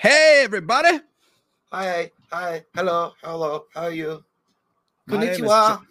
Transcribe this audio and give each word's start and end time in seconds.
Hey, 0.00 0.42
everybody. 0.44 1.00
Hi, 1.72 2.12
hi, 2.30 2.64
hello, 2.76 3.14
hello. 3.20 3.64
How 3.74 3.86
are 3.86 3.90
you? 3.90 4.22
My 5.08 5.16
Konnichiwa. 5.16 5.82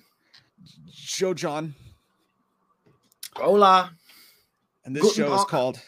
Joe 0.90 1.34
John, 1.34 1.76
Hola. 3.36 3.92
and 4.86 4.96
this 4.96 5.04
Guten 5.04 5.26
show 5.26 5.36
is 5.36 5.44
called 5.44 5.82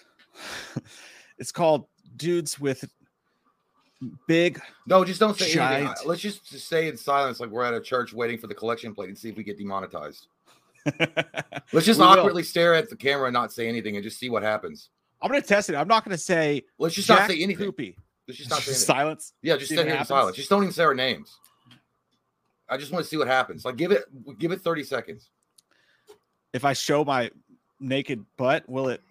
it's 1.37 1.53
called 1.53 1.85
Dudes 2.17 2.59
with 2.59 2.83
Big. 4.27 4.59
No, 4.85 5.05
just 5.05 5.21
don't 5.21 5.37
say 5.39 5.57
anything. 5.57 5.93
Let's 6.05 6.19
just, 6.19 6.45
stay 6.59 6.89
in 6.89 6.97
silence 6.97 7.39
like 7.39 7.51
we're 7.51 7.63
at 7.63 7.73
a 7.73 7.79
church 7.79 8.11
waiting 8.11 8.37
for 8.37 8.47
the 8.47 8.55
collection 8.55 8.93
plate 8.93 9.07
and 9.07 9.17
see 9.17 9.29
if 9.29 9.37
we 9.37 9.45
get 9.45 9.57
demonetized. 9.57 10.27
Let's 11.71 11.85
just 11.85 12.01
We 12.01 12.05
will. 12.05 12.19
awkwardly 12.19 12.43
stare 12.43 12.73
at 12.73 12.89
the 12.89 12.97
camera 12.97 13.27
and 13.27 13.33
not 13.33 13.53
say 13.53 13.69
anything 13.69 13.95
and 13.95 14.03
just 14.03 14.19
see 14.19 14.29
what 14.29 14.43
happens. 14.43 14.89
I'm 15.21 15.31
gonna 15.31 15.41
test 15.41 15.69
it. 15.69 15.75
I'm 15.75 15.87
not 15.87 16.03
gonna 16.03 16.17
say 16.17 16.63
Let's 16.77 16.95
just 16.95 17.07
Jack 17.07 17.19
not 17.19 17.29
say 17.29 17.41
anything. 17.41 17.65
Poopy. 17.65 17.95
Just 18.37 18.49
not 18.49 18.61
Just 18.61 18.85
silence. 18.85 19.33
Yeah, 19.41 19.57
just 19.57 19.69
sit 19.69 19.85
here 19.85 19.95
in 19.95 20.05
silence. 20.05 20.35
Just 20.35 20.49
don't 20.49 20.63
even 20.63 20.73
say 20.73 20.83
our 20.83 20.93
names. 20.93 21.37
I 22.69 22.77
just 22.77 22.91
want 22.91 23.03
to 23.03 23.09
see 23.09 23.17
what 23.17 23.27
happens. 23.27 23.65
Like 23.65 23.77
give 23.77 23.91
it 23.91 24.03
give 24.37 24.51
it 24.51 24.61
30 24.61 24.83
seconds. 24.83 25.29
If 26.53 26.65
I 26.65 26.73
show 26.73 27.03
my 27.03 27.31
naked 27.79 28.23
butt, 28.37 28.67
will 28.69 28.89
it 28.89 29.01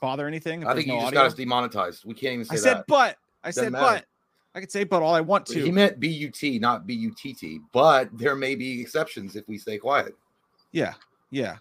bother 0.00 0.26
anything? 0.26 0.66
I 0.66 0.74
think 0.74 0.86
you 0.86 0.92
no 0.94 0.98
just 1.00 1.06
audio? 1.08 1.20
got 1.20 1.26
us 1.26 1.34
demonetized. 1.34 2.04
We 2.04 2.14
can't 2.14 2.34
even 2.34 2.44
say 2.46 2.54
I 2.54 2.58
said 2.58 2.76
that. 2.78 2.86
butt. 2.86 3.16
I 3.42 3.48
Doesn't 3.48 3.64
said 3.64 3.72
matter. 3.72 3.84
butt. 3.96 4.04
I 4.54 4.60
could 4.60 4.70
say 4.70 4.84
butt 4.84 5.02
all 5.02 5.14
I 5.14 5.20
want 5.20 5.46
to. 5.46 5.62
He 5.62 5.70
meant 5.72 5.98
B 6.00 6.08
U 6.08 6.30
T, 6.30 6.58
not 6.58 6.86
B 6.86 6.94
U 6.94 7.14
T 7.16 7.34
T. 7.34 7.60
But 7.72 8.08
there 8.16 8.34
may 8.36 8.54
be 8.54 8.80
exceptions 8.80 9.36
if 9.36 9.46
we 9.48 9.58
stay 9.58 9.78
quiet. 9.78 10.14
yeah, 10.72 10.94
yeah. 11.30 11.56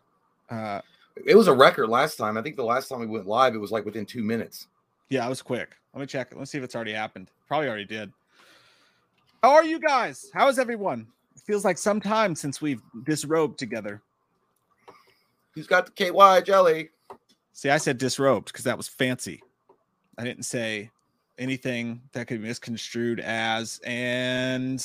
Uh, 0.50 0.80
It 1.26 1.36
was 1.36 1.48
a 1.48 1.54
record 1.54 1.90
last 1.90 2.18
time. 2.18 2.38
I 2.38 2.42
think 2.42 2.56
the 2.56 2.64
last 2.64 2.88
time 2.90 3.00
we 3.00 3.06
went 3.08 3.26
live, 3.28 3.56
it 3.56 3.58
was 3.60 3.72
like 3.72 3.84
within 3.86 4.06
two 4.06 4.24
minutes. 4.24 4.68
Yeah, 5.10 5.26
I 5.26 5.30
was 5.30 5.42
quick. 5.42 5.76
Let 5.94 6.02
me 6.02 6.06
check. 6.08 6.34
Let's 6.36 6.52
see 6.52 6.58
if 6.58 6.64
it's 6.64 6.76
already 6.76 6.94
happened. 6.94 7.30
Probably 7.48 7.68
already 7.68 7.86
did. 7.86 8.12
How 9.44 9.52
are 9.52 9.64
you 9.64 9.80
guys? 9.80 10.32
How 10.34 10.48
is 10.48 10.58
everyone? 10.58 11.08
It 11.36 11.42
feels 11.42 11.66
like 11.66 11.78
some 11.78 12.00
time 12.00 12.34
since 12.36 12.62
we've 12.62 12.82
disrobed 13.04 13.60
together. 13.60 14.02
Who's 15.54 15.68
got 15.68 15.86
the 15.86 15.92
KY 15.92 16.42
jelly? 16.46 16.90
See, 17.52 17.70
I 17.70 17.78
said 17.78 17.98
disrobed 17.98 18.48
because 18.48 18.64
that 18.64 18.78
was 18.78 18.88
fancy. 18.88 19.44
I 20.18 20.24
didn't 20.24 20.44
say 20.44 20.90
anything 21.38 22.02
that 22.14 22.28
could 22.28 22.42
be 22.42 22.48
misconstrued 22.48 23.20
as, 23.20 23.80
and 23.84 24.84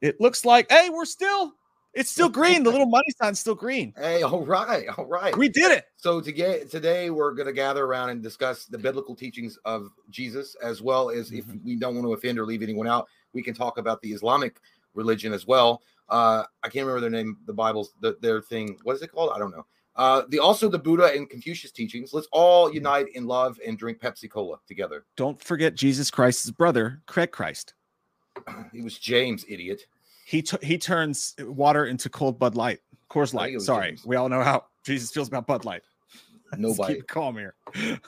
it 0.00 0.20
looks 0.20 0.44
like, 0.44 0.70
hey, 0.70 0.90
we're 0.90 1.04
still, 1.04 1.54
it's 1.94 2.10
still 2.10 2.28
green. 2.28 2.62
The 2.62 2.70
little 2.70 2.86
money 2.86 3.06
sign's 3.20 3.40
still 3.40 3.54
green. 3.54 3.92
Hey, 3.96 4.22
all 4.22 4.44
right, 4.44 4.86
all 4.96 5.06
right. 5.06 5.36
We 5.36 5.48
did 5.48 5.72
it. 5.72 5.84
So 5.96 6.20
to 6.20 6.32
get, 6.32 6.70
today 6.70 7.10
we're 7.10 7.32
going 7.32 7.46
to 7.46 7.52
gather 7.52 7.84
around 7.84 8.10
and 8.10 8.22
discuss 8.22 8.66
the 8.66 8.78
biblical 8.78 9.14
teachings 9.14 9.58
of 9.64 9.90
Jesus, 10.10 10.56
as 10.62 10.82
well 10.82 11.10
as 11.10 11.32
if 11.32 11.44
we 11.64 11.76
don't 11.76 11.94
want 11.94 12.06
to 12.06 12.12
offend 12.12 12.38
or 12.38 12.46
leave 12.46 12.62
anyone 12.62 12.86
out, 12.86 13.08
we 13.32 13.42
can 13.42 13.54
talk 13.54 13.78
about 13.78 14.00
the 14.02 14.12
Islamic 14.12 14.60
religion 14.94 15.32
as 15.32 15.46
well. 15.46 15.82
Uh, 16.08 16.44
I 16.62 16.68
can't 16.68 16.86
remember 16.86 17.00
their 17.00 17.10
name, 17.10 17.38
the 17.46 17.52
Bible's 17.52 17.94
the, 18.00 18.16
their 18.20 18.42
thing. 18.42 18.78
What 18.82 18.96
is 18.96 19.02
it 19.02 19.12
called? 19.12 19.32
I 19.34 19.38
don't 19.38 19.50
know. 19.50 19.66
Uh, 19.96 20.22
the 20.28 20.40
also 20.40 20.68
the 20.68 20.78
Buddha 20.78 21.12
and 21.14 21.30
Confucius 21.30 21.70
teachings. 21.70 22.12
Let's 22.12 22.26
all 22.32 22.72
unite 22.72 23.06
in 23.14 23.26
love 23.26 23.58
and 23.64 23.78
drink 23.78 24.00
Pepsi 24.00 24.28
Cola 24.28 24.56
together. 24.66 25.04
Don't 25.16 25.40
forget 25.40 25.76
Jesus 25.76 26.10
Christ's 26.10 26.50
brother, 26.50 27.00
Craig 27.06 27.30
Christ. 27.30 27.74
He 28.72 28.82
was 28.82 28.98
James, 28.98 29.44
idiot. 29.48 29.86
He 30.24 30.42
t- 30.42 30.56
he 30.62 30.78
turns 30.78 31.34
water 31.38 31.86
into 31.86 32.08
cold 32.08 32.38
Bud 32.38 32.54
Light, 32.54 32.80
Coors 33.10 33.34
I 33.34 33.44
think 33.44 33.50
it 33.50 33.58
Light. 33.58 33.62
Sorry, 33.62 33.88
James. 33.88 34.06
we 34.06 34.16
all 34.16 34.28
know 34.28 34.42
how 34.42 34.64
Jesus 34.84 35.10
feels 35.10 35.28
about 35.28 35.46
Bud 35.46 35.64
Light. 35.64 35.82
Nobody. 36.58 36.96
keep 36.96 37.06
calm 37.06 37.36
here. 37.36 37.54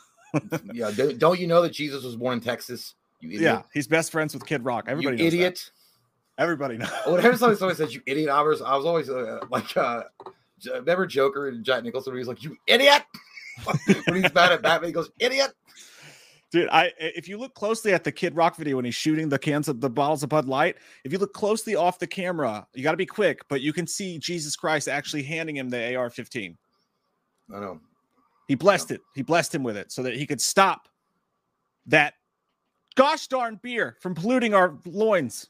yeah, 0.73 0.91
don't, 0.95 1.19
don't 1.19 1.41
you 1.41 1.47
know 1.47 1.63
that 1.63 1.73
Jesus 1.73 2.05
was 2.05 2.17
born 2.17 2.35
in 2.35 2.41
Texas? 2.41 2.95
You 3.21 3.29
idiot. 3.31 3.43
Yeah, 3.43 3.63
he's 3.73 3.87
best 3.87 4.13
friends 4.13 4.35
with 4.35 4.45
Kid 4.47 4.65
Rock. 4.65 4.85
you 4.87 4.93
Everybody, 4.93 5.17
knows 5.17 5.21
that. 5.21 5.27
idiot. 5.37 5.71
Everybody 6.39 6.77
knows. 6.79 6.91
Whenever 7.07 7.37
somebody, 7.37 7.59
somebody 7.59 7.77
says 7.77 7.95
you 7.95 8.03
idiot, 8.07 8.29
I 8.29 8.43
was, 8.43 8.61
I 8.61 8.77
was 8.77 8.85
always 8.85 9.09
uh, 9.09 9.41
like, 9.51 9.75
uh, 9.77 10.05
remember 10.75 11.07
Joker 11.07 11.49
and 11.49 11.65
Jack 11.65 11.83
Nicholson? 11.83 12.17
He's 12.17 12.29
like, 12.29 12.43
"You 12.43 12.57
idiot!" 12.67 13.03
when 14.07 14.23
he's 14.23 14.31
bad 14.33 14.53
at 14.53 14.63
Batman, 14.63 14.89
he 14.89 14.93
goes, 14.93 15.11
"Idiot." 15.19 15.53
Dude, 16.53 16.69
I 16.71 16.93
if 16.99 17.29
you 17.29 17.39
look 17.39 17.55
closely 17.55 17.93
at 17.93 18.05
the 18.05 18.13
Kid 18.13 18.37
Rock 18.37 18.57
video 18.57 18.77
when 18.77 18.85
he's 18.85 18.95
shooting 18.95 19.29
the 19.29 19.39
cans 19.39 19.69
of 19.69 19.81
the 19.81 19.91
bottles 19.91 20.23
of 20.23 20.29
Bud 20.29 20.47
Light, 20.47 20.77
if 21.05 21.13
you 21.13 21.19
look 21.19 21.35
closely 21.35 21.75
off 21.75 21.99
the 21.99 22.07
camera, 22.07 22.67
you 22.73 22.83
got 22.83 22.93
to 22.93 22.97
be 22.97 23.07
quick, 23.07 23.41
but 23.49 23.61
you 23.61 23.73
can 23.73 23.87
see 23.87 24.19
Jesus 24.19 24.55
Christ 24.55 24.87
actually 24.89 25.25
handing 25.25 25.57
him 25.57 25.69
the 25.69 25.97
AR-15. 25.97 26.57
I 27.55 27.61
know. 27.61 27.81
He 28.47 28.55
blessed 28.55 28.93
it. 28.93 29.01
He 29.15 29.23
blessed 29.23 29.55
him 29.55 29.65
with 29.65 29.77
it 29.77 29.91
so 29.91 30.03
that 30.05 30.15
he 30.15 30.25
could 30.25 30.41
stop 30.41 30.89
that 31.87 32.15
gosh 32.95 33.27
darn 33.27 33.59
beer 33.63 33.97
from 34.01 34.15
polluting 34.15 34.55
our 34.55 34.79
loins. 34.85 35.49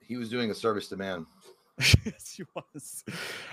He 0.00 0.16
was 0.16 0.28
doing 0.28 0.50
a 0.50 0.54
service 0.54 0.88
to 0.88 0.96
man. 0.96 1.26
yes, 2.04 2.34
he 2.36 2.44
was. 2.54 3.04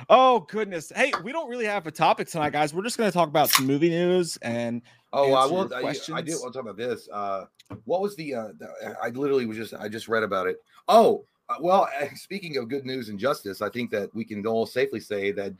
Oh 0.09 0.41
goodness. 0.41 0.91
Hey, 0.95 1.11
we 1.23 1.31
don't 1.31 1.49
really 1.49 1.65
have 1.65 1.87
a 1.87 1.91
topic 1.91 2.27
tonight, 2.27 2.51
guys. 2.51 2.73
We're 2.73 2.83
just 2.83 2.97
going 2.97 3.09
to 3.09 3.13
talk 3.13 3.29
about 3.29 3.49
some 3.49 3.65
movie 3.65 3.89
news 3.89 4.37
and 4.41 4.81
Oh, 5.13 5.33
I 5.33 5.45
will. 5.45 5.73
I, 5.73 5.95
I 6.13 6.21
did 6.21 6.35
want 6.35 6.53
to 6.53 6.59
talk 6.59 6.63
about 6.63 6.77
this. 6.77 7.07
Uh, 7.11 7.45
what 7.85 8.01
was 8.01 8.15
the, 8.17 8.35
uh, 8.35 8.47
the? 8.57 8.95
I 9.01 9.09
literally 9.09 9.45
was 9.45 9.57
just. 9.57 9.73
I 9.73 9.87
just 9.87 10.07
read 10.07 10.23
about 10.23 10.47
it. 10.47 10.61
Oh, 10.87 11.25
uh, 11.49 11.55
well. 11.61 11.87
Speaking 12.15 12.57
of 12.57 12.67
good 12.67 12.85
news 12.85 13.09
and 13.09 13.17
justice, 13.17 13.61
I 13.61 13.69
think 13.69 13.89
that 13.91 14.13
we 14.13 14.25
can 14.25 14.45
all 14.45 14.65
safely 14.65 14.99
say 14.99 15.31
that 15.31 15.53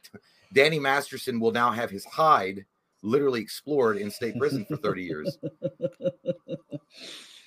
Danny 0.53 0.79
Masterson 0.79 1.39
will 1.39 1.51
now 1.51 1.71
have 1.71 1.89
his 1.89 2.03
hide 2.05 2.65
literally 3.03 3.41
explored 3.41 3.97
in 3.97 4.11
state 4.11 4.37
prison 4.37 4.65
for 4.65 4.75
30 4.75 5.03
years. 5.03 5.37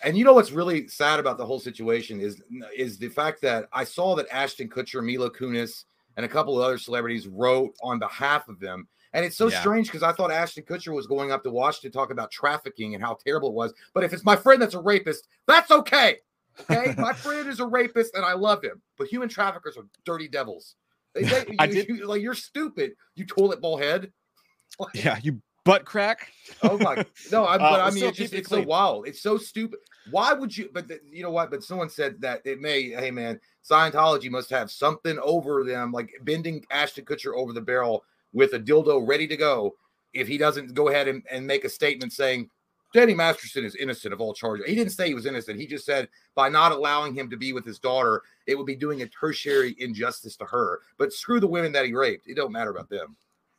And 0.03 0.16
you 0.16 0.25
know 0.25 0.33
what's 0.34 0.53
really 0.53 0.88
sad 0.88 1.21
about 1.21 1.37
the 1.38 1.44
whole 1.47 1.61
situation 1.61 2.21
is 2.21 2.43
is 2.77 2.99
the 2.99 3.09
fact 3.09 3.41
that 3.43 3.69
I 3.72 3.84
saw 3.84 4.15
that 4.16 4.27
Ashton 4.33 4.69
Kutcher, 4.69 5.05
Mila 5.05 5.31
Kunis, 5.31 5.84
and 6.16 6.25
a 6.25 6.28
couple 6.28 6.56
of 6.59 6.65
other 6.65 6.78
celebrities 6.78 7.28
wrote 7.28 7.75
on 7.83 7.99
behalf 7.99 8.49
of 8.49 8.59
them. 8.61 8.88
And 9.12 9.25
it's 9.25 9.37
so 9.37 9.49
Yeah. 9.49 9.61
strange 9.61 9.88
because 9.88 10.03
I 10.03 10.12
thought 10.12 10.31
Ashton 10.31 10.62
Kutcher 10.65 10.94
was 10.94 11.06
going 11.06 11.33
up 11.33 11.43
to 11.43 11.50
Washington 11.50 11.91
to 11.91 11.97
talk 11.99 12.11
about 12.11 12.31
trafficking 12.31 12.94
and 12.94 13.03
how 13.03 13.15
terrible 13.25 13.49
it 13.49 13.55
was. 13.55 13.75
But 13.93 14.05
if 14.05 14.12
it's 14.12 14.25
my 14.25 14.37
friend 14.37 14.62
that's 14.62 14.75
a 14.75 14.81
rapist, 14.81 15.27
that's 15.47 15.71
okay. 15.71 16.19
Okay, 16.61 16.94
my 16.99 17.12
friend 17.12 17.49
is 17.49 17.59
a 17.61 17.67
rapist 17.67 18.15
and 18.15 18.25
I 18.25 18.32
love 18.34 18.62
him. 18.62 18.81
But 18.99 19.09
human 19.09 19.28
traffickers 19.28 19.77
are 19.77 19.84
dirty 20.05 20.28
devils. 20.28 20.77
They, 21.15 21.25
they- 21.25 21.44
I 21.59 21.65
you- 21.65 21.72
did- 21.75 21.88
you- 21.88 22.06
like 22.06 22.22
you're 22.22 22.34
stupid, 22.34 22.93
you 23.17 23.27
toilet 23.27 23.61
bowl 23.61 23.77
head. 23.78 24.12
yeah, 24.94 25.19
you 25.22 25.43
butt 25.65 25.84
crack. 25.84 26.32
Oh 26.62 26.78
my 26.78 27.04
no, 27.31 27.44
I, 27.47 27.54
Uh, 27.54 27.59
but 27.59 27.81
I 27.81 27.91
mean, 27.91 28.04
it's 28.04 28.19
just 28.19 28.34
it 28.34 28.38
it's 28.38 28.48
so 28.48 28.62
wild. 28.62 29.06
It's 29.06 29.22
so 29.22 29.38
stupid. 29.38 29.81
Why 30.10 30.32
would 30.32 30.56
you? 30.56 30.71
But 30.72 30.88
the, 30.88 31.00
you 31.10 31.22
know 31.22 31.31
what? 31.31 31.50
But 31.50 31.62
someone 31.62 31.91
said 31.91 32.21
that 32.21 32.43
it 32.44 32.60
may. 32.60 32.91
Hey 32.91 33.10
man, 33.10 33.41
Scientology 33.69 34.31
must 34.31 34.50
have 34.50 34.70
something 34.70 35.19
over 35.22 35.65
them, 35.65 35.93
like 35.93 36.12
bending 36.22 36.65
Ashton 36.70 37.04
Kutcher 37.04 37.34
over 37.34 37.53
the 37.53 37.60
barrel 37.60 38.04
with 38.32 38.54
a 38.54 38.60
dildo 38.60 39.06
ready 39.06 39.26
to 39.26 39.37
go. 39.37 39.75
If 40.12 40.26
he 40.26 40.38
doesn't 40.38 40.75
go 40.75 40.88
ahead 40.88 41.06
and, 41.06 41.22
and 41.31 41.47
make 41.47 41.65
a 41.65 41.69
statement 41.69 42.12
saying 42.12 42.50
Danny 42.93 43.15
Masterson 43.15 43.65
is 43.65 43.76
innocent 43.76 44.12
of 44.12 44.20
all 44.20 44.34
charges, 44.34 44.66
he 44.66 44.75
didn't 44.75 44.93
say 44.93 45.06
he 45.06 45.15
was 45.15 45.26
innocent. 45.26 45.60
He 45.60 45.66
just 45.66 45.87
said 45.87 46.09
by 46.34 46.49
not 46.49 46.72
allowing 46.72 47.15
him 47.15 47.31
to 47.31 47.37
be 47.37 47.53
with 47.53 47.65
his 47.65 47.78
daughter, 47.78 48.22
it 48.49 48.56
would 48.56 48.66
be 48.66 48.75
doing 48.75 49.03
a 49.03 49.06
tertiary 49.06 49.76
injustice 49.78 50.34
to 50.37 50.44
her. 50.47 50.81
But 50.99 51.12
screw 51.12 51.38
the 51.38 51.47
women 51.47 51.70
that 51.72 51.87
he 51.87 51.93
raped. 51.93 52.26
It 52.26 52.34
don't 52.34 52.50
matter 52.50 52.70
about 52.70 52.88
them. 52.88 53.16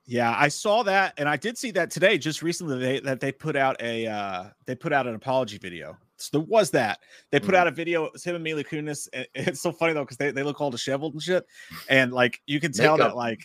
Yeah, 0.08 0.36
I 0.38 0.48
saw 0.48 0.84
that, 0.84 1.14
and 1.18 1.30
I 1.30 1.38
did 1.38 1.58
see 1.58 1.72
that 1.72 1.92
today, 1.92 2.18
just 2.18 2.42
recently, 2.42 2.80
they, 2.80 3.00
that 3.02 3.20
they 3.20 3.32
put 3.32 3.56
out 3.56 3.80
a 3.82 4.08
uh, 4.08 4.46
they 4.66 4.76
put 4.76 4.92
out 4.92 5.08
an 5.08 5.16
apology 5.16 5.58
video. 5.58 5.98
So 6.18 6.30
there 6.40 6.48
was 6.48 6.72
that 6.72 7.00
they 7.32 7.40
put 7.40 7.56
Mhm. 7.56 7.58
out 7.58 7.68
a 7.68 7.72
video. 7.72 8.06
It 8.06 8.14
was 8.14 8.24
him 8.24 8.36
and 8.36 8.44
Mila 8.44 8.64
Kunis. 8.64 9.08
and 9.14 9.28
It's 9.36 9.62
so 9.62 9.72
funny 9.72 9.94
though 9.94 10.04
because 10.04 10.18
they, 10.18 10.32
they 10.32 10.44
look 10.44 10.60
all 10.60 10.72
disheveled 10.72 11.14
and 11.14 11.22
shit, 11.22 11.46
and 11.88 12.12
like 12.12 12.42
you 12.46 12.60
can 12.60 12.72
tell 12.72 12.98
that 12.98 13.16
like 13.16 13.40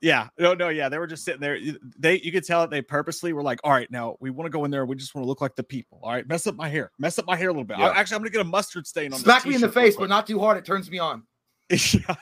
yeah 0.00 0.28
no 0.38 0.52
no 0.52 0.68
yeah 0.68 0.88
they 0.88 0.98
were 0.98 1.06
just 1.06 1.24
sitting 1.24 1.40
there. 1.40 1.58
They 1.98 2.20
you 2.20 2.30
could 2.32 2.44
tell 2.44 2.60
that 2.62 2.70
they 2.70 2.82
purposely 2.82 3.32
were 3.32 3.42
like, 3.42 3.60
all 3.64 3.70
right, 3.72 3.90
now 3.90 4.16
we 4.20 4.30
want 4.30 4.46
to 4.46 4.50
go 4.50 4.64
in 4.64 4.70
there. 4.70 4.84
We 4.84 4.96
just 4.96 5.14
want 5.14 5.24
to 5.24 5.28
look 5.28 5.40
like 5.40 5.54
the 5.56 5.62
people. 5.64 6.00
All 6.02 6.10
right, 6.12 6.26
mess 6.28 6.46
up 6.46 6.56
my 6.56 6.68
hair, 6.68 6.90
mess 6.98 7.18
up 7.18 7.26
my 7.26 7.36
hair 7.36 7.48
a 7.48 7.52
little 7.52 7.64
bit. 7.64 7.78
Yeah. 7.78 7.92
Actually, 7.94 8.16
I'm 8.16 8.20
gonna 8.22 8.30
get 8.30 8.40
a 8.40 8.44
mustard 8.44 8.86
stain 8.86 9.12
on. 9.12 9.20
Smack 9.20 9.46
me 9.46 9.54
in 9.54 9.60
the 9.60 9.70
face, 9.72 9.96
but 9.96 10.08
not 10.08 10.26
too 10.26 10.38
hard. 10.40 10.58
It 10.58 10.64
turns 10.64 10.90
me 10.90 10.98
on. 10.98 11.22
yeah. 11.70 12.14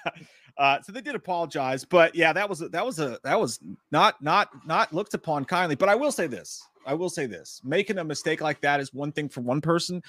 Uh, 0.58 0.80
so 0.82 0.92
they 0.92 1.00
did 1.00 1.14
apologize, 1.14 1.84
but 1.84 2.14
yeah, 2.14 2.32
that 2.32 2.48
was 2.48 2.60
a, 2.62 2.68
that 2.68 2.84
was 2.84 2.98
a 2.98 3.18
that 3.24 3.38
was 3.40 3.58
not 3.90 4.20
not 4.22 4.50
not 4.66 4.92
looked 4.92 5.14
upon 5.14 5.44
kindly. 5.44 5.74
But 5.76 5.88
I 5.88 5.94
will 5.94 6.12
say 6.12 6.26
this: 6.26 6.62
I 6.86 6.94
will 6.94 7.10
say 7.10 7.26
this: 7.26 7.60
making 7.64 7.98
a 7.98 8.04
mistake 8.04 8.40
like 8.40 8.60
that 8.60 8.80
is 8.80 8.92
one 8.92 9.12
thing 9.12 9.28
for 9.28 9.40
one 9.40 9.60
person, 9.60 10.02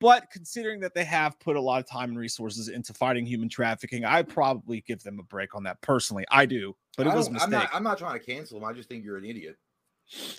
but 0.00 0.30
considering 0.32 0.80
that 0.80 0.94
they 0.94 1.04
have 1.04 1.38
put 1.40 1.56
a 1.56 1.60
lot 1.60 1.80
of 1.80 1.86
time 1.88 2.10
and 2.10 2.18
resources 2.18 2.68
into 2.68 2.94
fighting 2.94 3.26
human 3.26 3.48
trafficking, 3.48 4.04
I 4.04 4.22
probably 4.22 4.82
give 4.86 5.02
them 5.02 5.18
a 5.18 5.22
break 5.24 5.54
on 5.54 5.62
that 5.64 5.80
personally. 5.82 6.24
I 6.30 6.46
do, 6.46 6.74
but 6.96 7.06
it 7.06 7.12
was 7.14 7.26
a 7.26 7.30
don't- 7.30 7.42
I'm 7.42 7.50
mistake. 7.50 7.68
not, 7.70 7.76
I'm 7.76 7.82
not 7.84 7.98
trying 7.98 8.18
to 8.18 8.24
cancel 8.24 8.58
him. 8.58 8.64
I 8.64 8.72
just 8.72 8.88
think 8.88 9.04
you're 9.04 9.18
an 9.18 9.24
idiot. 9.26 9.56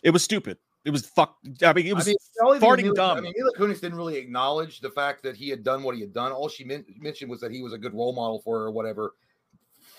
it 0.04 0.10
was 0.10 0.24
stupid. 0.24 0.58
It 0.84 0.90
was 0.90 1.06
fuck. 1.06 1.38
I 1.64 1.74
mean, 1.74 1.86
it 1.86 1.94
was 1.94 2.08
I 2.08 2.16
mean, 2.44 2.60
farting 2.60 2.84
Mila, 2.86 2.96
dumb. 2.96 3.18
I 3.20 3.22
mean, 3.22 3.34
Mila 3.38 3.52
Kunis 3.56 3.82
didn't 3.82 3.98
really 3.98 4.16
acknowledge 4.16 4.80
the 4.80 4.90
fact 4.90 5.22
that 5.22 5.36
he 5.36 5.48
had 5.48 5.64
done 5.64 5.84
what 5.84 5.94
he 5.94 6.02
had 6.02 6.12
done. 6.12 6.32
All 6.32 6.50
she 6.50 6.64
men- 6.64 6.86
mentioned 6.98 7.30
was 7.30 7.40
that 7.42 7.52
he 7.52 7.62
was 7.62 7.72
a 7.74 7.78
good 7.78 7.94
role 7.94 8.14
model 8.14 8.42
for 8.44 8.58
her 8.58 8.66
or 8.66 8.72
whatever, 8.72 9.14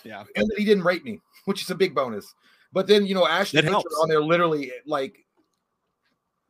yeah. 0.05 0.25
and 0.37 0.47
that 0.49 0.59
he 0.59 0.65
didn't 0.65 0.85
rape 0.85 1.05
me, 1.05 1.21
which 1.45 1.63
is 1.63 1.71
a 1.71 1.75
big 1.75 1.95
bonus. 1.95 2.35
But 2.73 2.87
then, 2.87 3.07
you 3.07 3.15
know, 3.15 3.27
Ashton 3.27 3.65
That 3.65 3.69
Kutcher 3.71 3.73
helps. 3.73 3.99
on 4.01 4.09
there 4.09 4.23
literally 4.23 4.73
like 4.87 5.17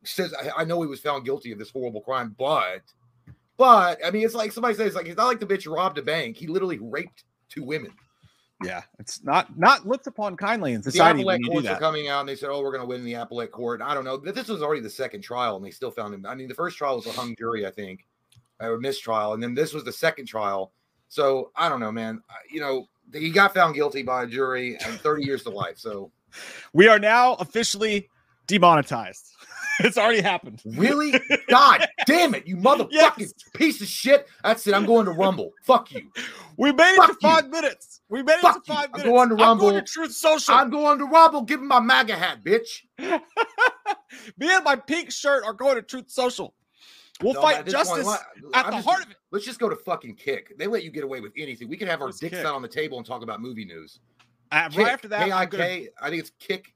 says 0.03 0.33
I, 0.33 0.61
I 0.61 0.63
know 0.65 0.81
he 0.81 0.87
was 0.87 0.99
found 0.99 1.25
guilty 1.25 1.51
of 1.51 1.59
this 1.59 1.69
horrible 1.69 2.01
crime, 2.01 2.35
but 2.37 2.81
but 3.57 3.99
I 4.05 4.11
mean 4.11 4.23
it's 4.25 4.35
like 4.35 4.51
somebody 4.51 4.75
says 4.75 4.95
like 4.95 5.05
it's 5.07 5.17
not 5.17 5.27
like 5.27 5.39
the 5.39 5.45
bitch 5.45 5.71
robbed 5.71 5.97
a 5.97 6.01
bank. 6.01 6.37
He 6.37 6.47
literally 6.47 6.79
raped 6.79 7.23
two 7.49 7.63
women. 7.63 7.91
Yeah, 8.63 8.83
it's 8.99 9.23
not 9.23 9.57
not 9.57 9.85
looked 9.85 10.07
upon 10.07 10.37
kindly 10.37 10.73
in 10.73 10.81
society 10.81 11.25
when 11.25 11.35
appellate 11.41 11.51
courts 11.51 11.67
are 11.67 11.79
coming 11.79 12.07
out 12.07 12.21
and 12.21 12.29
they 12.29 12.35
said, 12.35 12.49
"Oh, 12.49 12.61
we're 12.61 12.71
going 12.71 12.81
to 12.83 12.87
win 12.87 13.03
the 13.03 13.15
appellate 13.15 13.51
court." 13.51 13.81
I 13.81 13.93
don't 13.93 14.05
know. 14.05 14.15
This 14.15 14.47
was 14.47 14.61
already 14.61 14.79
the 14.79 14.89
second 14.89 15.21
trial, 15.21 15.57
and 15.57 15.65
they 15.65 15.71
still 15.71 15.91
found 15.91 16.13
him. 16.13 16.25
I 16.25 16.33
mean, 16.35 16.47
the 16.47 16.53
first 16.53 16.77
trial 16.77 16.95
was 16.95 17.05
a 17.05 17.11
hung 17.11 17.35
jury, 17.37 17.65
I 17.65 17.71
think, 17.71 18.05
or 18.61 18.77
mistrial, 18.77 19.33
and 19.33 19.43
then 19.43 19.53
this 19.53 19.73
was 19.73 19.83
the 19.83 19.91
second 19.91 20.27
trial. 20.27 20.71
So 21.09 21.51
I 21.57 21.67
don't 21.67 21.81
know, 21.81 21.91
man. 21.91 22.21
I- 22.29 22.35
You 22.49 22.61
know, 22.61 22.87
he 23.13 23.29
got 23.29 23.53
found 23.53 23.75
guilty 23.75 24.01
by 24.03 24.23
a 24.23 24.27
jury 24.27 24.77
and 24.85 24.99
30 24.99 25.23
years 25.23 25.43
to 25.43 25.49
life. 25.49 25.77
So 25.77 26.11
We 26.73 26.87
are 26.87 26.99
now 26.99 27.33
officially 27.35 28.09
demonetized. 28.47 29.25
it's 29.79 29.97
already 29.97 30.21
happened. 30.21 30.61
really, 30.65 31.13
God 31.49 31.87
damn 32.05 32.35
it, 32.35 32.45
you 32.45 32.55
motherfucking 32.57 32.87
Yes. 32.91 33.33
piece 33.53 33.81
of 33.81 33.87
shit. 33.87 34.27
That's 34.43 34.65
it. 34.67 34.73
I'm 34.73 34.85
going 34.85 35.05
to 35.05 35.11
Rumble. 35.11 35.51
Fuck 35.63 35.91
you. 35.91 36.01
We 36.57 36.71
made 36.71 36.93
it 36.93 36.97
Fuck 36.97 37.07
to 37.07 37.13
you. 37.27 37.33
five 37.33 37.49
minutes. 37.49 38.01
We 38.09 38.21
made 38.23 38.33
it 38.35 38.41
Fuck 38.41 38.63
to 38.65 38.71
you. 38.71 38.75
five 38.75 38.85
I'm 38.93 38.99
minutes. 39.01 39.09
going 39.09 39.29
to 39.29 39.35
Rumble. 39.35 39.51
I'm 39.67 39.71
going 39.73 39.75
to 39.75 39.91
Truth 39.91 40.11
Social. 40.13 40.53
I'm 40.53 40.69
going 40.69 40.99
to 40.99 41.05
Rumble. 41.05 41.41
Give 41.43 41.59
me 41.61 41.67
my 41.67 41.79
MAGA 41.79 42.15
hat, 42.15 42.43
bitch. 42.43 42.83
Me 44.37 44.53
and 44.53 44.63
my 44.63 44.75
pink 44.75 45.11
shirt 45.11 45.43
are 45.43 45.53
going 45.53 45.75
to 45.75 45.81
Truth 45.81 46.09
Social. 46.11 46.53
We'll 47.23 47.33
No, 47.33 47.41
fight 47.41 47.65
this 47.65 47.73
point, 47.73 47.87
justice 48.05 48.07
at 48.53 48.65
I'm 48.65 48.71
the 48.71 48.77
just- 48.77 48.87
heart 48.87 49.03
of 49.05 49.11
it. 49.11 49.17
Let's 49.31 49.45
just 49.45 49.59
go 49.59 49.69
to 49.69 49.75
fucking 49.75 50.15
kick. 50.15 50.57
They 50.57 50.67
let 50.67 50.83
you 50.83 50.91
get 50.91 51.03
away 51.03 51.19
with 51.21 51.31
anything. 51.37 51.67
We 51.69 51.77
can 51.77 51.87
have 51.87 52.01
our 52.01 52.07
What's 52.07 52.19
dicks 52.19 52.37
Kick? 52.37 52.45
out 52.45 52.53
on 52.55 52.61
the 52.61 52.67
table 52.67 52.97
and 52.97 53.05
talk 53.07 53.21
about 53.23 53.41
movie 53.41 53.65
news. 53.65 53.99
Uh, 54.51 54.69
right 54.75 54.87
after 54.87 55.07
that, 55.07 55.21
I'm 55.23 55.29
gonna- 55.49 55.63
K-I-K, 55.63 55.89
I 56.01 56.09
think 56.09 56.19
it's 56.19 56.31
kick. 56.39 56.73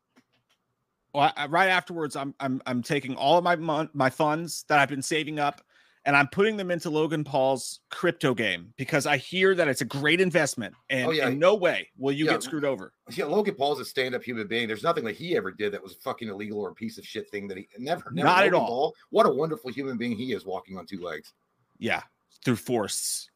well, 1.13 1.31
I- 1.35 1.45
right 1.47 1.69
afterwards, 1.69 2.15
I'm 2.15 2.33
I'm 2.39 2.61
I'm 2.65 2.81
taking 2.81 3.15
all 3.15 3.37
of 3.37 3.43
my 3.43 3.55
mon- 3.55 3.89
my 3.93 4.09
funds 4.09 4.63
that 4.69 4.79
I've 4.79 4.89
been 4.89 5.01
saving 5.01 5.39
up, 5.39 5.61
and 6.07 6.15
I'm 6.15 6.27
putting 6.29 6.57
them 6.57 6.71
into 6.71 6.89
Logan 6.89 7.23
Paul's 7.23 7.81
crypto 7.91 8.33
game 8.33 8.73
because 8.77 9.05
I 9.05 9.17
hear 9.17 9.53
that 9.53 9.67
it's 9.67 9.81
a 9.81 9.85
great 9.85 10.19
investment, 10.19 10.73
and 10.89 11.07
Oh, 11.07 11.11
yeah. 11.11 11.27
in 11.29 11.37
no 11.37 11.53
way 11.53 11.89
will 11.97 12.13
you 12.13 12.25
Yeah. 12.25 12.31
get 12.31 12.43
screwed 12.43 12.65
over. 12.65 12.93
Yeah, 13.11 13.25
Logan 13.25 13.53
Paul's 13.55 13.79
a 13.79 13.85
stand-up 13.85 14.23
human 14.23 14.47
being. 14.47 14.67
There's 14.67 14.81
nothing 14.83 15.03
that 15.03 15.15
he 15.15 15.35
ever 15.37 15.51
did 15.51 15.73
that 15.73 15.83
was 15.83 15.93
fucking 15.97 16.29
illegal 16.29 16.59
or 16.59 16.69
a 16.69 16.73
piece 16.73 16.97
of 16.97 17.05
shit 17.05 17.29
thing 17.29 17.47
that 17.49 17.57
he 17.57 17.67
never, 17.77 18.09
never 18.11 18.25
Not 18.25 18.45
at 18.45 18.53
all. 18.55 18.65
Paul, 18.67 18.95
what 19.11 19.25
a 19.27 19.29
wonderful 19.29 19.69
human 19.71 19.97
being 19.97 20.13
he 20.17 20.31
is 20.33 20.45
walking 20.45 20.77
on 20.77 20.85
two 20.87 21.01
legs. 21.01 21.33
Yeah, 21.77 22.01
through 22.43 22.55
force, 22.55 23.29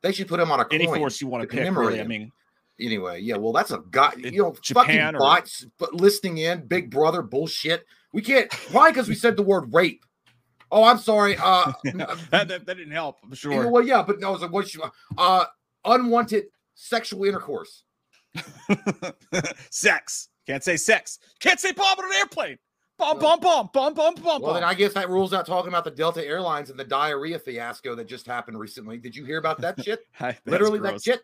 They 0.00 0.12
should 0.12 0.26
put 0.28 0.40
him 0.40 0.50
on 0.50 0.60
a 0.60 0.66
any 0.72 0.86
force 0.86 1.20
you 1.20 1.28
want 1.28 1.42
to 1.42 1.46
to 1.46 1.50
pick. 1.52 1.60
commemorate 1.60 1.88
Really, 1.90 2.00
I 2.00 2.06
mean, 2.06 2.32
Anyway, 2.80 3.20
yeah, 3.20 3.36
well, 3.36 3.52
that's 3.52 3.70
a 3.70 3.80
guy, 3.92 4.12
you 4.16 4.42
know, 4.42 4.54
Japan 4.60 4.84
fucking 4.86 5.14
or- 5.16 5.18
bots, 5.20 5.64
but 5.78 5.94
listening 5.94 6.38
in, 6.38 6.66
Big 6.66 6.90
Brother 6.90 7.22
bullshit. 7.22 7.84
We 8.12 8.20
can't, 8.20 8.52
why? 8.72 8.90
Because 8.90 9.08
we 9.08 9.14
said 9.14 9.36
the 9.36 9.42
word 9.44 9.72
rape. 9.72 10.04
Oh, 10.74 10.82
I'm 10.84 10.98
sorry. 10.98 11.36
Uh, 11.44 11.72
that, 11.84 12.18
that, 12.30 12.66
that 12.66 12.76
didn't 12.76 12.90
help. 12.92 13.18
I'm 13.22 13.32
sure. 13.34 13.70
well, 13.70 13.82
yeah, 13.82 14.02
but 14.02 14.18
no, 14.18 14.28
I 14.28 14.30
was 14.30 14.42
like, 14.42 14.50
what? 14.50 14.74
You, 14.74 14.82
uh, 15.16 15.44
unwanted 15.84 16.44
sexual 16.74 17.24
intercourse. 17.24 17.84
sex. 19.70 20.28
Can't 20.46 20.64
say 20.64 20.76
sex. 20.76 21.18
Can't 21.40 21.60
say 21.60 21.72
bomb 21.72 21.98
on 21.98 22.04
an 22.06 22.10
airplane. 22.18 22.58
Bomb, 22.98 23.18
bomb, 23.18 23.40
bomb, 23.40 23.70
bomb, 23.72 23.94
bomb, 23.94 24.14
bomb, 24.14 24.42
Well, 24.42 24.54
then. 24.54 24.64
I 24.64 24.74
guess 24.74 24.92
that 24.94 25.10
rules 25.10 25.34
out 25.34 25.46
talking 25.46 25.68
about 25.68 25.84
the 25.84 25.90
Delta 25.90 26.24
Airlines 26.24 26.70
and 26.70 26.78
the 26.78 26.84
diarrhea 26.84 27.38
fiasco 27.38 27.94
that 27.94 28.06
just 28.06 28.26
happened 28.26 28.58
recently. 28.58 28.98
Did 28.98 29.14
you 29.14 29.24
hear 29.24 29.38
about 29.38 29.60
that 29.60 29.82
shit? 29.84 30.06
Literally, 30.46 30.78
that 30.80 31.02
shit. 31.02 31.22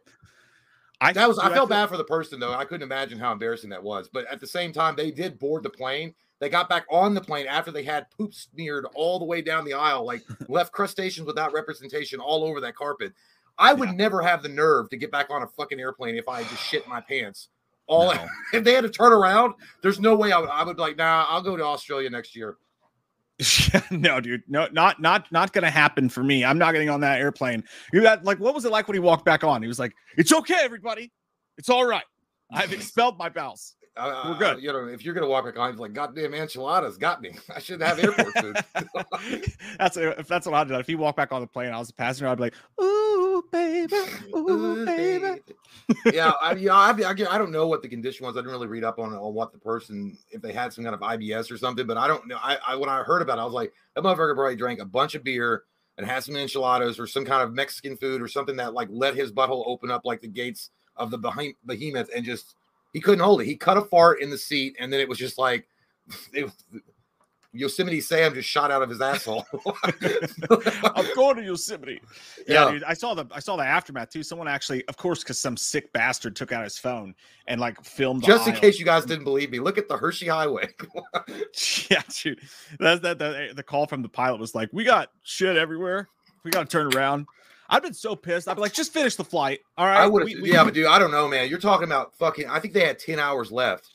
I, 1.01 1.13
That 1.13 1.29
was. 1.29 1.39
I 1.39 1.45
felt 1.45 1.55
feel- 1.55 1.67
bad 1.67 1.89
for 1.89 1.97
the 1.97 2.05
person 2.05 2.39
though. 2.41 2.53
I 2.53 2.65
couldn't 2.65 2.83
imagine 2.83 3.19
how 3.19 3.33
embarrassing 3.33 3.71
that 3.71 3.83
was. 3.83 4.09
But 4.13 4.27
at 4.27 4.41
the 4.41 4.47
same 4.47 4.73
time, 4.73 4.97
they 4.97 5.11
did 5.11 5.39
board 5.39 5.63
the 5.63 5.71
plane. 5.71 6.15
They 6.41 6.49
got 6.49 6.69
back 6.69 6.87
on 6.91 7.15
the 7.15 7.21
plane 7.21 7.47
after 7.47 7.71
they 7.71 7.85
had 7.85 8.11
poop 8.11 8.35
smeared 8.35 8.87
all 8.95 9.19
the 9.19 9.25
way 9.27 9.43
down 9.43 9.65
the 9.65 9.75
aisle, 9.75 10.05
like 10.05 10.23
left 10.49 10.73
crustaceans 10.73 11.27
without 11.27 11.53
representation 11.53 12.19
all 12.19 12.43
over 12.45 12.61
that 12.63 12.75
carpet. 12.75 13.13
I 13.59 13.75
would 13.75 13.91
Yeah. 13.91 13.95
never 13.97 14.23
have 14.23 14.43
the 14.43 14.49
nerve 14.49 14.89
to 14.91 14.97
get 14.97 15.11
back 15.13 15.29
on 15.31 15.43
a 15.43 15.47
fucking 15.47 15.79
airplane 15.79 16.17
if 16.17 16.29
I 16.29 16.43
just 16.45 16.63
shit 16.65 16.89
my 16.89 17.01
pants. 17.01 17.49
All 17.87 18.15
No. 18.15 18.27
if 18.55 18.65
they 18.65 18.73
had 18.73 18.83
to 18.85 18.91
turn 18.91 19.13
around, 19.13 19.55
there's 19.83 20.01
no 20.01 20.17
way 20.17 20.33
I 20.33 20.39
would. 20.39 20.49
I 20.49 20.65
would 20.65 20.77
be 20.77 20.83
like, 20.83 20.97
nah, 20.97 21.27
I'll 21.29 21.43
go 21.43 21.57
to 21.57 21.65
Australia 21.65 22.09
next 22.09 22.35
year. 22.35 22.57
no, 23.91 24.21
dude, 24.21 24.43
no, 24.49 24.69
not 24.73 25.01
not 25.01 25.31
not 25.33 25.53
gonna 25.55 25.71
happen 25.71 26.09
for 26.11 26.23
me. 26.23 26.45
I'm 26.45 26.59
not 26.59 26.73
getting 26.73 26.91
on 26.91 27.01
that 27.01 27.21
airplane. 27.21 27.65
You 27.93 28.03
got 28.03 28.23
like, 28.25 28.39
what 28.39 28.55
was 28.55 28.65
it 28.67 28.71
like 28.71 28.87
when 28.87 28.95
he 28.95 28.99
walked 29.01 29.25
back 29.25 29.45
on? 29.45 29.63
He 29.63 29.69
was 29.69 29.79
like, 29.79 29.95
"It's 30.19 30.31
okay, 30.33 30.59
everybody. 30.63 31.11
It's 31.57 31.71
all 31.71 31.87
right. 31.87 32.05
I've 32.53 32.73
expelled 32.75 33.17
my 33.17 33.31
bowels." 33.31 33.77
Uh, 33.97 34.23
We're 34.29 34.39
good. 34.39 34.63
you 34.63 34.73
know, 34.73 34.87
if 34.87 35.05
you're 35.05 35.15
gonna 35.15 35.27
walk 35.27 35.45
back 35.45 35.59
on, 35.59 35.71
it's 35.71 35.81
like 35.81 35.93
goddamn 35.93 36.33
enchiladas 36.33 36.97
got 36.97 37.21
me. 37.21 37.33
I 37.55 37.59
shouldn't 37.59 37.83
have 37.83 37.99
airport 37.99 38.39
food. 38.39 38.57
that's 39.79 39.97
if 39.97 40.29
that's 40.29 40.47
what 40.47 40.55
I'd 40.55 40.69
do. 40.69 40.75
If 40.75 40.87
he 40.87 40.95
walked 40.95 41.17
back 41.17 41.33
on 41.33 41.41
the 41.41 41.47
plane, 41.47 41.73
I 41.73 41.79
was 41.79 41.91
a 41.91 41.95
passenger. 41.95 42.29
I'd 42.29 42.37
be 42.37 42.45
like, 42.45 42.55
"Ooh, 42.81 43.45
baby, 43.51 43.97
ooh, 44.35 44.87
baby." 44.87 45.41
yeah, 46.13 46.33
I, 46.41 46.55
yeah, 46.55 46.75
I, 46.75 46.91
I, 46.91 47.11
I 47.11 47.39
don't 47.39 47.51
know 47.51 47.67
what 47.67 47.83
the 47.83 47.89
condition 47.89 48.25
was. 48.27 48.37
I 48.37 48.41
didn't 48.41 48.53
really 48.53 48.69
read 48.69 48.85
up 48.85 48.99
on 49.01 49.13
on 49.13 49.35
what 49.35 49.53
the 49.53 49.59
person 49.59 50.17
if 50.31 50.41
they 50.41 50.53
had 50.53 50.73
some 50.73 50.85
kind 50.85 50.95
of 50.95 51.01
IBS 51.01 51.51
or 51.51 51.59
something. 51.59 51.87
But 51.87 51.97
I 51.97 52.07
don't 52.07 52.27
know. 52.29 52.39
I, 52.41 52.59
I 52.67 52.77
when 52.77 52.89
I 52.89 53.03
heard 53.03 53.23
about, 53.23 53.39
it, 53.39 53.43
I 53.43 53.45
was 53.45 53.55
like, 53.55 53.73
that 53.97 54.05
motherfucker 54.05 54.37
probably 54.37 54.57
drank 54.57 54.81
a 54.81 54.85
bunch 54.85 55.17
of 55.17 55.25
beer 55.25 55.65
and 55.99 56.07
had 56.07 56.23
some 56.23 56.37
enchiladas 56.37 56.99
or 56.99 57.07
some 57.07 57.25
kind 57.25 57.43
of 57.43 57.53
Mexican 57.53 57.97
food 57.97 58.23
or 58.23 58.29
something 58.29 58.57
that 58.57 58.73
like 58.73 58.89
let 58.91 59.17
his 59.17 59.33
butthole 59.33 59.65
open 59.67 59.91
up 59.91 60.03
like 60.05 60.21
the 60.21 60.29
gates 60.29 60.71
of 60.97 61.11
the 61.11 61.19
behemoth 61.67 62.09
and 62.15 62.25
just 62.25 62.55
he 62.93 63.01
couldn't 63.01 63.21
hold 63.25 63.41
it. 63.41 63.45
He 63.47 63.57
cut 63.57 63.77
a 63.77 63.83
fart 63.83 64.21
in 64.21 64.31
the 64.31 64.39
seat 64.39 64.77
and 64.79 64.93
then 64.93 65.01
it 65.01 65.09
was 65.09 65.19
just 65.19 65.39
like 65.39 65.67
it, 66.33 66.51
Yosemite 67.53 68.01
Sam 68.01 68.33
just 68.33 68.49
shot 68.49 68.71
out 68.71 68.81
of 68.81 68.89
his 68.89 69.01
asshole. 69.01 69.45
I'm 69.83 71.15
going 71.17 71.37
to 71.37 71.43
Yosemite. 71.43 72.01
Yeah, 72.47 72.67
Yeah. 72.67 72.71
dude. 72.73 72.85
I 72.85 72.95
saw 72.95 73.15
the 73.15 73.27
I 73.33 73.41
saw 73.41 73.57
the 73.57 73.65
aftermath 73.65 74.11
too. 74.11 74.23
Someone 74.23 74.47
actually, 74.47 74.87
of 74.87 74.97
course, 74.97 75.21
because 75.25 75.41
some 75.41 75.57
sick 75.57 75.93
bastard 75.93 76.37
took 76.37 76.53
out 76.53 76.63
his 76.63 76.79
phone 76.79 77.13
and 77.49 77.61
like 77.61 77.83
filmed. 77.85 78.23
the 78.23 78.29
Just 78.29 78.47
in 78.47 78.55
aisle. 78.55 78.61
case 78.61 78.79
you 78.79 78.85
guys 78.85 79.05
didn't 79.05 79.25
believe 79.25 79.51
me, 79.51 79.59
look 79.59 79.79
at 79.79 79.89
the 79.89 79.97
Hershey 79.97 80.29
Highway. 80.29 80.69
yeah, 81.91 82.03
dude. 82.23 82.41
That's 82.79 83.01
that 83.01 83.19
the, 83.19 83.53
the 83.55 83.65
call 83.65 83.87
from 83.89 84.03
the 84.03 84.09
pilot 84.09 84.39
was 84.39 84.55
like, 84.55 84.69
"We 84.73 84.85
got 84.85 85.11
shit 85.25 85.57
everywhere. 85.57 86.09
We 86.45 86.53
got 86.53 86.61
to 86.61 86.67
turn 86.69 86.95
around." 86.95 87.27
I've 87.71 87.83
been 87.83 87.95
so 87.95 88.15
pissed. 88.17 88.49
I'd 88.49 88.55
be 88.55 88.61
like, 88.61 88.73
"Just 88.75 88.93
finish 88.93 89.15
the 89.17 89.25
flight." 89.25 89.61
All 89.79 89.87
right. 89.87 89.99
I 90.01 90.07
would 90.07 90.29
have, 90.29 90.39
yeah, 90.47 90.65
but 90.65 90.75
dude, 90.75 90.87
I 90.87 90.99
don't 90.99 91.11
know, 91.13 91.29
man. 91.29 91.49
You're 91.49 91.59
talking 91.61 91.87
about 91.87 92.15
fucking. 92.19 92.49
I 92.49 92.59
think 92.61 92.75
they 92.75 92.85
had 92.85 92.99
ten 92.99 93.19
hours 93.19 93.51
left. 93.53 93.89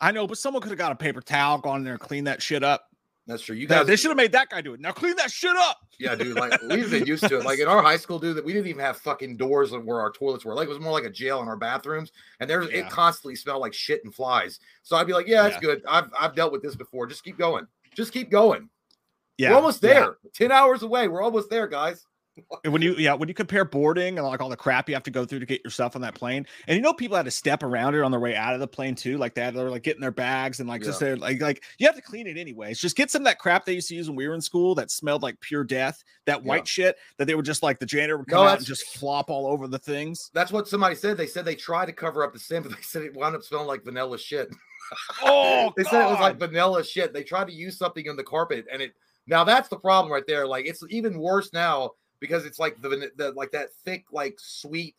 I 0.00 0.12
know, 0.12 0.26
but 0.26 0.38
someone 0.38 0.62
could 0.62 0.70
have 0.70 0.78
got 0.78 0.92
a 0.92 0.96
paper 0.96 1.20
towel, 1.20 1.58
gone 1.58 1.78
in 1.78 1.84
there, 1.84 1.94
and 1.94 2.00
cleaned 2.00 2.26
that 2.28 2.40
shit 2.40 2.62
up. 2.62 2.84
That's 3.26 3.42
true. 3.42 3.56
You 3.56 3.66
Now, 3.68 3.78
guys, 3.80 3.88
they 3.88 3.96
should 3.96 4.08
have 4.08 4.16
made 4.16 4.32
that 4.32 4.48
guy 4.48 4.62
do 4.62 4.72
it. 4.72 4.80
Now 4.80 4.92
clean 4.92 5.14
that 5.16 5.30
shit 5.30 5.54
up. 5.54 5.76
yeah, 5.98 6.14
dude. 6.14 6.36
Like 6.36 6.62
we've 6.62 6.90
been 6.90 7.04
used 7.04 7.28
to 7.28 7.38
it. 7.38 7.44
Like 7.44 7.58
in 7.58 7.68
our 7.68 7.82
high 7.82 7.98
school, 7.98 8.18
dude, 8.18 8.36
that 8.36 8.44
we 8.44 8.52
didn't 8.54 8.68
even 8.68 8.80
have 8.80 8.96
fucking 8.98 9.36
doors 9.36 9.70
where 9.72 10.00
our 10.00 10.10
toilets 10.10 10.46
were. 10.46 10.54
Like 10.54 10.64
it 10.66 10.70
was 10.70 10.80
more 10.80 10.92
like 10.92 11.04
a 11.04 11.10
jail 11.10 11.42
in 11.42 11.48
our 11.48 11.56
bathrooms, 11.56 12.10
and 12.40 12.48
there's 12.48 12.70
Yeah. 12.70 12.78
it 12.86 12.90
constantly 12.90 13.36
smelled 13.36 13.60
like 13.60 13.74
shit 13.74 14.02
and 14.04 14.14
flies. 14.14 14.60
So 14.82 14.96
I'd 14.96 15.06
be 15.06 15.12
like, 15.12 15.26
yeah, 15.26 15.44
it's 15.46 15.56
Yeah. 15.56 15.60
good. 15.60 15.82
I've 15.86 16.10
I've 16.18 16.34
dealt 16.34 16.52
with 16.52 16.62
this 16.62 16.74
before. 16.74 17.06
Just 17.06 17.22
keep 17.22 17.36
going. 17.36 17.66
Just 17.94 18.12
keep 18.12 18.30
going. 18.30 18.70
Yeah, 19.36 19.50
We're 19.50 19.56
almost 19.56 19.82
yeah. 19.82 19.92
there. 19.92 20.16
Ten 20.32 20.50
hours 20.50 20.82
away. 20.82 21.08
We're 21.08 21.22
almost 21.22 21.50
there, 21.50 21.66
guys. 21.66 22.06
And 22.64 22.72
when 22.72 22.82
you 22.82 22.94
yeah 22.94 23.14
when 23.14 23.28
you 23.28 23.34
compare 23.34 23.64
boarding 23.64 24.18
and 24.18 24.26
like 24.26 24.40
all 24.40 24.48
the 24.48 24.56
crap 24.56 24.88
you 24.88 24.94
have 24.94 25.02
to 25.04 25.10
go 25.10 25.24
through 25.24 25.40
to 25.40 25.46
get 25.46 25.62
yourself 25.64 25.94
on 25.96 26.02
that 26.02 26.14
plane 26.14 26.46
and 26.66 26.76
you 26.76 26.82
know 26.82 26.92
people 26.92 27.16
had 27.16 27.24
to 27.24 27.30
step 27.30 27.62
around 27.62 27.94
it 27.94 28.02
on 28.02 28.10
their 28.10 28.20
way 28.20 28.34
out 28.36 28.54
of 28.54 28.60
the 28.60 28.66
plane 28.68 28.94
too 28.94 29.18
like 29.18 29.34
that 29.34 29.54
they're 29.54 29.70
like 29.70 29.82
getting 29.82 30.00
their 30.00 30.10
bags 30.10 30.60
and 30.60 30.68
like 30.68 30.82
just 30.82 31.00
Yeah. 31.00 31.08
they're 31.08 31.16
like 31.16 31.40
like 31.40 31.62
you 31.78 31.86
have 31.86 31.96
to 31.96 32.02
clean 32.02 32.26
it 32.26 32.36
anyways 32.36 32.78
just 32.80 32.96
get 32.96 33.10
some 33.10 33.22
of 33.22 33.24
that 33.26 33.38
crap 33.38 33.64
they 33.64 33.74
used 33.74 33.88
to 33.88 33.94
use 33.94 34.08
when 34.08 34.16
we 34.16 34.26
were 34.28 34.34
in 34.34 34.40
school 34.40 34.74
that 34.76 34.90
smelled 34.90 35.22
like 35.22 35.40
pure 35.40 35.64
death 35.64 36.02
that 36.26 36.42
white 36.44 36.66
shit 36.68 36.96
that 37.18 37.26
they 37.26 37.34
would 37.34 37.44
just 37.44 37.62
like 37.62 37.78
the 37.78 37.86
janitor 37.86 38.18
would 38.18 38.28
No, 38.28 38.36
come 38.38 38.46
out 38.46 38.58
and 38.58 38.66
just 38.66 38.96
flop 38.98 39.30
all 39.30 39.46
over 39.46 39.66
the 39.68 39.78
things 39.78 40.30
That's 40.34 40.52
what 40.52 40.68
somebody 40.68 40.94
said. 40.94 41.16
They 41.16 41.26
said 41.26 41.44
they 41.44 41.54
tried 41.54 41.86
to 41.86 41.92
cover 41.92 42.22
up 42.24 42.32
the 42.32 42.38
sin, 42.38 42.62
but 42.62 42.72
they 42.72 42.82
said 42.82 43.02
it 43.02 43.14
wound 43.14 43.34
up 43.34 43.42
smelling 43.42 43.66
like 43.66 43.84
vanilla 43.84 44.18
shit. 44.18 44.48
oh 45.22 45.72
They 45.76 45.84
said 45.84 46.02
it 46.06 46.10
was 46.10 46.20
like 46.20 46.38
vanilla 46.38 46.84
shit. 46.84 47.12
They 47.12 47.22
tried 47.24 47.48
to 47.48 47.52
use 47.52 47.78
something 47.78 48.08
on 48.08 48.16
the 48.16 48.22
carpet, 48.24 48.66
and 48.72 48.82
it 48.82 48.94
now 49.26 49.44
that's 49.44 49.68
the 49.68 49.78
problem 49.78 50.12
right 50.12 50.26
there. 50.26 50.46
Like 50.46 50.66
it's 50.66 50.82
even 50.90 51.18
worse 51.18 51.52
now 51.52 51.92
because 52.20 52.44
it's 52.44 52.58
like 52.58 52.80
the, 52.80 53.10
the 53.16 53.32
like 53.32 53.52
that 53.52 53.72
thick, 53.84 54.06
like 54.12 54.36
sweet, 54.38 54.96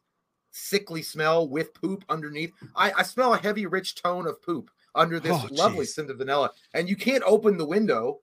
sickly 0.51 1.01
smell 1.01 1.47
with 1.47 1.73
poop 1.73 2.03
underneath. 2.09 2.51
I, 2.75 2.91
I 2.97 3.03
smell 3.03 3.33
a 3.33 3.37
heavy, 3.37 3.65
rich 3.65 3.95
tone 3.95 4.27
of 4.27 4.41
poop 4.41 4.71
under 4.95 5.19
this 5.19 5.31
Oh, 5.33 5.47
lovely 5.51 5.85
scent 5.85 6.09
of 6.09 6.17
vanilla, 6.17 6.51
and 6.73 6.89
you 6.89 6.95
can't 6.95 7.23
open 7.25 7.57
the 7.57 7.65
window. 7.65 8.19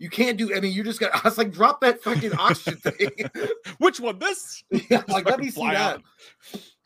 You 0.00 0.08
can't 0.08 0.38
do. 0.38 0.54
I 0.54 0.60
mean, 0.60 0.72
you 0.72 0.84
just 0.84 1.00
got. 1.00 1.10
I 1.24 1.28
was 1.28 1.38
like, 1.38 1.52
drop 1.52 1.80
that 1.80 2.02
fucking 2.02 2.32
oxygen 2.38 2.78
thing. 2.78 3.30
which 3.78 3.98
one 3.98 4.18
this 4.18 4.62
yeah, 4.90 5.02
like 5.08 5.28
let 5.28 5.40
me 5.40 5.50
see 5.50 5.66
that. 5.66 6.00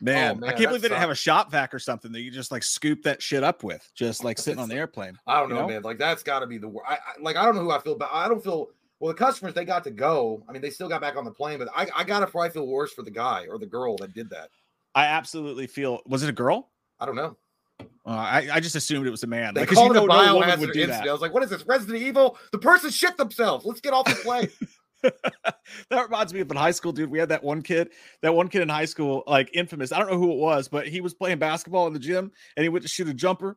man, 0.00 0.36
Oh, 0.36 0.40
man, 0.40 0.48
I 0.48 0.52
can't 0.52 0.68
believe 0.68 0.82
they 0.82 0.88
didn't 0.88 1.00
have 1.00 1.10
a 1.10 1.14
shop 1.14 1.50
vac 1.50 1.74
or 1.74 1.78
something 1.78 2.10
that 2.12 2.20
you 2.22 2.30
just 2.30 2.50
like 2.50 2.62
scoop 2.62 3.02
that 3.02 3.20
shit 3.20 3.44
up 3.44 3.62
with 3.62 3.86
just 3.94 4.24
like 4.24 4.38
sitting 4.38 4.58
on 4.60 4.68
the 4.68 4.76
airplane 4.76 5.18
I 5.26 5.40
don't 5.40 5.50
you 5.50 5.56
know, 5.56 5.62
know? 5.62 5.68
man. 5.68 5.82
Like 5.82 5.98
that's 5.98 6.22
got 6.22 6.40
to 6.40 6.46
be 6.46 6.56
the 6.58 6.68
worst. 6.68 6.88
I, 6.88 6.94
I 6.94 6.98
like 7.20 7.36
I 7.36 7.44
don't 7.44 7.54
know 7.54 7.62
who 7.62 7.70
I 7.70 7.80
feel, 7.80 7.96
but 7.96 8.08
I 8.12 8.28
don't 8.28 8.42
feel. 8.42 8.68
Well, 9.02 9.09
the 9.12 9.18
customers 9.18 9.52
they 9.52 9.64
got 9.64 9.82
to 9.82 9.90
go. 9.90 10.44
I 10.49 10.52
mean, 10.52 10.62
they 10.62 10.71
still 10.71 10.88
got 10.88 11.00
back 11.00 11.16
on 11.16 11.25
the 11.25 11.30
plane, 11.32 11.59
but 11.59 11.68
I, 11.75 11.88
I 11.92 12.04
gotta 12.04 12.25
probably 12.28 12.50
feel 12.50 12.68
worse 12.68 12.92
for 12.92 13.02
the 13.02 13.11
guy 13.11 13.47
or 13.50 13.59
the 13.59 13.66
girl 13.66 13.97
that 13.97 14.14
did 14.14 14.30
that. 14.30 14.49
I 14.94 15.06
absolutely 15.06 15.66
feel 15.66 15.99
was 16.06 16.23
it 16.23 16.28
a 16.28 16.32
girl 16.32 16.71
I 17.00 17.06
don't 17.06 17.16
know. 17.16 17.37
Uh, 17.80 18.11
I, 18.11 18.49
I 18.52 18.61
just 18.61 18.76
assumed 18.76 19.09
it 19.09 19.11
was 19.11 19.25
a 19.25 19.26
man. 19.26 19.54
They 19.54 19.62
Like, 19.62 19.71
called 19.71 19.87
you 19.97 20.04
it 20.04 20.06
know 20.06 20.14
a 20.14 20.25
no 20.25 20.40
biohazard 20.40 20.59
would 20.61 20.73
do 20.73 20.80
incident. 20.82 20.88
that. 20.90 21.09
I 21.09 21.12
was 21.12 21.21
like, 21.21 21.35
what 21.35 21.42
is 21.42 21.50
this? 21.50 21.66
Resident 21.66 21.99
Evil? 22.00 22.38
The 22.52 22.59
person 22.59 22.90
shit 22.90 23.16
themselves. 23.16 23.64
Let's 23.66 23.80
get 23.80 23.92
off 23.92 24.04
the 24.06 24.14
plane. 24.23 24.49
that 25.02 26.02
reminds 26.04 26.32
me 26.32 26.38
of 26.38 26.49
in 26.49 26.56
high 26.56 26.71
school, 26.71 26.92
dude. 26.92 27.11
We 27.11 27.18
had 27.18 27.30
that 27.30 27.42
one 27.42 27.61
kid, 27.62 27.90
that 28.21 28.32
one 28.32 28.47
kid 28.47 28.62
in 28.62 28.68
high 28.68 28.85
school, 28.85 29.25
like 29.26 29.50
infamous. 29.52 29.90
I 29.90 29.99
don't 29.99 30.12
know 30.12 30.18
who 30.18 30.30
it 30.30 30.38
was, 30.38 30.68
but 30.68 30.87
he 30.87 31.00
was 31.00 31.12
playing 31.12 31.40
basketball 31.40 31.88
in 31.88 31.92
the 31.92 31.99
gym 31.99 32.30
and 32.56 32.62
he 32.62 32.68
went 32.68 32.82
to 32.85 32.88
shoot 32.88 33.09
a 33.09 33.14
jumper, 33.14 33.56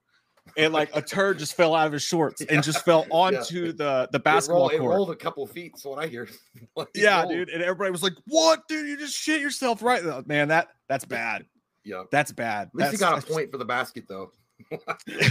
and 0.57 0.73
like 0.73 0.95
a 0.95 1.01
turd 1.01 1.39
just 1.39 1.53
fell 1.55 1.73
out 1.75 1.87
of 1.87 1.93
his 1.93 2.03
shorts 2.03 2.41
and 2.41 2.63
just 2.63 2.83
fell 2.85 3.05
onto 3.11 3.71
the 3.73 4.07
the 4.11 4.17
It, 4.17 4.23
basketball 4.23 4.59
rolled, 4.61 4.73
it 4.73 4.79
court. 4.79 4.95
rolled 4.95 5.09
a 5.11 5.15
couple 5.15 5.45
feet. 5.47 5.77
So 5.77 5.89
what 5.89 5.99
I 5.99 6.07
hear. 6.07 6.27
Like, 6.75 6.89
yeah, 6.95 7.21
rolled. 7.23 7.31
dude. 7.33 7.49
And 7.49 7.61
everybody 7.63 7.91
was 7.91 8.03
like, 8.03 8.13
"What, 8.27 8.67
dude? 8.67 8.87
You 8.87 8.97
just 8.97 9.15
shit 9.17 9.41
yourself, 9.41 9.81
right?" 9.81 10.05
Uh, 10.05 10.21
Man, 10.25 10.47
that 10.49 10.69
that's 10.87 11.05
bad. 11.05 11.45
Yeah. 11.83 12.03
That's 12.11 12.31
bad. 12.31 12.69
At 12.69 12.75
least 12.75 12.91
he 12.91 12.97
got 12.97 13.13
a 13.13 13.15
that's- 13.17 13.31
point 13.33 13.51
for 13.51 13.57
the 13.57 13.65
basket, 13.65 14.05
though. 14.07 14.31
you 15.07 15.27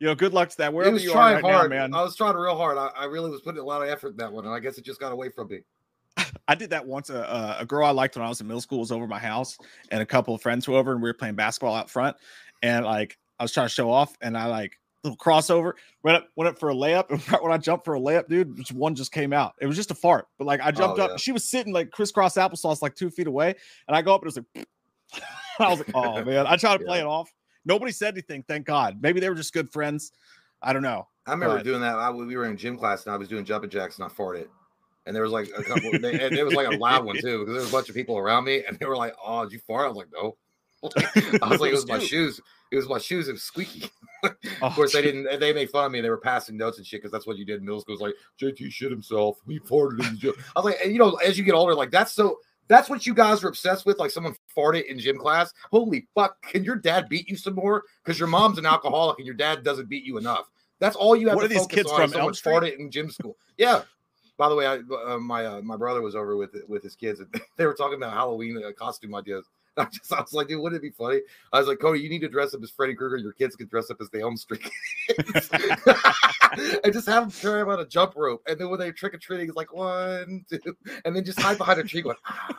know, 0.00 0.14
good 0.14 0.32
luck 0.32 0.48
to 0.50 0.56
that. 0.58 0.70
He 0.70 0.74
Wherever 0.76 0.96
you 0.96 1.12
are 1.12 1.16
right 1.34 1.40
hard, 1.42 1.70
now, 1.70 1.76
man. 1.76 1.94
I 1.94 2.02
was 2.02 2.16
trying 2.16 2.36
real 2.36 2.56
hard. 2.56 2.78
I, 2.78 2.88
I 2.96 3.04
really 3.06 3.30
was 3.30 3.40
putting 3.40 3.60
a 3.60 3.64
lot 3.64 3.82
of 3.82 3.88
effort 3.88 4.10
in 4.10 4.16
that 4.18 4.32
one, 4.32 4.44
and 4.44 4.54
I 4.54 4.60
guess 4.60 4.78
it 4.78 4.84
just 4.84 5.00
got 5.00 5.12
away 5.12 5.28
from 5.28 5.48
me. 5.48 5.60
I 6.46 6.54
did 6.54 6.70
that 6.70 6.86
once. 6.86 7.10
A- 7.10 7.56
a 7.60 7.66
girl 7.66 7.84
I 7.86 7.90
liked 7.90 8.16
when 8.16 8.24
I 8.24 8.28
was 8.28 8.40
in 8.40 8.46
middle 8.46 8.60
school 8.60 8.80
was 8.80 8.92
over 8.92 9.06
my 9.06 9.18
house, 9.18 9.58
and 9.90 10.00
a 10.00 10.06
couple 10.06 10.34
of 10.34 10.40
friends 10.42 10.68
were 10.68 10.76
over, 10.76 10.92
and 10.92 11.02
we 11.02 11.08
were 11.08 11.14
playing 11.14 11.34
basketball 11.34 11.74
out 11.74 11.90
front. 11.90 12.16
And 12.62 12.84
like, 12.84 13.18
I 13.38 13.44
was 13.44 13.52
trying 13.52 13.66
to 13.66 13.72
show 13.72 13.90
off, 13.90 14.16
and 14.20 14.36
I 14.38 14.46
like 14.46 14.78
little 15.02 15.16
crossover 15.18 15.72
went 16.02 16.16
up, 16.16 16.28
went 16.36 16.48
up 16.48 16.58
for 16.58 16.70
a 16.70 16.74
layup, 16.74 17.06
and 17.10 17.30
right 17.32 17.42
when 17.42 17.52
I 17.52 17.58
jumped 17.58 17.84
for 17.84 17.94
a 17.94 18.00
layup, 18.00 18.28
dude, 18.28 18.56
just 18.56 18.72
one 18.72 18.94
just 18.94 19.12
came 19.12 19.32
out. 19.32 19.52
It 19.60 19.66
was 19.66 19.76
just 19.76 19.90
a 19.90 19.94
fart, 19.94 20.26
but 20.38 20.46
like 20.46 20.60
I 20.60 20.68
oh, 20.68 20.72
jumped 20.72 20.98
Oh, 20.98 21.04
up. 21.04 21.10
yeah. 21.10 21.16
She 21.16 21.32
was 21.32 21.48
sitting 21.48 21.72
like 21.72 21.90
crisscross 21.90 22.34
applesauce, 22.36 22.80
like 22.82 22.94
two 22.94 23.10
feet 23.10 23.26
away, 23.26 23.54
and 23.88 23.96
I 23.96 24.02
go 24.02 24.14
up, 24.14 24.22
and 24.22 24.30
it 24.30 24.34
was 24.36 24.36
like, 24.56 24.66
I 25.60 25.68
was 25.68 25.78
like, 25.78 25.90
oh 25.94 26.24
man. 26.26 26.46
I 26.46 26.56
tried 26.56 26.78
to 26.78 26.84
play 26.84 26.98
Yeah. 26.98 27.04
it 27.04 27.08
off. 27.08 27.30
Nobody 27.66 27.92
said 27.92 28.14
anything. 28.14 28.44
Thank 28.46 28.66
God. 28.66 28.98
Maybe 29.00 29.20
they 29.20 29.28
were 29.28 29.34
just 29.34 29.52
good 29.52 29.70
friends. 29.72 30.12
I 30.62 30.72
don't 30.72 30.82
know. 30.82 31.06
I 31.26 31.32
remember 31.32 31.56
But- 31.56 31.64
doing 31.64 31.80
that. 31.80 31.96
I, 31.96 32.10
we 32.10 32.36
were 32.36 32.44
in 32.46 32.56
gym 32.56 32.76
class, 32.78 33.04
and 33.06 33.14
I 33.14 33.16
was 33.16 33.28
doing 33.28 33.44
jumping 33.44 33.70
jacks, 33.70 33.98
and 33.98 34.04
I 34.04 34.08
farted. 34.08 34.48
And 35.06 35.14
there 35.14 35.22
was 35.22 35.32
like 35.32 35.50
a 35.56 35.62
couple, 35.62 35.90
they, 35.98 36.18
and 36.18 36.34
it 36.34 36.44
was 36.44 36.54
like 36.54 36.66
a 36.66 36.76
loud 36.78 37.04
one 37.04 37.16
too, 37.16 37.40
because 37.40 37.52
there 37.52 37.60
was 37.60 37.68
a 37.68 37.72
bunch 37.72 37.90
of 37.90 37.94
people 37.94 38.16
around 38.16 38.44
me, 38.44 38.64
and 38.66 38.78
they 38.78 38.86
were 38.86 38.96
like, 38.96 39.14
"Oh, 39.22 39.42
did 39.44 39.52
you 39.52 39.58
fart?" 39.66 39.84
I 39.84 39.88
was 39.88 39.98
like, 39.98 40.06
"No." 40.14 40.38
I 41.42 41.48
was 41.48 41.60
like, 41.60 41.70
"It 41.70 41.74
was 41.74 41.86
my 41.86 41.98
shoes. 41.98 42.40
It 42.70 42.76
was 42.76 42.88
my 42.88 42.98
shoes. 42.98 43.28
It 43.28 43.32
was 43.32 43.42
squeaky." 43.42 43.90
Oh, 44.24 44.68
Of 44.68 44.74
course, 44.74 44.94
they 44.94 45.02
didn't. 45.02 45.38
They 45.38 45.52
made 45.52 45.68
fun 45.68 45.84
of 45.84 45.92
me. 45.92 45.98
And 45.98 46.04
they 46.06 46.08
were 46.08 46.16
passing 46.16 46.56
notes 46.56 46.78
and 46.78 46.86
shit 46.86 47.02
because 47.02 47.12
that's 47.12 47.26
what 47.26 47.36
you 47.36 47.44
did 47.44 47.58
in 47.58 47.64
middle 47.66 47.78
school. 47.82 47.92
Was 47.92 48.00
like 48.00 48.14
JT 48.40 48.70
shit 48.72 48.90
himself. 48.90 49.36
He 49.46 49.60
farted 49.60 50.00
in 50.06 50.14
the 50.14 50.18
gym. 50.18 50.32
I 50.56 50.60
was 50.60 50.64
like, 50.64 50.78
and 50.82 50.90
you 50.94 50.98
know, 50.98 51.16
as 51.16 51.36
you 51.36 51.44
get 51.44 51.52
older, 51.52 51.74
like 51.74 51.90
that's 51.90 52.12
so. 52.12 52.38
That's 52.66 52.88
what 52.88 53.04
you 53.04 53.12
guys 53.12 53.44
are 53.44 53.48
obsessed 53.48 53.84
with. 53.84 53.98
Like 53.98 54.10
someone 54.10 54.34
farted 54.56 54.86
in 54.86 54.98
gym 54.98 55.18
class. 55.18 55.52
Holy 55.70 56.06
fuck! 56.14 56.40
Can 56.40 56.64
your 56.64 56.76
dad 56.76 57.10
beat 57.10 57.28
you 57.28 57.36
some 57.36 57.54
more? 57.54 57.82
Because 58.02 58.18
your 58.18 58.28
mom's 58.28 58.56
an 58.56 58.64
alcoholic 58.64 59.18
and 59.18 59.26
your 59.26 59.34
dad 59.34 59.62
doesn't 59.62 59.90
beat 59.90 60.04
you 60.04 60.16
enough. 60.16 60.48
That's 60.78 60.96
all 60.96 61.14
you 61.14 61.28
have 61.28 61.36
What 61.36 61.42
to 61.42 61.46
are 61.46 61.58
these 61.58 61.66
kids 61.66 61.90
on. 61.90 62.00
from, 62.00 62.10
someone 62.12 62.28
Elm 62.28 62.34
Street? 62.34 62.52
farted 62.54 62.78
in 62.78 62.90
gym 62.90 63.10
school. 63.10 63.36
Yeah. 63.58 63.82
By 64.38 64.48
the 64.48 64.54
way, 64.56 64.66
I 64.66 64.76
uh, 65.06 65.18
my 65.18 65.44
uh, 65.44 65.60
my 65.60 65.76
brother 65.76 66.00
was 66.00 66.16
over 66.16 66.38
with 66.38 66.56
with 66.66 66.82
his 66.82 66.96
kids. 66.96 67.20
And 67.20 67.28
they 67.58 67.66
were 67.66 67.74
talking 67.74 67.96
about 67.98 68.14
Halloween 68.14 68.62
uh, 68.66 68.72
costume 68.72 69.14
ideas. 69.14 69.44
I 69.78 69.86
just 69.86 70.12
I 70.12 70.20
was 70.20 70.32
like, 70.32 70.48
dude, 70.48 70.60
wouldn't 70.60 70.78
it 70.78 70.82
be 70.82 70.90
funny? 70.90 71.20
I 71.52 71.58
was 71.58 71.68
like, 71.68 71.80
Cody, 71.80 72.00
you 72.00 72.08
need 72.08 72.20
to 72.20 72.28
dress 72.28 72.54
up 72.54 72.62
as 72.62 72.70
Freddy 72.70 72.94
Krueger. 72.94 73.16
Your 73.16 73.32
kids 73.32 73.56
can 73.56 73.66
dress 73.66 73.90
up 73.90 74.00
as 74.00 74.08
the 74.10 74.20
Elm 74.20 74.36
Street 74.36 74.62
kids. 75.08 75.50
and 76.84 76.92
just 76.92 77.08
have 77.08 77.24
them 77.24 77.30
carry 77.30 77.62
him 77.62 77.68
on 77.68 77.80
a 77.80 77.86
jump 77.86 78.14
rope. 78.16 78.42
And 78.46 78.58
then 78.58 78.70
when 78.70 78.78
they 78.78 78.92
trick 78.92 79.14
or 79.14 79.18
treating, 79.18 79.48
it's 79.48 79.56
like 79.56 79.74
one, 79.74 80.44
two, 80.48 80.60
and 81.04 81.14
then 81.16 81.24
just 81.24 81.40
hide 81.40 81.58
behind 81.58 81.80
a 81.80 81.84
tree 81.84 82.02
going. 82.02 82.16
Ah. 82.26 82.58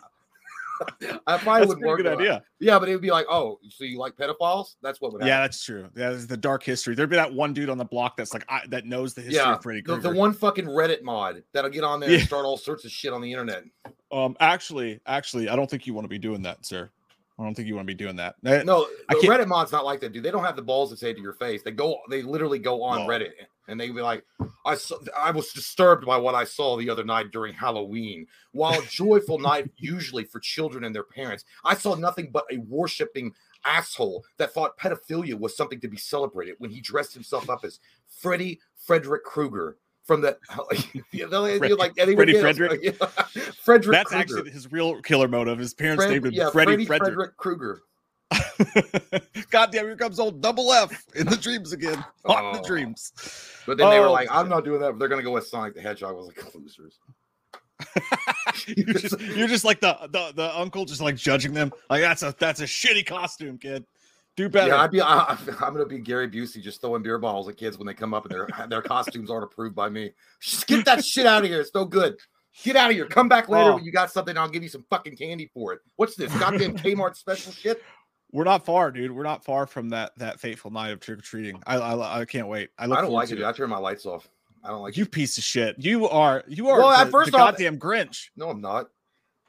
I 1.28 1.38
probably 1.38 1.68
wouldn't 1.68 1.86
work. 1.86 1.98
good 1.98 2.08
idea. 2.08 2.44
Yeah, 2.60 2.80
but 2.80 2.90
it 2.90 2.94
would 2.94 3.02
be 3.02 3.12
like, 3.12 3.26
oh, 3.30 3.60
so 3.70 3.84
you 3.84 3.98
like 3.98 4.16
pedophiles? 4.16 4.76
That's 4.82 5.00
what 5.00 5.14
would 5.14 5.22
happen. 5.22 5.30
Yeah, 5.30 5.42
that's 5.42 5.64
true. 5.64 5.90
Yeah, 5.96 6.10
that's 6.12 6.26
the 6.26 6.38
dark 6.38 6.64
history. 6.64 6.96
There'd 6.96 7.10
be 7.10 7.16
that 7.16 7.34
one 7.34 7.54
dude 7.54 7.70
on 7.70 7.78
the 7.78 7.86
block 7.86 8.18
that's 8.18 8.34
like 8.34 8.44
I, 8.50 8.62
that 8.70 8.86
knows 8.86 9.14
the 9.14 9.22
history 9.22 9.38
Yeah, 9.38 9.56
of 9.56 9.64
Freddy 9.64 9.82
Krueger. 9.82 10.02
the 10.02 10.14
one 10.14 10.34
fucking 10.34 10.66
Reddit 10.66 11.02
mod 11.02 11.44
that'll 11.54 11.72
get 11.72 11.84
on 11.84 12.00
there 12.00 12.10
and 12.10 12.24
start 12.24 12.46
all 12.46 12.58
sorts 12.58 12.86
of 12.86 12.92
shit 12.92 13.14
on 13.14 13.22
the 13.22 13.32
internet. 13.32 13.64
Um, 14.12 14.36
actually, 14.40 15.00
actually, 15.06 15.50
I 15.50 15.56
don't 15.56 15.70
think 15.70 15.88
you 15.88 15.94
want 15.94 16.06
to 16.06 16.10
be 16.10 16.20
doing 16.20 16.42
that, 16.44 16.66
sir. 16.66 16.90
I 17.38 17.44
don't 17.44 17.54
think 17.54 17.68
you 17.68 17.76
want 17.76 17.88
to 17.88 17.94
be 17.94 17.98
doing 17.98 18.16
that. 18.16 18.36
No, 18.66 18.88
I 19.10 19.14
can't- 19.16 19.26
Reddit 19.26 19.48
mod's 19.48 19.72
not 19.72 19.84
like 19.84 20.00
that, 20.02 20.14
dude. 20.14 20.24
They 20.24 20.32
don't 20.32 20.44
have 20.46 20.56
the 20.56 20.62
balls 20.62 20.92
to 20.92 20.98
say 20.98 21.10
it 21.10 21.16
to 21.16 21.22
your 21.22 21.34
face. 21.34 21.64
They 21.64 21.72
go, 21.72 22.00
they 22.10 22.22
literally 22.22 22.60
go 22.60 22.82
on. 22.82 23.00
Reddit 23.08 23.32
and 23.68 23.80
they 23.80 23.90
be 23.90 24.02
like, 24.02 24.24
"I 24.66 24.76
saw, 24.76 24.98
I 25.18 25.32
was 25.32 25.52
disturbed 25.52 26.06
by 26.06 26.18
what 26.18 26.36
I 26.36 26.44
saw 26.44 26.78
the 26.78 26.90
other 26.90 27.04
night 27.04 27.32
during 27.32 27.54
Halloween. 27.54 28.28
While 28.52 28.80
a 28.80 28.86
joyful 28.90 29.40
night 29.40 29.70
usually 29.78 30.24
for 30.24 30.40
children 30.40 30.84
and 30.84 30.96
their 30.96 31.04
parents, 31.04 31.44
I 31.64 31.76
saw 31.76 31.96
nothing 31.96 32.30
but 32.32 32.46
a 32.52 32.58
worshiping 32.58 33.34
asshole 33.66 34.24
that 34.38 34.54
thought 34.54 34.78
pedophilia 34.78 35.34
was 35.38 35.58
something 35.58 35.80
to 35.82 35.88
be 35.88 35.98
celebrated 35.98 36.56
when 36.60 36.70
he 36.70 36.80
dressed 36.80 37.14
himself 37.14 37.50
up 37.50 37.66
as 37.66 37.80
Freddy 38.08 38.60
Frederick 38.76 39.24
Krueger." 39.26 39.78
From 40.06 40.22
the 40.22 40.38
you 41.12 41.28
know, 41.30 41.58
Fred- 41.58 41.72
like 41.74 41.94
and 41.98 42.10
he 42.10 42.16
would 42.16 42.30
Freddy 42.30 42.40
Frederick? 42.40 42.80
yeah, 42.84 42.92
Frederick. 43.64 43.96
that's 43.98 44.10
Krueger. 44.10 44.22
actually 44.22 44.52
his 44.52 44.72
real 44.72 45.02
killer 45.02 45.28
motive. 45.28 45.58
His 45.58 45.74
parents 45.74 46.04
Fred- 46.04 46.12
named 46.14 46.28
him 46.28 46.34
yeah, 46.34 46.50
Freddy 46.52 46.72
Freddy 46.74 46.86
Frederick. 46.86 47.14
Frederick 47.14 47.38
Krueger. 47.38 47.82
Goddamn, 49.50 49.86
here 49.86 49.96
comes 49.96 50.20
old 50.20 50.42
double 50.42 50.72
F 50.74 51.04
in 51.16 51.26
the 51.28 51.36
dreams 51.38 51.74
again. 51.74 52.04
Hot 52.26 52.46
in 52.46 52.54
the 52.54 52.60
Oh. 52.60 52.68
dreams. 52.68 53.14
But 53.66 53.78
then 53.78 53.90
they 53.90 54.00
were 54.00 54.08
Oh, 54.08 54.12
like, 54.12 54.28
I'm 54.32 54.50
not 54.50 54.64
doing 54.66 54.80
that. 54.82 54.92
But 54.92 55.00
they're 55.00 55.08
going 55.10 55.20
to 55.22 55.24
go 55.26 55.32
with 55.32 55.48
Sonic 55.48 55.74
the 55.76 55.82
Hedgehog. 55.82 56.12
I 56.12 56.14
was 56.14 56.28
like, 56.28 56.56
losers. 56.56 57.00
you're, 58.68 58.94
just, 58.94 59.20
you're 59.20 59.48
just 59.48 59.66
like 59.66 59.82
the, 59.82 59.98
the 60.12 60.32
the 60.36 60.58
uncle, 60.58 60.86
just 60.86 61.02
like 61.02 61.16
judging 61.18 61.54
them. 61.54 61.72
Like 61.90 62.02
that's 62.02 62.24
a 62.24 62.34
that's 62.40 62.62
a 62.62 62.66
shitty 62.66 63.06
costume, 63.06 63.58
kid. 63.58 63.86
Do 64.36 64.50
better. 64.50 64.70
Yeah, 64.72 64.82
I'd 64.82 64.92
be, 64.92 65.02
I, 65.02 65.38
I'm 65.62 65.74
going 65.74 65.78
to 65.78 65.86
be 65.86 66.00
Gary 66.00 66.28
Busey 66.30 66.62
just 66.62 66.82
throwing 66.82 67.02
beer 67.04 67.18
bottles 67.18 67.48
at 67.48 67.56
kids 67.58 67.78
when 67.78 67.88
they 67.88 67.94
come 67.94 68.14
up 68.14 68.26
and 68.26 68.34
their, 68.34 68.68
their 68.68 68.82
costumes 68.82 69.30
aren't 69.32 69.46
approved 69.46 69.76
by 69.76 69.88
me. 69.90 70.12
Just 70.42 70.68
get 70.68 70.84
that 70.86 71.06
shit 71.06 71.26
out 71.26 71.44
of 71.44 71.50
here. 71.50 71.62
It's 71.62 71.74
no 71.74 71.86
good. 71.86 72.18
Get 72.64 72.76
out 72.76 72.90
of 72.90 72.96
here. 72.96 73.06
Come 73.06 73.28
back 73.30 73.48
later 73.50 73.72
Oh. 73.72 73.76
when 73.76 73.84
you 73.86 73.92
got 73.92 74.12
something. 74.12 74.38
I'll 74.38 74.50
give 74.50 74.64
you 74.64 74.70
some 74.70 74.86
fucking 74.90 75.16
candy 75.18 75.50
for 75.54 75.74
it. 75.74 75.80
What's 75.96 76.16
this? 76.16 76.34
Goddamn 76.38 76.76
Kmart 76.78 77.16
special 77.16 77.52
shit? 77.52 77.82
We're 78.32 78.44
not 78.44 78.66
far, 78.66 78.92
dude. 78.92 79.12
We're 79.12 79.24
not 79.24 79.46
far 79.46 79.66
from 79.68 79.90
that 79.90 80.12
that 80.18 80.40
fateful 80.42 80.72
night 80.72 80.90
of 80.92 81.00
trick 81.00 81.20
or 81.20 81.22
treating. 81.22 81.62
I, 81.66 81.78
I 81.78 82.20
I 82.22 82.26
can't 82.26 82.48
wait. 82.50 82.70
I 82.78 82.86
look 82.88 82.98
I 82.98 83.02
don't 83.02 83.12
like 83.12 83.32
it. 83.32 83.36
dude. 83.36 83.46
I 83.46 83.54
turn 83.54 83.70
my 83.70 83.78
lights 83.78 84.06
off. 84.06 84.28
I 84.64 84.70
don't 84.70 84.82
like 84.82 84.98
You 84.98 85.04
it. 85.04 85.12
piece 85.12 85.38
of 85.38 85.44
shit. 85.46 85.76
You 85.80 86.10
are 86.10 86.44
you 86.48 86.68
are 86.70 86.80
Well, 86.80 87.06
the, 87.06 87.12
first 87.12 87.32
the 87.32 87.38
off- 87.38 87.52
goddamn 87.52 87.78
Grinch. 87.80 88.30
No, 88.36 88.50
I'm 88.50 88.60
not. 88.60 88.88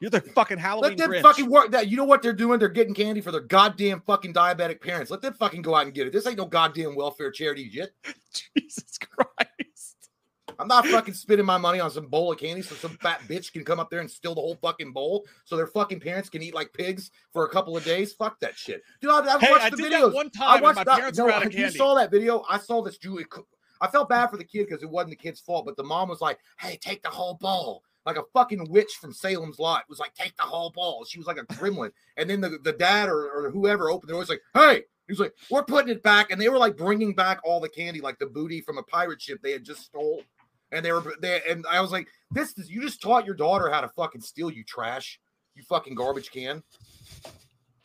You're 0.01 0.11
the 0.11 0.21
fucking 0.21 0.59
Halloween 0.59 0.91
Let 0.91 0.99
them 0.99 1.11
Grinch. 1.11 1.23
fucking 1.23 1.49
work 1.51 1.71
that. 1.73 1.89
You 1.89 1.97
know 1.97 2.05
what 2.05 2.23
they're 2.23 2.33
doing? 2.35 2.59
They're 2.59 2.69
getting 2.69 2.93
candy 2.95 3.21
for 3.23 3.33
their 3.33 3.41
goddamn 3.41 4.01
fucking 4.03 4.35
diabetic 4.35 4.81
parents. 4.81 5.11
Let 5.11 5.23
them 5.23 5.33
fucking 5.35 5.63
go 5.63 5.75
out 5.75 5.87
and 5.87 5.95
get 5.95 6.07
it. 6.07 6.13
This 6.13 6.27
ain't 6.27 6.37
no 6.37 6.45
goddamn 6.45 6.95
welfare 6.95 7.31
charity 7.31 7.71
shit. 7.71 7.93
Jesus 8.55 8.99
Christ. 8.99 10.11
I'm 10.59 10.69
not 10.69 10.87
fucking 10.87 11.13
spending 11.15 11.45
my 11.47 11.59
money 11.59 11.81
on 11.81 11.91
some 11.91 12.07
bowl 12.07 12.33
of 12.33 12.39
candy 12.39 12.63
so 12.63 12.75
some 12.77 12.97
fat 13.03 13.21
bitch 13.29 13.53
can 13.53 13.63
come 13.65 13.79
up 13.79 13.91
there 13.91 14.01
and 14.01 14.11
steal 14.11 14.35
the 14.35 14.41
whole 14.41 14.57
fucking 14.63 14.93
bowl 14.93 15.27
so 15.45 15.55
their 15.57 15.67
fucking 15.67 16.01
parents 16.01 16.31
can 16.31 16.43
eat 16.43 16.55
like 16.55 16.73
pigs 16.73 17.11
for 17.33 17.45
a 17.45 17.49
couple 17.49 17.77
of 17.77 17.85
days. 17.85 18.13
Fuck 18.15 18.41
that 18.41 18.57
shit. 18.57 18.83
Dude, 19.03 19.11
I, 19.11 19.19
I've 19.35 19.41
Hey, 19.41 19.51
watched 19.51 19.65
I 19.65 19.71
the 19.71 19.77
videos. 19.77 19.91
that 19.91 20.13
one 20.15 20.31
I 20.35 20.39
time 20.39 20.55
and 20.57 20.63
watched 20.63 20.77
my 20.77 20.85
that- 20.85 20.97
parents 20.99 21.19
no, 21.19 21.31
out 21.31 21.45
of 21.45 21.53
you 21.55 21.59
candy. 21.65 21.77
saw 21.77 21.95
that 21.97 22.11
video. 22.11 22.43
I 22.49 22.59
saw 22.59 22.83
this 22.83 22.97
Jew. 22.99 23.23
I 23.81 23.87
felt 23.89 24.09
bad 24.09 24.29
for 24.31 24.39
the 24.39 24.45
kid 24.45 24.67
because 24.67 24.83
it 24.83 24.89
wasn't 24.91 25.11
the 25.11 25.17
kid's 25.17 25.41
fault, 25.41 25.67
but 25.67 25.77
the 25.77 25.85
mom 25.85 26.09
was 26.09 26.23
like, 26.23 26.39
"Hey, 26.59 26.79
take 26.81 27.03
the 27.03 27.11
whole 27.11 27.35
bowl." 27.35 27.83
Like 28.07 28.17
a 28.17 28.23
fucking 28.33 28.71
witch 28.71 28.93
from 29.01 29.13
Salem's 29.13 29.59
Lot 29.59 29.85
was 29.89 29.99
like, 29.99 30.15
"Take 30.15 30.37
the 30.37 30.45
whole 30.45 30.71
bowl." 30.71 31.05
She 31.05 31.19
was 31.19 31.27
like 31.27 31.39
a 31.39 31.45
gremlin, 31.45 31.91
and 32.17 32.31
then 32.31 32.41
the, 32.41 32.59
the 32.63 32.73
dad 32.73 33.09
or, 33.09 33.29
or 33.29 33.51
whoever 33.51 33.91
opened 33.91 34.09
the 34.09 34.13
door 34.13 34.21
was 34.21 34.29
like, 34.31 34.43
"Hey." 34.55 34.85
He 35.07 35.13
was 35.13 35.21
like, 35.21 35.35
"We're 35.53 35.63
putting 35.63 35.91
it 35.91 36.03
back," 36.03 36.33
and 36.33 36.41
they 36.41 36.49
were 36.49 36.59
like 36.59 36.77
bringing 36.77 37.15
back 37.15 37.39
all 37.45 37.61
the 37.61 37.69
candy, 37.69 38.01
like 38.01 38.19
the 38.19 38.27
booty 38.27 38.61
from 38.61 38.77
a 38.77 38.83
pirate 38.83 39.23
ship 39.23 39.39
they 39.41 39.53
had 39.53 39.65
just 39.65 39.85
stole, 39.85 40.21
and 40.73 40.85
they 40.85 40.91
were 40.91 41.15
they 41.21 41.43
and 41.49 41.65
I 41.71 41.81
was 41.81 41.93
like, 41.93 42.09
"This 42.33 42.59
is 42.59 42.69
you 42.69 42.83
just 42.83 43.01
taught 43.01 43.25
your 43.25 43.37
daughter 43.37 43.71
how 43.71 43.81
to 43.81 43.89
fucking 43.91 44.23
steal, 44.23 44.51
you 44.51 44.65
trash, 44.65 45.21
you 45.55 45.63
fucking 45.63 45.95
garbage 45.95 46.33
can." 46.33 46.61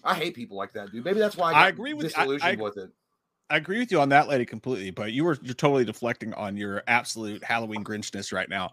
I 0.04 0.16
hate 0.16 0.34
people 0.34 0.58
like 0.58 0.74
that, 0.74 0.92
dude. 0.92 1.06
Maybe 1.06 1.20
that's 1.20 1.38
why 1.38 1.52
I, 1.54 1.66
I 1.66 1.68
agree 1.70 1.94
with- 1.94 2.08
I- 2.18 2.22
disillusioned 2.22 2.60
I- 2.60 2.64
with 2.64 2.78
it. 2.78 2.90
I 3.52 3.58
agree 3.58 3.80
with 3.80 3.92
you 3.92 4.00
on 4.00 4.10
that 4.10 4.28
lady 4.30 4.46
completely, 4.46 4.92
but 4.92 5.12
you 5.12 5.24
were 5.26 5.38
you're 5.44 5.54
totally 5.54 5.84
deflecting 5.86 6.34
on 6.36 6.56
your 6.56 6.84
absolute 6.88 7.44
Halloween 7.44 7.84
Grinchness 7.84 8.32
right 8.34 8.50
now. 8.50 8.72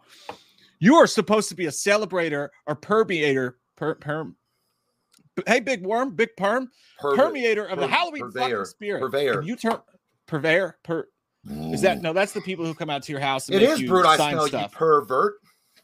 You 0.78 0.96
are 0.96 1.06
supposed 1.06 1.48
to 1.50 1.54
be 1.54 1.66
a 1.66 1.70
celebrator 1.70 2.48
or 2.66 2.74
permeator. 2.74 3.58
Per, 3.76 3.94
perm. 3.96 4.36
Hey, 5.46 5.60
big 5.60 5.84
worm, 5.86 6.16
big 6.16 6.30
perm, 6.36 6.68
Perv- 7.00 7.16
permeator 7.16 7.64
of 7.64 7.78
the 7.78 7.86
Halloween 7.86 8.22
purveyor, 8.22 8.64
fucking 8.64 8.64
spirit. 8.64 9.00
purveyor. 9.00 9.38
And 9.38 9.48
you 9.48 9.54
turn 9.56 9.78
purveyor. 10.26 10.78
Per, 10.82 11.06
is 11.46 11.80
that 11.82 11.98
mm. 11.98 12.02
no? 12.02 12.12
That's 12.12 12.32
the 12.32 12.40
people 12.40 12.64
who 12.64 12.74
come 12.74 12.90
out 12.90 13.04
to 13.04 13.12
your 13.12 13.20
house. 13.20 13.48
And 13.48 13.56
It 13.56 13.62
is 13.62 13.80
you 13.80 13.88
brute. 13.88 14.04
I 14.04 14.16
smell 14.16 14.42
you 14.42 14.48
stuff. 14.48 14.72
pervert. 14.72 15.34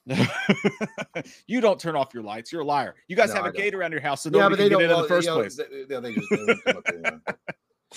you 1.47 1.61
don't 1.61 1.79
turn 1.81 1.97
off 1.97 2.13
your 2.13 2.23
lights. 2.23 2.53
You're 2.53 2.63
a 2.63 2.65
liar. 2.67 2.95
You 3.09 3.17
guys 3.17 3.29
No, 3.29 3.37
have 3.37 3.45
I 3.45 3.49
a 3.49 3.53
don't. 3.53 3.63
gate 3.63 3.75
around 3.75 3.93
your 3.93 4.01
house, 4.01 4.23
so 4.23 4.31
yeah, 4.33 4.41
nobody 4.41 4.51
but 4.51 4.57
they 4.57 4.69
can 4.71 4.79
get 4.81 4.89
don't. 4.89 4.91
in 4.91 4.97
in 4.97 5.03
the 5.03 5.09
first 5.09 5.27
you 5.27 5.35
know, 5.35 5.41
place. 5.41 5.57
They, 5.57 5.85
they- 5.85 6.01
they 6.01 6.15
just, 6.15 6.31
they 6.31 6.37
won't 6.47 6.65
come 6.65 6.77
up 6.77 6.85
there. 6.85 7.37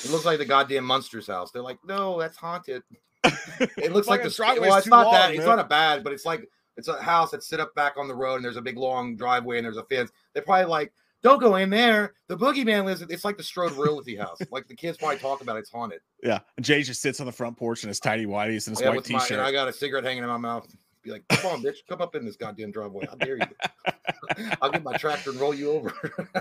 It 0.05 0.11
looks 0.11 0.25
like 0.25 0.37
the 0.37 0.45
goddamn 0.45 0.85
Munsters 0.85 1.25
house. 1.27 1.49
They're 1.51 1.63
like, 1.63 1.79
no, 1.85 2.19
that's 2.19 2.37
haunted. 2.37 2.83
It 3.59 3.91
looks 3.91 4.07
like 4.07 4.19
Fucking 4.19 4.29
the 4.29 4.35
driveway's 4.35 4.69
well, 4.69 4.77
it's 4.77 4.87
not 4.87 5.05
long, 5.05 5.13
that. 5.13 5.33
It's 5.33 5.45
not 5.45 5.57
a 5.59 5.63
bad, 5.63 6.03
but 6.03 6.13
it's 6.13 6.25
like 6.25 6.47
it's 6.77 6.87
a 6.87 7.01
house 7.01 7.31
that's 7.31 7.47
set 7.47 7.59
up 7.59 7.73
back 7.75 7.93
on 7.97 8.07
the 8.07 8.15
road, 8.15 8.35
and 8.35 8.45
there's 8.45 8.57
a 8.57 8.61
big 8.61 8.77
long 8.77 9.15
driveway, 9.15 9.57
and 9.57 9.65
there's 9.65 9.77
a 9.77 9.83
fence. 9.83 10.11
They 10.33 10.41
probably 10.41 10.65
like 10.65 10.93
don't 11.23 11.39
go 11.39 11.55
in 11.55 11.69
there. 11.69 12.13
The 12.27 12.37
boogeyman 12.37 12.85
lives. 12.85 13.01
It's 13.01 13.25
like 13.25 13.37
the 13.37 13.43
Strode 13.43 13.73
Realty 13.73 14.15
House. 14.15 14.39
Like 14.51 14.67
the 14.67 14.75
kids 14.75 14.97
probably 14.97 15.17
talk 15.17 15.41
about. 15.41 15.57
It's 15.57 15.71
haunted. 15.71 15.99
Yeah, 16.23 16.39
and 16.55 16.65
Jay 16.65 16.83
just 16.83 17.01
sits 17.01 17.19
on 17.19 17.25
the 17.25 17.31
front 17.31 17.57
porch 17.57 17.83
in 17.83 17.89
his 17.89 17.99
tidy 17.99 18.25
whities 18.25 18.67
and 18.67 18.77
his 18.77 18.81
Yeah, 18.81 18.89
white 18.89 18.97
with 18.97 19.09
my, 19.09 19.19
t-shirt. 19.19 19.37
and 19.39 19.41
I 19.41 19.51
got 19.51 19.67
a 19.67 19.73
cigarette 19.73 20.03
hanging 20.03 20.23
in 20.23 20.29
my 20.29 20.37
mouth. 20.37 20.67
Be 21.03 21.11
like, 21.11 21.27
come 21.29 21.51
on, 21.51 21.63
bitch, 21.63 21.77
come 21.87 22.01
up 22.01 22.15
in 22.15 22.25
this 22.25 22.35
goddamn 22.35 22.71
driveway. 22.71 23.05
How 23.07 23.15
dare 23.15 23.37
you? 23.37 23.47
I'll 24.61 24.71
get 24.71 24.83
my 24.83 24.95
tractor 24.97 25.31
and 25.31 25.39
roll 25.39 25.53
you 25.53 25.71
over. 25.71 25.93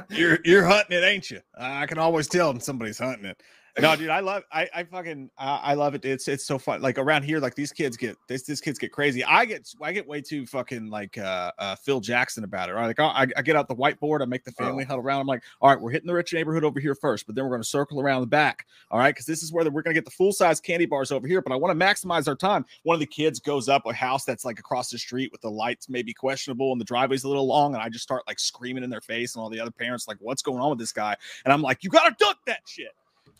you're 0.10 0.38
you're 0.44 0.64
hunting 0.64 0.98
it, 0.98 1.04
ain't 1.04 1.30
you? 1.30 1.40
I 1.56 1.86
can 1.86 1.98
always 1.98 2.26
tell 2.28 2.52
when 2.52 2.60
somebody's 2.60 2.98
hunting 2.98 3.26
it. 3.26 3.42
No, 3.78 3.94
dude, 3.94 4.08
I 4.08 4.20
love 4.20 4.42
I 4.50 4.68
I 4.74 4.84
fucking 4.84 5.30
I, 5.36 5.56
I 5.56 5.74
love 5.74 5.94
it. 5.94 6.04
It's 6.04 6.28
it's 6.28 6.46
so 6.46 6.56
fun. 6.58 6.80
Like 6.80 6.96
around 6.96 7.24
here, 7.24 7.40
like 7.40 7.54
these 7.54 7.72
kids 7.72 7.96
get 7.96 8.16
this 8.26 8.42
these 8.44 8.60
kids 8.60 8.78
get 8.78 8.90
crazy. 8.90 9.22
I 9.22 9.44
get 9.44 9.68
I 9.82 9.92
get 9.92 10.08
way 10.08 10.22
too 10.22 10.46
fucking 10.46 10.88
like 10.88 11.18
uh, 11.18 11.52
uh 11.58 11.76
Phil 11.76 12.00
Jackson 12.00 12.42
about 12.44 12.70
it. 12.70 12.72
Right? 12.72 12.86
Like 12.86 13.00
I, 13.00 13.26
I 13.36 13.42
get 13.42 13.54
out 13.54 13.68
the 13.68 13.74
whiteboard, 13.76 14.22
I 14.22 14.24
make 14.24 14.44
the 14.44 14.52
family 14.52 14.84
Oh. 14.84 14.86
huddle 14.86 15.04
around. 15.04 15.20
I'm 15.20 15.26
like, 15.26 15.42
all 15.60 15.68
right, 15.68 15.78
we're 15.80 15.90
hitting 15.90 16.06
the 16.06 16.14
rich 16.14 16.32
neighborhood 16.32 16.64
over 16.64 16.80
here 16.80 16.94
first, 16.94 17.26
but 17.26 17.34
then 17.34 17.44
we're 17.44 17.50
going 17.50 17.62
to 17.62 17.68
circle 17.68 18.00
around 18.00 18.22
the 18.22 18.26
back. 18.26 18.66
All 18.90 18.98
right, 18.98 19.14
because 19.14 19.26
this 19.26 19.42
is 19.42 19.52
where 19.52 19.62
the, 19.62 19.70
we're 19.70 19.82
going 19.82 19.94
to 19.94 20.00
get 20.00 20.06
the 20.06 20.10
full 20.10 20.32
size 20.32 20.58
candy 20.60 20.86
bars 20.86 21.12
over 21.12 21.26
here. 21.26 21.42
But 21.42 21.52
I 21.52 21.56
want 21.56 21.78
to 21.78 21.84
maximize 21.86 22.28
our 22.28 22.36
time. 22.36 22.64
One 22.84 22.94
of 22.94 23.00
the 23.00 23.06
kids 23.06 23.40
goes 23.40 23.68
up 23.68 23.84
a 23.86 23.92
house 23.92 24.24
that's 24.24 24.44
like 24.46 24.58
across 24.58 24.88
the 24.90 24.98
street 24.98 25.30
with 25.32 25.42
the 25.42 25.50
lights 25.50 25.88
maybe 25.90 26.14
questionable 26.14 26.72
and 26.72 26.80
the 26.80 26.84
driveway's 26.86 27.24
a 27.24 27.28
little 27.28 27.46
long, 27.46 27.74
and 27.74 27.82
I 27.82 27.90
just 27.90 28.04
start 28.04 28.22
like 28.26 28.38
screaming 28.38 28.84
in 28.84 28.90
their 28.90 29.02
face, 29.02 29.34
and 29.34 29.42
all 29.42 29.50
the 29.50 29.60
other 29.60 29.70
parents 29.70 30.08
like, 30.08 30.16
what's 30.20 30.40
going 30.40 30.60
on 30.62 30.70
with 30.70 30.78
this 30.78 30.92
guy? 30.92 31.14
And 31.44 31.52
I'm 31.52 31.60
like, 31.60 31.84
you 31.84 31.90
got 31.90 32.08
to 32.08 32.16
duck 32.18 32.38
that 32.46 32.60
shit. 32.66 32.88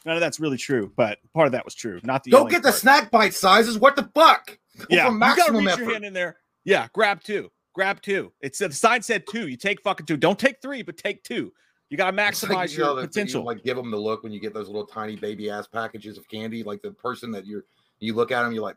None 0.06 0.14
of 0.16 0.20
that's 0.20 0.38
really 0.40 0.56
true, 0.56 0.92
but 0.96 1.18
part 1.34 1.46
of 1.46 1.52
that 1.52 1.64
was 1.64 1.75
true. 1.75 2.00
Not 2.04 2.22
the 2.25 2.30
Don't 2.30 2.48
get 2.48 2.62
the 2.62 2.70
snack 2.72 3.10
bite 3.10 3.34
sizes. 3.34 3.76
What 3.78 3.96
the 3.96 4.08
fuck? 4.14 4.56
Yeah, 4.88 5.10
you 5.10 5.18
gotta 5.18 5.52
reach 5.52 5.66
effort. 5.68 5.82
your 5.82 5.92
hand 5.92 6.04
in 6.04 6.12
there. 6.12 6.36
Yeah, 6.64 6.86
grab 6.94 7.22
two. 7.22 7.50
Grab 7.75 8.00
two. 8.00 8.32
It 8.40 8.54
said 8.54 8.66
uh, 8.66 8.68
the 8.68 8.75
sign 8.75 9.02
said 9.02 9.25
two. 9.28 9.48
You 9.48 9.56
take 9.56 9.82
fucking 9.82 10.06
two. 10.06 10.16
Don't 10.16 10.38
take 10.38 10.62
three, 10.62 10.82
but 10.82 10.96
take 10.96 11.25
two. 11.25 11.52
You 11.90 11.96
gotta 11.96 12.16
It's 12.22 12.42
like, 12.44 12.52
maximize 12.52 12.72
you 12.72 12.78
know, 12.84 12.92
your 12.94 13.00
you, 13.02 13.08
potential. 13.08 13.44
like 13.44 13.64
give 13.64 13.76
them 13.76 13.90
the 13.90 13.96
look 13.96 14.22
when 14.22 14.32
you 14.32 14.40
get 14.40 14.54
those 14.54 14.68
little 14.68 14.86
tiny 14.86 15.16
baby 15.16 15.50
ass 15.50 15.66
packages 15.66 16.18
of 16.18 16.28
candy. 16.28 16.62
Like 16.62 16.82
the 16.82 16.92
person 16.92 17.32
that 17.32 17.44
you're, 17.46 17.64
you 17.98 18.14
look 18.14 18.30
at 18.30 18.42
them, 18.44 18.52
you're 18.52 18.62
like, 18.62 18.76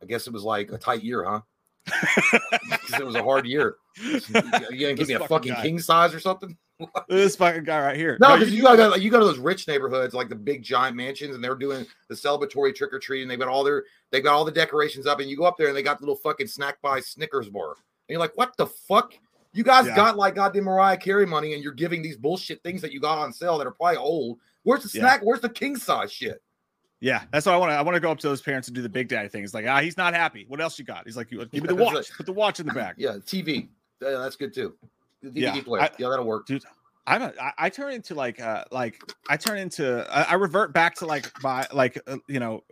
I 0.00 0.06
guess 0.06 0.26
it 0.28 0.32
was 0.32 0.44
like 0.44 0.70
a 0.70 0.78
tight 0.78 1.02
year, 1.02 1.24
huh? 1.24 1.40
it 2.98 3.04
was 3.04 3.16
a 3.16 3.22
hard 3.22 3.46
year. 3.46 3.76
You 3.96 4.20
gonna 4.30 4.94
give 4.94 4.98
This 4.98 5.08
me 5.08 5.14
a 5.14 5.18
fucking 5.18 5.28
fucking 5.28 5.52
guy. 5.54 5.62
king 5.62 5.78
size 5.80 6.14
or 6.14 6.20
something? 6.20 6.56
this 7.08 7.36
fucking 7.36 7.64
guy 7.64 7.80
right 7.80 7.96
here. 7.96 8.16
No, 8.20 8.36
because 8.36 8.52
you 8.52 8.62
do- 8.62 8.76
go 8.76 8.94
to 8.94 9.00
you 9.00 9.10
go 9.10 9.18
to 9.18 9.24
those 9.24 9.38
rich 9.38 9.66
neighborhoods, 9.66 10.14
like 10.14 10.28
the 10.28 10.34
big 10.36 10.62
giant 10.62 10.96
mansions, 10.96 11.34
and 11.34 11.42
they're 11.42 11.54
doing 11.54 11.86
the 12.08 12.14
celebratory 12.14 12.74
trick 12.74 12.92
or 12.92 12.98
treating. 12.98 13.28
They've 13.28 13.38
got 13.38 13.48
all 13.48 13.64
their 13.64 13.84
they've 14.10 14.22
got 14.22 14.34
all 14.34 14.44
the 14.44 14.52
decorations 14.52 15.06
up, 15.06 15.20
and 15.20 15.28
you 15.28 15.36
go 15.36 15.44
up 15.44 15.56
there 15.58 15.68
and 15.68 15.76
they 15.76 15.82
got 15.82 15.98
the 15.98 16.04
little 16.04 16.16
fucking 16.16 16.46
snack 16.46 16.80
by 16.82 17.00
Snickers 17.00 17.48
bar, 17.48 17.70
and 17.70 17.76
you're 18.10 18.20
like, 18.20 18.36
what 18.36 18.56
the 18.56 18.66
fuck? 18.66 19.14
You 19.54 19.64
guys 19.64 19.86
Yeah. 19.86 19.96
got 19.96 20.16
like 20.16 20.34
goddamn 20.34 20.64
Mariah 20.64 20.96
Carey 20.96 21.26
money, 21.26 21.54
and 21.54 21.62
you're 21.64 21.72
giving 21.72 22.02
these 22.02 22.16
bullshit 22.16 22.62
things 22.62 22.80
that 22.82 22.92
you 22.92 23.00
got 23.00 23.18
on 23.18 23.32
sale 23.32 23.58
that 23.58 23.66
are 23.66 23.72
probably 23.72 23.96
old. 23.96 24.38
Where's 24.62 24.82
the 24.84 24.90
Yeah. 24.98 25.02
snack? 25.02 25.20
Where's 25.22 25.40
the 25.40 25.48
king 25.48 25.74
size 25.76 26.12
shit? 26.12 26.42
Yeah, 27.00 27.22
that's 27.32 27.46
what 27.46 27.54
I 27.54 27.58
want 27.58 27.70
to. 27.70 27.76
I 27.76 27.82
want 27.82 27.94
to 27.94 28.00
go 28.00 28.10
up 28.10 28.18
to 28.18 28.28
those 28.28 28.42
parents 28.42 28.68
and 28.68 28.74
do 28.74 28.82
the 28.82 28.88
big 28.88 29.08
daddy 29.08 29.28
thing. 29.28 29.44
It's 29.44 29.54
like, 29.54 29.66
ah, 29.68 29.80
he's 29.80 29.96
not 29.96 30.14
happy. 30.14 30.44
What 30.48 30.60
else 30.60 30.78
you 30.80 30.84
got? 30.84 31.06
He's 31.06 31.16
like, 31.16 31.30
give 31.30 31.52
me 31.52 31.60
the 31.60 31.74
watch. 31.76 32.12
Put 32.16 32.26
the 32.26 32.32
watch 32.32 32.58
in 32.60 32.66
the 32.66 32.72
back. 32.74 32.96
Yeah, 32.98 33.12
TV. 33.24 33.68
Yeah, 34.02 34.18
that's 34.18 34.36
good 34.36 34.52
too. 34.52 34.74
The 35.22 35.30
DVD 35.30 35.56
Yeah, 35.56 35.62
player. 35.62 35.82
I- 35.82 35.90
yeah, 35.98 36.08
that'll 36.08 36.24
work. 36.26 36.46
dude 36.46 36.64
i'm 37.06 37.22
a, 37.22 37.32
I, 37.40 37.52
I 37.58 37.68
turn 37.70 37.94
into 37.94 38.14
like 38.14 38.38
uh 38.38 38.64
like 38.70 39.00
i 39.30 39.36
turn 39.38 39.56
into 39.56 40.06
I, 40.14 40.24
I 40.24 40.34
revert 40.34 40.74
back 40.74 40.94
to 40.96 41.06
like 41.06 41.32
my 41.42 41.66
like 41.72 41.98
uh, 42.06 42.18
you 42.28 42.38
know 42.38 42.62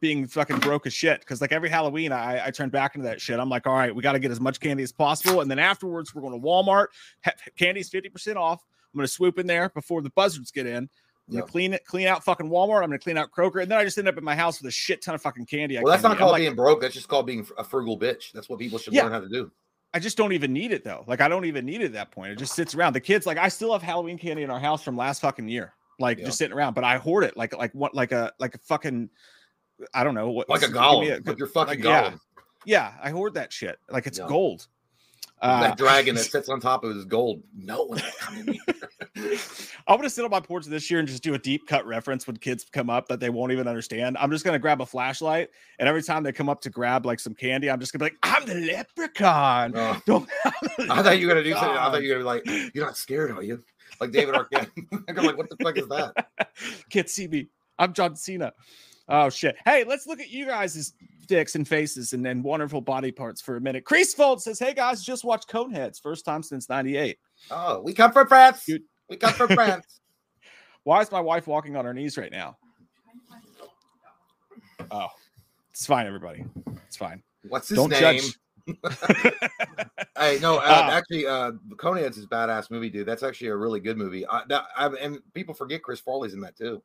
being 0.00 0.26
fucking 0.26 0.58
broke 0.60 0.86
as 0.86 0.94
shit 0.94 1.20
because 1.20 1.42
like 1.42 1.52
every 1.52 1.68
halloween 1.68 2.12
i 2.12 2.46
i 2.46 2.50
turn 2.50 2.70
back 2.70 2.94
into 2.94 3.06
that 3.06 3.20
shit 3.20 3.38
i'm 3.38 3.50
like 3.50 3.66
all 3.66 3.74
right 3.74 3.94
we 3.94 4.02
got 4.02 4.12
to 4.12 4.18
get 4.18 4.30
as 4.30 4.40
much 4.40 4.58
candy 4.58 4.82
as 4.82 4.90
possible 4.90 5.42
and 5.42 5.50
then 5.50 5.58
afterwards 5.58 6.14
we're 6.14 6.22
going 6.22 6.32
to 6.32 6.42
walmart 6.42 6.86
ha- 7.26 7.32
candy's 7.58 7.90
50% 7.90 8.36
off 8.36 8.64
i'm 8.94 8.98
going 8.98 9.04
to 9.06 9.12
swoop 9.12 9.38
in 9.38 9.46
there 9.46 9.68
before 9.68 10.00
the 10.00 10.10
buzzards 10.10 10.50
get 10.50 10.66
in 10.66 10.88
I'm 11.28 11.34
gonna 11.38 11.46
clean 11.46 11.72
it, 11.72 11.84
clean 11.86 12.08
out 12.08 12.24
fucking 12.24 12.50
Walmart. 12.50 12.78
I'm 12.82 12.88
gonna 12.90 12.98
clean 12.98 13.16
out 13.16 13.30
Kroger, 13.30 13.62
and 13.62 13.70
then 13.70 13.78
I 13.78 13.84
just 13.84 13.96
end 13.96 14.08
up 14.08 14.16
at 14.16 14.24
my 14.24 14.34
house 14.34 14.60
with 14.60 14.68
a 14.68 14.72
shit 14.72 15.02
ton 15.02 15.14
of 15.14 15.22
fucking 15.22 15.46
candy. 15.46 15.78
I 15.78 15.82
Well, 15.82 15.92
that's 15.92 16.02
not 16.02 16.18
called 16.18 16.32
like, 16.32 16.40
being 16.40 16.56
broke. 16.56 16.80
That's 16.80 16.94
just 16.94 17.06
called 17.08 17.26
being 17.26 17.46
a 17.56 17.62
frugal 17.62 17.96
bitch. 17.96 18.32
That's 18.32 18.48
what 18.48 18.58
people 18.58 18.76
should 18.76 18.92
Yeah. 18.92 19.04
learn 19.04 19.12
how 19.12 19.20
to 19.20 19.28
do. 19.28 19.50
I 19.94 19.98
just 19.98 20.16
don't 20.16 20.32
even 20.32 20.52
need 20.52 20.72
it 20.72 20.84
though. 20.84 21.04
Like 21.06 21.20
I 21.20 21.28
don't 21.28 21.44
even 21.44 21.66
need 21.66 21.80
it 21.82 21.86
at 21.86 21.92
that 21.92 22.10
point. 22.12 22.32
It 22.32 22.38
just 22.38 22.54
sits 22.54 22.74
around. 22.74 22.94
The 22.94 23.00
kids, 23.00 23.26
like 23.26 23.38
I 23.38 23.48
still 23.48 23.72
have 23.72 23.82
Halloween 23.82 24.18
candy 24.18 24.42
in 24.42 24.50
our 24.50 24.58
house 24.60 24.82
from 24.82 24.96
last 24.96 25.20
fucking 25.20 25.48
year, 25.48 25.74
like 25.98 26.18
Yeah. 26.18 26.26
just 26.26 26.38
sitting 26.38 26.56
around. 26.56 26.74
But 26.74 26.84
I 26.84 26.96
hoard 26.98 27.24
it 27.24 27.36
like 27.36 27.56
like 27.56 27.72
what 27.74 27.94
like 27.94 28.12
a 28.12 28.32
like 28.38 28.54
a 28.54 28.58
fucking 28.58 29.10
I 29.92 30.04
don't 30.04 30.14
know 30.14 30.30
what 30.30 30.48
Like 30.48 30.62
a 30.62 30.66
golem. 30.66 31.26
like 31.26 31.38
you're 31.38 31.46
fucking 31.46 31.82
like, 31.82 31.84
yeah. 31.84 32.14
yeah. 32.64 32.92
I 33.02 33.10
hoard 33.10 33.34
that 33.34 33.52
shit 33.52 33.78
like 33.90 34.06
it's 34.06 34.18
Yeah. 34.18 34.28
gold. 34.28 34.66
Uh, 35.42 35.60
that 35.60 35.76
dragon 35.76 36.14
that 36.14 36.22
sits 36.22 36.48
on 36.48 36.60
top 36.60 36.84
of 36.84 36.94
his 36.94 37.04
gold. 37.04 37.42
No 37.52 37.82
one 37.82 38.00
will 38.36 38.52
here. 38.52 39.36
I'm 39.88 39.96
gonna 39.96 40.08
sit 40.08 40.24
on 40.24 40.30
my 40.30 40.38
porch 40.38 40.66
this 40.66 40.88
year 40.88 41.00
and 41.00 41.08
just 41.08 41.22
do 41.22 41.34
a 41.34 41.38
deep 41.38 41.66
cut 41.66 41.84
reference 41.84 42.28
when 42.28 42.36
kids 42.36 42.64
come 42.72 42.88
up 42.88 43.08
that 43.08 43.18
they 43.18 43.28
won't 43.28 43.50
even 43.50 43.66
understand. 43.66 44.16
I'm 44.18 44.30
just 44.30 44.44
gonna 44.44 44.60
grab 44.60 44.80
a 44.80 44.86
flashlight, 44.86 45.50
and 45.80 45.88
every 45.88 46.02
time 46.02 46.22
they 46.22 46.30
come 46.30 46.48
up 46.48 46.60
to 46.62 46.70
grab 46.70 47.04
like 47.04 47.18
some 47.18 47.34
candy, 47.34 47.68
I'm 47.68 47.80
just 47.80 47.92
gonna 47.92 48.04
be 48.08 48.14
like, 48.14 48.18
"I'm 48.22 48.46
the 48.46 48.54
leprechaun." 48.54 49.72
Oh, 49.74 50.00
Don't. 50.06 50.28
I 50.78 51.02
thought 51.02 51.18
you 51.18 51.26
were 51.26 51.34
gonna 51.34 51.44
do 51.44 51.52
something. 51.52 51.70
I 51.70 51.90
thought 51.90 52.02
you 52.02 52.14
were 52.14 52.22
gonna 52.22 52.42
be 52.42 52.50
like, 52.52 52.72
"You're 52.74 52.86
not 52.86 52.96
scared, 52.96 53.32
are 53.32 53.42
you?" 53.42 53.64
Like 54.00 54.12
David 54.12 54.36
Arquette. 54.36 54.70
I'm 55.08 55.24
like, 55.24 55.36
"What 55.36 55.50
the 55.50 55.56
fuck 55.56 55.76
is 55.76 55.88
that?" 55.88 56.28
Can't 56.88 57.10
see 57.10 57.26
me. 57.26 57.48
I'm 57.80 57.92
John 57.92 58.14
Cena. 58.14 58.52
Oh 59.08 59.28
shit. 59.28 59.56
Hey, 59.64 59.84
let's 59.84 60.06
look 60.06 60.20
at 60.20 60.30
you 60.30 60.46
guys' 60.46 60.92
dicks 61.26 61.54
and 61.54 61.66
faces 61.66 62.12
and, 62.12 62.26
and 62.26 62.42
wonderful 62.44 62.80
body 62.80 63.10
parts 63.12 63.40
for 63.40 63.56
a 63.56 63.60
minute. 63.60 63.84
Creasefold 63.84 64.40
says, 64.40 64.58
Hey 64.58 64.74
guys, 64.74 65.02
just 65.02 65.24
watched 65.24 65.48
Coneheads. 65.48 66.00
First 66.00 66.24
time 66.24 66.42
since 66.42 66.68
98. 66.68 67.18
Oh, 67.50 67.80
we 67.80 67.92
come 67.94 68.12
from 68.12 68.26
France. 68.28 68.64
Dude. 68.64 68.82
We 69.08 69.16
come 69.16 69.32
from 69.32 69.48
France. 69.50 70.00
Why 70.84 71.00
is 71.00 71.12
my 71.12 71.20
wife 71.20 71.46
walking 71.46 71.76
on 71.76 71.84
her 71.84 71.94
knees 71.94 72.16
right 72.18 72.32
now? 72.32 72.56
Oh, 74.90 75.08
it's 75.70 75.86
fine, 75.86 76.06
everybody. 76.06 76.44
It's 76.86 76.96
fine. 76.96 77.22
What's 77.48 77.68
his 77.68 77.76
Don't 77.76 77.90
name? 77.90 78.20
judge. 78.20 78.34
Hey, 80.18 80.38
no, 80.40 80.58
uh, 80.58 80.62
Ah. 80.64 80.90
actually, 80.92 81.26
uh, 81.26 81.52
Coneheads 81.76 82.16
is 82.16 82.24
a 82.24 82.28
badass 82.28 82.70
movie, 82.70 82.90
dude. 82.90 83.06
That's 83.08 83.24
actually 83.24 83.48
a 83.48 83.56
really 83.56 83.80
good 83.80 83.96
movie. 83.98 84.24
I, 84.28 84.42
that, 84.48 84.64
I, 84.76 84.86
and 84.86 85.18
people 85.34 85.52
forget 85.52 85.82
Chris 85.82 85.98
Farley's 85.98 86.32
in 86.34 86.40
that 86.42 86.54
too. 86.56 86.80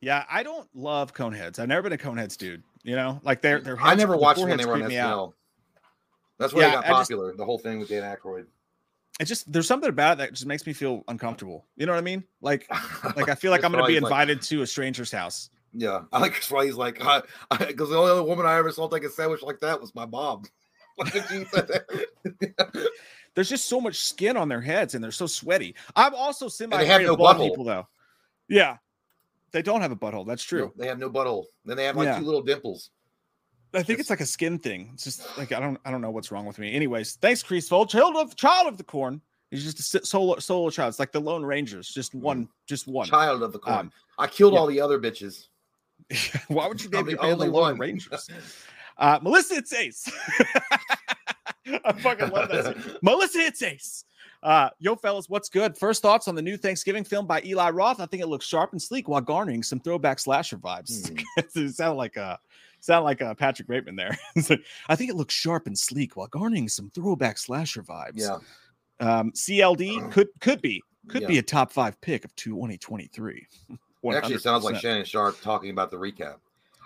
yeah, 0.00 0.24
I 0.30 0.44
don't 0.44 0.68
love 0.74 1.12
Coneheads. 1.14 1.58
I've 1.58 1.66
never 1.68 1.82
been 1.82 1.94
a 1.94 1.98
Coneheads 1.98 2.36
dude. 2.36 2.62
You 2.88 2.96
know, 2.96 3.20
like 3.22 3.42
they're 3.42 3.60
they're 3.60 3.78
I 3.78 3.94
never 3.94 4.16
watched 4.16 4.40
when 4.40 4.56
they 4.56 4.64
were 4.64 4.72
on 4.72 4.78
creep 4.80 4.88
me 4.88 4.96
out. 4.96 5.28
SNL. 5.28 5.32
That's 6.38 6.54
where 6.54 6.62
Yeah, 6.62 6.68
they 6.70 6.74
got 6.76 6.84
I 6.86 6.88
just- 6.88 7.10
popular. 7.10 7.36
the 7.36 7.44
whole 7.44 7.58
thing 7.58 7.80
with 7.80 7.90
Dan 7.90 8.02
Aykroyd. 8.02 8.46
It's 9.20 9.28
just 9.28 9.52
there's 9.52 9.66
something 9.66 9.90
about 9.90 10.12
it 10.14 10.18
that 10.20 10.32
just 10.32 10.46
makes 10.46 10.64
me 10.66 10.72
feel 10.72 11.04
uncomfortable. 11.08 11.66
You 11.76 11.84
know 11.84 11.92
what 11.92 11.98
I 11.98 12.02
mean? 12.02 12.24
Like 12.40 12.66
like 13.16 13.28
I 13.28 13.34
feel 13.34 13.50
like 13.50 13.62
I'm 13.62 13.72
gonna 13.72 13.84
be 13.86 13.98
Farley's 14.00 14.02
like- 14.04 14.10
invited 14.10 14.40
to 14.42 14.62
a 14.62 14.66
stranger's 14.66 15.12
house. 15.12 15.50
Yeah, 15.74 16.00
I 16.14 16.18
like 16.18 16.42
why 16.48 16.64
he's 16.64 16.76
like, 16.76 16.94
because 16.94 17.90
the 17.90 17.96
only 17.98 18.10
other 18.10 18.22
woman 18.22 18.46
I 18.46 18.56
ever 18.56 18.70
saw 18.72 18.88
take 18.88 19.04
a 19.04 19.10
sandwich 19.10 19.42
like 19.42 19.60
that 19.60 19.78
was 19.78 19.94
my 19.94 20.06
mom. 20.06 20.44
Like, 20.96 21.12
she 21.12 21.44
said 21.44 21.68
that. 21.68 22.88
there's 23.34 23.50
just 23.50 23.68
so 23.68 23.80
much 23.82 23.96
skin 24.00 24.36
on 24.38 24.48
their 24.48 24.62
heads 24.62 24.94
and 24.94 25.04
they're 25.04 25.10
so 25.12 25.26
sweaty. 25.26 25.74
I'm 25.94 26.14
also 26.14 26.48
semi 26.48 26.74
they 26.76 26.86
have 26.86 26.96
afraid 27.02 27.06
no 27.06 27.12
of 27.12 27.18
bald 27.18 27.36
butthole. 27.36 27.48
people 27.50 27.64
though. 27.64 27.86
Yeah. 28.48 28.78
They 29.52 29.62
don't 29.62 29.80
have 29.80 29.92
a 29.92 29.96
butthole. 29.96 30.26
That's 30.26 30.44
true. 30.44 30.72
They 30.76 30.86
have 30.86 30.98
no 30.98 31.10
butthole. 31.10 31.46
Then 31.64 31.76
they 31.76 31.84
have 31.84 31.96
like 31.96 32.06
Yeah. 32.06 32.18
two 32.18 32.24
little 32.24 32.42
dimples. 32.42 32.90
I 33.74 33.82
think 33.82 34.00
it's 34.00 34.10
like 34.10 34.20
a 34.20 34.26
skin 34.26 34.58
thing. 34.58 34.90
It's 34.94 35.04
just 35.04 35.36
like 35.36 35.52
I 35.52 35.60
don't 35.60 35.78
I 35.84 35.90
don't 35.90 36.00
know 36.00 36.10
what's 36.10 36.30
wrong 36.32 36.46
with 36.46 36.58
me. 36.58 36.72
Anyways, 36.74 37.16
thanks, 37.16 37.42
Creasefold. 37.42 37.90
Child 37.90 38.16
of 38.16 38.36
child 38.36 38.66
of 38.66 38.76
the 38.76 38.84
corn. 38.84 39.20
He's 39.50 39.64
just 39.64 39.94
a 39.94 40.04
solo 40.04 40.38
solo 40.38 40.70
child. 40.70 40.90
It's 40.90 40.98
like 40.98 41.12
the 41.12 41.20
Lone 41.20 41.44
Rangers. 41.44 41.88
Just 41.88 42.14
one, 42.14 42.48
just 42.66 42.86
one. 42.86 43.06
Child 43.06 43.42
of 43.42 43.52
the 43.52 43.58
corn. 43.58 43.78
Um, 43.78 43.92
I 44.18 44.26
killed 44.26 44.54
yeah. 44.54 44.58
all 44.58 44.66
the 44.66 44.80
other 44.80 44.98
bitches. 44.98 45.48
Why 46.48 46.66
would 46.66 46.82
you 46.82 46.90
name 46.90 47.08
your 47.08 47.18
the 47.18 47.46
Lone. 47.46 47.78
Rangers? 47.78 48.30
Uh, 49.00 49.16
Melissa, 49.22 49.54
it's 49.54 49.72
Ace. 49.72 50.10
I 51.84 51.92
fucking 51.92 52.30
love 52.30 52.48
that. 52.48 52.98
Melissa, 53.00 53.38
it's 53.38 53.62
Ace. 53.62 54.04
Uh, 54.42 54.70
yo, 54.78 54.94
fellas, 54.94 55.28
what's 55.28 55.48
good? 55.48 55.76
First 55.76 56.00
thoughts 56.00 56.28
on 56.28 56.34
the 56.34 56.42
new 56.42 56.56
Thanksgiving 56.56 57.04
film 57.04 57.26
by 57.26 57.42
Eli 57.44 57.70
Roth. 57.70 58.00
I 58.00 58.06
think 58.06 58.22
it 58.22 58.28
looks 58.28 58.46
sharp 58.46 58.72
and 58.72 58.80
sleek 58.80 59.08
while 59.08 59.20
garnering 59.20 59.62
some 59.62 59.80
throwback 59.80 60.18
slasher 60.18 60.58
vibes. 60.58 61.08
Hmm. 61.08 61.16
it 61.66 61.74
sounded 61.74 61.96
like 61.96 62.16
a 62.16 62.38
sound 62.80 63.04
like 63.04 63.20
a 63.20 63.34
Patrick 63.34 63.68
Bateman 63.68 63.96
there. 63.96 64.16
I 64.88 64.96
think 64.96 65.10
it 65.10 65.16
looks 65.16 65.34
sharp 65.34 65.66
and 65.66 65.76
sleek 65.76 66.16
while 66.16 66.28
garnering 66.28 66.68
some 66.68 66.90
throwback 66.90 67.38
slasher 67.38 67.82
vibes. 67.82 68.12
Yeah. 68.14 68.38
Um, 69.00 69.32
CLD 69.32 70.10
could 70.12 70.28
could 70.40 70.60
be 70.60 70.82
could 71.08 71.26
be 71.26 71.38
a 71.38 71.42
top 71.42 71.72
five 71.72 72.00
pick 72.00 72.24
of 72.24 72.34
2023. 72.36 73.46
It 74.04 74.14
actually 74.14 74.38
sounds 74.38 74.62
like 74.62 74.76
Shannon 74.76 75.04
Sharpe 75.04 75.40
talking 75.40 75.70
about 75.70 75.90
the 75.90 75.96
recap. 75.96 76.36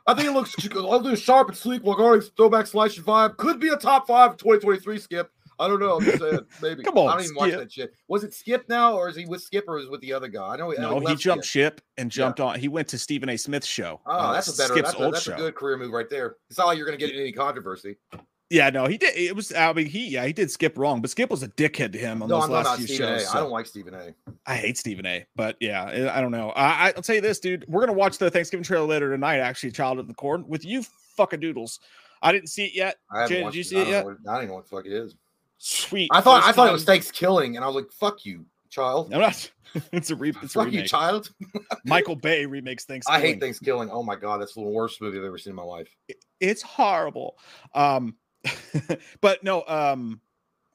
I 0.06 0.14
think 0.14 0.28
it 0.28 0.32
looks 0.32 0.56
I'll 0.74 0.98
do 0.98 1.14
sharp 1.14 1.48
and 1.48 1.56
sleek 1.56 1.82
while 1.82 1.94
guarding 1.94 2.26
throwback 2.38 2.66
slasher 2.66 3.02
vibe. 3.02 3.36
Could 3.36 3.60
be 3.60 3.68
a 3.68 3.76
top 3.76 4.06
five 4.06 4.38
2023 4.38 4.98
skip. 4.98 5.30
I 5.58 5.68
don't 5.68 5.80
know. 5.80 5.96
I'm 5.96 6.04
just 6.04 6.18
saying, 6.18 6.40
maybe. 6.62 6.82
Come 6.82 6.98
on, 6.98 7.08
I 7.08 7.12
don't 7.14 7.24
even 7.24 7.36
watch 7.36 7.50
that 7.52 7.72
shit. 7.72 7.92
Was 8.08 8.24
it 8.24 8.34
Skip 8.34 8.68
now, 8.68 8.94
or 8.94 9.08
is 9.08 9.16
he 9.16 9.26
with 9.26 9.42
Skip, 9.42 9.64
or 9.68 9.78
is 9.78 9.86
it 9.86 9.90
with 9.90 10.00
the 10.00 10.12
other 10.12 10.28
guy? 10.28 10.48
I 10.48 10.56
know. 10.56 10.70
Know 10.70 10.98
No, 10.98 11.06
he 11.08 11.14
jumped 11.16 11.44
Skip. 11.44 11.74
ship 11.74 11.80
and 11.98 12.10
jumped 12.10 12.40
on. 12.40 12.58
He 12.58 12.68
went 12.68 12.88
to 12.88 12.98
Stephen 12.98 13.28
A. 13.28 13.36
Smith's 13.36 13.66
show. 13.66 14.00
Oh, 14.06 14.12
uh, 14.12 14.32
that's 14.32 14.48
a 14.48 14.56
better. 14.56 14.74
Skip's 14.74 14.90
That's, 14.90 15.00
a, 15.00 15.04
old 15.04 15.14
that's 15.14 15.24
show. 15.24 15.34
a 15.34 15.36
good 15.36 15.54
career 15.54 15.76
move 15.76 15.92
right 15.92 16.08
there. 16.10 16.36
It's 16.50 16.58
not 16.58 16.66
like 16.68 16.76
you're 16.78 16.86
going 16.86 16.98
to 16.98 17.06
get 17.06 17.14
any 17.14 17.32
controversy. 17.32 17.96
Yeah, 18.50 18.68
no, 18.68 18.84
he 18.84 18.98
did. 18.98 19.16
It 19.16 19.34
was. 19.34 19.50
I 19.54 19.72
mean, 19.72 19.86
he 19.86 20.08
yeah, 20.08 20.26
he 20.26 20.32
did 20.34 20.50
Skip 20.50 20.76
wrong, 20.76 21.00
but 21.00 21.08
Skip 21.08 21.30
was 21.30 21.42
a 21.42 21.48
dickhead 21.48 21.92
to 21.92 21.98
him 21.98 22.22
on 22.22 22.28
No, 22.28 22.34
those 22.40 22.44
I'm 22.44 22.50
last 22.50 22.76
few 22.76 22.86
Stephen 22.86 23.14
A. 23.14 23.18
shows. 23.20 23.34
I 23.34 23.38
don't 23.40 23.50
like 23.50 23.64
Stephen 23.64 23.94
A. 23.94 24.14
I 24.44 24.56
hate 24.56 24.76
Stephen 24.76 25.06
A. 25.06 25.24
But 25.34 25.56
yeah, 25.60 26.10
I 26.12 26.20
don't 26.20 26.32
know. 26.32 26.50
I, 26.54 26.92
I'll 26.94 27.02
tell 27.02 27.14
you 27.14 27.22
this, 27.22 27.40
dude. 27.40 27.64
We're 27.66 27.80
gonna 27.80 27.96
watch 27.96 28.18
the 28.18 28.30
Thanksgiving 28.30 28.62
trailer 28.64 28.86
later 28.86 29.10
tonight. 29.10 29.38
Actually, 29.38 29.70
Child 29.72 30.00
of 30.00 30.06
the 30.06 30.12
Corn 30.12 30.44
with 30.46 30.66
you, 30.66 30.82
fucking 31.16 31.40
doodles. 31.40 31.80
I 32.20 32.30
didn't 32.30 32.48
see 32.50 32.66
it 32.66 32.74
yet. 32.74 32.96
I 33.10 33.26
Jay, 33.26 33.42
did 33.42 33.54
you 33.54 33.60
it. 33.62 33.64
see 33.64 33.76
it 33.78 33.84
don't 33.84 33.90
yet? 33.90 34.04
what- 34.04 34.16
I 34.28 34.34
don't 34.34 34.36
even 34.42 34.48
know 34.48 34.54
what 34.56 34.68
the 34.68 34.76
fuck 34.76 34.84
it 34.86 34.92
is. 34.92 35.16
Sweet. 35.64 36.10
I 36.12 36.20
thought 36.20 36.42
I 36.42 36.50
thought 36.50 36.68
it 36.68 36.72
was 36.72 36.84
time- 36.84 36.94
Thanksgiving, 36.94 37.54
and 37.54 37.64
I 37.64 37.68
was 37.68 37.76
like, 37.76 37.92
"Fuck 37.92 38.26
you, 38.26 38.46
child. 38.68 39.14
I'm 39.14 39.20
not. 39.20 39.48
it's 39.92 40.10
a 40.10 40.16
re. 40.16 40.30
It's 40.30 40.56
a 40.56 40.64
Fuck 40.64 40.72
you, 40.72 40.82
child." 40.82 41.30
Michael 41.84 42.16
Bay 42.16 42.46
remakes 42.46 42.84
Thanksgiving. 42.84 43.22
I 43.22 43.24
hate 43.24 43.40
Thanksgiving. 43.40 43.88
Oh 43.88 44.02
my 44.02 44.16
god, 44.16 44.40
that's 44.40 44.54
the 44.54 44.60
worst 44.60 45.00
movie 45.00 45.18
I've 45.18 45.24
ever 45.24 45.38
seen 45.38 45.52
in 45.52 45.56
my 45.56 45.62
life. 45.62 45.88
It's 46.40 46.62
horrible. 46.62 47.38
Um, 47.76 48.16
but 49.20 49.44
no. 49.44 49.62
Um, 49.68 50.20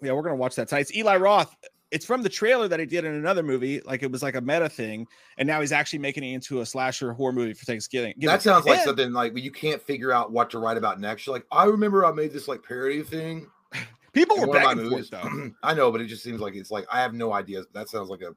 yeah, 0.02 0.14
we're 0.14 0.22
gonna 0.22 0.38
watch 0.38 0.56
that 0.56 0.70
tonight. 0.70 0.82
It's 0.82 0.96
Eli 0.96 1.18
Roth. 1.18 1.54
It's 1.92 2.06
from 2.06 2.22
the 2.22 2.30
trailer 2.30 2.70
that 2.70 2.80
he 2.80 2.86
did 2.86 3.04
in 3.04 3.14
another 3.14 3.44
movie. 3.44 3.82
Like 3.82 4.04
it 4.04 4.12
was 4.12 4.24
like 4.24 4.36
a 4.36 4.42
meta 4.42 4.70
thing, 4.70 5.06
and 5.38 5.46
now 5.46 5.60
he's 5.60 5.74
actually 5.74 6.00
making 6.00 6.24
it 6.24 6.34
into 6.34 6.62
a 6.62 6.66
slasher 6.66 7.12
horror 7.12 7.34
movie 7.34 7.56
for 7.56 7.66
Thanksgiving. 7.66 8.14
That 8.20 8.42
sounds 8.42 8.66
like 8.66 8.84
something 8.84 9.12
like 9.12 9.34
when 9.34 9.44
you 9.44 9.52
can't 9.52 9.82
figure 9.82 10.14
out 10.14 10.32
what 10.32 10.50
to 10.52 10.60
write 10.60 10.78
about 10.78 11.02
next. 11.02 11.28
You're 11.28 11.36
like, 11.36 11.46
I 11.52 11.66
remember 11.66 12.06
I 12.06 12.14
made 12.14 12.32
this 12.32 12.48
like 12.48 12.64
parody 12.64 13.04
thing. 13.04 13.48
People 14.18 14.38
were 14.40 14.48
one 14.48 14.58
of 14.58 14.64
my 14.64 14.74
begging 14.74 14.84
for 14.86 14.90
movies. 14.92 15.08
it 15.08 15.12
though. 15.12 15.52
I 15.64 15.74
know, 15.74 15.92
but 15.92 16.02
it 16.02 16.08
just 16.08 16.24
seems 16.24 16.42
like 16.42 16.56
it's 16.56 16.72
like 16.72 16.86
I 16.92 17.02
have 17.02 17.14
no 17.14 17.34
ideas. 17.34 17.66
But 17.72 17.82
that 17.82 17.90
sounds 17.90 18.10
like 18.10 18.22
a 18.22 18.34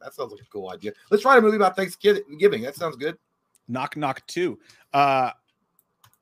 that 0.00 0.14
sounds 0.14 0.32
like 0.32 0.40
a 0.40 0.46
cool 0.46 0.70
idea. 0.70 0.92
Let's 1.10 1.24
write 1.24 1.38
a 1.38 1.42
movie 1.42 1.56
about 1.56 1.76
Thanksgiving. 1.76 2.62
That 2.62 2.74
sounds 2.76 2.96
good. 2.96 3.18
Knock 3.68 3.96
Knock 3.96 4.26
Two. 4.26 4.58
Uh, 4.92 5.32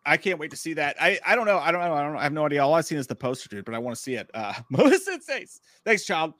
I 0.05 0.16
can't 0.16 0.38
wait 0.38 0.51
to 0.51 0.57
see 0.57 0.75
that. 0.75 0.97
I 1.01 1.19
I 1.25 1.37
don't 1.37 1.47
know. 1.47 1.59
I 1.59 1.71
don't 1.71 1.81
know. 1.81 1.92
I 1.95 2.03
don't. 2.03 2.16
I 2.16 2.23
have 2.23 2.33
no 2.33 2.47
idea. 2.47 2.64
All 2.64 2.75
I've 2.75 2.85
seen 2.85 2.99
is 2.99 3.07
the 3.07 3.14
poster, 3.14 3.49
dude. 3.49 3.64
But 3.64 3.75
I 3.75 3.79
want 3.79 3.97
to 3.97 4.03
see 4.03 4.14
it. 4.14 4.31
Uh, 4.35 4.55
Melissa 4.71 5.21
says, 5.21 5.61
"Thanks, 5.85 6.05
child." 6.05 6.35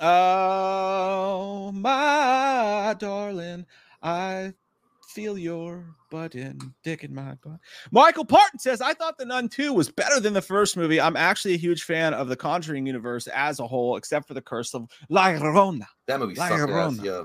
Oh 0.00 1.72
my 1.72 2.94
darling, 2.98 3.66
I 4.02 4.54
feel 5.12 5.36
your 5.36 5.84
button 6.10 6.74
dick 6.82 7.04
in 7.04 7.14
my 7.14 7.34
butt. 7.42 7.58
Michael 7.90 8.24
Parton 8.24 8.58
says, 8.58 8.80
"I 8.80 8.94
thought 8.94 9.18
the 9.18 9.24
Nun 9.26 9.48
Two 9.48 9.72
was 9.72 9.90
better 9.90 10.20
than 10.20 10.32
the 10.32 10.42
first 10.42 10.76
movie. 10.76 11.00
I'm 11.00 11.16
actually 11.16 11.54
a 11.54 11.58
huge 11.58 11.84
fan 11.84 12.14
of 12.14 12.28
the 12.28 12.36
Conjuring 12.36 12.86
universe 12.86 13.26
as 13.28 13.60
a 13.60 13.66
whole, 13.66 13.96
except 13.96 14.26
for 14.26 14.34
the 14.34 14.42
Curse 14.42 14.74
of 14.74 14.88
La 15.08 15.26
Llorona." 15.28 15.86
That 16.06 16.20
movie 16.20 16.34
La 16.34 16.48
sucked. 16.48 16.70
ass. 16.70 16.98
Yeah, 17.02 17.24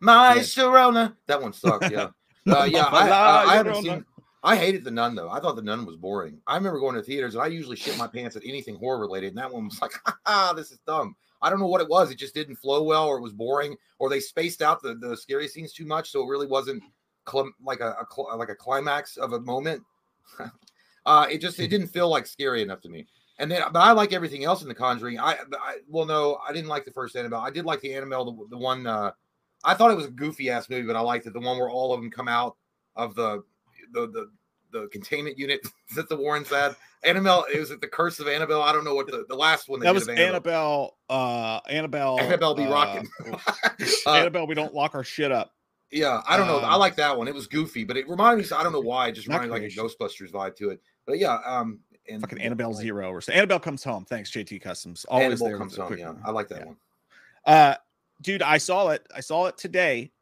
my 0.00 0.34
Yeah. 0.36 0.40
Sharona. 0.42 1.16
That 1.26 1.40
one 1.40 1.52
sucked. 1.52 1.90
Yeah, 1.90 2.08
uh, 2.48 2.64
yeah. 2.64 2.84
I, 2.84 3.44
I 3.52 3.56
haven't 3.56 3.82
seen. 3.82 4.04
I 4.42 4.56
hated 4.56 4.84
the 4.84 4.90
Nun 4.90 5.14
though. 5.14 5.30
I 5.30 5.40
thought 5.40 5.56
the 5.56 5.62
Nun 5.62 5.84
was 5.84 5.96
boring. 5.96 6.40
I 6.46 6.56
remember 6.56 6.78
going 6.78 6.94
to 6.94 7.02
theaters 7.02 7.34
and 7.34 7.42
I 7.42 7.48
usually 7.48 7.76
shit 7.76 7.98
my 7.98 8.06
pants 8.06 8.36
at 8.36 8.42
anything 8.44 8.76
horror 8.76 9.00
related, 9.00 9.28
and 9.28 9.38
that 9.38 9.52
one 9.52 9.64
was 9.64 9.80
like, 9.82 9.92
ah, 10.26 10.52
this 10.54 10.70
is 10.70 10.78
dumb. 10.86 11.16
I 11.42 11.50
don't 11.50 11.60
know 11.60 11.66
what 11.66 11.80
it 11.80 11.88
was. 11.88 12.10
It 12.10 12.18
just 12.18 12.34
didn't 12.34 12.56
flow 12.56 12.82
well, 12.82 13.06
or 13.06 13.18
it 13.18 13.22
was 13.22 13.32
boring, 13.32 13.76
or 13.98 14.08
they 14.08 14.20
spaced 14.20 14.62
out 14.62 14.82
the, 14.82 14.94
the 14.94 15.16
scary 15.16 15.46
scenes 15.48 15.72
too 15.72 15.86
much, 15.86 16.10
so 16.10 16.22
it 16.22 16.28
really 16.28 16.46
wasn't 16.46 16.82
clim- 17.28 17.54
like 17.62 17.80
a, 17.80 17.90
a 17.90 18.06
cl- 18.12 18.36
like 18.36 18.48
a 18.48 18.54
climax 18.54 19.16
of 19.18 19.34
a 19.34 19.40
moment. 19.40 19.82
uh, 21.06 21.26
it 21.30 21.38
just 21.38 21.60
it 21.60 21.68
didn't 21.68 21.88
feel 21.88 22.08
like 22.08 22.26
scary 22.26 22.62
enough 22.62 22.80
to 22.80 22.88
me. 22.88 23.06
And 23.38 23.50
then, 23.50 23.62
but 23.72 23.80
I 23.80 23.92
like 23.92 24.12
everything 24.12 24.44
else 24.44 24.62
in 24.62 24.68
The 24.68 24.74
Conjuring. 24.74 25.20
I, 25.20 25.36
I 25.60 25.76
well, 25.86 26.06
no, 26.06 26.38
I 26.46 26.52
didn't 26.52 26.68
like 26.68 26.84
the 26.84 26.90
first 26.90 27.14
Annabelle. 27.14 27.40
I 27.40 27.50
did 27.50 27.64
like 27.64 27.80
the 27.80 27.94
Annabelle, 27.94 28.24
the, 28.24 28.46
the 28.50 28.58
one. 28.58 28.86
Uh, 28.86 29.12
I 29.62 29.74
thought 29.74 29.90
it 29.90 29.96
was 29.96 30.06
a 30.06 30.10
goofy 30.10 30.50
ass 30.50 30.68
movie, 30.68 30.86
but 30.86 30.96
I 30.96 31.00
liked 31.00 31.26
it. 31.26 31.34
The 31.34 31.40
one 31.40 31.58
where 31.58 31.70
all 31.70 31.94
of 31.94 32.00
them 32.00 32.10
come 32.10 32.26
out 32.26 32.56
of 32.96 33.14
the 33.14 33.44
the 33.92 34.08
the, 34.08 34.30
the 34.72 34.88
containment 34.88 35.38
unit 35.38 35.60
that 35.94 36.08
the 36.08 36.16
Warrens 36.16 36.48
had. 36.48 36.74
Annabelle, 37.04 37.46
it 37.54 37.60
was 37.60 37.68
the 37.68 37.76
Curse 37.76 38.18
of 38.18 38.26
Annabelle. 38.26 38.60
I 38.60 38.72
don't 38.72 38.82
know 38.82 38.96
what 38.96 39.06
the, 39.06 39.24
the 39.28 39.36
last 39.36 39.68
one 39.68 39.78
they 39.78 39.84
That 39.86 39.92
did 39.92 40.00
was 40.00 40.08
of 40.08 40.18
Annabelle. 40.18 40.96
Uh, 41.08 41.60
Annabelle. 41.68 42.18
Annabelle 42.18 42.56
be 42.56 42.64
uh, 42.64 42.72
rocking. 42.72 43.08
Uh, 44.04 44.14
Annabelle, 44.14 44.46
we 44.46 44.54
don't 44.54 44.74
lock 44.74 44.94
our 44.94 45.04
shit 45.04 45.30
up. 45.30 45.52
Yeah, 45.90 46.20
I 46.28 46.36
don't 46.36 46.46
know. 46.46 46.58
I 46.58 46.74
Um, 46.74 46.80
like 46.80 46.96
that 46.96 47.16
one. 47.16 47.28
It 47.28 47.34
was 47.34 47.46
goofy, 47.46 47.84
but 47.84 47.96
it 47.96 48.08
reminded 48.08 48.44
me. 48.50 48.56
I 48.56 48.62
don't 48.62 48.72
know 48.72 48.80
why. 48.80 49.08
It 49.08 49.12
just 49.12 49.26
reminded 49.26 49.48
me 49.48 49.60
like 49.60 49.62
a. 49.62 49.74
Ghostbusters 49.74 50.30
vibe 50.30 50.54
to 50.56 50.70
it. 50.70 50.80
But 51.06 51.18
yeah, 51.18 51.38
um, 51.46 51.80
and 52.08 52.20
Fucking 52.20 52.40
Annabelle 52.40 52.74
Zero 52.74 53.10
or 53.10 53.20
so. 53.20 53.32
Annabelle 53.32 53.60
comes 53.60 53.82
home. 53.84 54.04
Thanks, 54.04 54.30
JT 54.30 54.60
Customs. 54.60 55.04
Always 55.08 55.26
Annabelle 55.26 55.48
there. 55.48 55.58
comes 55.58 55.76
home. 55.76 55.96
Yeah, 55.98 56.06
one. 56.10 56.22
I 56.24 56.30
like 56.30 56.48
that 56.48 56.58
Yeah. 56.60 56.64
one. 56.66 56.76
Uh, 57.46 57.74
dude, 58.20 58.42
I 58.42 58.58
saw 58.58 58.88
it. 58.90 59.06
I 59.14 59.20
saw 59.20 59.46
it 59.46 59.56
today. 59.56 60.12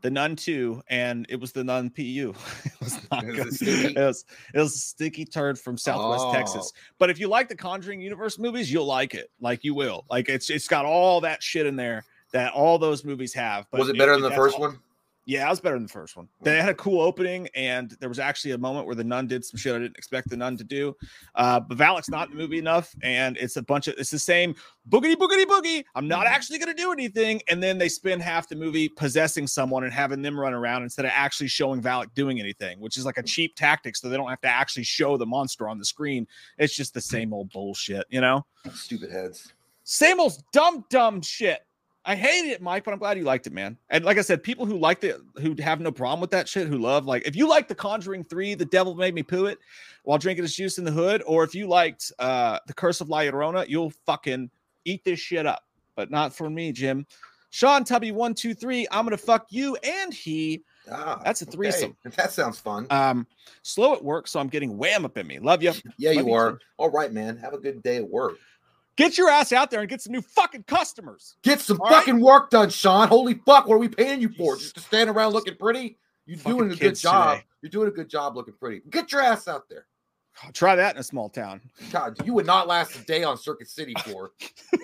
The 0.00 0.10
Nun 0.10 0.36
2, 0.36 0.82
and 0.88 1.24
it 1.30 1.40
was 1.40 1.52
the 1.52 1.64
Nun 1.64 1.88
PU. 1.88 2.34
it 2.64 2.72
was 2.80 2.98
not 3.10 3.24
it 3.24 3.36
good. 3.36 3.46
It 3.62 3.96
was 3.96 4.24
it 4.52 4.58
was 4.58 4.74
a 4.74 4.78
sticky 4.78 5.24
turd 5.24 5.58
from 5.58 5.78
Southwest 5.78 6.26
Texas. 6.32 6.72
Oh. 6.74 6.80
But 6.98 7.08
if 7.08 7.18
you 7.18 7.28
like 7.28 7.48
the 7.48 7.56
Conjuring 7.56 8.00
Universe 8.02 8.38
movies, 8.38 8.70
you'll 8.70 8.84
like 8.84 9.14
it. 9.14 9.30
Like 9.40 9.64
you 9.64 9.74
will. 9.74 10.04
Like 10.10 10.28
it's 10.28 10.50
it's 10.50 10.68
got 10.68 10.84
all 10.84 11.20
that 11.22 11.42
shit 11.42 11.64
in 11.66 11.76
there 11.76 12.04
that 12.32 12.52
all 12.52 12.78
those 12.78 13.02
movies 13.04 13.32
have. 13.32 13.66
But 13.70 13.80
was 13.80 13.88
it 13.88 13.96
better 13.96 14.12
than 14.12 14.22
the 14.22 14.32
first 14.32 14.56
all- 14.56 14.62
one? 14.62 14.78
Yeah, 15.26 15.46
it 15.46 15.50
was 15.50 15.60
better 15.60 15.76
than 15.76 15.84
the 15.84 15.88
first 15.88 16.16
one. 16.16 16.28
They 16.42 16.58
had 16.58 16.68
a 16.68 16.74
cool 16.74 17.00
opening, 17.00 17.48
and 17.54 17.90
there 17.98 18.10
was 18.10 18.18
actually 18.18 18.50
a 18.50 18.58
moment 18.58 18.84
where 18.86 18.94
the 18.94 19.04
nun 19.04 19.26
did 19.26 19.42
some 19.42 19.56
shit 19.56 19.74
I 19.74 19.78
didn't 19.78 19.96
expect 19.96 20.28
the 20.28 20.36
nun 20.36 20.58
to 20.58 20.64
do. 20.64 20.94
Uh, 21.34 21.60
but 21.60 21.78
Valak's 21.78 22.10
not 22.10 22.28
in 22.28 22.36
the 22.36 22.42
movie 22.42 22.58
enough, 22.58 22.94
and 23.02 23.38
it's 23.38 23.56
a 23.56 23.62
bunch 23.62 23.88
of 23.88 23.94
it's 23.96 24.10
the 24.10 24.18
same 24.18 24.54
boogity 24.90 25.14
boogity 25.14 25.46
boogie. 25.46 25.82
I'm 25.94 26.06
not 26.06 26.26
Mhm. 26.26 26.30
actually 26.30 26.58
going 26.58 26.76
to 26.76 26.82
do 26.82 26.92
anything, 26.92 27.40
and 27.48 27.62
then 27.62 27.78
they 27.78 27.88
spend 27.88 28.20
half 28.20 28.48
the 28.50 28.56
movie 28.56 28.86
possessing 28.86 29.46
someone 29.46 29.84
and 29.84 29.92
having 29.94 30.20
them 30.20 30.38
run 30.38 30.52
around 30.52 30.82
instead 30.82 31.06
of 31.06 31.12
actually 31.14 31.48
showing 31.48 31.80
Valak 31.80 32.12
doing 32.14 32.38
anything, 32.38 32.78
which 32.78 32.98
is 32.98 33.06
like 33.06 33.16
a 33.16 33.22
cheap 33.22 33.56
tactic, 33.56 33.96
so 33.96 34.10
they 34.10 34.18
don't 34.18 34.28
have 34.28 34.42
to 34.42 34.48
actually 34.48 34.84
show 34.84 35.16
the 35.16 35.24
monster 35.26 35.70
on 35.70 35.78
the 35.78 35.86
screen. 35.86 36.26
It's 36.58 36.76
just 36.76 36.92
the 36.92 37.00
same 37.00 37.32
old 37.32 37.50
bullshit, 37.50 38.04
you 38.10 38.20
know. 38.20 38.44
Stupid 38.74 39.10
heads. 39.10 39.54
Same 39.84 40.20
old 40.20 40.34
dumb, 40.52 40.84
dumb 40.90 41.22
shit. 41.22 41.60
I 42.06 42.14
hated 42.16 42.50
it, 42.50 42.60
Mike, 42.60 42.84
but 42.84 42.92
I'm 42.92 42.98
glad 42.98 43.16
you 43.16 43.24
liked 43.24 43.46
it, 43.46 43.52
man. 43.52 43.78
And 43.88 44.04
like 44.04 44.18
I 44.18 44.20
said, 44.20 44.42
people 44.42 44.66
who 44.66 44.76
liked 44.76 45.04
it, 45.04 45.18
who 45.40 45.54
have 45.62 45.80
no 45.80 45.90
problem 45.90 46.20
with 46.20 46.30
that 46.32 46.48
shit, 46.48 46.68
who 46.68 46.76
love, 46.76 47.06
like, 47.06 47.26
if 47.26 47.34
you 47.34 47.48
like 47.48 47.66
The 47.66 47.74
Conjuring 47.74 48.24
3, 48.24 48.54
The 48.54 48.66
Devil 48.66 48.94
Made 48.94 49.14
Me 49.14 49.22
Poo 49.22 49.46
It 49.46 49.58
while 50.02 50.18
drinking 50.18 50.44
his 50.44 50.54
juice 50.54 50.76
in 50.76 50.84
the 50.84 50.90
hood, 50.90 51.22
or 51.26 51.44
if 51.44 51.54
you 51.54 51.66
liked 51.66 52.12
uh 52.18 52.58
The 52.66 52.74
Curse 52.74 53.00
of 53.00 53.08
La 53.08 53.20
Llorona, 53.20 53.66
you'll 53.68 53.90
fucking 54.04 54.50
eat 54.84 55.02
this 55.04 55.18
shit 55.18 55.46
up. 55.46 55.64
But 55.96 56.10
not 56.10 56.34
for 56.34 56.50
me, 56.50 56.72
Jim. 56.72 57.06
Sean 57.50 57.84
Tubby123, 57.84 58.86
I'm 58.90 59.04
gonna 59.04 59.16
fuck 59.16 59.46
you 59.50 59.76
and 59.76 60.12
he. 60.12 60.64
Ah, 60.90 61.20
That's 61.24 61.40
a 61.40 61.44
okay. 61.44 61.52
threesome. 61.52 61.96
That 62.16 62.32
sounds 62.32 62.58
fun. 62.58 62.86
Um, 62.90 63.26
slow 63.62 63.94
at 63.94 64.04
work, 64.04 64.26
so 64.28 64.40
I'm 64.40 64.48
getting 64.48 64.76
wham 64.76 65.04
up 65.04 65.16
in 65.16 65.26
me. 65.26 65.38
Love 65.38 65.62
you. 65.62 65.72
yeah, 65.96 66.10
love 66.10 66.18
you 66.18 66.26
you 66.26 66.34
are. 66.34 66.52
too. 66.52 66.58
All 66.76 66.90
right, 66.90 67.12
man. 67.12 67.36
Have 67.38 67.54
a 67.54 67.58
good 67.58 67.82
day 67.82 67.96
at 67.98 68.08
work. 68.08 68.38
Get 68.96 69.18
your 69.18 69.28
ass 69.28 69.52
out 69.52 69.70
there 69.70 69.80
and 69.80 69.88
get 69.88 70.00
some 70.00 70.12
new 70.12 70.22
fucking 70.22 70.64
customers. 70.64 71.36
Get 71.42 71.60
some 71.60 71.80
All 71.80 71.88
right. 71.90 71.96
fucking 71.98 72.20
work 72.20 72.50
done, 72.50 72.70
Sean. 72.70 73.08
Holy 73.08 73.34
fuck, 73.34 73.66
what 73.66 73.74
are 73.74 73.78
we 73.78 73.88
paying 73.88 74.20
you 74.20 74.28
for? 74.28 74.56
Just 74.56 74.76
to 74.76 74.80
stand 74.80 75.10
around 75.10 75.32
looking 75.32 75.56
pretty? 75.56 75.98
You're 76.26 76.38
Fucking 76.38 76.58
doing 76.58 76.70
a 76.72 76.76
good 76.76 76.94
job. 76.96 77.32
today. 77.38 77.44
You're 77.62 77.70
doing 77.70 77.88
a 77.88 77.90
good 77.90 78.08
job 78.08 78.36
looking 78.36 78.54
pretty. 78.54 78.80
Get 78.90 79.10
your 79.12 79.20
ass 79.20 79.48
out 79.48 79.68
there. 79.68 79.86
Try 80.52 80.74
that 80.76 80.94
in 80.94 81.00
a 81.00 81.04
small 81.04 81.28
town. 81.28 81.60
God, 81.92 82.16
you 82.24 82.32
would 82.34 82.46
not 82.46 82.66
last 82.66 82.96
a 82.96 83.04
day 83.04 83.24
on 83.24 83.36
Circuit 83.36 83.68
City 83.68 83.94
for. 84.04 84.30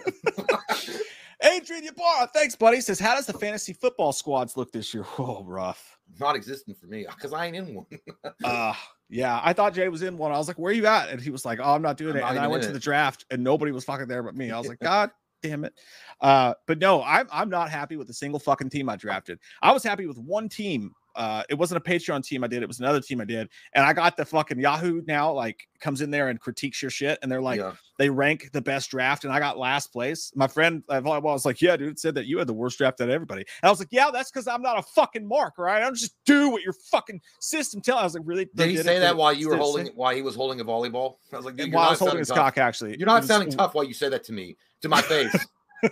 Adrian 1.42 1.84
Ybarra, 1.86 2.28
thanks, 2.34 2.54
buddy. 2.54 2.80
Says, 2.80 2.98
how 3.00 3.14
does 3.14 3.26
the 3.26 3.32
fantasy 3.32 3.72
football 3.72 4.12
squads 4.12 4.56
look 4.56 4.72
this 4.72 4.92
year? 4.92 5.04
Oh, 5.18 5.42
rough. 5.44 5.98
not 6.18 6.36
existent 6.36 6.76
for 6.78 6.86
me 6.86 7.06
because 7.08 7.32
I 7.32 7.46
ain't 7.46 7.56
in 7.56 7.74
one. 7.74 7.86
Uh 8.44 8.74
yeah. 9.08 9.40
I 9.42 9.52
thought 9.52 9.74
Jay 9.74 9.88
was 9.88 10.02
in 10.02 10.16
one. 10.16 10.30
I 10.32 10.38
was 10.38 10.46
like, 10.48 10.58
where 10.58 10.70
are 10.70 10.74
you 10.74 10.86
at? 10.86 11.08
And 11.10 11.20
he 11.20 11.30
was 11.30 11.44
like, 11.44 11.58
Oh, 11.62 11.74
I'm 11.74 11.82
not 11.82 11.96
doing 11.96 12.12
I'm 12.12 12.18
it. 12.18 12.20
not 12.20 12.30
And 12.32 12.38
I 12.40 12.46
went 12.46 12.62
to 12.64 12.70
it. 12.70 12.72
the 12.72 12.78
draft 12.80 13.24
and 13.30 13.42
nobody 13.42 13.72
was 13.72 13.84
fucking 13.84 14.06
there 14.08 14.22
but 14.22 14.36
me. 14.36 14.50
I 14.50 14.58
was 14.58 14.68
like, 14.68 14.78
God 14.82 15.10
damn 15.42 15.64
it. 15.64 15.72
Uh, 16.20 16.54
but 16.66 16.78
no, 16.78 17.02
I'm 17.02 17.26
I'm 17.32 17.48
not 17.48 17.70
happy 17.70 17.96
with 17.96 18.08
a 18.10 18.14
single 18.14 18.38
fucking 18.38 18.70
team 18.70 18.88
I 18.88 18.96
drafted. 18.96 19.38
I 19.62 19.72
was 19.72 19.82
happy 19.82 20.06
with 20.06 20.18
one 20.18 20.48
team. 20.48 20.92
Uh, 21.14 21.42
it 21.48 21.54
wasn't 21.54 21.84
a 21.84 21.90
Patreon 21.90 22.24
team 22.24 22.44
I 22.44 22.46
did, 22.46 22.62
it 22.62 22.68
was 22.68 22.80
another 22.80 23.00
team 23.00 23.20
I 23.20 23.24
did, 23.24 23.48
and 23.74 23.84
I 23.84 23.92
got 23.92 24.16
the 24.16 24.24
fucking 24.24 24.58
Yahoo 24.60 25.02
now, 25.06 25.32
like 25.32 25.66
comes 25.80 26.00
in 26.00 26.10
there 26.10 26.28
and 26.28 26.38
critiques 26.40 26.82
your 26.82 26.90
shit, 26.90 27.18
and 27.22 27.30
they're 27.32 27.40
like, 27.40 27.58
yeah. 27.58 27.72
they 27.98 28.10
rank 28.10 28.50
the 28.52 28.60
best 28.60 28.90
draft, 28.90 29.24
and 29.24 29.32
I 29.32 29.38
got 29.38 29.58
last 29.58 29.92
place. 29.92 30.30
My 30.34 30.46
friend 30.46 30.82
at 30.90 31.02
volleyball 31.02 31.32
was 31.32 31.44
like, 31.44 31.60
"Yeah, 31.60 31.76
dude, 31.76 31.98
said 31.98 32.14
that 32.16 32.26
you 32.26 32.38
had 32.38 32.46
the 32.46 32.52
worst 32.52 32.78
draft 32.78 33.00
out 33.00 33.08
of 33.08 33.14
everybody." 33.14 33.40
And 33.62 33.68
I 33.68 33.70
was 33.70 33.78
like, 33.78 33.88
"Yeah, 33.90 34.10
that's 34.12 34.30
because 34.30 34.46
I'm 34.46 34.62
not 34.62 34.78
a 34.78 34.82
fucking 34.82 35.26
mark, 35.26 35.58
right? 35.58 35.78
I 35.78 35.80
don't 35.80 35.96
just 35.96 36.14
do 36.26 36.50
what 36.50 36.62
your 36.62 36.74
fucking 36.90 37.20
system 37.40 37.80
tells." 37.80 38.00
I 38.00 38.04
was 38.04 38.14
like, 38.14 38.22
"Really?" 38.26 38.48
Did 38.54 38.68
he 38.70 38.76
it? 38.76 38.84
say 38.84 38.98
that 38.98 39.16
while 39.16 39.32
you 39.32 39.48
were 39.48 39.54
Did 39.54 39.60
it 39.60 39.62
holding 39.62 39.86
while 39.94 40.14
he 40.14 40.22
was 40.22 40.34
holding 40.34 40.60
a 40.60 40.64
volleyball? 40.64 41.16
I 41.32 41.36
was 41.36 41.46
like, 41.46 41.56
dude, 41.56 41.72
while 41.72 41.86
I 41.88 41.90
was 41.90 41.98
holding 41.98 42.18
his 42.18 42.28
tough. 42.28 42.36
cock, 42.36 42.58
actually, 42.58 42.96
You're 42.98 43.06
not 43.06 43.20
was- 43.20 43.28
sounding 43.28 43.50
tough 43.50 43.74
while 43.74 43.84
you 43.84 43.94
say 43.94 44.08
that 44.08 44.24
to 44.24 44.32
me, 44.32 44.56
to 44.82 44.88
my 44.88 45.02
face. 45.10 45.34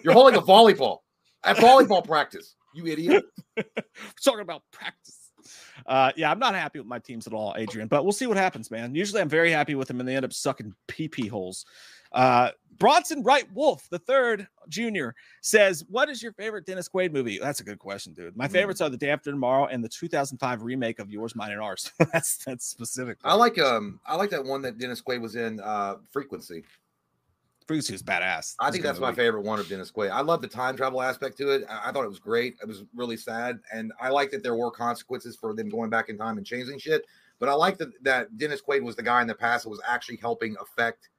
You're 0.02 0.12
holding 0.12 0.38
a 0.38 0.42
volleyball 0.42 0.98
at 1.44 1.56
volleyball 1.56 2.04
practice. 2.06 2.54
You 2.78 2.86
idiot. 2.86 3.24
talking 4.24 4.40
about 4.40 4.62
practice. 4.70 5.16
Uh, 5.86 6.12
yeah, 6.16 6.30
I'm 6.30 6.38
not 6.38 6.54
happy 6.54 6.78
with 6.78 6.86
my 6.88 6.98
teams 6.98 7.26
at 7.26 7.32
all, 7.32 7.54
Adrian. 7.56 7.88
But 7.88 8.04
we'll 8.04 8.12
see 8.12 8.26
what 8.26 8.36
happens, 8.36 8.70
man. 8.70 8.94
Usually, 8.94 9.20
I'm 9.20 9.28
very 9.28 9.50
happy 9.50 9.74
with 9.74 9.88
them, 9.88 9.98
and 10.00 10.08
they 10.08 10.14
end 10.16 10.24
up 10.24 10.32
sucking 10.32 10.74
pee 10.86 11.08
pee 11.08 11.26
holes. 11.26 11.64
Uh, 12.12 12.50
Bronson 12.78 13.22
Wright 13.22 13.46
Wolf, 13.52 13.86
the 13.90 13.98
third 13.98 14.46
junior, 14.68 15.14
says, 15.42 15.84
What 15.88 16.08
is 16.08 16.22
your 16.22 16.32
favorite 16.32 16.64
Dennis 16.66 16.88
Quaid 16.88 17.12
movie? 17.12 17.38
That's 17.38 17.60
a 17.60 17.64
good 17.64 17.78
question, 17.78 18.12
dude. 18.12 18.36
My 18.36 18.46
Hmm. 18.46 18.52
favorites 18.52 18.80
are 18.80 18.88
The 18.88 18.96
Day 18.96 19.10
After 19.10 19.30
Tomorrow 19.30 19.66
and 19.66 19.82
the 19.82 19.88
2005 19.88 20.62
remake 20.62 20.98
of 21.00 21.10
Yours, 21.10 21.34
Mine, 21.34 21.52
and 21.52 21.60
Ours. 21.60 21.90
that's 22.12 22.36
that's 22.44 22.66
specific. 22.66 23.18
I 23.24 23.34
like 23.34 23.58
um 23.58 24.00
I 24.06 24.16
like 24.16 24.30
that 24.30 24.44
one 24.44 24.62
that 24.62 24.78
Dennis 24.78 25.02
Quaid 25.02 25.20
was 25.20 25.34
in 25.36 25.60
uh 25.60 25.96
Frequency. 26.10 26.64
Frequency 27.68 27.92
was 27.92 28.02
badass. 28.02 28.54
I 28.58 28.70
think 28.70 28.82
that's 28.82 28.98
my 28.98 29.12
favorite 29.12 29.42
one 29.42 29.60
of 29.60 29.68
Dennis 29.68 29.92
Quaid. 29.92 30.10
I 30.10 30.22
love 30.22 30.40
the 30.40 30.48
time 30.48 30.74
travel 30.74 31.02
aspect 31.02 31.36
to 31.38 31.50
it. 31.50 31.64
I, 31.68 31.90
I 31.90 31.92
thought 31.92 32.02
it 32.02 32.08
was 32.08 32.18
great. 32.18 32.56
It 32.62 32.66
was 32.66 32.84
really 32.96 33.18
sad, 33.18 33.60
and 33.72 33.92
I 34.00 34.08
like 34.08 34.30
that 34.30 34.42
there 34.42 34.54
were 34.56 34.70
consequences 34.70 35.36
for 35.36 35.54
them 35.54 35.68
going 35.68 35.90
back 35.90 36.08
in 36.08 36.16
time 36.16 36.38
and 36.38 36.46
changing 36.46 36.78
shit. 36.78 37.04
But 37.38 37.50
I 37.50 37.52
like 37.52 37.76
that 37.78 37.90
that 38.02 38.36
Dennis 38.38 38.62
Quaid 38.66 38.82
was 38.82 38.96
the 38.96 39.02
guy 39.02 39.20
in 39.20 39.28
the 39.28 39.34
past 39.34 39.64
that 39.64 39.68
was 39.70 39.82
actually 39.86 40.16
helping 40.16 40.56
affect 40.60 41.10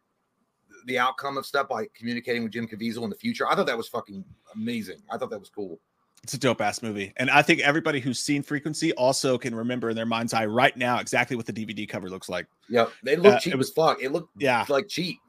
the 0.87 0.97
outcome 0.97 1.37
of 1.37 1.45
stuff 1.45 1.69
by 1.69 1.85
communicating 1.95 2.41
with 2.43 2.51
Jim 2.51 2.67
Caviezel 2.67 3.03
in 3.03 3.09
the 3.11 3.15
future. 3.15 3.47
I 3.47 3.55
thought 3.55 3.67
that 3.67 3.77
was 3.77 3.87
fucking 3.87 4.25
amazing. 4.55 4.97
I 5.11 5.17
thought 5.17 5.29
that 5.29 5.39
was 5.39 5.49
cool. 5.49 5.79
It's 6.23 6.33
a 6.33 6.37
dope 6.39 6.61
ass 6.61 6.81
movie. 6.81 7.13
And 7.17 7.29
I 7.29 7.41
think 7.43 7.61
everybody 7.61 7.99
who's 7.99 8.19
seen 8.19 8.41
Frequency 8.43 8.91
also 8.93 9.37
can 9.37 9.53
remember 9.55 9.89
in 9.91 9.95
their 9.95 10.05
mind's 10.05 10.33
eye 10.33 10.45
right 10.47 10.75
now 10.75 10.99
exactly 10.99 11.37
what 11.37 11.45
the 11.45 11.53
DVD 11.53 11.87
cover 11.87 12.09
looks 12.09 12.27
like. 12.27 12.47
Yeah, 12.67 12.87
they 13.03 13.15
looked 13.15 13.35
Uh, 13.37 13.39
cheap 13.39 13.53
it 13.53 13.57
was- 13.57 13.69
as 13.69 13.73
fuck. 13.75 14.01
It 14.01 14.11
looked 14.11 14.31
Yeah. 14.41 14.65
like 14.67 14.87
cheap. 14.89 15.19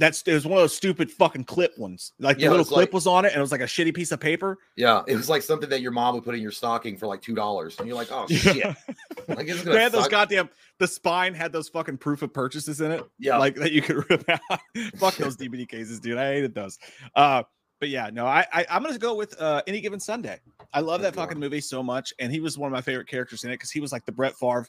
That's 0.00 0.22
it 0.22 0.32
was 0.34 0.44
one 0.46 0.58
of 0.58 0.62
those 0.64 0.74
stupid 0.74 1.10
fucking 1.12 1.44
clip 1.44 1.78
ones. 1.78 2.12
Like 2.18 2.38
the 2.38 2.42
Yeah, 2.44 2.48
little 2.48 2.62
it's 2.62 2.70
clip 2.70 2.88
like- 2.88 2.92
was 2.92 3.06
on 3.06 3.24
it 3.24 3.28
and 3.28 3.36
it 3.36 3.40
was 3.40 3.52
like 3.52 3.60
a 3.60 3.64
shitty 3.66 3.94
piece 3.94 4.10
of 4.10 4.18
paper. 4.18 4.58
Yeah, 4.74 5.02
it 5.06 5.14
was 5.14 5.28
like 5.28 5.42
something 5.42 5.68
that 5.70 5.82
your 5.82 5.92
mom 5.92 6.14
would 6.16 6.24
put 6.24 6.34
in 6.34 6.40
your 6.42 6.50
stocking 6.50 6.96
for 6.96 7.06
like 7.06 7.22
two 7.22 7.34
dollars, 7.36 7.78
and 7.78 7.86
you're 7.86 7.96
like, 7.96 8.10
oh 8.10 8.26
Yeah. 8.28 8.38
shit. 8.52 8.64
Like, 9.28 9.46
it's 9.48 9.62
They 9.62 9.80
had 9.80 9.92
those 9.92 10.08
goddamn 10.08 10.48
the 10.78 10.88
spine 10.88 11.34
had 11.34 11.52
those 11.52 11.68
fucking 11.68 11.98
proof 11.98 12.22
of 12.22 12.32
purchases 12.32 12.80
in 12.80 12.90
it. 12.90 13.04
yeah, 13.18 13.36
like 13.36 13.54
that 13.56 13.70
you 13.70 13.82
could 13.82 14.04
rip 14.10 14.28
out. 14.28 14.60
Fuck 14.96 15.16
those 15.16 15.36
DVD 15.38 15.68
cases, 15.68 16.00
dude. 16.00 16.18
I 16.18 16.32
hated 16.32 16.54
those. 16.54 16.78
Uh, 17.14 17.42
but 17.78 17.88
yeah, 17.90 18.10
no, 18.12 18.26
I, 18.26 18.46
I 18.52 18.66
I'm 18.70 18.82
gonna 18.82 18.98
go 18.98 19.14
with 19.14 19.40
uh, 19.40 19.62
any 19.66 19.80
given 19.80 20.00
Sunday. 20.00 20.40
I 20.72 20.80
love 20.80 21.02
that 21.02 21.14
fucking 21.14 21.38
movie 21.38 21.60
so 21.60 21.82
much, 21.82 22.12
and 22.18 22.32
he 22.32 22.40
was 22.40 22.56
one 22.56 22.68
of 22.68 22.72
my 22.72 22.80
favorite 22.82 23.06
characters 23.08 23.44
in 23.44 23.50
it 23.50 23.54
because 23.54 23.70
he 23.70 23.80
was 23.80 23.92
like 23.92 24.04
the 24.06 24.12
Brett 24.12 24.34
Favre 24.36 24.66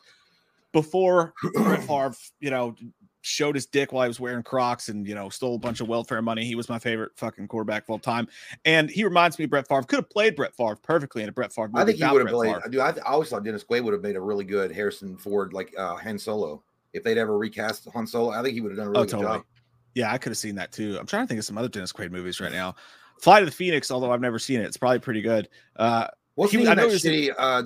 before 0.72 1.34
Brett 1.54 1.84
Favre, 1.84 2.14
you 2.40 2.50
know, 2.50 2.76
showed 3.22 3.54
his 3.56 3.66
dick 3.68 3.92
while 3.92 4.04
he 4.04 4.08
was 4.08 4.20
wearing 4.20 4.44
Crocs 4.44 4.90
and 4.90 5.08
you 5.08 5.14
know 5.16 5.30
stole 5.30 5.56
a 5.56 5.60
bunch 5.60 5.80
of 5.80 5.88
welfare 5.88 6.22
money. 6.22 6.44
He 6.46 6.56
was 6.56 6.70
my 6.70 6.80
favorite 6.80 7.12
fucking 7.16 7.48
quarterback 7.48 7.84
of 7.84 7.90
all 7.92 8.00
time, 8.00 8.28
and 8.66 8.90
he 8.90 9.04
reminds 9.04 9.38
me 9.40 9.46
of 9.46 9.52
Brett 9.52 9.68
Favre. 9.68 9.84
Could 9.84 9.98
have 9.98 10.10
played 10.10 10.36
Brett 10.36 10.56
Favre 10.56 10.76
perfectly 10.76 11.24
in 11.24 11.30
a 11.30 11.32
Brett 11.32 11.54
Favre 11.54 11.68
movie. 11.70 11.82
I 11.82 11.86
think 11.86 11.98
he 12.00 12.06
would 12.06 12.22
have 12.28 12.36
played. 12.36 12.56
Favre. 12.64 12.82
I, 12.82 12.90
I 13.08 13.12
always 13.14 13.30
thought 13.30 13.44
Dennis 13.44 13.64
Quaid 13.64 13.84
would 13.84 13.94
have 13.94 14.02
made 14.04 14.16
a 14.16 14.22
really 14.22 14.44
good 14.46 14.72
Harrison 14.72 15.16
Ford, 15.18 15.54
like 15.54 15.74
uh, 15.78 15.96
Han 15.98 16.18
Solo. 16.18 16.64
If 16.94 17.04
they'd 17.04 17.18
ever 17.18 17.38
recast 17.38 17.88
Han 17.94 18.06
Solo, 18.08 18.32
I 18.32 18.42
think 18.44 18.54
he 18.56 18.62
would 18.62 18.72
have 18.72 18.78
done 18.78 18.88
a 18.88 18.90
really 18.92 19.02
Oh, 19.02 19.06
good 19.06 19.12
totally. 19.12 19.38
job. 19.40 19.46
Yeah, 19.94 20.12
I 20.12 20.18
could 20.18 20.32
have 20.32 20.38
seen 20.38 20.56
that 20.56 20.72
too. 20.72 20.98
I'm 21.00 21.06
trying 21.06 21.24
to 21.24 21.28
think 21.28 21.40
of 21.40 21.46
some 21.46 21.58
other 21.58 21.68
Dennis 21.70 21.92
Quaid 21.94 22.12
movies 22.12 22.40
right 22.40 22.52
now. 22.52 22.76
Flight 23.20 23.44
of 23.44 23.50
the 23.50 23.56
Phoenix, 23.56 23.92
although 23.92 24.12
I've 24.12 24.20
never 24.22 24.40
seen 24.40 24.60
it, 24.62 24.64
it's 24.66 24.78
probably 24.78 25.00
pretty 25.00 25.22
good. 25.22 25.48
Uh, 25.76 26.08
What's 26.36 26.52
He- 26.54 26.68
I 26.68 26.74
know 26.74 26.88
that 26.90 26.96
shitty 27.02 27.30
uh, 27.38 27.64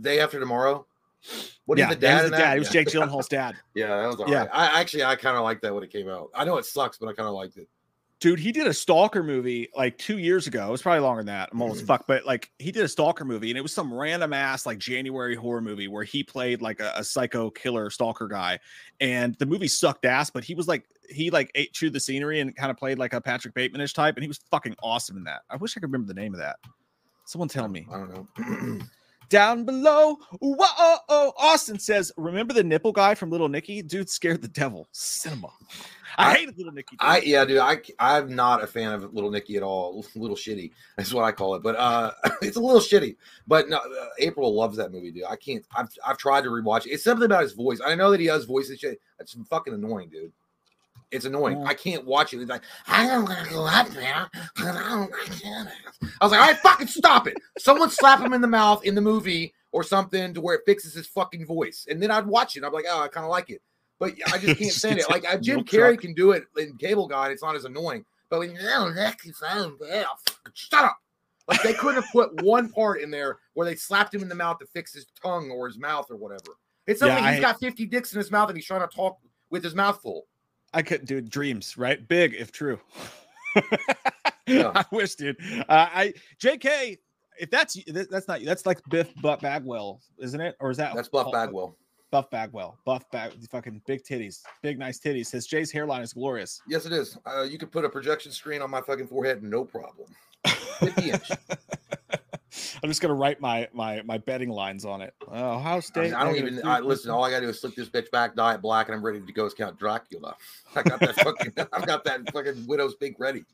day 0.00 0.20
after 0.20 0.38
tomorrow? 0.38 0.86
What 1.66 1.78
yeah, 1.78 1.90
is 1.90 1.96
the 1.96 2.06
he 2.06 2.12
was 2.12 2.22
dad? 2.22 2.24
the 2.26 2.30
that? 2.30 2.38
dad. 2.38 2.52
He 2.54 2.58
was. 2.58 2.68
Jake 2.70 2.88
Gyllenhaal's 2.88 3.28
dad. 3.30 3.56
yeah, 3.74 4.00
that 4.00 4.06
was 4.06 4.16
all 4.16 4.28
Yeah. 4.28 4.40
right. 4.40 4.50
I 4.52 4.80
actually 4.80 5.04
I 5.04 5.16
kind 5.16 5.36
of 5.36 5.44
liked 5.44 5.62
that 5.62 5.74
when 5.74 5.84
it 5.84 5.90
came 5.92 6.08
out. 6.08 6.30
I 6.34 6.44
know 6.44 6.56
it 6.58 6.64
sucks, 6.66 6.98
but 6.98 7.08
I 7.08 7.12
kind 7.12 7.28
of 7.28 7.34
liked 7.34 7.56
it. 7.56 7.68
Dude, 8.22 8.38
he 8.38 8.52
did 8.52 8.68
a 8.68 8.72
stalker 8.72 9.24
movie 9.24 9.68
like 9.76 9.98
two 9.98 10.18
years 10.18 10.46
ago. 10.46 10.68
It 10.68 10.70
was 10.70 10.80
probably 10.80 11.00
longer 11.00 11.20
than 11.22 11.26
that. 11.26 11.48
I'm 11.52 11.60
old 11.60 11.72
as 11.72 11.78
mm-hmm. 11.78 11.86
fuck, 11.88 12.06
but 12.06 12.24
like 12.24 12.52
he 12.60 12.70
did 12.70 12.84
a 12.84 12.88
stalker 12.88 13.24
movie, 13.24 13.50
and 13.50 13.58
it 13.58 13.62
was 13.62 13.72
some 13.72 13.92
random 13.92 14.32
ass 14.32 14.64
like 14.64 14.78
January 14.78 15.34
horror 15.34 15.60
movie 15.60 15.88
where 15.88 16.04
he 16.04 16.22
played 16.22 16.62
like 16.62 16.78
a, 16.78 16.92
a 16.96 17.02
psycho 17.02 17.50
killer 17.50 17.90
stalker 17.90 18.28
guy, 18.28 18.60
and 19.00 19.34
the 19.40 19.46
movie 19.46 19.66
sucked 19.66 20.04
ass. 20.04 20.30
But 20.30 20.44
he 20.44 20.54
was 20.54 20.68
like 20.68 20.84
he 21.10 21.30
like 21.30 21.50
ate 21.56 21.72
chewed 21.72 21.92
the 21.94 21.98
scenery 22.00 22.38
and 22.38 22.54
kind 22.54 22.70
of 22.70 22.76
played 22.76 22.96
like 22.96 23.12
a 23.12 23.20
Patrick 23.20 23.54
Batemanish 23.54 23.92
type, 23.92 24.14
and 24.14 24.22
he 24.22 24.28
was 24.28 24.38
fucking 24.52 24.76
awesome 24.84 25.16
in 25.16 25.24
that. 25.24 25.40
I 25.50 25.56
wish 25.56 25.76
I 25.76 25.80
could 25.80 25.90
remember 25.90 26.06
the 26.12 26.20
name 26.20 26.32
of 26.32 26.38
that. 26.38 26.58
Someone 27.24 27.48
tell 27.48 27.66
me. 27.66 27.88
I 27.92 27.96
don't 27.96 28.10
know. 28.38 28.78
down 29.32 29.64
below. 29.64 30.18
Whoa, 30.40 30.56
oh, 30.78 30.98
oh. 31.08 31.32
Austin 31.38 31.78
says, 31.78 32.12
"Remember 32.18 32.52
the 32.52 32.62
nipple 32.62 32.92
guy 32.92 33.14
from 33.14 33.30
Little 33.30 33.48
Nicky? 33.48 33.80
Dude 33.80 34.10
scared 34.10 34.42
the 34.42 34.48
devil. 34.48 34.86
Cinema. 34.92 35.48
I, 36.18 36.32
I- 36.32 36.34
hated 36.34 36.58
Little 36.58 36.72
Nicky. 36.72 36.96
I 37.00 37.20
yeah, 37.20 37.44
dude. 37.46 37.58
I 37.58 37.80
I'm 37.98 38.36
not 38.36 38.62
a 38.62 38.66
fan 38.66 38.92
of 38.92 39.14
Little 39.14 39.30
Nicky 39.30 39.56
at 39.56 39.62
all. 39.62 40.04
Little 40.14 40.36
shitty. 40.36 40.70
That's 40.96 41.14
what 41.14 41.24
I 41.24 41.32
call 41.32 41.54
it. 41.54 41.62
But 41.62 41.76
uh, 41.76 42.12
it's 42.42 42.58
a 42.58 42.60
little 42.60 42.80
shitty. 42.80 43.16
But 43.46 43.70
no, 43.70 43.78
uh, 43.78 44.06
April 44.18 44.54
loves 44.54 44.76
that 44.76 44.92
movie, 44.92 45.10
dude. 45.10 45.24
I 45.28 45.36
can't. 45.36 45.64
I've 45.74 45.88
I've 46.06 46.18
tried 46.18 46.44
to 46.44 46.50
rewatch 46.50 46.86
it. 46.86 46.90
It's 46.90 47.04
something 47.04 47.24
about 47.24 47.42
his 47.42 47.52
voice. 47.52 47.80
I 47.84 47.94
know 47.94 48.10
that 48.10 48.20
he 48.20 48.26
does 48.26 48.44
voices 48.44 48.78
shit. 48.80 49.00
It's 49.18 49.34
fucking 49.48 49.72
annoying, 49.72 50.10
dude. 50.10 50.32
It's 51.12 51.24
annoying. 51.26 51.60
Yeah. 51.60 51.66
I 51.66 51.74
can't 51.74 52.04
watch 52.04 52.32
it. 52.34 52.40
It's 52.40 52.50
like 52.50 52.62
I 52.88 53.06
don't 53.06 53.24
want 53.24 53.46
to 53.46 53.52
go 53.54 53.66
up 53.66 53.88
there. 53.88 54.28
'cause 54.56 54.66
I 54.76 54.88
don't 54.88 55.10
like 55.12 55.44
it." 55.44 55.68
I 56.20 56.24
was 56.24 56.32
like, 56.32 56.40
all 56.40 56.46
right, 56.48 56.56
fucking 56.58 56.86
stop 56.88 57.26
it. 57.28 57.36
Someone 57.58 57.90
slap 57.90 58.20
him 58.20 58.32
in 58.32 58.40
the 58.40 58.48
mouth 58.48 58.84
in 58.84 58.94
the 58.94 59.00
movie 59.00 59.52
or 59.70 59.82
something 59.84 60.34
to 60.34 60.40
where 60.40 60.56
it 60.56 60.62
fixes 60.66 60.94
his 60.94 61.06
fucking 61.06 61.46
voice, 61.46 61.86
and 61.88 62.02
then 62.02 62.10
I'd 62.10 62.26
watch 62.26 62.56
it. 62.56 62.64
I'm 62.64 62.72
like, 62.72 62.86
oh, 62.88 63.00
I 63.02 63.08
kind 63.08 63.24
of 63.24 63.30
like 63.30 63.50
it. 63.50 63.62
But 63.98 64.14
I 64.32 64.38
just 64.38 64.58
can't 64.58 64.72
stand 64.72 64.98
it. 64.98 65.08
Like 65.08 65.24
uh, 65.32 65.36
Jim 65.40 65.60
Carrey 65.64 65.98
can 66.00 66.12
do 66.14 66.32
it 66.32 66.44
in 66.56 66.76
Cable 66.76 67.06
Guy, 67.06 67.28
it's 67.30 67.42
not 67.42 67.54
as 67.54 67.64
annoying. 67.66 68.04
But 68.30 68.40
when 68.40 68.56
oh, 68.60 68.92
that's 68.94 69.22
his 69.22 69.40
own 69.54 69.76
bad, 69.78 70.06
shut 70.54 70.84
up. 70.84 70.98
Like 71.48 71.62
they 71.62 71.74
couldn't 71.74 72.02
have 72.02 72.10
put 72.12 72.42
one 72.42 72.70
part 72.70 73.00
in 73.02 73.10
there 73.10 73.38
where 73.54 73.66
they 73.66 73.74
slapped 73.74 74.14
him 74.14 74.22
in 74.22 74.28
the 74.28 74.34
mouth 74.34 74.58
to 74.60 74.66
fix 74.66 74.94
his 74.94 75.06
tongue 75.22 75.50
or 75.50 75.66
his 75.68 75.76
mouth 75.78 76.06
or 76.10 76.16
whatever. 76.16 76.56
It's 76.86 77.00
not 77.00 77.08
Yeah, 77.08 77.14
like 77.20 77.34
he's 77.34 77.38
I- 77.44 77.52
got 77.52 77.60
50 77.60 77.86
dicks 77.86 78.12
in 78.12 78.18
his 78.18 78.30
mouth 78.30 78.48
and 78.48 78.56
he's 78.56 78.66
trying 78.66 78.88
to 78.88 78.94
talk 78.94 79.18
with 79.50 79.62
his 79.62 79.74
mouth 79.74 80.00
full. 80.00 80.26
I 80.74 80.82
couldn't 80.82 81.06
do. 81.06 81.20
Dreams, 81.20 81.76
right? 81.76 82.06
Big 82.06 82.34
if 82.34 82.52
true. 82.52 82.80
Yeah. 84.46 84.72
I 84.74 84.84
wish, 84.90 85.14
dude. 85.14 85.36
Uh, 85.68 85.88
I 85.94 86.14
JK. 86.40 86.98
If 87.38 87.50
that's 87.50 87.78
that's 88.10 88.28
not 88.28 88.40
you, 88.40 88.46
that's 88.46 88.66
like 88.66 88.80
Biff 88.90 89.08
Butt 89.22 89.40
Bagwell, 89.40 90.00
isn't 90.18 90.40
it? 90.40 90.56
Or 90.60 90.70
is 90.70 90.76
that 90.76 90.94
That's 90.94 91.08
Buff 91.08 91.32
Bagwell. 91.32 91.76
Buff 92.10 92.28
Bagwell. 92.30 92.78
Buff 92.84 93.10
Bag. 93.10 93.32
Fucking 93.50 93.80
big 93.86 94.04
titties, 94.04 94.42
big 94.62 94.78
nice 94.78 95.00
titties. 95.00 95.26
Says 95.26 95.46
Jay's 95.46 95.72
hairline 95.72 96.02
is 96.02 96.12
glorious. 96.12 96.60
Yes, 96.68 96.84
it 96.84 96.92
is. 96.92 97.16
Uh, 97.24 97.42
you 97.42 97.58
could 97.58 97.72
put 97.72 97.84
a 97.84 97.88
projection 97.88 98.32
screen 98.32 98.60
on 98.60 98.70
my 98.70 98.82
fucking 98.82 99.06
forehead, 99.06 99.42
no 99.42 99.64
problem. 99.64 100.08
50 100.46 101.10
inch. 101.10 101.30
I'm 102.82 102.88
just 102.88 103.00
gonna 103.00 103.14
write 103.14 103.40
my 103.40 103.68
my 103.72 104.02
my 104.02 104.18
betting 104.18 104.50
lines 104.50 104.84
on 104.84 105.00
it. 105.00 105.14
Oh, 105.28 105.56
Ohio 105.56 105.76
I, 105.76 105.80
State. 105.80 106.02
mean, 106.04 106.14
I 106.14 106.24
don't 106.24 106.36
even 106.36 106.66
I, 106.66 106.80
listen. 106.80 107.10
All 107.10 107.24
I 107.24 107.30
gotta 107.30 107.46
do 107.46 107.50
is 107.50 107.60
slip 107.60 107.74
this 107.74 107.88
bitch 107.88 108.10
back, 108.10 108.34
dye 108.34 108.54
it 108.54 108.62
black, 108.62 108.88
and 108.88 108.96
I'm 108.96 109.04
ready 109.04 109.20
to 109.20 109.32
go 109.32 109.46
as 109.46 109.54
Count 109.54 109.78
Dracula. 109.78 110.36
I 110.74 110.82
got 110.82 111.00
that 111.00 111.16
fucking. 111.16 111.52
I've 111.72 111.86
got 111.86 112.04
that 112.04 112.30
fucking 112.32 112.66
widow's 112.66 112.94
peak 112.94 113.16
ready. 113.18 113.44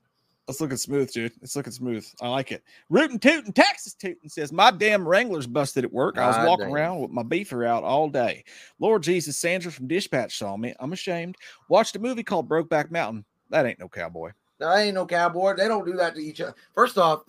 It's 0.49 0.63
looking 0.63 0.79
smooth, 0.79 1.13
dude. 1.13 1.33
It's 1.43 1.55
looking 1.57 1.75
smooth. 1.75 2.07
I 2.23 2.29
like 2.29 2.53
it. 2.53 2.63
Rootin' 2.89 3.19
Tootin' 3.19 3.53
Texas 3.53 3.93
Tootin' 3.93 4.31
says, 4.31 4.51
My 4.51 4.71
damn 4.71 5.07
Wrangler's 5.07 5.47
busted 5.47 5.85
at 5.85 5.93
work. 5.93 6.17
I 6.17 6.27
was 6.27 6.37
God 6.37 6.47
walking 6.47 6.67
damn. 6.67 6.75
around 6.75 7.01
with 7.01 7.11
my 7.11 7.23
beefer 7.23 7.67
out 7.67 7.85
all 7.85 8.09
day. 8.09 8.45
Lord 8.79 9.03
Jesus, 9.03 9.37
Sandra 9.37 9.71
from 9.71 9.89
Dispatch 9.89 10.39
saw 10.39 10.57
me. 10.57 10.75
I'm 10.81 10.95
ashamed. 10.95 11.37
Watched 11.69 11.97
a 11.97 11.99
movie 11.99 12.23
called 12.23 12.49
Brokeback 12.49 12.91
Mountain. 12.91 13.27
That 13.51 13.67
ain't 13.67 13.79
no 13.79 13.89
cowboy. 13.89 14.31
I 14.65 14.83
ain't 14.83 14.95
no 14.95 15.05
cowboy. 15.05 15.55
They 15.55 15.69
don't 15.69 15.85
do 15.85 15.93
that 15.95 16.15
to 16.15 16.21
each 16.21 16.41
other. 16.41 16.55
First 16.75 16.97
off, 16.97 17.25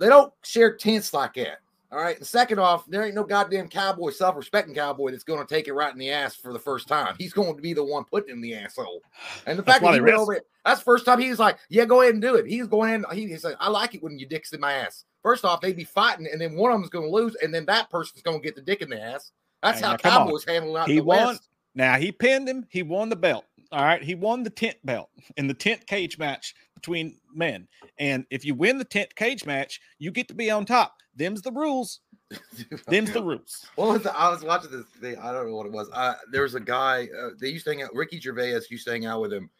they 0.00 0.08
don't 0.08 0.32
share 0.42 0.76
tents 0.76 1.14
like 1.14 1.34
that. 1.34 1.58
All 1.92 1.98
right. 1.98 2.16
And 2.16 2.26
second 2.26 2.60
off, 2.60 2.86
there 2.86 3.04
ain't 3.04 3.16
no 3.16 3.24
goddamn 3.24 3.68
cowboy, 3.68 4.10
self-respecting 4.10 4.74
cowboy 4.74 5.10
that's 5.10 5.24
going 5.24 5.44
to 5.44 5.54
take 5.54 5.66
it 5.66 5.72
right 5.72 5.92
in 5.92 5.98
the 5.98 6.10
ass 6.10 6.36
for 6.36 6.52
the 6.52 6.58
first 6.58 6.86
time. 6.86 7.16
He's 7.18 7.32
going 7.32 7.56
to 7.56 7.60
be 7.60 7.72
the 7.72 7.82
one 7.84 8.04
putting 8.04 8.30
in 8.30 8.40
the 8.40 8.54
asshole. 8.54 9.02
And 9.46 9.58
the 9.58 9.62
fact 9.64 9.82
that 9.82 9.94
he 9.94 10.00
went 10.00 10.16
over 10.16 10.34
it, 10.34 10.46
that's 10.64 10.80
the 10.80 10.84
first 10.84 11.04
time 11.04 11.20
he's 11.20 11.40
like, 11.40 11.58
"Yeah, 11.68 11.86
go 11.86 12.02
ahead 12.02 12.14
and 12.14 12.22
do 12.22 12.36
it." 12.36 12.46
He's 12.46 12.68
going 12.68 12.94
in. 12.94 13.04
He, 13.12 13.26
he 13.26 13.36
said, 13.36 13.56
"I 13.58 13.68
like 13.70 13.94
it 13.96 14.02
when 14.02 14.18
you 14.20 14.26
dicks 14.26 14.52
in 14.52 14.60
my 14.60 14.72
ass." 14.72 15.04
First 15.22 15.44
off, 15.44 15.60
they'd 15.60 15.76
be 15.76 15.84
fighting, 15.84 16.28
and 16.30 16.40
then 16.40 16.54
one 16.54 16.70
of 16.70 16.78
them's 16.78 16.90
going 16.90 17.06
to 17.06 17.14
lose, 17.14 17.34
and 17.42 17.52
then 17.52 17.66
that 17.66 17.90
person's 17.90 18.22
going 18.22 18.40
to 18.40 18.44
get 18.44 18.54
the 18.54 18.62
dick 18.62 18.82
in 18.82 18.90
the 18.90 19.02
ass. 19.02 19.32
That's 19.62 19.80
Hey, 19.80 19.86
how 19.86 19.92
now, 19.92 19.98
cowboys 19.98 20.44
handle 20.44 20.76
it 20.76 20.80
out 20.80 20.88
He 20.88 20.96
the 20.96 21.04
won. 21.04 21.26
West. 21.26 21.48
Now 21.74 21.96
he 21.96 22.10
pinned 22.12 22.48
him. 22.48 22.66
He 22.68 22.82
won 22.82 23.08
the 23.08 23.16
belt. 23.16 23.44
All 23.72 23.84
right. 23.84 24.02
He 24.02 24.14
won 24.14 24.42
the 24.42 24.50
tent 24.50 24.76
belt 24.84 25.10
in 25.36 25.46
the 25.46 25.54
tent 25.54 25.86
cage 25.86 26.18
match 26.18 26.54
between 26.74 27.16
men. 27.34 27.68
And 27.98 28.24
if 28.30 28.44
you 28.44 28.54
win 28.54 28.78
the 28.78 28.84
tent 28.84 29.14
cage 29.14 29.44
match, 29.46 29.80
you 29.98 30.10
get 30.10 30.28
to 30.28 30.34
be 30.34 30.50
on 30.50 30.64
top. 30.64 30.96
Them's 31.14 31.42
the 31.42 31.52
rules. 31.52 32.00
Them's 32.88 33.12
the 33.12 33.22
rules. 33.22 33.66
What 33.76 33.88
was 33.88 34.02
the, 34.02 34.16
I 34.16 34.30
was 34.30 34.42
watching 34.42 34.70
this 34.70 34.86
thing. 35.00 35.18
I 35.18 35.32
don't 35.32 35.48
know 35.48 35.56
what 35.56 35.66
it 35.66 35.72
was. 35.72 35.88
Uh, 35.92 36.14
there 36.32 36.42
was 36.42 36.54
a 36.54 36.60
guy. 36.60 37.08
Uh, 37.16 37.30
they 37.40 37.48
used 37.48 37.64
to 37.66 37.72
hang 37.72 37.82
out. 37.82 37.94
Ricky 37.94 38.20
Gervais 38.20 38.60
used 38.70 38.86
to 38.86 38.92
hang 38.92 39.06
out 39.06 39.20
with 39.20 39.32
him. 39.32 39.50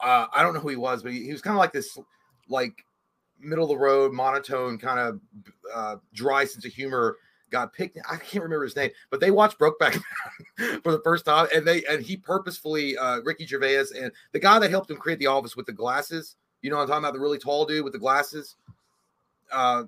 Uh, 0.00 0.26
I 0.34 0.42
don't 0.42 0.52
know 0.52 0.60
who 0.60 0.68
he 0.68 0.76
was, 0.76 1.02
but 1.02 1.12
he, 1.12 1.24
he 1.24 1.32
was 1.32 1.40
kind 1.40 1.54
of 1.54 1.58
like 1.58 1.72
this, 1.72 1.96
like 2.48 2.84
middle 3.38 3.64
of 3.64 3.70
the 3.70 3.78
road, 3.78 4.12
monotone, 4.12 4.78
kind 4.78 4.98
of 4.98 5.20
uh, 5.74 5.96
dry 6.12 6.44
sense 6.44 6.64
of 6.64 6.72
humor. 6.72 7.16
Picked. 7.64 7.98
I 8.08 8.16
can't 8.16 8.44
remember 8.44 8.64
his 8.64 8.76
name, 8.76 8.90
but 9.10 9.20
they 9.20 9.30
watched 9.30 9.58
Brokeback 9.58 9.98
for 10.82 10.92
the 10.92 11.00
first 11.02 11.24
time, 11.24 11.46
and 11.54 11.66
they 11.66 11.84
and 11.86 12.02
he 12.02 12.16
purposefully 12.16 12.98
uh, 12.98 13.20
Ricky 13.20 13.46
Gervais 13.46 13.84
and 13.98 14.12
the 14.32 14.38
guy 14.38 14.58
that 14.58 14.68
helped 14.68 14.90
him 14.90 14.98
create 14.98 15.18
the 15.18 15.28
office 15.28 15.56
with 15.56 15.64
the 15.66 15.72
glasses. 15.72 16.36
You 16.60 16.70
know, 16.70 16.78
I'm 16.78 16.86
talking 16.86 17.04
about 17.04 17.14
the 17.14 17.20
really 17.20 17.38
tall 17.38 17.64
dude 17.64 17.84
with 17.84 17.94
the 17.94 17.98
glasses. 17.98 18.56
Uh, 19.50 19.84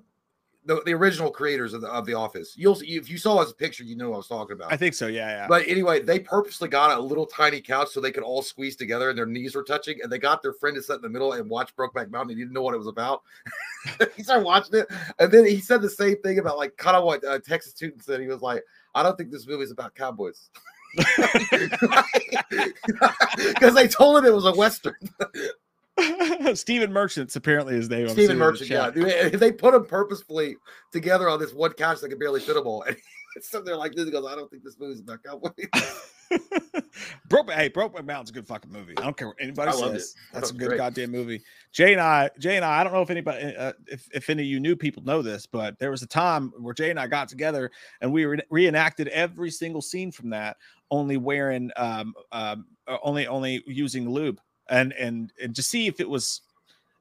the, 0.65 0.81
the 0.85 0.93
original 0.93 1.31
creators 1.31 1.73
of 1.73 1.81
the 1.81 1.87
of 1.87 2.05
the 2.05 2.13
Office. 2.13 2.53
You'll 2.57 2.75
see 2.75 2.95
if 2.95 3.09
you 3.09 3.17
saw 3.17 3.41
his 3.41 3.53
picture, 3.53 3.83
you 3.83 3.95
know 3.95 4.09
what 4.09 4.15
I 4.15 4.17
was 4.17 4.27
talking 4.27 4.55
about. 4.55 4.71
I 4.71 4.77
think 4.77 4.93
so. 4.93 5.07
Yeah, 5.07 5.29
yeah. 5.29 5.47
But 5.47 5.67
anyway, 5.67 6.01
they 6.01 6.19
purposely 6.19 6.67
got 6.67 6.97
a 6.97 7.01
little 7.01 7.25
tiny 7.25 7.61
couch 7.61 7.89
so 7.89 8.01
they 8.01 8.11
could 8.11 8.23
all 8.23 8.41
squeeze 8.41 8.75
together 8.75 9.09
and 9.09 9.17
their 9.17 9.25
knees 9.25 9.55
were 9.55 9.63
touching. 9.63 9.99
And 10.03 10.11
they 10.11 10.19
got 10.19 10.41
their 10.41 10.53
friend 10.53 10.75
to 10.75 10.83
sit 10.83 10.97
in 10.97 11.01
the 11.01 11.09
middle 11.09 11.33
and 11.33 11.49
watch 11.49 11.75
Brokeback 11.75 12.11
Mountain. 12.11 12.35
He 12.37 12.43
didn't 12.43 12.53
know 12.53 12.61
what 12.61 12.73
it 12.73 12.77
was 12.79 12.87
about. 12.87 13.23
he 14.15 14.23
started 14.23 14.43
watching 14.43 14.79
it, 14.79 14.87
and 15.19 15.31
then 15.31 15.45
he 15.45 15.59
said 15.59 15.81
the 15.81 15.89
same 15.89 16.17
thing 16.21 16.39
about 16.39 16.57
like 16.57 16.75
kind 16.77 16.97
of 16.97 17.03
what 17.03 17.23
uh, 17.23 17.39
Texas 17.39 17.73
Tootin 17.73 17.99
said. 17.99 18.19
He 18.19 18.27
was 18.27 18.41
like, 18.41 18.63
"I 18.93 19.03
don't 19.03 19.17
think 19.17 19.31
this 19.31 19.47
movie 19.47 19.63
is 19.63 19.71
about 19.71 19.95
cowboys." 19.95 20.49
Because 23.37 23.75
they 23.75 23.87
told 23.87 24.17
him 24.17 24.25
it 24.25 24.33
was 24.33 24.45
a 24.45 24.53
western. 24.53 24.95
Stephen 26.53 26.91
Merchant's 26.91 27.35
apparently 27.35 27.75
his 27.75 27.89
name. 27.89 28.09
Stephen 28.09 28.37
Merchant, 28.37 28.69
yeah. 28.69 28.91
If 28.95 29.39
they 29.39 29.51
put 29.51 29.73
them 29.73 29.85
purposefully 29.85 30.55
together 30.91 31.29
on 31.29 31.39
this 31.39 31.53
one 31.53 31.73
couch 31.73 32.01
that 32.01 32.09
could 32.09 32.19
barely 32.19 32.39
fit 32.39 32.55
them 32.55 32.67
all, 32.67 32.83
and 32.83 32.97
so 33.41 33.61
they're 33.61 33.75
like 33.75 33.93
this, 33.93 34.05
he 34.05 34.11
goes, 34.11 34.25
I 34.25 34.35
don't 34.35 34.49
think 34.49 34.63
this 34.63 34.79
movie's 34.79 35.01
about 35.01 35.23
cowboys. 35.23 35.53
Brokeback, 37.27 37.53
hey, 37.53 37.69
Brokeback 37.69 38.05
Mountain's 38.05 38.29
a 38.29 38.33
good 38.33 38.47
fucking 38.47 38.71
movie. 38.71 38.93
I 38.97 39.01
don't 39.01 39.17
care 39.17 39.27
what 39.27 39.37
anybody 39.39 39.71
I 39.71 39.73
says. 39.73 40.15
That's 40.33 40.49
thought 40.49 40.55
a 40.55 40.59
good 40.59 40.67
great. 40.69 40.77
goddamn 40.77 41.11
movie. 41.11 41.41
Jay 41.71 41.93
and 41.93 42.01
I, 42.01 42.29
Jay 42.39 42.55
and 42.55 42.65
I, 42.65 42.81
I 42.81 42.83
don't 42.83 42.93
know 42.93 43.01
if 43.01 43.09
anybody, 43.09 43.55
uh, 43.55 43.73
if 43.87 44.07
if 44.13 44.29
any 44.29 44.43
of 44.43 44.47
you 44.47 44.59
new 44.59 44.75
people 44.75 45.03
know 45.03 45.21
this, 45.21 45.45
but 45.45 45.79
there 45.79 45.91
was 45.91 46.03
a 46.03 46.07
time 46.07 46.51
where 46.59 46.73
Jay 46.73 46.89
and 46.89 46.99
I 46.99 47.07
got 47.07 47.29
together 47.29 47.71
and 48.01 48.11
we 48.11 48.25
re- 48.25 48.41
reenacted 48.49 49.07
every 49.09 49.49
single 49.49 49.81
scene 49.81 50.11
from 50.11 50.29
that, 50.31 50.57
only 50.91 51.17
wearing, 51.17 51.71
um, 51.77 52.13
um, 52.31 52.65
uh, 52.87 52.97
only 53.03 53.27
only 53.27 53.63
using 53.65 54.09
lube, 54.09 54.39
and 54.69 54.93
and 54.93 55.31
and 55.41 55.55
to 55.55 55.63
see 55.63 55.87
if 55.87 55.99
it 55.99 56.09
was, 56.09 56.41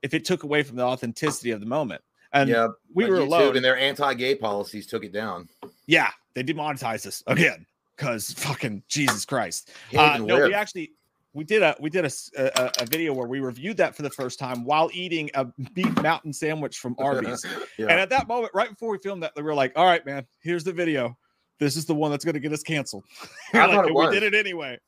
if 0.03 0.15
it 0.15 0.25
took 0.25 0.43
away 0.43 0.63
from 0.63 0.77
the 0.77 0.85
authenticity 0.85 1.51
of 1.51 1.61
the 1.61 1.67
moment. 1.67 2.03
And 2.33 2.51
yeah, 2.51 2.69
we 2.95 3.07
were 3.07 3.19
YouTube 3.19 3.27
alone. 3.27 3.57
and 3.57 3.65
their 3.65 3.79
anti-gay 3.79 4.35
policies 4.35 4.87
took 4.87 5.03
it 5.05 5.13
down. 5.13 5.49
yeah, 5.87 6.11
they 6.35 6.43
demonetized 6.43 7.07
us 7.07 7.23
again 7.27 7.65
because 7.97 8.33
fucking 8.35 8.83
Jesus 8.89 9.25
Christ. 9.25 9.71
Uh, 9.97 10.19
no, 10.21 10.45
we 10.47 10.55
actually 10.55 10.93
we 11.35 11.45
did 11.45 11.63
a 11.63 11.77
we 11.81 11.89
did 11.91 12.05
a 12.05 12.83
a 12.83 12.87
video 12.87 13.13
where 13.13 13.27
we 13.27 13.41
reviewed 13.41 13.77
that 13.77 13.95
for 13.95 14.03
the 14.03 14.11
first 14.11 14.39
time 14.39 14.65
while 14.65 14.91
eating 14.93 15.31
a 15.35 15.47
beef 15.75 15.95
mountain 16.03 16.33
sandwich 16.33 16.79
from 16.79 16.97
Arby's. 16.99 17.45
Yeah. 17.79 17.87
And 17.87 18.01
at 18.01 18.11
that 18.11 18.29
moment, 18.29 18.53
right 18.55 18.71
before 18.71 18.91
we 18.91 18.99
filmed 18.99 19.23
that, 19.23 19.33
we 19.37 19.43
were 19.43 19.55
like, 19.55 19.73
"All 19.77 19.85
right, 19.85 20.05
man, 20.05 20.27
here's 20.43 20.65
the 20.65 20.73
video. 20.73 21.17
This 21.59 21.77
is 21.77 21.87
the 21.87 21.95
one 21.95 22.11
that's 22.11 22.25
going 22.25 22.35
to 22.35 22.41
get 22.41 22.53
us 22.53 22.63
canceled." 22.63 23.05
Like, 23.55 23.71
thought 23.71 23.89
it 23.89 23.95
was. 23.95 24.09
we 24.13 24.21
did 24.21 24.35
it 24.35 24.39
anyway. 24.39 24.79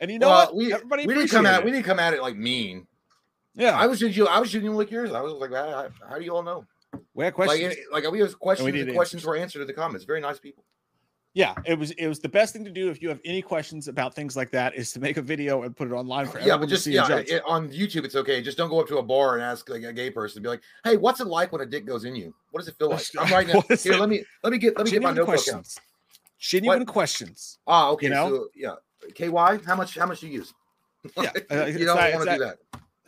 And 0.00 0.10
you 0.10 0.18
know 0.18 0.28
Well, 0.28 0.46
what? 0.46 0.56
we, 0.56 0.72
Everybody 0.72 1.06
we 1.06 1.14
didn't 1.14 1.30
come 1.30 1.46
at 1.46 1.64
we 1.64 1.70
it. 1.70 1.74
didn't 1.74 1.86
come 1.86 1.98
at 1.98 2.14
it 2.14 2.22
like 2.22 2.36
mean. 2.36 2.86
Yeah, 3.54 3.76
I 3.76 3.86
was 3.86 3.98
just 3.98 4.16
you. 4.16 4.26
I 4.26 4.38
was 4.38 4.48
just 4.50 4.62
shooting 4.62 4.76
like 4.76 4.90
yours. 4.90 5.12
I 5.12 5.20
was 5.20 5.32
like, 5.32 5.50
how, 5.52 5.88
how 6.08 6.18
do 6.18 6.24
you 6.24 6.34
all 6.34 6.42
know? 6.42 6.64
we 7.14 7.24
had 7.24 7.34
questions. 7.34 7.74
it- 7.74 7.80
like 7.92 8.08
we 8.10 8.20
have 8.20 8.38
questions. 8.38 8.66
needed 8.66 8.88
the 8.88 8.92
questions 8.94 9.20
answers. 9.20 9.26
were 9.26 9.36
answered 9.36 9.60
in 9.62 9.66
the 9.66 9.72
comments. 9.72 10.04
Very 10.04 10.20
nice 10.20 10.38
people. 10.38 10.64
yeah, 11.34 11.54
it 11.66 11.76
was 11.78 11.90
it 11.92 12.06
was 12.06 12.20
the 12.20 12.28
best 12.28 12.52
thing 12.52 12.64
to 12.64 12.70
do 12.70 12.88
if 12.90 13.02
you 13.02 13.08
have 13.08 13.20
any 13.24 13.42
questions 13.42 13.86
about 13.88 14.14
things 14.14 14.36
like 14.36 14.50
that 14.52 14.74
is 14.76 14.92
to 14.92 15.00
make 15.00 15.16
a 15.16 15.22
video 15.22 15.62
and 15.64 15.76
put 15.76 15.88
it 15.88 15.92
online 15.92 16.26
for 16.26 16.38
Yeah, 16.38 16.54
everyone 16.54 16.60
but 16.60 16.66
to 16.66 16.70
just 16.70 16.84
see 16.84 16.92
yeah, 16.94 17.16
it, 17.18 17.42
on 17.44 17.68
YouTube 17.68 18.04
it's 18.04 18.14
okay. 18.14 18.40
Just 18.40 18.56
don't 18.56 18.70
go 18.70 18.80
up 18.80 18.86
to 18.88 18.98
a 18.98 19.02
bar 19.02 19.34
and 19.34 19.42
ask 19.42 19.68
like 19.68 19.82
a 19.82 19.92
gay 19.92 20.10
person. 20.10 20.36
To 20.36 20.40
be 20.40 20.48
like, 20.48 20.62
hey, 20.84 20.96
what's 20.96 21.20
it 21.20 21.26
like 21.26 21.50
when 21.52 21.60
a 21.60 21.66
dick 21.66 21.84
goes 21.84 22.04
in 22.04 22.14
you? 22.16 22.32
What 22.52 22.60
does 22.60 22.68
it 22.68 22.76
feel 22.78 22.90
like? 22.90 23.04
I'm 23.18 23.30
right 23.32 23.46
now. 23.52 23.60
Here, 23.62 23.94
it? 23.94 24.00
let 24.00 24.08
me 24.08 24.24
let 24.44 24.52
me 24.52 24.58
get 24.58 24.76
let 24.78 24.86
me 24.86 24.92
get 24.92 25.02
my 25.02 25.08
Genuine 25.10 25.16
notebook 25.16 25.20
out. 25.20 25.26
questions. 25.44 25.78
Genuine 26.38 26.78
What? 26.80 26.88
questions. 26.88 27.58
Ah, 27.66 27.90
okay. 27.90 28.06
You 28.06 28.14
know? 28.14 28.28
So 28.30 28.48
yeah, 28.54 28.74
KY, 29.14 29.64
how 29.66 29.76
much 29.76 29.96
how 29.96 30.06
much 30.06 30.20
do 30.20 30.28
you 30.28 30.34
use? 30.34 30.54
Yeah, 31.16 31.32
uh, 31.50 31.66
you 31.66 31.84
don't 31.84 31.96
want 31.96 32.28
to 32.28 32.36
do 32.36 32.44
that. 32.44 32.58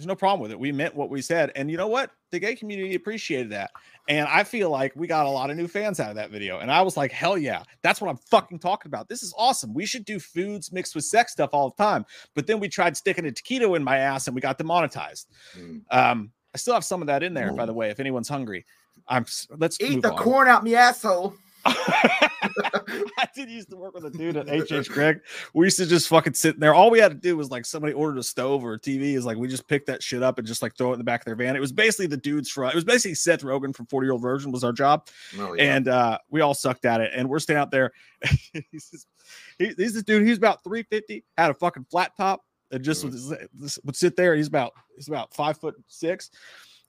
There's 0.01 0.07
no 0.07 0.17
problem 0.17 0.41
with 0.41 0.51
it. 0.51 0.59
We 0.59 0.73
meant 0.73 0.95
what 0.95 1.11
we 1.11 1.21
said. 1.21 1.53
And 1.55 1.71
you 1.71 1.77
know 1.77 1.87
what? 1.87 2.11
The 2.31 2.39
gay 2.39 2.55
community 2.55 2.95
appreciated 2.95 3.51
that. 3.51 3.71
And 4.09 4.27
I 4.29 4.45
feel 4.45 4.71
like 4.71 4.97
we 4.97 5.07
got 5.07 5.27
a 5.27 5.29
lot 5.29 5.51
of 5.51 5.59
new 5.59 5.69
fans 5.69 6.01
out 6.01 6.09
of 6.09 6.17
that 6.17 6.31
video. 6.31 6.61
And 6.61 6.73
I 6.73 6.81
was 6.81 6.97
like, 6.97 7.13
hell 7.13 7.37
yeah, 7.37 7.65
that's 7.83 8.01
what 8.01 8.09
I'm 8.09 8.17
fucking 8.17 8.61
talking 8.61 8.89
about. 8.89 9.11
This 9.11 9.23
is 9.23 9.35
awesome. 9.37 9.75
We 9.75 9.85
should 9.85 10.07
do 10.07 10.19
foods 10.19 10.73
mixed 10.73 10.95
with 10.95 11.05
sex 11.05 11.33
stuff 11.33 11.51
all 11.53 11.69
the 11.69 11.83
time. 11.83 12.07
But 12.35 12.47
then 12.47 12.61
we 12.61 12.69
tried 12.71 12.97
sticking 12.97 13.27
a 13.27 13.31
taquito 13.31 13.77
in 13.77 13.85
my 13.85 13.99
ass 13.99 14.27
and 14.27 14.35
we 14.35 14.41
got 14.41 14.57
demonetized. 14.57 15.29
Mm. 15.55 15.83
Um, 15.91 16.33
I 16.55 16.57
still 16.57 16.73
have 16.73 16.85
some 16.85 17.03
of 17.03 17.09
that 17.09 17.23
in 17.23 17.35
there, 17.35 17.53
by 17.53 17.67
the 17.67 17.75
way, 17.75 17.91
if 17.91 18.01
anyone's 18.01 18.29
hungry. 18.29 18.65
I'm 19.07 19.27
let's 19.59 19.79
Eat 19.83 20.01
the 20.01 20.13
on. 20.13 20.17
corn 20.17 20.49
out 20.49 20.65
me 20.65 20.77
asshole. 20.77 21.35
I 21.67 23.29
did 23.35 23.51
used 23.51 23.71
to 23.71 23.77
work 23.77 23.95
with 23.95 24.05
a 24.07 24.11
dude 24.11 24.37
at 24.37 24.47
hhgregg. 24.47 25.21
We 25.55 25.67
used 25.67 25.79
to 25.79 25.87
just 25.87 26.09
fucking 26.09 26.35
sit 26.35 26.55
in 26.55 26.61
there. 26.61 26.75
All 26.75 26.91
we 26.91 26.99
had 26.99 27.11
to 27.11 27.17
do 27.17 27.37
was 27.37 27.51
like 27.51 27.65
somebody 27.67 27.93
ordered 27.93 28.19
a 28.19 28.23
stove 28.23 28.65
or 28.65 28.75
a 28.75 28.79
TV. 28.81 29.15
Is 29.15 29.25
like 29.27 29.37
we 29.37 29.49
just 29.49 29.67
picked 29.69 29.87
that 29.87 30.03
shit 30.03 30.23
up 30.23 30.39
and 30.39 30.47
just 30.47 30.63
like 30.63 30.77
throw 30.77 30.91
it 30.91 30.95
in 30.95 30.99
the 30.99 31.05
back 31.05 31.21
of 31.21 31.25
their 31.27 31.35
van. 31.37 31.57
It 31.57 31.61
was 31.61 31.73
basically 31.73 32.07
the 32.07 32.17
dudes 32.17 32.49
from 32.51 32.69
it 32.71 32.75
was 32.75 32.85
basically 32.85 33.15
Seth 33.15 33.43
Rogen 33.43 33.75
from 33.75 33.87
40 33.87 34.07
Year 34.07 34.13
Old 34.13 34.23
Virgin 34.23 34.53
was 34.53 34.65
our 34.65 34.73
job, 34.73 35.07
Oh, 35.39 35.55
yeah. 35.55 35.75
and 35.77 35.89
uh 35.89 36.19
we 36.31 36.41
all 36.41 36.55
sucked 36.55 36.85
at 36.85 37.01
it. 37.01 37.13
And 37.15 37.29
we're 37.29 37.39
standing 37.39 37.61
out 37.63 37.71
there. 37.71 37.93
he's 38.71 38.89
this, 38.91 39.07
he, 39.59 39.67
he's 39.77 39.95
this 39.95 40.03
dude. 40.03 40.27
He's 40.27 40.39
about 40.39 40.63
350, 40.65 41.25
had 41.37 41.51
a 41.51 41.55
fucking 41.55 41.87
flat 41.91 42.17
top, 42.17 42.45
and 42.71 42.83
just 42.83 43.05
Mhm. 43.05 43.29
would, 43.61 43.73
would 43.85 43.97
sit 43.97 44.17
there. 44.17 44.35
He's 44.35 44.49
about 44.49 44.73
he's 44.97 45.09
about 45.09 45.35
five 45.35 45.59
foot 45.59 45.75
six. 45.89 46.31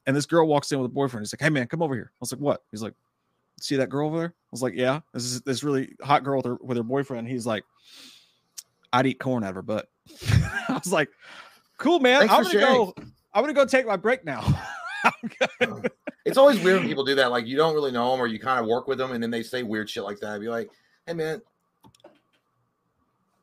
And 0.08 0.16
this 0.16 0.26
girl 0.26 0.48
walks 0.48 0.72
in 0.72 0.80
with 0.80 0.90
a 0.90 0.94
boyfriend. 0.94 1.24
He's 1.24 1.32
like, 1.34 1.42
"Hey 1.42 1.50
man, 1.50 1.68
come 1.68 1.84
over 1.84 1.94
here." 1.94 2.12
I 2.12 2.18
was 2.22 2.32
like, 2.32 2.42
"What?" 2.42 2.64
He's 2.72 2.82
like, 2.82 2.94
"See 3.62 3.76
that 3.78 3.90
girl 3.90 4.08
over 4.08 4.18
there?" 4.18 4.34
I 4.36 4.52
was 4.52 4.62
like, 4.62 4.74
"Yeah." 4.76 5.02
This 5.14 5.24
is 5.24 5.42
this 5.42 5.64
really 5.64 5.96
hot 6.02 6.24
girl 6.24 6.38
with 6.38 6.46
her 6.46 6.58
with 6.62 6.78
her 6.78 6.84
boyfriend. 6.84 7.28
He's 7.28 7.46
like, 7.46 7.64
"I'd 8.94 9.06
eat 9.06 9.20
corn 9.20 9.44
out 9.44 9.50
of 9.50 9.56
her 9.56 9.62
butt." 9.62 9.88
I 10.70 10.80
was 10.84 10.92
like, 10.92 11.10
"Cool, 11.78 12.00
man. 12.00 12.28
Thanks 12.28 12.34
I'm 12.34 12.44
gonna 12.44 12.60
go. 12.60 12.94
I'm 13.34 13.44
gonna 13.44 13.54
go 13.54 13.66
take 13.66 13.86
my 13.86 13.98
break 13.98 14.26
now." 14.26 14.44
Oh. 15.62 15.82
it's 16.26 16.38
always 16.38 16.60
weird 16.64 16.80
when 16.80 16.88
people 16.88 17.04
do 17.04 17.16
that. 17.16 17.32
Like 17.32 17.48
you 17.48 17.58
don't 17.58 17.74
really 17.74 17.92
know 17.92 18.12
them 18.12 18.20
or 18.20 18.28
you 18.28 18.40
kind 18.40 18.60
of 18.60 18.68
work 18.68 18.88
with 18.88 19.00
them 19.00 19.14
and 19.14 19.24
then 19.24 19.32
they 19.32 19.42
say 19.42 19.64
weird 19.64 19.90
shit 19.90 20.04
like 20.04 20.20
that. 20.20 20.40
Be 20.40 20.48
like, 20.48 20.70
hey 21.08 21.14
man, 21.14 21.42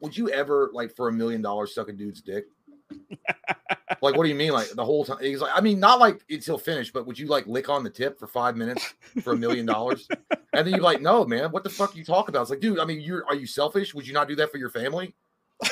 would 0.00 0.16
you 0.16 0.30
ever 0.30 0.70
like 0.72 0.94
for 0.94 1.08
a 1.08 1.12
million 1.12 1.42
dollars 1.42 1.74
suck 1.74 1.88
a 1.88 1.92
dude's 1.92 2.20
dick? 2.20 2.46
like, 4.02 4.16
what 4.16 4.22
do 4.22 4.28
you 4.28 4.34
mean? 4.34 4.52
Like 4.52 4.70
the 4.70 4.84
whole 4.84 5.04
time? 5.04 5.18
He's 5.20 5.40
like, 5.40 5.52
I 5.54 5.60
mean, 5.60 5.80
not 5.80 5.98
like 5.98 6.24
until 6.30 6.58
finished, 6.58 6.92
but 6.92 7.06
would 7.06 7.18
you 7.18 7.26
like 7.26 7.46
lick 7.46 7.68
on 7.68 7.84
the 7.84 7.90
tip 7.90 8.18
for 8.18 8.26
five 8.26 8.56
minutes 8.56 8.94
for 9.22 9.32
a 9.32 9.36
million 9.36 9.66
dollars? 9.66 10.08
And 10.52 10.66
then 10.66 10.74
you're 10.74 10.82
like, 10.82 11.00
no, 11.00 11.24
man, 11.24 11.50
what 11.50 11.64
the 11.64 11.70
fuck 11.70 11.94
you 11.96 12.04
talk 12.04 12.28
about? 12.28 12.42
It's 12.42 12.50
like, 12.50 12.60
dude, 12.60 12.78
I 12.78 12.84
mean, 12.84 13.00
you're 13.00 13.24
are 13.26 13.34
you 13.34 13.46
selfish? 13.46 13.94
Would 13.94 14.06
you 14.06 14.12
not 14.14 14.28
do 14.28 14.36
that 14.36 14.50
for 14.50 14.58
your 14.58 14.70
family? 14.70 15.14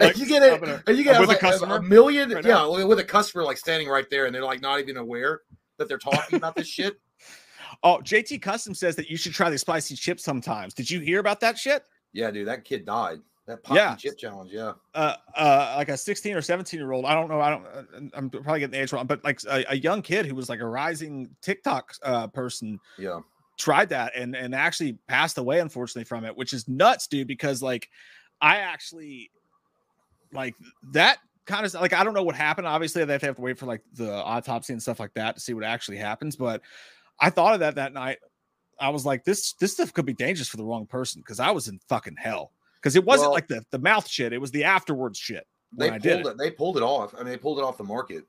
Like, 0.00 0.18
you 0.18 0.26
get 0.26 0.42
it, 0.42 0.60
gonna- 0.60 0.82
and 0.86 0.96
you 0.98 1.04
get 1.04 1.20
with 1.20 1.28
a 1.28 1.32
like, 1.32 1.38
a, 1.38 1.40
customer 1.40 1.76
a 1.76 1.82
million, 1.82 2.30
right 2.30 2.44
yeah, 2.44 2.54
now. 2.54 2.86
with 2.86 2.98
a 2.98 3.04
customer 3.04 3.44
like 3.44 3.56
standing 3.56 3.88
right 3.88 4.08
there, 4.10 4.26
and 4.26 4.34
they're 4.34 4.44
like 4.44 4.60
not 4.60 4.80
even 4.80 4.96
aware 4.96 5.40
that 5.78 5.88
they're 5.88 5.98
talking 5.98 6.36
about 6.36 6.54
this 6.56 6.66
shit. 6.66 6.98
oh, 7.82 8.00
JT 8.02 8.42
Custom 8.42 8.74
says 8.74 8.96
that 8.96 9.08
you 9.10 9.16
should 9.16 9.32
try 9.32 9.48
the 9.50 9.58
spicy 9.58 9.94
chips 9.94 10.24
sometimes. 10.24 10.74
Did 10.74 10.90
you 10.90 11.00
hear 11.00 11.20
about 11.20 11.40
that 11.40 11.56
shit? 11.58 11.84
Yeah, 12.12 12.30
dude, 12.30 12.48
that 12.48 12.64
kid 12.64 12.84
died. 12.84 13.20
That 13.46 13.64
Paqui 13.64 13.74
Yeah. 13.76 13.96
chip 13.96 14.16
challenge, 14.18 14.50
yeah. 14.52 14.72
uh, 14.94 15.16
uh, 15.36 15.74
like 15.76 15.88
a 15.88 15.96
16 15.96 16.36
or 16.36 16.42
17 16.42 16.78
year 16.78 16.92
old. 16.92 17.04
I 17.04 17.14
don't 17.14 17.28
know. 17.28 17.40
I 17.40 17.50
don't. 17.50 17.66
uh, 17.66 17.82
I'm 18.14 18.30
probably 18.30 18.60
getting 18.60 18.72
the 18.72 18.80
age 18.82 18.92
wrong, 18.92 19.06
but 19.06 19.24
like 19.24 19.40
a, 19.48 19.64
a 19.70 19.76
young 19.76 20.02
kid 20.02 20.26
who 20.26 20.34
was 20.34 20.48
like 20.48 20.60
a 20.60 20.66
rising 20.66 21.28
TikTok 21.42 21.92
uh, 22.04 22.26
person 22.28 22.78
Yeah. 22.98 23.20
tried 23.58 23.88
that 23.88 24.12
and 24.14 24.36
and 24.36 24.54
actually 24.54 24.98
passed 25.08 25.38
away 25.38 25.58
unfortunately 25.60 26.04
from 26.04 26.24
it, 26.24 26.36
which 26.36 26.52
is 26.52 26.68
nuts, 26.68 27.06
dude. 27.06 27.26
Because 27.26 27.62
like 27.62 27.88
I 28.40 28.58
actually 28.58 29.30
like 30.32 30.54
that 30.92 31.18
kind 31.46 31.66
of 31.66 31.74
like 31.74 31.92
I 31.92 32.04
don't 32.04 32.14
know 32.14 32.22
what 32.22 32.36
happened. 32.36 32.66
Obviously, 32.66 33.04
they 33.04 33.12
have 33.14 33.20
to 33.22 33.26
have 33.26 33.36
to 33.36 33.42
wait 33.42 33.58
for 33.58 33.66
like 33.66 33.82
the 33.94 34.12
autopsy 34.12 34.72
and 34.74 34.82
stuff 34.82 35.00
like 35.00 35.14
that 35.14 35.34
to 35.34 35.40
see 35.40 35.54
what 35.54 35.64
actually 35.64 35.96
happens. 35.96 36.36
But 36.36 36.62
I 37.18 37.30
thought 37.30 37.54
of 37.54 37.60
that 37.60 37.74
that 37.76 37.92
night. 37.92 38.18
I 38.78 38.90
was 38.90 39.04
like, 39.04 39.24
this 39.24 39.54
this 39.54 39.72
stuff 39.72 39.92
could 39.92 40.06
be 40.06 40.14
dangerous 40.14 40.48
for 40.48 40.56
the 40.56 40.64
wrong 40.64 40.86
person 40.86 41.20
because 41.20 41.40
I 41.40 41.50
was 41.50 41.68
in 41.68 41.80
fucking 41.88 42.16
hell. 42.18 42.52
Because 42.80 42.96
it 42.96 43.04
wasn't 43.04 43.28
Well- 43.28 43.34
like 43.34 43.48
the 43.48 43.64
the 43.70 43.78
mouth 43.78 44.08
shit; 44.08 44.32
it 44.32 44.38
was 44.40 44.50
the 44.50 44.64
afterwards 44.64 45.18
shit. 45.18 45.46
They 45.76 45.90
pulled 45.90 46.02
did 46.02 46.26
it. 46.26 46.38
They 46.38 46.50
pulled 46.50 46.76
it 46.78 46.82
off. 46.82 47.14
I 47.14 47.18
mean, 47.18 47.26
they 47.26 47.36
pulled 47.36 47.58
it 47.58 47.62
off 47.62 47.76
the 47.78 47.84
market. 47.84 48.24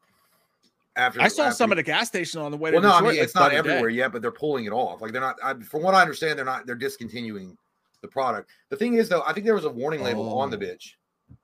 After 0.95 1.21
I 1.21 1.29
saw 1.29 1.43
after- 1.45 1.55
some 1.55 1.71
at 1.71 1.77
a 1.79 1.83
gas 1.83 2.07
station 2.09 2.41
on 2.41 2.51
the 2.51 2.57
way 2.57 2.71
Well, 2.71 2.81
no, 2.81 2.91
I 2.91 3.01
mean 3.01 3.15
it's 3.15 3.33
not 3.33 3.53
other 3.53 3.63
day. 3.63 3.69
everywhere 3.69 3.89
yet, 3.89 4.11
but 4.11 4.21
they're 4.21 4.29
pulling 4.31 4.65
it 4.65 4.71
off. 4.73 5.01
Like 5.01 5.13
they're 5.13 5.21
not. 5.21 5.37
I, 5.41 5.53
from 5.55 5.83
what 5.83 5.93
I 5.95 6.01
understand, 6.01 6.37
they're 6.37 6.45
not. 6.45 6.65
They're 6.65 6.75
discontinuing 6.75 7.57
the 8.01 8.07
product. 8.09 8.49
The 8.69 8.75
thing 8.75 8.95
is, 8.95 9.07
though, 9.07 9.23
I 9.25 9.31
think 9.31 9.45
there 9.45 9.55
was 9.55 9.63
a 9.65 9.69
warning 9.69 10.03
label 10.03 10.37
on 10.37 10.49
the 10.49 10.57
Oh. 10.57 10.59
bitch, 10.59 10.95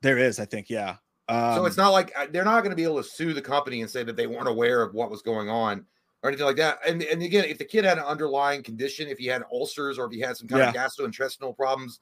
There 0.01 0.17
is, 0.17 0.39
I 0.39 0.45
think, 0.45 0.69
yeah. 0.69 0.97
Um, 1.29 1.55
so 1.55 1.65
it's 1.65 1.77
not 1.77 1.89
like 1.89 2.11
uh, 2.17 2.27
they're 2.31 2.43
not 2.43 2.61
going 2.61 2.71
to 2.71 2.75
be 2.75 2.83
able 2.83 2.97
to 2.97 3.03
sue 3.07 3.33
the 3.33 3.41
company 3.41 3.81
and 3.81 3.89
say 3.89 4.03
that 4.03 4.15
they 4.15 4.27
weren't 4.27 4.47
aware 4.47 4.81
of 4.81 4.93
what 4.93 5.09
was 5.11 5.21
going 5.21 5.49
on 5.49 5.85
or 6.23 6.29
anything 6.29 6.45
like 6.45 6.55
that. 6.57 6.79
And 6.87 7.01
and 7.03 7.21
again, 7.21 7.45
if 7.45 7.57
the 7.57 7.65
kid 7.65 7.85
had 7.85 7.97
an 7.97 8.03
underlying 8.05 8.63
condition, 8.63 9.07
if 9.07 9.17
he 9.17 9.27
had 9.27 9.43
ulcers 9.51 9.97
or 9.97 10.05
if 10.07 10.11
he 10.11 10.19
had 10.19 10.35
some 10.35 10.47
kind 10.49 10.63
of 10.63 10.73
gastrointestinal 10.75 11.55
problems, 11.55 11.99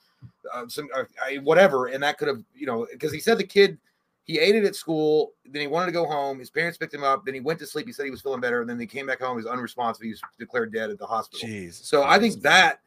uh, 0.53 0.67
some 0.67 0.87
uh, 0.95 1.03
whatever, 1.41 1.87
and 1.87 2.03
that 2.03 2.17
could 2.17 2.27
have, 2.27 2.41
you 2.53 2.65
know, 2.65 2.87
because 2.91 3.11
he 3.11 3.19
said 3.19 3.37
the 3.37 3.43
kid 3.43 3.77
he 4.25 4.39
ate 4.39 4.55
it 4.55 4.65
at 4.65 4.75
school, 4.75 5.33
then 5.45 5.61
he 5.61 5.67
wanted 5.67 5.85
to 5.85 5.91
go 5.91 6.05
home. 6.05 6.39
His 6.39 6.49
parents 6.49 6.79
picked 6.79 6.93
him 6.93 7.03
up, 7.03 7.25
then 7.25 7.35
he 7.35 7.39
went 7.39 7.59
to 7.59 7.67
sleep. 7.67 7.85
He 7.85 7.93
said 7.93 8.05
he 8.05 8.11
was 8.11 8.21
feeling 8.21 8.41
better, 8.41 8.59
and 8.61 8.69
then 8.69 8.79
he 8.79 8.87
came 8.87 9.05
back 9.05 9.21
home. 9.21 9.37
He 9.37 9.43
was 9.43 9.45
unresponsive. 9.45 10.01
He 10.01 10.09
was 10.09 10.21
declared 10.39 10.73
dead 10.73 10.89
at 10.89 10.97
the 10.97 11.05
hospital. 11.05 11.47
Jeez. 11.47 11.73
So 11.85 12.03
I 12.03 12.17
think 12.19 12.41
that 12.41 12.79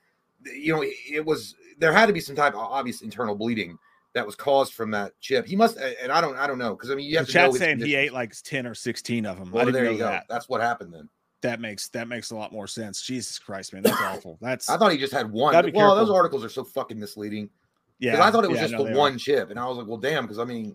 you 0.44 0.74
know 0.74 0.84
it 0.84 1.24
was 1.24 1.54
there 1.78 1.92
had 1.92 2.06
to 2.06 2.12
be 2.12 2.20
some 2.20 2.34
type 2.34 2.54
of 2.54 2.60
obvious 2.60 3.02
internal 3.02 3.36
bleeding 3.36 3.78
that 4.14 4.26
was 4.26 4.34
caused 4.34 4.72
from 4.72 4.90
that 4.90 5.12
chip. 5.20 5.46
He 5.46 5.54
must, 5.54 5.76
and 5.76 6.10
I 6.10 6.20
don't, 6.20 6.36
I 6.36 6.48
don't 6.48 6.58
know 6.58 6.74
because 6.74 6.90
I 6.90 6.96
mean 6.96 7.06
you 7.06 7.12
the 7.12 7.18
have 7.18 7.26
to 7.28 7.34
know 7.34 7.40
chat's 7.44 7.54
his 7.54 7.60
saying 7.60 7.80
he 7.80 7.94
ate 7.94 8.12
like 8.12 8.34
ten 8.42 8.66
or 8.66 8.74
sixteen 8.74 9.24
of 9.24 9.38
them. 9.38 9.50
I 9.54 9.64
Well, 9.64 9.72
there 9.72 9.84
know 9.84 9.90
you 9.92 9.98
go. 9.98 10.04
that. 10.06 10.26
That's 10.28 10.48
what 10.48 10.60
happened 10.60 10.92
then. 10.92 11.08
That 11.42 11.60
makes 11.60 11.88
that 11.90 12.08
makes 12.08 12.30
a 12.30 12.36
lot 12.36 12.52
more 12.52 12.66
sense. 12.66 13.02
Jesus 13.02 13.38
Christ, 13.38 13.72
man, 13.72 13.82
that's 13.82 14.00
awful. 14.00 14.38
That's 14.42 14.68
I 14.68 14.76
thought 14.76 14.92
he 14.92 14.98
just 14.98 15.12
had 15.12 15.30
one. 15.30 15.54
Well, 15.72 15.94
those 15.96 16.10
articles 16.10 16.44
are 16.44 16.48
so 16.48 16.64
fucking 16.64 16.98
misleading. 16.98 17.48
yeah. 17.98 18.12
Because 18.12 18.26
I 18.26 18.30
thought 18.30 18.44
it 18.44 18.50
was 18.50 18.56
yeah, 18.56 18.64
just 18.64 18.72
no, 18.72 18.78
the 18.78 18.90
they 18.90 18.94
are. 18.94 18.98
one 18.98 19.18
chip, 19.18 19.50
and 19.50 19.58
I 19.58 19.66
was 19.66 19.78
like, 19.78 19.86
well, 19.86 19.98
damn. 19.98 20.24
Because 20.24 20.38
I 20.38 20.44
mean, 20.44 20.74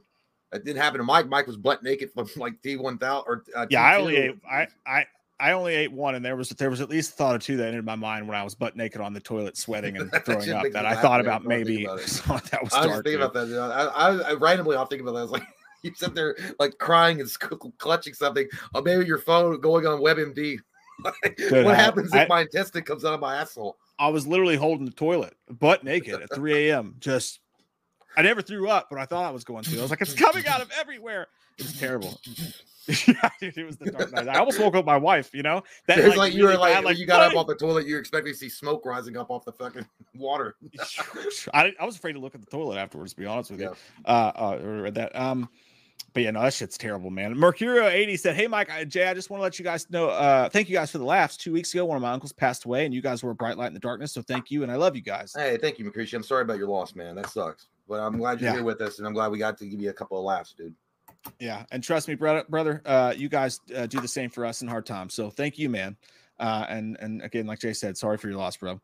it 0.53 0.63
didn't 0.63 0.81
happen 0.81 0.99
to 0.99 1.03
Mike. 1.03 1.27
Mike 1.27 1.47
was 1.47 1.57
butt 1.57 1.83
naked 1.83 2.11
from 2.13 2.29
like 2.37 2.61
T 2.61 2.75
one 2.77 2.97
thousand 2.97 3.25
or 3.27 3.43
uh, 3.55 3.65
Yeah, 3.69 3.83
I 3.85 3.93
T2. 3.93 3.99
only 3.99 4.15
ate 4.17 4.35
I 4.49 4.67
I 4.85 5.05
I 5.39 5.51
only 5.51 5.73
ate 5.75 5.91
one, 5.91 6.15
and 6.15 6.23
there 6.23 6.37
was 6.37 6.49
there 6.49 6.69
was 6.69 6.79
at 6.79 6.89
least 6.89 7.13
a 7.13 7.15
thought 7.15 7.35
or 7.35 7.39
two 7.39 7.57
that 7.57 7.67
entered 7.67 7.85
my 7.85 7.95
mind 7.95 8.27
when 8.27 8.37
I 8.37 8.43
was 8.43 8.55
butt 8.55 8.77
naked 8.77 9.01
on 9.01 9.13
the 9.13 9.19
toilet, 9.19 9.57
sweating 9.57 9.97
and 9.97 10.09
throwing 10.25 10.49
up. 10.51 10.65
That 10.71 10.85
I 10.85 10.95
thought 10.95 11.19
about 11.19 11.43
I 11.43 11.47
maybe 11.47 11.83
about 11.83 11.99
that 12.51 12.63
was 12.63 12.73
I 12.73 12.85
was 12.85 12.91
dark. 12.91 13.03
thinking 13.03 13.03
dude. 13.03 13.21
about 13.21 13.33
that. 13.33 13.59
I, 13.59 13.85
I, 13.85 14.17
I 14.29 14.33
randomly, 14.35 14.77
I'll 14.77 14.85
think 14.85 15.01
about 15.01 15.13
that. 15.13 15.19
I 15.19 15.23
was 15.23 15.31
like, 15.31 15.43
you 15.83 15.91
sit 15.95 16.15
there 16.15 16.35
like 16.59 16.77
crying 16.79 17.19
and 17.21 17.29
cl- 17.29 17.57
clutching 17.77 18.13
something, 18.13 18.47
or 18.73 18.81
maybe 18.81 19.05
your 19.05 19.19
phone 19.19 19.59
going 19.61 19.85
on 19.85 19.99
WebMD. 20.01 20.57
Dude, 21.37 21.65
what 21.65 21.75
I- 21.75 21.75
happens 21.75 22.13
I- 22.13 22.23
if 22.23 22.29
my 22.29 22.41
intestine 22.41 22.83
comes 22.83 23.05
out 23.05 23.13
of 23.13 23.19
my 23.19 23.35
asshole? 23.37 23.77
I 23.99 24.07
was 24.09 24.25
literally 24.25 24.55
holding 24.55 24.85
the 24.85 24.91
toilet, 24.91 25.35
butt 25.49 25.83
naked 25.83 26.19
at 26.21 26.33
3 26.33 26.69
a.m. 26.69 26.95
Just, 26.99 27.39
I 28.17 28.23
never 28.23 28.41
threw 28.41 28.67
up, 28.67 28.87
but 28.89 28.97
I 28.97 29.05
thought 29.05 29.23
I 29.23 29.29
was 29.29 29.43
going 29.43 29.63
to. 29.65 29.77
I 29.77 29.81
was 29.83 29.91
like, 29.91 30.01
it's 30.01 30.13
coming 30.15 30.47
out 30.47 30.61
of 30.61 30.71
everywhere. 30.79 31.27
It 31.59 31.63
was 31.65 31.79
terrible. 31.79 32.19
yeah, 33.07 33.29
dude, 33.39 33.55
it 33.57 33.63
was 33.65 33.77
the 33.77 33.91
dark 33.91 34.11
night. 34.11 34.27
I 34.27 34.39
almost 34.39 34.59
woke 34.59 34.75
up 34.75 34.83
my 34.85 34.97
wife. 34.97 35.29
You 35.33 35.43
know, 35.43 35.63
that 35.87 35.99
It's 35.99 36.17
like, 36.17 36.33
you 36.33 36.43
were 36.43 36.49
really 36.49 36.59
like, 36.61 36.73
bad, 36.73 36.83
when 36.85 36.97
you 36.97 37.05
got 37.05 37.21
up 37.21 37.37
off 37.37 37.45
the 37.47 37.55
toilet, 37.55 37.85
you 37.85 37.97
expected 37.99 38.31
to 38.33 38.37
see 38.37 38.49
smoke 38.49 38.83
rising 38.85 39.15
up 39.15 39.29
off 39.29 39.45
the 39.45 39.53
fucking 39.53 39.85
water. 40.15 40.55
I, 41.53 41.71
I 41.79 41.85
was 41.85 41.95
afraid 41.95 42.13
to 42.13 42.19
look 42.19 42.33
at 42.35 42.41
the 42.41 42.49
toilet 42.49 42.77
afterwards. 42.77 43.13
To 43.13 43.19
be 43.19 43.25
honest 43.27 43.51
with 43.51 43.61
Yeah. 43.61 43.69
you, 43.69 43.75
uh, 44.05 44.31
uh, 44.35 44.59
I 44.59 44.65
read 44.65 44.95
that. 44.95 45.15
Um, 45.15 45.47
but 46.13 46.23
yeah, 46.23 46.31
no, 46.31 46.41
that 46.41 46.53
shit's 46.53 46.77
terrible, 46.77 47.09
man. 47.09 47.35
Mercurio 47.35 47.91
eighty 47.91 48.15
said, 48.17 48.35
"Hey, 48.35 48.47
Mike, 48.47 48.69
I, 48.71 48.83
Jay, 48.85 49.07
I 49.07 49.13
just 49.13 49.29
want 49.29 49.39
to 49.39 49.43
let 49.43 49.57
you 49.57 49.65
guys 49.65 49.89
know. 49.89 50.09
Uh, 50.09 50.47
thank 50.49 50.69
you 50.69 50.75
guys 50.75 50.91
for 50.91 50.99
the 50.99 51.03
laughs. 51.05 51.37
Two 51.37 51.51
weeks 51.51 51.73
ago, 51.73 51.85
one 51.85 51.95
of 51.95 52.01
my 52.01 52.11
uncles 52.11 52.31
passed 52.31 52.65
away, 52.65 52.85
and 52.85 52.93
you 52.93 53.01
guys 53.01 53.23
were 53.23 53.31
a 53.31 53.35
bright 53.35 53.57
light 53.57 53.67
in 53.67 53.73
the 53.73 53.79
darkness. 53.79 54.11
So 54.11 54.21
thank 54.21 54.51
you, 54.51 54.63
and 54.63 54.71
I 54.71 54.75
love 54.75 54.95
you 54.95 55.01
guys. 55.01 55.33
Hey, 55.35 55.57
thank 55.57 55.79
you, 55.79 55.85
Macready. 55.85 56.15
I'm 56.15 56.23
sorry 56.23 56.43
about 56.43 56.57
your 56.57 56.67
loss, 56.67 56.95
man. 56.95 57.15
That 57.15 57.29
sucks. 57.29 57.67
But 57.89 57.99
I'm 57.99 58.17
glad 58.17 58.39
you're 58.39 58.49
Yeah. 58.51 58.55
here 58.57 58.63
with 58.63 58.79
us, 58.81 58.99
and 58.99 59.07
I'm 59.07 59.13
glad 59.13 59.31
we 59.31 59.37
got 59.37 59.57
to 59.57 59.65
give 59.65 59.81
you 59.81 59.89
a 59.89 59.93
couple 59.93 60.17
of 60.17 60.23
laughs, 60.23 60.53
dude. 60.57 60.73
Yeah, 61.39 61.65
and 61.71 61.83
trust 61.83 62.07
me, 62.07 62.15
brother, 62.15 62.43
brother, 62.49 62.81
uh, 62.85 63.13
you 63.15 63.29
guys 63.29 63.59
uh, 63.75 63.85
do 63.87 63.99
the 63.99 64.07
same 64.07 64.29
for 64.29 64.45
us 64.45 64.61
in 64.61 64.67
hard 64.67 64.85
times. 64.85 65.13
So 65.13 65.29
thank 65.29 65.57
you, 65.57 65.69
man. 65.69 65.95
Uh, 66.39 66.65
and 66.67 66.97
and 66.99 67.21
again, 67.21 67.45
like 67.45 67.59
Jay 67.59 67.73
said, 67.73 67.97
sorry 67.97 68.17
for 68.17 68.27
your 68.27 68.37
loss, 68.37 68.57
bro. 68.57 68.81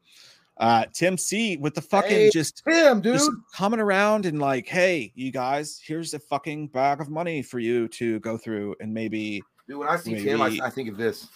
Uh, 0.59 0.83
Tim 0.93 1.17
C 1.17 1.55
with 1.57 1.73
the 1.73 1.81
fucking 1.81 2.09
Hey, 2.09 2.29
just 2.31 2.63
Tim, 2.67 2.99
dude. 2.99 3.13
just 3.13 3.31
coming 3.53 3.79
around 3.79 4.25
and 4.25 4.39
like, 4.39 4.67
hey, 4.67 5.11
you 5.15 5.31
guys, 5.31 5.79
here's 5.81 6.13
a 6.13 6.19
fucking 6.19 6.67
bag 6.67 6.99
of 6.99 7.09
money 7.09 7.41
for 7.41 7.59
you 7.59 7.87
to 7.89 8.19
go 8.19 8.37
through, 8.37 8.75
and 8.81 8.93
maybe 8.93 9.41
Dude, 9.69 9.77
when 9.77 9.87
I 9.87 9.95
see 9.95 10.15
Tim, 10.21 10.41
I, 10.41 10.59
I 10.63 10.69
think 10.69 10.89
of 10.89 10.97
this. 10.97 11.27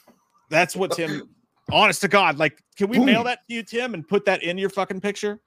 that's 0.50 0.76
what 0.76 0.92
Tim. 0.92 1.30
honest 1.72 2.02
to 2.02 2.10
God, 2.10 2.38
like, 2.38 2.62
can 2.76 2.90
we 2.90 3.00
mail 3.00 3.24
that 3.24 3.40
to 3.48 3.54
you, 3.56 3.64
Tim, 3.64 3.94
and 3.94 4.06
put 4.06 4.26
that 4.26 4.44
in 4.44 4.58
your 4.58 4.70
fucking 4.70 5.00
picture? 5.00 5.40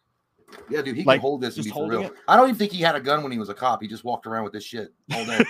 Yeah, 0.70 0.80
dude, 0.80 0.96
he 0.96 1.02
Like, 1.04 1.16
can 1.16 1.22
hold 1.22 1.40
this 1.42 1.56
and 1.56 1.64
be 1.64 1.70
for 1.70 1.86
real. 1.88 2.02
it? 2.04 2.14
I 2.28 2.36
don't 2.36 2.48
even 2.48 2.58
think 2.58 2.72
he 2.72 2.80
had 2.80 2.94
a 2.94 3.00
gun 3.00 3.22
when 3.22 3.30
he 3.32 3.38
was 3.38 3.48
a 3.50 3.54
cop. 3.54 3.82
He 3.82 3.88
just 3.88 4.04
walked 4.04 4.26
around 4.26 4.44
with 4.44 4.52
this 4.54 4.64
shit 4.64 4.94
all 5.12 5.24
day. 5.26 5.44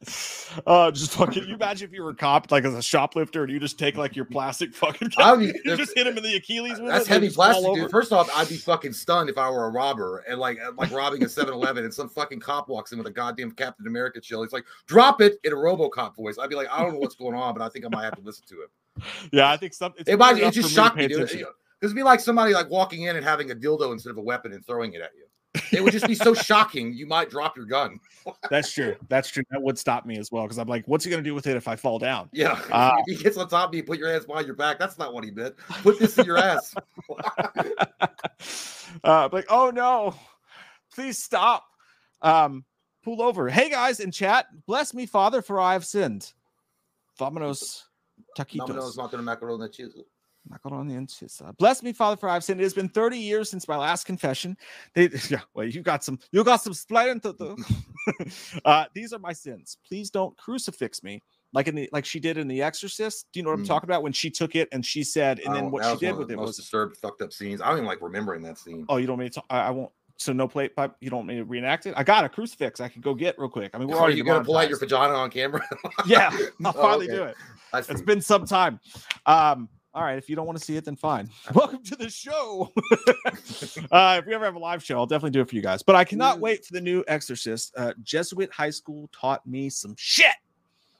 uh, 0.66 0.92
just 0.92 1.12
fucking. 1.12 1.48
You 1.48 1.54
imagine 1.54 1.88
if 1.88 1.92
you 1.92 2.04
were 2.04 2.10
a 2.10 2.14
cop, 2.14 2.52
like 2.52 2.64
as 2.64 2.74
a 2.74 2.82
shoplifter, 2.82 3.42
and 3.42 3.52
you 3.52 3.58
just 3.58 3.78
take 3.78 3.96
like 3.96 4.14
your 4.14 4.24
plastic 4.24 4.72
fucking. 4.72 5.10
I 5.18 5.30
don't 5.30 5.42
you 5.64 5.76
just 5.76 5.96
hit 5.96 6.06
him 6.06 6.16
in 6.16 6.22
the 6.22 6.36
Achilles 6.36 6.78
with 6.78 6.88
That's 6.88 7.06
it. 7.06 7.08
heavy 7.08 7.30
plastic, 7.30 7.74
dude. 7.74 7.90
First 7.90 8.12
off, 8.12 8.30
I'd 8.34 8.48
be 8.48 8.56
fucking 8.56 8.92
stunned 8.92 9.28
if 9.28 9.36
I 9.36 9.50
were 9.50 9.64
a 9.64 9.70
robber 9.70 10.24
and 10.28 10.38
like 10.38 10.58
uh, 10.64 10.70
like 10.76 10.92
robbing 10.92 11.24
a 11.24 11.26
7-Eleven 11.26 11.84
and 11.84 11.92
some 11.92 12.08
fucking 12.08 12.38
cop 12.38 12.68
walks 12.68 12.92
in 12.92 12.98
with 12.98 13.08
a 13.08 13.10
goddamn 13.10 13.50
Captain 13.52 13.88
America 13.88 14.20
chill. 14.20 14.42
He's 14.42 14.52
like, 14.52 14.66
drop 14.86 15.20
it 15.20 15.38
in 15.42 15.52
a 15.52 15.56
RoboCop 15.56 16.14
voice. 16.14 16.38
I'd 16.38 16.50
be 16.50 16.56
like, 16.56 16.68
I 16.70 16.80
don't 16.80 16.92
know 16.92 17.00
what's 17.00 17.16
going 17.16 17.34
on, 17.34 17.52
but 17.54 17.62
I 17.62 17.68
think 17.68 17.84
I 17.84 17.88
might 17.88 18.04
have 18.04 18.14
to 18.16 18.22
listen 18.22 18.44
to 18.48 18.62
it. 18.62 18.70
Yeah, 19.32 19.50
I 19.50 19.56
think 19.56 19.74
something. 19.74 20.04
It 20.06 20.18
might 20.18 20.38
it 20.38 20.52
just 20.52 20.72
shocked 20.72 20.96
me, 20.96 21.08
dude. 21.08 21.28
Because 21.28 21.44
it'd 21.82 21.96
be 21.96 22.02
like 22.02 22.20
somebody 22.20 22.54
like 22.54 22.70
walking 22.70 23.02
in 23.02 23.16
and 23.16 23.24
having 23.24 23.50
a 23.50 23.54
dildo 23.54 23.92
instead 23.92 24.10
of 24.10 24.18
a 24.18 24.22
weapon 24.22 24.52
and 24.52 24.64
throwing 24.64 24.92
it 24.94 25.00
at 25.00 25.10
you. 25.16 25.24
It 25.72 25.82
would 25.82 25.92
just 25.92 26.06
be 26.06 26.14
so 26.14 26.34
shocking. 26.34 26.92
You 26.92 27.06
might 27.06 27.30
drop 27.30 27.56
your 27.56 27.66
gun. 27.66 27.98
That's 28.50 28.72
true. 28.72 28.96
That's 29.08 29.28
true. 29.30 29.42
That 29.50 29.62
would 29.62 29.78
stop 29.78 30.04
me 30.06 30.18
as 30.18 30.30
well 30.30 30.44
because 30.44 30.58
I'm 30.58 30.68
like, 30.68 30.86
what's 30.86 31.04
he 31.04 31.10
gonna 31.10 31.22
do 31.22 31.34
with 31.34 31.46
it 31.46 31.56
if 31.56 31.68
I 31.68 31.76
fall 31.76 31.98
down? 31.98 32.28
Yeah. 32.32 32.60
Ah. 32.72 32.96
if 33.06 33.18
he 33.18 33.24
gets 33.24 33.36
on 33.36 33.48
top 33.48 33.70
of 33.70 33.74
you, 33.74 33.82
put 33.82 33.98
your 33.98 34.10
hands 34.10 34.26
behind 34.26 34.46
your 34.46 34.56
back. 34.56 34.78
That's 34.78 34.98
not 34.98 35.14
what 35.14 35.24
he 35.24 35.30
meant. 35.30 35.56
Put 35.82 35.98
this 35.98 36.18
in 36.18 36.26
your 36.26 36.38
ass. 36.38 36.74
uh, 39.04 39.28
like, 39.32 39.46
oh 39.48 39.70
no, 39.70 40.14
please 40.94 41.22
stop. 41.22 41.64
Um, 42.20 42.64
pull 43.02 43.22
over. 43.22 43.48
Hey 43.48 43.70
guys 43.70 44.00
in 44.00 44.10
chat, 44.10 44.46
bless 44.66 44.92
me, 44.92 45.06
Father, 45.06 45.40
for 45.42 45.60
I 45.60 45.72
have 45.72 45.86
sinned. 45.86 46.32
Vamonos 47.18 47.84
taquitos. 48.36 48.68
Gonna 48.68 48.82
macaroni 50.50 50.94
and 50.94 51.08
cheese. 51.08 51.40
Bless 51.58 51.82
me, 51.82 51.92
Father, 51.92 52.16
for 52.16 52.28
I've 52.28 52.44
sinned. 52.44 52.60
It 52.60 52.64
has 52.64 52.74
been 52.74 52.88
30 52.88 53.18
years 53.18 53.50
since 53.50 53.66
my 53.68 53.76
last 53.76 54.04
confession. 54.04 54.56
They, 54.94 55.08
yeah, 55.30 55.40
well, 55.54 55.66
you 55.66 55.82
got 55.82 56.04
some, 56.04 56.18
you 56.32 56.42
got 56.44 56.62
some 56.62 56.74
splendid. 56.74 57.38
to 57.38 57.56
uh, 58.64 58.84
these 58.94 59.12
are 59.12 59.18
my 59.18 59.32
sins. 59.32 59.78
Please 59.86 60.10
don't 60.10 60.36
crucifix 60.36 61.02
me, 61.02 61.22
like 61.52 61.68
in 61.68 61.74
the, 61.74 61.88
like 61.92 62.04
she 62.04 62.20
did 62.20 62.38
in 62.38 62.48
The 62.48 62.62
Exorcist. 62.62 63.26
Do 63.32 63.40
you 63.40 63.44
know 63.44 63.50
what 63.50 63.58
I'm 63.58 63.64
Mm. 63.64 63.68
talking 63.68 63.88
about? 63.88 64.02
When 64.02 64.12
she 64.12 64.30
took 64.30 64.54
it 64.54 64.68
and 64.72 64.84
she 64.84 65.02
said, 65.02 65.40
and 65.40 65.54
then 65.54 65.64
Oh, 65.66 65.68
what 65.68 65.84
she 65.84 65.96
did 66.06 66.16
with 66.16 66.30
it 66.30 66.36
most 66.36 66.46
was, 66.46 66.56
disturbed, 66.56 66.96
fucked 66.96 67.22
up 67.22 67.32
scenes. 67.32 67.60
I 67.60 67.68
don't 67.68 67.78
even 67.78 67.86
like 67.86 68.00
remembering 68.02 68.42
that 68.42 68.58
scene. 68.58 68.86
oh, 68.88 68.96
you 68.96 69.06
don't 69.06 69.18
want 69.18 69.26
me 69.26 69.30
to, 69.30 69.42
I, 69.50 69.60
I 69.68 69.70
won't. 69.70 69.90
So 70.20 70.32
no 70.32 70.48
plate 70.48 70.74
pipe. 70.74 70.96
You 70.98 71.10
don't 71.10 71.18
want 71.18 71.28
me 71.28 71.36
to 71.36 71.44
reenact 71.44 71.86
it. 71.86 71.94
I 71.96 72.02
got 72.02 72.24
a 72.24 72.28
crucifix. 72.28 72.80
I 72.80 72.88
can 72.88 73.00
go 73.00 73.14
get 73.14 73.38
real 73.38 73.48
quick. 73.48 73.70
I 73.72 73.78
mean, 73.78 73.86
we're 73.86 73.94
Are 73.94 74.00
already 74.00 74.16
you 74.16 74.24
gonna 74.24 74.42
pull 74.42 74.56
out 74.56 74.68
your 74.68 74.76
vagina 74.76 75.14
on 75.14 75.30
camera? 75.30 75.62
Yeah, 76.06 76.30
I'll 76.64 76.72
Oh, 76.76 76.82
finally 76.82 77.06
okay. 77.06 77.16
do 77.18 77.22
it. 77.22 77.36
It's 77.88 78.02
been 78.02 78.20
some 78.20 78.44
time. 78.44 78.80
Um, 79.26 79.68
all 79.94 80.02
right, 80.02 80.18
if 80.18 80.28
you 80.28 80.36
don't 80.36 80.46
want 80.46 80.58
to 80.58 80.64
see 80.64 80.76
it, 80.76 80.84
then 80.84 80.96
fine. 80.96 81.30
Welcome 81.54 81.82
to 81.84 81.96
the 81.96 82.10
show. 82.10 82.72
uh, 83.90 84.18
if 84.20 84.26
we 84.26 84.34
ever 84.34 84.44
have 84.44 84.54
a 84.54 84.58
live 84.58 84.82
show, 84.82 84.98
I'll 84.98 85.06
definitely 85.06 85.30
do 85.30 85.40
it 85.40 85.48
for 85.48 85.56
you 85.56 85.62
guys. 85.62 85.82
But 85.82 85.96
I 85.96 86.04
cannot 86.04 86.40
wait 86.40 86.64
for 86.64 86.74
the 86.74 86.80
new 86.80 87.04
Exorcist. 87.08 87.72
Uh, 87.76 87.92
Jesuit 88.02 88.52
High 88.52 88.70
School 88.70 89.08
taught 89.12 89.46
me 89.46 89.70
some 89.70 89.94
shit. 89.96 90.34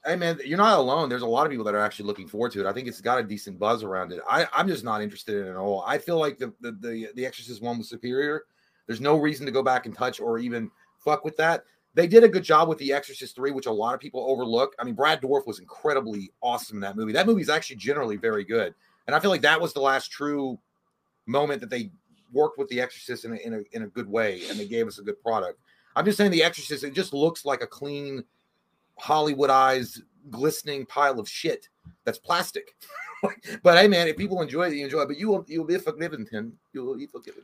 Hey 0.04 0.16
man, 0.16 0.38
you're 0.44 0.56
not 0.56 0.78
alone. 0.78 1.08
There's 1.08 1.22
a 1.22 1.26
lot 1.26 1.44
of 1.44 1.50
people 1.50 1.64
that 1.66 1.74
are 1.74 1.80
actually 1.80 2.06
looking 2.06 2.28
forward 2.28 2.52
to 2.52 2.60
it. 2.60 2.66
I 2.66 2.72
think 2.72 2.88
it's 2.88 3.00
got 3.00 3.18
a 3.18 3.22
decent 3.22 3.58
buzz 3.58 3.82
around 3.82 4.12
it. 4.12 4.20
I, 4.28 4.46
I'm 4.54 4.66
just 4.66 4.84
not 4.84 5.02
interested 5.02 5.36
in 5.36 5.48
it 5.48 5.50
at 5.50 5.56
all. 5.56 5.84
I 5.86 5.98
feel 5.98 6.18
like 6.18 6.38
the 6.38 6.54
the 6.60 6.72
the, 6.72 7.08
the 7.14 7.26
Exorcist 7.26 7.60
one 7.60 7.78
was 7.78 7.90
superior. 7.90 8.44
There's 8.86 9.00
no 9.00 9.16
reason 9.16 9.44
to 9.44 9.52
go 9.52 9.62
back 9.62 9.84
and 9.84 9.94
touch 9.94 10.18
or 10.18 10.38
even 10.38 10.70
fuck 10.98 11.24
with 11.24 11.36
that. 11.36 11.64
They 11.98 12.06
did 12.06 12.22
a 12.22 12.28
good 12.28 12.44
job 12.44 12.68
with 12.68 12.78
the 12.78 12.92
Exorcist 12.92 13.34
3, 13.34 13.50
which 13.50 13.66
a 13.66 13.72
lot 13.72 13.92
of 13.92 13.98
people 13.98 14.24
overlook. 14.30 14.72
I 14.78 14.84
mean, 14.84 14.94
Brad 14.94 15.20
Dourif 15.20 15.48
was 15.48 15.58
incredibly 15.58 16.30
awesome 16.40 16.76
in 16.76 16.80
that 16.82 16.94
movie. 16.94 17.12
That 17.12 17.26
movie 17.26 17.42
is 17.42 17.48
actually 17.48 17.74
generally 17.74 18.16
very 18.16 18.44
good. 18.44 18.72
And 19.08 19.16
I 19.16 19.18
feel 19.18 19.32
like 19.32 19.40
that 19.40 19.60
was 19.60 19.72
the 19.72 19.80
last 19.80 20.12
true 20.12 20.60
moment 21.26 21.60
that 21.60 21.70
they 21.70 21.90
worked 22.32 22.56
with 22.56 22.68
the 22.68 22.80
Exorcist 22.80 23.24
in 23.24 23.32
a, 23.32 23.36
in 23.38 23.54
a, 23.54 23.62
in 23.72 23.82
a 23.82 23.88
good 23.88 24.08
way 24.08 24.42
and 24.48 24.56
they 24.60 24.68
gave 24.68 24.86
us 24.86 25.00
a 25.00 25.02
good 25.02 25.20
product. 25.20 25.58
I'm 25.96 26.04
just 26.04 26.18
saying 26.18 26.30
the 26.30 26.44
Exorcist, 26.44 26.84
it 26.84 26.94
just 26.94 27.12
looks 27.12 27.44
like 27.44 27.62
a 27.62 27.66
clean, 27.66 28.22
Hollywoodized, 29.02 30.02
glistening 30.30 30.86
pile 30.86 31.18
of 31.18 31.28
shit 31.28 31.68
that's 32.04 32.20
plastic. 32.20 32.76
but 33.64 33.76
hey, 33.76 33.88
man, 33.88 34.06
if 34.06 34.16
people 34.16 34.40
enjoy 34.40 34.68
it, 34.68 34.74
you 34.74 34.84
enjoy 34.84 35.00
it. 35.00 35.08
But 35.08 35.18
you 35.18 35.26
will 35.30 35.44
you'll 35.48 35.64
be 35.64 35.78
forgiven, 35.78 36.24
Tim. 36.24 36.56
You 36.72 36.84
will 36.84 36.96
be 36.96 37.08
forgiven. 37.08 37.42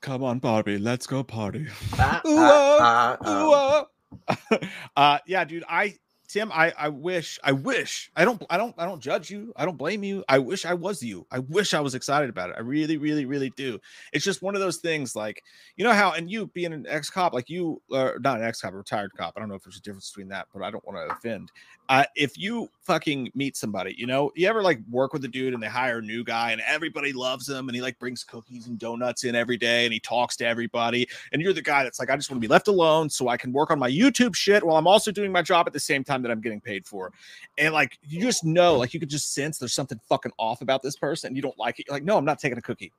Come 0.00 0.22
on, 0.22 0.38
Barbie, 0.38 0.78
let's 0.78 1.06
go 1.06 1.22
party. 1.22 1.66
Ah, 1.94 2.22
Ooh, 2.26 2.36
ah, 2.38 3.16
ah, 3.20 3.44
Ooh, 3.44 3.52
ah. 3.52 3.86
uh. 4.28 4.58
uh, 4.96 5.18
yeah, 5.26 5.44
dude. 5.44 5.64
I 5.68 5.96
Tim, 6.28 6.52
I 6.52 6.74
I 6.78 6.90
wish, 6.90 7.38
I 7.42 7.52
wish. 7.52 8.10
I 8.14 8.26
don't, 8.26 8.42
I 8.50 8.58
don't, 8.58 8.74
I 8.76 8.84
don't 8.84 9.00
judge 9.00 9.30
you. 9.30 9.50
I 9.56 9.64
don't 9.64 9.78
blame 9.78 10.04
you. 10.04 10.24
I 10.28 10.38
wish 10.38 10.66
I 10.66 10.74
was 10.74 11.02
you. 11.02 11.26
I 11.30 11.38
wish 11.38 11.72
I 11.72 11.80
was 11.80 11.94
excited 11.94 12.28
about 12.28 12.50
it. 12.50 12.56
I 12.58 12.60
really, 12.60 12.98
really, 12.98 13.24
really 13.24 13.48
do. 13.56 13.78
It's 14.12 14.26
just 14.26 14.42
one 14.42 14.54
of 14.54 14.60
those 14.60 14.76
things, 14.76 15.16
like 15.16 15.42
you 15.76 15.84
know 15.84 15.94
how, 15.94 16.12
and 16.12 16.30
you 16.30 16.48
being 16.48 16.74
an 16.74 16.84
ex 16.86 17.08
cop, 17.08 17.32
like 17.32 17.48
you, 17.48 17.80
uh, 17.90 18.10
not 18.20 18.40
an 18.40 18.44
ex 18.44 18.60
cop, 18.60 18.74
a 18.74 18.76
retired 18.76 19.12
cop. 19.16 19.32
I 19.36 19.40
don't 19.40 19.48
know 19.48 19.54
if 19.54 19.64
there's 19.64 19.78
a 19.78 19.82
difference 19.82 20.10
between 20.10 20.28
that, 20.28 20.48
but 20.52 20.62
I 20.62 20.70
don't 20.70 20.86
want 20.86 20.98
to 20.98 21.14
offend. 21.14 21.50
Uh, 21.88 22.04
if 22.14 22.36
you 22.36 22.68
fucking 22.82 23.30
meet 23.34 23.56
somebody, 23.56 23.94
you 23.96 24.06
know, 24.06 24.30
you 24.36 24.46
ever 24.46 24.62
like 24.62 24.78
work 24.90 25.14
with 25.14 25.24
a 25.24 25.28
dude 25.28 25.54
and 25.54 25.62
they 25.62 25.68
hire 25.68 25.98
a 25.98 26.02
new 26.02 26.22
guy 26.22 26.52
and 26.52 26.60
everybody 26.66 27.14
loves 27.14 27.48
him 27.48 27.68
and 27.68 27.74
he 27.74 27.80
like 27.80 27.98
brings 27.98 28.22
cookies 28.24 28.66
and 28.66 28.78
donuts 28.78 29.24
in 29.24 29.34
every 29.34 29.56
day 29.56 29.86
and 29.86 29.92
he 29.92 30.00
talks 30.00 30.36
to 30.36 30.46
everybody 30.46 31.08
and 31.32 31.40
you're 31.40 31.54
the 31.54 31.62
guy 31.62 31.82
that's 31.82 31.98
like, 31.98 32.10
I 32.10 32.16
just 32.16 32.30
want 32.30 32.42
to 32.42 32.46
be 32.46 32.50
left 32.50 32.68
alone 32.68 33.08
so 33.08 33.28
I 33.28 33.38
can 33.38 33.52
work 33.52 33.70
on 33.70 33.78
my 33.78 33.90
YouTube 33.90 34.34
shit 34.34 34.62
while 34.62 34.76
I'm 34.76 34.86
also 34.86 35.10
doing 35.10 35.32
my 35.32 35.40
job 35.40 35.66
at 35.66 35.72
the 35.72 35.80
same 35.80 36.04
time 36.04 36.20
that 36.22 36.30
I'm 36.30 36.42
getting 36.42 36.60
paid 36.60 36.86
for. 36.86 37.10
And 37.56 37.72
like, 37.72 37.98
you 38.02 38.20
just 38.20 38.44
know, 38.44 38.76
like, 38.76 38.92
you 38.92 39.00
could 39.00 39.10
just 39.10 39.32
sense 39.32 39.56
there's 39.56 39.74
something 39.74 39.98
fucking 40.08 40.32
off 40.36 40.60
about 40.60 40.82
this 40.82 40.96
person. 40.96 41.34
You 41.34 41.40
don't 41.42 41.58
like 41.58 41.80
it. 41.80 41.86
You're 41.88 41.96
like, 41.96 42.04
no, 42.04 42.18
I'm 42.18 42.24
not 42.24 42.38
taking 42.38 42.58
a 42.58 42.62
cookie. 42.62 42.92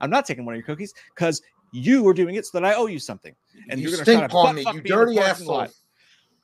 I'm 0.00 0.10
not 0.10 0.26
taking 0.26 0.44
one 0.44 0.54
of 0.54 0.58
your 0.58 0.66
cookies 0.66 0.94
because 1.14 1.42
you 1.72 2.06
are 2.08 2.14
doing 2.14 2.36
it 2.36 2.46
so 2.46 2.60
that 2.60 2.64
I 2.64 2.74
owe 2.74 2.86
you 2.86 2.98
something. 2.98 3.34
And 3.68 3.80
you 3.80 3.88
you're 3.88 3.96
gonna 3.96 4.04
try 4.04 4.14
stink 4.14 4.30
to 4.30 4.36
on 4.36 4.46
butt 4.46 4.54
me, 4.54 4.64
fuck 4.64 4.74
you 4.74 4.82
me 4.82 4.88
dirty 4.88 5.18
asshole. 5.18 5.66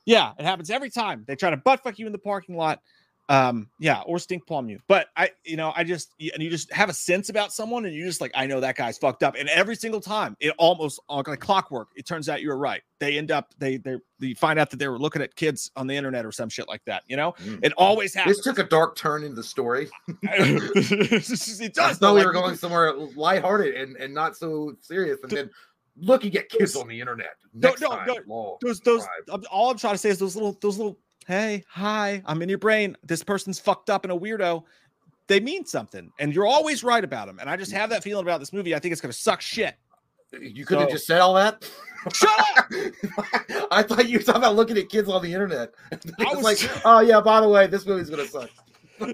Yeah, 0.05 0.33
it 0.37 0.45
happens 0.45 0.69
every 0.69 0.89
time. 0.89 1.23
They 1.27 1.35
try 1.35 1.49
to 1.49 1.57
butt 1.57 1.81
fuck 1.83 1.97
you 1.99 2.05
in 2.05 2.11
the 2.11 2.17
parking 2.19 2.55
lot. 2.55 2.81
Um, 3.27 3.71
yeah, 3.79 4.03
or 4.05 4.19
stink 4.19 4.45
palm 4.45 4.69
you. 4.69 4.79
But 4.87 5.07
I, 5.17 5.31
you 5.43 5.57
know, 5.57 5.73
I 5.75 5.83
just 5.83 6.13
and 6.19 6.43
you 6.43 6.49
just 6.51 6.71
have 6.71 6.89
a 6.89 6.93
sense 6.93 7.29
about 7.29 7.51
someone, 7.51 7.83
and 7.85 7.95
you 7.95 8.05
just 8.05 8.21
like, 8.21 8.29
I 8.35 8.45
know 8.45 8.59
that 8.59 8.75
guy's 8.75 8.99
fucked 8.99 9.23
up. 9.23 9.33
And 9.35 9.49
every 9.49 9.75
single 9.75 9.99
time, 9.99 10.37
it 10.39 10.53
almost 10.59 10.99
like 11.09 11.39
clockwork. 11.39 11.87
It 11.95 12.05
turns 12.05 12.29
out 12.29 12.43
you 12.43 12.49
were 12.49 12.57
right. 12.59 12.83
They 12.99 13.17
end 13.17 13.31
up 13.31 13.51
they 13.57 13.77
they 13.77 13.95
they 14.19 14.35
find 14.35 14.59
out 14.59 14.69
that 14.69 14.77
they 14.77 14.87
were 14.87 14.99
looking 14.99 15.23
at 15.23 15.35
kids 15.35 15.71
on 15.75 15.87
the 15.87 15.95
internet 15.95 16.23
or 16.23 16.31
some 16.31 16.49
shit 16.49 16.67
like 16.67 16.83
that. 16.85 17.01
You 17.07 17.17
know, 17.17 17.31
Mm. 17.43 17.65
it 17.65 17.73
always 17.79 18.13
happens. 18.13 18.37
This 18.37 18.45
took 18.45 18.59
a 18.59 18.63
dark 18.63 18.95
turn 18.95 19.23
in 19.23 19.33
the 19.33 19.41
story. 19.43 19.89
it 20.21 21.09
I 21.09 21.67
does. 21.67 21.97
thought 21.97 21.99
though, 21.99 22.13
we 22.13 22.19
like, 22.19 22.27
were 22.27 22.33
going 22.33 22.55
somewhere 22.57 22.93
lighthearted 22.93 23.73
and, 23.73 23.95
and 23.95 24.13
not 24.13 24.37
so 24.37 24.75
serious, 24.81 25.17
and 25.23 25.31
then 25.31 25.49
looking 25.97 26.35
at 26.35 26.49
kids 26.49 26.75
on 26.75 26.87
the 26.87 26.99
internet. 26.99 27.35
No, 27.53 27.69
Next 27.69 27.81
no, 27.81 28.03
no. 28.05 28.17
law. 28.27 28.57
those 28.61 28.79
those 28.81 29.05
all 29.51 29.69
I'm 29.71 29.77
trying 29.77 29.93
to 29.93 29.97
say 29.97 30.09
is 30.09 30.19
those 30.19 30.35
little 30.35 30.57
those 30.61 30.77
little 30.77 30.97
hey 31.27 31.63
hi 31.67 32.21
I'm 32.25 32.41
in 32.41 32.49
your 32.49 32.57
brain 32.57 32.95
this 33.03 33.23
person's 33.23 33.59
fucked 33.59 33.89
up 33.89 34.03
and 34.03 34.11
a 34.11 34.15
weirdo 34.17 34.63
they 35.27 35.39
mean 35.39 35.65
something 35.65 36.11
and 36.19 36.33
you're 36.35 36.45
always 36.45 36.83
right 36.83 37.03
about 37.03 37.27
them 37.27 37.39
and 37.39 37.49
I 37.49 37.55
just 37.57 37.71
have 37.71 37.89
that 37.91 38.03
feeling 38.03 38.23
about 38.25 38.39
this 38.39 38.51
movie 38.53 38.75
I 38.75 38.79
think 38.79 38.91
it's 38.91 39.01
gonna 39.01 39.13
suck 39.13 39.41
shit 39.41 39.75
You 40.39 40.65
could 40.65 40.79
have 40.79 40.89
So- 40.89 40.93
just 40.95 41.07
said 41.07 41.19
all 41.21 41.33
that. 41.35 41.63
shut 42.13 42.29
up 42.57 42.65
I 43.71 43.81
thought 43.81 44.07
you 44.09 44.19
were 44.19 44.23
talking 44.23 44.41
about 44.41 44.55
looking 44.55 44.77
at 44.77 44.89
kids 44.89 45.09
on 45.09 45.23
the 45.23 45.33
internet. 45.33 45.71
I 46.19 46.35
was- 46.35 46.43
like, 46.43 46.59
oh 46.85 46.99
yeah, 46.99 47.21
by 47.21 47.39
the 47.41 47.47
way, 47.49 47.67
this 47.67 47.85
movie's 47.85 48.09
gonna 48.09 48.27
suck. 48.27 48.49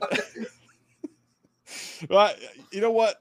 Well, 2.09 2.33
you 2.71 2.81
know 2.81 2.91
what 2.91 3.15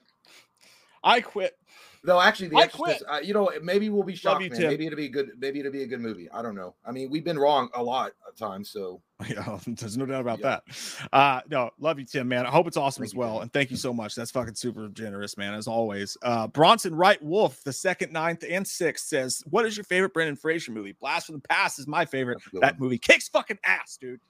I 1.05 1.21
quit 1.21 1.57
No, 2.03 2.19
actually, 2.19 2.49
the 2.49 2.57
I 2.57 2.63
Exorcist. 2.63 3.05
Uh, 3.07 3.19
you 3.23 3.35
know, 3.35 3.51
maybe 3.63 3.91
we'll 3.91 4.03
be 4.03 4.15
shocked, 4.15 4.43
you, 4.43 4.49
man. 4.49 4.61
Maybe 4.63 4.87
it'll 4.87 4.97
be 4.97 5.09
good. 5.11 5.33
Maybe 5.39 5.61
it'll 5.61 5.71
be 5.71 5.83
a 5.83 5.87
good 5.87 6.01
movie. 6.01 6.31
I 6.31 6.41
don't 6.41 6.55
know. 6.55 6.75
I 6.83 6.93
mean, 6.93 7.11
we've 7.11 7.25
been 7.25 7.39
wrong 7.39 7.69
a 7.75 7.83
lot 7.83 8.13
of 8.27 8.35
times. 8.37 8.71
So 8.71 9.03
yeah, 9.29 9.59
there's 9.67 9.99
no 9.99 10.07
doubt 10.07 10.23
about 10.23 10.39
Yeah. 10.39 10.61
that. 10.67 11.09
Uh, 11.13 11.41
no, 11.51 11.71
love 11.79 11.99
you, 11.99 12.07
Tim, 12.07 12.27
man. 12.27 12.47
I 12.47 12.51
hope 12.51 12.67
it's 12.67 12.79
awesome 12.79 13.03
Thank 13.03 13.11
as 13.11 13.15
well. 13.15 13.35
Tim. 13.35 13.43
And 13.43 13.53
thank 13.53 13.71
you 13.71 13.77
so 13.77 13.93
much. 13.93 14.15
That's 14.15 14.31
fucking 14.31 14.55
super 14.55 14.89
generous, 14.89 15.37
man, 15.37 15.53
as 15.53 15.67
always. 15.67 16.17
Uh, 16.23 16.47
Bronson 16.47 16.95
Wright 16.95 17.23
Wolf, 17.23 17.63
the 17.65 17.73
second, 17.73 18.15
ninth, 18.15 18.45
and 18.49 18.67
sixth 18.67 19.07
says, 19.07 19.43
What 19.51 19.67
is 19.67 19.77
your 19.77 19.85
favorite 19.85 20.15
Brendan 20.15 20.37
Fraser 20.37 20.73
movie? 20.73 20.93
Blast 20.99 21.27
from 21.27 21.35
the 21.35 21.49
Past 21.49 21.79
is 21.79 21.87
my 21.87 22.07
favorite. 22.07 22.39
that's 22.39 22.47
a 22.47 22.51
good 22.51 22.63
That 22.63 22.75
one. 22.81 22.87
movie 22.87 22.99
kicks 22.99 23.29
fucking 23.29 23.59
ass, 23.65 23.99
dude. 24.01 24.21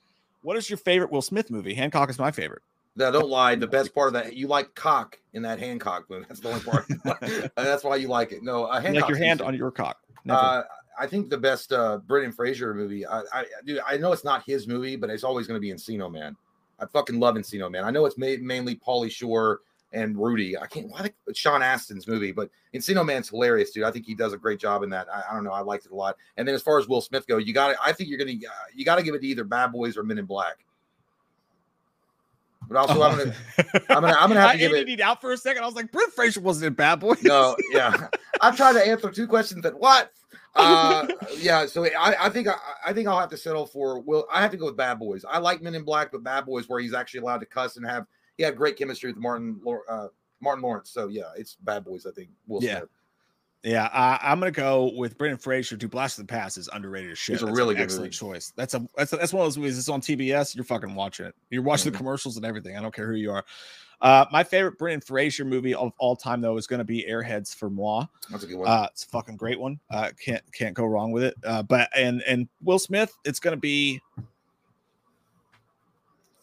What 0.43 0.57
is 0.57 0.69
your 0.69 0.79
favorite 0.79 1.13
Will 1.13 1.23
Smith 1.23 1.51
movie? 1.53 1.75
Hancock 1.75 2.11
is 2.11 2.19
my 2.19 2.33
favorite. 2.33 2.63
No, 2.97 3.11
don't 3.11 3.29
lie. 3.29 3.55
The 3.55 3.67
best 3.67 3.95
part 3.95 4.09
of 4.09 4.15
that, 4.15 4.37
you 4.37 4.49
like 4.49 4.75
cock 4.75 5.19
in 5.33 5.43
that 5.43 5.59
Hancock 5.59 6.11
movie. 6.11 6.27
That's 6.29 6.41
the 6.41 6.49
only 6.49 6.61
part. 6.61 6.89
And 6.89 7.01
that's 7.57 7.85
why 7.85 7.97
you 7.97 8.09
like 8.09 8.33
it. 8.33 8.43
No, 8.43 8.65
uh, 8.65 8.81
You 8.81 9.01
like 9.01 9.09
your 9.09 9.19
hand 9.19 9.41
on 9.41 9.55
your 9.55 9.71
cock. 9.71 9.99
Uh, 10.29 10.63
I 10.99 11.07
think 11.07 11.31
the 11.31 11.39
best 11.39 11.73
uh, 11.73 11.99
Brendan 11.99 12.33
Fraser 12.33 12.75
movie. 12.75 13.07
I, 13.07 13.23
I, 13.33 13.45
dude, 13.65 13.81
I 13.87 13.97
know 13.97 14.13
it's 14.13 14.25
not 14.25 14.45
his 14.45 14.69
movie, 14.69 14.97
but 14.97 15.09
it's 15.09 15.25
always 15.25 15.47
going 15.47 15.57
to 15.57 15.61
be 15.61 15.73
Encino 15.73 16.13
Man. 16.13 16.37
I 16.79 16.87
fucking 16.87 17.19
love 17.19 17.37
Encino 17.37 17.71
Man. 17.71 17.85
I 17.85 17.91
know 17.91 18.05
it's 18.07 18.19
made 18.19 18.43
mainly 18.43 18.77
Pauly 18.77 19.11
Shore 19.11 19.61
and 19.93 20.17
Rudy. 20.17 20.59
I 20.59 20.67
can't. 20.67 20.89
Why 20.89 21.11
the, 21.27 21.35
Sean 21.35 21.63
Astin's 21.63 22.07
movie, 22.07 22.33
but 22.33 22.51
Encino 22.75 23.05
Man's 23.05 23.29
hilarious, 23.29 23.71
dude. 23.71 23.85
I 23.85 23.91
think 23.91 24.07
he 24.07 24.15
does 24.15 24.33
a 24.33 24.39
great 24.39 24.61
job 24.61 24.83
in 24.83 24.91
that. 24.91 25.09
I, 25.13 25.23
I 25.31 25.35
don't 25.35 25.45
know. 25.45 25.53
I 25.53 25.61
liked 25.61 25.87
it 25.87 25.93
a 25.93 25.95
lot. 25.95 26.17
And 26.37 26.47
then 26.47 26.55
as 26.55 26.63
far 26.63 26.79
as 26.79 26.89
Will 26.89 27.01
Smith 27.01 27.27
go, 27.27 27.39
you 27.39 27.55
got 27.55 27.69
to. 27.69 27.77
I 27.83 27.93
think 27.93 28.09
you're 28.11 28.19
gonna. 28.19 28.33
Uh, 28.33 28.67
you 28.75 28.85
got 28.85 28.97
to 28.97 29.03
give 29.03 29.15
it 29.15 29.21
to 29.21 29.27
either 29.27 29.45
Bad 29.45 29.73
Boys 29.73 29.97
or 29.97 30.03
Men 30.03 30.19
in 30.19 30.27
Black. 30.27 30.59
But 32.71 32.79
also, 32.79 33.03
I'm 33.03 33.19
gonna. 33.19 33.35
I'm 33.89 34.01
gonna. 34.01 34.07
I'm 34.17 34.29
gonna 34.29 34.41
have 34.41 34.51
I 34.51 34.53
to 34.53 34.59
give 34.59 34.73
it. 34.73 35.01
out 35.01 35.21
for 35.21 35.33
a 35.33 35.37
second. 35.37 35.65
I 35.65 35.67
was 35.67 35.75
like, 35.75 35.91
Brendan 35.91 36.13
Fraser 36.13 36.41
wasn't 36.41 36.67
in 36.69 36.75
Bad 36.75 37.01
Boys. 37.01 37.21
No, 37.25 37.57
yeah. 37.73 38.07
I'm 38.41 38.55
trying 38.55 38.75
to 38.75 38.87
answer 38.87 39.11
two 39.11 39.27
questions 39.27 39.67
at 39.67 39.77
what? 39.77 40.13
Uh, 40.55 41.09
yeah. 41.39 41.67
So 41.67 41.85
I, 41.85 42.27
I 42.27 42.29
think 42.29 42.47
I, 42.47 42.55
I 42.87 42.93
think 42.93 43.09
I'll 43.09 43.19
have 43.19 43.31
to 43.31 43.37
settle 43.37 43.67
for. 43.67 43.99
Will 44.01 44.25
I 44.33 44.41
have 44.41 44.53
to 44.53 44.57
go 44.57 44.67
with 44.67 44.77
Bad 44.77 45.01
Boys? 45.01 45.25
I 45.29 45.39
like 45.39 45.61
Men 45.63 45.75
in 45.75 45.83
Black, 45.83 46.13
but 46.13 46.23
Bad 46.23 46.47
Boys, 46.47 46.69
where 46.69 46.79
he's 46.79 46.95
actually 46.95 47.21
allowed 47.21 47.39
to 47.41 47.47
cuss 47.47 47.77
and 47.77 47.85
have 47.85 48.07
he 48.37 48.45
had 48.45 48.57
great 48.57 48.77
chemistry 48.77 49.11
with 49.11 49.21
Martin 49.21 49.61
uh, 49.89 50.07
Martin 50.41 50.63
Lawrence. 50.63 50.91
So 50.91 51.09
yeah, 51.09 51.31
it's 51.37 51.57
Bad 51.57 51.85
Boys. 51.85 52.07
I 52.07 52.13
think. 52.13 52.29
Will 52.47 52.63
Yeah. 52.63 52.79
Smith. 52.79 52.89
Yeah, 53.63 53.85
uh, 53.87 54.17
I'm 54.23 54.39
gonna 54.39 54.51
go 54.53 54.91
with 54.97 55.19
Brendan 55.19 55.37
Fraser. 55.39 55.77
To 55.77 55.89
Blast 55.89 56.19
of 56.19 56.27
the 56.27 56.31
Past 56.33 56.57
is 56.57 56.69
underrated 56.73 57.11
as 57.13 57.19
shit. 57.19 57.35
It's 57.35 57.43
a 57.43 57.47
That's 57.47 57.59
really 57.59 57.75
good 57.75 57.83
excellent 57.83 58.05
movie. 58.21 58.35
choice. 58.35 58.53
That's 58.57 58.73
a 58.73 58.87
that's 58.97 59.13
a, 59.13 59.17
that's 59.19 59.33
one 59.35 59.43
of 59.43 59.47
those 59.47 59.59
movies. 59.59 59.79
It's 59.79 59.89
on 59.91 60.01
TBS. 60.01 60.55
You're 60.55 60.65
fucking 60.65 60.95
watching 60.95 61.27
it. 61.27 61.35
You're 61.51 61.63
watching 61.63 61.91
Mhm. 61.91 61.93
the 61.93 61.99
commercials 61.99 62.37
and 62.39 62.47
everything. 62.47 62.77
I 62.79 62.81
don't 62.81 62.95
care 62.95 63.07
who 63.07 63.17
you 63.17 63.31
are. 63.33 63.45
Uh, 64.01 64.25
my 64.33 64.43
favorite 64.43 64.79
Brendan 64.79 65.03
Fraser 65.03 65.45
movie 65.45 65.75
of 65.75 65.93
all 65.99 66.17
time 66.17 66.41
though 66.41 66.57
is 66.57 66.67
gonna 66.67 66.85
be 66.85 67.05
Airheads 67.07 67.55
for 67.55 67.69
moi. 67.69 68.07
That's 68.31 68.45
a 68.45 68.47
good 68.47 68.57
one. 68.57 68.67
Uh, 68.67 68.89
it's 68.91 69.05
a 69.05 69.09
fucking 69.09 69.37
great 69.37 69.61
one. 69.61 69.79
Uh, 69.91 70.11
can't 70.19 70.43
can't 70.55 70.75
go 70.75 70.87
wrong 70.87 71.13
with 71.13 71.25
it. 71.25 71.35
Uh, 71.45 71.63
but 71.63 71.91
and 71.95 72.23
and 72.23 72.49
Will 72.63 72.79
Smith, 72.79 73.13
it's 73.27 73.41
gonna 73.41 73.59
be. 73.59 74.01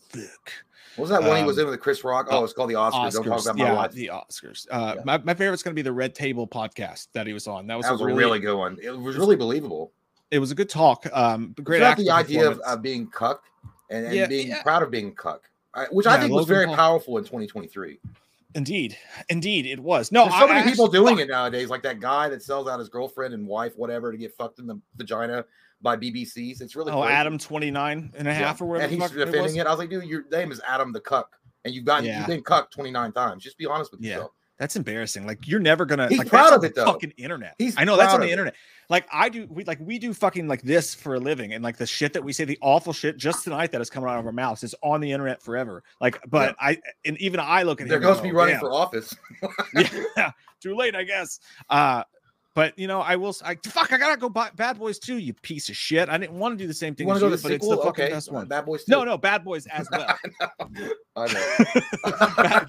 Fuck. 0.10 0.52
What 0.98 1.04
was 1.04 1.10
that 1.12 1.24
one 1.24 1.38
he 1.38 1.44
was 1.44 1.58
um, 1.58 1.66
in 1.66 1.70
with 1.72 1.80
Chris 1.80 2.04
Rock? 2.04 2.28
Oh, 2.30 2.44
it's 2.44 2.52
called 2.54 2.70
the 2.70 2.74
Oscars. 2.74 3.14
Don't 3.14 3.24
talk 3.26 3.42
about 3.42 3.56
my 3.58 3.66
yeah, 3.66 3.74
life. 3.74 3.92
the 3.94 4.08
Oscars. 4.14 4.68
Uh, 4.70 4.94
Yeah. 4.98 5.02
my, 5.06 5.18
my 5.20 5.34
favorite's 5.34 5.64
going 5.64 5.72
to 5.74 5.76
be 5.76 5.82
the 5.84 5.92
Red 5.94 6.14
Table 6.14 6.48
podcast 6.48 7.08
that 7.14 7.26
he 7.28 7.34
was 7.34 7.48
on. 7.48 7.68
That 7.68 7.76
was, 7.78 7.86
That 7.86 7.94
was 7.94 8.02
a 8.02 8.06
really, 8.06 8.20
really 8.20 8.40
good 8.40 8.58
one. 8.58 8.78
It 8.84 8.92
was 8.92 9.16
really 9.16 9.36
believable. 9.38 9.92
it 10.32 10.40
was 10.40 10.52
a 10.52 10.56
good 10.56 10.70
talk. 10.70 11.06
Um, 11.14 11.56
great 11.64 11.82
acting 11.82 12.06
the 12.06 12.12
idea 12.12 12.50
of 12.50 12.60
uh, 12.66 12.76
being 12.76 13.08
cuck 13.08 13.44
and, 13.90 14.06
and 14.08 14.14
Yeah, 14.16 14.28
being 14.28 14.54
proud 14.64 14.84
of 14.84 14.92
being 14.92 15.14
cuck, 15.16 15.50
which 15.92 16.06
I 16.08 16.20
think 16.20 16.34
was 16.34 16.46
very 16.48 16.66
Paul. 16.66 16.76
powerful 16.76 17.18
in 17.18 17.24
2023. 17.24 18.00
Indeed, 18.56 18.98
indeed, 19.30 19.68
it 19.68 19.80
was. 19.80 20.12
No, 20.12 20.24
There's 20.24 20.34
so 20.40 20.46
I- 20.46 20.48
many 20.48 20.60
I 20.62 20.64
people 20.64 20.86
actually- 20.86 21.00
doing 21.00 21.20
it 21.20 21.28
nowadays, 21.30 21.70
like 21.70 21.84
that 21.84 22.00
guy 22.00 22.28
that 22.30 22.42
sells 22.42 22.68
out 22.68 22.80
his 22.80 22.90
girlfriend 22.90 23.34
and 23.36 23.46
wife, 23.48 23.74
whatever, 23.78 24.12
to 24.12 24.18
get 24.18 24.34
fucked 24.36 24.58
in 24.60 24.66
the 24.66 24.80
vagina 24.96 25.46
by 25.82 25.96
BBCs. 25.96 26.62
It's 26.62 26.76
really 26.76 26.92
Oh, 26.92 27.02
crazy. 27.02 27.14
Adam 27.14 27.38
29 27.38 28.14
and 28.18 28.28
a 28.28 28.32
Yeah. 28.32 28.38
half 28.38 28.62
or 28.62 28.66
whatever. 28.66 28.84
And 28.86 28.92
he's 28.94 29.02
fuck 29.02 29.12
it 29.18 29.26
defending 29.26 29.56
it. 29.58 29.68
I 29.68 29.70
was 29.70 29.80
like, 29.80 29.90
dude, 29.90 30.06
your 30.06 30.24
name 30.32 30.52
is 30.52 30.62
Adam 30.68 30.92
the 30.92 31.02
Cuck, 31.02 31.36
and 31.66 31.74
you've 31.74 31.86
got 31.86 32.04
Yeah. 32.04 32.20
you've 32.20 32.28
been 32.28 32.44
cucked 32.44 32.74
29 32.74 33.12
times. 33.12 33.44
Just 33.44 33.58
be 33.58 33.66
honest 33.66 33.92
with 33.92 34.02
Yeah. 34.02 34.14
yourself. 34.16 34.32
That's 34.60 34.76
embarrassing. 34.76 35.28
Like 35.28 35.48
you're 35.48 35.60
never 35.60 35.86
gonna. 35.86 36.10
He's 36.10 36.18
like, 36.18 36.30
proud 36.30 36.52
of 36.52 36.64
it, 36.64 36.74
though. 36.74 36.86
Fucking 36.86 37.12
internet. 37.18 37.54
He's 37.60 37.76
I 37.78 37.84
know 37.84 37.96
that's 37.96 38.16
on 38.16 38.22
the 38.22 38.32
internet. 38.32 38.56
Like 38.90 39.06
I 39.14 39.30
do. 39.30 39.46
We 39.52 39.64
like 39.66 39.78
we 39.80 40.00
do 40.00 40.16
fucking 40.16 40.48
like 40.48 40.64
this 40.64 40.96
for 40.96 41.14
a 41.14 41.20
living, 41.20 41.54
and 41.54 41.64
like 41.64 41.78
the 41.78 41.86
shit 41.86 42.12
that 42.14 42.24
we 42.24 42.34
say, 42.34 42.44
the 42.44 42.58
awful 42.60 42.92
shit 42.92 43.18
just 43.18 43.44
tonight 43.44 43.72
that 43.74 43.82
is 43.82 43.92
coming 43.92 44.10
out 44.10 44.18
of 44.18 44.26
our 44.26 44.32
mouths 44.32 44.64
is 44.64 44.74
on 44.82 45.00
the 45.00 45.12
internet 45.12 45.44
forever. 45.44 45.84
Like, 46.02 46.20
but 46.28 46.56
I 46.60 46.80
and 47.06 47.20
even 47.20 47.40
I 47.40 47.62
look 47.62 47.82
at 47.82 47.88
There 47.88 47.98
him 47.98 48.04
goes 48.04 48.24
me 48.24 48.32
running 48.32 48.56
"Damn." 48.56 48.62
for 48.62 48.72
office. 48.74 49.14
yeah, 50.18 50.32
too 50.60 50.76
late, 50.76 50.96
I 50.96 51.04
guess. 51.04 51.40
Uh, 51.70 52.04
but 52.58 52.74
you 52.80 52.88
know, 52.88 53.02
I 53.02 53.16
will. 53.18 53.36
I 53.46 53.56
fuck. 53.68 53.94
I 53.94 54.00
gotta 54.00 54.18
go 54.18 54.30
buy 54.30 54.50
Bad 54.56 54.80
Boys 54.80 54.98
too. 54.98 55.20
You 55.20 55.32
piece 55.34 55.70
of 55.70 55.76
shit. 55.78 56.10
I 56.10 56.18
didn't 56.18 56.40
want 56.40 56.58
to 56.58 56.64
do 56.64 56.66
the 56.68 56.74
same 56.74 56.96
thing 56.96 57.06
want 57.06 57.20
to 57.20 57.26
go 57.28 57.30
to 57.30 57.36
the 57.38 57.44
but 57.44 57.52
it's 57.52 57.64
sequel? 57.64 57.84
the 57.84 57.90
Okay, 57.90 58.10
best 58.10 58.32
one. 58.32 58.48
Bad 58.48 58.66
Boys. 58.66 58.84
No, 58.88 59.02
too. 59.02 59.06
no, 59.12 59.16
Bad 59.20 59.44
Boys 59.44 59.68
as 59.68 59.88
well. 59.92 60.18
I 61.16 61.34
know. 61.34 62.22
bad, 62.36 62.68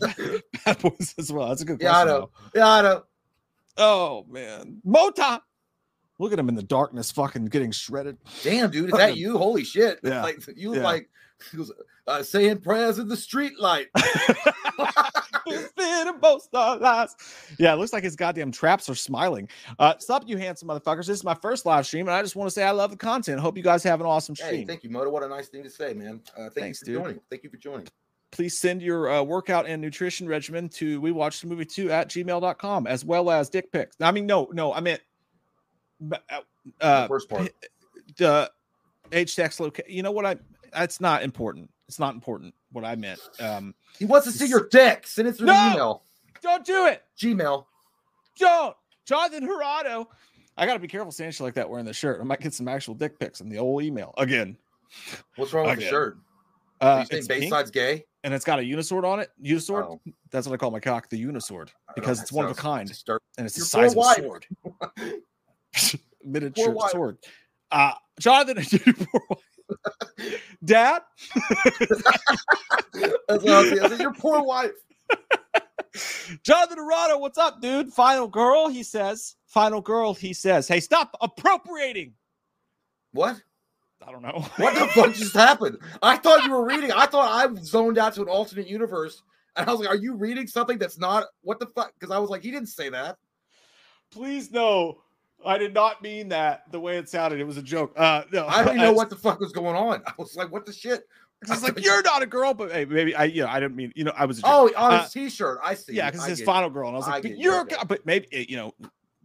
Bad 0.67 0.79
Boys 0.83 1.15
as 1.19 1.33
well. 1.33 1.49
That's 1.49 1.63
a 1.63 1.65
good 1.65 1.81
question. 1.81 1.91
Yeah, 1.91 1.99
I 2.01 2.05
know. 2.05 2.31
though. 2.53 2.61
yeah, 2.61 2.69
I 2.69 2.83
know. 2.83 3.05
Oh 3.79 4.27
man, 4.29 4.83
Mota. 4.85 5.41
Look 6.19 6.35
at 6.35 6.39
him 6.39 6.51
in 6.51 6.55
the 6.55 6.63
darkness, 6.63 7.11
fucking 7.11 7.47
getting 7.47 7.71
shredded. 7.71 8.19
Damn, 8.43 8.71
dude, 8.71 8.91
is 8.91 8.99
that 8.99 9.17
you? 9.17 9.39
Holy 9.39 9.65
shit! 9.65 10.01
Yeah. 10.05 10.23
Like 10.23 10.47
you 10.55 10.69
look 10.69 10.81
Yeah. 10.81 10.85
like 10.85 11.09
uh, 12.07 12.23
saying 12.23 12.59
prayers 12.59 12.99
in 12.99 13.09
the 13.09 13.17
street 13.17 13.59
light. 13.59 13.87
Spin 15.51 16.09
and 16.09 16.21
both 16.21 16.49
our 16.55 16.77
lives. 16.79 17.17
Yeah, 17.59 17.73
it 17.73 17.77
looks 17.77 17.93
like 17.93 18.03
his 18.05 18.17
goddamn 18.17 18.51
traps 18.53 18.89
are 18.89 18.95
smiling. 18.95 19.49
Uh, 19.79 19.95
sup, 19.99 20.25
you 20.27 20.37
handsome 20.37 20.69
motherfuckers. 20.69 21.07
This 21.07 21.19
is 21.19 21.25
my 21.25 21.35
first 21.35 21.67
live 21.67 21.87
stream, 21.87 22.07
and 22.09 22.15
I 22.15 22.23
just 22.23 22.37
want 22.37 22.49
to 22.49 22.51
say 22.53 22.63
I 22.65 22.71
love 22.71 22.91
the 22.91 22.97
content. 22.97 23.41
Hope 23.41 23.57
you 23.57 23.63
guys 23.63 23.83
have 23.85 24.01
an 24.01 24.07
awesome 24.07 24.35
Hey, 24.35 24.45
stream. 24.47 24.67
thank 24.67 24.85
you, 24.85 24.91
Moto. 24.91 25.11
What 25.11 25.23
a 25.23 25.29
nice 25.29 25.49
thing 25.49 25.63
to 25.63 25.71
say, 25.71 25.95
man. 25.95 26.21
Uh, 26.37 26.43
thank 26.43 26.55
Thanks, 26.55 26.81
you 26.83 26.87
for 26.87 26.93
dude. 26.93 27.03
joining. 27.03 27.21
Thank 27.31 27.45
you 27.45 27.51
for 27.51 27.57
joining. 27.57 27.87
Please 28.31 28.59
send 28.59 28.83
your 28.83 29.09
uh, 29.11 29.23
workout 29.23 29.67
and 29.67 29.81
nutrition 29.81 30.29
regimen 30.29 30.69
to 30.69 31.01
we 31.01 31.13
watched 31.13 31.41
the 31.41 31.47
movie 31.47 31.65
2 31.65 31.91
at 31.91 32.09
gmail.com 32.11 32.87
as 32.87 33.03
well 33.05 33.31
as 33.31 33.49
dick 33.49 33.73
pics. 33.73 33.97
I 34.01 34.11
mean, 34.11 34.27
no, 34.27 34.49
no, 34.53 34.73
I 34.75 34.81
meant 34.81 35.01
uh, 36.13 36.17
The 36.31 36.85
uh, 36.85 37.09
first 37.09 37.29
part. 37.31 37.51
the 38.19 38.51
age 39.13 39.35
sex 39.35 39.59
location. 39.61 39.91
You 39.91 40.03
know 40.03 40.11
what 40.13 40.27
I 40.27 40.37
that's 40.73 41.01
not 41.01 41.23
important. 41.23 41.71
It's 41.89 41.99
not 41.99 42.15
important 42.15 42.55
what 42.73 42.85
I 42.85 42.95
meant. 42.97 43.19
Um, 43.41 43.75
He 43.99 44.05
wants 44.05 44.27
to 44.27 44.33
see 44.33 44.47
your 44.47 44.69
dick. 44.69 45.07
Send 45.07 45.27
it 45.29 45.33
through 45.37 45.47
No! 45.47 45.53
the 45.55 45.73
email. 45.75 46.03
don't 46.43 46.65
do 46.65 46.87
it. 46.87 47.03
Gmail. 47.19 47.65
Don't. 48.39 48.77
Jonathan 49.07 49.49
Hirado. 49.49 50.07
I 50.57 50.67
got 50.67 50.75
to 50.75 50.79
be 50.81 50.89
careful 50.89 51.13
saying 51.13 51.31
shit 51.31 51.41
like 51.41 51.55
that 51.55 51.69
wearing 51.71 51.87
the 51.87 51.93
shirt. 51.93 52.21
I 52.21 52.25
might 52.25 52.41
get 52.41 52.53
some 52.53 52.69
actual 52.69 52.95
dick 52.95 53.19
pics 53.19 53.41
in 53.41 53.49
the 53.49 53.59
old 53.59 53.83
email 53.83 54.13
again. 54.19 54.57
What's 55.37 55.53
wrong 55.53 55.67
with 55.67 55.79
the 55.79 55.87
shirt? 55.87 56.19
Uh, 56.81 57.05
you 57.11 57.23
saying 57.23 57.41
Bayside's 57.41 57.71
gay? 57.71 58.05
and 58.25 58.35
it's 58.35 58.45
got 58.45 58.59
a 58.59 58.63
unisword 58.63 59.05
on 59.05 59.21
it. 59.21 59.31
Unisword. 59.43 59.85
Oh, 59.85 60.01
That's 60.31 60.47
what 60.47 60.55
I 60.55 60.57
call 60.57 60.71
my 60.71 60.81
cock, 60.81 61.09
the 61.09 61.25
unisword, 61.25 61.67
know, 61.69 61.73
because 61.95 62.21
it's 62.21 62.31
one 62.33 62.45
of 62.45 62.51
a 62.51 62.55
kind, 62.55 62.93
dirt- 63.07 63.23
and 63.37 63.47
it's 63.47 63.57
the 63.57 63.65
size 63.65 63.93
of 63.97 63.99
a 63.99 64.15
sword. 64.15 64.47
Miniature 66.25 66.75
sword. 66.91 67.19
Uh, 67.71 67.93
Jonathan, 68.19 68.57
your 68.87 68.95
poor 68.95 69.21
wife. 69.31 69.39
Dad. 70.65 71.03
That's 71.79 73.45
what 73.45 73.49
I 73.49 73.61
was 73.61 73.69
saying. 73.71 73.81
I 73.81 73.89
said, 73.89 74.01
Your 74.01 74.15
poor 74.15 74.43
wife. 74.43 74.73
Jonathan 76.43 76.79
Arado, 76.79 77.19
what's 77.19 77.39
up, 77.39 77.61
dude? 77.61 77.93
Final 77.93 78.29
girl, 78.29 78.69
he 78.69 78.83
says. 78.83 79.37
Final 79.47 79.81
girl, 79.81 80.15
he 80.15 80.33
says. 80.33 80.69
Hey, 80.69 80.81
stop 80.81 81.17
appropriating. 81.21 82.15
What? 83.13 83.41
I 84.07 84.13
don't 84.13 84.23
know. 84.23 84.47
What 84.57 84.75
the 84.75 84.87
fuck 84.89 85.13
just 85.15 85.35
happened? 85.35 85.79
I 86.03 86.17
thought 86.17 86.45
you 86.45 86.53
were 86.53 86.65
reading. 86.65 86.93
I 86.93 87.07
thought 87.07 87.31
I 87.31 87.53
zoned 87.63 87.99
out 87.99 88.15
to 88.15 88.23
an 88.23 88.29
alternate 88.29 88.69
universe, 88.69 89.23
and 89.57 89.69
I 89.69 89.73
was 89.73 89.81
like, 89.81 89.91
"Are 89.91 89.97
you 89.97 90.15
reading 90.15 90.47
something 90.47 90.79
that's 90.79 90.99
not 90.99 91.25
what 91.43 91.59
the 91.59 91.67
fuck?" 91.67 91.93
Because 91.95 92.15
I 92.15 92.19
was 92.19 92.31
like, 92.31 92.43
"He 92.43 92.51
didn't 92.51 92.69
say 92.69 92.89
that." 92.91 93.17
Please 94.11 94.51
no. 94.51 95.03
I 95.47 95.57
did 95.59 95.73
not 95.73 96.03
mean 96.03 96.29
that 96.31 96.71
the 96.73 96.81
way 96.81 96.97
it 96.99 97.09
sounded. 97.09 97.41
It 97.41 97.47
was 97.47 97.57
a 97.57 97.63
joke. 97.63 97.93
Uh, 97.97 98.23
no, 98.33 98.47
I 98.47 98.65
don't 98.65 98.75
even 98.75 98.83
know 98.87 98.93
what 98.93 99.09
the 99.11 99.17
fuck 99.17 99.39
was 99.41 99.53
going 99.53 99.77
on. 99.77 100.03
I 100.07 100.13
was 100.19 100.37
like, 100.37 100.51
"What 100.51 100.67
the 100.67 100.73
shit?" 100.73 101.07
Cuz 101.45 101.51
it's 101.53 101.63
like 101.63 101.83
you're 101.85 102.03
not 102.03 102.23
a 102.23 102.27
girl, 102.27 102.53
but 102.55 102.73
hey, 102.73 102.85
maybe 102.85 103.15
I, 103.15 103.25
you 103.25 103.43
know, 103.43 103.49
I 103.49 103.61
didn't 103.61 103.77
mean, 103.77 103.93
you 103.95 104.03
know, 104.03 104.13
I 104.17 104.25
was. 104.25 104.39
A 104.41 104.43
joke. 104.43 104.51
Oh, 104.53 104.71
on 104.77 104.93
Uh, 104.95 105.03
his 105.05 105.13
t-shirt. 105.13 105.61
I 105.63 105.75
see. 105.75 105.95
yeah, 105.95 106.11
because 106.11 106.25
I 106.27 106.31
his 106.31 106.43
final 106.43 106.69
girl, 106.71 106.89
and 106.89 106.97
I 106.97 106.99
was 106.99 107.07
like, 107.07 107.23
get 107.23 107.33
but 107.33 107.39
you, 107.39 107.51
you're, 107.53 107.61
a 107.61 107.67
guy, 107.67 107.85
but 107.85 108.05
maybe 108.05 108.27
you 108.49 108.57
know, 108.57 108.75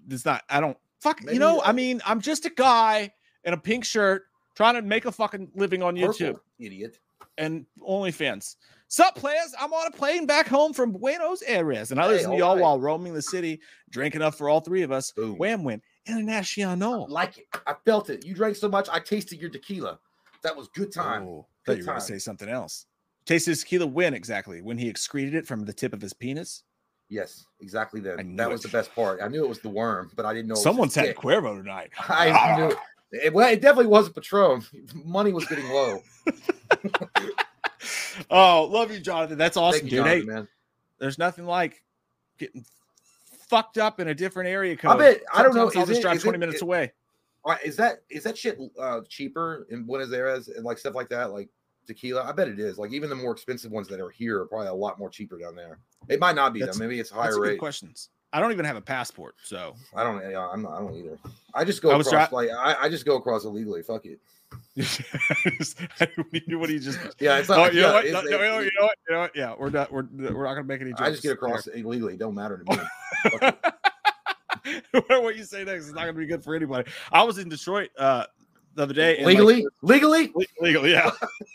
it's 0.09 0.23
not. 0.23 0.43
I 0.49 0.59
don't 0.59 0.77
fuck. 1.01 1.23
Maybe 1.23 1.33
you 1.33 1.39
know, 1.39 1.61
I 1.63 1.71
mean, 1.71 2.01
I'm 2.05 2.21
just 2.21 2.45
a 2.45 2.51
guy 2.51 3.11
in 3.43 3.53
a 3.53 3.57
pink 3.57 3.83
shirt 3.83 4.25
trying 4.55 4.75
to 4.75 4.83
make 4.83 5.05
a 5.05 5.11
fucking 5.11 5.49
living 5.55 5.81
on 5.81 5.95
YouTube 5.95 6.39
idiot. 6.59 6.99
and 7.39 7.65
OnlyFans. 7.81 8.57
Sup, 8.87 9.15
players? 9.15 9.55
I'm 9.59 9.73
on 9.73 9.87
a 9.87 9.91
plane 9.91 10.27
back 10.27 10.47
home 10.47 10.71
from 10.71 10.91
Buenos 10.91 11.41
Aires, 11.41 11.89
and 11.89 11.99
I 11.99 12.03
Hey, 12.03 12.09
listen 12.09 12.29
to 12.29 12.33
all 12.33 12.37
y'all 12.39 12.53
right. 12.55 12.61
while 12.61 12.79
roaming 12.79 13.15
the 13.15 13.23
city, 13.23 13.59
drinking 13.89 14.21
up 14.21 14.35
for 14.35 14.49
all 14.49 14.59
three 14.59 14.83
of 14.83 14.91
us. 14.91 15.11
Boom. 15.11 15.35
Wham 15.39 15.63
win 15.63 15.81
international. 16.07 17.07
Like 17.09 17.37
it. 17.37 17.47
I 17.65 17.75
felt 17.85 18.09
it. 18.09 18.25
You 18.25 18.33
drank 18.33 18.55
so 18.55 18.69
much, 18.69 18.89
I 18.91 18.99
tasted 18.99 19.39
your 19.39 19.49
tequila. 19.49 19.99
That 20.43 20.55
was 20.55 20.67
good 20.69 20.91
time. 20.91 21.23
Oh, 21.27 21.47
Good 21.65 21.73
thought 21.73 21.77
you 21.77 21.83
were 21.83 21.93
going 21.93 21.99
to 21.99 22.05
say 22.05 22.19
something 22.19 22.49
else. 22.49 22.85
Tasted 23.25 23.51
his 23.51 23.61
tequila 23.61 23.87
when 23.87 24.13
exactly? 24.13 24.61
When 24.61 24.77
he 24.77 24.89
excreted 24.89 25.33
it 25.35 25.47
from 25.47 25.65
the 25.65 25.73
tip 25.73 25.93
of 25.93 26.01
his 26.01 26.13
penis? 26.13 26.63
Yes, 27.09 27.45
exactly. 27.61 28.01
I 28.01 28.15
Then 28.15 28.35
that 28.37 28.49
it. 28.49 28.51
was 28.51 28.61
the 28.61 28.69
best 28.69 28.93
part. 28.93 29.21
I 29.21 29.27
knew 29.27 29.43
it 29.45 29.49
was 29.49 29.59
the 29.59 29.69
worm, 29.69 30.11
but 30.15 30.25
I 30.25 30.33
didn't 30.33 30.47
know. 30.47 30.55
Someone's 30.55 30.95
had 30.95 31.05
dick. 31.05 31.17
Cuervo 31.17 31.57
tonight. 31.57 31.91
I 31.99 32.57
knew. 32.57 32.75
It. 33.11 33.33
Well, 33.33 33.47
it 33.51 33.61
definitely 33.61 33.87
wasn't 33.87 34.15
Patron. 34.15 34.63
Money 35.05 35.31
was 35.31 35.45
getting 35.45 35.69
low. 35.69 36.01
oh, 38.29 38.63
love 38.65 38.91
you, 38.91 38.99
Jonathan. 38.99 39.37
That's 39.37 39.57
awesome, 39.57 39.85
you, 39.85 39.97
dude. 39.97 40.07
Hey, 40.07 40.21
man. 40.23 40.47
there's 40.99 41.19
nothing 41.19 41.45
like 41.45 41.83
getting 42.39 42.65
fucked 43.53 43.77
up 43.77 43.99
in 43.99 44.07
a 44.07 44.15
different 44.15 44.49
area 44.49 44.73
I 44.73 44.75
code. 44.75 44.97
bet. 44.99 45.21
I 45.33 45.43
don't 45.43 45.53
know. 45.55 45.69
Sometimes 45.69 45.75
I'll 45.77 45.83
Is 45.83 45.87
just 45.89 45.99
it, 45.99 46.01
drive 46.03 46.21
20 46.21 46.35
it- 46.35 46.39
minutes 46.39 46.57
it- 46.61 46.63
away. 46.63 46.91
Is 47.63 47.75
that 47.75 48.03
is 48.09 48.23
that 48.23 48.37
shit 48.37 48.57
uh, 48.79 49.01
cheaper 49.09 49.67
in 49.69 49.83
Buenos 49.83 50.11
Aires 50.13 50.47
and 50.47 50.63
like 50.63 50.77
stuff 50.77 50.95
like 50.95 51.09
that, 51.09 51.31
like 51.31 51.49
tequila? 51.85 52.23
I 52.23 52.31
bet 52.31 52.47
it 52.47 52.57
is. 52.59 52.77
Like 52.77 52.93
even 52.93 53.09
the 53.09 53.15
more 53.15 53.31
expensive 53.33 53.69
ones 53.71 53.87
that 53.89 53.99
are 53.99 54.09
here 54.09 54.39
are 54.41 54.45
probably 54.45 54.67
a 54.69 54.73
lot 54.73 54.97
more 54.97 55.09
cheaper 55.09 55.37
down 55.37 55.53
there. 55.55 55.79
It 56.07 56.19
might 56.21 56.35
not 56.35 56.53
be 56.53 56.59
That's- 56.61 56.77
though. 56.77 56.85
Maybe 56.85 56.99
it's 57.01 57.09
higher 57.09 57.31
a 57.31 57.33
good 57.33 57.41
rate. 57.41 57.59
questions. 57.59 58.09
I 58.33 58.39
don't 58.39 58.51
even 58.51 58.65
have 58.65 58.75
a 58.75 58.81
passport, 58.81 59.35
so 59.43 59.75
I 59.95 60.03
don't. 60.03 60.17
I'm 60.35 60.63
not, 60.63 60.73
I 60.73 60.79
don't 60.79 60.95
either. 60.95 61.17
I 61.53 61.63
just 61.63 61.81
go 61.81 61.91
I 61.91 61.99
across. 61.99 62.09
try- 62.09 62.27
like 62.31 62.49
I, 62.49 62.75
I 62.81 62.89
just 62.89 63.05
go 63.05 63.15
across 63.15 63.45
illegally. 63.45 63.83
Fuck 63.83 64.05
it. 64.07 64.19
what 64.75 66.67
do 66.67 66.73
you 66.73 66.79
just? 66.79 66.99
Yeah, 67.19 67.37
it's 67.37 67.49
Oh, 67.49 67.55
not. 67.55 67.73
you 67.73 67.81
know 67.81 67.93
what? 67.93 68.05
it's- 68.05 68.23
No, 68.23 68.29
no, 68.29 68.35
it's- 68.37 68.41
you 68.41 68.47
know 68.49 68.55
what? 68.55 68.65
You 68.65 68.71
know 68.79 68.83
what? 68.85 68.97
You 69.07 69.13
know 69.13 69.19
what? 69.19 69.35
Yeah, 69.35 69.55
we're 69.57 69.69
not. 69.69 69.91
We're 69.91 70.07
we're 70.33 70.43
not 70.45 70.55
gonna 70.55 70.63
make 70.63 70.81
any 70.81 70.91
jokes. 70.91 71.01
I 71.01 71.09
just 71.11 71.21
get 71.23 71.29
there. 71.29 71.35
across 71.35 71.67
illegally. 71.67 72.13
It 72.13 72.19
don't 72.19 72.35
matter 72.35 72.57
to 72.65 72.77
me. 73.43 73.51
what 75.21 75.35
you 75.35 75.43
say 75.43 75.63
next 75.63 75.85
is 75.85 75.93
not 75.93 76.03
going 76.03 76.15
to 76.15 76.19
be 76.19 76.25
good 76.25 76.43
for 76.43 76.55
anybody. 76.55 76.89
I 77.11 77.23
was 77.23 77.37
in 77.37 77.49
Detroit 77.49 77.89
uh, 77.97 78.25
the 78.75 78.83
other 78.83 78.93
day. 78.93 79.17
and, 79.17 79.25
like, 79.25 79.37
legally, 79.37 79.65
legally. 79.81 80.33
Legal, 80.61 80.87
yeah. 80.87 81.11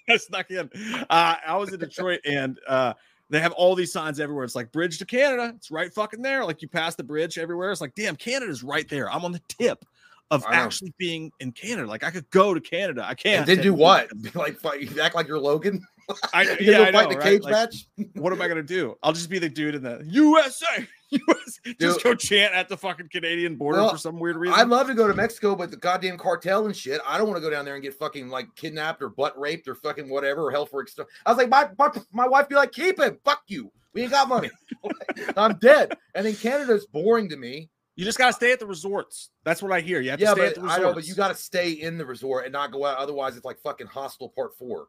I 0.09 0.17
snuck 0.17 0.51
in. 0.51 0.71
Uh, 1.09 1.35
I 1.47 1.57
was 1.57 1.73
in 1.73 1.81
Detroit 1.81 2.21
and 2.25 2.59
uh, 2.67 2.95
they 3.31 3.41
have 3.41 3.53
all 3.53 3.75
these 3.75 3.93
signs 3.93 4.21
everywhere. 4.21 4.45
It's 4.45 4.55
like 4.55 4.73
bridge 4.73 4.99
to 4.99 5.07
Canada. 5.07 5.53
It's 5.57 5.71
right 5.71 5.93
fucking 5.93 6.23
there. 6.23 6.45
Like 6.45 6.63
you 6.63 6.69
pass 6.69 6.95
the 6.95 7.05
bridge 7.05 7.39
everywhere. 7.39 7.71
It's 7.71 7.81
like, 7.81 7.95
damn, 7.95 8.17
Canada's 8.17 8.63
right 8.63 8.89
there. 8.89 9.11
I'm 9.11 9.25
on 9.25 9.33
the 9.33 9.43
tip 9.49 9.85
of 10.31 10.45
I 10.47 10.53
know. 10.53 10.63
actually 10.63 10.95
being 10.99 11.33
in 11.41 11.53
Canada. 11.53 11.89
Like 11.89 12.05
I 12.05 12.11
could 12.11 12.29
go 12.31 12.55
to 12.55 12.61
Canada. 12.61 13.05
I 13.07 13.15
can't. 13.15 13.49
And 13.49 13.59
then 13.59 13.63
do 13.63 13.75
what? 13.75 14.09
like 14.35 14.59
fight, 14.59 14.99
act 14.99 15.15
like 15.15 15.29
you're 15.29 15.39
Logan. 15.39 15.87
I, 16.33 16.43
You 16.61 16.73
yeah, 16.73 16.79
go 16.91 16.93
fight 16.93 16.93
know, 16.95 17.01
a 17.01 17.19
right? 17.19 17.23
cage 17.23 17.43
Like, 17.43 17.53
match. 17.53 17.87
what 18.15 18.33
am 18.33 18.41
I 18.43 18.49
gonna 18.49 18.63
do? 18.63 18.97
I'll 19.03 19.13
just 19.13 19.29
be 19.31 19.39
the 19.39 19.49
dude 19.49 19.75
in 19.75 19.83
the 19.83 20.03
USA. 20.07 20.67
US. 21.11 21.59
Just 21.81 21.97
Dude. 21.99 22.03
go 22.03 22.15
chant 22.15 22.53
at 22.55 22.69
the 22.69 22.77
fucking 22.77 23.09
Canadian 23.11 23.57
border 23.57 23.79
Well, 23.79 23.91
for 23.93 23.97
some 23.99 24.19
weird 24.21 24.37
reason. 24.37 24.59
I'd 24.61 24.69
love 24.69 24.89
to 24.89 24.95
go 24.95 25.09
to 25.09 25.15
Mexico, 25.15 25.57
but 25.57 25.71
the 25.71 25.77
goddamn 25.79 26.19
cartel 26.19 26.67
and 26.67 26.77
shit. 26.77 27.01
I 27.07 27.17
don't 27.17 27.27
want 27.29 27.39
to 27.39 27.41
go 27.41 27.49
down 27.49 27.65
there 27.65 27.75
and 27.75 27.83
get 27.83 27.95
fucking 27.95 28.29
like 28.29 28.55
kidnapped 28.57 29.01
or 29.03 29.09
butt 29.09 29.39
raped 29.39 29.67
or 29.69 29.75
fucking 29.75 30.11
whatever 30.11 30.43
or 30.43 30.51
hell 30.51 30.67
for 30.67 30.83
extra. 30.83 31.07
I 31.25 31.31
was 31.31 31.39
like, 31.39 31.49
my, 31.49 31.71
my 31.79 31.91
my 32.13 32.29
wife 32.29 32.49
be 32.51 32.57
like, 32.57 32.73
keep 32.73 33.01
it, 33.01 33.19
Fuck 33.25 33.43
you. 33.47 33.73
We 33.95 34.03
ain't 34.03 34.11
got 34.11 34.29
money. 34.29 34.51
I'm 35.37 35.57
dead. 35.59 35.95
And 36.15 36.27
then 36.27 36.35
Canada's 36.35 36.87
boring 36.87 37.31
to 37.31 37.37
me. 37.39 37.71
you 37.97 38.05
just 38.05 38.19
gotta 38.19 38.35
stay 38.35 38.53
at 38.53 38.61
the 38.61 38.67
resorts. 38.67 39.31
That's 39.45 39.63
what 39.63 39.73
I 39.73 39.81
hear. 39.81 40.01
You 40.03 40.11
have 40.11 40.19
to 40.21 40.25
Yeah, 40.27 40.35
stay 40.35 40.47
at 40.49 40.55
the 40.57 40.61
resorts. 40.61 40.79
I 40.79 40.83
know, 40.83 40.93
but 40.95 41.07
you 41.09 41.15
got 41.15 41.29
to 41.29 41.35
stay 41.35 41.71
in 41.73 41.97
the 41.97 42.05
resort 42.05 42.45
and 42.45 42.53
not 42.53 42.71
go 42.71 42.85
out. 42.85 42.99
Otherwise, 42.99 43.35
it's 43.37 43.47
like 43.47 43.59
fucking 43.63 43.87
Hostel 43.87 44.29
part 44.29 44.55
four. 44.59 44.89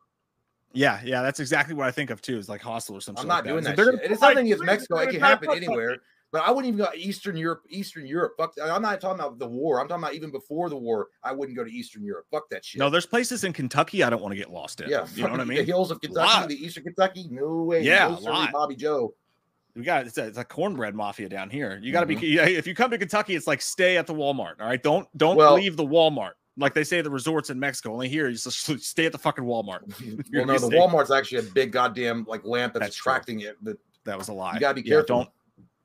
Yeah, 0.73 1.01
yeah, 1.03 1.21
that's 1.21 1.39
exactly 1.39 1.73
what 1.73 1.87
I 1.87 1.91
think 1.91 2.09
of 2.09 2.21
too. 2.21 2.37
Is 2.37 2.47
like 2.49 2.61
Hostel 2.61 2.95
or 2.95 3.01
something. 3.01 3.23
I'm 3.23 3.27
like 3.27 3.43
not 3.45 3.49
doing 3.49 3.63
like, 3.63 3.75
that. 3.75 3.83
they're 3.83 3.93
shit. 3.93 4.01
gonna 4.01 4.13
It's 4.13 4.21
nothing 4.21 4.45
against 4.45 4.63
Mexico. 4.63 4.97
It 4.99 5.09
can 5.11 5.19
happen 5.19 5.49
anywhere. 5.51 5.97
But 6.31 6.43
I 6.43 6.51
wouldn't 6.51 6.71
even 6.71 6.85
go 6.85 6.91
to 6.91 6.97
Eastern 6.97 7.35
Europe. 7.35 7.63
Eastern 7.69 8.05
Europe. 8.05 8.33
Fuck. 8.37 8.53
I'm 8.61 8.83
not 8.83 9.01
talking 9.01 9.19
about 9.19 9.39
the 9.39 9.47
war. 9.47 9.81
I'm 9.81 9.87
talking 9.87 10.03
about 10.03 10.13
even 10.13 10.29
before 10.29 10.69
the 10.69 10.75
war. 10.77 11.07
I 11.23 11.31
wouldn't 11.31 11.57
go 11.57 11.63
to 11.63 11.71
Eastern 11.71 12.03
Europe. 12.03 12.27
Fuck 12.29 12.49
that 12.51 12.63
shit. 12.63 12.77
No, 12.77 12.91
there's 12.91 13.07
places 13.07 13.43
in 13.45 13.51
Kentucky 13.51 14.03
I 14.03 14.11
don't 14.11 14.21
want 14.21 14.33
to 14.33 14.37
get 14.37 14.51
lost 14.51 14.79
in. 14.81 14.89
yeah, 14.89 15.07
you 15.15 15.23
know 15.23 15.31
what 15.31 15.39
I 15.39 15.43
mean. 15.43 15.57
The 15.57 15.63
hills 15.63 15.89
of 15.89 15.99
Kentucky, 16.01 16.55
the 16.55 16.63
Eastern 16.63 16.83
Kentucky. 16.83 17.27
No 17.31 17.63
way. 17.63 17.81
Yeah, 17.81 18.15
no. 18.21 18.47
Bobby 18.51 18.75
Joe. 18.75 19.15
We 19.75 19.81
got 19.81 20.05
it's 20.05 20.17
a, 20.19 20.27
it's 20.27 20.37
a 20.37 20.43
cornbread 20.43 20.93
mafia 20.93 21.29
down 21.29 21.49
here. 21.49 21.79
You 21.81 21.91
got 21.91 22.01
to 22.07 22.15
Mhm. 22.15 22.19
be 22.21 22.37
if 22.37 22.67
you 22.67 22.75
come 22.75 22.91
to 22.91 22.97
Kentucky, 22.99 23.35
it's 23.35 23.47
like 23.47 23.61
stay 23.61 23.97
at 23.97 24.05
the 24.05 24.13
Walmart. 24.13 24.59
All 24.59 24.67
right, 24.67 24.81
don't 24.81 25.07
don't 25.17 25.35
Well- 25.35 25.55
leave 25.55 25.77
the 25.77 25.85
Walmart. 25.85 26.33
Like 26.59 26.73
they 26.73 26.83
say 26.83 27.01
the 27.01 27.09
resorts 27.09 27.49
in 27.49 27.59
Mexico. 27.59 27.93
Only 27.93 28.09
here, 28.09 28.27
you 28.27 28.35
just 28.35 28.51
stay 28.83 29.05
at 29.05 29.11
the 29.11 29.17
fucking 29.17 29.43
Walmart. 29.43 29.81
well, 30.33 30.45
no, 30.45 30.53
the 30.53 30.59
safe. 30.59 30.71
Walmart's 30.73 31.09
actually 31.11 31.39
a 31.39 31.51
big 31.51 31.71
goddamn 31.71 32.25
like 32.27 32.43
lamp 32.45 32.73
that's, 32.73 32.87
That's 32.87 32.95
true. 32.95 33.11
attracting 33.11 33.39
it. 33.41 33.63
The, 33.63 33.77
That 34.03 34.17
was 34.17 34.27
a 34.27 34.33
lie. 34.33 34.53
you 34.55 34.59
gotta 34.59 34.75
be 34.75 34.81
Yeah, 34.81 34.95
careful. 34.97 35.17
don't. 35.17 35.29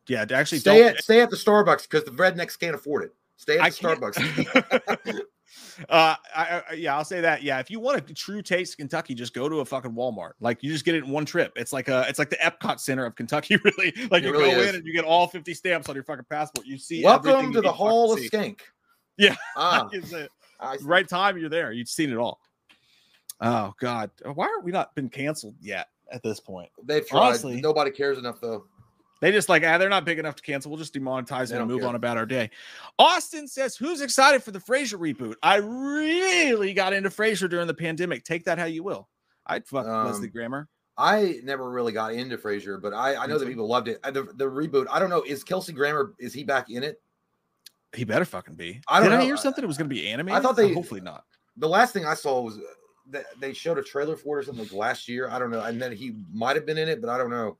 Yeah, 0.06 0.26
actually, 0.38 0.58
stay 0.58 0.80
don't. 0.80 0.96
at 0.96 1.02
stay 1.04 1.20
at 1.22 1.30
the 1.30 1.36
Starbucks 1.36 1.82
because 1.88 2.04
the 2.04 2.10
rednecks 2.10 2.58
can't 2.58 2.74
afford 2.74 3.04
it. 3.04 3.14
Stay 3.36 3.58
at 3.58 3.72
the 3.72 3.78
can't- 3.78 4.00
Starbucks. 4.00 5.20
uh, 5.88 6.14
I, 6.36 6.62
I, 6.70 6.72
yeah, 6.74 6.96
I'll 6.96 7.04
say 7.04 7.20
that. 7.22 7.42
Yeah, 7.42 7.58
if 7.58 7.70
you 7.70 7.80
want 7.80 8.10
a 8.10 8.14
true 8.14 8.42
taste 8.42 8.74
of 8.74 8.78
Kentucky, 8.78 9.14
just 9.14 9.32
go 9.32 9.48
to 9.48 9.60
a 9.60 9.64
fucking 9.64 9.92
Walmart. 9.92 10.32
Like 10.40 10.62
you 10.62 10.70
just 10.72 10.84
get 10.84 10.94
it 10.94 11.04
in 11.04 11.10
one 11.10 11.24
trip. 11.24 11.52
It's 11.56 11.72
like 11.72 11.88
a, 11.88 12.04
it's 12.08 12.18
like 12.18 12.30
the 12.30 12.36
Epcot 12.36 12.80
Center 12.80 13.06
of 13.06 13.14
Kentucky. 13.14 13.56
Really, 13.64 13.92
like 14.10 14.22
It 14.22 14.26
you 14.26 14.32
really 14.32 14.50
go 14.50 14.58
is. 14.60 14.68
in 14.70 14.74
and 14.76 14.86
you 14.86 14.92
get 14.92 15.04
all 15.04 15.26
fifty 15.26 15.54
stamps 15.54 15.88
on 15.88 15.94
your 15.94 16.04
fucking 16.04 16.26
passport. 16.28 16.66
You 16.66 16.76
see. 16.78 17.02
Welcome 17.04 17.52
to 17.52 17.60
the 17.60 17.72
Hall 17.72 18.12
of 18.12 18.18
see. 18.18 18.28
Skank. 18.28 18.60
Yeah. 19.16 19.36
Ah, 19.56 19.88
I, 19.92 20.28
right 20.82 21.08
time, 21.08 21.38
you're 21.38 21.48
there. 21.48 21.72
You've 21.72 21.88
seen 21.88 22.10
it 22.10 22.16
all. 22.18 22.40
Oh 23.40 23.74
God, 23.80 24.10
why 24.34 24.46
are 24.46 24.60
we 24.60 24.70
not 24.72 24.94
been 24.94 25.08
canceled 25.08 25.56
yet 25.60 25.88
at 26.10 26.22
this 26.22 26.40
point? 26.40 26.70
they've 26.84 27.06
tried. 27.06 27.28
honestly- 27.28 27.60
Nobody 27.60 27.90
cares 27.90 28.18
enough 28.18 28.40
though. 28.40 28.66
They 29.20 29.32
just 29.32 29.48
like, 29.48 29.62
ah, 29.64 29.78
they're 29.78 29.88
not 29.88 30.04
big 30.04 30.18
enough 30.18 30.36
to 30.36 30.42
cancel. 30.42 30.70
We'll 30.70 30.78
just 30.78 30.92
demonetize 30.92 31.48
They 31.48 31.56
and 31.56 31.66
move 31.66 31.80
care. 31.80 31.88
on 31.88 31.94
about 31.94 32.18
our 32.18 32.26
day. 32.26 32.50
Austin 32.98 33.48
says, 33.48 33.74
"Who's 33.74 34.02
excited 34.02 34.42
for 34.42 34.50
the 34.50 34.58
Frasier 34.58 34.98
reboot? 34.98 35.34
I 35.42 35.56
really 35.56 36.74
got 36.74 36.92
into 36.92 37.08
Frasier 37.08 37.48
during 37.48 37.66
the 37.66 37.74
pandemic. 37.74 38.24
Take 38.24 38.44
that 38.44 38.58
how 38.58 38.66
you 38.66 38.82
will. 38.82 39.08
I'd 39.46 39.66
fuck 39.66 39.86
Leslie 39.86 40.26
Um, 40.26 40.32
Grammer. 40.32 40.68
I 40.98 41.40
never 41.42 41.70
really 41.70 41.92
got 41.92 42.12
into 42.12 42.36
Frasier, 42.36 42.80
but 42.82 42.92
I, 42.92 43.16
I 43.16 43.26
know 43.26 43.38
that 43.38 43.46
people 43.48 43.66
loved 43.66 43.88
it. 43.88 43.98
Uh, 44.04 44.10
The, 44.10 44.24
the 44.34 44.44
reboot. 44.44 44.86
I 44.90 44.98
don't 44.98 45.10
know. 45.10 45.22
Is 45.22 45.42
Kelsey 45.42 45.72
Grammer? 45.72 46.14
Is 46.18 46.34
he 46.34 46.44
back 46.44 46.68
in 46.70 46.82
it? 46.82 47.00
He 47.94 48.04
better 48.04 48.24
fucking 48.24 48.54
be. 48.54 48.80
I 48.88 49.00
don't 49.00 49.10
Did 49.10 49.16
I 49.16 49.18
know. 49.20 49.24
hear 49.24 49.36
something? 49.36 49.62
It 49.62 49.66
was 49.66 49.78
going 49.78 49.88
to 49.88 49.94
be 49.94 50.08
animated. 50.08 50.38
I 50.38 50.42
thought 50.42 50.56
they- 50.56 50.70
oh, 50.70 50.74
hopefully 50.74 51.00
not. 51.00 51.24
The 51.56 51.68
last 51.68 51.92
thing 51.92 52.04
I 52.04 52.14
saw 52.14 52.40
was 52.40 52.58
that 53.10 53.26
they 53.38 53.52
showed 53.52 53.78
a 53.78 53.82
trailer 53.82 54.16
for 54.16 54.38
it 54.38 54.40
or 54.40 54.44
something 54.44 54.64
like 54.64 54.72
last 54.72 55.08
year. 55.08 55.28
I 55.30 55.38
don't 55.38 55.50
know, 55.50 55.60
and 55.60 55.80
then 55.80 55.92
he 55.92 56.14
might 56.32 56.56
have 56.56 56.66
been 56.66 56.78
in 56.78 56.88
it, 56.88 57.00
but 57.00 57.10
I 57.10 57.18
don't 57.18 57.30
know. 57.30 57.56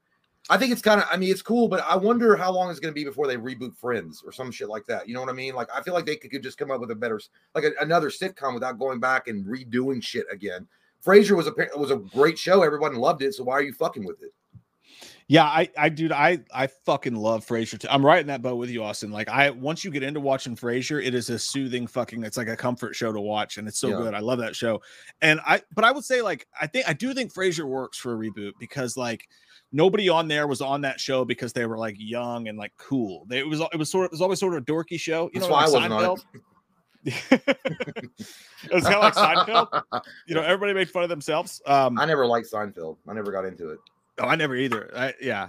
I 0.50 0.58
think 0.58 0.72
it's 0.72 0.82
kind 0.82 1.00
of. 1.00 1.06
I 1.10 1.16
mean, 1.16 1.30
it's 1.30 1.42
cool, 1.42 1.68
but 1.68 1.82
I 1.88 1.96
wonder 1.96 2.36
how 2.36 2.52
long 2.52 2.70
it's 2.70 2.80
going 2.80 2.92
to 2.92 2.94
be 2.94 3.04
before 3.04 3.26
they 3.26 3.36
reboot 3.36 3.74
Friends 3.76 4.22
or 4.26 4.32
some 4.32 4.50
shit 4.50 4.68
like 4.68 4.84
that. 4.86 5.08
You 5.08 5.14
know 5.14 5.20
what 5.20 5.30
I 5.30 5.32
mean? 5.34 5.54
Like, 5.54 5.68
I 5.74 5.80
feel 5.82 5.94
like 5.94 6.04
they 6.04 6.16
could, 6.16 6.30
could 6.30 6.42
just 6.42 6.58
come 6.58 6.70
up 6.70 6.80
with 6.80 6.90
a 6.90 6.94
better, 6.94 7.20
like 7.54 7.64
a, 7.64 7.70
another 7.80 8.10
sitcom 8.10 8.52
without 8.52 8.78
going 8.78 9.00
back 9.00 9.28
and 9.28 9.46
redoing 9.46 10.02
shit 10.02 10.26
again. 10.30 10.66
Frasier 11.04 11.36
was 11.36 11.46
a 11.46 11.54
was 11.78 11.90
a 11.90 11.96
great 11.96 12.38
show. 12.38 12.62
Everyone 12.62 12.94
loved 12.96 13.22
it. 13.22 13.34
So 13.34 13.44
why 13.44 13.54
are 13.54 13.62
you 13.62 13.72
fucking 13.72 14.04
with 14.04 14.22
it? 14.22 14.34
Yeah, 15.26 15.44
I, 15.44 15.70
I, 15.78 15.88
dude, 15.88 16.12
I, 16.12 16.40
I 16.54 16.66
fucking 16.66 17.14
love 17.14 17.46
Frasier. 17.46 17.78
Too. 17.78 17.88
I'm 17.90 18.04
right 18.04 18.20
in 18.20 18.26
that 18.26 18.42
boat 18.42 18.56
with 18.56 18.68
you, 18.68 18.84
Austin. 18.84 19.10
Like, 19.10 19.30
I 19.30 19.48
once 19.50 19.82
you 19.82 19.90
get 19.90 20.02
into 20.02 20.20
watching 20.20 20.54
Frasier, 20.54 21.02
it 21.02 21.14
is 21.14 21.30
a 21.30 21.38
soothing 21.38 21.86
fucking. 21.86 22.22
It's 22.24 22.36
like 22.36 22.48
a 22.48 22.56
comfort 22.56 22.94
show 22.94 23.10
to 23.10 23.20
watch, 23.20 23.56
and 23.56 23.66
it's 23.66 23.78
so 23.78 23.88
Yeah. 23.88 23.96
good. 23.96 24.14
I 24.14 24.20
love 24.20 24.38
that 24.40 24.54
show. 24.54 24.82
And 25.22 25.40
I, 25.46 25.62
but 25.74 25.84
I 25.84 25.92
would 25.92 26.04
say, 26.04 26.20
like, 26.20 26.46
I 26.60 26.66
think 26.66 26.86
I 26.88 26.92
do 26.92 27.14
think 27.14 27.32
Frasier 27.32 27.64
works 27.64 27.96
for 27.96 28.12
a 28.12 28.16
reboot 28.16 28.52
because, 28.60 28.98
like, 28.98 29.26
nobody 29.72 30.10
on 30.10 30.28
there 30.28 30.46
was 30.46 30.60
on 30.60 30.82
that 30.82 31.00
show 31.00 31.24
because 31.24 31.52
they 31.54 31.64
were 31.66 31.78
like 31.78 31.96
young 31.98 32.48
and 32.48 32.56
like 32.58 32.72
cool. 32.76 33.24
They, 33.28 33.38
it 33.38 33.48
was, 33.48 33.60
it 33.60 33.76
was 33.76 33.90
sort 33.90 34.04
of, 34.04 34.08
it 34.10 34.12
was 34.12 34.20
always 34.20 34.38
sort 34.38 34.54
of 34.54 34.62
a 34.62 34.66
dorky 34.66 35.00
show. 35.00 35.30
You 35.32 35.40
That's 35.40 35.46
know, 35.46 35.52
why 35.54 35.64
like 35.64 35.90
I 35.90 35.94
wasn't 35.94 35.94
on 35.94 36.16
Seinfeld. 36.16 36.24
it 38.62 38.72
was 38.72 38.84
kind 38.84 38.94
of 38.96 39.02
like 39.02 39.14
Seinfeld. 39.14 40.02
You 40.26 40.34
know, 40.34 40.42
everybody 40.44 40.74
made 40.74 40.90
fun 40.90 41.02
of 41.02 41.08
themselves. 41.08 41.60
Um, 41.66 41.98
I 41.98 42.04
never 42.04 42.26
liked 42.26 42.50
Seinfeld. 42.52 42.98
I 43.08 43.14
never 43.14 43.32
got 43.32 43.44
into 43.44 43.70
it. 43.70 43.78
Oh, 44.18 44.26
I 44.26 44.36
never 44.36 44.54
either. 44.56 44.90
I, 44.96 45.14
yeah, 45.20 45.48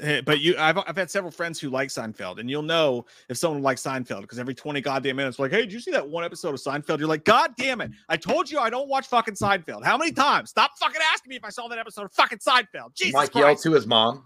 Eh, 0.00 0.20
But 0.20 0.40
you, 0.40 0.56
I've, 0.58 0.78
I've 0.78 0.96
had 0.96 1.10
several 1.10 1.30
friends 1.30 1.58
who 1.58 1.70
like 1.70 1.88
Seinfeld, 1.88 2.38
and 2.38 2.50
you'll 2.50 2.62
know 2.62 3.06
if 3.28 3.36
someone 3.36 3.62
likes 3.62 3.82
Seinfeld 3.82 4.22
because 4.22 4.38
every 4.38 4.54
20 4.54 4.80
goddamn 4.80 5.16
minutes, 5.16 5.38
like, 5.38 5.50
hey, 5.50 5.62
did 5.62 5.72
you 5.72 5.80
see 5.80 5.90
that 5.92 6.06
one 6.06 6.24
episode 6.24 6.54
of 6.54 6.60
Seinfeld? 6.60 6.98
You're 6.98 7.08
like, 7.08 7.24
God 7.24 7.52
damn 7.56 7.80
it. 7.80 7.90
I 8.08 8.16
told 8.16 8.50
you 8.50 8.58
I 8.58 8.70
don't 8.70 8.88
watch 8.88 9.06
fucking 9.06 9.34
Seinfeld. 9.34 9.84
How 9.84 9.96
many 9.96 10.12
times? 10.12 10.50
Stop 10.50 10.72
fucking 10.78 11.00
asking 11.12 11.30
me 11.30 11.36
if 11.36 11.44
I 11.44 11.48
saw 11.50 11.68
that 11.68 11.78
episode 11.78 12.04
of 12.04 12.12
fucking 12.12 12.38
Seinfeld. 12.38 12.94
Jesus 12.94 13.14
Mike 13.14 13.34
yelled 13.34 13.58
to 13.58 13.72
his 13.72 13.86
mom. 13.86 14.24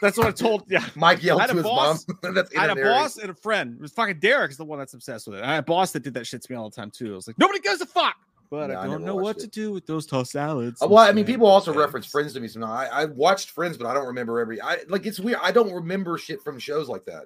That's 0.00 0.16
what 0.16 0.26
I 0.26 0.30
told. 0.30 0.64
Yeah. 0.68 0.84
Mike 0.94 1.22
yelled 1.22 1.42
to 1.42 1.54
his 1.54 1.62
boss- 1.62 2.06
mom. 2.08 2.18
That's 2.34 2.56
I 2.56 2.62
had 2.62 2.70
a 2.70 2.76
boss 2.82 3.18
and 3.18 3.30
a 3.30 3.34
friend. 3.34 3.74
It 3.74 3.82
was 3.82 3.92
fucking 3.92 4.20
Derek 4.20 4.50
is 4.52 4.56
the 4.56 4.64
one 4.64 4.78
that's 4.78 4.94
obsessed 4.94 5.26
with 5.26 5.38
it. 5.38 5.44
I 5.44 5.50
had 5.54 5.58
a 5.58 5.62
boss 5.62 5.92
that 5.92 6.02
did 6.02 6.14
that 6.14 6.26
shit 6.26 6.42
to 6.42 6.50
me 6.52 6.56
all 6.56 6.70
the 6.70 6.74
time 6.76 6.90
too. 6.90 7.12
I 7.12 7.16
was 7.16 7.26
like, 7.26 7.38
nobody 7.38 7.60
gives 7.60 7.82
a 7.82 7.86
fuck. 7.86 8.16
But 8.54 8.70
No, 8.70 8.74
I 8.74 8.78
I 8.78 8.82
don't 8.84 8.92
never 8.92 9.04
know 9.04 9.14
what 9.16 9.24
watched 9.24 9.40
to 9.40 9.46
do 9.48 9.72
with 9.72 9.84
those 9.84 10.06
tossed 10.06 10.30
salads. 10.30 10.80
Uh, 10.80 10.86
Well, 10.86 11.02
I 11.02 11.10
mean, 11.10 11.24
people 11.24 11.46
also 11.46 11.74
reference 11.74 12.06
Friends 12.06 12.34
to 12.34 12.40
me 12.40 12.46
sometimes. 12.46 12.88
I, 12.92 13.02
I 13.02 13.04
watched 13.06 13.50
Friends, 13.50 13.76
but 13.76 13.86
I 13.86 13.94
don't 13.94 14.06
remember 14.06 14.38
every. 14.38 14.60
I 14.60 14.78
like 14.88 15.06
it's 15.06 15.18
weird. 15.18 15.40
I 15.42 15.50
don't 15.50 15.72
remember 15.72 16.16
shit 16.18 16.40
from 16.40 16.60
shows 16.60 16.88
like 16.88 17.04
that. 17.06 17.24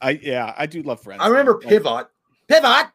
I 0.00 0.12
yeah, 0.22 0.54
I 0.56 0.64
do 0.64 0.82
love 0.82 1.02
Friends. 1.02 1.20
I 1.22 1.28
remember 1.28 1.58
Like, 1.58 1.68
Pivot. 1.68 2.06
Pivot. 2.48 2.86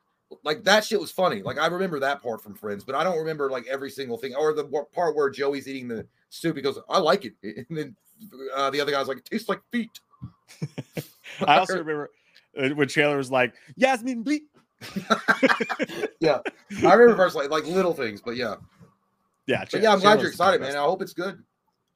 Like 0.43 0.63
that 0.63 0.83
shit 0.83 0.99
was 0.99 1.11
funny. 1.11 1.43
Like 1.43 1.59
I 1.59 1.67
remember 1.67 1.99
that 1.99 2.23
part 2.23 2.41
from 2.41 2.55
Friends, 2.55 2.83
but 2.83 2.95
I 2.95 3.03
don't 3.03 3.17
remember 3.17 3.51
like 3.51 3.67
every 3.67 3.91
single 3.91 4.17
thing 4.17 4.33
or 4.33 4.53
the 4.53 4.65
part 4.91 5.15
where 5.15 5.29
Joey's 5.29 5.67
eating 5.67 5.87
the 5.87 6.05
soup. 6.29 6.55
He 6.55 6.63
goes, 6.63 6.79
"I 6.89 6.97
like 6.97 7.25
it," 7.25 7.33
and 7.69 7.77
then 7.77 7.95
uh, 8.55 8.71
the 8.71 8.81
other 8.81 8.91
guy's 8.91 9.07
like, 9.07 9.17
"It 9.17 9.25
tastes 9.25 9.47
like 9.47 9.61
feet." 9.71 9.99
I 11.47 11.59
also 11.59 11.77
remember 11.77 12.09
uh, 12.59 12.69
when 12.69 12.87
Chandler 12.87 13.17
was 13.17 13.31
like, 13.31 13.53
Yasmine 13.75 14.23
Bleeth. 14.23 14.41
yeah, 16.19 16.39
I 16.85 16.93
remember 16.93 17.15
first 17.15 17.35
like 17.35 17.49
like 17.49 17.65
little 17.65 17.93
things, 17.93 18.21
but 18.21 18.35
yeah, 18.35 18.55
Yeah, 19.47 19.65
but 19.71 19.81
yeah, 19.81 19.91
I'm 19.91 19.99
glad 19.99 20.19
you're 20.19 20.29
excited, 20.29 20.61
man. 20.61 20.75
I 20.75 20.83
hope 20.83 21.01
it's 21.01 21.13
good. 21.13 21.43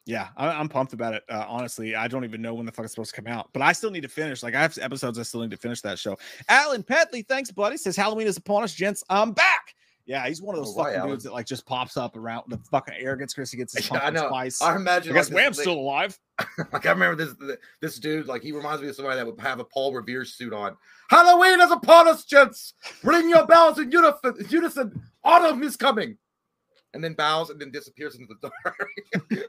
Yeah, 0.06 0.30
I, 0.36 0.48
I'm 0.48 0.68
pumped 0.68 0.94
about 0.94 1.14
it. 1.14 1.24
Uh, 1.30 1.46
honestly, 1.48 1.96
I 1.96 2.08
don't 2.08 2.24
even 2.24 2.42
know 2.42 2.56
when 2.56 2.66
the 2.66 2.72
fuck 2.72 2.86
it's 2.86 2.94
supposed 2.94 3.14
to 3.14 3.22
come 3.22 3.32
out, 3.32 3.50
but 3.54 3.62
I 3.62 3.72
still 3.72 3.92
need 3.92 4.02
to 4.02 4.08
finish. 4.08 4.42
Like, 4.42 4.56
I 4.56 4.62
have 4.62 4.76
episodes 4.82 5.20
I 5.20 5.24
still 5.24 5.42
need 5.42 5.52
to 5.52 5.58
finish 5.58 5.82
that 5.82 6.00
show. 6.00 6.18
Alan 6.50 6.82
Petley, 6.82 7.26
thanks, 7.28 7.52
buddy. 7.52 7.78
Says 7.78 7.96
Halloween 7.96 8.26
is 8.26 8.38
upon 8.38 8.64
us, 8.64 8.74
gents. 8.74 9.04
I'm 9.10 9.32
back. 9.32 9.76
Yeah, 10.06 10.28
he's 10.28 10.42
one 10.42 10.56
of 10.56 10.64
those 10.66 10.76
All 10.76 10.86
right, 10.86 10.96
fucking 10.96 11.10
dudes 11.10 11.24
that 11.26 11.34
like 11.34 11.46
just 11.46 11.66
pops 11.66 11.96
up 11.96 12.18
around 12.18 12.46
the 12.48 12.58
fucking 12.70 12.96
arrogance. 12.98 13.34
Chris, 13.34 13.52
he 13.52 13.58
gets 13.58 13.74
his 13.78 13.90
Yeah, 13.90 14.00
I 14.00 14.10
know. 14.10 14.28
spice. 14.28 14.62
I 14.62 14.76
imagine. 14.76 15.14
I 15.14 15.16
guess 15.16 15.30
like, 15.30 15.36
Wham's 15.36 15.60
still 15.60 15.74
alive. 15.80 16.18
Like 16.74 16.88
I 16.88 16.92
remember 16.92 17.24
this 17.24 17.36
this 17.82 18.00
dude, 18.00 18.26
like 18.26 18.42
he 18.42 18.52
reminds 18.52 18.82
me 18.82 18.88
of 18.90 18.96
somebody 18.96 19.16
that 19.18 19.26
would 19.28 19.40
have 19.40 19.60
a 19.60 19.64
Paul 19.64 19.94
Revere 19.94 20.26
suit 20.26 20.54
on. 20.54 20.76
Halloween 21.10 21.62
is 21.62 21.70
upon 21.70 22.08
us, 22.08 22.26
gents. 22.26 22.74
Ring 23.04 23.30
your 23.30 23.46
bells 23.46 23.78
in 23.78 23.92
unison. 23.92 24.34
unison. 24.50 25.04
Autumn 25.24 25.62
is 25.62 25.78
coming. 25.78 26.18
And 26.96 27.04
then 27.04 27.14
bows 27.14 27.52
and 27.52 27.62
then 27.62 27.70
disappears 27.70 28.16
into 28.16 28.34
the 28.42 28.50
dark. 28.64 29.40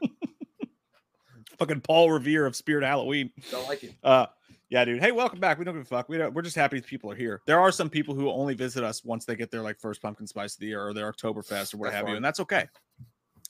Fucking 1.59 1.81
Paul 1.81 2.11
Revere 2.11 2.45
of 2.45 2.55
Spirit 2.55 2.83
Halloween. 2.83 3.31
I 3.53 3.67
like 3.67 3.83
it. 3.83 3.93
Uh, 4.03 4.27
yeah, 4.73 4.83
dude. 4.85 4.99
Hey, 5.03 5.11
welcome 5.11 5.39
back. 5.39 5.59
We 5.59 5.65
don't 5.65 5.75
give 5.75 5.83
a 5.83 5.85
fuck. 5.85 6.09
We 6.09 6.17
don't, 6.17 6.33
we're 6.33 6.41
just 6.41 6.55
happy 6.55 6.81
people 6.81 7.11
are 7.11 7.15
here. 7.15 7.43
There 7.45 7.59
are 7.59 7.71
some 7.71 7.91
people 7.91 8.15
who 8.15 8.27
only 8.27 8.55
visit 8.55 8.83
us 8.83 9.05
once 9.05 9.23
they 9.23 9.35
get 9.35 9.51
their 9.51 9.61
like 9.61 9.79
first 9.79 10.01
pumpkin 10.01 10.25
spice 10.25 10.55
of 10.55 10.61
the 10.61 10.65
year 10.65 10.83
or 10.83 10.95
their 10.95 11.11
Oktoberfest 11.11 11.75
or 11.75 11.77
what 11.77 11.91
That's 11.91 11.97
have 11.97 12.09
you, 12.09 12.15
and 12.15 12.25
that's 12.25 12.39
okay. 12.39 12.65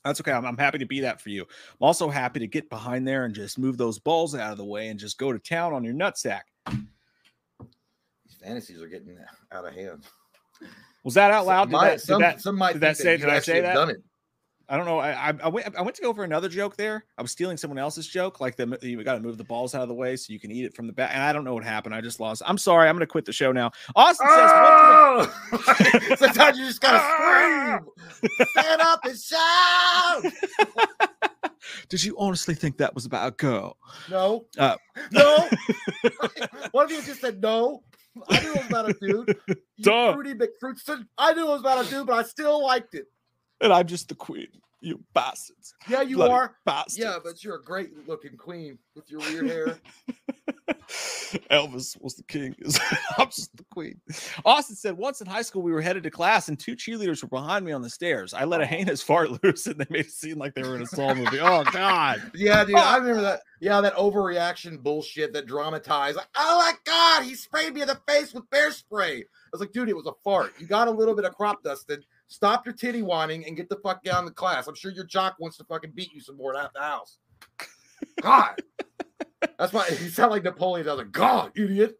That's 0.04 0.20
okay. 0.20 0.34
I'm, 0.34 0.46
I'm 0.46 0.58
happy 0.58 0.80
to 0.80 0.86
be 0.86 1.00
that 1.00 1.22
for 1.22 1.30
you. 1.30 1.44
I'm 1.44 1.78
also 1.80 2.10
happy 2.10 2.42
to 2.42 2.48
get 2.48 2.70
behind 2.70 3.08
there 3.08 3.24
and 3.24 3.34
just 3.34 3.58
move 3.58 3.78
those 3.78 4.00
balls 4.00 4.36
out 4.36 4.52
of 4.52 4.58
the 4.58 4.66
way 4.66 4.90
and 4.90 5.00
just 5.00 5.18
go 5.18 5.32
to 5.32 5.40
town 5.40 5.72
on 5.72 5.82
your 5.86 5.94
nutsack. 5.94 6.42
These 6.70 8.36
fantasies 8.44 8.82
are 8.82 8.90
getting 8.90 9.18
out 9.54 9.66
of 9.66 9.74
hand. 9.74 10.04
Was 11.06 11.14
that 11.14 11.32
out 11.32 11.46
loud? 11.46 11.70
Did 11.70 11.72
Might- 11.72 11.90
that, 11.92 12.02
some, 12.02 12.22
that, 12.22 12.42
some 12.42 12.58
might 12.58 12.74
did 12.74 12.82
that 12.82 12.98
say- 12.98 13.14
you 13.14 13.20
did 13.20 13.30
I 13.30 13.40
say 13.40 13.62
that? 13.62 13.76
Done 13.76 13.92
it. 13.92 14.04
I 14.70 14.78
don't 14.78 14.86
know. 14.86 14.98
I, 15.00 15.30
I 15.30 15.34
I 15.44 15.48
went 15.50 15.76
I 15.78 15.82
went 15.82 15.96
to 15.98 16.02
go 16.02 16.14
for 16.14 16.24
another 16.24 16.48
joke 16.48 16.78
there. 16.78 17.04
I 17.18 17.22
was 17.22 17.32
stealing 17.32 17.58
someone 17.58 17.78
else's 17.78 18.08
joke, 18.08 18.40
like 18.40 18.56
the 18.56 18.78
you 18.82 19.04
got 19.04 19.16
to 19.16 19.20
move 19.20 19.38
the 19.38 19.44
balls 19.44 19.76
out 19.76 19.82
of 19.82 19.90
the 19.90 19.94
way 19.94 20.16
so 20.16 20.32
you 20.32 20.40
can 20.40 20.52
eat 20.52 20.64
it 20.66 20.74
from 20.74 20.88
the 20.88 20.94
back. 20.94 21.12
And 21.14 21.22
I 21.22 21.34
don't 21.34 21.44
know 21.44 21.54
what 21.54 21.64
happened. 21.66 21.94
I 21.94 22.00
just 22.02 22.20
lost. 22.20 22.42
I'm 22.46 22.58
sorry. 22.58 22.88
I'm 22.88 22.96
going 22.96 23.02
to 23.02 23.08
quit 23.12 23.26
the 23.26 23.34
show 23.34 23.52
now. 23.52 23.72
Austin 23.96 24.26
says, 24.28 24.52
what 24.52 25.32
the- 25.52 26.14
Oh! 26.14 26.16
Sometimes 26.16 26.58
you 26.58 26.66
just 26.66 26.82
gotta 26.82 27.82
scream, 27.82 28.48
stand 28.58 28.82
up 28.82 29.04
and 29.04 29.20
shout. 29.20 30.24
Did 31.90 32.04
you 32.04 32.16
honestly 32.18 32.56
think 32.56 32.78
that 32.78 32.94
was 32.96 33.06
about 33.06 33.28
a 33.28 33.32
girl? 33.32 33.78
No, 34.10 34.46
Uh, 34.58 34.76
no. 35.12 35.50
One 36.72 36.86
of 36.86 36.92
you 36.92 37.02
just 37.04 37.22
said 37.22 37.42
no. 37.42 37.84
I 38.30 38.40
knew 38.42 38.52
it 38.52 38.58
was 38.58 38.68
about 38.68 38.90
a 38.90 38.94
dude. 38.94 39.38
You 39.48 39.56
Duh. 39.84 40.14
fruity 40.14 40.34
McFruits. 40.36 41.06
I 41.18 41.34
knew 41.34 41.46
it 41.48 41.50
was 41.50 41.62
about 41.62 41.86
a 41.86 41.90
dude, 41.90 42.06
but 42.08 42.14
I 42.14 42.24
still 42.24 42.64
liked 42.64 42.94
it. 42.96 43.06
And 43.64 43.74
I'm 43.74 43.88
just 43.88 44.10
the 44.10 44.16
queen. 44.16 44.48
You 44.82 45.02
bastards. 45.14 45.74
Yeah, 45.88 46.02
you 46.02 46.18
Bloody 46.18 46.34
are. 46.34 46.56
Bastards. 46.66 46.98
Yeah, 46.98 47.18
but 47.24 47.42
you're 47.42 47.56
a 47.56 47.64
great 47.64 48.06
looking 48.06 48.36
queen 48.36 48.78
with 48.96 49.10
your 49.10 49.22
weird 49.22 49.48
hair. 49.48 49.78
Elvis 51.50 52.00
was 52.02 52.16
the 52.16 52.24
king. 52.24 52.54
I'm 53.18 53.28
just 53.28 53.56
the 53.56 53.64
queen. 53.72 54.00
Austin 54.44 54.76
said, 54.76 54.98
once 54.98 55.22
in 55.22 55.28
high 55.28 55.42
school, 55.42 55.62
we 55.62 55.72
were 55.72 55.82
headed 55.82 56.04
to 56.04 56.12
class 56.12 56.50
and 56.50 56.60
two 56.60 56.76
cheerleaders 56.76 57.22
were 57.24 57.30
behind 57.30 57.64
me 57.66 57.72
on 57.72 57.82
the 57.82 57.90
stairs. 57.90 58.34
I 58.34 58.44
let 58.44 58.60
a 58.60 58.66
heinous 58.66 59.02
fart 59.02 59.42
loose 59.42 59.66
and 59.68 59.80
they 59.80 59.86
made 59.90 60.06
it 60.06 60.12
seem 60.12 60.38
like 60.38 60.54
they 60.54 60.64
were 60.64 60.76
in 60.76 60.82
a 60.82 60.86
Saw 60.88 61.14
movie. 61.14 61.40
Oh, 61.40 61.64
God. 61.72 62.22
Yeah, 62.36 62.66
dude, 62.66 62.76
Oh. 62.76 62.80
I 62.80 62.98
remember 62.98 63.22
that. 63.22 63.42
Yeah, 63.62 63.80
that 63.80 63.96
overreaction 63.96 64.84
bullshit 64.84 65.32
that 65.32 65.46
dramatized. 65.46 66.18
Like, 66.18 66.28
oh 66.36 66.58
my 66.58 66.74
god, 66.84 67.24
he 67.24 67.36
sprayed 67.36 67.74
me 67.74 67.82
in 67.82 67.88
the 67.88 68.00
face 68.06 68.34
with 68.34 68.50
bear 68.50 68.72
spray. 68.72 69.20
I 69.20 69.24
was 69.54 69.62
like, 69.62 69.72
dude, 69.72 69.88
it 69.88 69.96
was 69.96 70.08
a 70.08 70.14
fart. 70.26 70.52
You 70.60 70.68
got 70.68 70.90
a 70.90 70.92
little 70.92 71.16
bit 71.16 71.24
of 71.24 71.34
crop 71.34 71.64
dusted. 71.64 72.04
Stop 72.34 72.66
your 72.66 72.74
titty 72.74 73.04
whining 73.04 73.46
and 73.46 73.56
get 73.56 73.70
the 73.70 73.76
fuck 73.76 74.04
down 74.04 74.26
to 74.26 74.32
class. 74.32 74.66
I'm 74.66 74.74
sure 74.74 74.90
your 74.90 75.06
jock 75.06 75.36
wants 75.40 75.56
to 75.58 75.64
fucking 75.66 75.92
beat 75.94 76.12
you 76.16 76.20
some 76.20 76.36
more 76.36 76.58
at 76.58 76.74
the 76.74 76.80
house. 76.80 77.20
God, 78.22 78.60
that's 79.60 79.72
why 79.72 79.88
you 80.02 80.10
sound 80.10 80.32
like 80.32 80.42
Napoleon. 80.42 80.88
I 80.88 80.94
was 80.94 80.98
like, 81.04 81.12
God, 81.12 81.52
idiot. 81.54 82.00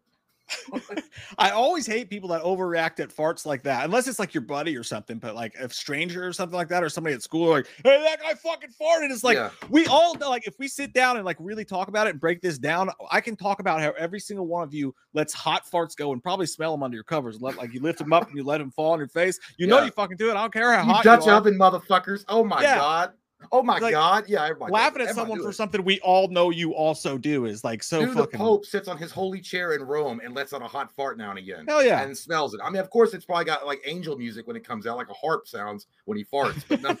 I 1.38 1.50
always 1.50 1.86
hate 1.86 2.10
people 2.10 2.28
that 2.30 2.42
overreact 2.42 3.00
at 3.00 3.14
farts 3.14 3.46
like 3.46 3.62
that, 3.64 3.84
unless 3.84 4.06
it's 4.06 4.18
like 4.18 4.34
your 4.34 4.42
buddy 4.42 4.76
or 4.76 4.82
something. 4.82 5.18
But 5.18 5.34
like 5.34 5.54
a 5.56 5.68
stranger 5.70 6.26
or 6.26 6.32
something 6.32 6.56
like 6.56 6.68
that, 6.68 6.82
or 6.82 6.88
somebody 6.88 7.14
at 7.14 7.22
school, 7.22 7.48
like, 7.50 7.66
hey, 7.82 8.02
that 8.02 8.20
guy 8.20 8.34
fucking 8.34 8.70
farted. 8.70 9.10
It's 9.10 9.24
like 9.24 9.36
yeah, 9.36 9.50
we 9.70 9.86
all 9.86 10.14
know, 10.16 10.30
like, 10.30 10.46
if 10.46 10.58
we 10.58 10.68
sit 10.68 10.92
down 10.92 11.16
and 11.16 11.24
like 11.24 11.36
really 11.40 11.64
talk 11.64 11.88
about 11.88 12.06
it 12.06 12.10
and 12.10 12.20
break 12.20 12.40
this 12.40 12.58
down, 12.58 12.90
I 13.10 13.20
can 13.20 13.36
talk 13.36 13.60
about 13.60 13.80
how 13.80 13.92
every 13.98 14.20
single 14.20 14.46
one 14.46 14.62
of 14.62 14.74
you 14.74 14.94
lets 15.12 15.32
hot 15.32 15.64
farts 15.70 15.96
go 15.96 16.12
and 16.12 16.22
probably 16.22 16.46
smell 16.46 16.72
them 16.72 16.82
under 16.82 16.94
your 16.96 17.04
covers. 17.04 17.40
Let 17.40 17.56
like 17.56 17.72
you 17.72 17.80
lift 17.80 17.98
them 17.98 18.12
up 18.12 18.28
and 18.28 18.36
you 18.36 18.44
let 18.44 18.58
them 18.58 18.70
fall 18.70 18.92
on 18.92 18.98
your 18.98 19.08
face. 19.08 19.38
You 19.56 19.66
know 19.66 19.82
you 19.82 19.90
fucking 19.90 20.16
do 20.16 20.28
it. 20.28 20.32
I 20.32 20.42
don't 20.42 20.52
care 20.52 20.72
how 20.74 20.82
you 20.82 20.92
hot 20.92 21.04
Dutch 21.04 21.26
you 21.26 21.32
are. 21.32 21.38
oven 21.38 21.54
motherfuckers. 21.58 22.24
Oh 22.28 22.44
my 22.44 22.62
Yeah. 22.62 22.76
god. 22.76 23.12
Oh 23.52 23.62
my 23.62 23.78
Like, 23.78 23.92
god. 23.92 24.24
Yeah, 24.28 24.44
everybody. 24.44 24.72
Laughing 24.72 25.02
at 25.02 25.14
someone 25.14 25.42
for 25.42 25.52
something 25.52 25.84
we 25.84 26.00
all 26.00 26.28
know 26.28 26.50
you 26.50 26.74
also 26.74 27.18
do 27.18 27.46
is 27.46 27.64
like 27.64 27.82
so 27.82 28.04
Dude, 28.04 28.16
the. 28.16 28.26
Pope 28.26 28.66
sits 28.66 28.88
on 28.88 28.98
his 28.98 29.12
holy 29.12 29.40
chair 29.40 29.72
in 29.74 29.82
Rome 29.82 30.20
and 30.24 30.34
lets 30.34 30.52
out 30.52 30.62
a 30.62 30.66
hot 30.66 30.90
fart 30.92 31.18
now 31.18 31.30
and 31.30 31.38
again. 31.38 31.66
Hell 31.66 31.84
yeah. 31.84 32.02
And 32.02 32.16
smells 32.16 32.54
it. 32.54 32.60
I 32.62 32.70
mean, 32.70 32.80
of 32.80 32.90
course, 32.90 33.14
it's 33.14 33.24
probably 33.24 33.44
got 33.44 33.66
like 33.66 33.80
angel 33.86 34.16
music 34.16 34.46
when 34.46 34.56
it 34.56 34.66
comes 34.66 34.86
out, 34.86 34.96
like 34.96 35.10
a 35.10 35.14
harp 35.14 35.46
sounds 35.46 35.86
when 36.04 36.18
he 36.18 36.24
farts. 36.24 36.64
But 36.68 36.82
no, 36.82 36.96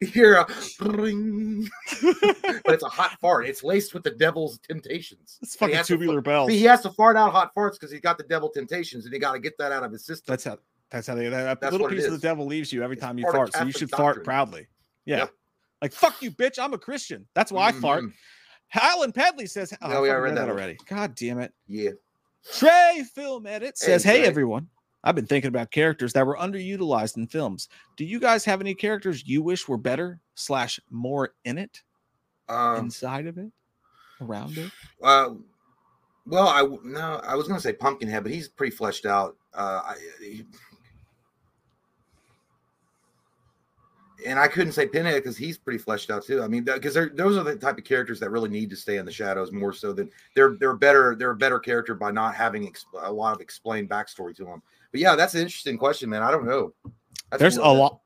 hear 0.00 0.34
a 0.34 0.46
ring, 0.80 1.68
but 2.02 2.74
it's 2.74 2.82
a 2.82 2.88
hot 2.88 3.18
fart. 3.20 3.46
It's 3.46 3.62
laced 3.62 3.94
with 3.94 4.02
the 4.04 4.10
devil's 4.10 4.58
temptations. 4.58 5.38
it's 5.42 5.56
fucking 5.56 5.76
has 5.76 5.86
to 5.86 5.94
tubular 5.94 6.20
bells. 6.20 6.50
He 6.50 6.62
has 6.64 6.80
to 6.82 6.90
fart 6.90 7.16
out 7.16 7.32
hot 7.32 7.54
farts 7.54 7.72
because 7.72 7.90
he's 7.90 8.00
got 8.00 8.18
the 8.18 8.24
devil 8.24 8.48
temptations, 8.48 9.04
and 9.04 9.12
he 9.12 9.20
got 9.20 9.32
to 9.32 9.38
get 9.38 9.56
that 9.58 9.72
out 9.72 9.82
of 9.82 9.92
his 9.92 10.04
system. 10.04 10.32
That's 10.32 10.44
how. 10.44 10.58
That's 10.92 11.06
how 11.06 11.14
they. 11.14 11.28
That 11.28 11.60
That's 11.60 11.72
little 11.72 11.88
piece 11.88 12.04
of 12.04 12.12
the 12.12 12.18
devil 12.18 12.46
leaves 12.46 12.72
you 12.72 12.82
every 12.82 12.96
It's 12.96 13.04
time 13.04 13.18
you 13.18 13.24
fart. 13.32 13.52
So 13.54 13.64
you 13.64 13.72
should 13.72 13.90
fart 13.90 14.22
proudly. 14.24 14.66
Yeah. 15.06 15.18
Yep. 15.18 15.30
Like 15.80 15.92
fuck 15.92 16.22
you, 16.22 16.30
bitch. 16.30 16.58
I'm 16.62 16.74
a 16.74 16.78
Christian. 16.78 17.26
That's 17.34 17.50
why 17.50 17.68
I 17.68 17.72
fart. 17.72 18.04
Alan 18.74 19.12
Pedley 19.12 19.46
says, 19.46 19.74
oh, 19.82 19.88
No, 19.88 19.96
I 19.98 20.00
we 20.00 20.08
fucking 20.08 20.10
already 20.10 20.30
read 20.32 20.36
that 20.38 20.42
one. 20.48 20.50
already. 20.50 20.76
God 20.88 21.14
damn 21.14 21.38
it. 21.40 21.52
Yeah. 21.66 21.90
Trey 22.54 23.04
Film 23.14 23.46
Edit 23.46 23.76
says, 23.76 24.02
Hey, 24.04 24.20
Hey, 24.20 24.26
everyone. 24.26 24.68
I've 25.04 25.14
been 25.16 25.26
thinking 25.26 25.48
about 25.48 25.70
characters 25.72 26.12
that 26.12 26.24
were 26.26 26.36
underutilized 26.36 27.16
in 27.16 27.26
films. 27.26 27.68
Do 27.96 28.04
you 28.04 28.20
guys 28.20 28.44
have 28.44 28.60
any 28.60 28.74
characters 28.74 29.26
you 29.26 29.42
wish 29.42 29.66
were 29.66 29.76
better 29.76 30.20
slash 30.36 30.78
more 30.90 31.34
in 31.44 31.58
it, 31.58 31.82
Um, 32.48 32.76
inside 32.84 33.26
of 33.26 33.36
it, 33.36 33.50
around 34.20 34.56
it? 34.56 34.70
Uh, 35.02 35.30
well, 36.24 36.46
I 36.48 36.62
no, 36.84 37.20
I 37.24 37.34
was 37.34 37.48
gonna 37.48 37.58
say 37.60 37.72
Pumpkinhead, 37.72 38.22
but 38.22 38.30
he's 38.32 38.48
pretty 38.48 38.74
fleshed 38.76 39.04
out. 39.04 39.36
Uh, 39.52 39.80
I, 39.84 39.94
he- 40.20 40.46
and 44.26 44.38
I 44.38 44.48
couldn't 44.48 44.72
say 44.72 44.86
Pinhead 44.86 45.22
because 45.22 45.36
he's 45.36 45.58
pretty 45.58 45.78
fleshed 45.78 46.10
out 46.10 46.24
too. 46.24 46.42
I 46.42 46.48
mean, 46.48 46.64
because 46.64 46.94
those 46.94 47.36
are 47.36 47.42
the 47.42 47.56
type 47.56 47.78
of 47.78 47.84
characters 47.84 48.20
that 48.20 48.30
really 48.30 48.48
need 48.48 48.70
to 48.70 48.76
stay 48.76 48.96
in 48.96 49.04
the 49.06 49.12
shadows 49.12 49.52
more 49.52 49.72
so 49.72 49.92
than 49.92 50.10
they're 50.34 50.56
they're 50.58 50.76
better. 50.76 51.14
They're 51.18 51.30
a 51.30 51.36
better 51.36 51.58
character 51.58 51.94
by 51.94 52.10
not 52.10 52.34
having 52.34 52.66
ex- 52.66 52.84
a 53.02 53.12
lot 53.12 53.34
of 53.34 53.40
explained 53.40 53.88
backstory 53.88 54.34
to 54.36 54.44
them. 54.44 54.62
But 54.90 55.00
yeah, 55.00 55.16
that's 55.16 55.34
an 55.34 55.40
interesting 55.40 55.78
question, 55.78 56.10
man. 56.10 56.22
I 56.22 56.30
don't 56.30 56.46
know. 56.46 56.74
That's 57.30 57.40
There's 57.40 57.56
a 57.56 57.68
lot. 57.68 58.00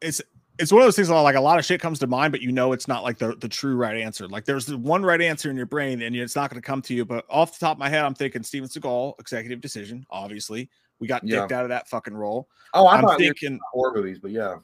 It's 0.00 0.20
it's 0.58 0.70
one 0.70 0.82
of 0.82 0.86
those 0.86 0.96
things 0.96 1.08
like 1.08 1.36
a 1.36 1.40
lot 1.40 1.58
of 1.58 1.64
shit 1.64 1.80
comes 1.80 1.98
to 2.00 2.06
mind, 2.06 2.32
but 2.32 2.42
you 2.42 2.52
know 2.52 2.72
it's 2.72 2.86
not 2.86 3.02
like 3.02 3.16
the, 3.16 3.34
the 3.36 3.48
true 3.48 3.76
right 3.76 3.96
answer. 3.96 4.28
Like 4.28 4.44
there's 4.44 4.66
the 4.66 4.76
one 4.76 5.02
right 5.02 5.20
answer 5.20 5.48
in 5.50 5.56
your 5.56 5.64
brain, 5.64 6.02
and 6.02 6.14
it's 6.14 6.36
not 6.36 6.50
going 6.50 6.60
to 6.60 6.66
come 6.66 6.82
to 6.82 6.94
you. 6.94 7.06
But 7.06 7.24
off 7.30 7.58
the 7.58 7.64
top 7.64 7.76
of 7.76 7.78
my 7.78 7.88
head, 7.88 8.04
I'm 8.04 8.14
thinking 8.14 8.42
Steven 8.42 8.68
Seagal, 8.68 9.18
executive 9.18 9.62
decision. 9.62 10.04
Obviously, 10.10 10.68
we 10.98 11.06
got 11.08 11.26
Yeah. 11.26 11.40
dicked 11.40 11.52
out 11.52 11.62
of 11.64 11.70
that 11.70 11.88
fucking 11.88 12.14
role. 12.14 12.48
Oh, 12.74 12.86
I'm 12.86 13.04
we 13.04 13.16
thinking, 13.16 13.58
horror 13.72 13.94
movies, 13.96 14.18
but 14.18 14.32
yeah, 14.32 14.56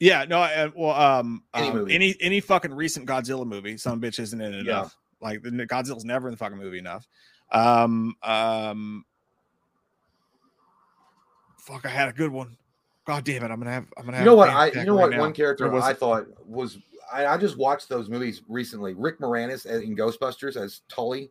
Yeah, 0.00 0.24
no, 0.24 0.40
uh, 0.42 0.70
well, 0.74 0.90
um, 0.92 1.44
Any 1.54 1.68
um, 1.68 1.86
any 1.90 2.16
any 2.20 2.40
fucking 2.40 2.74
recent 2.74 3.06
Godzilla 3.08 3.46
movie, 3.46 3.76
some 3.76 4.00
bitch 4.00 4.18
isn't 4.18 4.40
in 4.40 4.52
it 4.52 4.66
Yeah. 4.66 4.72
enough. 4.80 4.96
Like 5.20 5.42
the 5.42 5.50
Godzilla's 5.50 6.04
never 6.04 6.28
in 6.28 6.32
the 6.32 6.38
fucking 6.38 6.58
movie 6.58 6.78
enough. 6.78 7.06
Um, 7.52 8.14
um, 8.22 9.04
fuck, 11.58 11.86
I 11.86 11.88
had 11.88 12.08
a 12.08 12.12
good 12.12 12.30
one. 12.30 12.56
God 13.06 13.24
damn 13.24 13.44
it, 13.44 13.50
I'm 13.50 13.58
gonna 13.58 13.70
have, 13.72 13.86
I'm 13.96 14.04
gonna 14.04 14.16
have. 14.16 14.24
You 14.24 14.30
know 14.30 14.36
what? 14.36 14.48
I 14.50 14.66
you 14.66 14.84
know 14.84 14.94
right 14.94 15.02
what? 15.02 15.10
now. 15.12 15.20
One 15.20 15.32
character 15.32 15.68
was 15.70 15.84
I 15.84 15.92
it? 15.92 15.98
thought 15.98 16.26
was 16.46 16.78
I, 17.12 17.26
I 17.26 17.36
just 17.36 17.56
watched 17.56 17.88
those 17.88 18.08
movies 18.08 18.42
recently. 18.48 18.94
Rick 18.94 19.20
Moranis 19.20 19.66
in 19.66 19.94
Ghostbusters 19.96 20.56
as 20.56 20.80
Tully. 20.88 21.30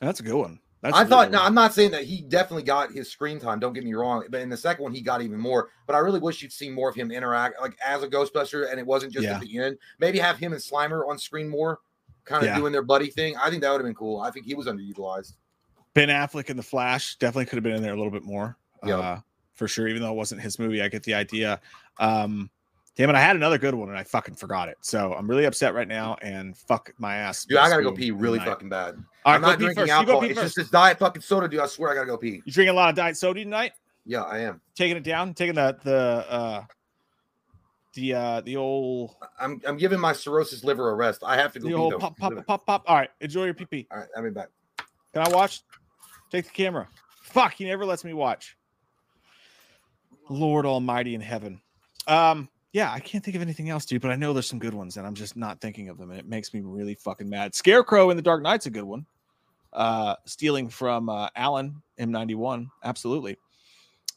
That's 0.00 0.20
a 0.20 0.22
good 0.22 0.36
one. 0.36 0.60
That's 0.84 0.96
I 0.98 1.04
thought. 1.06 1.30
No, 1.30 1.40
I'm 1.42 1.54
not 1.54 1.72
saying 1.72 1.92
that 1.92 2.04
he 2.04 2.20
definitely 2.20 2.62
got 2.62 2.92
his 2.92 3.10
screen 3.10 3.40
time. 3.40 3.58
Don't 3.58 3.72
get 3.72 3.84
me 3.84 3.94
wrong, 3.94 4.22
but 4.28 4.42
in 4.42 4.50
the 4.50 4.56
second 4.56 4.82
one 4.82 4.92
he 4.92 5.00
got 5.00 5.22
even 5.22 5.38
more. 5.40 5.70
But 5.86 5.96
I 5.96 6.00
really 6.00 6.20
wish 6.20 6.42
you'd 6.42 6.52
seen 6.52 6.74
more 6.74 6.90
of 6.90 6.94
him 6.94 7.10
interact 7.10 7.58
like 7.62 7.74
as 7.84 8.02
a 8.02 8.06
Ghostbuster, 8.08 8.70
and 8.70 8.78
it 8.78 8.86
wasn't 8.86 9.10
just 9.14 9.24
Yeah. 9.24 9.36
at 9.36 9.40
the 9.40 9.58
end. 9.58 9.78
Maybe 9.98 10.18
have 10.18 10.36
him 10.36 10.52
and 10.52 10.60
Slimer 10.60 11.08
on 11.08 11.18
screen 11.18 11.48
more, 11.48 11.78
kind 12.26 12.42
of 12.42 12.48
Yeah. 12.48 12.58
doing 12.58 12.70
their 12.70 12.82
buddy 12.82 13.08
thing. 13.08 13.34
I 13.38 13.48
think 13.48 13.62
that 13.62 13.70
would 13.70 13.78
have 13.80 13.86
been 13.86 13.94
cool. 13.94 14.20
I 14.20 14.30
think 14.30 14.44
he 14.44 14.54
was 14.54 14.66
underutilized. 14.66 15.32
Ben 15.94 16.10
Affleck 16.10 16.50
in 16.50 16.58
the 16.58 16.62
Flash 16.62 17.16
definitely 17.16 17.46
could 17.46 17.56
have 17.56 17.64
been 17.64 17.76
in 17.76 17.82
there 17.82 17.94
a 17.94 17.96
little 17.96 18.12
bit 18.12 18.24
more. 18.24 18.58
Yeah. 18.84 18.98
Uh, 18.98 19.20
for 19.54 19.66
sure. 19.66 19.88
Even 19.88 20.02
though 20.02 20.10
it 20.10 20.16
wasn't 20.16 20.42
his 20.42 20.58
movie, 20.58 20.82
I 20.82 20.88
get 20.88 21.02
the 21.04 21.14
idea. 21.14 21.62
Um, 21.98 22.50
damn 22.96 23.10
it, 23.10 23.16
I 23.16 23.20
had 23.20 23.36
another 23.36 23.58
good 23.58 23.74
one 23.74 23.88
and 23.88 23.98
I 23.98 24.04
fucking 24.04 24.36
forgot 24.36 24.68
it. 24.68 24.78
So 24.80 25.14
I'm 25.14 25.28
really 25.28 25.44
upset 25.44 25.74
right 25.74 25.88
now 25.88 26.16
and 26.22 26.56
fuck 26.56 26.92
my 26.98 27.16
ass. 27.16 27.44
Dude, 27.44 27.58
I 27.58 27.68
gotta 27.68 27.82
go 27.82 27.92
pee 27.92 28.10
really 28.10 28.38
night. 28.38 28.48
fucking 28.48 28.68
bad. 28.68 28.96
Right, 28.96 29.04
I'm 29.34 29.40
not 29.40 29.58
drinking 29.58 29.82
first. 29.82 29.92
Alcohol. 29.92 30.24
It's 30.24 30.34
first. 30.34 30.44
just 30.44 30.56
this 30.56 30.70
diet 30.70 30.98
fucking 30.98 31.22
soda, 31.22 31.48
dude. 31.48 31.60
I 31.60 31.66
swear 31.66 31.90
I 31.90 31.94
gotta 31.94 32.06
go 32.06 32.16
pee. 32.16 32.42
You 32.44 32.52
drinking 32.52 32.74
a 32.74 32.76
lot 32.76 32.90
of 32.90 32.96
diet 32.96 33.16
soda 33.16 33.42
tonight? 33.42 33.72
Yeah, 34.06 34.22
I 34.22 34.40
am. 34.40 34.60
Taking 34.74 34.96
it 34.96 35.04
down, 35.04 35.34
taking 35.34 35.54
the 35.54 35.76
the 35.82 36.26
uh 36.28 36.64
the 37.94 38.14
uh 38.14 38.40
the 38.42 38.56
old 38.56 39.16
I'm 39.38 39.60
I'm 39.66 39.76
giving 39.76 39.98
my 39.98 40.12
cirrhosis 40.12 40.64
liver 40.64 40.90
a 40.90 40.94
rest. 40.94 41.22
I 41.24 41.36
have 41.36 41.52
to 41.54 41.60
go 41.60 41.64
the 41.64 41.70
pee 41.70 41.74
old 41.74 41.92
though. 41.94 41.98
pop 41.98 42.18
pop 42.18 42.46
pop 42.46 42.66
pop. 42.66 42.84
All 42.86 42.96
right, 42.96 43.10
enjoy 43.20 43.44
your 43.44 43.54
pee 43.54 43.66
pee. 43.66 43.86
All 43.90 43.98
right, 43.98 44.08
I'll 44.16 44.22
be 44.22 44.30
back. 44.30 44.48
Can 45.12 45.26
I 45.26 45.30
watch? 45.30 45.62
Take 46.30 46.46
the 46.46 46.50
camera. 46.50 46.88
Fuck, 47.22 47.54
he 47.54 47.64
never 47.64 47.86
lets 47.86 48.04
me 48.04 48.12
watch. 48.12 48.56
Lord 50.28 50.66
Almighty 50.66 51.14
in 51.14 51.20
heaven. 51.20 51.60
Um, 52.06 52.48
yeah, 52.74 52.92
I 52.92 52.98
can't 52.98 53.24
think 53.24 53.36
of 53.36 53.40
anything 53.40 53.70
else, 53.70 53.86
dude, 53.86 54.02
but 54.02 54.10
I 54.10 54.16
know 54.16 54.32
there's 54.32 54.48
some 54.48 54.58
good 54.58 54.74
ones, 54.74 54.96
and 54.96 55.06
I'm 55.06 55.14
just 55.14 55.36
not 55.36 55.60
thinking 55.60 55.88
of 55.88 55.96
them, 55.96 56.10
and 56.10 56.18
it 56.18 56.26
makes 56.26 56.52
me 56.52 56.60
really 56.60 56.96
fucking 56.96 57.28
mad. 57.28 57.54
Scarecrow 57.54 58.10
in 58.10 58.16
the 58.16 58.22
Dark 58.22 58.42
Knight's 58.42 58.66
a 58.66 58.70
good 58.70 58.82
one. 58.82 59.06
Uh, 59.72 60.16
stealing 60.24 60.68
from 60.68 61.08
uh, 61.08 61.28
Allen 61.36 61.80
M91, 62.00 62.66
absolutely. 62.82 63.36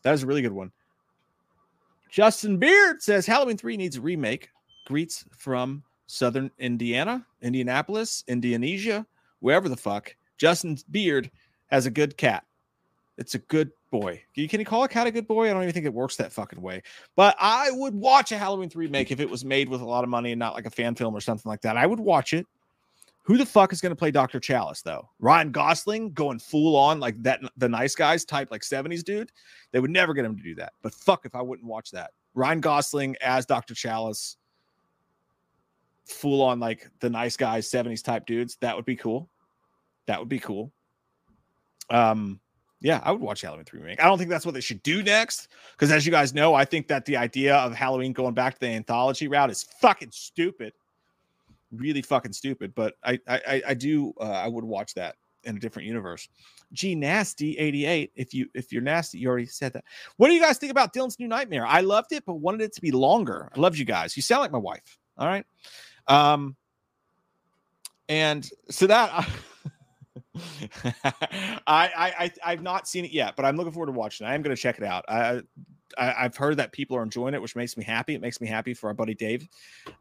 That 0.02 0.16
is 0.16 0.24
a 0.24 0.26
really 0.26 0.42
good 0.42 0.52
one. 0.52 0.72
Justin 2.10 2.58
Beard 2.58 3.04
says 3.04 3.28
Halloween 3.28 3.58
3 3.58 3.78
needs 3.78 3.98
a 3.98 4.02
remake. 4.02 4.50
Greets 4.88 5.24
from 5.38 5.84
Southern 6.08 6.50
Indiana, 6.58 7.24
Indianapolis, 7.44 8.24
Indonesia, 8.28 9.06
wherever 9.40 9.70
the 9.70 9.78
fuck. 9.78 10.16
Justin 10.40 10.80
Beard 10.90 11.30
has 11.68 11.86
a 11.86 11.92
good 11.92 12.18
cat. 12.18 12.44
It's 13.20 13.36
a 13.36 13.40
good 13.40 13.70
boy. 13.90 14.22
Can 14.36 14.60
you 14.60 14.66
call 14.66 14.84
a 14.84 14.88
cat 14.88 15.08
a 15.08 15.12
good 15.12 15.28
boy? 15.28 15.50
I 15.50 15.54
don't 15.54 15.64
even 15.64 15.74
think 15.74 15.86
it 15.86 15.94
works 15.94 16.16
that 16.18 16.32
fucking 16.32 16.62
way. 16.62 16.82
But 17.16 17.36
I 17.40 17.72
would 17.72 17.94
watch 17.94 18.32
a 18.32 18.38
Halloween 18.38 18.70
3 18.70 18.86
remake 18.86 19.12
if 19.12 19.20
it 19.20 19.30
was 19.30 19.44
made 19.44 19.70
with 19.70 19.82
a 19.82 19.86
lot 19.86 20.04
of 20.04 20.10
money 20.10 20.32
and 20.32 20.40
not 20.40 20.54
like 20.54 20.66
a 20.66 20.72
fan 20.72 20.96
film 20.96 21.16
or 21.16 21.22
something 21.22 21.50
like 21.50 21.62
that. 21.62 21.78
I 21.78 21.86
would 21.86 22.00
watch 22.00 22.34
it. 22.34 22.46
Who 23.24 23.38
the 23.38 23.46
fuck 23.46 23.74
is 23.74 23.82
going 23.82 23.92
to 23.92 23.96
play 23.98 24.10
Dr. 24.10 24.40
Challis 24.40 24.82
though? 24.82 25.10
Ryan 25.20 25.52
Gosling 25.52 26.14
going 26.14 26.40
full 26.40 26.78
on 26.78 27.02
like 27.02 27.22
that 27.24 27.42
the 27.58 27.68
nice 27.68 27.94
guys 27.94 28.24
type 28.24 28.52
like 28.52 28.62
70s 28.62 29.04
dude. 29.04 29.34
They 29.74 29.82
would 29.82 29.92
never 29.92 30.14
get 30.14 30.24
him 30.24 30.38
to 30.38 30.44
do 30.44 30.56
that. 30.56 30.72
But 30.82 30.94
fuck 30.94 31.26
if 31.26 31.36
I 31.36 31.42
wouldn't 31.42 31.68
watch 31.68 31.92
that. 31.92 32.12
Ryan 32.36 32.62
Gosling 32.62 33.18
as 33.22 33.46
Dr. 33.46 33.74
Challis 33.74 34.38
full 36.06 36.42
on 36.42 36.62
like 36.62 36.90
the 37.02 37.10
nice 37.10 37.36
guys 37.36 37.70
70s 37.70 38.02
type 38.02 38.26
dudes. 38.26 38.56
That 38.62 38.78
would 38.78 38.86
be 38.86 38.96
cool. 38.96 39.30
That 40.06 40.20
would 40.20 40.30
be 40.30 40.40
cool. 40.40 40.72
Um 41.90 42.40
yeah, 42.80 43.02
I 43.04 43.12
would 43.12 43.22
watch 43.22 43.42
Halloween 43.42 43.66
3 43.66 43.80
remake. 43.80 44.02
I 44.04 44.08
don't 44.08 44.18
think 44.18 44.30
that's 44.30 44.46
what 44.46 44.54
they 44.54 44.62
should 44.62 44.84
do 44.84 45.02
next 45.02 45.48
because 45.72 45.92
as 45.92 46.06
you 46.06 46.12
guys 46.12 46.34
know, 46.34 46.54
I 46.54 46.64
think 46.66 46.88
that 46.88 47.06
the 47.06 47.18
idea 47.18 47.56
of 47.56 47.74
Halloween 47.74 48.14
going 48.14 48.34
back 48.34 48.54
to 48.56 48.60
the 48.60 48.68
anthology 48.68 49.28
route 49.28 49.50
is 49.50 49.64
fucking 49.64 50.12
stupid. 50.12 50.74
Really 51.72 52.02
fucking 52.02 52.34
stupid, 52.34 52.74
but 52.76 52.96
I 53.04 53.20
I 53.28 53.62
I- 53.68 53.74
do 53.74 54.14
uh, 54.22 54.24
I 54.24 54.48
would 54.48 54.64
watch 54.64 54.94
that 54.94 55.16
in 55.44 55.58
a 55.58 55.60
different 55.60 55.88
universe. 55.88 56.30
G 56.72 56.96
nasty 56.96 57.58
88 57.58 58.12
if 58.16 58.34
you 58.34 58.48
if 58.54 58.72
you're 58.72 58.82
nasty 58.82 59.18
you 59.18 59.28
already 59.28 59.48
said 59.48 59.74
that. 59.74 59.84
What 60.18 60.28
do 60.30 60.34
you 60.34 60.42
guys 60.42 60.58
think 60.58 60.72
about 60.72 60.94
Dylan's 60.94 61.20
new 61.20 61.28
nightmare? 61.28 61.66
I 61.66 61.82
loved 61.82 62.12
it 62.14 62.24
but 62.26 62.36
wanted 62.36 62.62
it 62.62 62.74
to 62.74 62.82
be 62.82 62.92
longer. 62.92 63.50
I 63.56 63.60
loved 63.60 63.78
you 63.78 63.86
guys. 63.86 64.16
You 64.16 64.22
sound 64.24 64.42
like 64.42 64.52
my 64.52 64.58
wife. 64.60 64.98
All 65.18 65.28
right. 65.28 65.46
Um 66.08 66.56
and 68.10 68.50
so 68.70 68.88
that 68.88 69.28
I 71.04 71.62
I 71.68 72.32
I've 72.44 72.62
not 72.62 72.88
seen 72.88 73.06
it 73.06 73.12
yet, 73.12 73.36
but 73.36 73.46
I'm 73.46 73.58
looking 73.58 73.72
forward 73.72 73.88
to 73.88 73.92
watching. 73.92 74.26
it. 74.26 74.30
I 74.30 74.36
am 74.36 74.42
going 74.42 74.56
to 74.56 74.62
check 74.62 74.78
it 74.78 74.84
out. 74.84 75.06
I, 75.08 75.42
I 75.98 76.14
I've 76.26 76.36
heard 76.36 76.58
that 76.58 76.72
people 76.72 76.98
are 76.98 77.04
enjoying 77.04 77.34
it, 77.34 77.42
which 77.42 77.56
makes 77.56 77.78
me 77.78 77.84
happy. 77.84 78.16
It 78.16 78.22
makes 78.22 78.42
me 78.42 78.48
happy 78.48 78.74
for 78.74 78.88
our 78.88 78.94
buddy 78.94 79.14
Dave, 79.14 79.48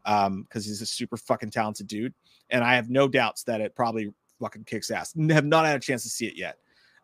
um, 0.05 0.43
because 0.43 0.65
he's 0.65 0.81
a 0.81 0.85
super 0.85 1.17
fucking 1.17 1.51
talented 1.51 1.87
dude, 1.87 2.13
and 2.49 2.63
I 2.63 2.75
have 2.75 2.89
no 2.89 3.07
doubts 3.07 3.43
that 3.43 3.61
it 3.61 3.75
probably 3.75 4.13
fucking 4.39 4.65
kicks 4.65 4.91
ass. 4.91 5.13
Have 5.29 5.45
not 5.45 5.65
had 5.65 5.77
a 5.77 5.79
chance 5.79 6.03
to 6.03 6.09
see 6.09 6.27
it 6.27 6.35
yet, 6.35 6.57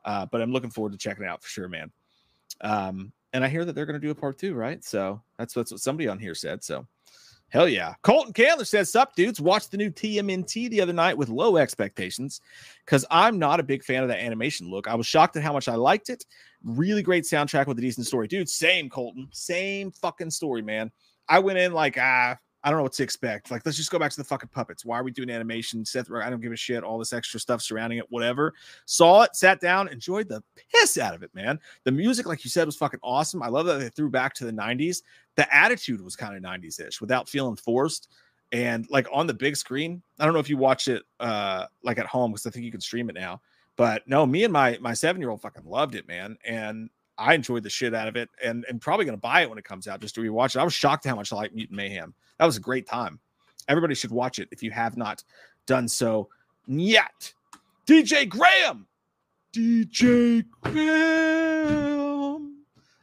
uh, 0.06 0.26
but 0.26 0.42
I'm 0.42 0.52
looking 0.52 0.70
forward 0.70 0.92
to 0.94 0.98
checking 0.98 1.24
it 1.24 1.28
out 1.28 1.44
for 1.44 1.50
sure, 1.50 1.68
man. 1.68 1.92
Um, 2.62 3.12
and 3.34 3.44
I 3.44 3.50
hear 3.50 3.66
that 3.66 3.74
they're 3.74 3.86
going 3.86 4.00
to 4.00 4.06
do 4.06 4.12
a 4.12 4.16
part 4.16 4.38
two, 4.38 4.54
right? 4.54 4.84
So 4.84 5.22
that's 5.38 5.54
that's 5.54 5.72
what 5.72 5.82
somebody 5.82 6.08
on 6.08 6.20
here 6.20 6.36
said. 6.36 6.64
So 6.64 6.88
Hell 7.54 7.70
yeah. 7.70 7.94
Colton 8.02 8.34
Candler 8.34 8.66
says, 8.66 8.92
Sup, 8.92 9.16
dudes. 9.16 9.40
Watched 9.40 9.70
the 9.70 9.78
new 9.78 9.92
TMNT 9.92 10.72
the 10.72 10.82
other 10.82 10.92
night 10.92 11.16
with 11.16 11.30
low 11.30 11.58
expectations 11.58 12.42
because 12.84 13.06
I'm 13.12 13.38
not 13.38 13.60
a 13.60 13.64
big 13.64 13.84
fan 13.84 14.02
of 14.02 14.10
that 14.10 14.24
animation 14.24 14.72
look. 14.72 14.88
I 14.88 14.96
was 14.96 15.06
shocked 15.06 15.36
at 15.36 15.44
how 15.44 15.54
much 15.54 15.68
I 15.68 15.76
liked 15.76 16.10
it. 16.10 16.26
Really 16.64 17.04
great 17.04 17.26
soundtrack 17.26 17.68
with 17.68 17.78
a 17.78 17.82
decent 17.82 18.08
story. 18.08 18.28
Dude, 18.28 18.50
same, 18.50 18.90
Colton. 18.90 19.30
Same 19.34 19.92
fucking 19.92 20.32
story, 20.32 20.64
man. 20.64 20.92
I 21.30 21.38
went 21.38 21.60
in 21.60 21.74
like, 21.74 21.96
ah, 22.00 22.38
I 22.64 22.70
don't 22.70 22.78
know 22.78 22.84
what 22.84 22.94
to 22.94 23.04
expect. 23.04 23.52
Like, 23.52 23.66
let's 23.66 23.78
just 23.78 23.92
go 23.92 24.00
back 24.00 24.12
to 24.12 24.18
the 24.18 24.24
fucking 24.24 24.50
puppets. 24.54 24.86
Why 24.86 24.98
are 24.98 25.04
we 25.04 25.12
doing 25.12 25.30
animation? 25.30 25.84
Seth, 25.84 26.10
I 26.12 26.30
don't 26.30 26.42
give 26.42 26.54
a 26.54 26.56
shit. 26.56 26.84
All 26.84 26.98
this 26.98 27.12
extra 27.12 27.40
stuff 27.40 27.62
surrounding 27.62 28.00
it, 28.00 28.06
whatever. 28.10 28.54
Saw 28.86 29.24
it, 29.24 29.36
sat 29.36 29.60
down, 29.60 29.90
enjoyed 29.90 30.30
the 30.30 30.42
piss 30.72 30.98
out 30.98 31.14
of 31.14 31.24
it, 31.24 31.36
man. 31.36 31.60
The 31.84 31.92
music, 31.92 32.26
like 32.26 32.46
you 32.46 32.50
said, 32.50 32.66
was 32.66 32.78
fucking 32.78 33.02
awesome. 33.04 33.44
I 33.44 33.50
love 33.50 33.66
that 33.66 33.80
they 33.80 33.90
threw 33.90 34.10
back 34.10 34.34
to 34.36 34.46
the 34.46 34.54
90s. 34.54 35.02
The 35.36 35.54
attitude 35.54 36.02
was 36.02 36.16
kind 36.16 36.38
of 36.38 36.42
90s 36.42 36.80
ish 36.80 37.02
without 37.02 37.28
feeling 37.28 37.58
forced. 37.58 38.10
And 38.54 38.88
like 38.90 39.08
on 39.12 39.28
the 39.28 39.34
big 39.34 39.58
screen, 39.58 40.02
I 40.20 40.26
don't 40.26 40.34
know 40.34 40.40
if 40.40 40.50
you 40.50 40.58
watch 40.58 40.88
it 40.88 41.04
uh 41.20 41.66
like 41.84 41.98
at 41.98 42.06
home 42.06 42.32
because 42.32 42.46
I 42.46 42.52
think 42.52 42.64
you 42.64 42.72
can 42.72 42.82
stream 42.82 43.10
it 43.10 43.16
now. 43.16 43.42
But 43.76 44.08
no, 44.08 44.26
me 44.26 44.44
and 44.44 44.54
my 44.54 44.78
my 44.80 44.94
seven 44.94 45.22
year 45.22 45.32
old 45.32 45.42
fucking 45.42 45.66
loved 45.66 45.96
it, 45.96 46.08
man. 46.08 46.38
And 46.46 46.92
I 47.18 47.34
enjoyed 47.34 47.64
the 47.64 47.70
shit 47.70 47.94
out 47.94 48.08
of 48.08 48.16
it 48.16 48.30
and 48.44 48.66
and 48.70 48.82
probably 48.82 49.06
gonna 49.06 49.18
buy 49.18 49.42
it 49.42 49.50
when 49.50 49.58
it 49.58 49.66
comes 49.66 49.88
out 49.88 50.02
just 50.02 50.16
to 50.16 50.22
rewatch 50.22 50.56
it. 50.56 50.60
I 50.60 50.64
was 50.64 50.74
shocked 50.74 51.06
how 51.06 51.16
much 51.16 51.32
I 51.32 51.36
like 51.36 51.54
Mutant 51.54 51.78
Mayhem. 51.78 52.14
That 52.40 52.46
was 52.46 52.58
a 52.58 52.62
great 52.62 52.88
time. 52.88 53.20
Everybody 53.68 53.96
should 53.96 54.12
watch 54.12 54.40
it 54.40 54.50
if 54.52 54.62
you 54.64 54.72
have 54.72 54.98
not 54.98 55.24
done 55.68 55.88
so 55.88 56.30
yet. 56.68 57.34
DJ 57.86 58.28
Graham. 58.28 58.88
DJ 59.54 60.46
Graham. 60.62 61.93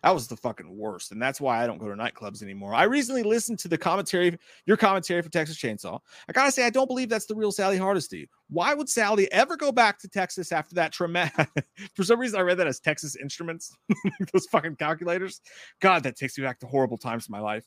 That 0.03 0.15
was 0.15 0.29
the 0.29 0.37
fucking 0.37 0.75
worst. 0.75 1.13
And 1.13 1.21
that's 1.21 1.41
why 1.41 1.63
I 1.63 1.67
don't 1.67 1.79
go 1.79 1.89
to 1.89 1.95
nightclubs 1.95 2.43
anymore. 2.43 2.75
I 2.75 2.85
recently 2.85 3.23
listened 3.23 3.59
to 3.61 3.69
the 3.69 3.77
commentary, 3.77 4.39
your 4.65 4.79
commentary 4.79 5.21
for 5.21 5.29
Texas 5.29 5.59
Chainsaw. 5.59 6.01
I 6.29 6.33
gotta 6.33 6.51
say, 6.51 6.65
I 6.65 6.71
don't 6.71 6.87
believe 6.87 7.11
that's 7.11 7.27
the 7.27 7.35
real 7.35 7.53
Sally 7.53 7.77
Hardesty. 7.77 8.29
Why 8.49 8.73
would 8.73 8.89
Sally 8.89 9.31
ever 9.31 9.57
go 9.57 9.73
back 9.73 9.99
to 10.01 10.09
Texas 10.09 10.53
after 10.53 10.75
that 10.77 10.93
traumatic? 10.93 11.49
for 11.95 12.03
some 12.03 12.19
reason, 12.19 12.39
I 12.39 12.43
read 12.43 12.59
that 12.59 12.67
as 12.67 12.81
Texas 12.81 13.15
Instruments, 13.17 13.77
those 14.33 14.47
fucking 14.47 14.77
calculators. 14.77 15.43
God, 15.81 16.03
that 16.05 16.17
takes 16.17 16.39
me 16.39 16.45
back 16.45 16.59
to 16.61 16.67
horrible 16.67 16.99
times 16.99 17.29
in 17.29 17.33
my 17.33 17.41
life. 17.41 17.67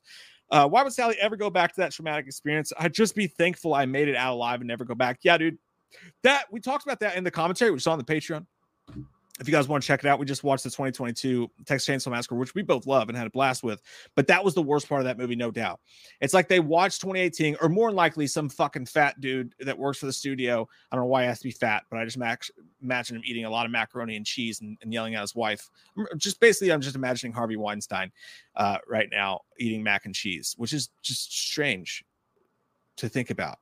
Uh, 0.49 0.67
why 0.67 0.84
would 0.84 0.93
Sally 0.93 1.15
ever 1.19 1.36
go 1.36 1.49
back 1.49 1.73
to 1.75 1.81
that 1.81 1.91
traumatic 1.91 2.25
experience? 2.25 2.73
I'd 2.79 2.93
just 2.93 3.15
be 3.15 3.27
thankful 3.27 3.73
I 3.73 3.86
made 3.86 4.07
it 4.07 4.15
out 4.15 4.34
alive 4.34 4.59
and 4.59 4.67
never 4.67 4.86
go 4.86 4.95
back. 4.95 5.19
Yeah, 5.23 5.38
dude. 5.38 5.57
That 6.23 6.45
we 6.51 6.59
talked 6.59 6.84
about 6.84 6.99
that 7.01 7.15
in 7.15 7.23
the 7.23 7.31
commentary, 7.31 7.69
which 7.69 7.84
is 7.84 7.88
on 7.88 7.99
the 7.99 8.03
Patreon 8.03 8.47
if 9.39 9.47
you 9.47 9.51
guys 9.51 9.67
want 9.67 9.81
to 9.81 9.88
check 9.88 10.03
it 10.03 10.07
out, 10.07 10.19
we 10.19 10.27
just 10.27 10.43
watched 10.43 10.63
the 10.63 10.69
2022 10.69 11.49
Texas 11.65 11.89
Chainsaw 11.89 12.11
Massacre, 12.11 12.36
which 12.36 12.53
we 12.53 12.61
both 12.61 12.86
love 12.86 13.09
and 13.09 13.17
had 13.17 13.25
a 13.25 13.31
blast 13.31 13.63
with. 13.63 13.81
But 14.15 14.27
that 14.27 14.43
was 14.43 14.53
the 14.53 14.61
worst 14.61 14.88
part 14.88 15.01
of 15.01 15.05
that 15.05 15.17
movie, 15.17 15.36
no 15.36 15.49
doubt. 15.49 15.79
It's 16.21 16.36
like 16.36 16.47
they 16.47 16.59
watched 16.59 17.01
2018, 17.01 17.57
or 17.59 17.67
more 17.67 17.91
likely, 17.91 18.27
some 18.27 18.47
fucking 18.47 18.86
fat 18.86 19.19
dude 19.19 19.55
that 19.59 19.77
works 19.77 19.97
for 19.97 20.05
the 20.05 20.13
studio. 20.13 20.67
I 20.91 20.95
don't 20.95 21.05
know 21.05 21.09
why 21.09 21.23
he 21.23 21.27
has 21.29 21.39
to 21.39 21.47
be 21.47 21.51
fat, 21.51 21.84
but 21.89 21.97
I 21.97 22.05
just 22.05 22.17
mac- 22.17 22.45
imagine 22.81 23.15
him 23.15 23.23
eating 23.25 23.45
a 23.45 23.49
lot 23.49 23.65
of 23.65 23.71
macaroni 23.71 24.17
and 24.17 24.25
cheese 24.25 24.61
and, 24.61 24.77
and 24.84 24.93
yelling 24.93 25.15
at 25.15 25.21
his 25.21 25.34
wife. 25.34 25.67
Just 26.17 26.39
basically, 26.39 26.71
I'm 26.71 26.81
just 26.81 26.95
imagining 26.95 27.34
Harvey 27.34 27.55
Weinstein 27.55 28.11
uh, 28.55 28.77
right 28.88 29.09
now 29.11 29.41
eating 29.57 29.81
mac 29.81 30.05
and 30.05 30.13
cheese, 30.13 30.53
which 30.57 30.73
is 30.73 30.89
just 31.01 31.36
strange 31.36 32.05
to 32.97 33.09
think 33.09 33.31
about. 33.31 33.57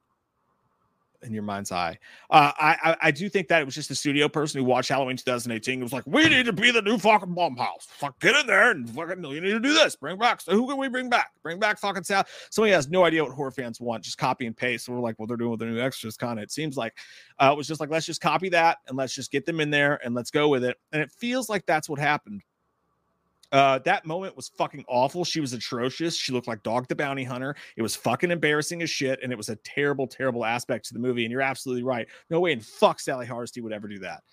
In 1.23 1.33
your 1.33 1.43
mind's 1.43 1.71
eye. 1.71 1.99
Uh, 2.31 2.51
I, 2.57 2.77
I, 2.83 2.97
I 3.03 3.11
do 3.11 3.29
think 3.29 3.47
that 3.49 3.61
it 3.61 3.65
was 3.65 3.75
just 3.75 3.89
the 3.89 3.95
studio 3.95 4.27
person 4.27 4.59
who 4.59 4.65
watched 4.65 4.89
Halloween 4.89 5.17
2018. 5.17 5.79
It 5.79 5.83
was 5.83 5.93
like, 5.93 6.03
we 6.07 6.27
need 6.27 6.47
to 6.47 6.53
be 6.53 6.71
the 6.71 6.81
new 6.81 6.97
fucking 6.97 7.35
Blumhouse. 7.35 7.85
Fuck, 7.87 8.19
get 8.19 8.35
in 8.35 8.47
there 8.47 8.71
and 8.71 8.89
fucking 8.89 9.23
you 9.23 9.39
need 9.39 9.51
to 9.51 9.59
do 9.59 9.73
this. 9.73 9.95
Bring 9.95 10.17
back. 10.17 10.41
So 10.41 10.53
who 10.53 10.67
can 10.67 10.77
we 10.77 10.87
bring 10.87 11.09
back? 11.09 11.31
Bring 11.43 11.59
back 11.59 11.79
fucking 11.79 12.03
Sal. 12.03 12.25
Somebody 12.49 12.73
has 12.73 12.89
no 12.89 13.05
idea 13.05 13.23
what 13.23 13.33
horror 13.33 13.51
fans 13.51 13.79
want. 13.79 14.03
Just 14.03 14.17
copy 14.17 14.47
and 14.47 14.57
paste. 14.57 14.85
So 14.85 14.93
we're 14.93 14.99
like, 14.99 15.19
well, 15.19 15.27
they're 15.27 15.37
doing 15.37 15.51
with 15.51 15.59
the 15.59 15.67
new 15.67 15.79
extras. 15.79 16.17
Kind 16.17 16.39
of. 16.39 16.43
It 16.43 16.51
seems 16.51 16.75
like 16.75 16.97
uh, 17.39 17.51
it 17.53 17.57
was 17.57 17.67
just 17.67 17.79
like, 17.79 17.91
let's 17.91 18.05
just 18.05 18.21
copy 18.21 18.49
that 18.49 18.79
and 18.87 18.97
let's 18.97 19.13
just 19.13 19.31
get 19.31 19.45
them 19.45 19.59
in 19.59 19.69
there 19.69 19.99
and 20.03 20.15
let's 20.15 20.31
go 20.31 20.49
with 20.49 20.63
it. 20.63 20.77
And 20.91 21.01
it 21.01 21.11
feels 21.11 21.49
like 21.49 21.65
that's 21.67 21.87
what 21.87 21.99
happened. 21.99 22.41
Uh, 23.51 23.79
that 23.79 24.05
moment 24.05 24.35
was 24.35 24.49
fucking 24.49 24.85
awful. 24.87 25.25
She 25.25 25.41
was 25.41 25.53
atrocious. 25.53 26.15
She 26.15 26.31
looked 26.31 26.47
like 26.47 26.63
Dog 26.63 26.87
the 26.87 26.95
Bounty 26.95 27.23
Hunter. 27.23 27.55
It 27.75 27.81
was 27.81 27.95
fucking 27.95 28.31
embarrassing 28.31 28.81
as 28.81 28.89
shit, 28.89 29.19
and 29.21 29.31
it 29.31 29.35
was 29.35 29.49
a 29.49 29.57
terrible, 29.57 30.07
terrible 30.07 30.45
aspect 30.45 30.85
to 30.87 30.93
the 30.93 30.99
movie. 30.99 31.25
And 31.25 31.31
you're 31.31 31.41
absolutely 31.41 31.83
right. 31.83 32.07
No 32.29 32.39
way 32.39 32.53
in 32.53 32.61
fuck 32.61 32.99
Sally 32.99 33.25
Hardesty 33.25 33.61
would 33.61 33.73
ever 33.73 33.87
do 33.87 33.99
that. 33.99 34.23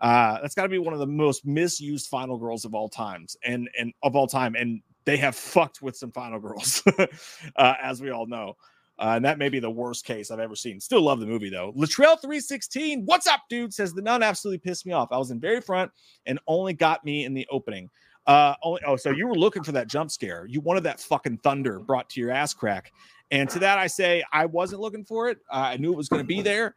Uh, 0.00 0.40
that's 0.40 0.54
got 0.54 0.62
to 0.62 0.68
be 0.68 0.78
one 0.78 0.94
of 0.94 1.00
the 1.00 1.06
most 1.06 1.44
misused 1.44 2.06
final 2.08 2.38
girls 2.38 2.64
of 2.64 2.74
all 2.74 2.88
times, 2.88 3.36
and 3.44 3.68
and 3.78 3.92
of 4.02 4.14
all 4.14 4.28
time. 4.28 4.54
And 4.54 4.80
they 5.04 5.16
have 5.16 5.34
fucked 5.34 5.82
with 5.82 5.96
some 5.96 6.12
final 6.12 6.38
girls, 6.38 6.82
uh, 7.56 7.74
as 7.82 8.00
we 8.00 8.10
all 8.10 8.26
know. 8.26 8.56
Uh, 8.98 9.12
and 9.14 9.24
that 9.24 9.38
may 9.38 9.48
be 9.48 9.60
the 9.60 9.70
worst 9.70 10.04
case 10.04 10.30
I've 10.30 10.40
ever 10.40 10.56
seen. 10.56 10.80
Still 10.80 11.02
love 11.02 11.20
the 11.20 11.26
movie 11.26 11.50
though. 11.50 11.72
Latrell 11.72 12.20
316, 12.20 13.04
what's 13.04 13.28
up, 13.28 13.42
dude? 13.48 13.72
Says 13.72 13.92
the 13.92 14.02
nun 14.02 14.24
absolutely 14.24 14.58
pissed 14.58 14.86
me 14.86 14.92
off. 14.92 15.12
I 15.12 15.18
was 15.18 15.30
in 15.30 15.38
very 15.38 15.60
front 15.60 15.92
and 16.26 16.38
only 16.48 16.72
got 16.72 17.04
me 17.04 17.24
in 17.24 17.32
the 17.32 17.46
opening. 17.50 17.90
Uh, 18.28 18.54
only, 18.62 18.82
oh, 18.86 18.94
so 18.94 19.10
you 19.10 19.26
were 19.26 19.34
looking 19.34 19.62
for 19.64 19.72
that 19.72 19.88
jump 19.88 20.10
scare. 20.10 20.46
You 20.46 20.60
wanted 20.60 20.82
that 20.84 21.00
fucking 21.00 21.38
thunder 21.38 21.80
brought 21.80 22.10
to 22.10 22.20
your 22.20 22.30
ass 22.30 22.52
crack. 22.52 22.92
And 23.30 23.48
to 23.50 23.58
that, 23.58 23.78
I 23.78 23.86
say 23.86 24.22
I 24.32 24.46
wasn't 24.46 24.82
looking 24.82 25.04
for 25.04 25.28
it. 25.28 25.38
Uh, 25.50 25.70
I 25.72 25.76
knew 25.78 25.92
it 25.92 25.96
was 25.96 26.08
going 26.08 26.22
to 26.22 26.26
be 26.26 26.42
there. 26.42 26.74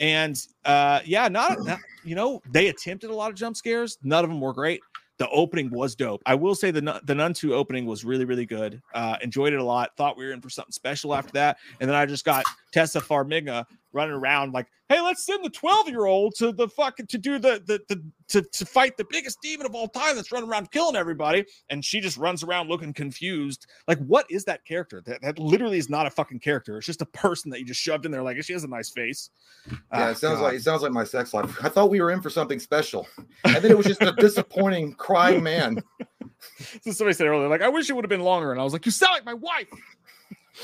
And 0.00 0.40
uh, 0.64 1.00
yeah, 1.04 1.28
not, 1.28 1.64
not, 1.64 1.80
you 2.04 2.14
know, 2.14 2.40
they 2.50 2.68
attempted 2.68 3.10
a 3.10 3.14
lot 3.14 3.30
of 3.30 3.36
jump 3.36 3.56
scares. 3.56 3.98
None 4.02 4.24
of 4.24 4.30
them 4.30 4.40
were 4.40 4.52
great. 4.52 4.80
The 5.18 5.28
opening 5.30 5.70
was 5.70 5.94
dope. 5.94 6.22
I 6.26 6.34
will 6.34 6.54
say 6.54 6.70
the 6.70 7.00
the 7.04 7.14
Nun 7.14 7.32
2 7.32 7.54
opening 7.54 7.86
was 7.86 8.04
really, 8.04 8.26
really 8.26 8.44
good. 8.44 8.82
Uh, 8.94 9.16
enjoyed 9.22 9.54
it 9.54 9.60
a 9.60 9.64
lot. 9.64 9.96
Thought 9.96 10.18
we 10.18 10.26
were 10.26 10.32
in 10.32 10.42
for 10.42 10.50
something 10.50 10.72
special 10.72 11.14
after 11.14 11.32
that. 11.32 11.56
And 11.80 11.88
then 11.88 11.96
I 11.96 12.04
just 12.04 12.24
got 12.24 12.44
Taissa 12.74 13.00
Farmiga 13.00 13.64
running 13.92 14.14
around 14.14 14.52
like, 14.52 14.66
hey, 14.90 15.00
let's 15.00 15.24
send 15.24 15.42
the 15.42 15.50
12 15.50 15.88
year 15.88 16.04
old 16.04 16.34
to 16.36 16.52
the 16.52 16.68
fucking 16.68 17.06
to 17.06 17.18
do 17.18 17.38
the, 17.38 17.62
the 17.64 17.80
the 17.88 18.02
to, 18.28 18.42
to 18.42 18.66
fight 18.66 18.96
the 18.96 19.06
biggest 19.08 19.40
demon 19.40 19.66
of 19.66 19.74
all 19.74 19.88
time 19.88 20.16
that's 20.16 20.32
running 20.32 20.48
around 20.48 20.70
killing 20.70 20.96
everybody. 20.96 21.44
And 21.70 21.84
she 21.84 22.00
just 22.00 22.16
runs 22.16 22.42
around 22.42 22.68
looking 22.68 22.92
confused. 22.92 23.66
Like, 23.86 23.98
what 23.98 24.26
is 24.30 24.44
that 24.44 24.64
character? 24.64 25.02
That, 25.06 25.22
that 25.22 25.38
literally 25.38 25.78
is 25.78 25.88
not 25.88 26.06
a 26.06 26.10
fucking 26.10 26.40
character. 26.40 26.76
It's 26.78 26.86
just 26.86 27.02
a 27.02 27.06
person 27.06 27.50
that 27.50 27.60
you 27.60 27.66
just 27.66 27.80
shoved 27.80 28.06
in 28.06 28.12
there. 28.12 28.22
Like, 28.22 28.42
she 28.42 28.52
has 28.52 28.64
a 28.64 28.68
nice 28.68 28.90
face. 28.90 29.30
Yeah, 29.70 29.76
ah, 29.92 30.08
it 30.10 30.18
sounds 30.18 30.38
God. 30.38 30.44
like 30.44 30.54
it 30.54 30.62
sounds 30.62 30.82
like 30.82 30.92
my 30.92 31.04
sex 31.04 31.32
life. 31.34 31.64
I 31.64 31.68
thought 31.68 31.90
we 31.90 32.00
were 32.00 32.10
in 32.10 32.20
for 32.20 32.30
something 32.30 32.58
special. 32.58 33.06
And 33.44 33.56
then 33.56 33.70
it 33.70 33.76
was 33.76 33.86
just 33.86 34.02
a 34.02 34.12
disappointing 34.12 34.94
crying 34.94 35.42
man. 35.42 35.82
so 36.82 36.92
somebody 36.92 37.14
said 37.14 37.26
earlier, 37.26 37.48
like, 37.48 37.62
I 37.62 37.68
wish 37.68 37.88
it 37.88 37.94
would 37.94 38.04
have 38.04 38.10
been 38.10 38.20
longer. 38.20 38.52
And 38.52 38.60
I 38.60 38.64
was 38.64 38.72
like, 38.72 38.86
you 38.86 38.92
sound 38.92 39.12
like 39.12 39.24
my 39.24 39.34
wife. 39.34 39.68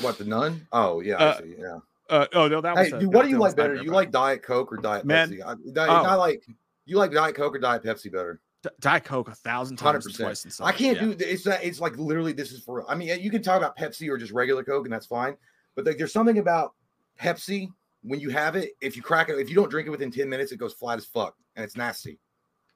What 0.01 0.17
the 0.17 0.25
nun? 0.25 0.67
Oh 0.71 1.01
yeah, 1.01 1.15
uh, 1.17 1.41
yeah. 1.45 1.77
Uh, 2.09 2.27
oh 2.33 2.47
no, 2.47 2.61
that 2.61 2.75
was. 2.75 2.91
Hey, 2.91 2.99
dude, 2.99 3.13
what 3.13 3.23
do 3.23 3.29
you 3.29 3.37
like 3.37 3.55
better? 3.55 3.75
You 3.75 3.91
like 3.91 4.11
Diet 4.11 4.43
Coke 4.43 4.71
or 4.73 4.77
Diet 4.77 5.05
Man, 5.05 5.29
Pepsi? 5.29 5.41
I, 5.45 5.81
I, 5.81 5.87
oh. 5.87 6.05
I, 6.05 6.13
like 6.15 6.43
you 6.85 6.97
like 6.97 7.11
Diet 7.11 7.35
Coke 7.35 7.55
or 7.55 7.59
Diet 7.59 7.83
Pepsi 7.83 8.11
better. 8.11 8.41
D- 8.61 8.69
Diet 8.79 9.03
Coke 9.03 9.29
a 9.29 9.35
thousand 9.35 9.77
times 9.77 10.07
100%. 10.07 10.17
twice. 10.17 10.61
I 10.61 10.71
can't 10.71 10.97
yeah. 10.97 11.13
do 11.13 11.15
it's 11.19 11.43
that. 11.43 11.63
It's 11.63 11.79
like 11.79 11.97
literally 11.97 12.33
this 12.33 12.51
is 12.51 12.63
for. 12.63 12.89
I 12.89 12.95
mean, 12.95 13.21
you 13.21 13.29
can 13.29 13.41
talk 13.41 13.57
about 13.57 13.77
Pepsi 13.77 14.09
or 14.09 14.17
just 14.17 14.31
regular 14.31 14.63
Coke, 14.63 14.85
and 14.85 14.93
that's 14.93 15.05
fine. 15.05 15.35
But 15.75 15.85
like, 15.85 15.97
there's 15.97 16.13
something 16.13 16.37
about 16.37 16.73
Pepsi 17.19 17.69
when 18.03 18.19
you 18.19 18.29
have 18.29 18.55
it. 18.55 18.71
If 18.81 18.95
you 18.95 19.01
crack 19.01 19.29
it, 19.29 19.39
if 19.39 19.49
you 19.49 19.55
don't 19.55 19.69
drink 19.69 19.87
it 19.87 19.91
within 19.91 20.11
ten 20.11 20.29
minutes, 20.29 20.51
it 20.51 20.57
goes 20.57 20.73
flat 20.73 20.97
as 20.97 21.05
fuck, 21.05 21.35
and 21.55 21.63
it's 21.63 21.75
nasty. 21.75 22.19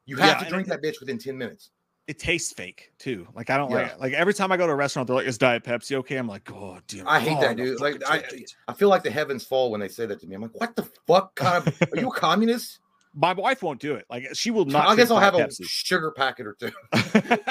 You 0.05 0.17
have 0.17 0.39
yeah, 0.39 0.43
to 0.43 0.49
drink 0.49 0.67
that 0.67 0.81
bitch 0.81 0.99
within 0.99 1.17
ten 1.17 1.37
minutes 1.37 1.71
it 2.07 2.19
tastes 2.19 2.53
fake 2.53 2.93
too. 2.97 3.27
Like 3.35 3.49
I 3.49 3.57
don't 3.57 3.69
yeah. 3.69 3.75
like 3.75 3.91
it. 3.91 3.99
Like 3.99 4.13
every 4.13 4.33
time 4.33 4.51
I 4.51 4.57
go 4.57 4.65
to 4.65 4.73
a 4.73 4.75
restaurant, 4.75 5.07
they're 5.07 5.15
like, 5.15 5.27
"Is 5.27 5.37
Diet 5.37 5.63
Pepsi 5.63 5.95
okay?" 5.97 6.15
I'm 6.15 6.27
like, 6.27 6.49
"Oh, 6.51 6.79
damn." 6.87 7.07
I 7.07 7.19
hate 7.19 7.37
oh, 7.37 7.41
that, 7.41 7.57
dude. 7.57 7.81
Like 7.81 8.01
I, 8.07 8.23
I 8.67 8.73
feel 8.73 8.87
like 8.87 9.03
the 9.03 9.11
heavens 9.11 9.45
fall 9.45 9.71
when 9.71 9.81
they 9.81 9.89
say 9.89 10.05
that 10.05 10.19
to 10.21 10.27
me. 10.27 10.35
I'm 10.35 10.41
like, 10.41 10.59
"What 10.59 10.75
the 10.75 10.83
fuck 11.05 11.35
kind 11.35 11.67
of? 11.67 11.81
Are 11.91 11.99
you 11.99 12.07
a 12.07 12.13
communist?" 12.13 12.79
My 13.13 13.33
wife 13.33 13.63
won't 13.63 13.79
do 13.79 13.95
it. 13.95 14.05
Like 14.09 14.27
she 14.33 14.51
will 14.51 14.65
not. 14.65 14.87
I 14.87 14.95
guess 14.95 15.09
I'll 15.09 15.19
have 15.19 15.33
Pepsi. 15.33 15.61
a 15.61 15.65
sugar 15.65 16.11
packet 16.11 16.45
or 16.47 16.53
two. 16.53 16.71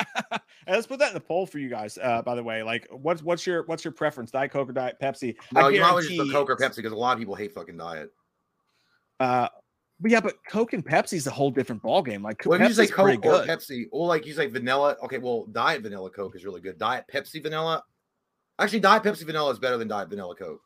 let's 0.69 0.87
put 0.87 0.99
that 0.99 1.09
in 1.09 1.15
the 1.15 1.21
poll 1.21 1.47
for 1.47 1.59
you 1.59 1.69
guys. 1.69 1.99
Uh, 2.01 2.23
by 2.23 2.35
the 2.35 2.43
way, 2.43 2.63
like, 2.63 2.87
what's 2.91 3.23
what's 3.23 3.47
your 3.47 3.65
what's 3.65 3.85
your 3.85 3.93
preference, 3.93 4.31
Diet 4.31 4.51
Coke 4.51 4.69
or 4.69 4.73
Diet 4.73 4.97
Pepsi? 5.01 5.37
No, 5.53 5.69
you 5.69 5.81
might 5.81 6.03
just 6.03 6.17
put 6.17 6.31
Coke 6.31 6.51
or 6.51 6.57
Pepsi 6.57 6.77
because 6.77 6.93
a 6.93 6.97
lot 6.97 7.13
of 7.13 7.19
people 7.19 7.35
hate 7.35 7.55
fucking 7.55 7.77
diet. 7.77 8.11
Uh, 9.19 9.49
but 10.01 10.11
yeah, 10.11 10.21
but 10.21 10.35
Coke 10.49 10.73
and 10.73 10.85
Pepsi 10.85 11.15
is 11.15 11.27
a 11.27 11.31
whole 11.31 11.51
different 11.51 11.83
ball 11.83 12.03
game. 12.03 12.23
Like, 12.23 12.43
well, 12.45 12.61
you 12.61 12.73
say 12.73 12.87
Coke 12.87 13.25
or 13.25 13.45
Pepsi, 13.45 13.85
or 13.93 14.07
like 14.07 14.27
you 14.27 14.35
say 14.35 14.47
vanilla. 14.47 14.97
Okay, 15.05 15.19
well, 15.19 15.47
Diet 15.53 15.83
Vanilla 15.83 16.11
Coke 16.11 16.37
is 16.37 16.45
really 16.45 16.61
good. 16.61 16.79
Diet 16.79 17.05
Pepsi 17.13 17.43
Vanilla, 17.43 17.83
actually, 18.59 18.81
Diet 18.81 19.03
Pepsi 19.03 19.25
Vanilla 19.25 19.51
is 19.51 19.59
better 19.59 19.79
than 19.79 19.89
Diet 19.89 20.09
Vanilla 20.11 20.35
Coke. 20.35 20.61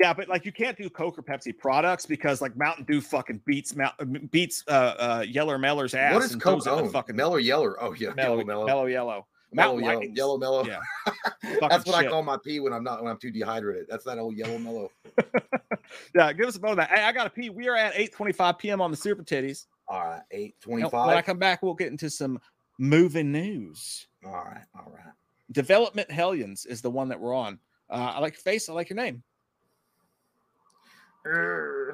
Yeah, 0.00 0.12
but 0.12 0.28
like 0.28 0.44
you 0.44 0.52
can't 0.52 0.76
do 0.76 0.90
Coke 0.90 1.18
or 1.18 1.22
Pepsi 1.22 1.56
products 1.56 2.04
because 2.04 2.42
like 2.42 2.56
Mountain 2.56 2.84
Dew 2.84 3.00
fucking 3.00 3.40
beats 3.46 3.74
Mount, 3.74 3.94
uh, 3.98 4.04
beats 4.30 4.62
uh 4.68 4.94
uh 4.98 5.24
Yeller 5.26 5.58
Meller's 5.58 5.94
ass. 5.94 6.12
What 6.12 6.22
is 6.22 6.36
Coke 6.36 6.66
own? 6.66 6.90
Fucking 6.90 7.16
Mellow 7.16 7.36
Yeller. 7.36 7.82
Oh 7.82 7.94
yeah, 7.94 8.10
mellow, 8.14 8.44
mellow, 8.44 8.66
mellow 8.66 8.86
yellow. 8.86 9.26
Mellow 9.52 9.78
yellow, 9.78 10.02
yellow 10.02 10.38
mellow. 10.38 10.66
Yeah, 10.66 10.80
that's 11.60 11.86
what 11.86 11.96
shit. 11.96 12.06
I 12.06 12.08
call 12.08 12.22
my 12.22 12.36
pee 12.44 12.60
when 12.60 12.72
I'm 12.72 12.84
not 12.84 13.02
when 13.02 13.10
I'm 13.10 13.18
too 13.18 13.30
dehydrated. 13.30 13.86
That's 13.88 14.04
that 14.04 14.18
old 14.18 14.36
yellow 14.36 14.58
mellow. 14.58 14.90
yeah, 16.14 16.32
give 16.32 16.46
us 16.46 16.56
a 16.56 16.58
vote 16.58 16.76
that. 16.76 16.90
Hey, 16.90 17.02
I 17.02 17.12
got 17.12 17.24
to 17.24 17.30
pee. 17.30 17.48
We 17.48 17.68
are 17.68 17.76
at 17.76 17.94
8:25 17.94 18.58
p.m. 18.58 18.80
on 18.82 18.90
the 18.90 18.96
Super 18.96 19.22
Titties. 19.22 19.66
All 19.88 20.04
right, 20.04 20.22
8:25. 20.34 21.06
When 21.06 21.16
I 21.16 21.22
come 21.22 21.38
back, 21.38 21.62
we'll 21.62 21.74
get 21.74 21.88
into 21.88 22.10
some 22.10 22.38
moving 22.78 23.32
news. 23.32 24.08
All 24.26 24.32
right, 24.32 24.64
all 24.74 24.92
right. 24.92 25.12
Development 25.52 26.10
Hellions 26.10 26.66
is 26.66 26.82
the 26.82 26.90
one 26.90 27.08
that 27.08 27.18
we're 27.18 27.34
on. 27.34 27.58
Uh, 27.88 28.12
I 28.16 28.18
like 28.18 28.34
your 28.34 28.40
face. 28.40 28.68
I 28.68 28.72
like 28.72 28.90
your 28.90 28.96
name. 28.96 29.22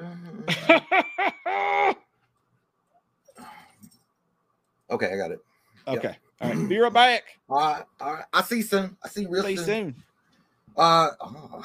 okay, 4.89 5.11
I 5.11 5.17
got 5.17 5.31
it. 5.31 5.39
Okay. 5.87 6.09
Yep. 6.09 6.17
All 6.41 6.49
right. 6.49 6.69
Be 6.69 6.77
right 6.77 6.93
back. 6.93 7.23
All 7.49 7.57
right. 7.57 7.83
All 8.01 8.13
right. 8.13 8.25
I 8.33 8.43
see 8.43 8.61
soon. 8.61 8.95
I 9.03 9.07
see 9.07 9.25
real 9.25 9.43
soon. 9.43 9.57
soon. 9.57 9.95
Uh, 10.75 11.09
oh. 11.21 11.63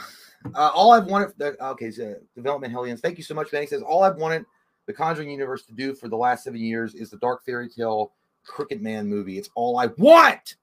uh, 0.55 0.71
all 0.75 0.93
I've 0.93 1.07
wanted. 1.07 1.33
The, 1.39 1.63
okay, 1.69 1.91
so 1.91 2.15
development 2.35 2.73
Hellions. 2.73 3.01
Thank 3.01 3.17
you 3.17 3.25
so 3.25 3.35
much. 3.35 3.51
He 3.51 3.67
says 3.67 3.83
all 3.83 4.03
I've 4.03 4.17
wanted 4.17 4.45
the 4.87 4.93
Conjuring 4.93 5.31
universe 5.31 5.65
to 5.65 5.73
do 5.73 5.95
for 5.95 6.09
the 6.09 6.17
last 6.17 6.45
seven 6.45 6.61
years 6.61 6.95
is 6.95 7.11
the 7.11 7.19
Dark 7.19 7.45
Fairy 7.45 7.69
Tale 7.69 8.13
Crooked 8.45 8.83
Man 8.83 9.07
movie. 9.07 9.39
It's 9.39 9.51
all 9.55 9.79
I 9.79 9.87
want. 9.99 10.57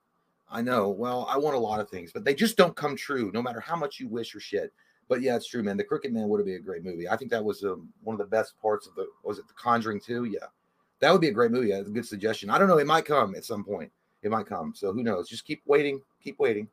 I 0.50 0.62
know. 0.62 0.90
Well, 0.90 1.28
I 1.30 1.38
want 1.38 1.56
a 1.56 1.60
lot 1.60 1.80
of 1.80 1.90
things, 1.90 2.12
but 2.12 2.24
they 2.24 2.34
just 2.34 2.58
don't 2.58 2.76
come 2.76 2.96
true, 2.96 3.32
no 3.34 3.42
matter 3.42 3.60
how 3.60 3.76
much 3.76 4.00
you 4.00 4.08
wish 4.08 4.36
or 4.36 4.40
shit. 4.40 4.74
But 5.08 5.22
yeah, 5.22 5.36
it's 5.36 5.48
true, 5.48 5.62
man. 5.62 5.78
The 5.78 5.84
Crooked 5.84 6.12
Man 6.12 6.28
would 6.30 6.44
been 6.46 6.56
a 6.56 6.60
great 6.60 6.84
movie. 6.84 7.08
I 7.08 7.16
think 7.16 7.30
that 7.32 7.44
was 7.44 7.64
um, 7.64 7.90
one 8.04 8.16
of 8.16 8.20
the 8.20 8.26
best 8.26 8.60
parts 8.60 8.88
of 8.88 8.96
the. 8.96 9.08
Was 9.24 9.38
it 9.38 9.48
The 9.48 9.54
Conjuring 9.54 10.00
2? 10.00 10.26
Yeah, 10.26 10.48
that 11.00 11.12
would 11.12 11.22
be 11.22 11.28
a 11.28 11.34
great 11.34 11.52
movie. 11.52 11.72
That's 11.72 11.88
a 11.88 11.92
good 11.92 12.06
suggestion. 12.06 12.50
I 12.50 12.58
don't 12.58 12.68
know. 12.68 12.80
It 12.80 12.88
might 12.88 13.06
come 13.06 13.36
at 13.36 13.46
some 13.46 13.64
point. 13.64 13.92
It 14.24 14.32
might 14.32 14.48
come. 14.48 14.74
So 14.76 14.92
who 14.92 15.04
knows? 15.04 15.30
Just 15.30 15.46
keep 15.46 15.62
waiting. 15.66 16.02
Keep 16.24 16.40
waiting. 16.40 16.68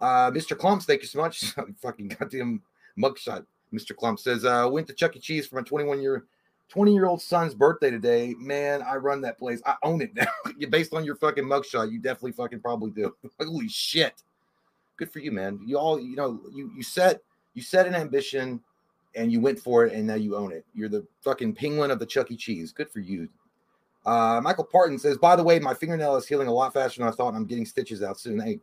Uh, 0.00 0.30
Mr. 0.30 0.56
Clumps, 0.56 0.86
thank 0.86 1.02
you 1.02 1.08
so 1.08 1.18
much. 1.18 1.52
Fucking 1.82 2.08
goddamn 2.08 2.62
mugshot. 2.98 3.44
Mr. 3.72 3.94
Clump 3.94 4.18
says, 4.18 4.44
uh, 4.44 4.68
went 4.70 4.86
to 4.86 4.94
Chuck 4.94 5.14
E. 5.14 5.20
Cheese 5.20 5.46
for 5.46 5.56
my 5.56 5.62
21 5.62 6.00
year 6.00 6.24
20 6.70 6.94
year 6.94 7.06
old 7.06 7.20
son's 7.20 7.54
birthday 7.54 7.90
today. 7.90 8.34
Man, 8.38 8.80
I 8.82 8.96
run 8.96 9.20
that 9.22 9.38
place. 9.38 9.60
I 9.66 9.74
own 9.82 10.00
it 10.00 10.14
now. 10.14 10.26
Based 10.70 10.94
on 10.94 11.04
your 11.04 11.16
fucking 11.16 11.44
mugshot, 11.44 11.90
you 11.90 11.98
definitely 11.98 12.32
fucking 12.32 12.60
probably 12.60 12.92
do. 12.92 13.14
Holy 13.40 13.68
shit. 13.68 14.22
Good 14.96 15.10
for 15.10 15.18
you, 15.18 15.32
man. 15.32 15.60
You 15.66 15.78
all, 15.78 16.00
you 16.00 16.14
know, 16.14 16.40
you 16.54 16.70
you 16.76 16.82
set 16.82 17.20
you 17.54 17.62
set 17.62 17.86
an 17.86 17.94
ambition 17.94 18.60
and 19.14 19.32
you 19.32 19.40
went 19.40 19.58
for 19.58 19.84
it 19.84 19.92
and 19.92 20.06
now 20.06 20.14
you 20.14 20.36
own 20.36 20.52
it. 20.52 20.64
You're 20.74 20.88
the 20.88 21.06
fucking 21.22 21.54
penguin 21.54 21.90
of 21.90 21.98
the 21.98 22.06
Chuck 22.06 22.30
E. 22.30 22.36
Cheese. 22.36 22.72
Good 22.72 22.90
for 22.90 23.00
you. 23.00 23.28
Uh, 24.06 24.40
Michael 24.42 24.64
Parton 24.64 24.98
says, 24.98 25.18
by 25.18 25.36
the 25.36 25.42
way, 25.42 25.58
my 25.58 25.74
fingernail 25.74 26.16
is 26.16 26.26
healing 26.26 26.48
a 26.48 26.52
lot 26.52 26.72
faster 26.72 27.00
than 27.00 27.08
I 27.08 27.12
thought, 27.12 27.28
and 27.28 27.36
I'm 27.36 27.44
getting 27.44 27.66
stitches 27.66 28.02
out 28.02 28.18
soon. 28.18 28.40
Hey, 28.40 28.58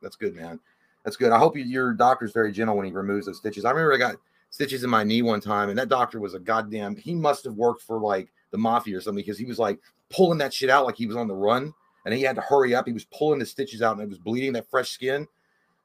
that's 0.00 0.16
good, 0.16 0.34
man. 0.34 0.58
That's 1.04 1.16
good. 1.16 1.32
I 1.32 1.38
hope 1.38 1.56
you, 1.56 1.64
your 1.64 1.92
doctor's 1.92 2.32
very 2.32 2.52
gentle 2.52 2.76
when 2.76 2.86
he 2.86 2.92
removes 2.92 3.26
those 3.26 3.38
stitches. 3.38 3.64
I 3.64 3.70
remember 3.70 3.92
I 3.92 3.98
got 3.98 4.16
stitches 4.50 4.84
in 4.84 4.90
my 4.90 5.04
knee 5.04 5.22
one 5.22 5.40
time, 5.40 5.68
and 5.68 5.78
that 5.78 5.88
doctor 5.88 6.20
was 6.20 6.34
a 6.34 6.38
goddamn. 6.38 6.96
He 6.96 7.14
must 7.14 7.44
have 7.44 7.54
worked 7.54 7.82
for 7.82 7.98
like 7.98 8.28
the 8.50 8.58
mafia 8.58 8.96
or 8.96 9.00
something 9.00 9.22
because 9.22 9.38
he 9.38 9.44
was 9.44 9.58
like 9.58 9.78
pulling 10.08 10.38
that 10.38 10.52
shit 10.52 10.70
out 10.70 10.86
like 10.86 10.96
he 10.96 11.06
was 11.06 11.16
on 11.16 11.28
the 11.28 11.34
run, 11.34 11.72
and 12.04 12.14
he 12.14 12.22
had 12.22 12.36
to 12.36 12.42
hurry 12.42 12.74
up. 12.74 12.86
He 12.86 12.92
was 12.92 13.04
pulling 13.04 13.38
the 13.38 13.46
stitches 13.46 13.82
out, 13.82 13.92
and 13.92 14.02
it 14.02 14.08
was 14.08 14.18
bleeding 14.18 14.52
that 14.54 14.70
fresh 14.70 14.90
skin. 14.90 15.16
And 15.16 15.28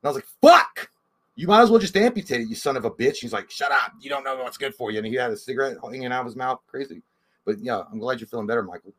I 0.04 0.08
was 0.08 0.16
like, 0.16 0.28
"Fuck." 0.42 0.90
You 1.36 1.48
might 1.48 1.64
as 1.64 1.70
well 1.70 1.80
just 1.80 1.98
amputate 1.98 2.42
it, 2.42 2.48
you 2.48 2.56
son 2.56 2.78
of 2.78 2.86
a 2.86 2.92
bitch. 2.92 3.18
He's 3.18 3.34
like, 3.34 3.52
shut 3.52 3.72
up. 3.72 3.94
You 4.00 4.10
don't 4.10 4.24
know 4.24 4.38
what's 4.38 4.58
good 4.58 4.74
for 4.74 4.92
you. 4.92 5.00
And 5.00 5.08
he 5.08 5.16
had 5.16 5.32
a 5.32 5.38
cigarette 5.38 5.78
hanging 5.84 6.06
out 6.06 6.22
of 6.22 6.28
his 6.28 6.36
mouth. 6.36 6.62
Crazy. 6.68 7.02
But 7.44 7.60
yeah, 7.60 7.82
I'm 7.92 8.00
glad 8.00 8.20
you're 8.20 8.28
feeling 8.28 8.48
better, 8.48 8.64
Michael. 8.64 8.94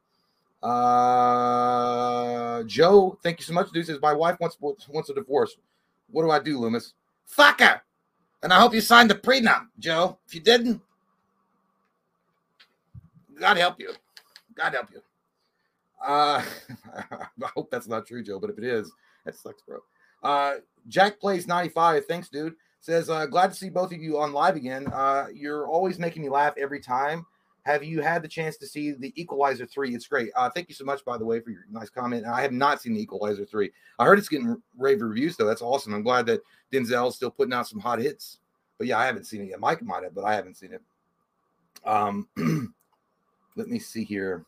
Uh, 0.63 2.63
Joe, 2.65 3.19
thank 3.23 3.39
you 3.39 3.45
so 3.45 3.55
much. 3.55 3.71
Dude 3.71 3.87
says 3.87 3.99
my 4.01 4.13
wife 4.13 4.39
wants 4.41 4.57
wants 4.61 5.11
a 5.11 5.15
divorce. 5.15 5.57
What 6.11 6.23
do 6.23 6.31
I 6.31 6.39
do, 6.39 6.59
Loomis? 6.59 6.93
Fuck 7.25 7.61
her. 7.61 7.81
And 8.43 8.53
I 8.53 8.61
hope 8.61 8.75
you 8.75 8.81
signed 8.81 9.11
the 9.11 9.15
prenup, 9.15 9.67
Joe. 9.79 10.19
If 10.27 10.35
you 10.35 10.41
didn't, 10.41 10.81
God 13.41 13.57
help 13.57 13.81
you. 13.81 13.93
God 14.55 14.75
help 14.75 14.89
you. 14.93 15.01
Uh, 16.05 16.43
I 17.43 17.49
hope 17.55 17.71
that's 17.71 17.89
not 17.89 18.07
true, 18.07 18.23
Joe. 18.23 18.39
But 18.39 18.51
if 18.51 18.59
it 18.59 18.65
is, 18.65 18.93
that 19.25 19.35
sucks, 19.35 19.63
bro. 19.63 19.79
Uh, 20.23 20.57
Jack 20.89 21.21
plays 21.21 21.47
95. 21.47 22.07
Thanks, 22.07 22.29
dude. 22.29 22.55
Says, 22.81 23.11
uh, 23.11 23.27
glad 23.27 23.49
to 23.49 23.57
see 23.57 23.69
both 23.69 23.93
of 23.93 23.99
you 23.99 24.19
on 24.19 24.33
live 24.33 24.55
again. 24.55 24.87
Uh, 24.93 25.27
you're 25.35 25.67
always 25.67 25.99
making 25.99 26.23
me 26.23 26.29
laugh 26.29 26.55
every 26.57 26.81
time. 26.81 27.27
Have 27.65 27.83
you 27.83 28.01
had 28.01 28.23
the 28.23 28.29
chance 28.29 28.57
to 28.59 28.67
see 28.67 28.93
the 28.93 29.13
Equalizer 29.21 29.67
3? 29.67 29.93
It's 29.93 30.07
great. 30.07 30.31
Uh, 30.37 30.49
thank 30.49 30.69
you 30.69 30.75
so 30.75 30.85
much, 30.85 31.05
by 31.05 31.19
the 31.19 31.25
way, 31.25 31.41
for 31.41 31.51
your 31.51 31.65
nice 31.69 31.91
comment. 31.91 32.25
I 32.25 32.41
have 32.41 32.53
not 32.53 32.81
seen 32.81 32.95
the 32.95 33.03
Equalizer 33.03 33.45
3. 33.45 33.73
I 33.99 34.05
heard 34.05 34.21
it's 34.21 34.29
getting 34.29 34.63
rave 34.79 35.03
reviews, 35.03 35.37
though. 35.37 35.47
That's 35.47 35.63
awesome. 35.63 35.93
I'm 35.93 36.05
glad 36.05 36.27
that 36.27 36.43
Denzel's 36.73 37.17
still 37.17 37.31
putting 37.31 37.53
out 37.53 37.67
some 37.67 37.81
hot 37.81 37.99
hits. 37.99 38.39
But 38.79 38.87
yeah, 38.87 38.99
I 38.99 39.07
haven't 39.07 39.25
seen 39.25 39.43
it 39.43 39.49
yet. 39.49 39.59
Mike 39.59 39.83
might 39.83 40.05
have, 40.05 40.15
but 40.15 40.25
I 40.25 40.35
haven't 40.35 40.57
seen 40.57 40.75
it. 40.75 40.83
Um, 41.85 42.29
let 43.57 43.67
me 43.67 43.81
see 43.81 44.05
here. 44.05 44.45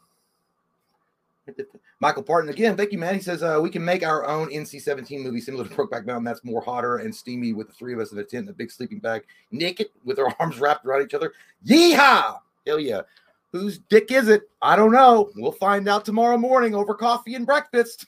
Michael 2.00 2.22
Parton 2.22 2.50
again. 2.50 2.76
Thank 2.76 2.92
you, 2.92 2.98
man. 2.98 3.14
He 3.14 3.20
says 3.20 3.42
uh, 3.42 3.58
we 3.62 3.70
can 3.70 3.84
make 3.84 4.04
our 4.04 4.26
own 4.26 4.48
NC-17 4.50 5.22
movie 5.22 5.40
similar 5.40 5.64
to 5.64 5.74
Brokeback 5.74 6.06
Mountain. 6.06 6.24
That's 6.24 6.44
more 6.44 6.60
hotter 6.60 6.98
and 6.98 7.14
steamy 7.14 7.52
with 7.52 7.68
the 7.68 7.72
three 7.72 7.92
of 7.92 8.00
us 8.00 8.12
in 8.12 8.18
a 8.18 8.24
tent, 8.24 8.44
in 8.44 8.50
a 8.50 8.54
big 8.54 8.70
sleeping 8.70 8.98
bag, 8.98 9.24
naked 9.50 9.88
with 10.04 10.18
our 10.18 10.34
arms 10.40 10.60
wrapped 10.60 10.86
around 10.86 11.02
each 11.02 11.14
other. 11.14 11.32
Yeehaw! 11.66 12.38
Hell 12.66 12.80
yeah! 12.80 13.02
Whose 13.52 13.78
dick 13.78 14.12
is 14.12 14.28
it? 14.28 14.42
I 14.60 14.76
don't 14.76 14.92
know. 14.92 15.30
We'll 15.36 15.52
find 15.52 15.88
out 15.88 16.04
tomorrow 16.04 16.36
morning 16.36 16.74
over 16.74 16.94
coffee 16.94 17.34
and 17.34 17.46
breakfast. 17.46 18.06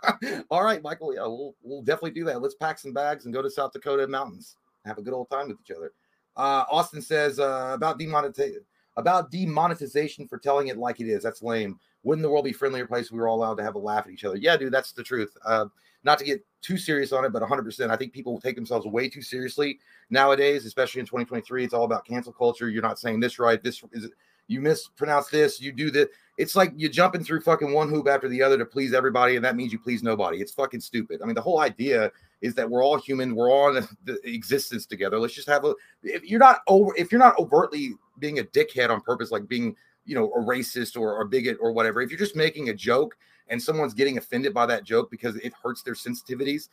All 0.50 0.62
right, 0.62 0.82
Michael. 0.82 1.14
Yeah, 1.14 1.22
we'll 1.22 1.54
we'll 1.62 1.82
definitely 1.82 2.12
do 2.12 2.24
that. 2.24 2.42
Let's 2.42 2.54
pack 2.54 2.78
some 2.78 2.92
bags 2.92 3.24
and 3.24 3.32
go 3.34 3.42
to 3.42 3.50
South 3.50 3.72
Dakota 3.72 4.06
mountains. 4.06 4.56
Have 4.84 4.98
a 4.98 5.02
good 5.02 5.14
old 5.14 5.30
time 5.30 5.48
with 5.48 5.58
each 5.64 5.74
other. 5.74 5.92
Uh, 6.36 6.64
Austin 6.70 7.00
says 7.02 7.38
uh, 7.38 7.72
about 7.74 7.98
demonetization 7.98 8.62
about 8.96 9.30
demonetization 9.30 10.28
for 10.28 10.38
telling 10.38 10.68
it 10.68 10.76
like 10.76 11.00
it 11.00 11.08
is. 11.08 11.22
That's 11.22 11.42
lame. 11.42 11.78
Wouldn't 12.04 12.22
the 12.22 12.30
world 12.30 12.44
be 12.44 12.52
friendlier 12.52 12.86
place 12.86 13.06
if 13.06 13.12
we 13.12 13.18
were 13.18 13.28
all 13.28 13.36
allowed 13.36 13.56
to 13.56 13.62
have 13.62 13.74
a 13.74 13.78
laugh 13.78 14.06
at 14.06 14.12
each 14.12 14.24
other? 14.24 14.36
Yeah, 14.36 14.56
dude, 14.56 14.72
that's 14.72 14.92
the 14.92 15.02
truth. 15.02 15.36
Uh, 15.44 15.66
not 16.04 16.18
to 16.18 16.24
get 16.24 16.44
too 16.62 16.76
serious 16.76 17.12
on 17.12 17.24
it, 17.24 17.32
but 17.32 17.42
100%. 17.42 17.90
I 17.90 17.96
think 17.96 18.12
people 18.12 18.40
take 18.40 18.56
themselves 18.56 18.86
way 18.86 19.08
too 19.08 19.22
seriously 19.22 19.78
nowadays, 20.10 20.66
especially 20.66 21.00
in 21.00 21.06
2023. 21.06 21.64
It's 21.64 21.74
all 21.74 21.84
about 21.84 22.04
cancel 22.04 22.32
culture. 22.32 22.68
You're 22.68 22.82
not 22.82 22.98
saying 22.98 23.20
this 23.20 23.38
right. 23.38 23.62
This 23.62 23.82
is 23.92 24.10
you 24.48 24.60
mispronounce 24.60 25.28
this. 25.28 25.60
You 25.60 25.72
do 25.72 25.90
that. 25.92 26.10
It's 26.38 26.56
like 26.56 26.72
you're 26.76 26.90
jumping 26.90 27.22
through 27.22 27.42
fucking 27.42 27.72
one 27.72 27.88
hoop 27.88 28.08
after 28.08 28.28
the 28.28 28.42
other 28.42 28.58
to 28.58 28.64
please 28.64 28.94
everybody, 28.94 29.36
and 29.36 29.44
that 29.44 29.54
means 29.54 29.72
you 29.72 29.78
please 29.78 30.02
nobody. 30.02 30.40
It's 30.40 30.52
fucking 30.52 30.80
stupid. 30.80 31.20
I 31.22 31.26
mean, 31.26 31.34
the 31.34 31.42
whole 31.42 31.60
idea 31.60 32.10
is 32.40 32.54
that 32.54 32.68
we're 32.68 32.82
all 32.82 32.98
human. 32.98 33.34
We're 33.34 33.50
all 33.50 33.76
in 33.76 33.86
the 34.04 34.18
existence 34.24 34.86
together. 34.86 35.18
Let's 35.18 35.34
just 35.34 35.48
have 35.48 35.64
a. 35.64 35.74
If 36.02 36.24
you're 36.24 36.40
not 36.40 36.60
over, 36.68 36.92
if 36.96 37.12
you're 37.12 37.18
not 37.18 37.38
overtly 37.38 37.94
being 38.18 38.38
a 38.38 38.44
dickhead 38.44 38.90
on 38.90 39.00
purpose, 39.00 39.30
like 39.30 39.46
being 39.46 39.76
you 40.04 40.14
know, 40.14 40.32
a 40.32 40.40
racist 40.40 40.98
or 40.98 41.20
a 41.20 41.26
bigot 41.26 41.58
or 41.60 41.72
whatever. 41.72 42.00
If 42.00 42.10
you're 42.10 42.18
just 42.18 42.36
making 42.36 42.68
a 42.68 42.74
joke 42.74 43.16
and 43.48 43.62
someone's 43.62 43.94
getting 43.94 44.18
offended 44.18 44.54
by 44.54 44.66
that 44.66 44.84
joke 44.84 45.10
because 45.10 45.36
it 45.36 45.52
hurts 45.62 45.82
their 45.82 45.94
sensitivities, 45.94 46.68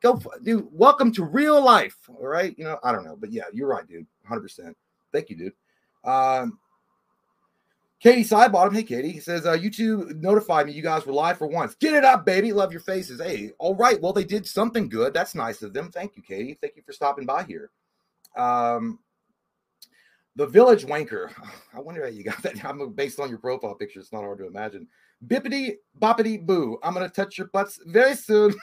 go, 0.00 0.20
dude. 0.42 0.68
Welcome 0.72 1.12
to 1.12 1.24
real 1.24 1.62
life. 1.62 1.96
All 2.08 2.26
right. 2.26 2.54
You 2.58 2.64
know, 2.64 2.78
I 2.82 2.92
don't 2.92 3.04
know, 3.04 3.16
but 3.16 3.32
yeah, 3.32 3.44
you're 3.52 3.68
right, 3.68 3.86
dude. 3.86 4.06
100%. 4.30 4.74
Thank 5.12 5.30
you, 5.30 5.36
dude. 5.36 5.52
Um, 6.04 6.58
Katie 8.00 8.22
Sidebottom, 8.22 8.74
hey 8.74 8.84
Katie, 8.84 9.10
he 9.10 9.18
says, 9.18 9.44
uh, 9.44 9.54
you 9.54 9.70
two 9.70 10.12
notified 10.16 10.66
me 10.66 10.72
you 10.72 10.82
guys 10.82 11.04
were 11.04 11.12
live 11.12 11.36
for 11.36 11.48
once. 11.48 11.74
Get 11.74 11.94
it 11.94 12.04
up, 12.04 12.24
baby. 12.24 12.52
Love 12.52 12.70
your 12.70 12.80
faces. 12.80 13.20
Hey, 13.20 13.50
all 13.58 13.74
right. 13.74 14.00
Well, 14.00 14.12
they 14.12 14.22
did 14.22 14.46
something 14.46 14.88
good. 14.88 15.12
That's 15.12 15.34
nice 15.34 15.62
of 15.62 15.72
them. 15.72 15.90
Thank 15.90 16.16
you, 16.16 16.22
Katie. 16.22 16.56
Thank 16.60 16.76
you 16.76 16.82
for 16.82 16.92
stopping 16.92 17.26
by 17.26 17.42
here. 17.42 17.70
Um, 18.36 19.00
the 20.38 20.46
Village 20.46 20.86
Wanker. 20.86 21.30
I 21.74 21.80
wonder 21.80 22.02
how 22.02 22.08
you 22.08 22.24
got 22.24 22.40
that. 22.42 22.64
I'm 22.64 22.92
based 22.92 23.20
on 23.20 23.28
your 23.28 23.38
profile 23.38 23.74
picture. 23.74 24.00
It's 24.00 24.12
not 24.12 24.22
hard 24.22 24.38
to 24.38 24.46
imagine. 24.46 24.86
Bippity 25.26 25.74
boppity 26.00 26.46
boo. 26.46 26.78
I'm 26.82 26.94
gonna 26.94 27.08
touch 27.08 27.36
your 27.36 27.48
butts 27.48 27.80
very 27.86 28.14
soon. 28.14 28.54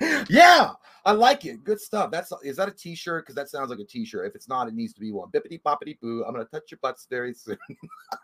yeah, 0.28 0.70
I 1.04 1.10
like 1.10 1.44
it. 1.44 1.64
Good 1.64 1.80
stuff. 1.80 2.12
That's 2.12 2.32
is 2.44 2.56
that 2.56 2.68
a 2.68 2.72
t-shirt? 2.72 3.24
Because 3.24 3.34
that 3.34 3.48
sounds 3.48 3.68
like 3.68 3.80
a 3.80 3.84
t-shirt. 3.84 4.28
If 4.28 4.36
it's 4.36 4.48
not, 4.48 4.68
it 4.68 4.74
needs 4.74 4.92
to 4.92 5.00
be 5.00 5.10
one. 5.10 5.28
Bippity 5.32 5.60
boppity 5.60 5.98
boo. 5.98 6.24
I'm 6.24 6.32
gonna 6.32 6.44
touch 6.44 6.70
your 6.70 6.78
butts 6.80 7.08
very 7.10 7.34
soon. 7.34 7.58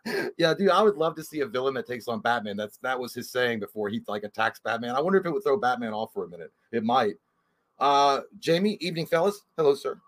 yeah, 0.39 0.55
dude, 0.55 0.71
I 0.71 0.83
would 0.83 0.97
love 0.97 1.17
to 1.17 1.25
see 1.25 1.41
a 1.41 1.47
villain 1.47 1.75
that 1.75 1.89
takes 1.89 2.07
on 2.07 2.21
Batman. 2.21 2.57
That's 2.57 2.77
that 2.79 2.99
was 2.99 3.13
his 3.13 3.29
saying 3.29 3.59
before 3.59 3.89
he 3.89 4.01
like 4.07 4.23
attacks 4.23 4.61
Batman. 4.61 4.95
I 4.95 5.01
wonder 5.01 5.19
if 5.19 5.27
it 5.27 5.33
would 5.33 5.43
throw 5.43 5.59
Batman 5.59 5.93
off 5.93 6.13
for 6.13 6.25
a 6.25 6.29
minute. 6.29 6.53
It 6.71 6.85
might. 6.85 7.17
Uh 7.81 8.21
Jamie, 8.39 8.79
evening 8.81 9.07
fellas. 9.07 9.43
Hello, 9.57 9.75
sir. 9.75 10.01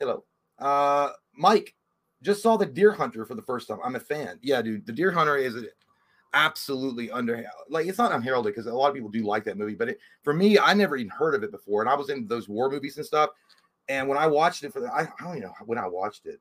Hello. 0.00 0.24
Uh 0.58 1.10
Mike, 1.36 1.74
just 2.22 2.42
saw 2.42 2.56
the 2.56 2.66
Deer 2.66 2.92
Hunter 2.92 3.24
for 3.24 3.34
the 3.34 3.42
first 3.42 3.68
time. 3.68 3.78
I'm 3.84 3.96
a 3.96 4.00
fan. 4.00 4.38
Yeah, 4.42 4.62
dude, 4.62 4.86
the 4.86 4.92
Deer 4.92 5.12
Hunter 5.12 5.36
is 5.36 5.54
absolutely 6.34 7.10
under 7.10 7.44
like 7.70 7.86
it's 7.86 7.98
not 7.98 8.12
unheralded 8.12 8.54
because 8.54 8.66
a 8.66 8.74
lot 8.74 8.88
of 8.88 8.94
people 8.94 9.08
do 9.08 9.24
like 9.24 9.44
that 9.44 9.56
movie, 9.56 9.74
but 9.74 9.90
it, 9.90 9.98
for 10.22 10.34
me, 10.34 10.58
I 10.58 10.74
never 10.74 10.96
even 10.96 11.10
heard 11.10 11.34
of 11.34 11.42
it 11.42 11.50
before, 11.50 11.82
and 11.82 11.90
I 11.90 11.94
was 11.94 12.10
in 12.10 12.26
those 12.26 12.48
war 12.48 12.70
movies 12.70 12.96
and 12.96 13.06
stuff. 13.06 13.30
And 13.88 14.08
when 14.08 14.18
I 14.18 14.26
watched 14.26 14.64
it 14.64 14.72
for 14.72 14.80
the, 14.80 14.92
I, 14.92 15.02
I 15.02 15.24
don't 15.24 15.36
even 15.36 15.42
know 15.42 15.54
when 15.64 15.78
I 15.78 15.86
watched 15.86 16.26
it. 16.26 16.40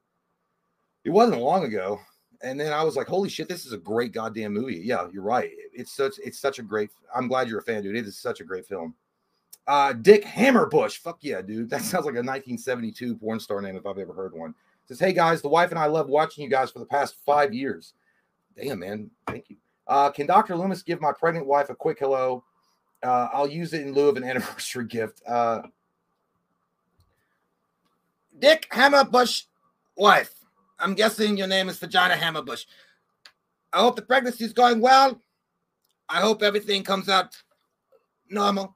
It 1.03 1.11
wasn't 1.11 1.41
long 1.41 1.63
ago, 1.65 1.99
and 2.41 2.59
then 2.59 2.73
I 2.73 2.83
was 2.83 2.95
like, 2.95 3.07
"Holy 3.07 3.29
shit, 3.29 3.47
this 3.47 3.65
is 3.65 3.73
a 3.73 3.77
great 3.77 4.11
goddamn 4.11 4.53
movie." 4.53 4.81
Yeah, 4.83 5.07
you're 5.13 5.23
right. 5.23 5.51
It's 5.73 5.95
such 5.95 6.19
it's 6.23 6.39
such 6.39 6.59
a 6.59 6.63
great. 6.63 6.89
I'm 7.15 7.27
glad 7.27 7.47
you're 7.47 7.59
a 7.59 7.63
fan, 7.63 7.83
dude. 7.83 7.95
It 7.95 8.07
is 8.07 8.17
such 8.17 8.41
a 8.41 8.43
great 8.43 8.65
film. 8.65 8.95
Uh, 9.67 9.93
Dick 9.93 10.23
Hammerbush. 10.25 10.97
Fuck 10.97 11.19
yeah, 11.21 11.41
dude. 11.41 11.69
That 11.69 11.81
sounds 11.81 12.05
like 12.05 12.15
a 12.15 12.25
1972 12.25 13.15
porn 13.15 13.39
star 13.39 13.61
name 13.61 13.75
if 13.75 13.85
I've 13.85 13.97
ever 13.97 14.13
heard 14.13 14.33
one. 14.33 14.53
Says, 14.87 14.99
hey 14.99 15.13
guys, 15.13 15.41
the 15.41 15.49
wife 15.49 15.71
and 15.71 15.79
I 15.79 15.87
love 15.87 16.07
watching 16.09 16.43
you 16.43 16.49
guys 16.49 16.69
for 16.69 16.79
the 16.79 16.85
past 16.85 17.15
five 17.25 17.53
years. 17.53 17.93
Damn, 18.55 18.79
man. 18.79 19.09
Thank 19.27 19.49
you. 19.49 19.57
Uh, 19.87 20.11
can 20.11 20.27
Dr. 20.27 20.55
Loomis 20.55 20.83
give 20.83 21.01
my 21.01 21.11
pregnant 21.11 21.47
wife 21.47 21.69
a 21.69 21.75
quick 21.75 21.99
hello? 21.99 22.43
Uh, 23.03 23.27
I'll 23.33 23.47
use 23.47 23.73
it 23.73 23.81
in 23.81 23.93
lieu 23.93 24.09
of 24.09 24.17
an 24.17 24.23
anniversary 24.25 24.85
gift. 24.85 25.21
Uh, 25.27 25.63
Dick 28.37 28.67
Hammerbush, 28.71 29.43
wife. 29.95 30.33
I'm 30.79 30.93
guessing 30.93 31.37
your 31.37 31.47
name 31.47 31.69
is 31.69 31.79
Vagina 31.79 32.15
Hammerbush. 32.15 32.65
I 33.73 33.79
hope 33.79 33.95
the 33.95 34.01
pregnancy 34.01 34.45
is 34.45 34.53
going 34.53 34.81
well. 34.81 35.19
I 36.09 36.19
hope 36.19 36.43
everything 36.43 36.83
comes 36.83 37.09
out 37.09 37.35
normal. 38.29 38.75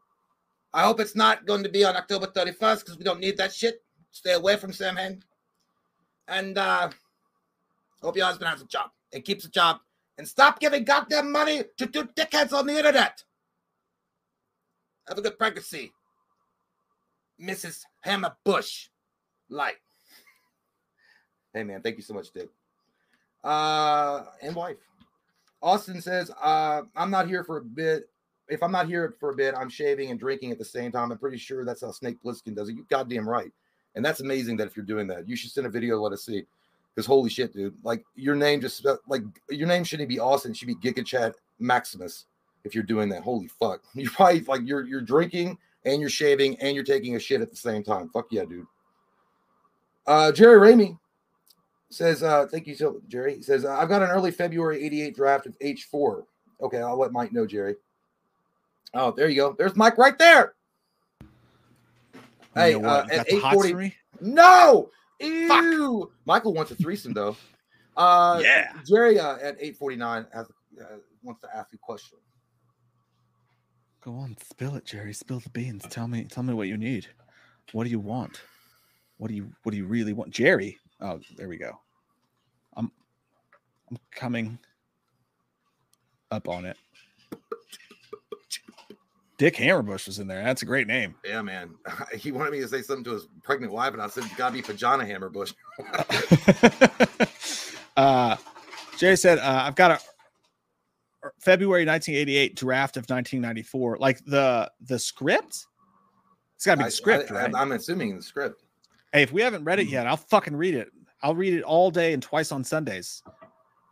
I 0.73 0.83
hope 0.83 0.99
it's 0.99 1.15
not 1.15 1.45
going 1.45 1.63
to 1.63 1.69
be 1.69 1.83
on 1.83 1.95
October 1.95 2.27
31st 2.27 2.79
because 2.79 2.97
we 2.97 3.03
don't 3.03 3.19
need 3.19 3.37
that 3.37 3.53
shit. 3.53 3.83
Stay 4.11 4.33
away 4.33 4.55
from 4.55 4.71
Sam 4.71 4.95
Samhain. 4.95 5.23
And 6.29 6.57
uh 6.57 6.89
hope 8.01 8.15
your 8.15 8.25
husband 8.25 8.49
has 8.49 8.61
a 8.61 8.65
job 8.65 8.91
and 9.13 9.25
keeps 9.25 9.45
a 9.45 9.49
job. 9.49 9.79
And 10.17 10.27
stop 10.27 10.59
giving 10.59 10.83
goddamn 10.83 11.31
money 11.31 11.63
to 11.77 11.87
two 11.87 12.03
dickheads 12.03 12.53
on 12.53 12.67
the 12.67 12.77
internet. 12.77 13.23
Have 15.07 15.17
a 15.17 15.21
good 15.21 15.37
pregnancy. 15.37 15.91
Mrs. 17.41 17.83
Hammer 18.01 18.35
Bush. 18.43 18.89
Light. 19.49 19.77
Hey 21.53 21.63
man, 21.63 21.81
thank 21.81 21.97
you 21.97 22.03
so 22.03 22.13
much, 22.13 22.31
Dick. 22.31 22.49
Uh 23.43 24.25
and 24.41 24.55
wife. 24.55 24.77
Austin 25.61 26.01
says, 26.01 26.31
uh, 26.41 26.83
I'm 26.95 27.11
not 27.11 27.27
here 27.27 27.43
for 27.43 27.57
a 27.57 27.61
bit. 27.61 28.09
If 28.47 28.63
I'm 28.63 28.71
not 28.71 28.87
here 28.87 29.15
for 29.19 29.31
a 29.31 29.35
bit, 29.35 29.53
I'm 29.55 29.69
shaving 29.69 30.09
and 30.09 30.19
drinking 30.19 30.51
at 30.51 30.57
the 30.57 30.65
same 30.65 30.91
time. 30.91 31.11
I'm 31.11 31.17
pretty 31.17 31.37
sure 31.37 31.65
that's 31.65 31.81
how 31.81 31.91
Snake 31.91 32.17
Plissken 32.23 32.55
does 32.55 32.69
it. 32.69 32.75
You 32.75 32.85
goddamn 32.89 33.27
right. 33.27 33.51
And 33.99 34.05
that's 34.05 34.21
amazing 34.21 34.55
that 34.55 34.67
if 34.67 34.77
you're 34.77 34.85
doing 34.85 35.07
that, 35.07 35.27
you 35.27 35.35
should 35.35 35.51
send 35.51 35.67
a 35.67 35.69
video, 35.69 35.99
let 35.99 36.13
us 36.13 36.23
see. 36.23 36.45
Because 36.95 37.05
holy 37.05 37.29
shit, 37.29 37.51
dude. 37.51 37.75
Like 37.83 38.05
your 38.15 38.33
name 38.33 38.61
just 38.61 38.87
like 39.07 39.23
your 39.49 39.67
name 39.67 39.83
shouldn't 39.83 40.07
be 40.07 40.21
Austin, 40.21 40.51
it 40.51 40.57
should 40.57 40.69
be 40.69 40.75
Giga 40.75 41.05
Chat 41.05 41.35
Maximus 41.59 42.23
if 42.63 42.73
you're 42.73 42.85
doing 42.85 43.09
that. 43.09 43.23
Holy 43.23 43.49
fuck. 43.49 43.81
You're 43.93 44.09
probably 44.09 44.39
like 44.39 44.61
you're 44.63 44.85
you're 44.85 45.01
drinking 45.01 45.57
and 45.83 45.99
you're 45.99 46.09
shaving 46.09 46.55
and 46.61 46.75
you're 46.75 46.85
taking 46.85 47.17
a 47.17 47.19
shit 47.19 47.41
at 47.41 47.49
the 47.49 47.57
same 47.57 47.83
time. 47.83 48.07
Fuck 48.07 48.27
yeah, 48.31 48.45
dude. 48.45 48.67
Uh 50.07 50.31
Jerry 50.31 50.71
Ramey 50.71 50.97
says, 51.89 52.23
uh, 52.23 52.47
thank 52.49 52.67
you 52.67 52.75
so 52.75 53.01
Jerry. 53.09 53.35
He 53.35 53.41
says, 53.41 53.65
I've 53.65 53.89
got 53.89 54.01
an 54.01 54.11
early 54.11 54.31
February 54.31 54.81
88 54.81 55.13
draft 55.13 55.45
of 55.45 55.59
H4. 55.59 56.23
Okay, 56.61 56.77
I'll 56.79 56.97
let 56.97 57.11
Mike 57.11 57.33
know, 57.33 57.45
Jerry. 57.45 57.75
Oh, 58.93 59.11
there 59.11 59.27
you 59.27 59.35
go. 59.35 59.55
There's 59.57 59.75
Mike 59.75 59.97
right 59.97 60.17
there. 60.17 60.53
Hey, 62.55 62.71
you 62.71 62.79
know 62.79 62.89
uh, 62.89 63.07
at 63.11 63.31
eight 63.31 63.41
forty. 63.41 63.95
No, 64.21 64.89
ew. 65.19 65.47
Fuck. 65.47 66.11
Michael 66.25 66.53
wants 66.53 66.71
a 66.71 66.75
threesome 66.75 67.13
though. 67.13 67.35
Uh, 67.95 68.41
yeah. 68.43 68.73
Jerry 68.85 69.19
uh, 69.19 69.37
at 69.41 69.55
eight 69.59 69.77
forty 69.77 69.95
nine 69.95 70.25
uh, 70.33 70.43
wants 71.23 71.41
to 71.41 71.55
ask 71.55 71.71
you 71.71 71.79
a 71.81 71.85
question. 71.85 72.17
Go 74.01 74.15
on, 74.15 74.37
spill 74.49 74.75
it, 74.75 74.85
Jerry. 74.85 75.13
Spill 75.13 75.41
the 75.41 75.49
beans. 75.49 75.85
Tell 75.89 76.07
me, 76.07 76.23
tell 76.23 76.43
me 76.43 76.53
what 76.53 76.69
you 76.69 76.77
need. 76.77 77.07
What 77.73 77.83
do 77.83 77.89
you 77.89 77.99
want? 77.99 78.41
What 79.17 79.27
do 79.27 79.35
you, 79.35 79.51
what 79.63 79.73
do 79.73 79.77
you 79.77 79.85
really 79.85 80.13
want, 80.13 80.31
Jerry? 80.31 80.77
Oh, 81.01 81.19
there 81.35 81.49
we 81.49 81.57
go. 81.57 81.77
I'm, 82.77 82.89
I'm 83.91 83.97
coming 84.11 84.57
up 86.31 86.47
on 86.47 86.63
it. 86.63 86.77
Dick 89.39 89.55
Hammerbush 89.55 90.05
was 90.05 90.19
in 90.19 90.27
there. 90.27 90.43
That's 90.43 90.61
a 90.61 90.65
great 90.65 90.85
name. 90.85 91.15
Yeah, 91.25 91.41
man. 91.41 91.73
He 92.15 92.31
wanted 92.31 92.51
me 92.51 92.59
to 92.59 92.67
say 92.67 92.83
something 92.83 93.03
to 93.05 93.11
his 93.13 93.27
pregnant 93.41 93.73
wife, 93.73 93.93
and 93.93 94.01
I 94.01 94.07
said, 94.07 94.25
"You 94.25 94.29
gotta 94.37 94.53
be 94.53 94.61
Vagina 94.61 95.05
Hammerbush." 95.05 95.53
uh, 97.97 98.35
Jerry 98.97 99.15
said, 99.15 99.39
uh, 99.39 99.63
"I've 99.65 99.75
got 99.75 99.91
a 99.91 99.99
February 101.39 101.85
1988 101.85 102.55
draft 102.55 102.97
of 102.97 103.09
1994, 103.09 103.97
like 103.99 104.23
the 104.25 104.69
the 104.81 104.99
script. 104.99 105.65
It's 106.55 106.65
got 106.65 106.75
to 106.75 106.79
be 106.79 106.83
the 106.85 106.91
script, 106.91 107.31
I, 107.31 107.45
right? 107.45 107.55
I'm 107.55 107.71
assuming 107.71 108.17
the 108.17 108.21
script. 108.21 108.63
Hey, 109.13 109.23
if 109.23 109.31
we 109.31 109.41
haven't 109.41 109.63
read 109.63 109.79
it 109.79 109.87
Mm. 109.87 109.91
yet, 109.91 110.07
I'll 110.07 110.17
fucking 110.17 110.55
read 110.55 110.75
it. 110.75 110.89
I'll 111.23 111.35
read 111.35 111.53
it 111.53 111.63
all 111.63 111.89
day 111.89 112.11
and 112.13 112.21
twice 112.21 112.51
on 112.51 112.63
Sundays. 112.65 113.23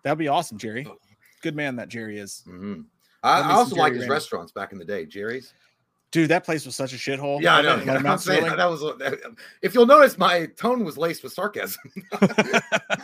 That'd 0.04 0.20
be 0.20 0.28
awesome, 0.28 0.58
Jerry. 0.58 0.86
Oh. 0.90 0.98
Good 1.42 1.56
man, 1.56 1.78
that 1.78 1.88
Jerry 1.88 2.20
is. 2.20 2.44
hmm 2.46 2.82
I, 3.28 3.42
I 3.42 3.54
also 3.54 3.76
like 3.76 3.92
Jerry 3.92 3.96
his 3.96 4.02
Randall. 4.02 4.14
restaurants 4.16 4.52
back 4.52 4.72
in 4.72 4.78
the 4.78 4.86
day, 4.86 5.06
Jerry's. 5.06 5.54
Dude, 6.12 6.30
that 6.30 6.46
place 6.46 6.66
was 6.66 6.74
such 6.76 6.94
a 6.94 6.96
shithole. 6.96 7.42
Yeah, 7.42 7.58
I 7.58 7.62
know. 7.62 7.76
Like, 7.76 7.86
like 7.86 8.06
I'm 8.06 8.18
saying 8.18 8.46
that 8.46 8.70
was. 8.70 8.84
If 9.62 9.74
you'll 9.74 9.86
notice, 9.86 10.18
my 10.18 10.46
tone 10.58 10.86
was 10.86 10.98
laced 10.98 11.22
with 11.22 11.34
sarcasm 11.34 11.82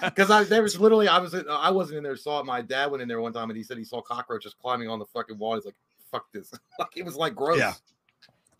because 0.05 0.31
I 0.31 0.45
there 0.45 0.63
was 0.63 0.79
literally 0.79 1.09
I 1.09 1.19
was 1.19 1.35
I 1.49 1.69
wasn't 1.69 1.97
in 1.97 2.03
there. 2.03 2.15
Saw 2.15 2.39
it. 2.39 2.45
My 2.45 2.61
dad 2.61 2.91
went 2.91 3.01
in 3.01 3.09
there 3.09 3.19
one 3.19 3.33
time 3.33 3.49
and 3.49 3.57
he 3.57 3.63
said 3.63 3.77
he 3.77 3.83
saw 3.83 4.01
cockroaches 4.01 4.55
climbing 4.59 4.89
on 4.89 4.99
the 4.99 5.05
fucking 5.05 5.37
wall. 5.37 5.55
He's 5.55 5.65
like, 5.65 5.75
"Fuck 6.11 6.31
this!" 6.31 6.51
like 6.79 6.95
it 6.95 7.03
was 7.03 7.17
like 7.17 7.35
gross. 7.35 7.57
Yeah. 7.57 7.73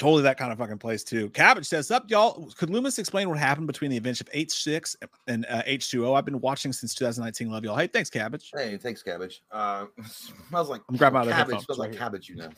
Totally 0.03 0.23
that 0.23 0.38
kind 0.38 0.51
of 0.51 0.57
fucking 0.57 0.77
place 0.77 1.01
too. 1.01 1.30
Cabbage 1.30 1.65
says, 1.65 1.89
"Up, 1.89 2.09
y'all. 2.09 2.51
Could 2.57 2.69
Loomis 2.69 2.99
explain 2.99 3.30
what 3.30 3.38
happened 3.38 3.67
between 3.67 3.89
the 3.89 3.95
events 3.95 4.19
of 4.19 4.30
H6 4.31 4.97
and 5.27 5.45
uh, 5.47 5.63
H2O? 5.63 6.17
I've 6.17 6.25
been 6.25 6.41
watching 6.41 6.73
since 6.73 6.93
2019. 6.93 7.49
Love 7.49 7.63
y'all. 7.63 7.77
Hey, 7.77 7.88
thanks, 7.88 8.09
Cabbage. 8.09 8.51
Hey, 8.53 8.75
thanks, 8.75 9.01
cabbage. 9.01 9.41
Uh, 9.49 9.85
smells 10.49 10.69
like 10.69 10.81
I'm 10.89 10.97
grabbing 10.97 11.21
out 11.21 11.27
of 11.27 11.34
cabbage. 11.34 11.61
Smells 11.61 11.80
right 11.80 11.85
like 11.85 11.91
here. 11.91 11.99
cabbage, 11.99 12.30
you 12.30 12.35
know. 12.35 12.49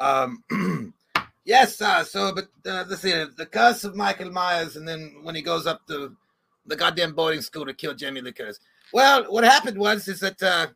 Um, 0.00 0.94
yes. 1.44 1.78
Uh, 1.82 2.04
so, 2.04 2.34
but 2.34 2.48
uh, 2.66 2.84
let's 2.88 3.02
see. 3.02 3.12
The 3.36 3.46
curse 3.46 3.84
of 3.84 3.94
Michael 3.94 4.30
Myers, 4.30 4.76
and 4.76 4.88
then 4.88 5.16
when 5.22 5.34
he 5.34 5.42
goes 5.42 5.66
up 5.66 5.86
to 5.88 6.16
the 6.64 6.76
goddamn 6.76 7.12
boarding 7.12 7.42
school 7.42 7.66
to 7.66 7.74
kill 7.74 7.92
Jamie 7.92 8.22
Lee 8.22 8.32
Curtis. 8.32 8.60
Well, 8.94 9.24
what 9.30 9.44
happened 9.44 9.76
was 9.76 10.08
is 10.08 10.20
that 10.20 10.42
uh, 10.42 10.68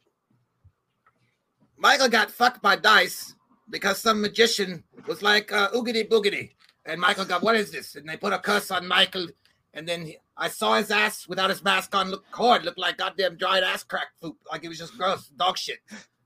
Michael 1.78 2.08
got 2.08 2.30
fucked 2.30 2.60
by 2.60 2.76
dice 2.76 3.35
because 3.70 3.98
some 3.98 4.20
magician 4.20 4.84
was 5.06 5.22
like 5.22 5.52
uh, 5.52 5.70
oogity 5.70 6.08
boogity, 6.08 6.52
and 6.84 7.00
Michael 7.00 7.24
got 7.24 7.42
what 7.42 7.56
is 7.56 7.70
this? 7.70 7.94
And 7.96 8.08
they 8.08 8.16
put 8.16 8.32
a 8.32 8.38
curse 8.38 8.70
on 8.70 8.86
Michael, 8.86 9.26
and 9.74 9.88
then 9.88 10.06
he, 10.06 10.18
I 10.36 10.48
saw 10.48 10.74
his 10.74 10.90
ass 10.90 11.26
without 11.28 11.50
his 11.50 11.64
mask 11.64 11.94
on. 11.94 12.10
Look 12.10 12.24
hard, 12.30 12.64
looked 12.64 12.78
like 12.78 12.98
goddamn 12.98 13.36
dried 13.36 13.62
ass 13.62 13.82
crack 13.82 14.08
poop, 14.20 14.36
like 14.50 14.64
it 14.64 14.68
was 14.68 14.78
just 14.78 14.96
gross 14.96 15.28
dog 15.28 15.58
shit. 15.58 15.78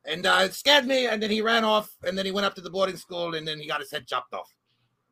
And 0.04 0.24
uh, 0.24 0.40
it 0.44 0.54
scared 0.54 0.86
me, 0.86 1.06
and 1.06 1.22
then 1.22 1.30
he 1.30 1.42
ran 1.42 1.64
off, 1.64 1.94
and 2.04 2.16
then 2.16 2.24
he 2.24 2.32
went 2.32 2.46
up 2.46 2.54
to 2.54 2.62
the 2.62 2.70
boarding 2.70 2.96
school, 2.96 3.34
and 3.34 3.46
then 3.46 3.58
he 3.58 3.68
got 3.68 3.80
his 3.80 3.90
head 3.90 4.06
chopped 4.06 4.32
off. 4.32 4.52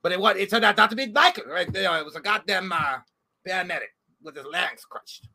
But 0.03 0.13
it 0.13 0.21
was 0.21 0.37
it 0.37 0.51
turned 0.51 0.65
out 0.65 0.77
not 0.77 0.91
to 0.91 0.97
be 0.97 1.07
Michael, 1.07 1.45
right 1.47 1.71
there. 1.73 1.99
It 1.99 2.05
was 2.05 2.17
a 2.17 2.21
goddamn 2.21 2.73
uh, 2.73 2.99
paramedic 3.47 3.93
with 4.23 4.37
his 4.37 4.47
legs 4.47 4.85
crushed. 4.85 5.29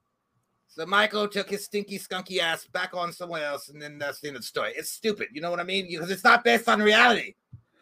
So 0.75 0.87
Michael 0.87 1.27
took 1.27 1.51
his 1.51 1.65
stinky, 1.65 1.99
skunky 1.99 2.39
ass 2.39 2.65
back 2.65 2.95
on 2.95 3.13
somewhere 3.13 3.45
else, 3.45 3.69
and 3.69 3.79
then 3.79 3.99
that's 3.99 4.21
the 4.21 4.29
end 4.29 4.37
of 4.37 4.41
the 4.41 4.47
story. 4.47 4.73
It's 4.75 4.89
stupid, 4.89 5.27
you 5.31 5.39
know 5.39 5.51
what 5.51 5.59
I 5.59 5.63
mean? 5.63 5.85
Because 5.87 6.09
it's 6.09 6.23
not 6.23 6.43
based 6.43 6.67
on 6.67 6.81
reality. 6.81 7.35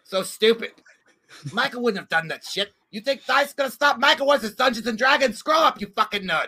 So 0.04 0.24
stupid. 0.24 0.72
Michael 1.54 1.84
wouldn't 1.84 2.02
have 2.02 2.10
done 2.10 2.28
that 2.28 2.44
shit. 2.44 2.74
You 2.90 3.00
think 3.00 3.26
Dice 3.26 3.54
gonna 3.54 3.72
stop 3.72 3.98
Michael 3.98 4.28
once 4.28 4.44
it's 4.44 4.56
Dungeons 4.56 4.88
and 4.88 4.98
Dragons? 4.98 5.38
Scroll 5.38 5.62
up, 5.62 5.80
you 5.80 5.88
fucking 5.96 6.28
nerd. 6.28 6.48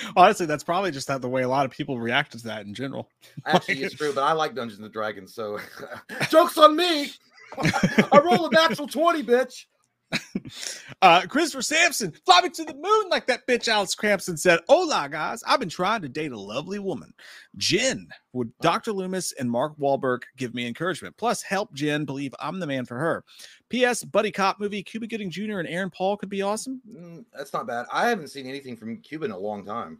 Honestly, 0.16 0.46
that's 0.46 0.64
probably 0.64 0.90
just 0.90 1.06
how 1.06 1.18
the 1.18 1.28
way 1.28 1.42
a 1.42 1.48
lot 1.48 1.64
of 1.64 1.70
people 1.70 2.00
react 2.00 2.32
to 2.32 2.38
that 2.38 2.66
in 2.66 2.74
general. 2.74 3.08
Actually, 3.46 3.84
it's 3.84 3.94
true, 3.94 4.12
but 4.12 4.24
I 4.24 4.32
like 4.32 4.56
Dungeons 4.56 4.80
and 4.80 4.92
Dragons, 4.92 5.34
so 5.34 5.60
joke's 6.30 6.58
on 6.58 6.74
me. 6.74 7.10
I 7.56 8.20
roll 8.24 8.46
a 8.46 8.50
natural 8.50 8.88
20, 8.88 9.22
bitch. 9.22 9.66
Uh, 11.00 11.22
Christopher 11.28 11.62
Sampson, 11.62 12.12
fly 12.24 12.40
me 12.42 12.48
to 12.50 12.64
the 12.64 12.74
moon 12.74 13.08
like 13.08 13.26
that 13.26 13.46
bitch 13.46 13.68
Alex 13.68 13.94
Crampson 13.94 14.36
said. 14.36 14.60
Hola, 14.68 15.08
guys. 15.08 15.42
I've 15.46 15.60
been 15.60 15.68
trying 15.68 16.02
to 16.02 16.08
date 16.08 16.32
a 16.32 16.38
lovely 16.38 16.78
woman. 16.78 17.12
Jen, 17.56 18.08
would 18.32 18.50
Dr. 18.60 18.92
Loomis 18.92 19.32
and 19.32 19.50
Mark 19.50 19.76
Wahlberg 19.78 20.22
give 20.36 20.54
me 20.54 20.66
encouragement? 20.66 21.16
Plus, 21.16 21.42
help 21.42 21.72
Jen 21.72 22.04
believe 22.04 22.34
I'm 22.40 22.58
the 22.58 22.66
man 22.66 22.84
for 22.84 22.98
her. 22.98 23.24
P.S. 23.68 24.02
Buddy 24.02 24.32
Cop 24.32 24.58
movie, 24.58 24.82
Cuba 24.82 25.06
Gooding 25.06 25.30
Jr. 25.30 25.58
and 25.58 25.68
Aaron 25.68 25.90
Paul 25.90 26.16
could 26.16 26.30
be 26.30 26.42
awesome. 26.42 26.80
Mm, 26.90 27.24
that's 27.36 27.52
not 27.52 27.66
bad. 27.66 27.86
I 27.92 28.08
haven't 28.08 28.28
seen 28.28 28.46
anything 28.46 28.76
from 28.76 28.96
Cuba 28.98 29.26
in 29.26 29.30
a 29.30 29.38
long 29.38 29.64
time. 29.64 29.98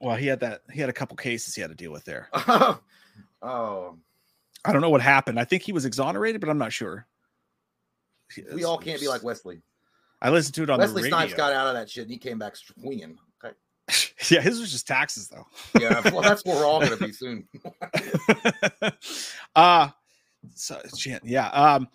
Well, 0.00 0.16
he 0.16 0.26
had 0.26 0.40
that. 0.40 0.62
He 0.72 0.80
had 0.80 0.90
a 0.90 0.94
couple 0.94 1.16
cases 1.16 1.54
he 1.54 1.62
had 1.62 1.70
to 1.70 1.76
deal 1.76 1.92
with 1.92 2.04
there. 2.04 2.28
oh, 2.34 2.78
I 3.42 4.72
don't 4.72 4.82
know 4.82 4.90
what 4.90 5.00
happened. 5.00 5.38
I 5.38 5.44
think 5.44 5.62
he 5.62 5.72
was 5.72 5.84
exonerated, 5.84 6.40
but 6.40 6.50
I'm 6.50 6.58
not 6.58 6.72
sure. 6.72 7.06
We 8.52 8.64
all 8.64 8.78
can't 8.78 9.00
be 9.00 9.08
like 9.08 9.22
Wesley. 9.22 9.62
I 10.24 10.30
listened 10.30 10.54
to 10.54 10.62
it 10.62 10.70
on 10.70 10.78
Wesley 10.78 11.02
the 11.02 11.08
Snipes 11.08 11.34
got 11.34 11.52
out 11.52 11.66
of 11.66 11.74
that 11.74 11.90
shit 11.90 12.02
and 12.02 12.10
he 12.10 12.18
came 12.18 12.38
back 12.38 12.56
swinging. 12.56 13.18
Okay. 13.44 13.54
yeah, 14.30 14.40
his 14.40 14.58
was 14.58 14.72
just 14.72 14.86
taxes 14.86 15.28
though. 15.28 15.46
Yeah, 15.78 16.00
well, 16.10 16.22
that's 16.22 16.44
what 16.44 16.56
we're 16.56 16.66
all 16.66 16.80
going 16.80 16.96
to 16.96 17.04
be 17.04 17.12
soon. 17.12 17.46
uh 19.56 19.88
so 20.54 20.80
yeah. 21.22 21.48
Um 21.48 21.88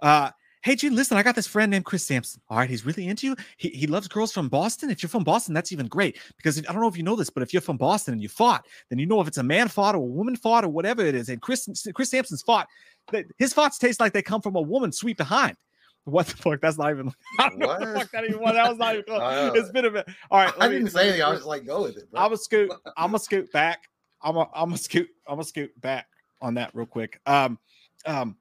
uh 0.00 0.30
hey 0.62 0.76
Jen, 0.76 0.94
listen, 0.94 1.16
I 1.18 1.22
got 1.22 1.34
this 1.34 1.46
friend 1.46 1.70
named 1.70 1.84
Chris 1.84 2.04
Sampson. 2.04 2.40
All 2.48 2.56
right, 2.56 2.70
he's 2.70 2.86
really 2.86 3.06
into 3.06 3.26
you. 3.26 3.36
He, 3.58 3.68
he 3.68 3.86
loves 3.86 4.08
girls 4.08 4.32
from 4.32 4.48
Boston. 4.48 4.90
If 4.90 5.02
you're 5.02 5.10
from 5.10 5.24
Boston, 5.24 5.52
that's 5.52 5.72
even 5.72 5.88
great 5.88 6.18
because 6.38 6.56
if, 6.56 6.68
I 6.68 6.72
don't 6.72 6.80
know 6.80 6.88
if 6.88 6.96
you 6.96 7.02
know 7.02 7.16
this, 7.16 7.30
but 7.30 7.42
if 7.42 7.52
you're 7.52 7.62
from 7.62 7.76
Boston 7.76 8.14
and 8.14 8.22
you 8.22 8.30
fought, 8.30 8.66
then 8.88 8.98
you 8.98 9.04
know 9.04 9.20
if 9.20 9.28
it's 9.28 9.38
a 9.38 9.42
man 9.42 9.68
fought 9.68 9.94
or 9.94 9.98
a 9.98 10.00
woman 10.00 10.36
fought 10.36 10.64
or 10.64 10.68
whatever 10.68 11.02
it 11.04 11.14
is. 11.14 11.28
And 11.28 11.42
Chris 11.42 11.68
Chris 11.94 12.10
Sampson's 12.10 12.42
fought, 12.42 12.68
that 13.12 13.26
his 13.38 13.52
thoughts 13.52 13.78
taste 13.78 14.00
like 14.00 14.12
they 14.12 14.22
come 14.22 14.40
from 14.40 14.56
a 14.56 14.60
woman 14.60 14.92
sweet 14.92 15.16
behind. 15.16 15.56
What 16.04 16.26
the 16.26 16.36
fuck? 16.38 16.62
That's 16.62 16.78
not 16.78 16.90
even. 16.90 17.12
I 17.38 17.50
don't 17.50 17.58
know 17.58 17.66
what 17.66 17.80
the 17.80 17.86
fuck 17.98 18.10
that 18.12 18.24
even 18.24 18.40
was. 18.40 18.54
That 18.54 18.66
was 18.70 18.78
not 18.78 18.94
even 18.94 19.04
close. 19.08 19.20
I. 19.20 19.50
It's 19.54 19.70
been 19.70 19.84
a 19.84 19.90
bit. 19.90 20.08
All 20.30 20.42
right. 20.42 20.54
I 20.58 20.68
me- 20.68 20.76
didn't 20.76 20.90
say 20.90 21.02
anything. 21.02 21.22
I 21.22 21.28
was 21.28 21.44
like, 21.44 21.66
go 21.66 21.82
with 21.82 21.98
it. 21.98 22.10
Bro. 22.10 22.20
I'm 22.22 22.32
a 22.32 22.36
scoot. 22.38 22.72
I'm 22.96 23.14
a 23.14 23.18
scoot 23.18 23.52
back. 23.52 23.82
I'm 24.22 24.36
a 24.36 24.48
I'm 24.54 24.72
a 24.72 24.78
scoot. 24.78 25.10
I'm 25.26 25.38
a 25.38 25.44
scoot 25.44 25.78
back 25.82 26.06
on 26.40 26.54
that 26.54 26.70
real 26.72 26.86
quick. 26.86 27.20
Um, 27.26 27.58
um, 28.06 28.36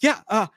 yeah. 0.00 0.20
Uh, 0.26 0.48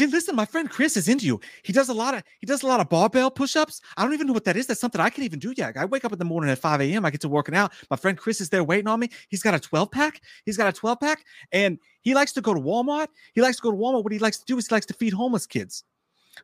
Listen, 0.00 0.34
my 0.34 0.44
friend 0.44 0.68
Chris 0.68 0.96
is 0.96 1.08
into 1.08 1.26
you. 1.26 1.40
He 1.62 1.72
does 1.72 1.88
a 1.88 1.94
lot 1.94 2.14
of 2.14 2.22
he 2.40 2.46
does 2.46 2.62
a 2.62 2.66
lot 2.66 2.80
of 2.80 2.88
barbell 2.88 3.30
push-ups. 3.30 3.80
I 3.96 4.02
don't 4.02 4.12
even 4.12 4.26
know 4.26 4.32
what 4.32 4.44
that 4.44 4.56
is. 4.56 4.66
That's 4.66 4.80
something 4.80 5.00
I 5.00 5.10
can 5.10 5.24
even 5.24 5.38
do 5.38 5.54
yet. 5.56 5.76
I 5.76 5.84
wake 5.84 6.04
up 6.04 6.12
in 6.12 6.18
the 6.18 6.24
morning 6.24 6.50
at 6.50 6.58
5 6.58 6.80
a.m. 6.80 7.04
I 7.04 7.10
get 7.10 7.20
to 7.22 7.28
working 7.28 7.54
out. 7.54 7.72
My 7.90 7.96
friend 7.96 8.18
Chris 8.18 8.40
is 8.40 8.48
there 8.48 8.64
waiting 8.64 8.88
on 8.88 9.00
me. 9.00 9.08
He's 9.28 9.42
got 9.42 9.54
a 9.54 9.60
12 9.60 9.90
pack. 9.90 10.20
He's 10.44 10.56
got 10.56 10.68
a 10.68 10.72
12 10.72 11.00
pack, 11.00 11.24
and 11.52 11.78
he 12.00 12.14
likes 12.14 12.32
to 12.32 12.40
go 12.40 12.54
to 12.54 12.60
Walmart. 12.60 13.08
He 13.34 13.40
likes 13.40 13.56
to 13.58 13.62
go 13.62 13.70
to 13.70 13.76
Walmart. 13.76 14.04
What 14.04 14.12
he 14.12 14.18
likes 14.18 14.38
to 14.38 14.44
do 14.46 14.58
is 14.58 14.68
he 14.68 14.74
likes 14.74 14.86
to 14.86 14.94
feed 14.94 15.12
homeless 15.12 15.46
kids 15.46 15.84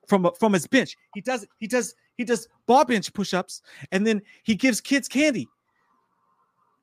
from 0.07 0.31
from 0.39 0.53
his 0.53 0.67
bench. 0.67 0.97
He 1.15 1.21
does 1.21 1.47
he 1.59 1.67
does 1.67 1.95
he 2.17 2.25
does 2.25 2.49
bar 2.67 2.85
bench 2.85 3.13
push-ups, 3.13 3.63
and 3.91 4.07
then 4.07 4.23
he 4.45 4.55
gives 4.55 4.81
kids 4.81 5.09
candy. 5.09 5.49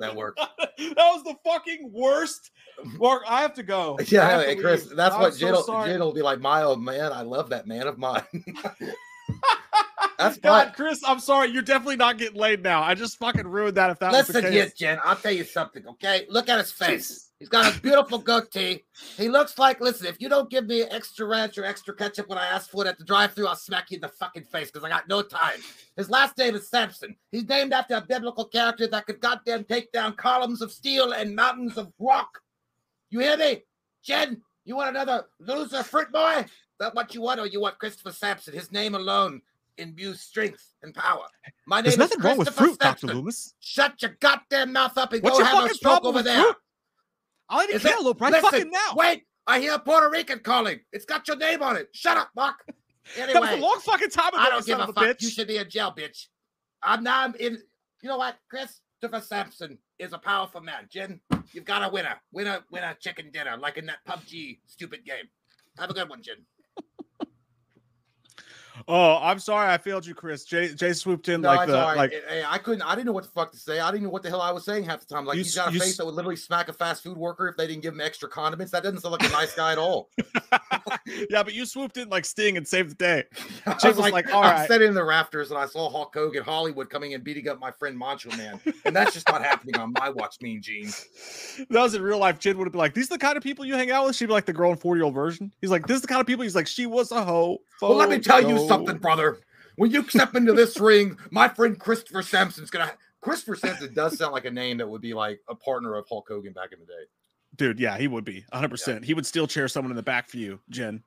that 0.00 0.14
worked. 0.14 0.38
that 0.58 0.94
was 0.96 1.22
the 1.24 1.34
fucking 1.44 1.90
worst. 1.92 2.50
Mark, 2.98 3.22
I 3.28 3.42
have 3.42 3.54
to 3.54 3.62
go. 3.62 3.98
Yeah, 4.06 4.28
have 4.28 4.46
to 4.46 4.56
Chris, 4.56 4.86
leave. 4.86 4.96
that's 4.96 5.14
I'm 5.14 5.20
what 5.20 5.34
so 5.34 5.40
Jen 5.40 5.52
will, 5.52 5.62
sorry. 5.62 5.90
Jen 5.90 6.00
will 6.00 6.12
be 6.12 6.22
like, 6.22 6.40
my 6.40 6.62
old 6.62 6.82
man. 6.82 7.12
I 7.12 7.22
love 7.22 7.50
that 7.50 7.66
man 7.66 7.86
of 7.86 7.98
mine. 7.98 8.22
That's 10.18 10.38
God, 10.38 10.64
fine. 10.66 10.72
Chris, 10.74 11.02
I'm 11.06 11.18
sorry. 11.18 11.48
You're 11.48 11.62
definitely 11.62 11.96
not 11.96 12.16
getting 12.16 12.40
laid 12.40 12.62
now. 12.62 12.82
I 12.82 12.94
just 12.94 13.18
fucking 13.18 13.46
ruined 13.46 13.76
that 13.76 13.90
if 13.90 13.98
that 13.98 14.12
was 14.12 14.28
Listen 14.28 14.44
the 14.44 14.50
here, 14.50 14.64
case. 14.64 14.72
Jen. 14.74 14.98
I'll 15.04 15.16
tell 15.16 15.32
you 15.32 15.44
something, 15.44 15.86
okay? 15.86 16.26
Look 16.30 16.48
at 16.48 16.58
his 16.58 16.72
face. 16.72 17.25
He's 17.38 17.50
got 17.50 17.76
a 17.76 17.80
beautiful 17.80 18.18
goatee. 18.18 18.84
He 19.18 19.28
looks 19.28 19.58
like, 19.58 19.80
listen, 19.80 20.06
if 20.06 20.20
you 20.20 20.28
don't 20.28 20.48
give 20.48 20.66
me 20.66 20.82
extra 20.82 21.26
ranch 21.26 21.58
or 21.58 21.64
extra 21.64 21.94
ketchup 21.94 22.28
when 22.28 22.38
I 22.38 22.46
ask 22.46 22.70
for 22.70 22.84
it 22.84 22.88
at 22.88 22.96
the 22.98 23.04
drive 23.04 23.34
thru 23.34 23.46
I'll 23.46 23.54
smack 23.56 23.90
you 23.90 23.96
in 23.96 24.00
the 24.00 24.08
fucking 24.08 24.44
face 24.44 24.70
because 24.70 24.84
I 24.84 24.88
got 24.88 25.06
no 25.06 25.20
time. 25.20 25.60
His 25.96 26.08
last 26.08 26.38
name 26.38 26.54
is 26.54 26.68
Samson. 26.68 27.14
He's 27.32 27.46
named 27.46 27.74
after 27.74 27.94
a 27.94 28.00
biblical 28.00 28.46
character 28.46 28.86
that 28.86 29.04
could 29.04 29.20
goddamn 29.20 29.64
take 29.64 29.92
down 29.92 30.14
columns 30.14 30.62
of 30.62 30.72
steel 30.72 31.12
and 31.12 31.36
mountains 31.36 31.76
of 31.76 31.92
rock. 31.98 32.40
You 33.10 33.20
hear 33.20 33.36
me? 33.36 33.64
Jen, 34.02 34.40
you 34.64 34.76
want 34.76 34.90
another 34.90 35.26
loser 35.38 35.82
fruit 35.82 36.10
boy? 36.10 36.38
Is 36.38 36.50
that 36.80 36.94
what 36.94 37.14
you 37.14 37.20
want, 37.22 37.40
or 37.40 37.46
you 37.46 37.60
want 37.60 37.78
Christopher 37.78 38.12
Sampson? 38.12 38.54
His 38.54 38.72
name 38.72 38.94
alone 38.94 39.42
imbues 39.78 40.20
strength 40.20 40.74
and 40.82 40.94
power. 40.94 41.26
My 41.66 41.76
name 41.76 41.84
There's 41.84 41.94
is 41.94 41.98
nothing 41.98 42.20
wrong 42.20 42.38
with 42.38 42.46
Christopher 42.48 42.66
fruit, 42.66 42.78
Dr. 42.78 42.98
Sampson. 43.00 43.18
Loomis. 43.18 43.54
Shut 43.60 44.02
your 44.02 44.16
goddamn 44.20 44.72
mouth 44.72 44.96
up 44.96 45.12
and 45.12 45.22
What's 45.22 45.38
go 45.38 45.44
have 45.44 45.70
a 45.70 45.74
stroke 45.74 46.04
over 46.04 46.22
there. 46.22 46.42
fruit? 46.42 46.56
I'll 47.48 47.60
a 47.60 47.64
Is 47.64 47.84
it- 47.84 47.88
cantaloupe 47.88 48.20
right 48.20 48.32
Listen, 48.32 48.50
fucking 48.50 48.70
now. 48.70 48.94
Wait, 48.94 49.24
I 49.46 49.60
hear 49.60 49.74
a 49.74 49.78
Puerto 49.78 50.10
Rican 50.10 50.40
calling. 50.40 50.80
It's 50.92 51.04
got 51.04 51.26
your 51.28 51.36
name 51.36 51.62
on 51.62 51.76
it. 51.76 51.88
Shut 51.92 52.16
up, 52.16 52.30
Mark. 52.34 52.56
that 53.16 53.40
was 53.40 53.50
a 53.50 53.56
long 53.56 53.78
fucking 53.80 54.10
time 54.10 54.28
ago. 54.28 54.38
I 54.38 54.50
don't 54.50 54.66
give 54.66 54.78
son 54.78 54.88
a 54.90 54.92
fuck. 54.92 55.04
bitch. 55.04 55.22
You 55.22 55.30
should 55.30 55.46
be 55.48 55.56
in 55.58 55.68
jail, 55.70 55.94
bitch. 55.96 56.26
I'm 56.82 57.02
now 57.02 57.32
in. 57.38 57.58
You 58.02 58.08
know 58.08 58.18
what? 58.18 58.36
Christopher 58.50 59.20
Sampson 59.20 59.78
is 59.98 60.12
a 60.12 60.18
powerful 60.18 60.60
man. 60.60 60.88
Jen, 60.90 61.20
you've 61.52 61.64
got 61.64 61.82
a 61.82 61.88
winner. 61.92 62.14
Winner, 62.32 62.60
winner, 62.70 62.94
chicken 63.00 63.30
dinner, 63.32 63.56
like 63.56 63.76
in 63.78 63.86
that 63.86 63.98
PUBG 64.08 64.58
stupid 64.66 65.04
game. 65.04 65.24
Have 65.78 65.90
a 65.90 65.94
good 65.94 66.08
one, 66.08 66.22
Jen. 66.22 66.36
Oh, 68.88 69.16
I'm 69.20 69.38
sorry, 69.38 69.72
I 69.72 69.78
failed 69.78 70.06
you, 70.06 70.14
Chris. 70.14 70.44
Jay, 70.44 70.74
Jay 70.74 70.92
swooped 70.92 71.28
in 71.28 71.40
No, 71.40 71.48
like 71.54 71.66
the 71.68 71.74
right. 71.74 71.96
like. 71.96 72.12
Hey, 72.28 72.42
I 72.46 72.58
couldn't. 72.58 72.82
I 72.82 72.94
didn't 72.94 73.06
know 73.06 73.12
what 73.12 73.24
the 73.24 73.30
fuck 73.30 73.50
to 73.52 73.58
say. 73.58 73.80
I 73.80 73.90
didn't 73.90 74.04
know 74.04 74.10
what 74.10 74.22
the 74.22 74.28
hell 74.28 74.40
I 74.42 74.50
was 74.50 74.64
saying 74.64 74.84
half 74.84 75.00
the 75.00 75.06
time. 75.06 75.24
Like 75.24 75.36
You 75.36 75.42
he's 75.44 75.54
got 75.54 75.70
a 75.70 75.72
you 75.72 75.80
face 75.80 75.96
that 75.96 76.04
would 76.06 76.14
literally 76.14 76.36
smack 76.36 76.68
a 76.68 76.72
fast 76.72 77.02
food 77.02 77.16
worker 77.16 77.48
if 77.48 77.56
they 77.56 77.66
didn't 77.66 77.82
give 77.82 77.94
him 77.94 78.00
extra 78.00 78.28
condiments. 78.28 78.72
That 78.72 78.82
doesn't 78.82 79.00
sound 79.00 79.12
like 79.12 79.28
a 79.28 79.32
nice 79.32 79.54
guy 79.54 79.72
at 79.72 79.78
all. 79.78 80.10
yeah, 81.30 81.42
but 81.42 81.54
you 81.54 81.66
swooped 81.66 81.96
in 81.96 82.08
like 82.08 82.24
Sting 82.24 82.56
and 82.56 82.66
saved 82.66 82.90
the 82.90 82.94
day. 82.94 83.24
I 83.66 83.74
was 83.74 83.84
was 83.84 83.98
like, 83.98 84.12
like, 84.12 84.32
"All 84.34 84.42
I'm 84.42 84.50
right." 84.56 84.68
sitting 84.68 84.88
in 84.88 84.94
the 84.94 85.04
rafters 85.04 85.50
and 85.50 85.58
I 85.58 85.66
saw 85.66 85.88
Hulk 85.90 86.12
Hogan 86.14 86.42
Hollywood 86.44 86.90
coming 86.90 87.14
and 87.14 87.24
beating 87.24 87.48
up 87.48 87.58
my 87.58 87.70
friend 87.70 87.96
Macho 87.96 88.30
Man, 88.36 88.60
and 88.84 88.94
that's 88.94 89.14
just 89.14 89.28
not 89.28 89.42
happening 89.42 89.76
on 89.78 89.92
my 89.98 90.10
watch. 90.10 90.36
Mean 90.40 90.60
Gene. 90.62 90.90
That 91.70 91.82
was 91.82 91.94
in 91.94 92.02
real 92.02 92.18
life. 92.18 92.38
Jen 92.38 92.58
would 92.58 92.64
have 92.66 92.72
been 92.72 92.78
like, 92.78 92.94
"These 92.94 93.10
are 93.10 93.14
the 93.14 93.18
kind 93.18 93.36
of 93.36 93.42
people 93.42 93.64
you 93.64 93.74
hang 93.74 93.90
out 93.90 94.06
with." 94.06 94.14
She'd 94.16 94.26
be 94.26 94.32
like 94.32 94.44
the 94.44 94.52
girl 94.52 94.70
in 94.70 94.76
forty 94.76 94.98
year 94.98 95.04
old 95.06 95.14
version. 95.14 95.50
He's 95.60 95.70
like, 95.70 95.86
"This 95.86 95.96
is 95.96 96.02
the 96.02 96.08
kind 96.08 96.20
of 96.20 96.26
people." 96.26 96.42
He's 96.42 96.54
like, 96.54 96.66
"She 96.66 96.86
was 96.86 97.10
a 97.12 97.24
hoe." 97.24 97.58
Well, 97.80 97.94
let 97.94 98.08
me 98.08 98.18
tell 98.18 98.40
you 98.40 98.56
photo." 98.56 98.65
Something, 98.68 98.98
brother. 98.98 99.38
When 99.76 99.90
you 99.90 100.08
step 100.08 100.34
into 100.34 100.52
this 100.52 100.78
ring, 100.80 101.18
my 101.30 101.48
friend 101.48 101.78
Christopher 101.78 102.22
Sampson's 102.22 102.70
gonna. 102.70 102.92
Christopher 103.20 103.56
Sampson 103.56 103.92
does 103.92 104.16
sound 104.18 104.32
like 104.32 104.44
a 104.44 104.50
name 104.50 104.78
that 104.78 104.88
would 104.88 105.00
be 105.00 105.12
like 105.14 105.40
a 105.48 105.54
partner 105.54 105.96
of 105.96 106.06
Hulk 106.08 106.26
Hogan 106.28 106.52
back 106.52 106.72
in 106.72 106.78
the 106.78 106.86
day. 106.86 106.92
dude. 107.56 107.80
Yeah, 107.80 107.98
he 107.98 108.06
would 108.08 108.24
be 108.24 108.44
100. 108.50 108.68
percent 108.68 109.04
He 109.04 109.14
would 109.14 109.26
still 109.26 109.46
chair 109.46 109.66
someone 109.68 109.90
in 109.90 109.96
the 109.96 110.02
back 110.02 110.28
for 110.28 110.36
you, 110.36 110.60
Jen. 110.70 111.02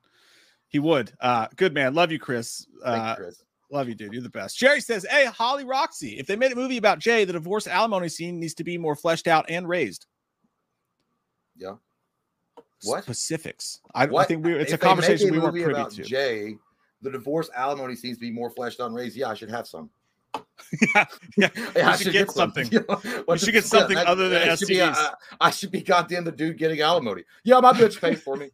He 0.68 0.78
would. 0.78 1.12
Uh, 1.20 1.46
good 1.56 1.72
man. 1.74 1.94
Love 1.94 2.12
you, 2.12 2.18
Chris. 2.18 2.66
Uh, 2.84 3.14
you, 3.18 3.24
Chris. 3.24 3.42
Love 3.72 3.88
you, 3.88 3.94
dude. 3.94 4.12
You're 4.12 4.22
the 4.22 4.28
best. 4.28 4.58
Jerry 4.58 4.80
says, 4.80 5.06
Hey, 5.08 5.24
Holly 5.26 5.64
Roxy, 5.64 6.18
if 6.18 6.26
they 6.26 6.36
made 6.36 6.52
a 6.52 6.56
movie 6.56 6.76
about 6.76 6.98
Jay, 6.98 7.24
the 7.24 7.32
divorce 7.32 7.66
alimony 7.66 8.08
scene 8.08 8.38
needs 8.38 8.54
to 8.54 8.64
be 8.64 8.76
more 8.78 8.94
fleshed 8.96 9.26
out 9.28 9.46
and 9.48 9.68
raised. 9.68 10.06
Yeah. 11.56 11.74
What? 12.84 13.02
Specifics. 13.04 13.80
I, 13.94 14.04
I 14.04 14.24
think 14.24 14.44
we, 14.44 14.54
it's 14.54 14.72
a 14.72 14.74
If 14.74 14.80
make 14.80 14.88
conversation 14.88 15.30
we 15.30 15.38
weren't 15.38 15.54
privy 15.54 15.70
about 15.72 15.90
to. 15.92 16.02
Jay, 16.02 16.56
the 17.02 17.10
divorce 17.10 17.50
alimony 17.54 17.94
seems 17.96 18.16
to 18.18 18.20
be 18.22 18.30
more 18.30 18.50
fleshed 18.50 18.80
on 18.80 18.92
raised. 18.92 19.16
Yeah, 19.16 19.28
I 19.28 19.34
should 19.34 19.50
have 19.50 19.66
some. 19.66 19.90
yeah, 20.94 21.04
yeah. 21.36 21.48
Yeah, 21.76 21.88
I 21.88 21.96
We 21.96 22.04
should 22.04 22.12
get 22.12 22.30
some. 22.30 22.52
something. 22.54 22.68
You 22.72 22.84
know, 22.88 23.22
what 23.24 23.40
should 23.40 23.52
get 23.52 23.64
something 23.64 23.96
that- 23.96 24.06
other 24.06 24.28
than 24.28 24.56
should 24.56 24.68
be, 24.68 24.80
uh, 24.80 24.94
I 25.40 25.50
should 25.50 25.70
be 25.70 25.82
goddamn 25.82 26.24
the 26.24 26.32
dude 26.32 26.58
getting 26.58 26.80
alimony. 26.80 27.24
Yeah, 27.44 27.60
my 27.60 27.72
bitch 27.72 28.00
pays 28.00 28.22
for 28.22 28.36
me. 28.36 28.50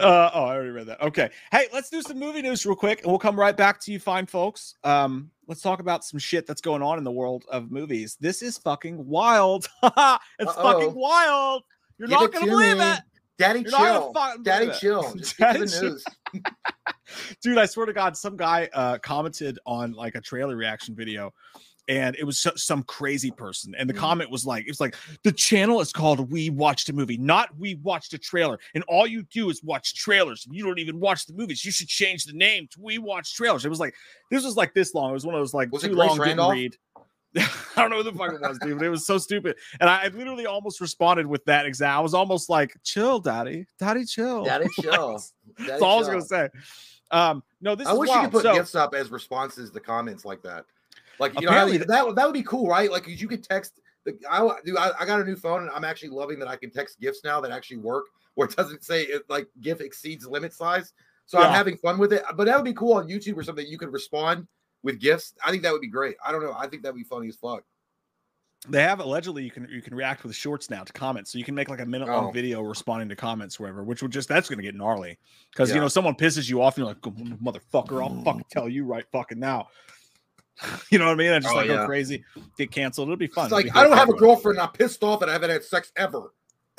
Uh, 0.00 0.30
oh, 0.32 0.44
I 0.44 0.54
already 0.54 0.70
read 0.70 0.86
that. 0.86 1.02
Okay. 1.02 1.28
Hey, 1.50 1.66
let's 1.72 1.90
do 1.90 2.00
some 2.00 2.18
movie 2.18 2.40
news 2.40 2.64
real 2.64 2.74
quick, 2.74 3.02
and 3.02 3.08
we'll 3.12 3.18
come 3.18 3.38
right 3.38 3.54
back 3.54 3.78
to 3.80 3.92
you, 3.92 3.98
fine 4.00 4.24
folks. 4.24 4.74
Um, 4.84 5.30
let's 5.48 5.60
talk 5.60 5.80
about 5.80 6.02
some 6.02 6.18
shit 6.18 6.46
that's 6.46 6.62
going 6.62 6.80
on 6.82 6.96
in 6.96 7.04
the 7.04 7.10
world 7.12 7.44
of 7.50 7.70
movies. 7.70 8.16
This 8.18 8.40
is 8.40 8.56
fucking 8.56 9.06
wild. 9.06 9.68
it's 9.82 9.92
Uh-oh. 9.96 10.62
fucking 10.62 10.94
wild. 10.94 11.64
You're 11.98 12.08
Give 12.08 12.20
not 12.20 12.32
gonna 12.32 12.46
to 12.46 12.50
believe 12.50 12.78
me. 12.78 12.90
it. 12.90 13.00
Daddy 13.42 13.60
You're 13.60 13.70
chill. 13.70 14.12
Daddy 14.42 14.70
chill. 14.80 15.14
Just 15.14 15.36
get 15.36 15.52
to 15.52 15.58
Daddy 15.58 15.70
the 15.70 15.80
chill. 15.80 15.82
news. 15.90 16.04
dude 17.42 17.58
i 17.58 17.66
swear 17.66 17.84
to 17.84 17.92
god 17.92 18.16
some 18.16 18.36
guy 18.38 18.68
uh 18.72 18.96
commented 18.98 19.58
on 19.66 19.92
like 19.92 20.14
a 20.14 20.20
trailer 20.20 20.56
reaction 20.56 20.94
video 20.94 21.30
and 21.88 22.16
it 22.16 22.24
was 22.24 22.38
so- 22.38 22.52
some 22.56 22.82
crazy 22.84 23.30
person 23.30 23.74
and 23.76 23.90
the 23.90 23.92
Mhm. 23.92 23.98
comment 23.98 24.30
was 24.30 24.46
like 24.46 24.64
it's 24.66 24.80
like 24.80 24.96
the 25.24 25.32
channel 25.32 25.80
is 25.82 25.92
called 25.92 26.30
we 26.32 26.48
watched 26.48 26.88
a 26.88 26.92
movie 26.94 27.18
not 27.18 27.50
we 27.58 27.74
watched 27.82 28.14
a 28.14 28.18
trailer 28.18 28.58
and 28.74 28.82
all 28.88 29.06
you 29.06 29.24
do 29.24 29.50
is 29.50 29.62
watch 29.62 29.94
trailers 29.94 30.46
and 30.46 30.54
you 30.56 30.64
don't 30.64 30.78
even 30.78 31.00
watch 31.00 31.26
the 31.26 31.34
movies 31.34 31.64
you 31.64 31.72
should 31.72 31.88
change 31.88 32.24
the 32.24 32.32
name 32.32 32.66
to 32.70 32.80
we 32.80 32.96
watch 32.98 33.34
trailers 33.34 33.64
it 33.66 33.68
was 33.68 33.80
like 33.80 33.94
this 34.30 34.42
was 34.44 34.56
like 34.56 34.72
this 34.72 34.94
long 34.94 35.10
it 35.10 35.14
was 35.14 35.26
one 35.26 35.34
of 35.34 35.40
those 35.40 35.52
like 35.52 35.70
Was 35.72 35.82
too 35.82 35.92
long 35.92 36.16
didn't 36.18 36.48
read 36.50 36.76
I 37.38 37.44
don't 37.76 37.90
know 37.90 37.96
who 37.98 38.02
the 38.02 38.12
fuck 38.12 38.32
it 38.34 38.40
was, 38.40 38.58
dude, 38.58 38.78
but 38.78 38.86
it 38.86 38.90
was 38.90 39.06
so 39.06 39.16
stupid. 39.16 39.56
And 39.80 39.88
I, 39.88 40.04
I 40.04 40.08
literally 40.08 40.46
almost 40.46 40.80
responded 40.80 41.26
with 41.26 41.44
that 41.46 41.64
exact. 41.64 41.96
I 41.96 42.00
was 42.00 42.12
almost 42.12 42.50
like, 42.50 42.76
"Chill, 42.82 43.20
daddy, 43.20 43.66
daddy, 43.78 44.04
chill." 44.04 44.44
Daddy 44.44 44.66
chill. 44.80 45.22
Daddy 45.56 45.70
That's 45.70 45.82
all 45.82 45.96
I 45.96 45.98
was 45.98 46.08
gonna 46.08 46.22
say. 46.22 46.48
Um, 47.10 47.42
no, 47.60 47.74
this 47.74 47.86
I 47.86 47.92
is 47.92 47.98
wish 47.98 48.08
wild. 48.10 48.22
you 48.22 48.28
could 48.28 48.32
put 48.32 48.42
so, 48.42 48.54
gifts 48.54 48.74
up 48.74 48.94
as 48.94 49.10
responses 49.10 49.70
to 49.70 49.80
comments 49.80 50.24
like 50.24 50.42
that. 50.42 50.66
Like 51.18 51.38
you 51.40 51.46
know, 51.46 51.52
that 51.52 52.06
would- 52.06 52.16
that 52.16 52.26
would 52.26 52.34
be 52.34 52.42
cool, 52.42 52.68
right? 52.68 52.90
Like 52.90 53.06
you 53.08 53.28
could 53.28 53.44
text. 53.44 53.80
The, 54.04 54.18
I 54.30 54.46
do. 54.64 54.76
I, 54.76 54.90
I 55.00 55.06
got 55.06 55.20
a 55.20 55.24
new 55.24 55.36
phone, 55.36 55.62
and 55.62 55.70
I'm 55.70 55.84
actually 55.84 56.10
loving 56.10 56.38
that 56.40 56.48
I 56.48 56.56
can 56.56 56.70
text 56.70 57.00
gifts 57.00 57.20
now 57.24 57.40
that 57.40 57.50
actually 57.50 57.78
work, 57.78 58.06
where 58.34 58.48
it 58.48 58.56
doesn't 58.56 58.84
say 58.84 59.04
it 59.04 59.22
like 59.28 59.46
GIF 59.60 59.80
exceeds 59.80 60.26
limit 60.26 60.52
size. 60.52 60.92
So 61.24 61.38
I'm 61.38 61.52
having 61.52 61.78
fun 61.78 61.98
with 61.98 62.12
it. 62.12 62.24
But 62.36 62.44
that 62.44 62.56
would 62.56 62.64
be 62.64 62.74
cool 62.74 62.94
on 62.94 63.08
YouTube 63.08 63.36
or 63.36 63.42
something. 63.42 63.66
You 63.66 63.78
could 63.78 63.92
respond 63.92 64.46
with 64.82 65.00
gifts. 65.00 65.34
I 65.44 65.50
think 65.50 65.62
that 65.62 65.72
would 65.72 65.80
be 65.82 65.88
great. 65.88 66.16
I 66.24 66.32
don't 66.32 66.42
know. 66.42 66.54
I 66.58 66.66
think 66.66 66.82
that 66.82 66.92
would 66.92 66.98
be 66.98 67.04
funny 67.04 67.28
as 67.28 67.36
fuck. 67.36 67.62
they 68.68 68.82
have 68.82 69.00
allegedly 69.00 69.42
you 69.42 69.50
can 69.50 69.66
you 69.70 69.82
can 69.82 69.94
react 69.94 70.22
with 70.22 70.34
shorts 70.36 70.70
now 70.70 70.84
to 70.84 70.92
comments, 70.92 71.32
so 71.32 71.38
you 71.38 71.44
can 71.44 71.54
make 71.54 71.68
like 71.68 71.80
a 71.80 71.86
minute 71.86 72.08
long 72.08 72.26
Oh. 72.26 72.30
video 72.30 72.60
responding 72.62 73.08
to 73.08 73.16
comments, 73.16 73.58
wherever. 73.58 73.82
Which 73.82 74.02
would 74.02 74.12
just 74.12 74.28
that's 74.28 74.48
gonna 74.48 74.62
get 74.62 74.74
gnarly 74.74 75.18
because 75.50 75.72
you 75.74 75.80
know 75.80 75.88
someone 75.88 76.14
pisses 76.14 76.48
you 76.48 76.62
off, 76.62 76.76
and 76.78 76.86
you're 76.86 76.94
like, 76.94 77.00
"Motherfucker, 77.42 78.02
I'll 78.02 78.22
fucking 78.22 78.44
tell 78.50 78.68
you 78.68 78.84
right 78.84 79.04
fucking 79.12 79.38
now." 79.38 79.68
You 80.90 80.98
know 80.98 81.06
what 81.06 81.12
I 81.12 81.16
mean? 81.16 81.32
I 81.32 81.38
just 81.40 81.52
Oh, 81.52 81.56
like 81.56 81.66
go 81.68 81.86
crazy, 81.86 82.22
get 82.58 82.70
canceled. 82.70 83.08
It'll 83.08 83.16
be 83.16 83.26
fun. 83.26 83.46
It's 83.46 83.52
like 83.52 83.64
be 83.64 83.70
I 83.72 83.82
don't 83.84 83.96
have 83.96 84.10
a 84.10 84.14
girlfriend. 84.14 84.60
I'm 84.60 84.68
pissed 84.70 85.02
off 85.02 85.18
that 85.20 85.28
I 85.28 85.32
haven't 85.32 85.50
had 85.50 85.64
sex 85.64 85.90
ever. 85.96 86.34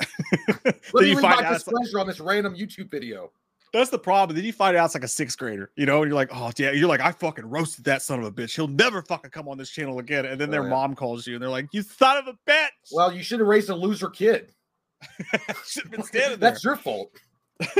Let 0.64 0.76
me 0.94 1.14
find 1.16 1.44
my 1.44 1.54
it's 1.54 1.66
like- 1.66 1.94
on 2.00 2.06
this 2.06 2.20
random 2.20 2.54
YouTube 2.54 2.90
video. 2.90 3.32
That's 3.78 3.90
the 3.90 3.98
problem. 3.98 4.36
Then 4.36 4.44
you 4.44 4.52
find 4.52 4.76
out 4.76 4.84
it's 4.86 4.94
like 4.94 5.02
a 5.04 5.08
sixth 5.08 5.36
grader, 5.36 5.70
you 5.76 5.84
know, 5.84 6.02
and 6.02 6.08
you're 6.08 6.14
like, 6.14 6.30
oh 6.32 6.52
yeah, 6.56 6.70
you're 6.70 6.88
like, 6.88 7.00
I 7.00 7.10
fucking 7.10 7.44
roasted 7.50 7.84
that 7.86 8.02
son 8.02 8.20
of 8.20 8.24
a 8.24 8.30
bitch. 8.32 8.54
He'll 8.54 8.68
never 8.68 9.02
fucking 9.02 9.32
come 9.32 9.48
on 9.48 9.58
this 9.58 9.68
channel 9.70 9.98
again. 9.98 10.24
And 10.26 10.40
then 10.40 10.48
Oh, 10.50 10.52
their 10.52 10.62
yeah. 10.62 10.68
mom 10.70 10.94
calls 10.94 11.26
you 11.26 11.34
and 11.34 11.42
they're 11.42 11.50
like, 11.50 11.66
you 11.72 11.82
son 11.82 12.16
of 12.18 12.28
a 12.28 12.38
bitch. 12.50 12.68
Well, 12.92 13.12
you 13.12 13.22
should 13.24 13.40
have 13.40 13.48
raised 13.48 13.70
a 13.70 13.74
loser 13.74 14.08
kid. 14.08 14.52
should 15.66 15.82
have 15.82 15.90
been 15.92 16.04
standing 16.04 16.38
there. 16.38 16.50
That's 16.52 16.62
your 16.64 16.76
fault. 16.76 17.10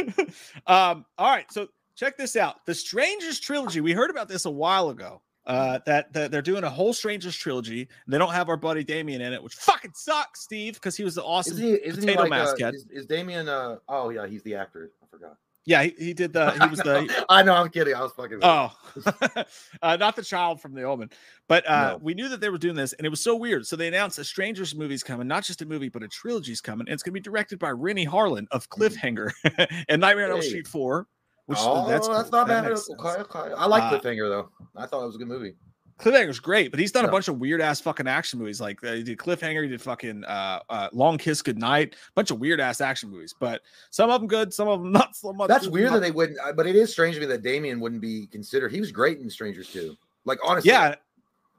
um, 0.66 1.07
all 1.16 1.31
right, 1.31 1.47
so 1.51 1.69
check 1.95 2.16
this 2.19 2.37
out. 2.37 2.66
The 2.66 2.75
Strangers 2.75 3.39
trilogy. 3.41 3.81
We 3.81 3.93
heard 3.93 4.11
about 4.11 4.29
this 4.29 4.45
a 4.47 4.51
while 4.51 4.91
ago. 4.91 5.23
Uh, 5.47 5.79
that, 5.85 6.11
that 6.15 6.31
they're 6.31 6.41
doing 6.43 6.65
a 6.65 6.71
whole 6.71 6.93
Strangers 6.95 7.37
trilogy. 7.37 7.87
They 8.09 8.16
don't 8.19 8.33
have 8.33 8.49
our 8.49 8.57
buddy 8.57 8.83
Damien 8.83 9.21
in 9.21 9.33
it, 9.33 9.43
which 9.43 9.55
fucking 9.55 9.93
sucks, 9.95 10.41
Steve, 10.41 10.75
because 10.75 10.97
he 10.97 11.05
was 11.05 11.15
the 11.15 11.23
awesome. 11.23 11.53
Isn't 11.55 11.65
he? 11.66 11.73
Isn't 11.75 12.03
he 12.03 12.07
potato 12.09 12.23
like? 12.23 12.31
mask 12.31 12.61
Uh, 12.61 12.65
head. 12.66 12.75
is, 12.75 12.87
is 12.91 13.07
Damien? 13.07 13.49
Uh, 13.49 13.77
oh 13.89 14.09
yeah, 14.09 14.27
he's 14.27 14.43
the 14.43 14.55
actor. 14.55 14.91
I 15.03 15.07
forgot. 15.11 15.37
Yeah, 15.66 15.82
he, 15.85 15.95
he 15.99 16.15
did 16.15 16.32
the. 16.32 16.51
He 16.51 16.66
was 16.69 16.78
the. 16.81 17.24
I 17.28 17.43
know. 17.43 17.55
I'm 17.55 17.70
kidding. 17.70 17.95
I 17.95 18.03
was 18.03 18.12
fucking. 18.12 18.41
Oh, 18.43 18.70
uh, 19.82 19.97
not 19.97 20.15
the 20.15 20.23
child 20.23 20.61
from 20.61 20.74
the 20.74 20.82
Omen, 20.82 21.11
but 21.49 21.66
uh, 21.69 21.93
No. 21.93 21.97
we 22.03 22.12
knew 22.12 22.28
that 22.28 22.41
they 22.41 22.51
were 22.51 22.59
doing 22.59 22.74
this, 22.77 22.93
and 22.93 23.07
it 23.07 23.09
was 23.09 23.20
so 23.20 23.35
weird. 23.35 23.66
So 23.66 23.74
they 23.74 23.89
announced 23.89 24.19
a 24.19 24.24
Strangers 24.24 24.74
movie's 24.74 25.03
coming, 25.03 25.27
not 25.27 25.43
just 25.43 25.62
a 25.62 25.66
movie, 25.66 25.89
but 25.89 26.03
a 26.03 26.09
trilogy's 26.09 26.61
coming, 26.61 26.86
and 26.86 26.93
it's 26.93 27.03
going 27.03 27.12
to 27.12 27.20
be 27.20 27.24
directed 27.24 27.59
by 27.59 27.70
Renny 27.70 28.07
Harlin 28.07 28.47
of 28.51 28.69
Cliffhanger 28.69 29.31
and 29.89 30.01
Nightmare 30.03 30.27
on 30.27 30.32
Elm. 30.32 30.43
Street 30.43 30.66
Four. 30.69 31.07
Which 31.47 31.59
oh, 31.61 31.86
that's 31.89 32.09
that's, 32.09 32.28
cool. 32.31 32.39
not 32.41 32.47
That 32.49 32.65
bad. 32.65 32.73
Okay, 32.73 33.20
okay. 33.23 33.55
I 33.55 33.66
like 33.66 33.82
Uh, 33.85 33.99
Cliffhanger 33.99 34.28
though. 34.28 34.51
I 34.77 34.86
thought 34.86 35.03
it 35.03 35.07
was 35.07 35.16
a 35.16 35.19
good 35.19 35.28
movie. 35.28 35.55
Cliffhanger's 35.99 36.41
great, 36.41 36.71
but 36.71 36.81
he's 36.81 36.91
done 36.91 37.05
a 37.05 37.11
bunch 37.11 37.29
of 37.29 37.39
weird 37.39 37.61
ass 37.61 37.81
fucking 37.81 38.09
action 38.09 38.39
movies. 38.41 38.61
Like 38.61 38.83
uh, 38.85 38.93
he 38.95 39.03
did 39.05 39.16
Cliffhanger, 39.19 39.62
he 39.62 39.69
did 39.69 39.81
fucking 39.81 40.25
uh, 40.25 40.61
uh, 40.69 40.89
Long 40.93 41.19
Kiss 41.19 41.41
Goodnight, 41.41 41.95
bunch 42.15 42.31
of 42.31 42.41
weird 42.41 42.61
ass 42.61 42.81
action 42.81 43.11
movies. 43.11 43.35
But 43.39 43.62
some 43.91 44.11
of 44.11 44.21
them 44.21 44.27
good, 44.29 44.53
some 44.53 44.66
of 44.69 44.81
them 44.83 44.91
not 44.93 45.15
so 45.15 45.33
much. 45.33 45.49
That's 45.49 45.69
weird 45.69 45.91
not- 45.91 45.95
that 45.95 46.01
they 46.01 46.11
wouldn't. 46.11 46.39
uh, 46.45 46.53
But 46.53 46.66
it 46.66 46.75
is 46.77 46.91
strange 46.91 47.15
to 47.15 47.21
me 47.21 47.27
that 47.27 47.43
Damien 47.43 47.79
wouldn't 47.81 48.01
be 48.03 48.27
considered. 48.27 48.73
He 48.73 48.81
was 48.81 48.91
great 48.93 49.19
in 49.21 49.31
Strangers 49.31 49.69
too. 49.69 49.97
Like 50.25 50.39
honestly, 50.45 50.71
yeah. 50.71 50.97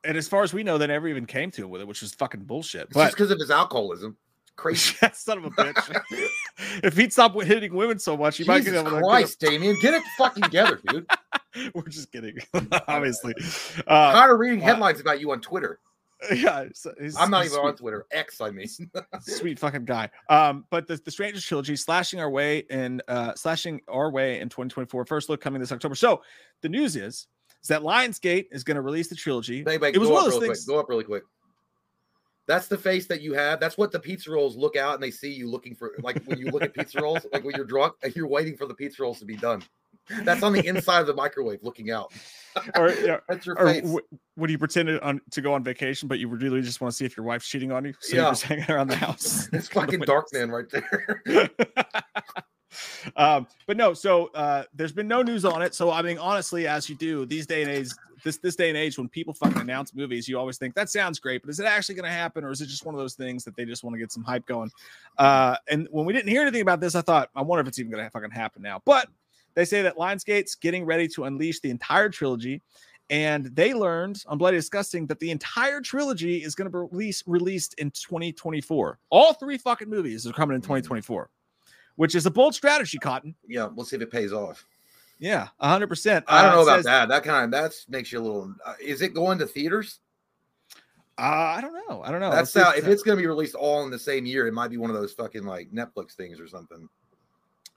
And 0.04 0.18
as 0.18 0.28
far 0.28 0.44
as 0.44 0.54
we 0.54 0.64
know, 0.64 0.78
they 0.78 0.86
never 0.88 1.08
even 1.08 1.26
came 1.26 1.50
to 1.52 1.64
him 1.64 1.70
with 1.72 1.82
it, 1.82 1.88
which 1.88 2.04
is 2.04 2.14
fucking 2.14 2.42
bullshit. 2.44 2.84
It's 2.84 2.94
But 2.94 3.06
just 3.06 3.16
because 3.16 3.32
of 3.32 3.40
his 3.40 3.50
alcoholism. 3.50 4.18
Crazy. 4.56 4.96
son 5.14 5.40
of 5.40 5.46
a 5.46 5.50
bitch. 5.50 6.02
if 6.84 6.96
he'd 6.96 7.12
stop 7.12 7.34
hitting 7.42 7.74
women 7.74 8.00
so 8.00 8.16
much, 8.16 8.38
he 8.38 8.44
might 8.44 8.60
get 8.60 8.72
Jesus 8.72 8.82
able 8.88 8.92
to. 8.92 9.04
Christ, 9.04 9.40
Damien, 9.40 9.76
get 9.82 9.94
it 9.96 10.04
fucking 10.18 10.44
together, 10.44 10.80
dude. 10.88 11.06
We're 11.74 11.88
just 11.88 12.12
kidding, 12.12 12.38
obviously. 12.88 13.34
Uh, 13.88 14.28
of 14.32 14.40
reading 14.40 14.62
uh, 14.62 14.66
headlines 14.66 15.00
about 15.00 15.20
you 15.20 15.32
on 15.32 15.42
Twitter. 15.42 15.80
yeah, 16.34 16.64
he's- 16.64 17.16
I'm 17.20 17.30
not 17.30 17.46
even 17.46 17.58
sweet. 17.58 17.68
on 17.68 17.76
Twitter. 17.76 18.06
X, 18.12 18.40
I 18.42 18.50
mean. 18.50 18.68
sweet 19.22 19.60
fucking 19.60 19.86
guy. 19.86 20.10
Um, 20.30 20.66
but 20.70 20.88
the, 20.88 20.96
the 20.98 21.12
Strangers 21.12 21.44
trilogy 21.44 21.76
slashing 21.76 22.20
our 22.20 22.30
way 22.30 22.60
in 22.70 23.02
uh 23.08 23.34
slashing 23.36 23.82
our 23.88 24.10
way 24.10 24.40
in 24.40 24.48
2024. 24.50 25.06
First 25.06 25.30
look 25.30 25.42
coming 25.42 25.60
this 25.60 25.72
October. 25.72 25.96
So 25.96 26.22
the 26.62 26.70
news 26.70 26.96
is 26.96 27.28
is 27.62 27.68
that 27.70 27.82
Lionsgate 27.82 28.46
is 28.52 28.64
going 28.64 28.76
to 28.76 28.82
release 28.82 29.08
the 29.10 29.16
trilogy. 29.16 29.64
It 29.66 29.98
was 29.98 30.10
one 30.10 30.26
of 30.26 30.32
those 30.32 30.40
things. 30.40 30.66
quick. 30.66 30.76
Go 30.76 30.80
up 30.80 30.88
really 30.90 31.04
quick. 31.04 31.24
That's 32.48 32.68
the 32.68 32.78
face 32.78 33.08
that 33.08 33.22
you 33.22 33.34
have. 33.34 33.60
That's 33.60 33.78
what 33.78 33.92
the 33.92 34.00
pizza 34.00 34.30
rolls 34.32 34.56
look 34.56 34.76
out 34.76 34.94
and 34.94 35.02
they 35.02 35.10
see 35.10 35.34
you 35.34 35.50
looking 35.50 35.74
for 35.76 35.94
like 36.04 36.24
when 36.26 36.38
you 36.38 36.46
look 36.52 36.62
at 36.62 36.76
pizza 36.76 37.02
rolls, 37.02 37.26
like 37.34 37.44
when 37.44 37.56
you're 37.56 37.66
drunk 37.66 37.96
and 38.04 38.16
you're 38.16 38.28
waiting 38.28 38.56
for 38.56 38.68
the 38.68 38.76
pizza 38.76 39.02
rolls 39.02 39.18
to 39.20 39.26
be 39.26 39.36
done. 39.36 39.64
That's 40.24 40.44
on 40.44 40.54
the 40.54 40.66
inside 40.66 41.02
of 41.02 41.08
the 41.08 41.14
microwave 41.14 41.60
looking 41.64 41.92
out. 41.92 42.12
Or, 42.78 42.90
yeah, 42.90 43.18
That's 43.28 43.46
your 43.46 43.60
or 43.60 43.68
face. 43.68 43.82
w- 43.82 44.00
when 44.36 44.50
you 44.50 44.58
pretend 44.58 44.88
to, 44.88 45.04
on, 45.06 45.20
to 45.32 45.42
go 45.42 45.54
on 45.54 45.62
vacation, 45.62 46.08
but 46.08 46.20
you 46.20 46.30
really 46.30 46.62
just 46.62 46.80
want 46.80 46.90
to 46.94 46.96
see 46.96 47.04
if 47.04 47.18
your 47.18 47.26
wife's 47.26 47.46
cheating 47.50 47.74
on 47.74 47.84
you, 47.84 47.94
so 48.00 48.16
Yeah. 48.16 48.22
you're 48.24 48.32
just 48.32 48.44
hanging 48.44 48.72
around 48.72 48.88
the 48.88 48.96
house. 48.96 49.50
it's 49.54 49.68
fucking 49.74 50.00
dark 50.00 50.28
man 50.32 50.50
right 50.50 50.66
there. 50.70 51.50
um, 53.18 53.46
but 53.68 53.76
no, 53.76 53.94
so 53.94 54.28
uh, 54.28 54.64
there's 54.74 54.94
been 54.94 55.08
no 55.08 55.22
news 55.22 55.44
on 55.44 55.62
it. 55.62 55.74
So 55.76 55.92
I 55.92 56.02
mean, 56.02 56.18
honestly, 56.18 56.66
as 56.66 56.90
you 56.90 56.96
do 56.96 57.26
these 57.26 57.46
day 57.46 57.62
and 57.62 57.72
age, 57.72 57.90
this 58.24 58.38
this 58.38 58.56
day 58.56 58.70
and 58.70 58.78
age, 58.78 58.98
when 58.98 59.10
people 59.10 59.34
fucking 59.34 59.60
announce 59.62 59.94
movies, 59.94 60.28
you 60.28 60.38
always 60.40 60.58
think 60.58 60.76
that 60.76 60.90
sounds 60.90 61.20
great, 61.20 61.42
but 61.42 61.50
is 61.50 61.60
it 61.60 61.66
actually 61.66 61.96
going 61.96 62.06
to 62.06 62.10
happen, 62.12 62.44
or 62.46 62.52
is 62.52 62.62
it 62.62 62.68
just 62.68 62.86
one 62.86 62.96
of 62.96 63.00
those 63.00 63.16
things 63.16 63.44
that 63.44 63.56
they 63.58 63.66
just 63.66 63.84
want 63.84 63.94
to 63.96 64.00
get 64.00 64.12
some 64.14 64.24
hype 64.24 64.46
going? 64.46 64.72
Uh, 65.18 65.58
and 65.70 65.88
when 65.92 66.06
we 66.06 66.14
didn't 66.14 66.30
hear 66.30 66.42
anything 66.42 66.62
about 66.62 66.80
this, 66.80 66.96
I 66.96 67.02
thought, 67.02 67.30
I 67.36 67.42
wonder 67.42 67.62
if 67.62 67.68
it's 67.68 67.80
even 67.80 67.92
going 67.92 68.04
to 68.04 68.10
fucking 68.10 68.32
happen 68.32 68.62
now. 68.62 68.82
But 68.86 69.08
they 69.56 69.66
say 69.66 69.82
that 69.82 69.98
Lionsgate's 69.98 70.56
getting 70.56 70.86
ready 70.86 71.08
to 71.10 71.24
unleash 71.26 71.60
the 71.62 71.70
entire 71.70 72.10
trilogy. 72.10 72.62
And 73.12 73.46
they 73.56 73.74
learned 73.76 74.24
on 74.26 74.38
Bloody 74.40 74.58
Disgusting 74.58 75.06
that 75.08 75.20
the 75.20 75.30
entire 75.30 75.80
trilogy 75.80 76.44
is 76.44 76.56
going 76.56 76.72
to 76.72 76.76
be 76.76 76.88
release, 76.92 77.24
released 77.28 77.76
in 77.76 77.92
2024. 77.92 78.98
All 79.12 79.34
three 79.34 79.58
fucking 79.60 79.90
movies 79.90 80.26
are 80.26 80.34
coming 80.34 80.56
in 80.56 80.62
2024, 80.62 81.30
which 81.98 82.16
is 82.16 82.26
a 82.26 82.32
bold 82.32 82.56
strategy, 82.56 82.98
Cotton. 82.98 83.36
Yeah, 83.48 83.68
we'll 83.68 83.86
see 83.86 83.96
if 83.96 84.02
it 84.02 84.10
pays 84.12 84.34
off. 84.34 84.66
Yeah, 85.20 85.50
100%. 85.62 86.24
I 86.28 86.42
don't 86.42 86.52
Uh, 86.52 86.56
know 86.56 86.64
about 86.64 86.76
says- 86.78 86.86
that. 86.86 87.10
That 87.10 87.24
kind 87.24 87.46
of 87.46 87.52
that 87.52 87.76
makes 87.88 88.12
you 88.12 88.20
a 88.20 88.24
little. 88.24 88.56
Uh, 88.66 88.74
is 88.82 89.02
it 89.04 89.14
going 89.14 89.38
to 89.38 89.46
theaters? 89.46 90.00
Uh, 91.18 91.22
I 91.22 91.62
don't 91.62 91.74
know. 91.88 92.02
I 92.02 92.12
don't 92.12 92.20
know. 92.20 92.32
That's 92.32 92.54
how. 92.54 92.72
If 92.74 92.88
it's 92.88 93.04
going 93.04 93.18
to 93.18 93.22
be 93.22 93.28
released 93.28 93.56
all 93.56 93.84
in 93.86 93.92
the 93.92 94.00
same 94.00 94.26
year, 94.26 94.48
it 94.48 94.54
might 94.54 94.70
be 94.70 94.78
one 94.78 94.90
of 94.90 94.96
those 94.96 95.14
fucking 95.14 95.46
like 95.46 95.72
Netflix 95.72 96.14
things 96.14 96.40
or 96.40 96.48
something. 96.48 96.90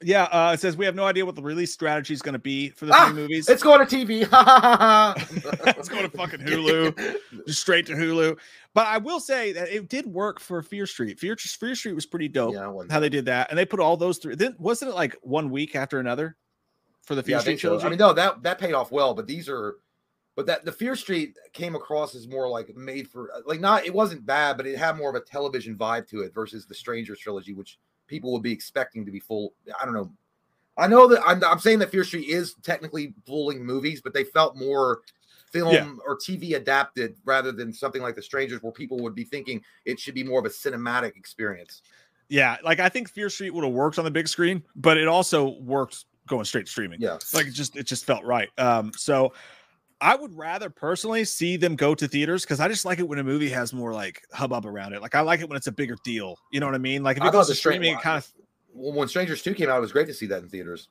Yeah, 0.01 0.25
uh, 0.25 0.53
it 0.55 0.61
says 0.61 0.77
we 0.77 0.85
have 0.85 0.95
no 0.95 1.05
idea 1.05 1.27
what 1.27 1.35
the 1.35 1.43
release 1.43 1.73
strategy 1.73 2.15
is 2.15 2.23
going 2.23 2.35
to 2.35 2.39
be 2.39 2.69
for 2.70 2.87
the 2.87 2.93
Ah, 2.95 3.07
three 3.07 3.15
movies. 3.23 3.49
It's 3.49 3.62
going 3.65 3.85
to 3.85 3.97
TV. 3.97 4.20
It's 5.77 5.89
going 5.89 6.09
to 6.09 6.16
fucking 6.16 6.41
Hulu. 6.41 7.16
Just 7.47 7.61
straight 7.61 7.87
to 7.87 7.95
Hulu. 7.95 8.39
But 8.75 8.87
I 8.87 8.99
will 8.99 9.19
say 9.20 9.53
that 9.53 9.69
it 9.69 9.89
did 9.89 10.07
work 10.07 10.39
for 10.41 10.62
Fear 10.62 10.87
Street. 10.87 11.19
Fear, 11.19 11.37
Fear 11.37 11.75
Street 11.75 11.95
was 11.95 12.07
pretty 12.07 12.29
dope. 12.29 12.55
Yeah, 12.55 12.65
I 12.65 12.69
wasn't- 12.69 12.93
How 12.93 13.01
they 13.01 13.09
did 13.09 13.25
that, 13.27 13.51
and 13.51 13.59
they 13.59 13.65
put 13.65 13.81
all 13.81 13.97
those 13.97 14.19
through. 14.19 14.37
Then 14.37 14.55
wasn't 14.59 14.91
it 14.93 14.95
like 14.95 15.16
one 15.23 15.51
week 15.51 15.75
after 15.75 15.99
another 15.99 16.37
for 17.03 17.15
the 17.16 17.23
Fear 17.23 17.33
Yeah, 17.33 17.39
I 17.39 17.41
Street 17.41 17.51
think 17.53 17.61
so. 17.61 17.69
trilogy? 17.69 17.87
I 17.87 17.91
mean, 17.91 17.99
no, 17.99 18.12
that 18.12 18.43
that 18.45 18.59
paid 18.59 18.75
off 18.75 18.93
well, 18.93 19.15
but 19.15 19.27
these 19.27 19.49
are, 19.49 19.77
but 20.37 20.47
that 20.47 20.65
the 20.65 20.73
Fear 20.73 20.95
Street 20.95 21.37
came 21.53 21.75
across 21.75 22.15
as 22.15 22.29
more 22.29 22.49
like 22.49 22.75
made 22.77 23.09
for 23.09 23.31
like 23.47 23.61
not. 23.61 23.85
It 23.85 23.93
wasn't 23.95 24.25
bad, 24.25 24.57
but 24.57 24.66
it 24.66 24.79
had 24.79 24.97
more 24.97 25.11
of 25.11 25.16
a 25.16 25.20
television 25.25 25.77
vibe 25.77 26.07
to 26.11 26.20
it 26.20 26.33
versus 26.33 26.66
the 26.66 26.75
Strangers 26.75 27.19
trilogy, 27.19 27.53
which 27.53 27.79
people 28.09 28.33
would 28.33 28.43
be 28.43 28.53
expecting 28.53 29.05
to 29.07 29.13
be 29.13 29.21
full. 29.21 29.55
I 29.81 29.85
don't 29.85 29.95
know. 29.95 30.11
I 30.77 30.87
know 30.87 31.07
that 31.09 31.21
I'm, 31.27 31.43
I'm 31.45 31.59
saying 31.59 31.79
that 31.81 31.91
Fear 31.91 32.05
Street 32.05 32.29
is 32.29 32.55
technically 32.63 33.15
fooling 33.27 33.65
movies, 33.65 34.01
but 34.01 34.13
they 34.15 34.25
felt 34.25 34.57
more 34.57 35.01
film 35.51 35.75
Yeah. 35.75 35.93
or 36.07 36.17
TV 36.17 36.57
adapted 36.57 37.17
rather 37.25 37.53
than 37.53 37.73
something 37.73 38.03
like 38.03 38.15
The 38.17 38.23
Strangers, 38.23 38.63
where 38.63 38.73
people 38.73 38.99
would 39.01 39.15
be 39.15 39.25
thinking 39.25 39.63
it 39.85 39.99
should 39.99 40.15
be 40.15 40.23
more 40.25 40.39
of 40.41 40.47
a 40.47 40.51
cinematic 40.51 41.17
experience. 41.17 41.83
yeah, 42.29 42.57
like 42.65 42.79
I 42.81 42.89
think 42.89 43.09
Fear 43.09 43.31
Street 43.31 43.51
would 43.55 43.65
have 43.65 43.73
worked 43.73 43.99
on 43.99 44.05
the 44.05 44.11
big 44.11 44.29
screen, 44.29 44.63
but 44.77 44.99
it 44.99 45.09
also 45.09 45.59
worked 45.61 46.05
going 46.27 46.45
straight 46.45 46.69
streaming. 46.69 47.01
Yeah. 47.01 47.17
like 47.33 47.47
it 47.47 47.53
just 47.53 47.75
it 47.77 47.85
just 47.87 48.05
felt 48.05 48.23
right. 48.25 48.51
Um, 48.59 48.93
so 48.95 49.33
I 50.01 50.15
would 50.15 50.37
rather 50.37 50.70
personally 50.70 51.25
see 51.25 51.57
them 51.57 51.75
go 51.75 51.95
to 51.95 52.07
theaters 52.07 52.43
because 52.45 52.61
I 52.61 52.69
just 52.69 52.85
like 52.85 52.99
it 53.01 53.09
when 53.09 53.19
a 53.19 53.25
movie 53.25 53.49
has 53.49 53.73
more 53.73 53.93
like 53.93 54.23
hubbub 54.33 54.65
around 54.65 54.93
it. 54.93 55.03
Like 55.03 55.15
I 55.15 55.20
like 55.20 55.41
it 55.41 55.49
when 55.49 55.57
it's 55.57 55.66
a 55.66 55.73
bigger 55.73 55.97
deal. 56.05 56.39
You 56.53 56.61
know 56.61 56.66
what 56.66 56.75
I 56.75 56.79
mean? 56.79 57.03
Like 57.03 57.16
if 57.16 57.25
it 57.25 57.33
goes 57.33 57.49
to 57.49 57.55
streaming, 57.55 57.95
it 57.95 58.01
kind 58.01 58.19
of 58.19 58.33
Well, 58.73 58.93
when 58.93 59.09
Strangers 59.09 59.43
2 59.43 59.55
came 59.55 59.69
out, 59.69 59.79
it 59.79 59.81
was 59.81 59.93
great 59.93 60.07
to 60.07 60.15
see 60.15 60.27
that 60.27 60.43
in 60.43 60.49
theaters. 60.49 60.89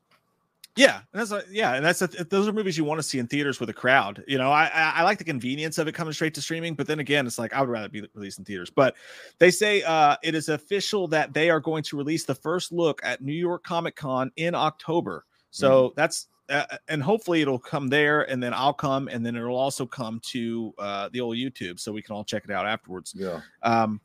yeah, 0.76 0.98
and 1.14 1.22
that's 1.22 1.32
a, 1.32 1.42
yeah, 1.50 1.74
and 1.76 1.86
that's 1.86 2.02
a, 2.02 2.08
those 2.08 2.48
are 2.48 2.52
movies 2.54 2.78
you 2.78 2.84
want 2.84 3.00
to 3.00 3.04
see 3.04 3.18
in 3.18 3.28
theaters 3.28 3.60
with 3.60 3.70
a 3.70 3.74
crowd. 3.74 4.24
You 4.28 4.38
know, 4.38 4.52
I, 4.52 4.66
I 4.66 4.94
I 4.98 5.04
like 5.04 5.18
the 5.18 5.24
convenience 5.24 5.78
of 5.78 5.88
it 5.88 5.94
coming 5.94 6.14
straight 6.14 6.34
to 6.36 6.42
streaming, 6.42 6.76
but 6.76 6.86
then 6.86 7.00
again, 7.00 7.26
it's 7.26 7.40
like 7.40 7.54
I 7.54 7.62
would 7.62 7.70
rather 7.70 7.90
be 7.90 8.08
released 8.14 8.40
in 8.40 8.46
theaters. 8.46 8.70
But 8.70 8.96
they 9.40 9.50
say 9.52 9.82
uh, 9.84 10.18
it 10.22 10.36
is 10.36 10.50
official 10.50 11.08
that 11.08 11.34
they 11.34 11.50
are 11.50 11.60
going 11.60 11.84
to 11.84 11.98
release 11.98 12.26
the 12.26 12.36
first 12.36 12.72
look 12.72 13.00
at 13.04 13.22
New 13.22 13.34
York 13.34 13.64
Comic 13.64 13.96
Con 13.96 14.32
in 14.36 14.54
October. 14.54 15.26
So 15.50 15.94
that's 15.96 16.28
uh, 16.50 16.66
and 16.88 17.02
hopefully 17.02 17.42
it'll 17.42 17.60
come 17.60 17.88
there, 17.88 18.30
and 18.30 18.42
then 18.42 18.54
I'll 18.54 18.74
come, 18.74 19.08
and 19.08 19.26
then 19.26 19.36
it'll 19.36 19.58
also 19.58 19.86
come 19.86 20.20
to 20.28 20.74
uh, 20.78 21.10
the 21.12 21.22
old 21.22 21.38
YouTube, 21.38 21.80
so 21.80 21.92
we 21.92 22.02
can 22.02 22.16
all 22.16 22.24
check 22.24 22.44
it 22.46 22.52
out 22.52 22.66
afterwards. 22.66 23.14
Yeah. 23.16 23.42
Um, 23.64 24.02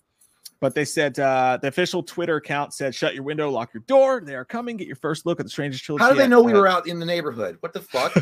But 0.61 0.77
they 0.77 0.85
said 0.85 1.19
uh, 1.19 1.59
the 1.61 1.67
official 1.69 2.05
Twitter 2.05 2.37
account 2.37 2.73
said, 2.73 2.95
"Shut 2.95 3.15
your 3.15 3.25
window, 3.25 3.51
lock 3.51 3.75
your 3.75 3.83
door. 3.89 4.23
They 4.25 4.37
are 4.37 4.45
coming. 4.45 4.77
Get 4.77 4.87
your 4.87 4.97
first 4.97 5.27
look 5.27 5.41
at 5.41 5.47
the 5.47 5.51
Strangest 5.51 5.83
children." 5.83 6.07
How 6.07 6.13
do 6.13 6.19
they 6.19 6.29
know 6.29 6.41
we 6.41 6.53
were 6.53 6.69
out 6.69 6.87
in 6.87 7.01
the 7.01 7.07
neighborhood? 7.07 7.57
What 7.61 7.73
the 7.73 7.81
fuck? 7.81 8.15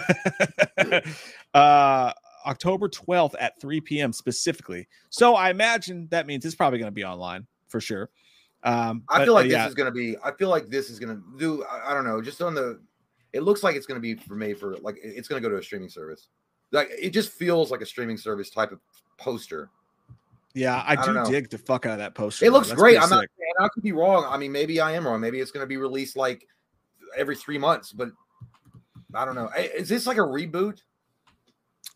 uh 1.54 2.12
October 2.46 2.88
12th 2.88 3.34
at 3.38 3.60
3 3.60 3.80
p.m. 3.82 4.12
specifically. 4.12 4.88
So 5.10 5.34
I 5.34 5.50
imagine 5.50 6.08
that 6.10 6.26
means 6.26 6.44
it's 6.44 6.54
probably 6.54 6.78
going 6.78 6.90
to 6.90 6.94
be 6.94 7.04
online 7.04 7.46
for 7.68 7.80
sure. 7.80 8.10
Um, 8.62 9.04
I 9.08 9.18
but, 9.18 9.24
feel 9.24 9.34
like 9.34 9.44
uh, 9.44 9.48
this 9.48 9.52
yeah, 9.52 9.68
is 9.68 9.74
going 9.74 9.86
to 9.86 9.92
be. 9.92 10.16
I 10.22 10.32
feel 10.32 10.50
like 10.50 10.68
this 10.68 10.90
is 10.90 10.98
going 10.98 11.16
to 11.16 11.38
do. 11.38 11.64
I, 11.64 11.90
I 11.90 11.94
don't 11.94 12.04
know. 12.04 12.20
Just 12.20 12.42
on 12.42 12.54
the, 12.54 12.80
it 13.32 13.42
looks 13.42 13.62
like 13.62 13.76
it's 13.76 13.86
going 13.86 13.96
to 13.96 14.02
be 14.02 14.14
for 14.14 14.34
made 14.34 14.58
for 14.58 14.76
like 14.78 14.96
it's 15.02 15.28
going 15.28 15.42
to 15.42 15.48
go 15.48 15.52
to 15.52 15.60
a 15.60 15.62
streaming 15.62 15.88
service. 15.88 16.28
Like 16.72 16.88
it 16.98 17.10
just 17.10 17.30
feels 17.32 17.70
like 17.70 17.80
a 17.80 17.86
streaming 17.86 18.16
service 18.16 18.50
type 18.50 18.72
of 18.72 18.80
poster. 19.18 19.70
yeah, 20.54 20.82
I 20.86 20.96
I 20.96 21.12
know. 21.12 21.24
dig 21.30 21.50
the 21.50 21.58
fuck 21.58 21.86
out 21.86 21.92
of 21.92 21.98
that 21.98 22.14
poster. 22.14 22.44
It 22.44 22.48
though. 22.48 22.54
looks 22.54 22.68
That's 22.68 22.80
great. 22.80 23.00
I'm 23.00 23.10
not. 23.10 23.20
sick. 23.22 23.30
And 23.56 23.64
I 23.66 23.68
could 23.68 23.82
be 23.82 23.92
wrong. 23.92 24.24
I 24.28 24.36
mean, 24.36 24.52
maybe 24.52 24.80
I 24.80 24.92
am 24.92 25.06
wrong. 25.06 25.20
Maybe 25.20 25.40
it's 25.40 25.50
going 25.50 25.64
to 25.64 25.68
be 25.68 25.76
released 25.76 26.16
like 26.16 26.46
every 27.16 27.36
three 27.36 27.58
months. 27.58 27.92
But 27.92 28.10
I 29.14 29.24
don't 29.24 29.34
know. 29.34 29.50
Is 29.56 29.88
this 29.88 30.06
like 30.06 30.18
a 30.18 30.20
reboot? 30.20 30.78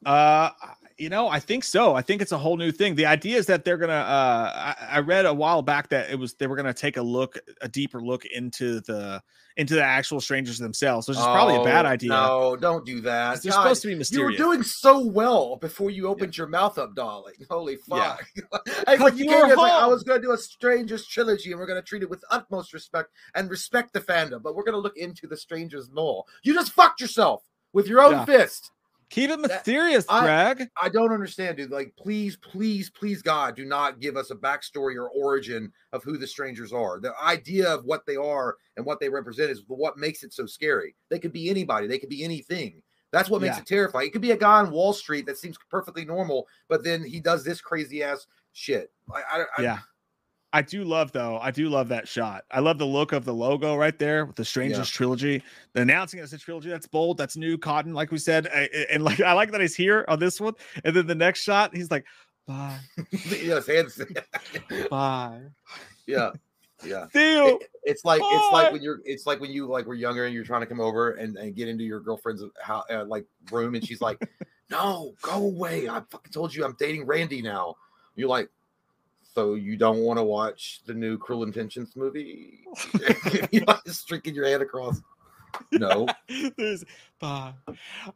Uh, 0.05 0.51
you 0.99 1.09
know, 1.09 1.29
I 1.29 1.41
think 1.41 1.65
so. 1.65 1.95
I 1.95 2.03
think 2.03 2.23
it's 2.23 2.33
a 2.33 2.39
whole 2.39 2.57
new 2.57 2.71
thing. 2.71 2.95
The 2.95 3.07
idea 3.07 3.37
is 3.39 3.47
that 3.47 3.65
they're 3.65 3.79
gonna. 3.79 3.93
Uh, 3.93 4.75
I, 4.81 4.97
I 4.97 4.99
read 5.01 5.27
a 5.27 5.35
while 5.35 5.63
back 5.63 5.89
that 5.89 6.11
it 6.11 6.19
was 6.19 6.35
they 6.35 6.47
were 6.47 6.57
gonna 6.57 6.75
take 6.75 6.97
a 6.97 7.03
look, 7.03 7.39
a 7.61 7.69
deeper 7.69 8.01
look 8.01 8.25
into 8.25 8.81
the 8.83 9.21
into 9.57 9.75
the 9.75 9.83
actual 9.83 10.21
strangers 10.21 10.59
themselves, 10.59 11.09
which 11.09 11.17
is 11.17 11.25
probably 11.25 11.57
a 11.57 11.65
bad 11.65 11.87
Oh, 11.87 11.89
idea. 11.89 12.11
No, 12.11 12.57
don't 12.57 12.85
do 12.85 13.01
that. 13.03 13.43
They're 13.43 13.53
God, 13.53 13.63
supposed 13.63 13.83
to 13.83 13.89
be 13.89 13.95
mysterious. 13.95 14.39
You 14.39 14.47
were 14.47 14.53
doing 14.55 14.65
so 14.65 15.07
well 15.07 15.57
before 15.57 15.91
you 15.91 16.09
opened 16.09 16.37
your 16.37 16.49
mouth 16.49 16.77
up, 16.79 16.95
darling. 16.95 17.35
Holy 17.49 17.79
Yeah. 17.87 18.17
fuck. 18.51 18.69
hey, 18.87 18.99
when 18.99 19.17
you 19.17 19.25
You 19.25 19.31
came 19.31 19.41
were 19.41 19.47
here, 19.47 19.57
like, 19.57 19.73
I 19.73 19.87
was 19.87 20.03
going 20.03 20.21
to 20.21 20.27
do 20.27 20.33
a 20.33 20.39
Strangers 20.39 21.07
trilogy 21.07 21.53
and 21.53 21.61
we're 21.61 21.67
going 21.67 21.81
to 21.81 21.87
treat 21.87 22.03
it 22.03 22.11
with 22.11 22.25
utmost 22.31 22.73
respect 22.73 23.11
and 23.37 23.49
respect 23.49 23.93
the 23.93 24.01
fandom, 24.01 24.43
but 24.43 24.57
we're 24.57 24.65
going 24.65 24.75
to 24.75 24.81
look 24.81 24.97
into 24.97 25.27
the 25.29 25.37
Strangers 25.37 25.89
more. 25.93 26.25
You 26.43 26.53
just 26.53 26.73
fucked 26.73 27.01
yourself 27.01 27.43
with 27.73 27.87
your 27.87 28.01
own 28.01 28.13
Yeah. 28.13 28.25
fist. 28.25 28.71
Keep 29.11 29.31
it 29.31 29.43
That- 29.43 29.49
mysterious, 29.49 30.05
I- 30.09 30.23
Greg. 30.23 30.69
I 30.81 30.89
don't 30.89 31.13
understand, 31.13 31.57
dude. 31.57 31.71
Like, 31.71 31.95
please, 31.97 32.37
please, 32.37 32.91
please, 32.91 33.23
God, 33.23 33.55
do 33.57 33.65
not 33.65 34.01
give 34.01 34.17
us 34.17 34.31
a 34.31 34.35
backstory 34.35 34.97
or 34.97 35.09
origin 35.11 35.73
of 35.93 36.03
who 36.03 36.17
the 36.17 36.27
strangers 36.27 36.73
are. 36.73 36.99
The 37.01 37.13
idea 37.23 37.69
of 37.73 37.85
what 37.85 38.07
they 38.07 38.17
are 38.17 38.57
and 38.77 38.85
what 38.85 39.01
they 39.01 39.09
represent 39.09 39.51
is 39.51 39.63
what 39.69 39.97
makes 39.99 40.23
it 40.25 40.33
so 40.33 40.47
scary. 40.47 40.97
They 41.11 41.19
could 41.19 41.33
be 41.33 41.51
anybody, 41.51 41.87
they 41.87 41.99
could 41.99 42.09
be 42.09 42.25
anything. 42.25 42.83
That's 43.13 43.31
what 43.31 43.41
makes 43.43 43.57
Yeah. 43.57 43.61
it 43.63 43.67
terrifying. 43.67 44.09
It 44.09 44.13
could 44.13 44.23
be 44.23 44.33
a 44.33 44.37
guy 44.37 44.59
on 44.59 44.73
Wall 44.73 44.93
Street 44.93 45.27
that 45.27 45.39
seems 45.39 45.57
perfectly 45.71 46.05
normal, 46.05 46.49
but 46.69 46.83
then 46.83 47.05
he 47.05 47.21
does 47.21 47.45
this 47.45 47.61
crazy 47.61 48.03
ass 48.03 48.27
shit. 48.53 48.91
I, 49.15 49.23
I, 49.23 49.45
I, 49.59 49.63
yeah. 49.63 49.79
I 50.55 50.63
do 50.63 50.85
love 50.85 51.11
though. 51.11 51.39
I 51.43 51.51
do 51.51 51.69
love 51.69 51.89
that 51.89 52.07
shot. 52.07 52.45
I 52.51 52.61
love 52.61 52.79
the 52.79 52.87
look 52.87 53.13
of 53.13 53.25
the 53.25 53.35
logo 53.35 53.75
right 53.75 53.99
there 53.99 54.25
with 54.25 54.37
the 54.37 54.45
Strangers 54.45 54.89
trilogy. 54.89 55.43
The 55.73 55.81
announcing 55.83 56.21
as 56.21 56.33
a 56.33 56.39
trilogy. 56.39 56.71
That's 56.71 56.87
bold. 56.87 57.19
That's 57.19 57.37
new. 57.37 57.59
Cotton, 57.59 57.93
like 57.93 58.13
we 58.13 58.19
said, 58.19 58.47
I- 58.47 58.69
and 58.91 59.03
like 59.03 59.21
I 59.21 59.33
like 59.33 59.51
that 59.51 59.61
he's 59.61 59.75
here 59.75 60.05
on 60.07 60.21
this 60.21 60.41
one. 60.41 60.55
And 60.85 60.95
then 60.95 61.07
the 61.09 61.15
next 61.15 61.43
shot, 61.43 61.75
he's 61.75 61.91
like, 61.91 62.05
"Bye, 62.47 62.79
yes, 63.11 63.67
hands. 63.67 64.01
bye, 64.91 65.41
yeah, 66.07 66.31
yeah. 66.85 67.07
Theo." 67.09 67.47
It- 67.59 67.71
it's 67.87 68.05
like 68.05 68.23
it's 68.25 68.53
like 68.53 68.73
when 68.73 68.81
you're 68.81 69.01
it's 69.05 69.27
like 69.27 69.41
when 69.41 69.51
you 69.51 69.67
like 69.67 69.87
were 69.87 69.95
younger 69.95 70.25
and 70.25 70.33
you're 70.35 70.45
trying 70.45 70.63
to 70.63 70.67
come 70.67 70.81
over 70.81 71.11
and, 71.15 71.37
and 71.37 71.55
get 71.55 71.69
into 71.69 71.85
your 71.85 72.01
girlfriend's 72.01 72.43
how 72.63 72.83
uh, 72.91 73.05
like 73.05 73.27
room 73.53 73.75
and 73.75 73.87
she's 73.87 74.01
like 74.01 74.19
no 74.71 75.13
go 75.21 75.33
away 75.35 75.87
i 75.87 76.01
fucking 76.09 76.33
told 76.33 76.55
you 76.55 76.65
i'm 76.65 76.75
dating 76.79 77.05
randy 77.05 77.43
now 77.43 77.75
you're 78.17 78.29
like 78.31 78.49
so 79.35 79.55
you 79.55 79.77
don't 79.77 79.99
want 79.99 80.19
to 80.19 80.23
watch 80.23 80.81
the 80.87 80.95
new 80.95 81.19
cruel 81.19 81.43
intentions 81.43 81.97
movie 81.97 82.61
you 83.51 83.65
just 83.87 84.03
streaking 84.03 84.35
your 84.35 84.47
hand 84.47 84.63
across 84.63 85.01
no 85.73 86.07
There's 86.57 86.85
bye. 87.21 87.53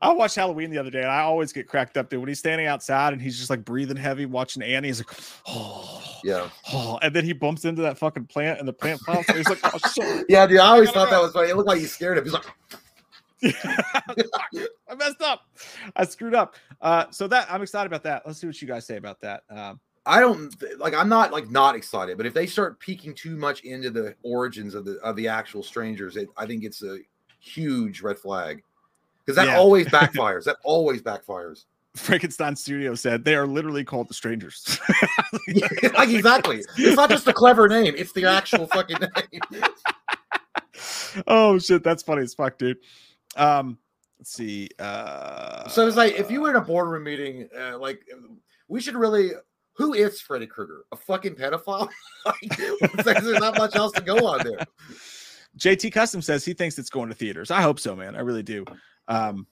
I 0.00 0.12
watched 0.12 0.36
Halloween 0.36 0.70
the 0.70 0.78
other 0.78 0.90
day, 0.90 1.02
and 1.02 1.10
I 1.10 1.20
always 1.20 1.52
get 1.52 1.68
cracked 1.68 1.96
up 1.96 2.10
there 2.10 2.20
when 2.20 2.28
he's 2.28 2.38
standing 2.38 2.66
outside 2.66 3.12
and 3.12 3.22
he's 3.22 3.38
just 3.38 3.50
like 3.50 3.64
breathing 3.64 3.96
heavy, 3.96 4.26
watching 4.26 4.62
Annie. 4.62 4.88
He's 4.88 5.00
like, 5.00 5.16
oh, 5.46 6.02
yeah 6.24 6.48
oh, 6.72 6.98
and 7.02 7.14
then 7.14 7.24
he 7.24 7.32
bumps 7.32 7.64
into 7.64 7.82
that 7.82 7.98
fucking 7.98 8.26
plant, 8.26 8.58
and 8.58 8.68
the 8.68 8.72
plant 8.72 9.00
pops. 9.02 9.28
And 9.28 9.38
he's 9.38 9.48
like, 9.48 9.60
oh 9.62 9.78
shit. 9.92 10.26
yeah 10.28 10.46
dude 10.46 10.58
i 10.58 10.66
always 10.66 10.88
gotta 10.90 11.00
thought 11.00 11.10
that 11.10 11.22
was 11.22 11.32
funny 11.32 11.50
it 11.50 11.56
looked 11.56 11.68
like 11.68 11.80
you 11.80 11.86
scared 11.86 12.18
him 12.18 12.24
he's 12.24 12.32
like 12.32 12.46
I 13.40 14.94
messed 14.96 15.22
up. 15.22 15.42
I 15.94 16.04
screwed 16.06 16.34
up. 16.34 16.56
Uh, 16.80 17.04
so 17.10 17.28
that 17.28 17.46
I'm 17.48 17.62
excited 17.62 17.86
about 17.86 18.02
that. 18.02 18.24
Let's 18.26 18.40
see 18.40 18.48
what 18.48 18.60
you 18.60 18.66
guys 18.66 18.84
say 18.84 18.96
about 18.96 19.20
that. 19.20 19.44
Um, 19.48 19.78
I 20.08 20.20
don't 20.20 20.54
like. 20.78 20.94
I'm 20.94 21.08
not 21.10 21.32
like 21.32 21.50
not 21.50 21.76
excited, 21.76 22.16
but 22.16 22.24
if 22.24 22.32
they 22.32 22.46
start 22.46 22.80
peeking 22.80 23.14
too 23.14 23.36
much 23.36 23.60
into 23.60 23.90
the 23.90 24.14
origins 24.22 24.74
of 24.74 24.86
the 24.86 24.92
of 25.02 25.14
the 25.16 25.28
actual 25.28 25.62
strangers, 25.62 26.16
it, 26.16 26.28
I 26.36 26.46
think 26.46 26.64
it's 26.64 26.82
a 26.82 26.98
huge 27.40 28.00
red 28.00 28.18
flag 28.18 28.62
because 29.24 29.36
that 29.36 29.48
Yeah. 29.48 29.58
always 29.58 29.86
backfires. 29.98 30.44
that 30.44 30.56
always 30.64 31.02
backfires. 31.02 31.66
Frankenstein 31.94 32.56
Studio 32.56 32.94
said 32.94 33.22
they 33.24 33.34
are 33.34 33.46
literally 33.46 33.84
called 33.84 34.08
the 34.08 34.14
Strangers. 34.14 34.78
yeah, 35.48 35.68
like 35.94 36.08
exactly. 36.08 36.62
It's 36.78 36.96
not 36.96 37.10
just 37.10 37.26
a 37.28 37.32
clever 37.32 37.68
name; 37.68 37.94
it's 37.96 38.12
the 38.12 38.24
actual 38.24 38.66
fucking 38.68 38.96
name. 39.00 39.62
oh 41.26 41.58
shit, 41.58 41.82
that's 41.84 42.02
funny 42.02 42.22
as 42.22 42.32
fuck, 42.34 42.56
dude. 42.56 42.78
Um, 43.36 43.78
let's 44.18 44.32
see. 44.32 44.70
Uh, 44.78 45.68
So 45.68 45.86
it's 45.86 45.96
like 45.96 46.14
if 46.14 46.30
you 46.30 46.40
were 46.40 46.50
in 46.50 46.56
a 46.56 46.60
boardroom 46.60 47.04
meeting, 47.04 47.48
uh, 47.58 47.78
like 47.78 48.06
we 48.68 48.80
should 48.80 48.94
really. 48.94 49.32
Who 49.78 49.94
is 49.94 50.20
Freddy 50.20 50.46
Krueger? 50.46 50.84
A 50.90 50.96
fucking 50.96 51.36
pedophile? 51.36 51.88
like, 52.26 52.40
there's 53.04 53.38
not 53.38 53.56
much 53.56 53.76
else 53.76 53.92
to 53.92 54.00
go 54.00 54.26
on 54.26 54.44
there. 54.44 54.58
JT 55.56 55.92
Custom 55.92 56.20
says 56.20 56.44
he 56.44 56.52
thinks 56.52 56.78
it's 56.78 56.90
going 56.90 57.08
to 57.08 57.14
theaters. 57.14 57.52
I 57.52 57.62
hope 57.62 57.78
so, 57.78 57.94
man. 57.94 58.16
I 58.16 58.20
really 58.20 58.42
do. 58.42 58.64
Um, 59.06 59.46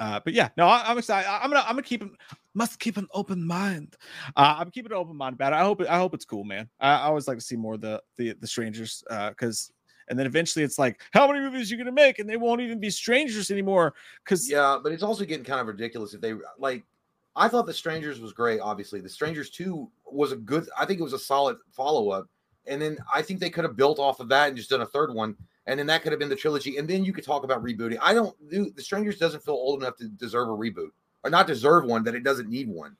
uh, 0.00 0.20
but 0.24 0.32
yeah, 0.32 0.50
no, 0.56 0.68
I, 0.68 0.90
am 0.90 0.98
excited. 0.98 1.28
I, 1.28 1.44
am 1.44 1.50
gonna, 1.50 1.64
I'm 1.66 1.72
gonna 1.74 1.82
keep 1.82 2.02
him. 2.02 2.16
Must 2.54 2.78
keep 2.78 2.96
an 2.98 3.08
open 3.12 3.44
mind. 3.44 3.96
Uh, 4.36 4.56
I'm 4.58 4.70
keeping 4.70 4.92
an 4.92 4.98
open 4.98 5.16
mind 5.16 5.34
about 5.34 5.52
it. 5.52 5.56
I 5.56 5.62
hope, 5.62 5.80
it, 5.80 5.88
I 5.88 5.96
hope 5.96 6.14
it's 6.14 6.24
cool, 6.24 6.44
man. 6.44 6.68
I, 6.78 6.92
I 6.92 7.02
always 7.04 7.26
like 7.26 7.38
to 7.38 7.44
see 7.44 7.56
more 7.56 7.74
of 7.74 7.80
the 7.80 8.00
the, 8.16 8.34
the 8.34 8.46
strangers, 8.46 9.02
because, 9.08 9.72
uh, 9.72 10.10
and 10.10 10.18
then 10.18 10.26
eventually 10.26 10.64
it's 10.64 10.78
like, 10.78 11.00
how 11.12 11.26
many 11.26 11.40
movies 11.40 11.70
are 11.70 11.74
you 11.74 11.78
gonna 11.82 11.90
make, 11.92 12.18
and 12.18 12.28
they 12.28 12.36
won't 12.36 12.60
even 12.60 12.78
be 12.78 12.90
strangers 12.90 13.50
anymore. 13.50 13.94
Because 14.24 14.48
yeah, 14.48 14.78
but 14.80 14.92
it's 14.92 15.02
also 15.02 15.24
getting 15.24 15.44
kind 15.44 15.60
of 15.60 15.66
ridiculous 15.66 16.14
if 16.14 16.20
they 16.20 16.34
like. 16.58 16.84
I 17.34 17.48
thought 17.48 17.66
the 17.66 17.72
Strangers 17.72 18.20
was 18.20 18.32
great. 18.32 18.60
Obviously, 18.60 19.00
the 19.00 19.08
Strangers 19.08 19.50
Two 19.50 19.90
was 20.04 20.32
a 20.32 20.36
good. 20.36 20.68
I 20.78 20.84
think 20.84 21.00
it 21.00 21.04
was 21.04 21.12
a 21.12 21.18
solid 21.18 21.56
follow 21.70 22.10
up, 22.10 22.28
and 22.66 22.80
then 22.80 22.98
I 23.12 23.22
think 23.22 23.40
they 23.40 23.50
could 23.50 23.64
have 23.64 23.76
built 23.76 23.98
off 23.98 24.20
of 24.20 24.28
that 24.28 24.48
and 24.48 24.56
just 24.56 24.70
done 24.70 24.82
a 24.82 24.86
third 24.86 25.14
one 25.14 25.36
and 25.66 25.78
then 25.78 25.86
that 25.86 26.02
could 26.02 26.12
have 26.12 26.18
been 26.18 26.28
the 26.28 26.36
trilogy, 26.36 26.76
and 26.76 26.88
then 26.88 27.04
you 27.04 27.12
could 27.12 27.24
talk 27.24 27.44
about 27.44 27.62
rebooting. 27.62 27.98
I 28.00 28.14
don't 28.14 28.36
do 28.50 28.70
the 28.74 28.82
Strangers 28.82 29.18
doesn't 29.18 29.44
feel 29.44 29.54
old 29.54 29.82
enough 29.82 29.96
to 29.96 30.08
deserve 30.08 30.48
a 30.48 30.52
reboot, 30.52 30.90
or 31.22 31.30
not 31.30 31.46
deserve 31.46 31.84
one 31.84 32.02
that 32.04 32.14
it 32.14 32.24
doesn't 32.24 32.48
need 32.48 32.68
one. 32.68 32.96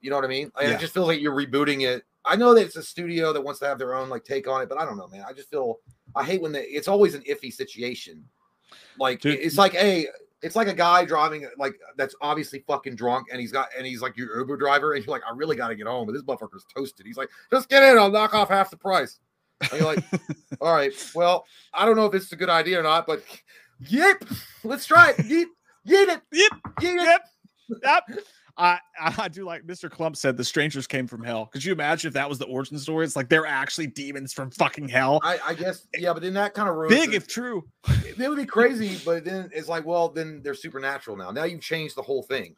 You 0.00 0.10
know 0.10 0.16
what 0.16 0.24
I 0.24 0.28
mean? 0.28 0.50
Like, 0.56 0.68
yeah. 0.68 0.74
It 0.74 0.80
just 0.80 0.94
feels 0.94 1.06
like 1.06 1.20
you're 1.20 1.34
rebooting 1.34 1.86
it. 1.86 2.04
I 2.24 2.36
know 2.36 2.54
that 2.54 2.62
it's 2.62 2.76
a 2.76 2.82
studio 2.82 3.32
that 3.32 3.40
wants 3.40 3.60
to 3.60 3.66
have 3.66 3.78
their 3.78 3.94
own 3.94 4.08
like 4.08 4.24
take 4.24 4.48
on 4.48 4.62
it, 4.62 4.68
but 4.68 4.78
I 4.78 4.84
don't 4.84 4.96
know, 4.96 5.08
man. 5.08 5.24
I 5.28 5.32
just 5.32 5.50
feel 5.50 5.80
I 6.14 6.24
hate 6.24 6.40
when 6.40 6.52
they, 6.52 6.62
it's 6.62 6.88
always 6.88 7.14
an 7.14 7.22
iffy 7.22 7.52
situation. 7.52 8.24
Like 8.98 9.20
Dude. 9.20 9.38
it's 9.38 9.58
like, 9.58 9.72
hey, 9.72 10.06
it's 10.42 10.56
like 10.56 10.68
a 10.68 10.74
guy 10.74 11.04
driving 11.04 11.48
like 11.58 11.74
that's 11.96 12.14
obviously 12.20 12.62
fucking 12.66 12.94
drunk, 12.94 13.28
and 13.30 13.40
he's 13.40 13.52
got 13.52 13.68
and 13.76 13.86
he's 13.86 14.02
like 14.02 14.16
your 14.16 14.38
Uber 14.38 14.56
driver, 14.56 14.94
and 14.94 15.04
you're 15.04 15.10
like, 15.10 15.22
I 15.26 15.34
really 15.34 15.56
got 15.56 15.68
to 15.68 15.76
get 15.76 15.86
home, 15.86 16.06
but 16.06 16.12
this 16.12 16.22
motherfucker's 16.22 16.66
toasted. 16.74 17.06
He's 17.06 17.16
like, 17.16 17.30
just 17.50 17.68
get 17.68 17.82
in, 17.82 17.98
I'll 17.98 18.10
knock 18.10 18.34
off 18.34 18.48
half 18.48 18.70
the 18.70 18.76
price. 18.76 19.18
And 19.60 19.80
you're 19.80 19.94
like, 19.94 20.04
all 20.60 20.74
right, 20.74 20.92
well, 21.14 21.44
I 21.72 21.86
don't 21.86 21.96
know 21.96 22.06
if 22.06 22.12
this 22.12 22.24
is 22.24 22.32
a 22.32 22.36
good 22.36 22.50
idea 22.50 22.80
or 22.80 22.82
not, 22.82 23.06
but 23.06 23.22
yep, 23.80 24.22
let's 24.64 24.86
try 24.86 25.10
it. 25.10 25.16
Yeet, 25.18 25.46
yeet 25.86 26.14
it. 26.14 26.20
Yep, 26.32 26.52
yeet 26.80 27.04
yep, 27.04 27.22
yep. 27.82 28.04
I, 28.58 28.78
I 28.98 29.28
do 29.28 29.44
like 29.44 29.66
Mr. 29.66 29.90
Clump 29.90 30.16
said 30.16 30.36
the 30.36 30.44
strangers 30.44 30.86
came 30.86 31.06
from 31.06 31.22
hell. 31.22 31.46
Could 31.46 31.64
you 31.64 31.72
imagine 31.72 32.08
if 32.08 32.14
that 32.14 32.28
was 32.28 32.38
the 32.38 32.46
origin 32.46 32.78
story? 32.78 33.04
It's 33.04 33.16
like 33.16 33.28
they're 33.28 33.46
actually 33.46 33.88
demons 33.88 34.32
from 34.32 34.50
fucking 34.50 34.88
hell. 34.88 35.20
I, 35.22 35.38
I 35.48 35.54
guess, 35.54 35.86
yeah, 35.96 36.12
but 36.12 36.22
then 36.22 36.34
that 36.34 36.54
kind 36.54 36.68
of 36.68 36.76
room 36.76 36.88
big 36.88 37.10
it. 37.10 37.16
if 37.16 37.28
true. 37.28 37.68
It 38.04 38.28
would 38.28 38.36
be 38.36 38.46
crazy, 38.46 38.98
but 39.04 39.24
then 39.24 39.50
it's 39.52 39.68
like, 39.68 39.84
well, 39.84 40.08
then 40.08 40.40
they're 40.42 40.54
supernatural 40.54 41.16
now. 41.16 41.30
Now 41.30 41.44
you've 41.44 41.60
changed 41.60 41.96
the 41.96 42.02
whole 42.02 42.22
thing. 42.22 42.56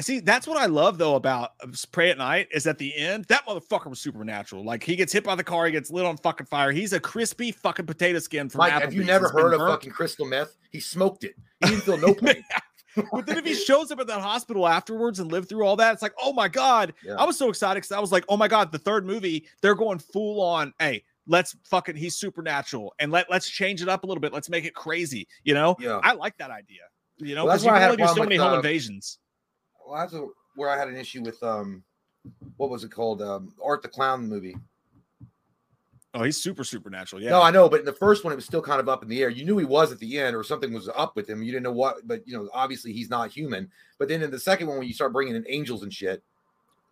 See, 0.00 0.20
that's 0.20 0.46
what 0.46 0.56
I 0.56 0.66
love 0.66 0.96
though 0.96 1.16
about 1.16 1.50
uh, 1.62 1.66
Prey 1.92 2.10
at 2.10 2.16
Night 2.16 2.48
is 2.50 2.66
at 2.66 2.78
the 2.78 2.96
end 2.96 3.26
that 3.26 3.44
motherfucker 3.46 3.90
was 3.90 4.00
supernatural. 4.00 4.64
Like 4.64 4.82
he 4.82 4.96
gets 4.96 5.12
hit 5.12 5.22
by 5.22 5.34
the 5.34 5.44
car, 5.44 5.66
he 5.66 5.72
gets 5.72 5.90
lit 5.90 6.06
on 6.06 6.16
fucking 6.16 6.46
fire. 6.46 6.72
He's 6.72 6.94
a 6.94 7.00
crispy 7.00 7.52
fucking 7.52 7.84
potato 7.84 8.18
skin 8.18 8.48
from. 8.48 8.60
Mike, 8.60 8.72
have 8.72 8.94
you 8.94 9.04
never 9.04 9.28
heard 9.28 9.52
of 9.52 9.60
fucking 9.60 9.92
crystal 9.92 10.26
meth? 10.26 10.56
He 10.70 10.80
smoked 10.80 11.24
it. 11.24 11.34
He 11.60 11.70
didn't 11.70 11.82
feel 11.82 11.98
no 11.98 12.14
pain. 12.22 12.42
But 13.12 13.26
then 13.26 13.38
if 13.38 13.44
he 13.44 13.54
shows 13.54 13.90
up 13.90 14.00
at 14.00 14.06
that 14.06 14.20
hospital 14.20 14.66
afterwards 14.66 15.20
and 15.20 15.30
lived 15.30 15.48
through 15.48 15.64
all 15.64 15.76
that, 15.76 15.92
it's 15.92 16.02
like, 16.02 16.14
oh 16.20 16.32
my 16.32 16.48
god! 16.48 16.94
Yeah. 17.04 17.16
I 17.16 17.24
was 17.24 17.38
so 17.38 17.48
excited 17.48 17.80
because 17.80 17.92
I 17.92 18.00
was 18.00 18.12
like, 18.12 18.24
oh 18.28 18.36
my 18.36 18.48
god, 18.48 18.72
the 18.72 18.78
third 18.78 19.06
movie 19.06 19.46
they're 19.60 19.74
going 19.74 19.98
full 19.98 20.40
on. 20.40 20.72
Hey, 20.78 21.04
let's 21.26 21.56
fucking 21.64 21.96
he's 21.96 22.16
supernatural 22.16 22.94
and 22.98 23.12
let 23.12 23.30
let's 23.30 23.48
change 23.48 23.82
it 23.82 23.88
up 23.88 24.04
a 24.04 24.06
little 24.06 24.20
bit. 24.20 24.32
Let's 24.32 24.48
make 24.50 24.64
it 24.64 24.74
crazy. 24.74 25.26
You 25.44 25.54
know, 25.54 25.76
yeah, 25.78 26.00
I 26.02 26.12
like 26.12 26.36
that 26.38 26.50
idea. 26.50 26.82
You 27.18 27.34
know, 27.34 27.44
because 27.44 27.64
well, 27.64 27.74
you 27.74 27.80
can 27.80 27.90
only 27.90 28.02
do 28.02 28.08
so 28.08 28.22
many 28.22 28.36
home 28.36 28.54
uh, 28.54 28.56
invasions 28.56 29.18
well, 29.86 30.00
that's 30.00 30.14
a, 30.14 30.26
where 30.56 30.70
I 30.70 30.78
had 30.78 30.88
an 30.88 30.96
issue 30.96 31.22
with 31.22 31.42
um, 31.42 31.82
what 32.56 32.70
was 32.70 32.84
it 32.84 32.90
called? 32.90 33.22
Um, 33.22 33.54
Art 33.62 33.82
the 33.82 33.88
Clown 33.88 34.28
movie. 34.28 34.56
Oh, 36.14 36.22
he's 36.24 36.36
super 36.40 36.62
supernatural. 36.62 37.22
Yeah. 37.22 37.30
No, 37.30 37.42
I 37.42 37.50
know, 37.50 37.70
but 37.70 37.80
in 37.80 37.86
the 37.86 37.92
first 37.92 38.22
one, 38.22 38.32
it 38.32 38.36
was 38.36 38.44
still 38.44 38.60
kind 38.60 38.80
of 38.80 38.88
up 38.88 39.02
in 39.02 39.08
the 39.08 39.22
air. 39.22 39.30
You 39.30 39.46
knew 39.46 39.56
he 39.56 39.64
was 39.64 39.92
at 39.92 39.98
the 39.98 40.18
end, 40.18 40.36
or 40.36 40.44
something 40.44 40.72
was 40.72 40.88
up 40.94 41.16
with 41.16 41.28
him. 41.28 41.42
You 41.42 41.52
didn't 41.52 41.64
know 41.64 41.72
what, 41.72 42.06
but 42.06 42.26
you 42.26 42.36
know, 42.36 42.50
obviously 42.52 42.92
he's 42.92 43.08
not 43.08 43.30
human. 43.30 43.70
But 43.98 44.08
then 44.08 44.22
in 44.22 44.30
the 44.30 44.38
second 44.38 44.66
one, 44.66 44.78
when 44.78 44.86
you 44.86 44.92
start 44.92 45.12
bringing 45.12 45.36
in 45.36 45.44
angels 45.48 45.82
and 45.82 45.92
shit, 45.92 46.22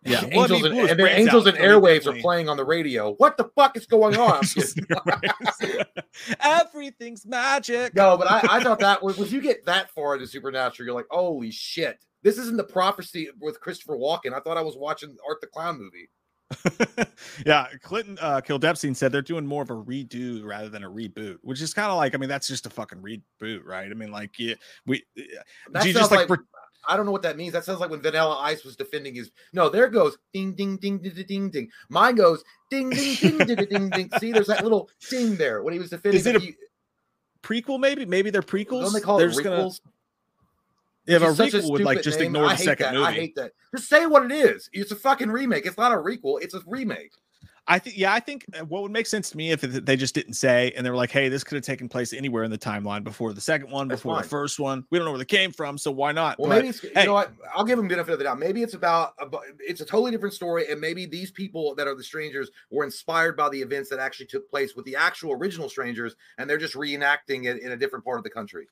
yeah, 0.03 0.25
angels 0.25 0.63
well, 0.63 0.65
I 0.65 0.69
mean, 0.69 0.81
and, 0.81 0.89
and 0.89 0.99
then 0.99 1.07
angels 1.07 1.45
and 1.45 1.55
airwaves 1.57 2.07
are 2.07 2.19
playing 2.19 2.49
on 2.49 2.57
the 2.57 2.65
radio. 2.65 3.13
What 3.13 3.37
the 3.37 3.51
fuck 3.55 3.77
is 3.77 3.85
going 3.85 4.17
on? 4.17 4.43
Everything's 6.41 7.23
magic. 7.25 7.93
No, 7.93 8.17
but 8.17 8.29
I, 8.29 8.57
I 8.57 8.63
thought 8.63 8.79
that 8.79 9.03
was 9.03 9.19
when 9.19 9.29
you 9.29 9.41
get 9.41 9.63
that 9.65 9.91
far 9.91 10.15
into 10.15 10.25
supernatural, 10.25 10.87
you're 10.87 10.95
like, 10.95 11.05
holy 11.11 11.51
shit. 11.51 11.99
This 12.23 12.39
isn't 12.39 12.57
the 12.57 12.63
prophecy 12.63 13.29
with 13.39 13.59
Christopher 13.59 13.95
Walken. 13.95 14.33
I 14.33 14.39
thought 14.39 14.57
I 14.57 14.61
was 14.61 14.75
watching 14.75 15.15
Art 15.27 15.39
the 15.41 15.47
Clown 15.47 15.79
movie. 15.79 16.09
Yeah, 17.45 17.67
Clinton 17.81 18.17
uh, 18.21 18.41
Kildepstein 18.41 18.95
said 18.95 19.11
they're 19.11 19.21
doing 19.21 19.45
more 19.45 19.63
of 19.63 19.69
a 19.69 19.75
redo 19.75 20.43
rather 20.43 20.69
than 20.69 20.83
a 20.83 20.89
reboot, 20.89 21.37
which 21.41 21.61
is 21.61 21.73
kind 21.73 21.91
of 21.91 21.97
like, 21.97 22.15
I 22.15 22.17
mean, 22.17 22.29
that's 22.29 22.47
just 22.47 22.65
a 22.65 22.69
fucking 22.69 22.99
reboot, 22.99 23.65
right? 23.65 23.89
I 23.89 23.93
mean, 23.93 24.11
like, 24.11 24.37
yeah, 24.39 24.55
we, 24.85 25.03
that 25.71 25.85
you 25.85 25.93
just 25.93 26.11
like, 26.11 26.29
like 26.29 26.39
I 26.87 26.97
don't 26.97 27.05
know 27.05 27.11
what 27.11 27.21
that 27.21 27.37
means. 27.37 27.53
That 27.53 27.63
sounds 27.63 27.79
like 27.79 27.89
when 27.89 28.01
Vanilla 28.01 28.37
Ice 28.39 28.63
was 28.63 28.75
defending 28.75 29.15
his. 29.15 29.31
No, 29.53 29.69
there 29.69 29.87
goes 29.87 30.17
ding, 30.33 30.53
ding, 30.53 30.77
ding, 30.77 30.97
ding, 30.97 31.25
ding, 31.27 31.49
ding. 31.49 31.69
Mine 31.89 32.15
goes 32.15 32.43
ding, 32.69 32.89
ding, 32.89 33.15
ding, 33.15 33.37
ding, 33.37 33.55
ding, 33.55 33.67
ding, 33.67 33.89
ding. 33.89 34.09
See, 34.19 34.31
there's 34.31 34.47
that 34.47 34.63
little 34.63 34.89
ding 35.09 35.35
there 35.35 35.61
when 35.61 35.73
he 35.73 35.79
was 35.79 35.91
defending. 35.91 36.19
Is 36.19 36.25
it 36.25 36.35
a 36.37 36.55
prequel? 37.43 37.79
Maybe, 37.79 38.05
maybe 38.05 38.29
they're 38.29 38.41
prequels. 38.41 38.83
Don't 38.83 38.93
they 38.93 38.99
call 38.99 39.17
they're 39.17 39.29
it 39.29 39.35
prequels? 39.35 39.43
Gonna... 39.43 39.93
But 41.05 41.21
a 41.21 41.25
requel 41.25 41.71
would 41.71 41.81
like 41.83 42.01
just 42.01 42.19
name. 42.19 42.27
ignore 42.27 42.49
the 42.49 42.57
second 42.57 42.85
that. 42.85 42.93
movie. 42.93 43.05
I 43.05 43.11
hate 43.11 43.35
that. 43.35 43.51
Just 43.75 43.89
say 43.89 44.05
what 44.05 44.23
it 44.23 44.31
is. 44.31 44.69
It's 44.73 44.91
a 44.91 44.95
fucking 44.95 45.29
remake. 45.29 45.65
It's 45.65 45.77
not 45.77 45.91
a 45.91 45.95
requel. 45.95 46.41
It's 46.41 46.53
a 46.53 46.61
remake. 46.67 47.11
I 47.67 47.77
think, 47.77 47.95
yeah, 47.95 48.11
I 48.11 48.19
think 48.19 48.45
uh, 48.59 48.65
what 48.65 48.81
would 48.81 48.91
make 48.91 49.05
sense 49.05 49.29
to 49.29 49.37
me 49.37 49.51
if 49.51 49.61
they 49.61 49.95
just 49.95 50.15
didn't 50.15 50.33
say 50.33 50.73
and 50.75 50.83
they 50.83 50.89
were 50.89 50.95
like, 50.95 51.11
"Hey, 51.11 51.29
this 51.29 51.43
could 51.43 51.55
have 51.55 51.63
taken 51.63 51.87
place 51.87 52.11
anywhere 52.11 52.43
in 52.43 52.49
the 52.49 52.57
timeline 52.57 53.03
before 53.03 53.33
the 53.33 53.39
second 53.39 53.69
one, 53.69 53.87
That's 53.87 54.01
before 54.01 54.15
fine. 54.15 54.23
the 54.23 54.29
first 54.29 54.59
one. 54.59 54.83
We 54.89 54.97
don't 54.97 55.05
know 55.05 55.11
where 55.11 55.19
they 55.19 55.25
came 55.25 55.51
from, 55.51 55.77
so 55.77 55.91
why 55.91 56.11
not?" 56.11 56.39
Well, 56.39 56.49
but, 56.49 56.55
maybe 56.55 56.69
it's, 56.69 56.81
hey, 56.81 57.01
you 57.01 57.05
know 57.05 57.13
what? 57.13 57.31
I'll 57.55 57.63
give 57.63 57.77
them 57.77 57.87
benefit 57.87 58.11
of 58.13 58.17
the 58.17 58.25
doubt. 58.25 58.39
Maybe 58.39 58.63
it's 58.63 58.73
about 58.73 59.13
a, 59.19 59.27
it's 59.59 59.79
a 59.79 59.85
totally 59.85 60.09
different 60.09 60.33
story, 60.33 60.69
and 60.71 60.81
maybe 60.81 61.05
these 61.05 61.29
people 61.29 61.75
that 61.75 61.87
are 61.87 61.95
the 61.95 62.03
strangers 62.03 62.49
were 62.71 62.83
inspired 62.83 63.37
by 63.37 63.47
the 63.49 63.61
events 63.61 63.89
that 63.91 63.99
actually 63.99 64.25
took 64.25 64.49
place 64.49 64.75
with 64.75 64.85
the 64.85 64.95
actual 64.95 65.31
original 65.33 65.69
strangers, 65.69 66.15
and 66.39 66.49
they're 66.49 66.57
just 66.57 66.73
reenacting 66.73 67.45
it 67.45 67.61
in 67.61 67.73
a 67.73 67.77
different 67.77 68.03
part 68.03 68.17
of 68.17 68.23
the 68.23 68.29
country. 68.31 68.67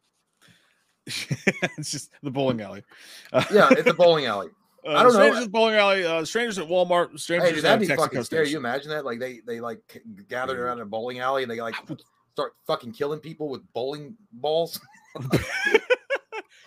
it's 1.78 1.92
just 1.92 2.12
the 2.24 2.32
bowling 2.32 2.62
alley. 2.62 2.84
Uh, 3.32 3.44
yeah, 3.52 3.70
it's 3.72 3.90
a 3.90 3.94
bowling 3.96 4.26
alley. 4.26 4.50
Uh, 4.86 4.92
I 4.92 5.04
don't 5.04 5.12
strangers 5.12 5.16
know. 5.16 5.22
Strangers 5.32 5.48
bowling 5.50 5.76
alley. 5.76 6.06
Uh, 6.06 6.26
strangers 6.26 6.60
at 6.60 6.68
Walmart. 6.68 7.20
Strangers 7.20 7.50
hey, 7.50 7.56
dude, 7.56 7.64
that'd 7.64 7.88
be 7.88 7.96
fucking 7.96 8.24
scary. 8.24 8.50
You 8.50 8.58
imagine 8.58 8.90
that? 8.90 9.06
Like 9.06 9.20
they 9.20 9.40
they 9.46 9.60
like 9.60 10.02
gathered 10.28 10.60
around 10.60 10.80
a 10.80 10.86
bowling 10.86 11.20
alley 11.20 11.44
and 11.44 11.52
they 11.52 11.60
like 11.60 11.76
start 12.34 12.54
fucking 12.66 12.94
killing 12.94 13.20
people 13.20 13.50
with 13.50 13.62
bowling 13.74 14.16
balls. 14.34 14.80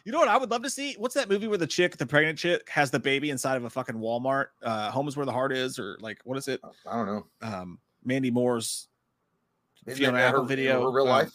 you 0.05 0.13
know 0.13 0.19
what 0.19 0.29
I 0.29 0.37
would 0.37 0.51
love 0.51 0.63
to 0.63 0.71
see? 0.71 0.95
What's 0.99 1.15
that 1.15 1.29
movie 1.31 1.49
where 1.49 1.59
the 1.59 1.67
chick, 1.67 1.97
the 1.97 2.07
pregnant 2.07 2.39
chick, 2.39 2.69
has 2.69 2.91
the 2.91 3.01
baby 3.01 3.31
inside 3.31 3.57
of 3.57 3.65
a 3.65 3.71
fucking 3.71 3.97
Walmart? 3.97 4.47
Uh, 4.63 4.91
Home 4.91 5.09
is 5.09 5.17
where 5.17 5.27
the 5.27 5.33
heart 5.33 5.53
is, 5.53 5.79
or 5.79 5.97
like 6.01 6.19
what 6.25 6.37
is 6.37 6.49
it? 6.49 6.61
I 6.87 6.97
don't 6.97 7.07
know. 7.07 7.27
Um, 7.41 7.79
Mandy 8.05 8.31
Moore's 8.31 8.89
Fiona 9.89 10.19
Apple 10.19 10.45
video. 10.45 10.83
Her 10.83 10.91
real 10.91 11.07
life. 11.07 11.33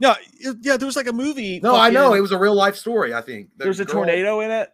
No, 0.00 0.14
yeah, 0.60 0.76
there 0.76 0.86
was 0.86 0.96
like 0.96 1.06
a 1.06 1.12
movie. 1.12 1.60
No, 1.60 1.74
I 1.74 1.90
know 1.90 2.14
it 2.14 2.20
was 2.20 2.32
a 2.32 2.38
real 2.38 2.54
life 2.54 2.76
story. 2.76 3.14
I 3.14 3.20
think 3.22 3.48
the 3.56 3.64
there's 3.64 3.80
a 3.80 3.84
girl... 3.84 3.94
tornado 3.94 4.40
in 4.40 4.50
it. 4.50 4.70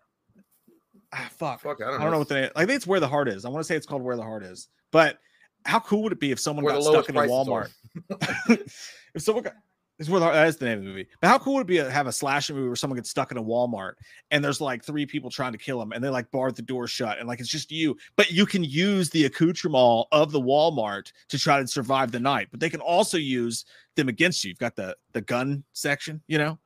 Ah, 1.12 1.28
fuck. 1.36 1.60
Fuck, 1.60 1.80
I 1.82 1.90
don't, 1.90 2.00
I 2.00 2.04
don't 2.04 2.12
know. 2.12 2.18
what 2.18 2.28
the 2.28 2.40
name. 2.42 2.50
I 2.56 2.64
think 2.64 2.76
it's 2.76 2.86
where 2.86 3.00
the 3.00 3.08
heart 3.08 3.28
is. 3.28 3.44
I 3.44 3.48
want 3.48 3.60
to 3.60 3.64
say 3.64 3.76
it's 3.76 3.86
called 3.86 4.02
Where 4.02 4.16
the 4.16 4.22
Heart 4.22 4.44
Is. 4.44 4.68
But 4.90 5.18
how 5.64 5.78
cool 5.78 6.02
would 6.02 6.12
it 6.12 6.20
be 6.20 6.32
if 6.32 6.40
someone 6.40 6.64
where 6.64 6.74
got 6.74 6.82
stuck 6.82 7.08
in 7.08 7.16
a 7.16 7.20
Walmart? 7.20 7.70
if 8.48 9.22
someone 9.22 9.44
got 9.44 9.54
is 9.98 10.10
where 10.10 10.20
the, 10.20 10.30
that 10.30 10.48
is 10.48 10.56
the 10.56 10.64
name 10.64 10.78
of 10.78 10.84
the 10.84 10.90
movie. 10.90 11.06
But 11.20 11.28
how 11.28 11.38
cool 11.38 11.54
would 11.54 11.62
it 11.62 11.66
be 11.66 11.76
to 11.76 11.90
have 11.90 12.06
a 12.06 12.12
slasher 12.12 12.54
movie 12.54 12.66
where 12.66 12.76
someone 12.76 12.96
gets 12.96 13.10
stuck 13.10 13.30
in 13.30 13.36
a 13.36 13.42
Walmart 13.42 13.94
and 14.30 14.44
there's 14.44 14.60
like 14.60 14.84
three 14.84 15.06
people 15.06 15.30
trying 15.30 15.52
to 15.52 15.58
kill 15.58 15.80
him 15.80 15.92
and 15.92 16.02
they 16.02 16.08
like 16.08 16.30
barred 16.30 16.56
the 16.56 16.62
door 16.62 16.86
shut 16.86 17.18
and 17.18 17.28
like 17.28 17.40
it's 17.40 17.48
just 17.48 17.70
you, 17.70 17.96
but 18.16 18.30
you 18.30 18.46
can 18.46 18.64
use 18.64 19.10
the 19.10 19.24
accoutrement 19.24 20.06
of 20.12 20.32
the 20.32 20.40
Walmart 20.40 21.12
to 21.28 21.38
try 21.38 21.60
to 21.60 21.66
survive 21.66 22.10
the 22.10 22.20
night. 22.20 22.48
But 22.50 22.60
they 22.60 22.70
can 22.70 22.80
also 22.80 23.16
use 23.16 23.64
them 23.96 24.08
against 24.08 24.44
you. 24.44 24.48
You've 24.48 24.58
got 24.58 24.76
the 24.76 24.96
the 25.12 25.20
gun 25.20 25.64
section, 25.72 26.20
you 26.26 26.38
know. 26.38 26.58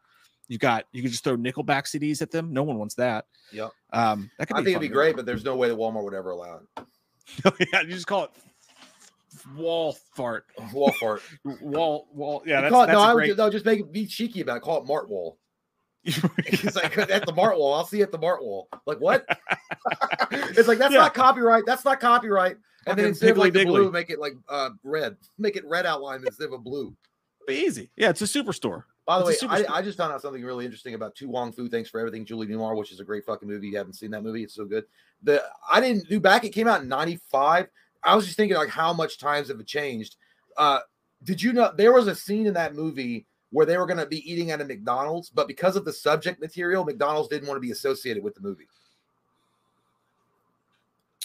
You 0.49 0.59
got 0.59 0.85
you 0.93 1.03
can 1.03 1.11
just 1.11 1.25
throw 1.25 1.37
Nickelback 1.37 1.85
CDs 1.85 2.23
at 2.23 2.31
them. 2.31 2.53
No 2.53 2.63
one 2.63 2.79
wants 2.79 2.95
that. 2.95 3.27
Yep. 3.53 3.71
Um, 3.93 4.31
that 4.39 4.47
could 4.47 4.57
I 4.57 4.59
think 4.61 4.69
it'd 4.71 4.81
be 4.81 4.89
great, 4.89 5.17
but 5.17 5.27
there's 5.27 5.45
no 5.45 5.57
way 5.57 5.69
that 5.69 5.77
Walmart 5.77 6.05
would 6.05 6.15
ever 6.15 6.31
allow 6.31 6.61
it. 6.77 6.87
yeah, 7.73 7.83
you 7.83 7.89
just 7.89 8.07
call 8.07 8.25
it 8.25 8.31
wall 9.55 9.97
fart. 10.15 10.47
Wall 10.73 10.93
fart. 10.93 11.23
wall 11.61 12.09
wall. 12.13 12.43
Yeah, 12.47 12.63
that's, 12.63 12.75
it, 12.75 12.79
that's 12.79 12.93
no, 12.93 13.01
I 13.01 13.13
great... 13.15 13.29
would 13.31 13.39
no, 13.39 13.51
just 13.51 13.65
make 13.65 13.81
it 13.81 13.93
be 13.93 14.07
cheeky 14.07 14.41
about 14.41 14.59
it. 14.59 14.63
Call 14.63 14.79
it 14.79 14.87
Mart 14.87 15.09
Wall. 15.09 15.39
it's 16.05 16.77
like 16.77 16.97
at 16.99 17.27
the 17.27 17.33
Mart 17.33 17.59
Wall. 17.59 17.75
I'll 17.75 17.87
see 17.87 17.99
you 17.99 18.05
at 18.05 18.13
the 18.13 18.19
Mart 18.19 18.43
Wall. 18.43 18.69
Like 18.87 18.99
what? 18.99 19.27
it's 20.31 20.69
like 20.69 20.79
that's 20.79 20.95
yeah. 20.95 21.01
not 21.01 21.15
copyright. 21.15 21.65
That's 21.67 21.85
not 21.85 22.01
copyright. 22.01 22.57
And 22.87 22.93
okay, 22.93 23.03
then 23.03 23.09
instead 23.11 23.31
of 23.31 23.39
like 23.39 23.53
the 23.53 23.65
blue, 23.65 23.91
make 23.91 24.11
it 24.11 24.21
like 24.21 24.35
uh 24.49 24.71
red. 24.85 25.17
Make 25.39 25.57
it 25.57 25.65
red 25.67 25.85
outline 25.87 26.23
instead 26.25 26.47
of 26.47 26.53
a 26.53 26.59
blue. 26.59 26.97
Be 27.47 27.55
easy. 27.55 27.91
Yeah, 27.97 28.11
it's 28.11 28.23
a 28.23 28.25
superstore. 28.25 28.85
By 29.07 29.21
the 29.21 29.27
it's 29.27 29.43
way, 29.43 29.65
I, 29.69 29.77
I, 29.77 29.83
just 29.83 29.97
found 29.97 30.13
out 30.13 30.21
something 30.21 30.43
really 30.43 30.65
interesting 30.65 30.95
about 30.95 31.15
To 31.17 31.29
Wong 31.29 31.53
Foo. 31.53 31.69
Thanks 31.69 31.89
for 31.89 32.01
everything, 32.01 32.25
Julie 32.25 32.49
Newmar, 32.49 32.77
which 32.77 32.91
is 32.91 32.99
a 32.99 33.05
great 33.05 33.25
fucking 33.25 33.49
movie. 33.49 33.69
You 33.69 33.77
haven't 33.77 33.93
seen 33.93 34.11
that 34.11 34.25
movie; 34.25 34.43
it's 34.43 34.55
so 34.55 34.65
good. 34.65 34.85
The 35.23 35.45
I 35.71 35.81
didn't 35.81 36.09
do 36.09 36.19
back. 36.19 36.45
It 36.45 36.51
came 36.51 36.67
out 36.67 36.83
in 36.83 36.89
'95. 36.89 37.69
I 38.07 38.15
was 38.15 38.25
just 38.25 38.37
thinking 38.37 38.57
like 38.57 38.69
how 38.69 38.93
much 38.93 39.19
times 39.19 39.49
have 39.49 39.61
it 39.61 39.67
changed. 39.67 40.17
Uh, 40.57 40.81
Did 41.25 41.43
you 41.43 41.53
know 41.53 41.73
there 41.77 41.93
was 41.93 42.07
a 42.07 42.15
scene 42.15 42.47
in 42.47 42.55
that 42.55 42.75
movie 42.75 43.27
where 43.51 43.67
they 43.67 43.77
were 43.77 43.87
going 43.87 43.99
to 43.99 44.07
be 44.07 44.31
eating 44.31 44.51
at 44.51 44.61
a 44.61 44.65
McDonald's, 44.65 45.29
but 45.31 45.47
because 45.49 45.77
of 45.77 45.85
the 45.85 45.93
subject 45.93 46.41
material, 46.41 46.85
McDonald's 46.85 47.29
didn't 47.29 47.49
want 47.49 47.57
to 47.57 47.61
be 47.61 47.71
associated 47.71 48.23
with 48.23 48.35
the 48.35 48.41
movie 48.41 48.67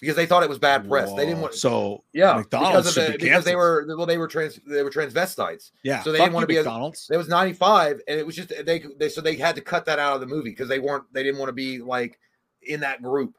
because 0.01 0.15
they 0.15 0.25
thought 0.25 0.41
it 0.43 0.49
was 0.49 0.57
bad 0.59 0.87
press. 0.89 1.13
They 1.13 1.25
didn't 1.25 1.41
want 1.41 1.53
So 1.53 2.03
yeah 2.11 2.33
McDonald's 2.33 2.95
because, 2.95 2.97
of 2.97 3.05
the, 3.05 3.11
be 3.17 3.25
because 3.25 3.45
they 3.45 3.55
were 3.55 3.85
well 3.95 4.07
they 4.07 4.17
were 4.17 4.27
trans 4.27 4.59
they 4.67 4.83
were 4.83 4.89
transvestites. 4.89 5.71
yeah. 5.83 6.01
so 6.01 6.11
they 6.11 6.17
didn't 6.17 6.33
wanna 6.33 6.45
you, 6.45 6.47
be 6.47 6.57
a- 6.57 6.63
McDonald's. 6.63 7.07
It 7.11 7.17
was 7.17 7.29
95 7.29 8.01
and 8.07 8.19
it 8.19 8.25
was 8.25 8.35
just 8.35 8.49
they 8.65 8.83
they 8.97 9.07
so 9.07 9.21
they 9.21 9.35
had 9.35 9.55
to 9.55 9.61
cut 9.61 9.85
that 9.85 9.99
out 9.99 10.15
of 10.15 10.19
the 10.19 10.27
movie 10.27 10.49
because 10.49 10.67
they 10.67 10.79
weren't 10.79 11.03
they 11.13 11.23
didn't 11.23 11.39
want 11.39 11.49
to 11.49 11.53
be 11.53 11.79
like 11.79 12.19
in 12.63 12.79
that 12.81 13.01
group. 13.01 13.35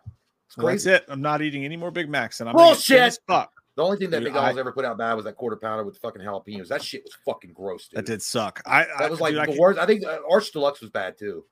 It's 0.53 0.57
Well, 0.59 0.67
that's 0.67 0.87
it. 0.87 1.05
I'm 1.09 1.23
not 1.23 1.41
eating 1.43 1.65
any 1.65 1.77
more 1.77 1.91
Big 1.91 2.09
Macs, 2.11 2.41
and 2.41 2.49
I'm 2.49 2.55
gonna 2.57 2.69
Bullshit! 2.75 3.19
Fuck. 3.27 3.51
The 3.75 3.83
only 3.83 3.97
thing 3.97 4.11
that 4.11 4.19
Dude, 4.19 4.25
McDonald's 4.33 4.59
I- 4.59 4.61
ever 4.61 4.73
put 4.73 4.85
out 4.85 4.99
bad 4.99 5.15
was 5.15 5.25
that 5.25 5.35
quarter 5.37 5.57
pounder 5.57 5.83
with 5.83 5.95
the 5.95 6.01
fucking 6.01 6.21
jalapenos. 6.21 6.69
That 6.69 6.83
shit 6.83 7.03
was 7.05 7.15
fucking 7.25 7.55
gross, 7.55 7.89
dude. 7.89 7.97
That 7.99 8.05
did 8.07 8.21
suck. 8.21 8.61
I 8.67 8.83
I 8.83 8.87
That 8.99 9.11
was 9.11 9.21
like 9.21 9.33
dude, 9.33 9.41
I, 9.41 9.47
the 9.47 9.53
can- 9.53 9.61
worst. 9.61 9.79
I 9.79 9.87
think 9.87 10.05
uh, 10.05 10.19
Arch 10.31 10.53
Deluxe 10.53 10.83
was 10.83 10.91
bad 10.91 11.17
too. 11.19 11.45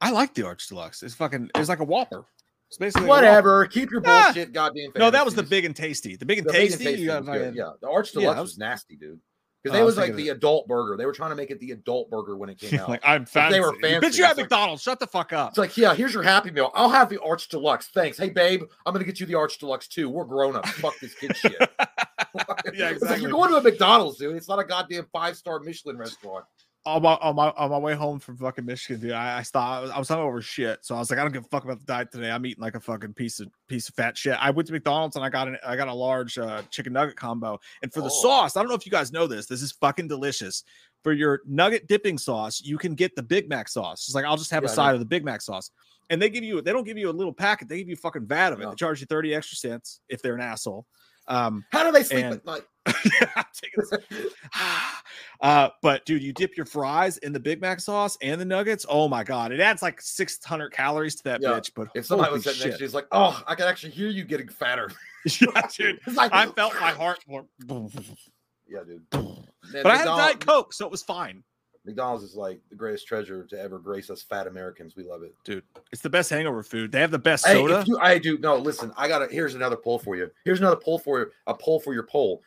I 0.00 0.12
like 0.12 0.32
the 0.34 0.44
Arch 0.46 0.68
Deluxe. 0.68 1.02
It's 1.02 1.14
fucking. 1.14 1.50
It's 1.56 1.68
like 1.68 1.80
a 1.80 1.84
Whopper. 1.84 2.24
It's 2.68 2.78
basically 2.78 3.08
like. 3.08 3.16
Whatever. 3.16 3.66
Keep 3.66 3.90
your 3.90 4.00
Ah! 4.06 4.26
bullshit 4.26 4.52
goddamn. 4.52 4.92
No, 4.96 5.10
that 5.10 5.24
was 5.24 5.34
the 5.34 5.42
big 5.42 5.64
and 5.64 5.74
tasty. 5.74 6.14
The 6.14 6.24
big 6.24 6.38
and 6.38 6.46
The 6.46 6.52
big 6.52 6.62
and 6.62 6.70
tasty. 6.70 6.84
tasty 6.84 7.00
you 7.02 7.06
got 7.08 7.24
was 7.26 7.36
good, 7.36 7.56
Yeah, 7.56 7.70
the 7.82 7.90
Arch 7.90 8.12
Deluxe 8.12 8.38
I 8.38 8.40
was, 8.40 8.50
was- 8.52 8.58
nasty, 8.58 8.94
dude. 8.96 9.18
Because 9.62 9.76
they 9.76 9.82
was 9.82 9.96
was 9.96 10.06
like 10.08 10.16
the 10.16 10.30
adult 10.30 10.66
burger. 10.68 10.96
They 10.96 11.04
were 11.04 11.12
trying 11.12 11.30
to 11.30 11.36
make 11.36 11.50
it 11.50 11.60
the 11.60 11.72
adult 11.72 12.08
burger 12.10 12.36
when 12.36 12.48
it 12.48 12.58
came 12.58 12.80
out. 12.80 12.88
like 12.88 13.02
I'm 13.04 13.26
fancy. 13.26 13.54
they 13.54 13.60
were 13.60 13.74
fancy. 13.80 14.06
Bitch, 14.06 14.16
you're 14.18 14.26
at 14.26 14.36
like- 14.36 14.44
McDonald's. 14.44 14.82
Shut 14.82 14.98
the 15.00 15.06
fuck 15.06 15.32
up. 15.34 15.50
It's 15.50 15.58
like, 15.58 15.76
yeah, 15.76 15.94
here's 15.94 16.14
your 16.14 16.22
Happy 16.22 16.50
Meal. 16.50 16.70
I'll 16.74 16.88
have 16.88 17.08
the 17.10 17.20
Arch 17.20 17.48
Deluxe. 17.48 17.88
Thanks. 17.88 18.16
Hey, 18.16 18.30
babe, 18.30 18.62
I'm 18.86 18.92
gonna 18.94 19.04
get 19.04 19.20
you 19.20 19.26
the 19.26 19.34
Arch 19.34 19.58
Deluxe 19.58 19.86
too. 19.88 20.08
We're 20.08 20.24
grown 20.24 20.56
ups. 20.56 20.70
Fuck 20.72 20.98
this 21.00 21.14
kid 21.14 21.36
shit. 21.36 21.56
yeah, 21.60 21.68
It's 22.64 22.78
like 22.80 22.92
exactly. 22.92 23.20
you're 23.22 23.30
going 23.30 23.50
to 23.50 23.56
a 23.56 23.62
McDonald's, 23.62 24.18
dude. 24.18 24.36
It's 24.36 24.48
not 24.48 24.58
a 24.60 24.64
goddamn 24.64 25.06
five 25.12 25.36
star 25.36 25.58
Michelin 25.60 25.98
restaurant. 25.98 26.44
On 26.86 27.02
my 27.02 27.14
on 27.20 27.36
my 27.36 27.50
on 27.56 27.70
my 27.70 27.78
way 27.78 27.94
home 27.94 28.18
from 28.18 28.36
fucking 28.38 28.64
Michigan, 28.64 29.00
dude, 29.02 29.12
I, 29.12 29.38
I 29.38 29.42
stopped. 29.42 29.90
I 29.90 29.98
was, 29.98 30.08
hungover 30.08 30.42
shit, 30.42 30.78
so 30.82 30.94
I 30.94 30.98
was 30.98 31.10
like, 31.10 31.18
I 31.18 31.22
don't 31.22 31.32
give 31.32 31.44
a 31.44 31.48
fuck 31.48 31.64
about 31.64 31.78
the 31.78 31.84
diet 31.84 32.10
today. 32.10 32.30
I'm 32.30 32.44
eating 32.46 32.62
like 32.62 32.74
a 32.74 32.80
fucking 32.80 33.12
piece 33.14 33.38
of 33.40 33.48
piece 33.68 33.88
of 33.88 33.94
fat 33.94 34.16
shit. 34.16 34.36
I 34.40 34.50
went 34.50 34.66
to 34.68 34.72
McDonald's 34.72 35.16
and 35.16 35.24
I 35.24 35.28
got 35.28 35.46
an 35.48 35.58
I 35.66 35.76
got 35.76 35.88
a 35.88 35.94
large 35.94 36.38
uh, 36.38 36.62
chicken 36.70 36.92
nugget 36.94 37.16
combo, 37.16 37.60
and 37.82 37.92
for 37.92 38.00
the 38.00 38.06
Oh. 38.06 38.22
sauce, 38.22 38.56
I 38.56 38.60
don't 38.60 38.68
know 38.68 38.74
if 38.76 38.86
you 38.86 38.92
guys 38.92 39.12
know 39.12 39.26
this. 39.26 39.46
This 39.46 39.62
is 39.62 39.72
fucking 39.72 40.08
delicious. 40.08 40.64
For 41.02 41.12
your 41.14 41.40
nugget 41.46 41.86
dipping 41.88 42.18
sauce, 42.18 42.60
you 42.62 42.76
can 42.76 42.94
get 42.94 43.16
the 43.16 43.22
Big 43.22 43.48
Mac 43.48 43.68
sauce. 43.68 44.06
It's 44.06 44.14
like 44.14 44.24
I'll 44.26 44.36
just 44.36 44.50
have 44.50 44.62
Yeah, 44.64 44.70
a 44.70 44.72
side 44.74 44.92
of 44.94 45.00
the 45.00 45.06
Big 45.06 45.24
Mac 45.24 45.40
sauce, 45.42 45.70
and 46.10 46.20
they 46.20 46.28
give 46.28 46.44
you 46.44 46.60
they 46.62 46.72
don't 46.72 46.84
give 46.84 46.98
you 46.98 47.08
a 47.08 47.12
little 47.12 47.32
packet. 47.32 47.68
They 47.68 47.78
give 47.78 47.88
you 47.88 47.94
a 47.94 47.96
fucking 47.96 48.26
vat 48.26 48.52
of 48.52 48.60
it. 48.60 48.64
No. 48.64 48.70
They 48.70 48.76
charge 48.76 49.00
you 49.00 49.06
thirty 49.06 49.34
extra 49.34 49.56
cents 49.56 50.00
if 50.08 50.20
they're 50.22 50.34
an 50.34 50.40
asshole. 50.42 50.86
Um, 51.28 51.64
How 51.72 51.84
do 51.84 51.92
they 51.92 52.02
sleep 52.02 52.24
And- 52.24 52.34
at 52.36 52.44
night? 52.44 52.62
I'm 53.36 53.44
taking 53.52 53.84
this 53.90 54.32
uh, 55.40 55.70
but 55.82 56.04
dude, 56.04 56.22
you 56.22 56.32
dip 56.32 56.56
your 56.56 56.66
fries 56.66 57.18
in 57.18 57.32
the 57.32 57.40
Big 57.40 57.60
Mac 57.60 57.80
sauce 57.80 58.16
and 58.22 58.40
the 58.40 58.44
nuggets. 58.44 58.84
Oh 58.88 59.08
my 59.08 59.24
god, 59.24 59.52
it 59.52 59.60
adds 59.60 59.82
like 59.82 60.00
600 60.00 60.70
calories 60.72 61.14
to 61.16 61.24
that 61.24 61.40
Yeah. 61.42 61.50
bitch. 61.50 61.70
But 61.74 61.88
if 61.94 62.06
somebody 62.06 62.32
was 62.32 62.44
sitting 62.44 62.60
next 62.66 62.76
to 62.76 62.82
you, 62.82 62.84
it's 62.86 62.94
like, 62.94 63.06
oh, 63.12 63.42
I 63.46 63.54
can 63.54 63.66
actually 63.66 63.92
hear 63.92 64.08
you 64.08 64.24
getting 64.24 64.48
fatter. 64.48 64.90
yeah, 65.40 65.62
dude, 65.76 66.00
like, 66.14 66.32
I 66.32 66.46
felt 66.46 66.74
my 66.80 66.90
heart 66.90 67.20
more. 67.26 67.44
yeah, 68.68 68.80
dude. 68.86 69.02
But 69.10 69.24
Man, 69.72 69.86
I 69.86 69.96
had 69.96 70.04
Diet 70.04 70.40
Coke, 70.40 70.72
so 70.72 70.84
it 70.84 70.90
was 70.90 71.02
fine. 71.02 71.42
McDonald's 71.86 72.24
is 72.24 72.34
like 72.34 72.60
the 72.68 72.76
greatest 72.76 73.06
treasure 73.06 73.44
to 73.44 73.58
ever 73.58 73.78
grace 73.78 74.10
us 74.10 74.22
fat 74.22 74.46
Americans. 74.46 74.96
We 74.96 75.04
love 75.04 75.22
it. 75.22 75.34
Dude, 75.44 75.64
it's 75.92 76.02
the 76.02 76.10
best 76.10 76.28
hangover 76.30 76.62
food. 76.62 76.92
They 76.92 77.00
have 77.00 77.10
the 77.10 77.18
best 77.18 77.44
soda. 77.44 77.80
if 77.80 77.88
you, 77.88 77.98
I 77.98 78.18
do 78.18 78.38
no. 78.38 78.56
Listen, 78.56 78.92
I 78.96 79.08
got 79.08 79.20
to 79.20 79.32
Here's 79.32 79.54
another 79.54 79.76
poll 79.76 79.98
for 79.98 80.16
you. 80.16 80.30
Here's 80.44 80.60
another 80.60 80.76
poll 80.76 80.98
for 80.98 81.20
you. 81.20 81.26
A 81.46 81.54
poll 81.54 81.80
for 81.80 81.94
your 81.94 82.02
poll. 82.02 82.42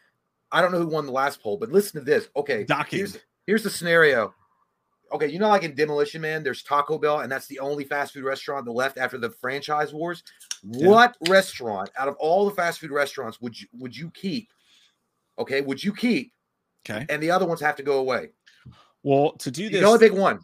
I 0.54 0.62
don't 0.62 0.72
know 0.72 0.80
who 0.80 0.88
won 0.88 1.06
the 1.06 1.12
last 1.12 1.42
poll, 1.42 1.58
but 1.58 1.72
listen 1.72 2.00
to 2.00 2.06
this. 2.06 2.30
Okay, 2.38 2.64
Docking. 2.64 3.00
here's 3.00 3.18
here's 3.48 3.64
the 3.64 3.70
scenario. 3.70 4.34
Okay, 5.12 5.28
you 5.28 5.38
know, 5.38 5.50
like 5.50 5.64
in 5.64 5.76
Demolition 5.76 6.22
Man, 6.22 6.44
there's 6.44 6.64
Taco 6.64 6.98
Bell, 6.98 7.20
and 7.20 7.32
that's 7.32 7.48
the 7.48 7.60
only 7.60 7.84
fast 7.84 8.14
food 8.14 8.24
restaurant 8.24 8.66
that 8.66 8.72
left 8.72 8.98
after 8.98 9.18
the 9.18 9.30
franchise 9.30 9.94
wars. 9.94 10.24
Yeah. 10.64 10.88
What 10.88 11.18
restaurant 11.28 11.90
out 11.98 12.08
of 12.08 12.16
all 12.16 12.46
the 12.46 12.56
fast 12.56 12.80
food 12.80 12.92
restaurants 12.92 13.42
would 13.42 13.60
you 13.60 13.68
would 13.74 13.98
you 13.98 14.10
keep? 14.12 14.50
Okay, 15.38 15.62
would 15.62 15.84
you 15.84 15.94
keep? 15.94 16.32
Okay. 16.88 17.06
And 17.10 17.22
the 17.22 17.32
other 17.32 17.46
ones 17.46 17.60
have 17.62 17.76
to 17.78 17.84
go 17.84 17.98
away. 18.00 18.30
Well, 19.04 19.34
to 19.34 19.52
do 19.52 19.64
You 19.64 19.70
this, 19.70 19.80
can 19.80 19.86
only 19.88 20.00
pick 20.00 20.18
one. 20.18 20.40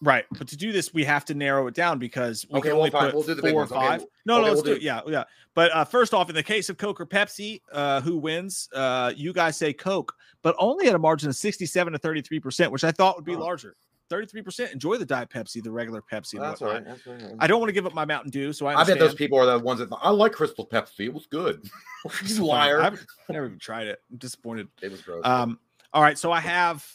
Right? 0.00 0.24
But 0.36 0.48
to 0.48 0.56
do 0.56 0.72
this, 0.72 0.92
we 0.92 1.04
have 1.04 1.24
to 1.26 1.34
narrow 1.34 1.66
it 1.66 1.74
down 1.74 1.98
because 1.98 2.46
we 2.50 2.58
Okay, 2.58 2.68
can 2.68 2.76
well, 2.76 2.78
only 2.80 2.90
fine. 2.90 3.04
put 3.06 3.14
We'll 3.14 3.22
do 3.24 3.34
the 3.34 3.42
four 3.42 3.50
or 3.50 3.54
ones. 3.54 3.72
Okay, 3.72 3.80
five. 3.80 4.00
no, 4.26 4.34
okay, 4.36 4.42
no, 4.42 4.48
let's 4.48 4.54
we'll 4.56 4.62
do 4.64 4.72
it. 4.72 4.82
Yeah, 4.82 5.00
yeah. 5.06 5.24
But 5.54 5.72
uh, 5.72 5.84
first 5.84 6.12
off, 6.14 6.28
in 6.28 6.34
the 6.34 6.42
case 6.42 6.68
of 6.68 6.76
Coke 6.78 7.00
or 7.00 7.06
Pepsi, 7.06 7.60
uh, 7.72 8.00
who 8.00 8.18
wins? 8.18 8.68
Uh, 8.74 9.12
you 9.16 9.32
guys 9.32 9.56
say 9.56 9.72
Coke, 9.72 10.14
but 10.42 10.54
only 10.58 10.88
at 10.88 10.94
a 10.94 10.98
margin 10.98 11.28
of 11.28 11.36
67 11.36 11.92
to 11.92 11.98
33 11.98 12.40
percent, 12.40 12.72
which 12.72 12.84
I 12.84 12.90
thought 12.92 13.16
would 13.16 13.24
be 13.24 13.36
Oh. 13.36 13.40
larger. 13.40 13.76
33 14.10 14.42
percent. 14.42 14.72
Enjoy 14.72 14.98
the 14.98 15.06
Diet 15.06 15.30
Pepsi, 15.30 15.62
the 15.62 15.70
regular 15.70 16.02
Pepsi. 16.02 16.38
That's 16.38 16.60
all 16.60 16.68
right. 16.68 16.84
That's 16.84 17.06
all 17.06 17.14
right. 17.14 17.32
I 17.38 17.46
don't 17.46 17.58
want 17.58 17.70
to 17.70 17.72
give 17.72 17.86
up 17.86 17.94
my 17.94 18.04
Mountain 18.04 18.30
Dew, 18.32 18.52
so 18.52 18.66
I, 18.66 18.74
I 18.80 18.84
bet 18.84 18.98
those 18.98 19.14
people 19.14 19.38
are 19.38 19.46
the 19.46 19.58
ones 19.58 19.80
that 19.80 19.88
I 20.02 20.10
like 20.10 20.32
Crystal 20.32 20.66
Pepsi. 20.66 21.06
It 21.06 21.14
was 21.14 21.26
good. 21.26 21.66
You 22.26 22.44
liar. 22.44 22.82
I've 22.82 23.02
never 23.30 23.46
even 23.46 23.58
tried 23.58 23.86
it. 23.86 24.02
I'm 24.12 24.18
disappointed. 24.18 24.68
It 24.82 24.90
was 24.90 25.00
gross. 25.00 25.22
Um, 25.24 25.58
all 25.94 26.02
right, 26.02 26.18
so 26.18 26.30
I 26.32 26.40
have 26.40 26.86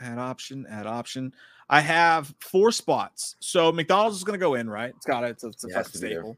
add 0.00 0.18
option, 0.18 0.64
add 0.70 0.86
option. 0.86 1.34
I 1.68 1.80
have 1.80 2.34
four 2.40 2.72
spots. 2.72 3.36
So 3.40 3.72
McDonald's 3.72 4.16
is 4.16 4.24
going 4.24 4.38
to 4.38 4.44
go 4.44 4.54
in, 4.54 4.68
right? 4.68 4.92
It's 4.96 5.06
got 5.06 5.24
it. 5.24 5.30
It's 5.30 5.44
a, 5.44 5.48
it's 5.48 5.64
a 5.64 5.68
It 5.68 5.72
fucking 5.72 5.92
to 5.92 5.98
be 5.98 6.08
there. 6.08 6.20
staple. 6.20 6.36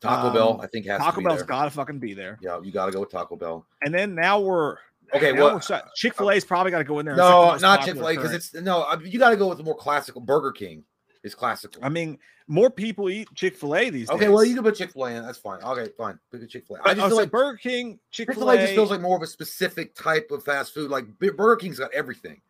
Taco 0.00 0.28
um, 0.28 0.34
Bell, 0.34 0.60
I 0.62 0.68
think 0.68 0.86
has 0.86 1.00
to 1.00 1.04
Taco 1.04 1.20
be 1.20 1.26
Bell's 1.26 1.42
got 1.42 1.64
to 1.64 1.70
fucking 1.70 1.98
be 1.98 2.14
there. 2.14 2.38
yeah, 2.40 2.60
you 2.62 2.70
got 2.70 2.86
to 2.86 2.92
go 2.92 3.00
with 3.00 3.10
Taco 3.10 3.34
Bell. 3.36 3.66
And 3.82 3.92
then 3.92 4.14
now 4.14 4.38
we're 4.38 4.76
Okay, 5.14 5.32
now 5.32 5.58
well, 5.58 5.82
Chick 5.94 6.14
Fil 6.14 6.30
A's 6.30 6.44
probably 6.44 6.70
got 6.70 6.78
to 6.78 6.84
go 6.84 6.98
in 6.98 7.06
there. 7.06 7.14
It's 7.14 7.20
like 7.20 7.60
the 7.60 7.66
no, 7.66 7.74
not 7.76 7.84
Chick 7.84 7.94
Fil 7.94 8.08
A 8.08 8.14
because 8.14 8.32
it's 8.32 8.54
no. 8.54 8.86
You 9.02 9.18
got 9.18 9.30
to 9.30 9.36
go 9.36 9.48
with 9.48 9.58
the 9.58 9.64
more 9.64 9.76
classical. 9.76 10.20
Burger 10.20 10.52
King 10.52 10.84
is 11.22 11.34
classical. 11.34 11.82
I 11.84 11.88
mean, 11.88 12.18
more 12.46 12.70
people 12.70 13.08
eat 13.08 13.28
Chick 13.34 13.56
Fil 13.56 13.74
A 13.74 13.90
these 13.90 14.10
okay, 14.10 14.18
days. 14.18 14.26
Okay, 14.26 14.34
well, 14.34 14.44
you 14.44 14.54
can 14.54 14.64
put 14.64 14.76
Chick 14.76 14.92
Fil 14.92 15.06
A 15.06 15.10
in. 15.12 15.24
That's 15.24 15.38
fine. 15.38 15.62
Okay, 15.62 15.90
fine. 15.96 16.18
Pick 16.30 16.42
a 16.42 16.46
Chick 16.46 16.66
Fil 16.66 16.76
A. 16.76 16.80
I 16.84 16.94
just 16.94 17.08
feel 17.08 17.16
like 17.16 17.24
like 17.24 17.30
Burger 17.30 17.56
King, 17.56 17.98
Chick 18.10 18.32
Fil 18.34 18.50
A 18.50 18.58
just 18.58 18.74
feels 18.74 18.90
like 18.90 19.00
more 19.00 19.16
of 19.16 19.22
a 19.22 19.26
specific 19.26 19.94
type 19.94 20.30
of 20.30 20.44
fast 20.44 20.74
food. 20.74 20.90
Like 20.90 21.06
Burger 21.18 21.56
King's 21.56 21.78
got 21.78 21.92
everything. 21.94 22.40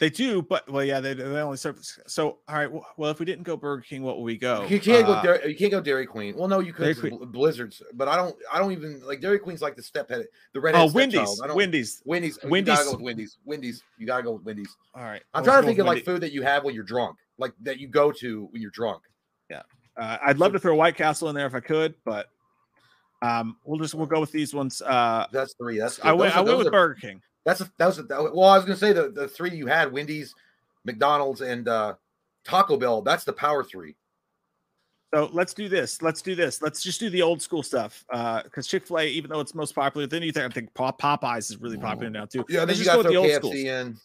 They 0.00 0.08
do, 0.10 0.40
but 0.40 0.68
well, 0.68 0.82
yeah, 0.82 0.98
they, 0.98 1.12
they 1.12 1.22
only 1.24 1.58
serve. 1.58 1.78
So, 2.06 2.38
all 2.48 2.56
right, 2.56 2.70
well, 2.96 3.10
if 3.10 3.20
we 3.20 3.26
didn't 3.26 3.42
go 3.44 3.54
Burger 3.54 3.82
King, 3.82 4.02
what 4.02 4.16
will 4.16 4.22
we 4.24 4.38
go? 4.38 4.64
You 4.66 4.80
can't 4.80 5.06
Uh, 5.06 5.20
go. 5.20 5.22
Dairy, 5.22 5.50
you 5.52 5.56
can't 5.56 5.70
go 5.70 5.80
Dairy 5.82 6.06
Queen. 6.06 6.34
Well, 6.36 6.48
no, 6.48 6.60
you 6.60 6.72
could. 6.72 6.84
Dairy 6.84 6.94
'cause 6.94 7.00
Queen- 7.02 7.18
Bl- 7.18 7.24
Blizzards, 7.26 7.82
but 7.92 8.08
I 8.08 8.16
don't. 8.16 8.34
I 8.50 8.58
don't 8.58 8.72
even 8.72 9.02
like 9.06 9.20
Dairy 9.20 9.38
Queen's 9.38 9.60
like 9.60 9.76
the 9.76 9.82
stephead, 9.82 10.24
the 10.54 10.60
redhead. 10.60 10.88
Oh. 10.88 10.90
Wendy's, 10.92 11.38
I 11.42 11.46
don't, 11.48 11.56
Wendy's. 11.56 12.00
Wendy's. 12.06 12.38
You 12.42 12.48
Wendy's- 12.48 12.78
gotta 12.78 12.90
go 12.90 12.96
with 12.96 13.02
Wendy's. 13.02 13.36
Wendy's. 13.44 13.82
You 13.98 14.06
gotta 14.06 14.22
go 14.22 14.32
with 14.32 14.42
Wendy's. 14.44 14.74
All 14.94 15.02
right, 15.04 15.22
I'm 15.34 15.44
trying 15.44 15.60
to 15.60 15.66
think 15.66 15.78
of 15.78 15.86
like 15.86 16.04
food 16.06 16.22
that 16.22 16.32
you 16.32 16.42
have 16.42 16.64
when 16.64 16.74
you're 16.74 16.82
drunk, 16.82 17.18
like 17.36 17.52
that 17.60 17.78
you 17.78 17.86
go 17.86 18.10
to 18.10 18.46
when 18.52 18.60
you're 18.62 18.70
drunk. 18.72 19.02
Uh, 19.96 20.16
I'd 20.24 20.38
love 20.38 20.52
to 20.52 20.58
throw 20.58 20.74
White 20.76 20.96
Castle 20.96 21.28
in 21.28 21.34
there 21.34 21.46
if 21.46 21.54
I 21.54 21.60
could, 21.60 21.94
but 22.06 22.28
um, 23.20 23.56
we'll 23.64 23.78
just 23.78 23.94
we'll 23.94 24.06
go 24.06 24.18
with 24.20 24.32
these 24.32 24.54
ones. 24.54 24.80
Uh, 24.80 25.26
That's 25.30 25.52
three. 25.54 25.78
That's 25.78 26.00
I 26.02 26.12
went 26.12 26.32
Those 26.32 26.38
I 26.38 26.40
went 26.42 26.58
with 26.58 26.66
are- 26.68 26.70
Burger 26.70 26.94
King. 26.94 27.20
That's 27.44 27.60
a, 27.60 27.70
that 27.78 27.86
was 27.86 27.98
a, 27.98 28.02
that 28.04 28.34
well. 28.34 28.48
I 28.48 28.56
was 28.56 28.64
gonna 28.64 28.76
say 28.76 28.92
the 28.92 29.10
the 29.10 29.28
three 29.28 29.50
you 29.50 29.66
had: 29.66 29.92
Wendy's, 29.92 30.34
McDonald's, 30.84 31.40
and 31.40 31.66
uh 31.68 31.94
Taco 32.44 32.76
Bell. 32.76 33.02
That's 33.02 33.24
the 33.24 33.32
power 33.32 33.64
three. 33.64 33.96
So 35.12 35.28
let's 35.32 35.54
do 35.54 35.68
this. 35.68 36.02
Let's 36.02 36.22
do 36.22 36.36
this. 36.36 36.62
Let's 36.62 36.82
just 36.82 37.00
do 37.00 37.10
the 37.10 37.22
old 37.22 37.42
school 37.42 37.64
stuff. 37.64 38.04
Uh, 38.10 38.44
because 38.44 38.68
Chick 38.68 38.86
Fil 38.86 39.00
A, 39.00 39.06
even 39.08 39.28
though 39.30 39.40
it's 39.40 39.56
most 39.56 39.74
popular, 39.74 40.06
then 40.06 40.22
you 40.22 40.30
think 40.30 40.44
I 40.44 40.48
think 40.48 40.72
Popeyes 40.74 41.50
is 41.50 41.60
really 41.60 41.78
popular 41.78 42.10
now 42.10 42.26
too. 42.26 42.44
Yeah, 42.48 42.60
then 42.60 42.68
Let's 42.68 42.78
you 42.78 42.84
just 42.84 42.96
got 42.96 43.02
go 43.02 43.08
with 43.08 43.12
the 43.12 43.16
old 43.16 43.28
KFC 43.28 43.38
schools. 43.38 43.54
in. 43.54 43.96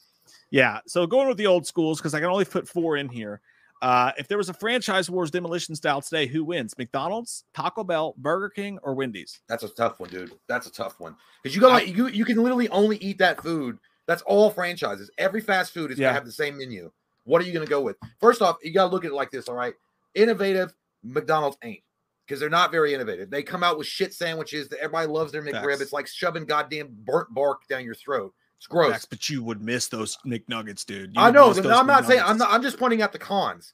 Yeah. 0.50 0.80
So 0.88 1.06
going 1.06 1.28
with 1.28 1.38
the 1.38 1.46
old 1.46 1.68
schools 1.68 2.00
because 2.00 2.16
I 2.16 2.20
can 2.20 2.30
only 2.30 2.46
put 2.46 2.68
four 2.68 2.98
in 2.98 3.10
here. 3.10 3.42
Uh, 3.86 4.12
if 4.18 4.28
there 4.28 4.40
was 4.40 4.50
a 4.50 4.54
franchise 4.54 5.12
wars 5.12 5.30
demolition 5.30 5.76
style 5.76 6.02
today, 6.02 6.26
who 6.26 6.44
wins? 6.44 6.76
McDonald's, 6.76 7.44
Taco 7.54 7.84
Bell, 7.84 8.16
Burger 8.18 8.50
King, 8.50 8.80
or 8.82 8.96
Wendy's? 8.96 9.42
That's 9.48 9.62
a 9.62 9.70
tough 9.70 10.00
one, 10.00 10.10
dude. 10.10 10.32
That's 10.48 10.66
a 10.66 10.72
tough 10.72 11.00
one 11.00 11.16
because 11.44 11.54
you 11.56 11.62
got 11.62 11.72
like 11.72 11.96
you 11.96 12.08
you 12.08 12.26
can 12.26 12.42
literally 12.42 12.68
only 12.70 12.98
eat 12.98 13.20
that 13.20 13.44
food. 13.44 13.78
That's 14.08 14.24
all 14.24 14.50
franchises. 14.50 15.12
Every 15.20 15.40
fast 15.40 15.72
food 15.72 15.92
is 15.92 16.00
Yeah. 16.00 16.08
gonna 16.08 16.16
have 16.16 16.26
the 16.26 16.32
same 16.32 16.58
menu. 16.58 16.92
What 17.26 17.44
are 17.44 17.46
you 17.46 17.54
gonna 17.54 17.68
go 17.68 17.80
with? 17.80 17.98
First 18.20 18.42
off, 18.42 18.58
you 18.64 18.74
gotta 18.74 18.92
look 18.92 19.06
at 19.06 19.12
it 19.12 19.16
like 19.16 19.30
this. 19.30 19.48
All 19.48 19.54
right, 19.54 19.76
innovative. 20.16 20.74
McDonald's 21.04 21.58
ain't 21.62 21.84
because 22.26 22.40
they're 22.40 22.50
not 22.50 22.72
very 22.72 22.96
innovative. 22.96 23.30
They 23.30 23.44
come 23.44 23.64
out 23.64 23.78
with 23.78 23.86
shit 23.86 24.16
sandwiches 24.16 24.68
that 24.70 24.80
everybody 24.80 25.06
loves 25.06 25.32
their 25.32 25.44
McRib. 25.44 25.80
It's 25.80 25.94
like 25.94 26.08
shoving 26.08 26.46
goddamn 26.46 26.88
burnt 27.06 27.32
bark 27.36 27.68
down 27.68 27.86
your 27.86 27.94
throat. 27.94 28.34
It's 28.66 28.72
gross. 28.72 29.06
But 29.06 29.30
you 29.30 29.44
would 29.44 29.62
miss 29.62 29.88
those 29.90 30.18
McNuggets, 30.26 30.86
dude. 30.86 31.16
You 31.16 31.22
I 31.22 31.30
know. 31.30 31.50
miss 31.50 31.58
but 31.58 31.64
those 31.66 31.78
I'm 31.78 31.86
not 31.86 32.06
saying 32.06 32.22
I'm 32.26 32.38
not. 32.38 32.52
I'm 32.52 32.64
just 32.64 32.80
pointing 32.80 33.04
out 33.04 33.12
the 33.12 33.20
cons. 33.20 33.74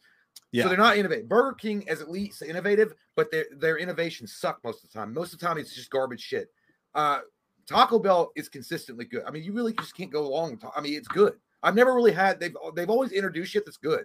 Yeah. 0.51 0.63
So 0.63 0.69
they're 0.69 0.77
not 0.77 0.97
innovative. 0.97 1.30
Burger 1.30 1.53
King 1.53 1.84
is 1.84 2.01
at 2.01 2.09
least 2.09 2.41
innovative, 2.41 2.93
but 3.15 3.31
their 3.31 3.45
their 3.57 3.77
innovations 3.77 4.34
suck 4.34 4.59
most 4.65 4.84
of 4.84 4.91
the 4.91 4.99
time. 4.99 5.13
Most 5.13 5.34
of 5.34 5.39
the 5.39 5.45
time, 5.45 5.57
it's 5.57 5.73
just 5.73 5.89
garbage 5.89 6.19
shit. 6.19 6.49
Uh, 6.93 7.19
Taco 7.68 7.99
Bell 7.99 8.34
is 8.35 8.49
consistently 8.49 9.05
good. 9.05 9.23
I 9.26 9.31
mean, 9.31 9.43
you 9.43 9.53
really 9.53 9.72
just 9.73 9.95
can't 9.95 10.11
go 10.11 10.30
wrong. 10.30 10.51
With, 10.51 10.65
I 10.76 10.81
mean, 10.81 10.95
it's 10.95 11.07
good. 11.07 11.35
I've 11.63 11.76
never 11.76 11.93
really 11.93 12.11
had. 12.11 12.41
They've 12.41 12.55
they've 12.76 12.89
always 12.89 13.13
introduced 13.13 13.53
shit 13.53 13.63
that's 13.63 13.77
good, 13.77 14.03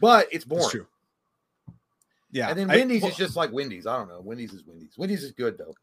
but 0.00 0.28
it's 0.32 0.46
boring. 0.46 0.62
That's 0.62 0.72
true. 0.72 0.86
Yeah. 2.32 2.48
And 2.48 2.58
then 2.58 2.70
I- 2.70 2.76
Wendy's 2.76 3.02
well, 3.02 3.10
is 3.10 3.18
just 3.18 3.36
like 3.36 3.52
Wendy's. 3.52 3.86
I 3.86 3.98
don't 3.98 4.08
know. 4.08 4.22
Wendy's 4.22 4.54
is 4.54 4.64
Wendy's. 4.64 4.94
Wendy's 4.96 5.24
is 5.24 5.32
good 5.32 5.58
though. 5.58 5.74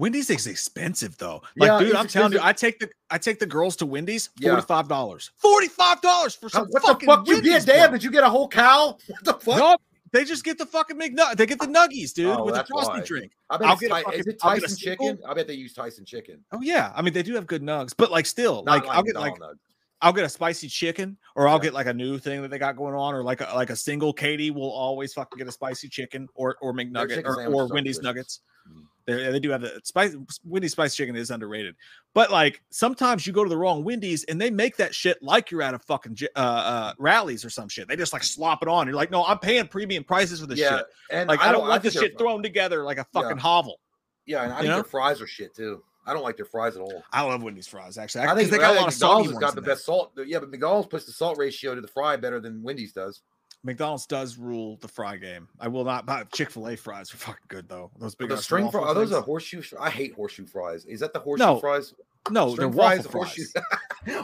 Wendy's 0.00 0.30
is 0.30 0.46
expensive 0.46 1.16
though. 1.18 1.42
Like, 1.56 1.68
Yeah, 1.68 1.78
dude, 1.78 1.94
I'm 1.94 2.06
telling 2.08 2.32
you. 2.32 2.40
I 2.42 2.52
take 2.52 2.78
the 2.78 2.88
I 3.10 3.18
take 3.18 3.38
the 3.38 3.46
girls 3.46 3.76
to 3.76 3.86
Wendy's, 3.86 4.30
forty 4.42 4.62
five 4.62 4.88
dollars. 4.88 5.30
Forty 5.36 5.68
five 5.68 6.00
dollars 6.00 6.34
for 6.34 6.48
some 6.48 6.66
what 6.70 6.82
the 6.82 6.88
fucking 6.88 7.06
fuck 7.06 7.26
you 7.28 7.34
Wendy's, 7.34 7.64
get? 7.64 7.76
Damn, 7.76 7.92
did 7.92 8.02
you 8.02 8.10
get 8.10 8.24
a 8.24 8.30
whole 8.30 8.48
cow? 8.48 8.96
What 9.08 9.24
the 9.24 9.34
fuck? 9.34 9.58
No, 9.58 9.76
they 10.12 10.24
just 10.24 10.42
get 10.44 10.58
the 10.58 10.66
fucking 10.66 10.96
McNug. 10.98 11.36
They 11.36 11.46
get 11.46 11.60
the 11.60 11.66
nuggies, 11.66 12.12
dude, 12.14 12.26
Oh, 12.36 12.44
with 12.44 12.54
the 12.54 12.64
frosty 12.64 13.00
why. 13.00 13.04
drink. 13.04 13.32
I 13.50 13.56
bet 13.58 13.68
I'll 13.68 13.76
get 13.76 13.90
Ty- 13.90 14.02
fucking- 14.02 14.20
is 14.20 14.26
it 14.26 14.40
Tyson 14.40 14.76
chicken? 14.76 15.18
I 15.28 15.34
bet 15.34 15.46
they 15.46 15.54
use 15.54 15.72
Tyson 15.74 16.04
chicken. 16.04 16.42
Oh 16.52 16.60
yeah, 16.62 16.92
I 16.96 17.02
mean 17.02 17.12
they 17.14 17.22
do 17.22 17.34
have 17.34 17.46
good 17.46 17.62
nugs, 17.62 17.92
but 17.96 18.10
like 18.10 18.26
still, 18.26 18.64
Not 18.64 18.84
like, 18.86 18.96
I'll 18.96 19.02
get 19.02 19.14
like 19.16 19.32
McDonald's. 19.34 19.60
I'll 20.02 20.14
get 20.14 20.24
a 20.24 20.30
spicy 20.30 20.66
chicken, 20.68 21.18
or 21.36 21.46
I'll 21.46 21.58
Yeah. 21.58 21.64
get 21.64 21.74
like 21.74 21.86
a 21.86 21.92
new 21.92 22.18
thing 22.18 22.40
that 22.40 22.50
they 22.50 22.58
got 22.58 22.74
going 22.74 22.94
on, 22.94 23.12
or 23.14 23.22
like 23.22 23.42
a, 23.42 23.54
like 23.54 23.68
a 23.68 23.76
single. 23.76 24.14
Katie 24.14 24.50
will 24.50 24.70
always 24.70 25.12
fucking 25.12 25.36
get 25.36 25.46
a 25.46 25.52
spicy 25.52 25.90
chicken 25.90 26.26
or 26.34 26.56
or 26.62 26.72
McNugget 26.72 27.22
or, 27.26 27.44
or 27.52 27.66
Wendy's 27.68 27.98
delicious. 27.98 28.02
nuggets. 28.02 28.40
Mm. 28.66 28.84
They 29.06 29.30
they 29.32 29.40
do 29.40 29.50
have 29.50 29.62
the 29.62 29.80
spice. 29.84 30.14
Wendy's 30.44 30.72
spice 30.72 30.94
chicken 30.94 31.16
is 31.16 31.30
underrated, 31.30 31.74
but 32.14 32.30
like 32.30 32.62
sometimes 32.70 33.26
you 33.26 33.32
go 33.32 33.42
to 33.42 33.48
the 33.50 33.56
wrong 33.56 33.82
Wendy's 33.82 34.24
and 34.24 34.40
they 34.40 34.50
make 34.50 34.76
that 34.76 34.94
shit 34.94 35.22
like 35.22 35.50
you're 35.50 35.62
at 35.62 35.74
a 35.74 35.78
fucking 35.78 36.16
uh, 36.36 36.38
uh 36.38 36.92
Rally's 36.98 37.44
or 37.44 37.50
some 37.50 37.68
shit. 37.68 37.88
They 37.88 37.96
just 37.96 38.12
like 38.12 38.22
slop 38.22 38.62
it 38.62 38.68
on. 38.68 38.86
You're 38.86 38.96
like, 38.96 39.10
no, 39.10 39.24
I'm 39.24 39.38
paying 39.38 39.66
premium 39.68 40.04
prices 40.04 40.40
for 40.40 40.46
this 40.46 40.58
Yeah, 40.58 40.78
shit. 40.78 40.86
and 41.10 41.28
Like 41.28 41.40
I 41.40 41.50
don't, 41.52 41.62
want 41.62 41.72
think 41.72 41.82
this 41.82 41.94
they're- 41.94 42.10
shit 42.10 42.18
thrown 42.18 42.42
together 42.42 42.84
like 42.84 42.98
a 42.98 43.06
Yeah. 43.14 43.20
fucking 43.22 43.38
hovel. 43.38 43.80
Yeah, 44.26 44.44
and 44.44 44.52
I 44.52 44.56
you 44.56 44.62
think 44.62 44.68
know? 44.70 44.74
their 44.76 44.84
fries 44.84 45.20
are 45.20 45.26
shit 45.26 45.54
too. 45.54 45.82
I 46.06 46.12
don't 46.12 46.22
like 46.22 46.36
their 46.36 46.46
fries 46.46 46.76
at 46.76 46.82
all. 46.82 47.02
I 47.12 47.22
love 47.22 47.42
Wendy's 47.42 47.66
fries 47.68 47.98
actually. 47.98 48.24
I 48.24 48.34
think 48.34 48.50
they 48.50 48.56
I 48.56 48.60
got 48.60 48.70
a 48.70 48.74
think 48.74 48.80
lot 48.80 48.88
of 48.88 48.94
McDonald's 48.94 49.30
has 49.30 49.38
got 49.38 49.54
the 49.54 49.60
there. 49.60 49.74
best 49.74 49.84
salt. 49.86 50.12
Yeah, 50.26 50.38
but 50.40 50.50
McDonald's 50.50 50.88
puts 50.88 51.04
the 51.06 51.12
salt 51.12 51.38
ratio 51.38 51.74
to 51.74 51.80
the 51.80 51.88
fry 51.88 52.16
better 52.16 52.40
than 52.40 52.62
Wendy's 52.62 52.92
does. 52.92 53.22
McDonald's 53.62 54.06
does 54.06 54.38
rule 54.38 54.78
the 54.80 54.88
fry 54.88 55.16
game. 55.16 55.46
I 55.60 55.68
will 55.68 55.84
not 55.84 56.06
buy 56.06 56.24
Chick 56.32 56.50
Fil 56.50 56.68
A 56.68 56.76
fries 56.76 57.12
are 57.12 57.18
fucking 57.18 57.44
good 57.48 57.68
though. 57.68 57.90
Those 57.98 58.14
big 58.14 58.30
the 58.30 58.36
string 58.38 58.70
fries, 58.70 58.84
are 58.86 58.94
those 58.94 59.12
are 59.12 59.16
things. 59.16 59.24
horseshoe? 59.26 59.62
I 59.78 59.90
hate 59.90 60.14
horseshoe 60.14 60.46
fries. 60.46 60.86
Is 60.86 61.00
that 61.00 61.12
the 61.12 61.18
horseshoe 61.20 61.44
No, 61.44 61.58
fries? 61.60 61.92
no, 62.30 62.46
they're 62.46 62.54
String 62.54 62.72
waffle 62.72 63.10
fries. 63.10 63.52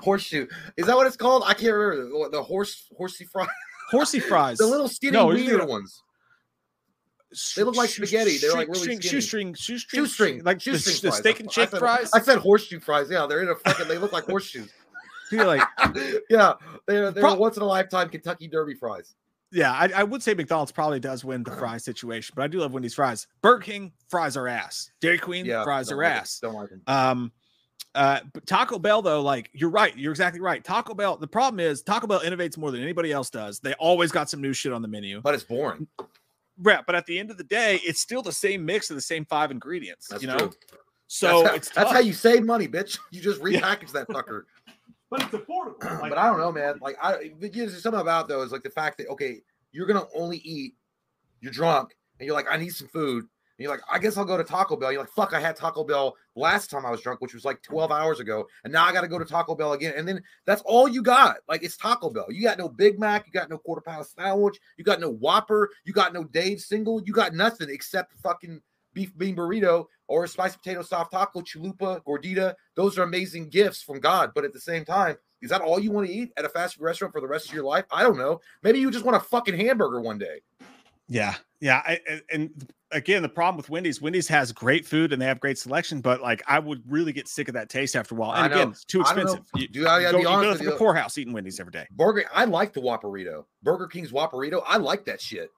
horseshoe. 0.03 0.47
Is 0.79 0.87
that 0.87 0.97
what 0.97 1.07
it's 1.07 1.17
called? 1.17 1.43
I 1.47 1.53
can't 1.55 1.75
remember. 1.75 2.29
The, 2.31 2.37
the 2.39 2.43
horse 2.43 2.89
horsey 2.97 3.25
fries. 3.25 3.49
Horsey 3.91 4.21
fries. 4.29 4.57
The 4.59 4.67
little 4.67 4.89
skinny 4.89 5.13
No, 5.13 5.31
you're 5.33 5.67
ones. 5.67 6.03
They 7.57 7.65
look 7.65 7.77
like 7.77 7.91
spaghetti. 7.91 8.39
They're, 8.39 8.53
like, 8.55 8.69
really 8.69 8.81
skinny. 8.85 9.01
shoestring, 9.03 9.53
shoestring, 9.55 10.05
Shoestring. 10.05 10.45
like 10.45 10.61
shoestring 10.61 10.95
the 11.03 11.09
fries. 11.09 11.19
steak 11.19 11.41
and 11.41 11.49
I 11.51 11.53
said- 11.53 11.79
fries. 11.79 12.11
I 12.15 12.21
said 12.21 12.39
horseshoe 12.39 12.81
fries. 12.81 13.11
Yeah, 13.11 13.27
they're 13.29 13.43
in 13.43 13.49
a 13.51 13.55
fucking. 13.55 13.89
They 13.89 13.99
look 13.99 14.13
like 14.13 14.25
horseshoes. 14.27 14.71
You're 15.31 15.45
like, 15.45 15.61
yeah, 16.31 16.55
they're 16.87 17.11
they're 17.11 17.23
Pro- 17.23 17.35
once 17.35 17.57
in 17.57 17.63
a 17.63 17.67
lifetime 17.67 18.09
Kentucky 18.09 18.47
Derby 18.49 18.75
fries. 18.75 19.15
Yeah, 19.53 19.73
I, 19.73 19.91
I 19.97 20.03
would 20.03 20.23
say 20.23 20.35
McDonald's 20.35 20.73
probably 20.73 21.01
does 21.01 21.25
win 21.25 21.43
the 21.43 21.51
fry 21.59 21.79
situation, 21.79 22.35
but 22.37 22.43
I 22.43 22.47
do 22.49 22.59
love 22.59 22.73
Wendy's 22.73 22.95
fries. 22.95 23.27
Burger 23.43 23.63
King 23.63 23.93
fries 24.09 24.37
are 24.37 24.49
ass. 24.49 24.91
Dairy 25.01 25.19
Queen 25.19 25.47
Yeah, 25.47 25.65
fries 25.65 25.91
are 25.93 25.97
like 25.97 26.13
ass. 26.13 26.39
Don't 26.41 26.55
like 26.55 26.71
them. 26.71 26.83
Um, 26.87 27.33
uh, 27.95 28.21
but 28.35 28.47
Taco 28.47 28.79
Bell 28.79 29.01
though, 29.01 29.23
like 29.23 29.49
you're 29.55 29.71
right, 29.71 29.97
you're 29.97 30.13
exactly 30.13 30.41
right. 30.41 30.63
Taco 30.63 30.95
Bell. 30.95 31.17
The 31.17 31.27
problem 31.27 31.61
is 31.61 31.83
Taco 31.83 32.07
Bell 32.07 32.21
innovates 32.21 32.59
more 32.59 32.71
than 32.71 32.83
anybody 32.83 33.11
else 33.11 33.31
does. 33.31 33.59
They 33.61 33.73
always 33.75 34.13
got 34.13 34.29
some 34.29 34.43
new 34.43 34.53
shit 34.53 34.73
on 34.73 34.83
the 34.83 34.89
menu. 34.89 35.23
But 35.23 35.35
it's 35.35 35.45
boring. 35.45 35.87
Right, 36.59 36.85
but 36.87 36.95
at 36.95 37.07
the 37.07 37.19
end 37.19 37.31
of 37.31 37.39
the 37.39 37.45
day, 37.45 37.81
it's 37.85 38.01
still 38.01 38.23
the 38.23 38.33
same 38.33 38.65
mix 38.65 38.91
of 38.91 38.97
the 38.97 39.03
same 39.03 39.25
five 39.27 39.51
ingredients. 39.51 40.09
That's 40.09 40.23
you 40.23 40.29
know, 40.29 40.39
true. 40.39 40.53
so 41.07 41.27
that's 41.29 41.49
how, 41.49 41.55
it's 41.55 41.69
that's 41.71 41.93
how 41.93 41.99
you 42.01 42.13
save 42.13 42.45
money, 42.45 42.67
bitch. 42.67 42.99
You 43.11 43.21
just 43.21 43.41
Yeah. 43.47 43.61
that 43.93 44.09
fucker. 44.09 44.43
But 45.11 45.23
it's 45.23 45.31
affordable. 45.31 45.81
but 46.09 46.19
I 46.19 46.27
don't 46.27 46.39
know, 46.39 46.53
man. 46.53 46.79
Like 46.81 46.97
I, 47.03 47.33
there's 47.39 47.83
something 47.83 48.01
about 48.01 48.29
though 48.29 48.43
is 48.43 48.53
like 48.53 48.63
the 48.63 48.71
fact 48.71 48.99
that 48.99 49.09
okay, 49.09 49.41
you're 49.73 49.87
gonna 49.87 50.07
only 50.15 50.39
eat. 50.39 50.75
You're 51.41 51.53
drunk, 51.53 51.95
and 52.19 52.27
you're 52.27 52.35
like, 52.35 52.47
I 52.51 52.57
need 52.57 52.71
some 52.71 52.89
food. 52.89 53.27
And 53.59 53.65
you're 53.65 53.73
like, 53.73 53.83
I 53.91 53.99
guess 53.99 54.19
I'll 54.19 54.25
go 54.25 54.37
to 54.37 54.45
Taco 54.45 54.77
Bell. 54.77 54.93
You're 54.93 55.01
like, 55.01 55.11
fuck, 55.11 55.33
I 55.33 55.41
had 55.41 55.57
Taco 55.57 55.83
Bell 55.83 56.15
last 56.35 56.71
time 56.71 56.85
I 56.85 56.91
was 56.91 57.01
drunk, 57.01 57.23
which 57.23 57.33
was 57.33 57.45
like 57.45 57.63
12 57.63 57.91
hours 57.91 58.21
ago, 58.21 58.47
and 58.65 58.73
now 58.73 58.85
I 58.85 58.93
got 58.93 59.01
to 59.01 59.09
go 59.09 59.19
to 59.19 59.25
Taco 59.25 59.55
Bell 59.55 59.73
again. 59.73 59.95
And 59.97 60.07
then 60.07 60.23
that's 60.45 60.63
all 60.67 60.89
you 60.89 61.03
got. 61.03 61.37
Like 61.49 61.63
it's 61.63 61.77
Taco 61.77 62.11
Bell. 62.11 62.27
You 62.31 62.43
got 62.43 62.59
no 62.59 62.69
Big 62.69 62.99
Mac. 62.99 63.27
You 63.27 63.33
got 63.33 63.49
no 63.49 63.59
quarter 63.59 63.81
pound 63.81 64.07
sandwich. 64.07 64.59
You 64.77 64.85
got 64.85 65.01
no 65.01 65.11
Whopper. 65.11 65.71
You 65.85 65.93
got 65.93 66.13
no 66.13 66.25
Dave 66.25 66.61
single. 66.61 67.03
You 67.03 67.13
got 67.13 67.35
nothing 67.35 67.69
except 67.71 68.13
fucking 68.21 68.61
beef 68.93 69.17
bean 69.17 69.37
burrito 69.37 69.87
or 70.09 70.25
a 70.25 70.29
spicy 70.29 70.57
potato 70.59 70.83
soft 70.83 71.13
taco, 71.13 71.41
chalupa, 71.41 72.03
gordita. 72.05 72.55
Those 72.75 72.99
are 72.99 73.03
amazing 73.03 73.49
gifts 73.49 73.83
from 73.83 74.01
God. 74.01 74.33
But 74.35 74.45
at 74.45 74.53
the 74.53 74.61
same 74.61 74.85
time, 74.85 75.17
is 75.43 75.51
that 75.51 75.61
all 75.61 75.79
you 75.79 75.91
want 75.91 76.07
to 76.07 76.13
eat 76.13 76.33
at 76.37 76.45
a 76.45 76.49
fast 76.49 76.77
food 76.77 76.85
restaurant 76.85 77.13
for 77.13 77.21
the 77.21 77.27
rest 77.29 77.49
of 77.49 77.55
your 77.55 77.65
life? 77.65 77.85
I 77.91 78.03
don't 78.03 78.17
know. 78.19 78.41
Maybe 78.63 78.79
you 78.79 78.91
just 78.91 79.05
want 79.05 79.17
a 79.17 79.21
fucking 79.21 79.59
hamburger 79.59 80.01
one 80.01 80.19
day. 80.19 80.41
Yeah, 81.09 81.35
yeah, 81.61 81.83
I, 81.87 82.01
and- 82.33 82.51
again, 82.93 83.21
the 83.21 83.29
problem 83.29 83.57
with 83.57 83.69
Wendy's, 83.69 84.01
Wendy's 84.01 84.29
has 84.29 84.53
great 84.53 84.87
food 84.87 85.13
and 85.13 85.21
they 85.21 85.27
have 85.27 85.41
great 85.41 85.59
selection, 85.59 86.01
but 86.01 86.21
like 86.21 86.43
I 86.47 86.59
would 86.59 86.83
really 86.91 87.13
get 87.13 87.29
sick 87.29 87.49
of 87.49 87.55
that 87.55 87.69
taste 87.69 87.95
after 87.97 88.15
a 88.15 88.19
while. 88.19 88.33
And 88.33 88.53
again, 88.53 88.71
it's 88.71 88.85
too 88.85 89.01
I 89.01 89.11
expensive. 89.11 89.41
You, 89.55 89.69
Dude, 89.69 89.87
I 89.87 90.03
gotta 90.03 90.13
go, 90.13 90.19
be 90.19 90.23
you 90.23 90.29
honest 90.29 90.43
go 90.45 90.51
with 90.51 90.59
to 90.59 90.65
you. 90.65 90.71
the 90.71 90.77
poorhouse 90.77 91.19
eating 91.19 91.33
Wendy's 91.33 91.59
every 91.61 91.73
day. 91.73 91.87
Burger, 91.93 92.25
I 92.33 92.45
like 92.45 92.73
the 92.73 92.81
Whopperito. 92.81 93.45
Burger 93.63 93.87
King's 93.89 94.11
Whopperito. 94.13 94.63
I 94.67 94.77
like 94.79 95.05
that 95.07 95.21
shit. 95.21 95.51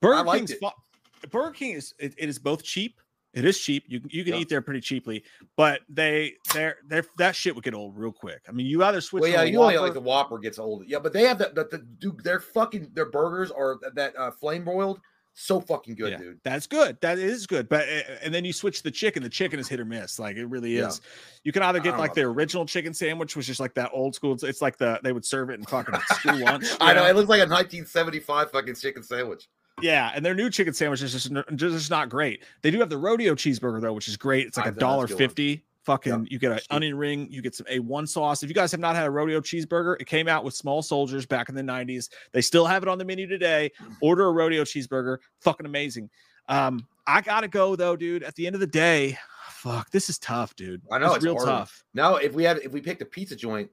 Burger 0.00 0.22
liked 0.24 0.48
King's 0.48 0.62
it. 0.62 1.30
Burger 1.30 1.52
King 1.52 1.72
is 1.74 1.94
it, 1.98 2.14
it 2.18 2.28
is 2.28 2.38
both 2.38 2.62
cheap. 2.62 3.00
It 3.34 3.44
is 3.46 3.58
cheap. 3.58 3.84
You 3.88 4.00
can- 4.00 4.10
you 4.10 4.24
can 4.24 4.34
Yeah. 4.34 4.40
eat 4.40 4.48
there 4.50 4.60
pretty 4.60 4.80
cheaply, 4.80 5.24
but 5.56 5.80
they 5.88 6.34
they're 6.52 6.76
they're 6.86 7.04
that 7.18 7.34
shit 7.34 7.54
would 7.54 7.64
get 7.64 7.74
old 7.74 7.96
real 7.96 8.12
quick. 8.12 8.42
I 8.48 8.52
mean, 8.52 8.66
you 8.66 8.84
either 8.84 9.00
switch. 9.00 9.22
Well, 9.22 9.30
yeah, 9.30 9.42
you 9.42 9.58
only 9.60 9.78
like 9.78 9.94
the 9.94 10.00
Whopper 10.00 10.38
gets 10.38 10.58
old. 10.58 10.84
Yeah, 10.86 10.98
but 10.98 11.12
they 11.12 11.22
have 11.22 11.38
that. 11.38 11.54
The, 11.54 11.64
the 11.64 11.78
dude, 11.78 12.22
their 12.24 12.40
fucking 12.40 12.90
their 12.92 13.10
burgers 13.10 13.50
are 13.50 13.78
that, 13.94 14.14
uh, 14.18 14.30
flame 14.32 14.64
broiled. 14.64 15.00
So 15.34 15.62
fucking 15.62 15.94
good, 15.94 16.10
Yeah, 16.10 16.18
dude. 16.18 16.40
That's 16.44 16.66
good. 16.66 16.98
That 17.00 17.18
is 17.18 17.46
good. 17.46 17.66
But 17.70 17.88
uh, 17.88 18.02
and 18.22 18.34
then 18.34 18.44
you 18.44 18.52
switch 18.52 18.82
the 18.82 18.90
chicken. 18.90 19.22
The 19.22 19.30
chicken 19.30 19.58
is 19.58 19.66
hit 19.66 19.80
or 19.80 19.86
miss. 19.86 20.18
Like 20.18 20.36
it 20.36 20.44
really 20.44 20.76
Yeah. 20.76 20.88
is. 20.88 21.00
You 21.42 21.52
can 21.52 21.62
either 21.62 21.80
get 21.80 21.98
like 21.98 22.12
the 22.12 22.20
original 22.20 22.66
chicken 22.66 22.92
sandwich, 22.92 23.34
which 23.34 23.48
is 23.48 23.58
like 23.58 23.72
that 23.76 23.92
old 23.94 24.14
school. 24.14 24.36
It's 24.42 24.60
like 24.60 24.76
the 24.76 25.00
they 25.02 25.12
would 25.12 25.24
serve 25.24 25.48
it 25.48 25.54
in 25.54 25.64
fucking 25.64 25.94
school 26.16 26.36
lunch. 26.38 26.66
I 26.82 26.92
know 26.92 27.06
it 27.06 27.16
looks 27.16 27.30
like 27.30 27.38
a 27.38 27.48
1975 27.48 28.50
fucking 28.50 28.74
chicken 28.74 29.02
sandwich. 29.02 29.48
Yeah, 29.80 30.12
and 30.14 30.24
their 30.24 30.34
new 30.34 30.50
chicken 30.50 30.74
sandwich 30.74 31.02
is 31.02 31.12
just, 31.12 31.32
just 31.56 31.90
not 31.90 32.08
great. 32.08 32.42
They 32.60 32.70
do 32.70 32.78
have 32.80 32.90
the 32.90 32.98
rodeo 32.98 33.34
cheeseburger 33.34 33.80
though, 33.80 33.92
which 33.92 34.08
is 34.08 34.16
great. 34.16 34.46
It's 34.46 34.56
like 34.56 34.66
I- 34.66 34.70
a 34.70 34.72
dollar 34.72 35.06
fifty. 35.06 35.64
Fucking, 35.84 36.28
you 36.30 36.38
get 36.38 36.52
an 36.52 36.60
onion 36.70 36.96
ring, 36.96 37.26
you 37.28 37.42
get 37.42 37.56
some 37.56 37.66
A1 37.66 38.08
sauce. 38.08 38.44
If 38.44 38.48
you 38.48 38.54
guys 38.54 38.70
have 38.70 38.78
not 38.78 38.94
had 38.94 39.04
a 39.04 39.10
rodeo 39.10 39.40
cheeseburger, 39.40 40.00
it 40.00 40.06
came 40.06 40.28
out 40.28 40.44
with 40.44 40.54
small 40.54 40.80
soldiers 40.80 41.26
back 41.26 41.48
in 41.48 41.56
the 41.56 41.62
90s. 41.62 42.08
They 42.30 42.40
still 42.40 42.66
have 42.66 42.84
it 42.84 42.88
on 42.88 42.98
the 42.98 43.04
menu 43.04 43.26
today. 43.26 43.72
Order 44.00 44.28
a 44.28 44.30
rodeo 44.32 44.62
cheeseburger. 44.62 45.18
Fucking 45.40 45.66
amazing. 45.66 46.08
Um, 46.48 46.86
I 47.04 47.20
gotta 47.20 47.48
go 47.48 47.74
though, 47.74 47.96
dude. 47.96 48.22
At 48.22 48.36
the 48.36 48.46
end 48.46 48.54
of 48.54 48.60
the 48.60 48.66
day, 48.68 49.18
fuck, 49.48 49.90
this 49.90 50.08
is 50.08 50.20
tough, 50.20 50.54
dude. 50.54 50.82
I 50.92 50.98
know, 50.98 51.06
it's, 51.06 51.16
it's 51.16 51.24
real 51.24 51.34
hard. 51.34 51.48
tough. 51.48 51.82
Now, 51.94 52.14
if 52.14 52.32
we 52.32 52.44
had 52.44 52.58
if 52.58 52.70
we 52.70 52.80
picked 52.80 53.02
a 53.02 53.06
pizza 53.06 53.34
joint, 53.34 53.68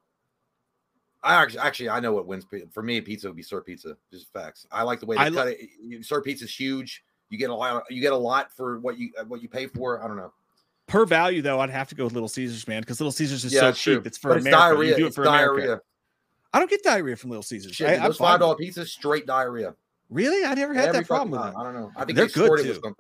I 1.24 1.36
actually 1.36 1.60
actually 1.60 1.90
I 1.90 2.00
know 2.00 2.14
what 2.14 2.26
wins 2.28 2.46
for 2.72 2.82
me. 2.82 3.02
Pizza 3.02 3.28
would 3.28 3.36
be 3.36 3.44
Sir 3.44 3.62
Pizza. 3.62 3.98
Just 4.12 4.32
facts. 4.32 4.66
I 4.72 4.84
like 4.84 5.00
the 5.00 5.06
way 5.06 5.18
they 5.18 5.24
I 5.24 5.30
cut 5.30 5.48
it. 5.50 5.60
You- 5.82 6.02
Sir 6.04 6.22
Pizza's 6.22 6.54
huge. 6.54 7.04
You 7.30 7.38
get 7.38 7.50
a 7.50 7.56
lot. 7.56 7.84
You 7.90 8.02
get 8.02 8.14
a 8.14 8.18
lot 8.18 8.52
for 8.52 8.80
what 8.80 8.98
you 8.98 9.12
uh, 9.20 9.24
what 9.26 9.42
you 9.42 9.50
pay 9.50 9.68
for. 9.68 10.04
I 10.04 10.08
don't 10.08 10.18
know. 10.18 10.34
Per 10.88 11.06
value, 11.06 11.44
though, 11.44 11.60
I'd 11.60 11.70
have 11.70 11.88
to 11.90 11.96
go 11.96 12.04
with 12.06 12.14
Little 12.14 12.28
Caesars, 12.30 12.68
man, 12.68 12.82
because 12.82 13.00
Little 13.00 13.12
Caesars 13.12 13.46
is 13.46 13.54
Yeah, 13.54 13.60
so 13.60 13.68
it's 13.70 13.82
true. 13.82 13.96
cheap. 13.98 14.08
It's 14.08 14.18
for 14.18 14.30
But 14.30 14.38
it's 14.38 14.48
America. 14.48 14.62
diarrhea. 14.74 14.90
You 14.92 14.96
do 14.98 15.04
it 15.04 15.08
It's 15.08 15.16
for 15.16 15.24
America. 15.26 15.62
diarrhea. 15.62 15.82
I 16.52 16.58
don't 16.60 16.70
get 16.72 16.82
diarrhea 16.82 17.16
from 17.16 17.30
Little 17.30 17.44
Caesars. 17.44 17.76
Shit, 17.76 17.88
I, 18.02 18.08
those 18.08 18.18
five 18.18 18.40
dollar 18.40 18.56
pizzas, 18.56 18.88
straight 18.88 19.28
diarrhea. 19.28 19.76
Really, 20.10 20.44
I 20.44 20.56
never 20.56 20.74
had 20.74 20.88
Every 20.88 21.02
that 21.02 21.08
problem 21.08 21.30
with 21.30 21.42
them. 21.42 21.56
I 21.56 21.64
don't 21.64 21.76
know. 21.76 21.92
I 21.96 22.06
think 22.06 22.16
They're 22.16 22.26
they 22.26 22.34
good, 22.34 22.82
too. 22.82 22.96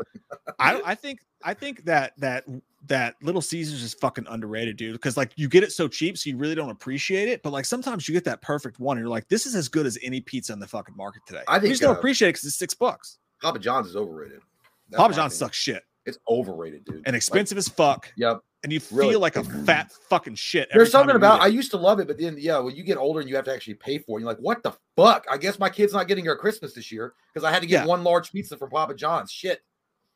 I, 0.60 0.82
I 0.86 0.94
think 0.96 1.22
I 1.44 1.56
think 1.56 1.86
that 1.86 2.14
that 2.20 2.44
that 2.88 3.16
Little 3.22 3.42
Caesars 3.42 3.84
is 3.84 3.94
fucking 3.94 4.26
underrated, 4.30 4.78
dude. 4.78 4.94
Because 4.94 5.18
like 5.18 5.32
you 5.36 5.48
get 5.50 5.64
it 5.64 5.72
so 5.72 5.88
cheap, 5.88 6.18
so 6.18 6.30
you 6.30 6.38
really 6.38 6.56
don't 6.56 6.70
appreciate 6.70 7.28
it. 7.28 7.44
But 7.44 7.52
like 7.52 7.66
sometimes 7.66 8.08
you 8.08 8.14
get 8.14 8.24
that 8.26 8.42
perfect 8.42 8.80
one, 8.80 8.98
and 8.98 9.04
you're 9.04 9.10
like, 9.12 9.28
this 9.28 9.46
is 9.46 9.56
as 9.56 9.68
good 9.68 9.86
as 9.86 9.98
any 10.04 10.22
pizza 10.22 10.54
in 10.54 10.60
the 10.60 10.68
fucking 10.68 10.96
market 10.96 11.22
today. 11.28 11.44
I 11.48 11.56
think 11.60 11.66
you 11.66 11.70
just 11.72 11.82
don't 11.82 11.96
uh, 11.96 12.00
appreciate 12.00 12.30
it 12.30 12.34
because 12.34 12.46
it's 12.46 12.56
six 12.58 12.74
bucks. 12.74 13.18
Papa 13.42 13.60
John's 13.60 13.88
is 13.88 13.96
overrated. 13.96 14.42
That's 14.90 15.00
Papa 15.02 15.14
John's 15.14 15.36
sucks 15.36 15.56
shit 15.58 15.84
It's 16.06 16.18
overrated, 16.28 16.84
dude. 16.86 16.96
and 16.98 17.08
Like, 17.08 17.16
expensive 17.16 17.58
as 17.58 17.68
fuck, 17.70 18.12
yep. 18.18 18.40
and 18.64 18.74
you 18.74 18.80
feel 18.80 19.20
like 19.20 19.36
a 19.36 19.44
fat 19.66 19.92
fucking 20.10 20.36
shit. 20.36 20.68
every 20.72 20.80
There's 20.80 20.92
something 20.92 21.16
about 21.16 21.42
I 21.42 21.48
used 21.48 21.72
to 21.72 21.78
love 21.78 22.00
it, 22.00 22.08
but 22.08 22.18
then 22.18 22.38
yeah, 22.40 22.58
when 22.60 22.76
you 22.76 22.84
get 22.84 22.98
older 22.98 23.20
and 23.20 23.30
you 23.30 23.36
have 23.36 23.46
to 23.46 23.54
actually 23.54 23.76
pay 23.76 24.00
for 24.00 24.18
it, 24.18 24.22
you're 24.22 24.30
like, 24.30 24.40
what 24.40 24.64
the 24.64 24.74
fuck? 24.98 25.26
I 25.30 25.38
guess 25.38 25.60
my 25.60 25.70
kid's 25.70 25.94
not 25.94 26.08
getting 26.08 26.26
her 26.26 26.36
Christmas 26.36 26.74
this 26.74 26.92
year 26.92 27.14
because 27.34 27.44
I 27.46 27.52
had 27.52 27.62
to 27.62 27.68
get 27.68 27.84
Yeah. 27.84 27.86
one 27.86 28.04
large 28.04 28.32
pizza 28.32 28.58
from 28.58 28.70
Papa 28.72 28.96
John's. 28.96 29.32
Shit. 29.32 29.62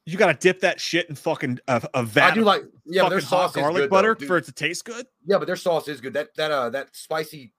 You 0.05 0.17
got 0.17 0.27
to 0.27 0.33
dip 0.33 0.61
that 0.61 0.81
shit 0.81 1.07
in 1.09 1.15
fucking 1.15 1.59
a, 1.67 1.87
a 1.93 2.03
vat. 2.03 2.31
I 2.31 2.33
do 2.35 2.43
like 2.43 2.63
yeah, 2.85 3.03
but 3.03 3.09
their 3.09 3.21
sauce 3.21 3.51
is 3.51 3.55
garlic 3.61 3.83
good, 3.83 3.83
though, 3.85 3.89
butter 3.89 4.15
dude. 4.15 4.27
for 4.27 4.37
it 4.37 4.45
to 4.45 4.51
taste 4.51 4.85
good. 4.85 5.05
Yeah, 5.25 5.37
but 5.37 5.45
their 5.45 5.55
sauce 5.55 5.87
is 5.87 6.01
good. 6.01 6.13
That 6.13 6.35
that 6.35 6.51
uh 6.51 6.69
that 6.71 6.89
spicy 6.95 7.53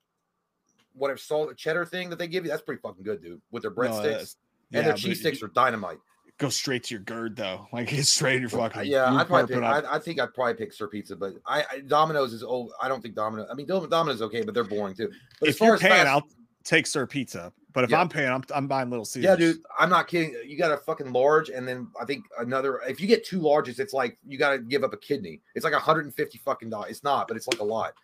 whatever 0.94 1.18
salt 1.18 1.56
cheddar 1.56 1.84
thing 1.84 2.10
that 2.10 2.18
they 2.18 2.28
give 2.28 2.44
you, 2.44 2.50
that's 2.50 2.62
pretty 2.62 2.80
fucking 2.80 3.02
good, 3.02 3.22
dude. 3.22 3.40
With 3.50 3.62
their 3.62 3.70
No, 3.72 3.76
breadsticks 3.76 4.36
and 4.72 4.80
yeah, 4.80 4.82
their 4.82 4.92
but 4.92 4.98
cheese 5.00 5.20
sticks 5.20 5.42
are 5.42 5.48
dynamite. 5.48 5.98
go 6.38 6.48
straight 6.48 6.84
to 6.84 6.94
your 6.94 7.02
gird 7.02 7.36
though. 7.36 7.66
Like 7.72 7.92
it's 7.92 8.08
straight 8.10 8.36
in 8.36 8.42
your 8.42 8.50
fucking. 8.50 8.80
Uh, 8.80 8.84
yeah, 8.84 9.12
I'd 9.12 9.26
probably 9.26 9.54
pick, 9.54 9.64
I, 9.64 9.82
I 9.90 9.98
think 9.98 10.20
I'd 10.20 10.34
probably 10.34 10.54
pick 10.54 10.72
Sir 10.72 10.86
Pizza, 10.86 11.16
but 11.16 11.34
I, 11.46 11.64
I 11.70 11.80
Domino's 11.80 12.32
is 12.32 12.42
old. 12.42 12.72
I 12.80 12.88
don't 12.88 13.00
think 13.00 13.14
Domino. 13.14 13.46
I 13.50 13.54
mean, 13.54 13.66
Dom- 13.66 13.88
Domino's 13.88 14.22
okay, 14.22 14.42
but 14.42 14.54
they're 14.54 14.64
boring 14.64 14.94
too. 14.94 15.10
But 15.40 15.48
as 15.48 15.54
if 15.54 15.58
far 15.58 15.66
you're 15.68 15.74
as 15.76 15.80
paying, 15.80 15.92
fast, 16.04 16.08
I'll 16.08 16.28
take 16.64 16.86
Sir 16.86 17.06
Pizza. 17.06 17.52
But 17.72 17.84
if 17.84 17.90
Yeah. 17.90 18.00
I'm 18.00 18.08
paying, 18.08 18.30
I'm, 18.30 18.42
I'm 18.54 18.68
buying 18.68 18.88
Little 18.88 19.04
Caesars. 19.04 19.24
Yeah, 19.24 19.34
dude, 19.36 19.58
I'm 19.78 19.90
not 19.90 20.06
kidding. 20.06 20.36
You 20.46 20.56
got 20.56 20.70
a 20.70 20.76
fucking 20.76 21.12
large, 21.12 21.48
and 21.50 21.66
then 21.66 21.88
I 22.00 22.04
think 22.04 22.24
another. 22.38 22.80
If 22.88 23.00
you 23.00 23.06
get 23.08 23.24
two 23.24 23.40
larges, 23.40 23.80
it's 23.80 23.92
like 23.92 24.16
you 24.26 24.38
got 24.38 24.50
to 24.50 24.58
give 24.58 24.84
up 24.84 24.92
a 24.92 24.96
kidney. 24.96 25.40
It's 25.54 25.64
like 25.64 25.72
150 25.72 26.38
fucking 26.38 26.70
dollars. 26.70 26.90
It's 26.90 27.04
not, 27.04 27.26
but 27.28 27.36
it's 27.36 27.48
like 27.48 27.60
a 27.60 27.64
lot. 27.64 27.94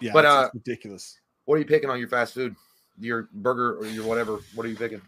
Yeah, 0.00 0.12
but, 0.12 0.24
it's, 0.24 0.32
uh, 0.32 0.42
it's 0.46 0.54
ridiculous. 0.54 1.20
What 1.44 1.54
are 1.56 1.58
you 1.58 1.64
picking 1.64 1.90
on 1.90 1.98
your 1.98 2.08
fast 2.08 2.34
food? 2.34 2.54
Your 2.98 3.28
burger 3.32 3.76
or 3.78 3.86
your 3.86 4.04
whatever? 4.04 4.40
What 4.54 4.66
are 4.66 4.68
you 4.68 4.76
picking? 4.76 5.00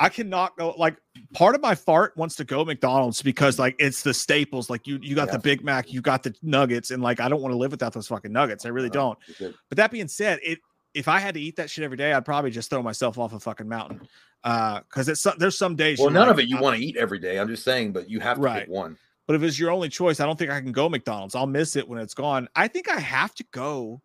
I 0.00 0.08
cannot 0.08 0.56
go 0.56 0.70
like 0.78 0.96
part 1.34 1.54
of 1.54 1.60
my 1.60 1.74
fart 1.76 2.16
wants 2.16 2.34
to 2.36 2.44
go 2.44 2.64
McDonald's 2.64 3.22
because 3.22 3.58
like 3.58 3.76
it's 3.78 4.02
the 4.02 4.12
staples. 4.14 4.68
Like 4.70 4.86
you 4.86 4.98
you 5.02 5.14
got 5.14 5.28
Yeah. 5.28 5.34
the 5.34 5.38
Big 5.38 5.62
Mac, 5.62 5.92
you 5.92 6.00
got 6.00 6.22
the 6.24 6.34
nuggets, 6.42 6.90
and 6.90 7.02
like 7.02 7.20
I 7.20 7.28
don't 7.28 7.40
want 7.42 7.52
to 7.52 7.56
live 7.58 7.70
without 7.70 7.92
those 7.92 8.08
fucking 8.08 8.32
nuggets. 8.32 8.64
I 8.66 8.70
really 8.70 8.88
Uh, 8.88 8.92
don't. 8.94 9.18
But 9.38 9.76
that 9.76 9.90
being 9.92 10.08
said, 10.08 10.40
it 10.42 10.58
if 10.94 11.08
I 11.08 11.18
had 11.18 11.34
to 11.34 11.40
eat 11.40 11.56
that 11.56 11.70
shit 11.70 11.84
every 11.84 11.96
day, 11.96 12.12
I'd 12.12 12.24
probably 12.24 12.50
just 12.50 12.70
throw 12.70 12.82
myself 12.82 13.18
off 13.18 13.32
a 13.32 13.40
fucking 13.40 13.68
mountain. 13.68 14.06
Uh, 14.44 14.80
because 14.80 15.08
it's 15.08 15.24
there's 15.38 15.56
some 15.56 15.76
days. 15.76 15.98
Well, 15.98 16.10
none 16.10 16.22
like, 16.26 16.30
of 16.32 16.38
it 16.40 16.48
you 16.48 16.58
want 16.58 16.76
to 16.76 16.84
eat 16.84 16.96
every 16.96 17.18
day. 17.20 17.38
I'm 17.38 17.48
just 17.48 17.64
saying, 17.64 17.92
but 17.92 18.10
you 18.10 18.18
have 18.20 18.36
to 18.38 18.42
Right. 18.42 18.60
pick 18.60 18.68
one. 18.68 18.98
But 19.26 19.36
if 19.36 19.42
it's 19.44 19.58
your 19.58 19.70
only 19.70 19.88
choice, 19.88 20.18
I 20.18 20.26
don't 20.26 20.36
think 20.38 20.50
I 20.50 20.60
can 20.60 20.72
go 20.72 20.88
McDonald's. 20.88 21.34
I'll 21.36 21.46
miss 21.46 21.76
it 21.76 21.88
when 21.88 22.00
it's 22.00 22.12
gone. 22.14 22.48
I 22.56 22.66
think 22.66 22.88
I 22.90 22.98
have 22.98 23.34
to 23.36 23.44
go. 23.52 24.02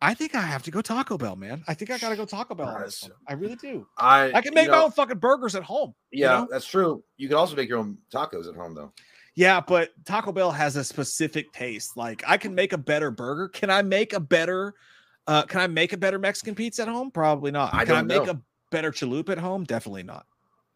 I 0.00 0.14
think 0.14 0.34
I 0.34 0.40
have 0.40 0.62
to 0.64 0.70
go 0.70 0.80
Taco 0.82 1.16
Bell, 1.18 1.36
man. 1.36 1.64
I 1.68 1.74
think 1.74 1.90
I 1.90 1.98
gotta 1.98 2.16
go 2.16 2.24
Taco 2.26 2.54
Bell. 2.54 2.68
on 2.68 2.82
this 2.82 3.02
Nice. 3.04 3.10
I 3.28 3.32
really 3.34 3.56
do. 3.56 3.86
I 3.96 4.26
I 4.32 4.40
can 4.42 4.52
you 4.52 4.54
make 4.54 4.70
my 4.70 4.78
own 4.82 4.90
fucking 4.90 5.18
burgers 5.18 5.54
at 5.54 5.62
home. 5.62 5.94
you 6.10 6.24
Yeah, 6.24 6.40
know? 6.40 6.48
that's 6.50 6.66
true. 6.66 7.02
You 7.16 7.28
can 7.28 7.36
also 7.36 7.56
make 7.56 7.68
your 7.68 7.78
own 7.78 7.98
tacos 8.12 8.48
at 8.48 8.54
home, 8.54 8.74
though. 8.74 8.92
Yeah, 9.34 9.60
but 9.60 9.90
Taco 10.06 10.32
Bell 10.32 10.50
has 10.50 10.76
a 10.76 10.84
specific 10.84 11.52
taste. 11.52 11.96
Like 11.96 12.22
I 12.26 12.36
can 12.38 12.54
make 12.54 12.72
a 12.72 12.78
better 12.78 13.10
burger. 13.10 13.48
Can 13.48 13.68
I 13.70 13.82
make 13.82 14.12
a 14.14 14.20
better 14.20 14.74
uh 15.26 15.42
can 15.42 15.60
I 15.60 15.66
make 15.66 15.92
a 15.92 15.96
better 15.96 16.18
Mexican 16.18 16.54
pizza 16.54 16.82
at 16.82 16.88
home? 16.88 17.10
Probably 17.10 17.50
not. 17.50 17.74
I 17.74 17.84
can 17.84 17.96
I 17.96 18.02
make 18.02 18.24
know. 18.24 18.32
a 18.32 18.40
better 18.70 18.90
chalupa 18.90 19.30
at 19.30 19.38
home? 19.38 19.64
Definitely 19.64 20.02
not. 20.02 20.26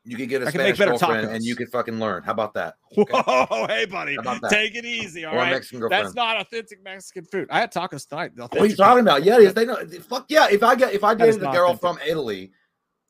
You 0.05 0.17
could 0.17 0.31
get 0.31 0.43
a 0.43 0.47
I 0.47 0.51
can 0.51 0.61
Spanish 0.61 0.79
better 0.79 0.91
girlfriend, 0.93 1.29
tacos. 1.29 1.35
and 1.35 1.45
you 1.45 1.55
could 1.55 1.69
fucking 1.69 1.99
learn. 2.01 2.23
How 2.23 2.33
about 2.33 2.55
that? 2.55 2.75
Okay. 2.99 3.13
Whoa, 3.13 3.67
hey 3.69 3.85
buddy. 3.85 4.15
How 4.15 4.23
about 4.23 4.41
that? 4.43 4.51
Take 4.51 4.75
it 4.75 4.85
easy, 4.85 5.25
all 5.25 5.35
or 5.35 5.39
right. 5.39 5.63
That's 5.91 6.15
not 6.15 6.41
authentic 6.41 6.83
Mexican 6.83 7.25
food. 7.25 7.49
I 7.51 7.61
had 7.61 7.73
tacos 7.73 8.09
tonight. 8.09 8.33
What 8.35 8.57
are 8.57 8.67
you 8.67 8.75
talking 8.75 9.03
about? 9.03 9.25
Yeah, 9.25 9.41
if 9.41 9.55
they 9.55 9.65
know. 9.65 9.77
Fuck 10.09 10.27
yeah! 10.29 10.49
If 10.51 10.63
I 10.63 10.75
get 10.75 10.95
if 10.95 11.05
I 11.05 11.15
dated 11.15 11.43
a 11.43 11.53
girl 11.53 11.71
authentic. 11.71 11.81
from 11.81 11.99
Italy, 12.09 12.51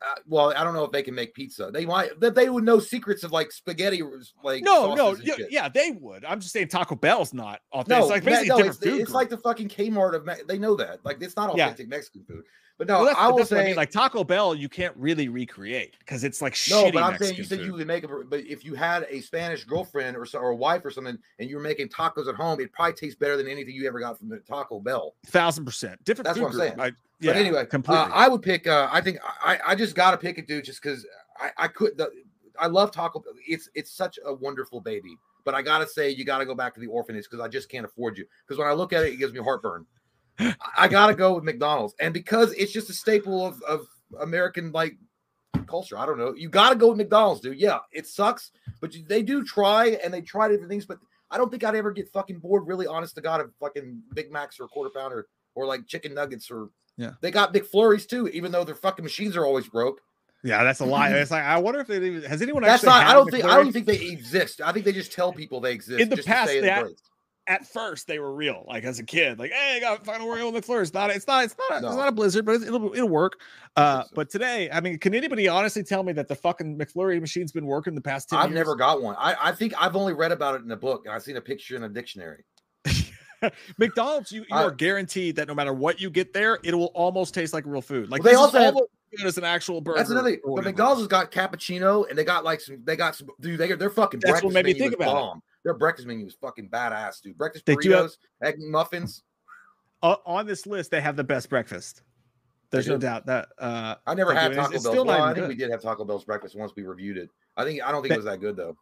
uh, 0.02 0.14
well, 0.26 0.54
I 0.56 0.64
don't 0.64 0.72
know 0.74 0.84
if 0.84 0.92
they 0.92 1.02
can 1.02 1.14
make 1.14 1.34
pizza. 1.34 1.70
They 1.72 1.84
might 1.84 2.18
that 2.20 2.34
they 2.34 2.48
would 2.48 2.64
know 2.64 2.78
secrets 2.78 3.22
of 3.22 3.32
like 3.32 3.52
spaghetti, 3.52 4.02
like 4.42 4.62
No, 4.64 4.94
no, 4.94 5.14
yeah, 5.22 5.34
yeah, 5.50 5.68
they 5.68 5.90
would. 5.90 6.24
I'm 6.24 6.40
just 6.40 6.52
saying 6.52 6.68
Taco 6.68 6.94
Bell's 6.96 7.34
not 7.34 7.60
authentic. 7.72 7.90
No, 8.08 8.14
it's 8.14 8.26
like 8.26 8.46
no, 8.46 8.58
it's, 8.58 8.78
food. 8.78 9.00
it's 9.00 9.10
like 9.12 9.28
the 9.28 9.36
fucking 9.36 9.68
Kmart 9.68 10.14
of 10.14 10.24
Me- 10.24 10.42
they 10.48 10.58
know 10.58 10.74
that. 10.76 11.04
Like 11.04 11.22
it's 11.22 11.36
not 11.36 11.54
Yeah. 11.56 11.66
authentic 11.66 11.88
Mexican 11.88 12.24
food. 12.24 12.44
But 12.80 12.88
no, 12.88 13.02
Well, 13.02 13.14
I 13.14 13.28
will 13.28 13.44
say 13.44 13.60
I 13.60 13.64
mean. 13.66 13.76
Like 13.76 13.90
Taco 13.90 14.24
Bell, 14.24 14.54
you 14.54 14.70
can't 14.70 14.96
really 14.96 15.28
recreate 15.28 15.96
because 15.98 16.24
it's 16.24 16.40
like 16.40 16.54
no, 16.70 16.84
shitty 16.84 16.94
but 16.94 17.02
I'm 17.02 17.10
Mexican 17.10 17.26
saying 17.26 17.36
you 17.36 17.44
said 17.44 17.58
food. 17.58 17.66
you 17.66 17.72
would 17.74 17.86
make 17.86 18.04
a 18.04 18.08
but 18.08 18.40
if 18.40 18.64
you 18.64 18.74
had 18.74 19.06
a 19.10 19.20
Spanish 19.20 19.64
girlfriend 19.64 20.16
or 20.16 20.26
or 20.32 20.48
a 20.48 20.56
wife 20.56 20.82
or 20.82 20.90
something, 20.90 21.18
and 21.38 21.50
you 21.50 21.56
were 21.56 21.62
making 21.62 21.90
tacos 21.90 22.26
at 22.26 22.36
home, 22.36 22.58
it 22.58 22.72
probably 22.72 22.94
tastes 22.94 23.16
better 23.16 23.36
than 23.36 23.48
anything 23.48 23.74
you 23.74 23.86
ever 23.86 24.00
got 24.00 24.18
from 24.18 24.30
the 24.30 24.38
Taco 24.38 24.80
Bell. 24.80 25.14
thousand 25.26 25.66
percent 25.66 26.02
different. 26.04 26.24
That's 26.24 26.38
what 26.38 26.46
I'm 26.46 26.52
group. 26.52 26.68
saying. 26.68 26.80
I, 26.80 26.86
yeah, 27.20 27.32
but 27.32 27.36
anyway, 27.36 27.66
completely. 27.66 28.02
Uh, 28.02 28.08
I 28.14 28.28
would 28.28 28.40
pick. 28.40 28.66
Uh, 28.66 28.88
I 28.90 29.02
think 29.02 29.18
I, 29.44 29.58
I 29.66 29.74
just 29.74 29.94
got 29.94 30.12
to 30.12 30.16
pick 30.16 30.38
it, 30.38 30.46
dude, 30.46 30.64
just 30.64 30.82
because 30.82 31.06
I, 31.38 31.50
I 31.58 31.68
could. 31.68 31.98
The, 31.98 32.10
I 32.58 32.68
love 32.68 32.92
Taco 32.92 33.18
Bell. 33.18 33.34
It's 33.46 33.68
it's 33.74 33.90
such 33.92 34.18
a 34.24 34.32
wonderful 34.32 34.80
baby. 34.80 35.18
But 35.44 35.54
I 35.54 35.60
gotta 35.60 35.86
say, 35.86 36.08
you 36.08 36.24
gotta 36.24 36.46
go 36.46 36.54
back 36.54 36.72
to 36.74 36.80
the 36.80 36.86
orphanage 36.86 37.24
because 37.24 37.40
I 37.44 37.48
just 37.48 37.68
can't 37.68 37.84
afford 37.84 38.16
you. 38.16 38.24
Because 38.46 38.58
when 38.58 38.68
I 38.68 38.72
look 38.72 38.94
at 38.94 39.04
it, 39.04 39.12
it 39.12 39.16
gives 39.16 39.34
me 39.34 39.40
heartburn. 39.40 39.84
I- 40.76 40.88
gotta 40.88 41.14
go 41.14 41.34
with 41.34 41.44
McDonald's, 41.44 41.94
and 42.00 42.12
because 42.14 42.52
it's 42.54 42.72
just 42.72 42.90
a 42.90 42.94
staple 42.94 43.44
of 43.46 43.62
of 43.62 43.86
American 44.20 44.72
like 44.72 44.96
culture. 45.66 45.96
I 45.98 46.06
don't 46.06 46.18
know. 46.18 46.34
You 46.34 46.48
gotta 46.48 46.76
go 46.76 46.88
with 46.88 46.98
McDonald's, 46.98 47.40
dude. 47.40 47.58
Yeah, 47.58 47.78
it 47.92 48.06
sucks, 48.06 48.50
but 48.80 48.94
they 49.08 49.22
do 49.22 49.44
try 49.44 49.98
and 50.04 50.12
they 50.12 50.20
try 50.20 50.48
different 50.48 50.70
things. 50.70 50.86
But 50.86 50.98
I 51.30 51.38
don't 51.38 51.50
think 51.50 51.62
I'd 51.64 51.76
ever 51.76 51.92
get 51.92 52.08
fucking 52.08 52.38
bored. 52.40 52.66
Really, 52.66 52.86
honest 52.86 53.14
to 53.16 53.20
God, 53.20 53.40
of 53.40 53.52
fucking 53.60 54.02
Big 54.14 54.32
Macs 54.32 54.58
or 54.58 54.68
quarter 54.68 54.90
pounder 54.94 55.26
or 55.54 55.66
like 55.66 55.86
chicken 55.86 56.14
nuggets 56.14 56.50
or 56.50 56.70
Yeah. 56.96 57.12
They 57.20 57.30
got 57.30 57.52
McFlurries 57.54 58.06
too, 58.08 58.28
even 58.28 58.50
though 58.52 58.64
their 58.64 58.74
fucking 58.74 59.02
machines 59.04 59.36
are 59.36 59.44
always 59.46 59.68
broke. 59.68 60.00
yeah, 60.42 60.64
that's 60.64 60.80
a 60.80 60.84
lie. 60.86 61.10
It's 61.14 61.30
like 61.30 61.44
I 61.44 61.58
wonder 61.58 61.80
if 61.80 61.86
they 61.86 61.96
even 61.98 62.22
has 62.22 62.40
anyone 62.42 62.62
That's 62.62 62.82
actually. 62.84 63.04
not. 63.04 63.06
I 63.06 63.12
don't 63.14 63.30
think. 63.30 63.44
I 63.44 63.56
don't 63.56 63.72
think 63.72 63.86
they 63.86 64.00
exist. 64.08 64.60
I 64.60 64.72
think 64.72 64.84
they 64.84 64.92
just 64.92 65.12
tell 65.12 65.32
people 65.32 65.60
they 65.60 65.72
exist 65.72 66.00
In 66.00 66.08
the 66.08 66.16
just 66.16 66.26
past, 66.28 66.48
to 66.50 66.54
say 66.54 66.60
that- 66.62 66.82
grace. 66.84 67.02
At 67.50 67.66
first 67.66 68.06
they 68.06 68.18
were 68.20 68.32
real. 68.32 68.64
Like 68.68 68.84
as 68.84 68.98
a 69.00 69.02
kid, 69.02 69.38
like 69.38 69.50
hey, 69.50 69.76
I 69.76 69.80
got 69.80 70.06
final 70.06 70.28
Oreo 70.28 70.52
McFlurry. 70.56 70.82
It's 70.82 70.94
not. 70.94 71.10
It's 71.10 71.26
not. 71.26 71.44
It's 71.44 71.56
not. 71.68 71.78
A, 71.78 71.80
No. 71.82 71.88
It's 71.88 71.96
not 71.96 72.08
a 72.08 72.12
blizzard, 72.12 72.46
but 72.46 72.62
it'll 72.62 72.94
it'll 72.94 73.08
work. 73.08 73.40
Uh, 73.76 74.04
so. 74.04 74.08
but 74.14 74.30
today, 74.30 74.70
I 74.72 74.80
mean, 74.80 74.98
can 74.98 75.14
anybody 75.14 75.48
honestly 75.48 75.82
tell 75.82 76.02
me 76.04 76.12
that 76.14 76.28
the 76.28 76.36
fucking 76.36 76.78
McFlurry 76.78 77.20
machine's 77.20 77.52
been 77.52 77.66
working 77.66 77.94
the 77.94 78.00
past 78.00 78.28
10 78.30 78.38
I've 78.38 78.50
years? 78.50 78.54
never 78.54 78.76
got 78.76 79.02
one. 79.02 79.16
I, 79.18 79.34
I 79.40 79.52
think 79.52 79.74
I've 79.80 79.96
only 79.96 80.12
read 80.12 80.32
about 80.32 80.54
it 80.54 80.62
in 80.62 80.70
a 80.70 80.76
book 80.76 81.02
and 81.06 81.14
I've 81.14 81.22
seen 81.22 81.36
a 81.36 81.40
picture 81.40 81.74
in 81.76 81.82
a 81.82 81.88
dictionary. 81.88 82.44
McDonald's, 83.78 84.30
you, 84.32 84.42
you 84.42 84.46
I- 84.56 84.64
are 84.64 84.70
guaranteed 84.70 85.36
that 85.36 85.48
no 85.48 85.54
matter 85.54 85.72
what 85.72 86.00
you 86.00 86.10
get 86.10 86.32
there, 86.32 86.58
it 86.62 86.74
will 86.74 86.92
almost 86.94 87.34
taste 87.34 87.52
like 87.52 87.64
real 87.66 87.82
food. 87.82 88.10
Like 88.10 88.22
Well, 88.22 88.32
they 88.32 88.36
also 88.36 88.58
have- 88.60 88.74
good 88.74 89.26
as 89.26 89.38
an 89.38 89.44
actual 89.44 89.80
burger. 89.80 89.98
That's 89.98 90.10
another. 90.10 90.38
But. 90.44 90.64
McDonald's 90.64 91.00
has 91.00 91.08
got 91.08 91.32
cappuccino 91.32 92.08
and 92.08 92.16
they 92.16 92.24
got 92.24 92.44
like 92.44 92.60
some. 92.60 92.78
They 92.84 92.96
got 92.96 93.16
some. 93.16 93.28
Dude, 93.40 93.58
they're 93.58 93.90
fucking 93.90 94.20
That's 94.20 94.42
what 94.42 94.52
made 94.52 94.66
me 94.66 94.74
think 94.74 94.94
about 94.94 95.36
it. 95.36 95.42
Their 95.64 95.74
breakfast 95.74 96.06
menu 96.08 96.24
was 96.24 96.34
fucking 96.34 96.70
badass, 96.70 97.20
dude. 97.22 97.36
Breakfast 97.36 97.66
They 97.66 97.76
do 97.76 97.90
have- 97.90 98.06
burritos, 98.06 98.16
egg 98.42 98.54
muffins. 98.60 99.22
Uh, 100.02 100.16
on 100.24 100.46
this 100.46 100.66
list, 100.66 100.90
they 100.90 101.00
have 101.00 101.16
the 101.16 101.24
best 101.24 101.50
breakfast. 101.50 102.02
There's 102.70 102.86
no 102.86 102.96
doubt 102.96 103.26
that. 103.26 103.48
Uh, 103.58 103.96
I 104.06 104.14
never 104.14 104.32
had 104.32 104.52
do, 104.52 104.58
and 104.58 104.60
it's- 104.60 104.66
Taco 104.66 104.82
Bell. 104.82 104.92
still 104.92 105.04
Well, 105.04 105.22
I 105.22 105.34
think 105.34 105.44
good. 105.44 105.48
we 105.48 105.54
did 105.56 105.70
have 105.70 105.82
Taco 105.82 106.04
Bell's 106.04 106.24
breakfast 106.24 106.56
once 106.56 106.72
we 106.76 106.84
reviewed 106.84 107.18
it. 107.18 107.28
I 107.56 107.64
think 107.64 107.82
I 107.82 107.90
don't 107.92 108.00
think 108.00 108.10
They- 108.10 108.14
it 108.14 108.18
was 108.18 108.24
that 108.26 108.40
good 108.40 108.56
though. 108.56 108.76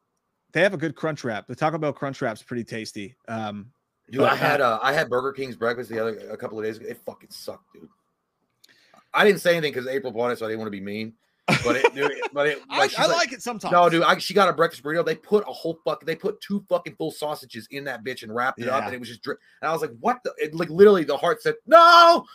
they 0.52 0.62
have 0.62 0.74
a 0.74 0.78
good 0.78 0.94
crunch 0.94 1.24
wrap. 1.24 1.46
The 1.48 1.56
Taco 1.56 1.78
Bell 1.78 1.92
crunch 1.92 2.20
wrap's 2.22 2.42
pretty 2.42 2.64
tasty. 2.64 3.16
Um, 3.28 3.72
Dude, 4.10 4.22
I 4.22 4.34
had 4.36 4.60
uh, 4.60 4.78
I 4.82 4.92
had 4.92 5.10
Burger 5.10 5.32
King's 5.32 5.56
breakfast 5.56 5.90
the 5.90 5.98
other 5.98 6.16
a 6.30 6.36
couple 6.36 6.58
of 6.58 6.64
days 6.64 6.76
ago. 6.78 6.86
It 6.88 6.98
fucking 7.04 7.30
sucked, 7.30 7.72
dude. 7.74 7.88
I 9.12 9.24
didn't 9.24 9.40
say 9.40 9.52
anything 9.56 9.72
because 9.72 9.86
April 9.86 10.12
bought 10.12 10.30
it, 10.30 10.38
so 10.38 10.46
I 10.46 10.48
didn't 10.50 10.60
want 10.60 10.68
to 10.68 10.78
be 10.78 10.80
mean. 10.80 11.14
But 11.64 11.76
it, 11.76 11.94
dude, 11.94 12.12
but 12.32 12.46
it, 12.46 12.58
I, 12.70 12.78
like, 12.78 12.90
she's 12.90 12.98
I 12.98 13.06
like, 13.06 13.32
it 13.32 13.42
sometimes. 13.42 13.72
No, 13.72 13.88
dude, 13.88 14.02
I, 14.02 14.18
she 14.18 14.34
got 14.34 14.48
a 14.48 14.52
breakfast 14.52 14.82
burrito. 14.82 15.04
They 15.04 15.14
put 15.14 15.44
a 15.48 15.52
whole 15.52 15.78
fuck. 15.84 16.04
They 16.04 16.14
put 16.14 16.40
two 16.40 16.64
fucking 16.68 16.96
full 16.96 17.10
sausages 17.10 17.66
in 17.70 17.84
that 17.84 18.04
bitch 18.04 18.22
and 18.22 18.34
wrapped 18.34 18.60
it 18.60 18.68
up, 18.68 18.84
and 18.84 18.94
it 18.94 19.00
was 19.00 19.08
just. 19.08 19.22
Dri- 19.22 19.36
and 19.62 19.68
I 19.68 19.72
was 19.72 19.80
like, 19.80 19.92
"What?" 20.00 20.18
the 20.24 20.32
it, 20.38 20.54
Like 20.54 20.68
literally, 20.70 21.04
the 21.04 21.16
heart 21.16 21.42
said, 21.42 21.54
"No." 21.66 22.24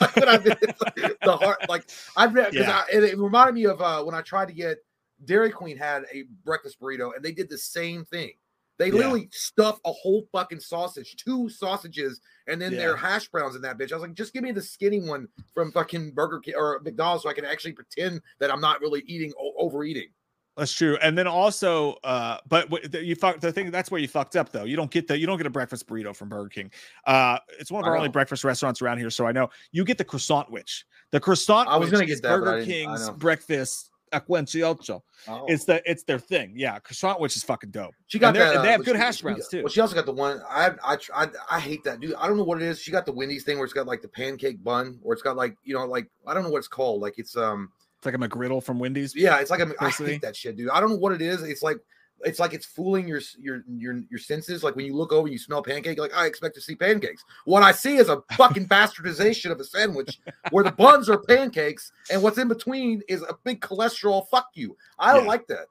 Like, 0.00 0.16
I 0.18 0.36
the 0.38 1.36
heart, 1.36 1.68
like 1.68 1.90
I've 2.16 2.32
never. 2.32 2.50
Because 2.50 2.66
Yeah. 2.66 2.82
it, 2.92 3.02
it 3.02 3.18
reminded 3.18 3.54
me 3.54 3.64
of 3.66 3.80
uh, 3.82 4.02
when 4.04 4.14
I 4.14 4.20
tried 4.20 4.46
to 4.46 4.54
get 4.54 4.78
Dairy 5.24 5.50
Queen 5.50 5.76
had 5.76 6.04
a 6.12 6.24
breakfast 6.44 6.80
burrito, 6.80 7.10
and 7.16 7.24
they 7.24 7.32
did 7.32 7.50
the 7.50 7.58
same 7.58 8.04
thing. 8.04 8.32
They 8.80 8.86
Yeah. 8.88 8.94
literally 8.94 9.28
stuff 9.30 9.78
a 9.84 9.92
whole 9.92 10.26
fucking 10.32 10.60
sausage, 10.60 11.14
two 11.16 11.50
sausages, 11.50 12.22
and 12.46 12.60
then 12.60 12.72
their 12.74 12.96
hash 12.96 13.28
browns 13.28 13.54
in 13.54 13.60
that 13.60 13.76
bitch. 13.76 13.92
I 13.92 13.96
was 13.96 14.02
like, 14.02 14.14
just 14.14 14.32
give 14.32 14.42
me 14.42 14.52
the 14.52 14.62
skinny 14.62 15.00
one 15.06 15.28
from 15.52 15.70
fucking 15.70 16.12
Burger 16.12 16.40
King 16.40 16.54
or 16.56 16.80
McDonald's, 16.82 17.24
so 17.24 17.28
I 17.28 17.34
can 17.34 17.44
actually 17.44 17.74
pretend 17.74 18.22
that 18.38 18.50
I'm 18.50 18.62
not 18.62 18.80
really 18.80 19.02
eating 19.06 19.34
overeating. 19.58 20.08
That's 20.56 20.72
true. 20.72 20.96
And 21.02 21.16
then 21.16 21.26
also, 21.26 21.98
uh, 22.04 22.38
but 22.48 22.70
the- 22.90 23.04
you 23.04 23.14
fuck 23.14 23.40
the 23.40 23.52
thing. 23.52 23.70
That's 23.70 23.90
where 23.90 24.00
you 24.00 24.08
fucked 24.08 24.34
up 24.34 24.50
though. 24.50 24.64
You 24.64 24.76
don't 24.76 24.90
get 24.90 25.06
the 25.08 25.18
you 25.18 25.26
don't 25.26 25.36
get 25.36 25.46
a 25.46 25.50
breakfast 25.50 25.86
burrito 25.86 26.16
from 26.16 26.30
Burger 26.30 26.48
King. 26.48 26.70
Uh, 27.06 27.38
it's 27.58 27.70
one 27.70 27.82
of 27.84 27.86
our 27.88 27.96
only 27.96 28.08
breakfast 28.08 28.44
restaurants 28.44 28.80
around 28.80 28.96
here, 28.98 29.10
so 29.10 29.26
I 29.26 29.32
know 29.32 29.50
you 29.72 29.84
get 29.84 29.98
the 29.98 30.04
Croissan'wich. 30.06 30.84
The 31.12 31.20
croissant. 31.20 31.68
I 31.68 31.76
was 31.76 31.90
gonna 31.90 32.06
get 32.06 32.14
is 32.14 32.20
that, 32.22 32.40
Burger 32.40 32.64
King's 32.64 33.10
breakfast 33.10 33.89
Aquenciocho. 34.12 35.02
Oh. 35.28 35.44
It's 35.48 35.64
the 35.64 35.82
it's 35.90 36.02
their 36.04 36.18
thing. 36.18 36.52
Yeah, 36.56 36.78
Croissan'wich 36.78 37.36
is 37.36 37.42
fucking 37.44 37.70
dope. 37.70 37.94
She 38.06 38.18
got 38.18 38.34
that. 38.34 38.52
they 38.62 38.68
uh, 38.68 38.72
have 38.72 38.84
good 38.84 38.96
she- 38.96 39.00
hash 39.00 39.16
she 39.18 39.22
browns, 39.22 39.38
got- 39.44 39.50
too. 39.50 39.62
Well, 39.62 39.68
she 39.68 39.80
also 39.80 39.94
got 39.94 40.06
the 40.06 40.12
one. 40.12 40.40
I, 40.48 40.70
I 40.84 40.96
I 41.14 41.28
I 41.50 41.60
hate 41.60 41.84
that 41.84 42.00
dude. 42.00 42.14
I 42.14 42.26
don't 42.26 42.36
know 42.36 42.44
what 42.44 42.60
it 42.60 42.64
is. 42.66 42.80
She 42.80 42.90
got 42.90 43.06
the 43.06 43.12
Wendy's 43.12 43.44
thing 43.44 43.56
where 43.58 43.64
it's 43.64 43.74
got 43.74 43.86
like 43.86 44.02
the 44.02 44.08
pancake 44.08 44.62
bun, 44.62 44.98
or 45.02 45.12
it's 45.12 45.22
got 45.22 45.36
like 45.36 45.56
you 45.64 45.74
know 45.74 45.84
like 45.86 46.08
I 46.26 46.34
don't 46.34 46.42
know 46.42 46.50
what 46.50 46.58
it's 46.58 46.68
called. 46.68 47.00
Like 47.00 47.18
it's 47.18 47.36
um 47.36 47.70
It's 47.98 48.06
like 48.06 48.14
a 48.14 48.18
McGriddle 48.18 48.62
from 48.62 48.78
Wendy's. 48.78 49.14
yeah, 49.14 49.38
it's 49.38 49.50
like 49.50 49.60
a, 49.60 49.72
I 49.80 49.90
hate 49.90 50.22
that 50.22 50.36
shit, 50.36 50.56
dude. 50.56 50.70
I 50.70 50.80
don't 50.80 50.90
know 50.90 50.96
what 50.96 51.12
it 51.12 51.22
is. 51.22 51.42
It's 51.42 51.62
like 51.62 51.78
it's 52.24 52.38
like 52.38 52.52
it's 52.52 52.66
fooling 52.66 53.08
your 53.08 53.20
your 53.38 53.62
your 53.68 54.00
your 54.10 54.18
senses. 54.18 54.62
Like 54.62 54.76
when 54.76 54.84
you 54.86 54.94
look 54.94 55.12
over, 55.12 55.26
and 55.26 55.32
you 55.32 55.38
smell 55.38 55.62
pancake. 55.62 55.98
Like 55.98 56.14
I 56.14 56.26
expect 56.26 56.54
to 56.56 56.60
see 56.60 56.74
pancakes. 56.74 57.24
What 57.44 57.62
I 57.62 57.72
see 57.72 57.96
is 57.96 58.08
a 58.08 58.22
fucking 58.32 58.66
bastardization 58.68 59.50
of 59.50 59.60
a 59.60 59.64
sandwich 59.64 60.20
where 60.50 60.64
the 60.64 60.72
buns 60.72 61.08
are 61.08 61.18
pancakes 61.18 61.92
and 62.10 62.22
what's 62.22 62.38
in 62.38 62.48
between 62.48 63.02
is 63.08 63.22
a 63.22 63.34
big 63.44 63.60
cholesterol. 63.60 64.28
Fuck 64.28 64.48
you. 64.54 64.76
I 64.98 65.12
don't 65.12 65.24
Yeah. 65.24 65.28
like 65.28 65.46
that. 65.48 65.66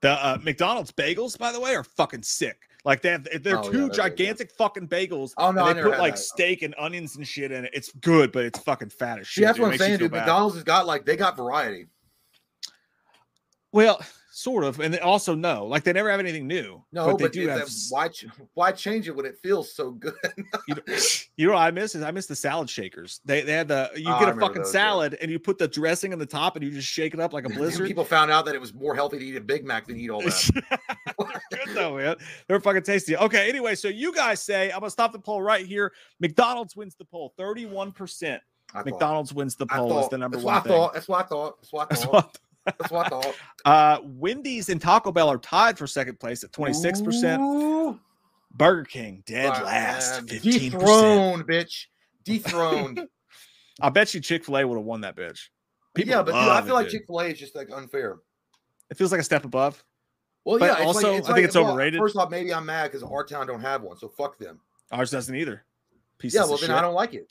The 0.00 0.10
uh, 0.10 0.38
McDonald's 0.42 0.92
bagels, 0.92 1.38
by 1.38 1.50
the 1.52 1.58
way, 1.60 1.74
are 1.74 1.84
fucking 1.84 2.22
sick. 2.22 2.58
Like 2.84 3.00
they 3.00 3.10
have, 3.12 3.26
they're 3.42 3.58
Oh, 3.58 3.64
yeah, 3.64 3.70
two 3.70 3.88
good, 3.88 3.94
gigantic 3.94 4.50
fucking 4.52 4.88
bagels. 4.88 5.32
Oh, 5.38 5.50
no, 5.50 5.66
and 5.66 5.78
they 5.78 5.82
put 5.82 5.98
like 5.98 6.16
that. 6.16 6.20
steak 6.20 6.60
and 6.60 6.74
onions 6.78 7.16
and 7.16 7.26
shit 7.26 7.50
in 7.52 7.64
it. 7.64 7.70
It's 7.72 7.90
good, 8.02 8.30
but 8.30 8.44
it's 8.44 8.58
fucking 8.58 8.90
fat 8.90 9.18
as 9.20 9.26
shit. 9.26 9.40
See, 9.42 9.44
that's 9.46 9.56
dude. 9.56 9.62
what 9.64 9.72
I'm 9.72 9.78
saying, 9.78 9.98
dude. 10.00 10.10
bad. 10.10 10.18
McDonald's 10.18 10.56
has 10.56 10.64
got 10.64 10.86
like 10.86 11.06
they 11.06 11.16
got 11.16 11.34
variety. 11.36 11.86
Well, 13.72 14.00
sort 14.36 14.64
of, 14.64 14.80
and 14.80 14.92
they 14.92 14.98
also 14.98 15.34
no, 15.34 15.64
like 15.66 15.84
they 15.84 15.92
never 15.92 16.10
have 16.10 16.18
anything 16.18 16.46
new. 16.48 16.82
No, 16.92 17.06
but 17.06 17.18
they 17.18 17.24
but, 17.26 17.32
do 17.32 17.46
have. 17.48 17.68
why 17.90 18.08
ch- 18.08 18.26
why 18.54 18.72
change 18.72 19.06
it 19.08 19.14
when 19.14 19.24
it 19.26 19.36
feels 19.42 19.72
so 19.74 19.92
good? 19.92 20.14
You 20.66 20.74
know, 20.74 20.82
you 21.36 21.46
know 21.46 21.52
what 21.54 21.60
I 21.60 21.70
miss 21.70 21.94
is 21.94 22.02
I 22.02 22.10
miss 22.10 22.26
the 22.26 22.34
salad 22.34 22.68
shakers. 22.68 23.20
They 23.24 23.42
they 23.42 23.52
had 23.52 23.68
the 23.68 23.90
you 23.96 24.04
Oh, 24.08 24.18
get 24.18 24.28
a 24.28 24.34
fucking 24.40 24.62
those, 24.62 24.74
yeah. 24.74 24.80
salad 24.80 25.16
and 25.22 25.30
you 25.30 25.38
put 25.38 25.58
the 25.58 25.68
dressing 25.68 26.12
on 26.12 26.18
the 26.18 26.26
top 26.26 26.56
and 26.56 26.64
you 26.64 26.70
just 26.72 26.88
shake 26.88 27.14
it 27.14 27.20
up 27.20 27.32
like 27.32 27.44
a 27.46 27.48
blizzard. 27.54 27.86
People 27.86 28.04
found 28.04 28.30
out 28.30 28.44
that 28.46 28.54
it 28.54 28.60
was 28.60 28.74
more 28.74 28.94
healthy 28.94 29.18
to 29.18 29.24
eat 29.24 29.36
a 29.36 29.40
Big 29.40 29.64
Mac 29.64 29.86
than 29.86 29.96
eat 29.96 30.10
all 30.10 30.20
that. 30.22 30.50
Good 31.50 31.74
though, 31.74 31.96
man. 31.96 32.16
They're 32.48 32.60
fucking 32.60 32.82
tasty. 32.82 33.16
Okay, 33.16 33.48
anyway, 33.48 33.74
so 33.76 33.88
you 33.88 34.12
guys 34.12 34.42
say 34.42 34.70
I'm 34.72 34.80
gonna 34.80 34.90
stop 34.90 35.12
the 35.12 35.18
poll 35.18 35.42
right 35.42 35.64
here. 35.64 35.92
McDonald's 36.20 36.74
wins 36.76 36.96
the 36.96 37.04
poll. 37.04 37.32
31%. 37.38 38.40
I 38.72 38.78
thought. 38.78 38.86
McDonald's 38.86 39.32
wins 39.32 39.54
the 39.54 39.66
poll. 39.66 40.00
Is 40.00 40.08
the 40.08 40.18
number 40.18 40.36
That's 40.36 40.44
one 40.44 40.54
what 40.54 40.60
I 40.60 40.62
thing. 40.64 40.72
thought. 40.72 40.94
That's 40.94 41.08
what 41.08 41.24
I 41.24 41.28
thought. 41.28 41.56
That's 41.60 41.72
what 41.72 41.82
I 41.82 41.86
That's 41.94 42.04
thought. 42.04 42.38
That's 42.64 42.90
what 42.90 43.06
I 43.06 43.08
thought. 43.08 43.34
uh, 43.64 43.98
Wendy's 44.04 44.68
and 44.68 44.80
Taco 44.80 45.12
Bell 45.12 45.28
are 45.28 45.38
tied 45.38 45.78
for 45.78 45.86
second 45.86 46.18
place 46.18 46.44
at 46.44 46.52
26%. 46.52 47.40
Ooh, 47.40 48.00
Burger 48.52 48.84
King 48.84 49.22
dead 49.26 49.50
uh, 49.50 49.64
last, 49.64 50.22
man. 50.22 50.40
15%. 50.40 50.70
Dethroned, 50.70 51.46
bitch. 51.46 51.86
Dethroned. 52.24 53.06
I 53.80 53.88
bet 53.90 54.14
you 54.14 54.20
Chick 54.20 54.44
fil 54.44 54.58
A 54.58 54.64
would 54.64 54.76
have 54.76 54.84
won 54.84 55.00
that 55.02 55.16
bitch. 55.16 55.40
People 55.94 56.10
yeah, 56.10 56.22
but 56.22 56.32
dude, 56.32 56.50
I 56.50 56.62
feel 56.62 56.76
it, 56.76 56.82
like. 56.82 56.88
Chick 56.88 57.04
Fil 57.06 57.20
A 57.20 57.24
is 57.26 57.38
just 57.38 57.54
like 57.54 57.70
unfair. 57.72 58.18
it 58.90 58.96
feels 58.96 59.12
like 59.12 59.20
a 59.20 59.24
step 59.24 59.44
above. 59.44 59.82
Well, 60.44 60.58
But 60.58 60.78
yeah, 60.78 60.84
also, 60.84 61.12
like, 61.12 61.22
I 61.22 61.26
think 61.26 61.28
like- 61.28 61.44
it's 61.44 61.54
well, 61.54 61.70
overrated. 61.70 61.98
First 61.98 62.16
off, 62.16 62.30
maybe 62.30 62.52
I'm 62.52 62.66
mad 62.66 62.90
because 62.90 63.02
our 63.02 63.24
town 63.24 63.46
don't 63.46 63.60
have 63.60 63.82
one, 63.82 63.96
so 63.96 64.08
fuck 64.08 64.38
them. 64.38 64.60
Ours 64.92 65.10
doesn't 65.10 65.34
either. 65.34 65.64
Pieces 66.18 66.36
yeah, 66.36 66.42
well 66.42 66.56
then 66.58 66.68
shit. 66.68 66.70
I 66.70 66.80
don't 66.80 66.94
like 66.94 67.14
it. 67.14 67.28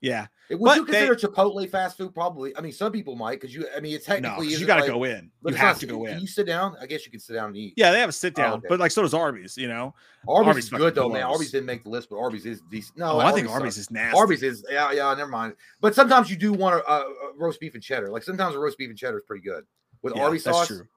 Yeah. 0.00 0.26
It- 0.48 0.58
Would 0.58 0.66
But 0.66 0.76
you 0.78 0.86
they- 0.86 1.06
consider 1.06 1.28
Chipotle 1.32 1.68
fast 1.70 1.96
food? 1.96 2.12
Probably. 2.14 2.56
I 2.56 2.60
mean, 2.60 2.72
some 2.72 2.90
people 2.90 3.14
might 3.16 3.38
because 3.40 3.54
you. 3.54 3.66
I 3.76 3.80
mean, 3.80 3.94
it's 3.94 4.08
No, 4.08 4.40
you 4.40 4.66
got 4.66 4.76
to 4.76 4.80
like- 4.82 4.90
go 4.90 5.04
in. 5.04 5.30
You 5.46 5.54
have 5.54 5.76
not- 5.76 5.80
to 5.80 5.86
go 5.86 6.04
can 6.04 6.14
in. 6.14 6.20
You 6.20 6.26
sit 6.26 6.46
down. 6.46 6.74
I 6.80 6.86
guess 6.86 7.04
you 7.04 7.10
can 7.12 7.20
sit 7.20 7.34
down 7.34 7.48
and 7.48 7.56
eat. 7.56 7.74
Yeah, 7.76 7.92
they 7.92 8.00
have 8.00 8.08
a 8.08 8.12
sit 8.12 8.34
down, 8.34 8.54
okay. 8.58 8.66
but 8.68 8.80
like 8.80 8.90
so 8.90 9.02
does 9.02 9.14
Arby's. 9.14 9.56
You 9.56 9.68
know, 9.68 9.94
Arby's, 10.26 10.48
Arby's 10.48 10.64
is 10.64 10.70
good 10.70 10.94
though, 10.94 11.08
man. 11.08 11.22
Arby's 11.24 11.50
didn't 11.52 11.66
make 11.66 11.82
the 11.84 11.90
list, 11.90 12.08
but 12.10 12.16
Arby's 12.18 12.46
is 12.46 12.62
decent. 12.70 12.98
No, 12.98 13.12
oh, 13.12 13.18
I 13.20 13.30
think 13.32 13.46
sucks. 13.46 13.60
Arby's 13.60 13.78
is 13.78 13.90
nasty. 13.90 14.18
Arby's 14.18 14.42
is 14.42 14.64
yeah, 14.70 14.90
yeah. 14.92 15.14
Never 15.14 15.30
mind. 15.30 15.54
But 15.80 15.94
sometimes 15.94 16.30
you 16.30 16.36
do 16.36 16.52
want 16.52 16.76
a, 16.76 16.84
uh 16.88 17.04
roast 17.36 17.60
beef 17.60 17.74
and 17.74 17.82
cheddar. 17.82 18.08
Like 18.10 18.22
sometimes 18.22 18.56
a 18.56 18.58
roast 18.58 18.78
beef 18.78 18.88
and 18.88 18.98
cheddar 18.98 19.18
is 19.18 19.24
pretty 19.24 19.42
good 19.44 19.64
with 20.02 20.16
Yeah, 20.16 20.24
Arby's 20.24 20.44
that's 20.44 20.56
sauce. 20.56 20.66
true. 20.66 20.88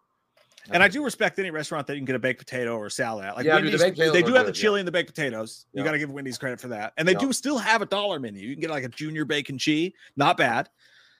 And 0.71 0.81
I 0.81 0.87
do 0.87 1.03
respect 1.03 1.39
any 1.39 1.51
restaurant 1.51 1.87
that 1.87 1.93
you 1.95 1.99
can 1.99 2.05
get 2.05 2.15
a 2.15 2.19
baked 2.19 2.39
potato 2.39 2.77
or 2.77 2.85
a 2.85 2.91
salad 2.91 3.25
at. 3.25 3.35
Like 3.35 3.45
Yeah, 3.45 3.59
dude, 3.59 3.73
the 3.73 3.77
Wendy's, 3.83 4.11
they 4.13 4.21
do 4.23 4.33
have 4.33 4.45
the 4.45 4.51
good, 4.51 4.57
yeah. 4.57 4.61
chili 4.61 4.79
and 4.79 4.87
the 4.87 4.91
baked 4.91 5.09
potatoes. 5.13 5.65
You 5.73 5.79
Yeah. 5.81 5.85
got 5.85 5.91
to 5.91 5.99
give 5.99 6.11
Wendy's 6.11 6.37
credit 6.37 6.61
for 6.61 6.69
that. 6.69 6.93
And 6.97 7.07
they 7.07 7.13
Yeah. 7.13 7.19
do 7.19 7.33
still 7.33 7.57
have 7.57 7.81
a 7.81 7.85
dollar 7.85 8.19
menu. 8.19 8.47
You 8.47 8.55
can 8.55 8.61
get 8.61 8.69
like 8.69 8.83
a 8.85 8.89
junior 8.89 9.25
bacon 9.25 9.57
cheese. 9.57 9.91
Not 10.15 10.37
bad. 10.37 10.69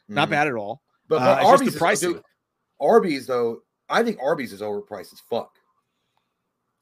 Not 0.08 0.28
Mhm. 0.28 0.32
bad 0.32 0.48
at 0.48 0.54
all. 0.54 0.82
But, 1.10 1.16
Uh, 1.18 1.20
but 1.20 1.36
just 1.36 1.46
Arby's, 1.46 1.80
the 1.80 1.90
is, 1.90 2.00
dude, 2.02 2.24
Arby's 2.80 3.28
though, 3.28 3.64
I 3.90 4.02
think 4.04 4.18
Arby's 4.22 4.54
is 4.54 4.62
overpriced 4.62 5.12
as 5.14 5.20
fuck. 5.30 5.52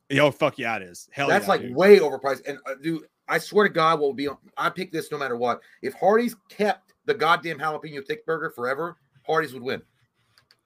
Yo, 0.09 0.29
fuck 0.29 0.59
yeah, 0.59 0.75
it 0.75 0.83
is. 0.83 1.07
Hell 1.11 1.27
That's 1.29 1.45
yeah, 1.45 1.49
like 1.49 1.61
dude. 1.61 1.75
way 1.75 1.99
overpriced. 1.99 2.41
And 2.47 2.59
uh, 2.65 2.75
dude, 2.81 3.03
I 3.27 3.37
swear 3.37 3.67
to 3.67 3.73
God, 3.73 3.99
what 3.99 4.07
will 4.07 4.13
be? 4.13 4.27
on- 4.27 4.37
I 4.57 4.69
pick 4.69 4.91
this 4.91 5.09
no 5.11 5.17
matter 5.17 5.37
what. 5.37 5.61
If 5.81 5.93
Hardee's 5.93 6.35
kept 6.49 6.93
the 7.05 7.13
goddamn 7.13 7.59
jalapeno 7.59 8.05
thick 8.05 8.25
burger 8.25 8.49
forever, 8.49 8.97
Hardee's 9.25 9.53
would 9.53 9.63
win. 9.63 9.81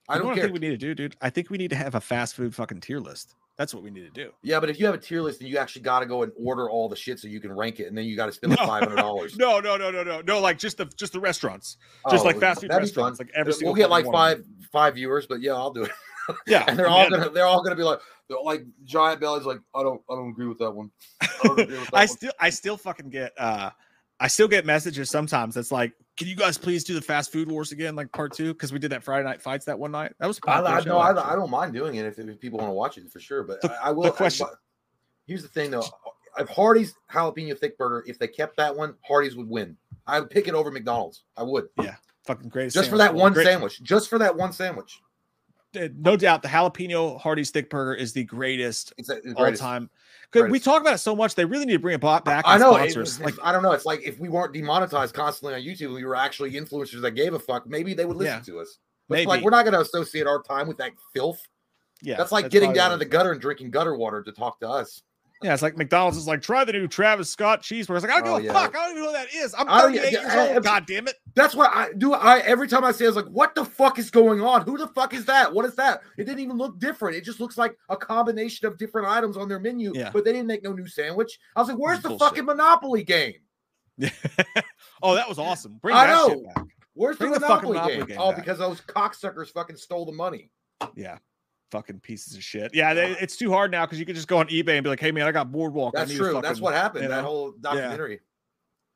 I 0.09 0.17
don't. 0.17 0.31
I 0.37 0.41
think 0.41 0.53
we 0.53 0.59
need 0.59 0.69
to 0.69 0.77
do, 0.77 0.93
dude. 0.93 1.15
I 1.21 1.29
think 1.29 1.49
we 1.49 1.57
need 1.57 1.69
to 1.71 1.75
have 1.75 1.95
a 1.95 2.01
fast 2.01 2.35
food 2.35 2.53
fucking 2.53 2.81
tier 2.81 2.99
list. 2.99 3.35
That's 3.57 3.73
what 3.73 3.83
we 3.83 3.89
need 3.89 4.01
to 4.01 4.09
do. 4.09 4.31
yeah, 4.43 4.59
but 4.59 4.69
if 4.69 4.79
you 4.79 4.85
have 4.85 4.93
a 4.95 4.97
tier 4.97 5.21
list, 5.21 5.39
then 5.39 5.47
you 5.47 5.57
actually 5.57 5.83
got 5.83 6.01
to 6.01 6.05
go 6.05 6.23
and 6.23 6.31
order 6.37 6.69
all 6.69 6.89
the 6.89 6.95
shit 6.95 7.19
so 7.19 7.27
you 7.29 7.39
can 7.39 7.53
rank 7.53 7.79
it, 7.79 7.87
and 7.87 7.97
then 7.97 8.03
you 8.05 8.17
got 8.17 8.25
to 8.25 8.33
spend 8.33 8.51
like 8.51 8.59
No. 8.59 8.65
five 8.67 8.83
hundred 8.83 8.97
dollars. 8.97 9.37
No, 9.37 9.59
no, 9.61 9.77
no, 9.77 9.89
no, 9.91 10.03
no, 10.03 10.21
no. 10.21 10.39
Like 10.41 10.57
just 10.59 10.77
the 10.77 10.85
just 10.97 11.13
the 11.13 11.19
restaurants, 11.21 11.77
just 12.11 12.25
like 12.25 12.37
fast 12.39 12.61
food 12.61 12.69
Oh, 12.71 12.73
that'd 12.75 12.89
be 12.89 12.93
fun. 12.93 13.11
restaurants. 13.13 13.19
Like 13.19 13.31
every 13.33 13.53
single. 13.53 13.73
We'll 13.73 13.81
get 13.81 13.89
like 13.89 14.05
five 14.11 14.43
five 14.71 14.95
viewers, 14.95 15.25
but 15.25 15.41
yeah, 15.41 15.53
I'll 15.53 15.71
do 15.71 15.83
it. 15.83 15.91
Yeah, 16.47 16.65
And 16.67 16.79
they're 16.79 16.87
all 16.87 17.07
gonna 17.07 17.29
they're 17.29 17.45
all 17.45 17.61
gonna 17.63 17.75
be 17.75 17.83
like 17.83 17.99
like 18.43 18.65
giant 18.83 19.21
bellies. 19.21 19.45
Like 19.45 19.59
I 19.75 19.83
don't 19.83 20.01
I 20.09 20.15
don't 20.15 20.29
agree 20.31 20.47
with 20.47 20.57
that 20.57 20.71
one. 20.71 20.89
I 21.21 21.27
with 21.49 21.57
that 21.69 21.89
I 21.93 21.99
one. 21.99 22.07
still 22.07 22.31
I 22.39 22.49
still 22.49 22.77
fucking 22.77 23.11
get 23.11 23.31
uh 23.37 23.69
I 24.19 24.27
still 24.27 24.47
get 24.47 24.65
messages 24.65 25.09
sometimes 25.09 25.55
that's 25.55 25.71
like, 25.71 25.93
can 26.15 26.27
you 26.27 26.35
guys 26.35 26.57
please 26.57 26.83
do 26.85 26.93
the 26.93 27.01
fast 27.01 27.31
food 27.31 27.51
wars 27.51 27.71
again, 27.73 27.95
like 27.95 28.11
part 28.13 28.33
two? 28.33 28.53
Because 28.53 28.71
we 28.71 28.79
did 28.79 28.91
that 28.91 29.03
Friday 29.03 29.25
night 29.25 29.41
fights 29.41 29.65
that 29.65 29.77
one 29.77 29.91
night. 29.91 30.13
That 30.19 30.27
was 30.27 30.39
I, 30.47 30.61
I 30.61 30.81
no, 30.85 30.97
I. 30.97 31.09
I 31.33 31.35
don't 31.35 31.49
mind 31.49 31.73
doing 31.73 31.95
it 31.95 32.05
if, 32.05 32.17
if 32.17 32.39
people 32.39 32.59
want 32.59 32.69
to 32.69 32.73
watch 32.73 32.97
it 32.97 33.11
for 33.11 33.19
sure. 33.19 33.43
But 33.43 33.61
The- 33.61 33.73
I, 33.83 33.89
I 33.89 33.91
will. 33.91 34.03
the 34.03 34.11
question- 34.11 34.47
here's 35.27 35.41
the 35.41 35.49
thing 35.49 35.71
though: 35.71 35.83
if 36.37 36.47
Hardee's 36.47 36.93
jalapeno 37.11 37.57
thick 37.57 37.77
burger, 37.77 38.05
if 38.07 38.17
they 38.17 38.27
kept 38.27 38.55
that 38.57 38.73
one, 38.75 38.95
Hardee's 39.01 39.35
would 39.35 39.49
win. 39.49 39.75
I 40.07 40.19
would 40.21 40.29
pick 40.29 40.47
it 40.47 40.53
over 40.53 40.71
McDonald's. 40.71 41.23
I 41.35 41.43
would 41.43 41.67
Yeah, 41.81 41.95
fucking 42.25 42.49
great. 42.49 42.71
just 42.71 42.89
for 42.89 42.97
that 42.97 43.13
one 43.13 43.35
sandwich. 43.35 43.81
Just 43.83 44.09
for 44.09 44.17
that 44.19 44.35
one 44.35 44.53
sandwich. 44.53 45.01
Uh, 45.75 45.89
no 45.97 46.15
doubt, 46.15 46.41
the 46.41 46.47
jalapeno 46.47 47.19
Hardee's 47.19 47.49
thick 47.51 47.69
burger 47.69 47.93
is 47.93 48.13
the 48.13 48.23
greatest 48.23 48.93
It's, 48.97 49.09
a, 49.09 49.17
it's 49.17 49.33
all 49.35 49.51
time. 49.51 49.89
Because 50.35 50.51
we 50.51 50.59
talk 50.59 50.81
about 50.81 50.95
it 50.95 50.99
so 50.99 51.15
much, 51.15 51.35
they 51.35 51.45
really 51.45 51.65
need 51.65 51.73
to 51.73 51.79
bring 51.79 51.95
it 51.95 52.01
back. 52.01 52.23
I 52.45 52.57
know. 52.57 52.75
it- 52.75 52.91
sponsors. 52.91 53.19
it's- 53.19 53.37
like 53.37 53.45
I 53.47 53.51
don't 53.51 53.63
know. 53.63 53.71
It's 53.71 53.85
like 53.85 54.01
if 54.03 54.19
we 54.19 54.29
weren't 54.29 54.53
demonetized 54.53 55.13
constantly 55.13 55.55
on 55.55 55.61
YouTube, 55.61 55.93
we 55.93 56.05
were 56.05 56.15
actually 56.15 56.51
influencers 56.51 57.01
that 57.01 57.11
gave 57.11 57.33
a 57.33 57.39
fuck. 57.39 57.65
Maybe 57.67 57.93
they 57.93 58.05
would 58.05 58.17
listen 58.17 58.37
Yeah. 58.45 58.53
to 58.53 58.59
us. 58.59 58.77
But 59.07 59.15
maybe, 59.15 59.27
like 59.27 59.43
we're 59.43 59.51
not 59.51 59.63
going 59.63 59.73
to 59.73 59.81
associate 59.81 60.25
our 60.27 60.41
time 60.41 60.67
with 60.67 60.77
that 60.77 60.91
filth. 61.13 61.39
yeah, 62.01 62.17
that's 62.17 62.31
like 62.31 62.49
getting 62.49 62.73
down 62.73 62.91
in 62.91 62.99
the 62.99 63.05
gutter 63.05 63.31
and 63.31 63.39
drinking 63.41 63.71
gutter 63.71 63.95
water 63.95 64.21
to 64.23 64.31
talk 64.31 64.59
to 64.59 64.69
us. 64.69 65.01
Yeah, 65.45 65.53
it's 65.53 65.61
like 65.61 65.77
McDonald's 65.77 66.17
is 66.17 66.25
like, 66.27 66.41
try 66.41 66.63
the 66.65 66.73
new 66.73 66.87
Travis 66.87 67.29
Scott 67.29 67.61
cheeseburger. 67.61 67.97
It's 67.97 68.05
like, 68.05 68.09
I 68.11 68.19
don't 68.21 68.27
Oh, 68.29 68.39
give 68.39 68.49
a 68.49 68.53
yeah. 68.53 68.53
fuck. 68.53 68.75
I 68.75 68.79
don't 68.87 68.91
even 68.97 69.03
know 69.03 69.07
who 69.11 69.13
that 69.13 69.33
is. 69.33 69.53
I'm 69.55 69.67
38 69.67 70.03
yeah, 70.03 70.09
years 70.21 70.25
I- 70.33 70.53
old. 70.55 70.63
God 70.63 70.85
damn 70.87 71.07
it. 71.07 71.15
That's 71.35 71.53
what 71.53 71.69
I 71.73 71.93
do. 71.97 72.13
I 72.13 72.39
every 72.39 72.67
time 72.67 72.83
I 72.83 72.91
say, 72.91 73.05
it's 73.05 73.15
like, 73.15 73.27
what 73.27 73.53
the 73.53 73.63
fuck 73.63 73.99
is 73.99 74.09
going 74.09 74.41
on? 74.41 74.61
Who 74.63 74.77
the 74.77 74.87
fuck 74.87 75.13
is 75.13 75.25
that? 75.25 75.53
What 75.53 75.65
is 75.65 75.75
that? 75.75 76.01
It 76.17 76.23
didn't 76.23 76.39
even 76.39 76.57
look 76.57 76.79
different. 76.79 77.15
It 77.15 77.23
just 77.25 77.39
looks 77.39 77.57
like 77.57 77.77
a 77.89 77.95
combination 77.97 78.67
of 78.67 78.77
different 78.77 79.07
items 79.07 79.37
on 79.37 79.47
their 79.47 79.59
menu. 79.59 79.91
Yeah. 79.93 80.09
But 80.11 80.25
they 80.25 80.31
didn't 80.33 80.47
make 80.47 80.63
no 80.63 80.73
new 80.73 80.87
sandwich. 80.87 81.37
I 81.55 81.59
was 81.59 81.69
like, 81.69 81.77
where's 81.77 82.01
the 82.01 82.09
Bullshit. 82.09 82.27
fucking 82.27 82.45
Monopoly 82.45 83.03
game? 83.03 83.33
oh, 85.03 85.15
that 85.15 85.27
was 85.29 85.39
awesome. 85.39 85.77
Bring 85.81 85.95
I 85.95 86.07
that 86.07 86.13
know. 86.13 86.29
shit 86.29 86.55
back. 86.55 86.65
Where's 86.93 87.17
the 87.17 87.25
Bring 87.25 87.33
the 87.33 87.39
fucking 87.41 87.69
Monopoly, 87.69 87.73
Monopoly 87.73 87.97
game? 87.97 88.07
game 88.07 88.17
Oh, 88.19 88.31
back. 88.31 88.37
because 88.41 88.57
those 88.59 88.81
cocksuckers 88.81 89.49
fucking 89.51 89.75
stole 89.75 90.05
the 90.05 90.11
money. 90.11 90.49
Yeah. 90.95 91.17
Fucking 91.71 91.99
pieces 91.99 92.35
of 92.35 92.43
shit. 92.43 92.73
Yeah, 92.75 92.93
they, 92.93 93.11
it's 93.19 93.35
too 93.35 93.51
hard 93.51 93.71
now 93.71 93.85
because 93.85 93.99
you 93.99 94.05
can 94.05 94.15
just 94.15 94.27
go 94.27 94.37
on 94.37 94.47
eBay 94.47 94.75
and 94.77 94.83
be 94.83 94.89
like, 94.89 94.99
"Hey 94.99 95.11
man, 95.11 95.25
I 95.27 95.31
got 95.31 95.51
Boardwalk." 95.51 95.95
I 95.97 96.01
That's 96.01 96.15
true. 96.15 96.39
That's 96.41 96.61
what 96.61 96.73
happened. 96.73 97.03
you 97.03 97.09
That 97.09 97.23
whole 97.23 97.51
documentary. 97.59 98.21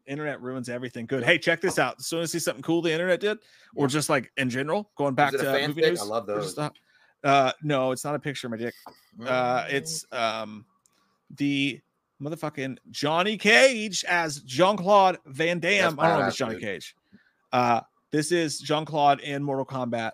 Internet 0.06 0.42
ruins 0.42 0.70
everything. 0.70 1.06
Good. 1.06 1.24
Hey, 1.24 1.38
check 1.38 1.62
this 1.62 1.78
out. 1.78 1.96
As 2.00 2.08
soon 2.08 2.22
as 2.22 2.30
I 2.30 2.34
see 2.34 2.40
something 2.40 2.64
cool 2.64 2.82
the 2.82 2.92
internet 2.92 3.20
did, 3.20 3.38
or 3.76 3.88
just 3.88 4.10
like 4.10 4.32
in 4.38 4.50
general, 4.50 4.90
going 4.96 5.14
back 5.14 5.32
to 5.34 5.68
movie 5.68 5.82
news. 5.82 6.02
I 6.02 6.06
love 6.06 6.26
those. 6.26 6.58
uh, 7.24 7.52
no, 7.64 7.92
it's 7.92 8.04
not 8.04 8.16
a 8.16 8.20
picture 8.20 8.48
of 8.48 8.52
my 8.52 8.58
dick. 8.58 8.74
Uh, 9.26 9.64
Mm. 9.66 9.74
it's 9.74 10.06
um, 10.12 10.66
the 11.38 11.80
motherfucking 12.22 12.78
Johnny 12.92 13.38
Cage 13.38 14.04
as 14.08 14.40
Jean 14.42 14.78
Claude 14.78 15.18
Van 15.26 15.60
Damme. 15.60 16.00
I 16.00 16.08
don't 16.10 16.18
know 16.20 16.24
if 16.24 16.28
it's 16.30 16.38
Johnny. 16.38 16.60
Cage. 16.60 16.96
Uh, 17.52 17.82
this 18.12 18.32
is 18.32 18.60
Jean 18.60 18.86
Claude 18.86 19.20
in 19.22 19.44
Mortal 19.44 19.66
Kombat. 19.66 20.12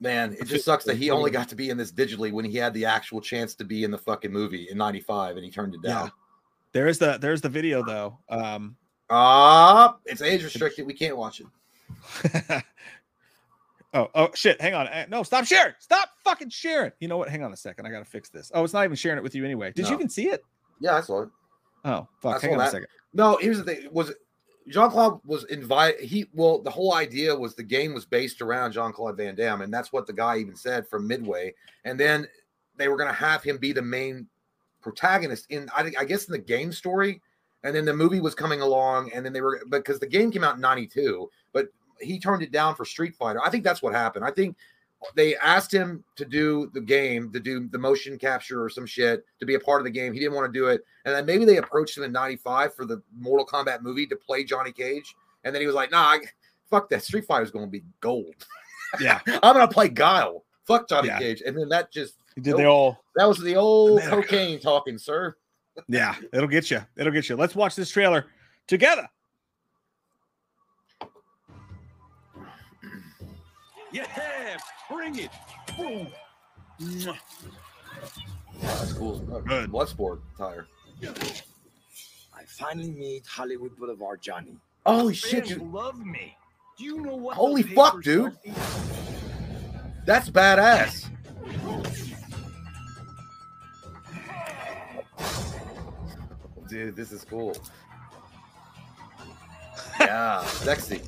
Man, 0.00 0.36
it 0.38 0.44
just 0.46 0.64
sucks 0.64 0.84
that 0.84 0.96
he 0.96 1.10
only 1.10 1.30
got 1.30 1.48
to 1.48 1.56
be 1.56 1.70
in 1.70 1.76
this 1.76 1.90
digitally 1.90 2.30
when 2.32 2.44
he 2.44 2.56
had 2.56 2.72
the 2.72 2.84
actual 2.84 3.20
chance 3.20 3.54
to 3.56 3.64
be 3.64 3.82
in 3.82 3.90
the 3.90 3.98
fucking 3.98 4.32
movie 4.32 4.68
in 4.70 4.78
'95, 4.78 5.36
and 5.36 5.44
he 5.44 5.50
turned 5.50 5.74
it 5.74 5.82
down. 5.82 6.12
There 6.72 6.86
is 6.86 6.98
the 6.98 7.18
there's 7.20 7.40
the 7.40 7.48
video 7.48 7.82
though. 7.84 8.18
Um, 8.28 8.76
Ah, 9.10 9.96
it's 10.04 10.20
age 10.22 10.44
restricted. 10.44 10.86
We 10.86 10.92
can't 10.94 11.16
watch 11.16 11.40
it. 11.40 12.62
oh 13.94 14.08
oh 14.14 14.28
shit! 14.34 14.60
Hang 14.60 14.74
on. 14.74 14.86
Eh, 14.88 15.06
No, 15.08 15.22
stop 15.22 15.44
sharing. 15.46 15.74
Stop 15.78 16.10
fucking 16.24 16.50
sharing. 16.50 16.92
You 17.00 17.08
know 17.08 17.16
what? 17.16 17.28
Hang 17.28 17.42
on 17.42 17.52
a 17.52 17.56
second. 17.56 17.86
I 17.86 17.90
gotta 17.90 18.04
fix 18.04 18.28
this. 18.28 18.50
Oh, 18.54 18.62
it's 18.64 18.72
not 18.74 18.84
even 18.84 18.96
sharing 18.96 19.18
it 19.18 19.22
with 19.22 19.34
you 19.34 19.44
anyway. 19.44 19.72
Did 19.74 19.86
you 19.86 19.92
No. 19.92 19.96
even 19.98 20.08
see 20.10 20.28
it? 20.28 20.44
Yeah, 20.80 20.94
I 20.96 21.00
saw 21.00 21.22
it. 21.22 21.28
Oh 21.84 22.06
fuck! 22.20 22.36
I 22.44 22.46
Hang 22.46 22.54
on 22.54 22.66
a 22.66 22.70
second. 22.70 22.88
No, 23.14 23.36
here's 23.40 23.58
the 23.58 23.64
thing: 23.64 23.88
was 23.90 24.12
Jean 24.68 24.90
Claude 24.90 25.20
was 25.24 25.44
invited. 25.44 26.00
He 26.00 26.26
well, 26.32 26.58
the 26.58 26.70
whole 26.70 26.94
idea 26.94 27.34
was 27.34 27.54
the 27.54 27.62
game 27.62 27.94
was 27.94 28.04
based 28.04 28.42
around 28.42 28.72
Jean 28.72 28.92
Claude 28.92 29.16
Van 29.16 29.34
Damme, 29.34 29.62
and 29.62 29.72
that's 29.72 29.92
what 29.92 30.06
the 30.06 30.12
guy 30.12 30.38
even 30.38 30.56
said 30.56 30.86
from 30.88 31.06
Midway. 31.06 31.54
And 31.84 31.98
then 31.98 32.26
they 32.76 32.88
were 32.88 32.96
going 32.96 33.08
to 33.08 33.14
have 33.14 33.42
him 33.42 33.58
be 33.58 33.72
the 33.72 33.82
main 33.82 34.26
protagonist 34.80 35.46
in, 35.50 35.68
I, 35.76 35.90
I 35.98 36.04
guess, 36.04 36.26
in 36.26 36.32
the 36.32 36.38
game 36.38 36.72
story. 36.72 37.20
And 37.64 37.74
then 37.74 37.84
the 37.84 37.94
movie 37.94 38.20
was 38.20 38.34
coming 38.34 38.60
along, 38.60 39.10
and 39.12 39.24
then 39.24 39.32
they 39.32 39.40
were 39.40 39.62
because 39.70 39.98
the 39.98 40.06
game 40.06 40.30
came 40.30 40.44
out 40.44 40.54
in 40.54 40.60
'92, 40.60 41.28
but 41.52 41.68
he 42.00 42.20
turned 42.20 42.42
it 42.42 42.52
down 42.52 42.76
for 42.76 42.84
Street 42.84 43.16
Fighter. 43.16 43.40
I 43.44 43.50
think 43.50 43.64
that's 43.64 43.82
what 43.82 43.94
happened. 43.94 44.24
I 44.24 44.30
think 44.30 44.56
they 45.14 45.36
asked 45.36 45.72
him 45.72 46.02
to 46.16 46.24
do 46.24 46.70
the 46.74 46.80
game, 46.80 47.32
to 47.32 47.40
do 47.40 47.68
the 47.68 47.78
motion 47.78 48.18
capture 48.18 48.62
or 48.62 48.68
some 48.68 48.86
shit, 48.86 49.24
to 49.40 49.46
be 49.46 49.54
a 49.54 49.60
part 49.60 49.80
of 49.80 49.84
the 49.84 49.90
game. 49.90 50.12
He 50.12 50.18
didn't 50.18 50.34
want 50.34 50.52
to 50.52 50.58
do 50.58 50.66
it. 50.68 50.82
And 51.04 51.14
then 51.14 51.24
maybe 51.24 51.44
they 51.44 51.58
approached 51.58 51.96
him 51.96 52.02
in 52.04 52.12
95 52.12 52.74
for 52.74 52.84
the 52.84 53.02
Mortal 53.16 53.46
Kombat 53.46 53.82
movie 53.82 54.06
to 54.06 54.16
play 54.16 54.44
Johnny 54.44 54.72
Cage. 54.72 55.14
And 55.44 55.54
then 55.54 55.60
he 55.62 55.66
was 55.66 55.76
like, 55.76 55.90
nah, 55.90 56.02
I, 56.02 56.20
fuck 56.68 56.88
that. 56.90 57.02
Street 57.04 57.26
Fighter's 57.26 57.50
going 57.50 57.66
to 57.66 57.70
be 57.70 57.84
gold. 58.00 58.34
Yeah, 58.98 59.20
I'm 59.26 59.54
going 59.54 59.68
to 59.68 59.72
play 59.72 59.90
Guile. 59.90 60.44
Fuck 60.64 60.88
Johnny 60.88 61.08
Yeah. 61.08 61.18
Cage. 61.18 61.42
And 61.44 61.54
then 61.54 61.68
that 61.68 61.92
just, 61.92 62.14
he 62.34 62.40
did. 62.40 62.56
They 62.56 62.64
all. 62.64 63.04
that 63.16 63.26
was 63.28 63.38
the 63.38 63.54
old 63.54 64.00
America. 64.00 64.22
cocaine 64.22 64.58
talking, 64.58 64.96
sir. 64.96 65.36
Yeah, 65.88 66.14
it'll 66.32 66.48
get 66.48 66.70
you. 66.70 66.80
It'll 66.96 67.12
get 67.12 67.28
you. 67.28 67.36
Let's 67.36 67.54
watch 67.54 67.76
this 67.76 67.90
trailer 67.90 68.28
together. 68.66 69.06
Yeah, 73.92 74.56
bring 74.90 75.18
it. 75.18 75.30
Boom. 75.76 76.08
That's 78.60 78.92
cool. 78.92 79.18
Good. 79.18 79.70
Bloodsport 79.70 80.20
tire. 80.36 80.66
I 82.34 82.44
finally 82.46 82.90
meet 82.90 83.26
Hollywood 83.26 83.76
Boulevard 83.76 84.20
Johnny. 84.20 84.56
Holy 84.86 85.14
shit, 85.14 85.46
Fans 85.46 85.58
dude. 85.60 85.72
love 85.72 86.04
me. 86.04 86.36
Do 86.76 86.84
you 86.84 87.00
know 87.00 87.16
what? 87.16 87.36
Holy 87.36 87.62
fuck, 87.62 88.02
dude. 88.02 88.36
tell? 88.44 88.54
That's 90.06 90.30
badass. 90.30 91.08
Dude, 96.68 96.96
this 96.96 97.12
is 97.12 97.24
cool. 97.24 97.56
Yeah, 100.00 100.44
sexy. 100.44 101.02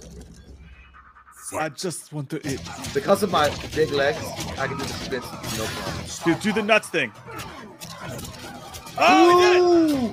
I 1.53 1.69
just 1.69 2.13
want 2.13 2.31
to 2.31 2.37
eat. 2.49 2.61
Because 2.95 3.23
of 3.23 3.31
my 3.31 3.49
big 3.75 3.91
legs, 3.91 4.19
I 4.59 4.67
can 4.67 4.77
do 4.77 4.85
the 4.85 4.93
splits 4.93 5.27
no 5.59 5.65
problem. 5.65 6.05
Dude, 6.25 6.41
do 6.41 6.53
the 6.53 6.63
nuts 6.63 6.89
thing. 6.89 7.13
Oh, 8.99 10.13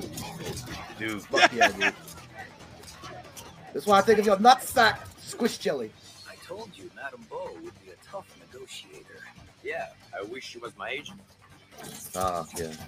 Dude, 0.98 1.22
fuck 1.22 1.52
yeah, 1.52 1.68
dude. 1.68 1.94
That's 3.72 3.86
why 3.86 3.98
I 3.98 4.02
think 4.02 4.18
of 4.18 4.26
your 4.26 4.36
nutsack 4.36 4.98
squish 5.20 5.58
jelly. 5.58 5.90
I 6.28 6.34
told 6.46 6.70
you 6.74 6.90
Madam 6.96 7.24
Bo 7.30 7.50
would 7.62 7.84
be 7.84 7.90
a 7.90 8.10
tough 8.10 8.26
negotiator. 8.40 9.20
Yeah, 9.62 9.88
I 10.18 10.22
wish 10.24 10.44
she 10.44 10.58
was 10.58 10.76
my 10.76 10.90
agent. 10.90 11.20
Ah, 12.16 12.44
yeah. 12.56 12.66
he 12.66 12.68
did. 12.68 12.78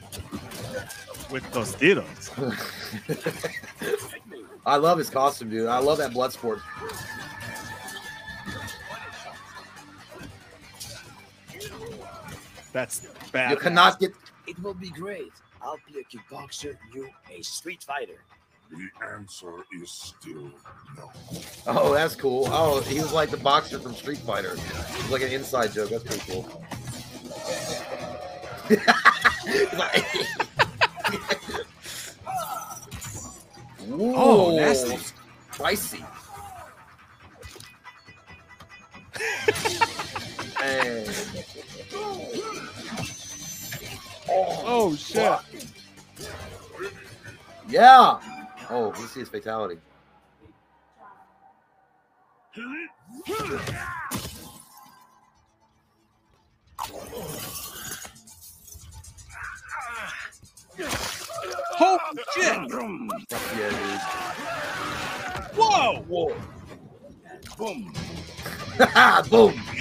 With 1.31 1.45
Tostitos. 1.53 2.31
I 4.67 4.77
love 4.77 4.99
his 4.99 5.11
costume, 5.11 5.51
dude. 5.51 5.69
I 5.69 5.79
love 5.79 5.99
that 5.99 6.11
Bloodsport. 6.13 6.61
That's 12.73 13.07
bad. 13.33 13.51
You 13.51 13.57
cannot 13.57 13.99
get. 14.01 14.13
It 14.47 14.59
will 14.63 14.75
be 14.75 14.91
great. 14.91 15.33
I'll 15.63 15.79
be 15.87 16.01
a 16.01 16.05
kickboxer, 16.05 16.77
you 16.95 17.09
a 17.31 17.43
street 17.43 17.83
fighter. 17.83 18.25
The 18.71 18.89
answer 19.15 19.65
is 19.83 19.91
still 19.91 20.51
no. 20.97 21.11
Oh, 21.67 21.93
that's 21.93 22.15
cool. 22.15 22.47
Oh, 22.51 22.81
he 22.83 23.01
was 23.01 23.13
like 23.13 23.31
the 23.31 23.37
boxer 23.37 23.81
from 23.81 23.95
Street 23.95 24.19
Fighter. 24.19 24.53
It's 24.55 25.11
like 25.11 25.23
an 25.23 25.33
inside 25.33 25.73
joke. 25.73 25.91
That's 25.91 26.05
pretty 26.05 26.23
cool. 26.31 26.65
Oh, 33.93 34.57
nasty. 34.57 34.99
Spicy. 35.51 35.99
hey. 40.61 41.07
Oh, 44.31 44.63
oh 44.65 44.97
shit. 44.97 45.39
Yeah. 47.69 48.21
Oh, 48.71 48.91
we 48.91 49.07
see 49.07 49.21
his 49.21 49.29
fatality. 49.29 49.79
Holy 61.81 61.99
shit. 62.35 62.71
Fuck 62.71 63.37
yeah, 63.57 64.01
Whoa. 65.55 66.03
Whoa. 66.09 66.37
Boom. 67.59 67.93
dude. 68.79 69.31
Boom. 69.31 69.80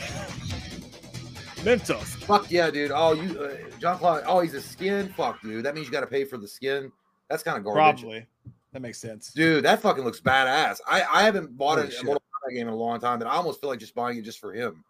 Mentos. 1.59 2.15
Fuck 2.23 2.49
yeah, 2.51 2.71
dude. 2.71 2.91
Oh, 2.93 3.13
you, 3.13 3.39
uh, 3.39 3.55
John 3.79 3.97
Claude. 3.97 4.23
Oh, 4.25 4.39
he's 4.39 4.53
a 4.53 4.61
skin. 4.61 5.09
Fuck, 5.09 5.41
dude. 5.41 5.65
That 5.65 5.75
means 5.75 5.87
you 5.87 5.91
got 5.91 6.01
to 6.01 6.07
pay 6.07 6.23
for 6.23 6.37
the 6.37 6.47
skin. 6.47 6.91
That's 7.29 7.43
kind 7.43 7.57
of 7.57 7.63
garbage. 7.63 8.01
Probably. 8.01 8.25
That 8.71 8.81
makes 8.81 8.99
sense. 8.99 9.33
Dude, 9.33 9.65
that 9.65 9.81
fucking 9.81 10.03
looks 10.03 10.21
badass. 10.21 10.79
I, 10.87 11.03
I 11.11 11.23
haven't 11.23 11.57
bought 11.57 11.79
Holy 11.79 11.95
a. 11.95 12.03
Mortal 12.03 12.21
Kombat 12.21 12.53
game 12.53 12.67
in 12.67 12.73
a 12.73 12.75
long 12.75 12.99
time, 12.99 13.19
but 13.19 13.27
I 13.27 13.31
almost 13.31 13.59
feel 13.59 13.69
like 13.69 13.79
just 13.79 13.95
buying 13.95 14.17
it 14.17 14.21
just 14.21 14.39
for 14.39 14.53
him. 14.53 14.83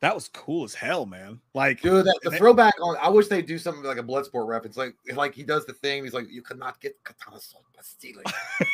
That 0.00 0.14
was 0.14 0.28
cool 0.28 0.64
as 0.64 0.74
hell, 0.74 1.06
man. 1.06 1.40
Like, 1.54 1.80
Dude, 1.80 2.04
that 2.04 2.18
the 2.22 2.30
throwback 2.32 2.74
on. 2.82 2.96
I 3.00 3.08
wish 3.08 3.28
they 3.28 3.40
do 3.40 3.56
something 3.56 3.82
like 3.82 3.96
a 3.96 4.02
Bloodsport 4.02 4.46
reference. 4.46 4.76
Like, 4.76 4.94
like 5.14 5.34
he 5.34 5.42
does 5.42 5.64
the 5.64 5.72
thing. 5.72 6.04
He's 6.04 6.12
like, 6.12 6.30
"You 6.30 6.42
cannot 6.42 6.80
get 6.80 7.02
katana 7.02 7.40
sword 7.40 7.64
by 7.74 7.82
stealing. 7.82 8.24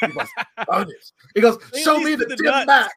You 0.03 0.15
must 0.15 0.33
own 0.69 0.91
it." 0.91 1.13
He 1.35 1.41
goes, 1.41 1.59
"Show 1.85 2.01
me 2.01 2.17
the, 2.17 2.27
the 2.27 2.37
Dim 2.37 2.67
Mak, 2.67 2.91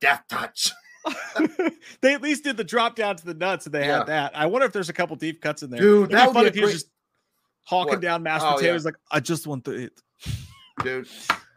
death 0.00 0.22
touch." 0.28 0.72
they 2.00 2.14
at 2.14 2.22
least 2.22 2.44
did 2.44 2.56
the 2.56 2.64
drop 2.64 2.96
down 2.96 3.16
to 3.16 3.24
the 3.24 3.34
nuts, 3.34 3.66
and 3.66 3.74
they 3.74 3.86
Yeah. 3.86 3.98
had 3.98 4.06
that. 4.08 4.36
I 4.36 4.46
wonder 4.46 4.66
if 4.66 4.72
there's 4.72 4.88
a 4.88 4.92
couple 4.94 5.16
deep 5.16 5.40
cuts 5.40 5.62
in 5.62 5.70
there. 5.70 5.80
Dude, 5.80 6.10
that 6.10 6.26
would 6.28 6.34
fun 6.34 6.42
be 6.44 6.46
a 6.46 6.48
if 6.48 6.54
he 6.54 6.60
was 6.62 6.70
great- 6.70 6.74
just 6.74 6.90
hawking 7.64 7.90
What? 7.94 8.00
down 8.00 8.22
mashed 8.22 8.44
Oh, 8.44 8.50
yeah. 8.50 8.54
potatoes. 8.56 8.84
Like, 8.84 8.96
I 9.10 9.20
just 9.20 9.46
want 9.46 9.64
to 9.66 9.74
eat. 9.78 10.02
Dude, 10.82 11.08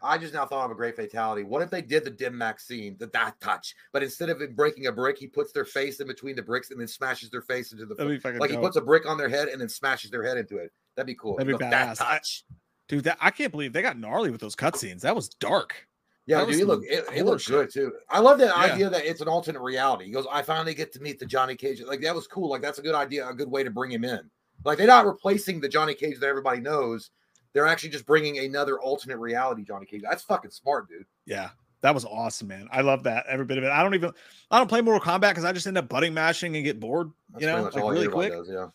I 0.02 0.16
just 0.16 0.32
now 0.32 0.46
thought 0.46 0.66
of 0.66 0.70
a 0.70 0.74
great 0.74 0.94
fatality. 0.94 1.42
What 1.42 1.60
if 1.60 1.70
they 1.70 1.82
did 1.82 2.04
the 2.04 2.10
dim 2.10 2.38
max 2.38 2.66
scene, 2.66 2.96
the 2.98 3.08
that 3.08 3.38
touch, 3.40 3.74
but 3.92 4.02
instead 4.02 4.30
of 4.30 4.40
it 4.40 4.54
breaking 4.54 4.86
a 4.86 4.92
brick, 4.92 5.18
he 5.18 5.26
puts 5.26 5.52
their 5.52 5.64
face 5.64 5.98
in 6.00 6.06
between 6.06 6.36
the 6.36 6.42
bricks 6.42 6.70
and 6.70 6.80
then 6.80 6.86
smashes 6.86 7.28
their 7.30 7.42
face 7.42 7.72
into 7.72 7.84
the 7.84 7.94
That'd 7.96 8.12
be 8.12 8.18
fucking 8.20 8.38
like 8.38 8.50
he 8.50 8.56
puts 8.56 8.76
a 8.76 8.80
brick 8.80 9.06
on 9.06 9.18
their 9.18 9.28
head 9.28 9.48
and 9.48 9.60
then 9.60 9.68
smashes 9.68 10.10
their 10.12 10.22
head 10.22 10.38
into 10.38 10.56
it. 10.58 10.72
That'd 10.94 11.08
be 11.08 11.16
cool. 11.16 11.36
That'd 11.36 11.58
be 11.58 11.64
that. 11.64 12.00
I- 12.00 12.14
touch. 12.14 12.44
Dude, 12.88 13.04
that 13.04 13.18
I 13.20 13.30
can't 13.30 13.50
believe 13.50 13.72
they 13.74 13.82
got 13.82 13.98
gnarly 13.98 14.30
with 14.30 14.40
those 14.40 14.56
cutscenes. 14.56 15.00
That 15.00 15.14
was 15.16 15.28
dark. 15.28 15.86
Yeah, 16.28 16.40
dude, 16.40 16.48
was 16.48 16.58
it 16.60 16.66
look 16.66 16.84
some 16.84 16.92
it, 17.14 17.18
it 17.20 17.24
looks 17.24 17.48
good 17.48 17.70
too. 17.72 17.92
I 18.10 18.20
love 18.20 18.38
that 18.38 18.54
Yeah. 18.54 18.74
idea 18.74 18.90
that 18.90 19.06
it's 19.06 19.22
an 19.22 19.28
alternate 19.28 19.62
reality. 19.62 20.04
He 20.04 20.10
goes, 20.10 20.26
I 20.30 20.42
finally 20.42 20.74
get 20.74 20.92
to 20.92 21.00
meet 21.00 21.18
the 21.18 21.24
Johnny 21.26 21.56
Cage. 21.56 21.80
Like 21.82 22.02
that 22.02 22.14
was 22.14 22.26
cool. 22.26 22.50
Like 22.50 22.60
that's 22.60 22.78
a 22.78 22.82
good 22.82 22.94
idea, 22.94 23.26
a 23.26 23.34
good 23.34 23.50
way 23.50 23.64
to 23.64 23.70
bring 23.70 23.90
him 23.90 24.04
in. 24.04 24.20
Like 24.64 24.76
they're 24.76 24.86
not 24.86 25.06
replacing 25.06 25.60
the 25.60 25.68
Johnny 25.68 25.94
Cage 25.94 26.18
that 26.20 26.26
everybody 26.26 26.60
knows. 26.60 27.10
They're 27.54 27.66
actually 27.66 27.88
just 27.88 28.04
bringing 28.04 28.38
another 28.40 28.78
alternate 28.78 29.16
reality 29.16 29.64
Johnny 29.64 29.86
Cage. 29.86 30.02
That's 30.02 30.22
fucking 30.22 30.50
smart, 30.50 30.86
dude. 30.88 31.06
Yeah, 31.24 31.48
that 31.80 31.94
was 31.94 32.04
awesome, 32.04 32.48
man. 32.48 32.68
I 32.70 32.82
love 32.82 33.04
that 33.04 33.24
every 33.26 33.46
bit 33.46 33.56
of 33.56 33.64
it. 33.64 33.70
I 33.70 33.82
don't 33.82 33.94
even 33.94 34.12
I 34.50 34.58
don't 34.58 34.68
play 34.68 34.82
Mortal 34.82 35.00
Kombat 35.00 35.30
because 35.30 35.46
I 35.46 35.52
just 35.52 35.66
end 35.66 35.78
up 35.78 35.88
butting 35.88 36.12
mashing 36.12 36.54
and 36.56 36.64
get 36.64 36.78
bored. 36.78 37.10
That's 37.30 37.42
you 37.42 37.48
know, 37.50 37.62
like 37.62 37.76
all 37.78 37.90
really 37.90 38.08
quick. 38.08 38.32
does, 38.32 38.50
yeah. 38.52 38.66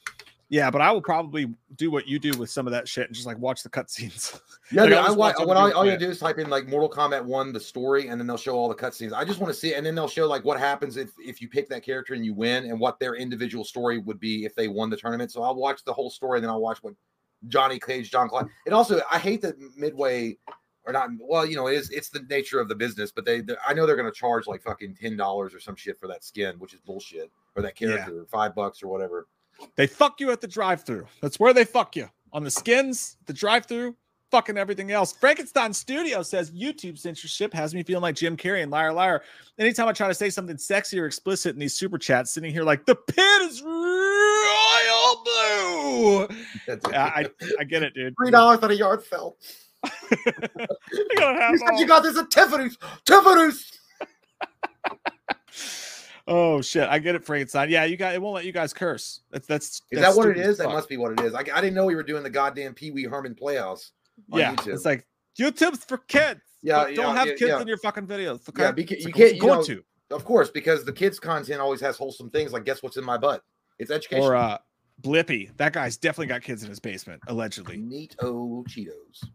Yeah, 0.54 0.70
but 0.70 0.82
I 0.82 0.92
will 0.92 1.02
probably 1.02 1.52
do 1.78 1.90
what 1.90 2.08
you 2.08 2.20
do 2.20 2.38
with 2.38 2.48
some 2.48 2.68
of 2.68 2.74
that 2.74 2.88
shit 2.88 3.08
and 3.08 3.16
just 3.16 3.26
like 3.26 3.40
watch 3.40 3.64
the 3.64 3.72
cutscenes. 3.72 4.40
Yeah, 4.72 4.82
Like, 4.82 4.90
dude, 4.92 5.00
I 5.00 5.12
watch, 5.12 5.36
what 5.40 5.58
all, 5.58 5.74
all 5.74 5.86
you 5.86 5.98
do 5.98 6.10
is 6.10 6.20
type 6.20 6.38
in 6.38 6.48
like 6.48 6.68
Mortal 6.68 6.90
Kombat 6.90 7.26
1, 7.26 7.54
the 7.54 7.60
story, 7.60 8.08
and 8.10 8.22
then 8.22 8.28
they'll 8.28 8.38
show 8.38 8.56
all 8.56 8.70
the 8.70 8.76
cutscenes. 8.76 9.14
I 9.14 9.26
just 9.26 9.40
want 9.40 9.52
to 9.52 9.60
see. 9.60 9.74
And 9.74 9.84
then 9.84 9.96
they'll 9.96 10.08
show 10.08 10.28
like 10.28 10.46
what 10.46 10.60
happens 10.60 10.96
if, 10.96 11.10
if 11.18 11.42
you 11.42 11.50
pick 11.50 11.68
that 11.70 11.84
character 11.84 12.14
and 12.14 12.24
you 12.24 12.36
win 12.36 12.66
and 12.66 12.80
what 12.80 13.00
their 13.00 13.16
individual 13.16 13.66
story 13.66 13.98
would 13.98 14.20
be 14.20 14.46
if 14.46 14.54
they 14.54 14.68
won 14.68 14.92
the 14.92 14.98
tournament. 14.98 15.32
So 15.32 15.42
I'll 15.42 15.56
watch 15.56 15.84
the 15.86 15.94
whole 15.94 16.12
story 16.12 16.38
and 16.38 16.44
then 16.44 16.52
I'll 16.52 16.62
watch 16.62 16.84
what 16.84 16.94
Johnny 17.48 17.80
Cage, 17.80 18.12
John 18.12 18.30
Clyde. 18.30 18.46
And 18.68 18.76
also, 18.76 19.02
I 19.12 19.18
hate 19.18 19.42
that 19.42 19.56
Midway 19.76 20.38
or 20.86 20.94
not. 20.94 21.10
Well, 21.20 21.48
you 21.48 21.56
know, 21.56 21.66
it 21.68 21.74
is 21.76 21.90
it's 21.90 22.10
the 22.10 22.22
nature 22.30 22.60
of 22.60 22.68
the 22.68 22.76
business, 22.76 23.12
but 23.12 23.26
they, 23.26 23.42
I 23.68 23.74
know 23.74 23.88
they're 23.88 23.96
going 23.96 24.12
to 24.12 24.18
charge 24.18 24.46
like 24.46 24.62
fucking 24.62 24.98
$10 25.02 25.20
or 25.20 25.60
some 25.60 25.76
shit 25.76 26.00
for 26.00 26.08
that 26.10 26.24
skin, 26.24 26.56
which 26.60 26.76
is 26.76 26.80
bullshit, 26.80 27.32
or 27.56 27.64
that 27.64 27.80
Yeah. 27.82 27.88
character, 27.88 28.22
or 28.22 28.26
five 28.28 28.54
bucks 28.54 28.84
or 28.84 28.88
whatever. 28.88 29.28
They 29.76 29.88
fuck 29.88 30.20
you 30.20 30.32
at 30.32 30.42
the 30.42 30.48
drive-through. 30.48 31.08
That's 31.22 31.40
where 31.40 31.54
they 31.54 31.66
fuck 31.66 31.96
you 31.96 32.10
on 32.32 32.44
the 32.44 32.52
skins, 32.52 33.18
the 33.28 33.34
drive-through, 33.34 33.96
fucking 34.32 34.58
everything 34.58 34.92
else. 34.92 35.14
Frankenstein 35.14 35.72
Studio 35.74 36.24
says 36.24 36.52
YouTube 36.52 36.98
censorship 36.98 37.54
has 37.54 37.74
me 37.76 37.84
feeling 37.84 38.02
like 38.02 38.16
Jim 38.16 38.36
Carrey 38.36 38.64
and 38.64 38.72
Liar 38.72 38.92
Liar. 38.92 39.22
Anytime 39.60 39.88
I 39.88 39.94
try 39.94 40.08
to 40.08 40.14
say 40.14 40.30
something 40.32 40.58
sexy 40.58 41.00
or 41.00 41.06
explicit 41.06 41.54
in 41.54 41.60
these 41.60 41.76
super 41.76 41.98
chats, 42.00 42.32
sitting 42.34 42.52
here 42.52 42.64
like 42.64 42.86
the 42.86 42.96
pit 42.96 43.42
is 43.44 43.62
royal 43.62 45.24
blue. 45.24 46.28
I 46.94 47.28
I 47.60 47.64
get 47.64 47.84
it, 47.84 47.94
dude. 47.94 48.16
Three 48.20 48.32
dollars 48.32 48.60
at 48.64 48.72
a 48.72 48.76
yard 48.76 49.04
sale. 49.06 49.38
I 49.86 51.50
You 51.52 51.58
said 51.58 51.70
all- 51.72 51.80
you 51.80 51.86
got 51.88 52.02
this 52.04 52.18
at 52.18 52.32
Tiffany's. 52.32 52.78
Tiffany's. 53.06 53.72
Oh 56.26 56.62
shit, 56.62 56.88
I 56.88 57.00
get 57.00 57.16
it, 57.16 57.26
Frankenstein. 57.26 57.70
Yeah, 57.70 57.84
you 57.84 57.98
got 57.98 58.14
it 58.14 58.22
won't 58.22 58.36
let 58.36 58.46
you 58.46 58.54
guys 58.54 58.74
curse. 58.74 59.22
That's 59.32 59.46
that's 59.46 59.68
Is 59.92 60.00
that's 60.00 60.16
that 60.16 60.18
what 60.18 60.30
it 60.30 60.38
is? 60.38 60.48
is? 60.50 60.58
That 60.60 60.70
must 60.70 60.88
be 60.88 60.98
what 60.98 61.12
it 61.12 61.20
is. 61.22 61.34
I, 61.34 61.40
I 61.40 61.44
didn't 61.62 61.74
know 61.74 61.86
we 61.86 61.96
were 61.96 62.04
doing 62.04 62.24
the 62.24 62.30
goddamn 62.30 62.74
Pee 62.74 62.92
Wee 62.92 63.04
Herman 63.04 63.36
Playhouse. 63.36 63.92
on 64.32 64.40
yeah. 64.40 64.56
YouTube. 64.56 64.74
It's 64.74 64.86
like 64.86 65.06
YouTube's 65.38 65.84
for 65.84 65.98
kids. 65.98 66.40
Yeah, 66.62 66.86
don't, 66.86 66.96
don't 66.96 67.06
yeah, 67.08 67.16
have 67.16 67.28
yeah, 67.28 67.34
kids 67.34 67.50
yeah. 67.50 67.62
in 67.62 67.68
your 67.68 67.78
fucking 67.78 68.08
videos. 68.08 68.48
Okay? 68.48 68.64
Yeah, 68.64 68.72
beca- 68.72 68.92
It's 68.92 69.02
you 69.02 69.06
like, 69.08 69.16
can't- 69.16 69.36
you 69.36 69.42
going 69.42 69.58
know, 69.60 69.64
to 69.64 69.84
Of 70.12 70.24
course, 70.24 70.50
because 70.50 70.86
the 70.86 70.94
kids' 70.94 71.20
content 71.20 71.60
always 71.60 71.82
has 71.82 71.98
wholesome 71.98 72.30
things 72.30 72.54
like 72.54 72.64
guess 72.64 72.82
what's 72.82 72.96
in 72.96 73.04
my 73.04 73.18
butt. 73.18 73.44
It's 73.80 73.92
education. 73.92 74.24
or 74.24 74.36
uh 74.36 74.58
Blippi. 75.02 75.50
That 75.58 75.74
guy's 75.74 75.98
definitely 75.98 76.28
got 76.28 76.42
kids 76.44 76.64
in 76.64 76.70
his 76.70 76.80
basement, 76.80 77.22
allegedly. 77.28 77.78
Neat 77.78 78.16
Cheetos. 78.22 79.26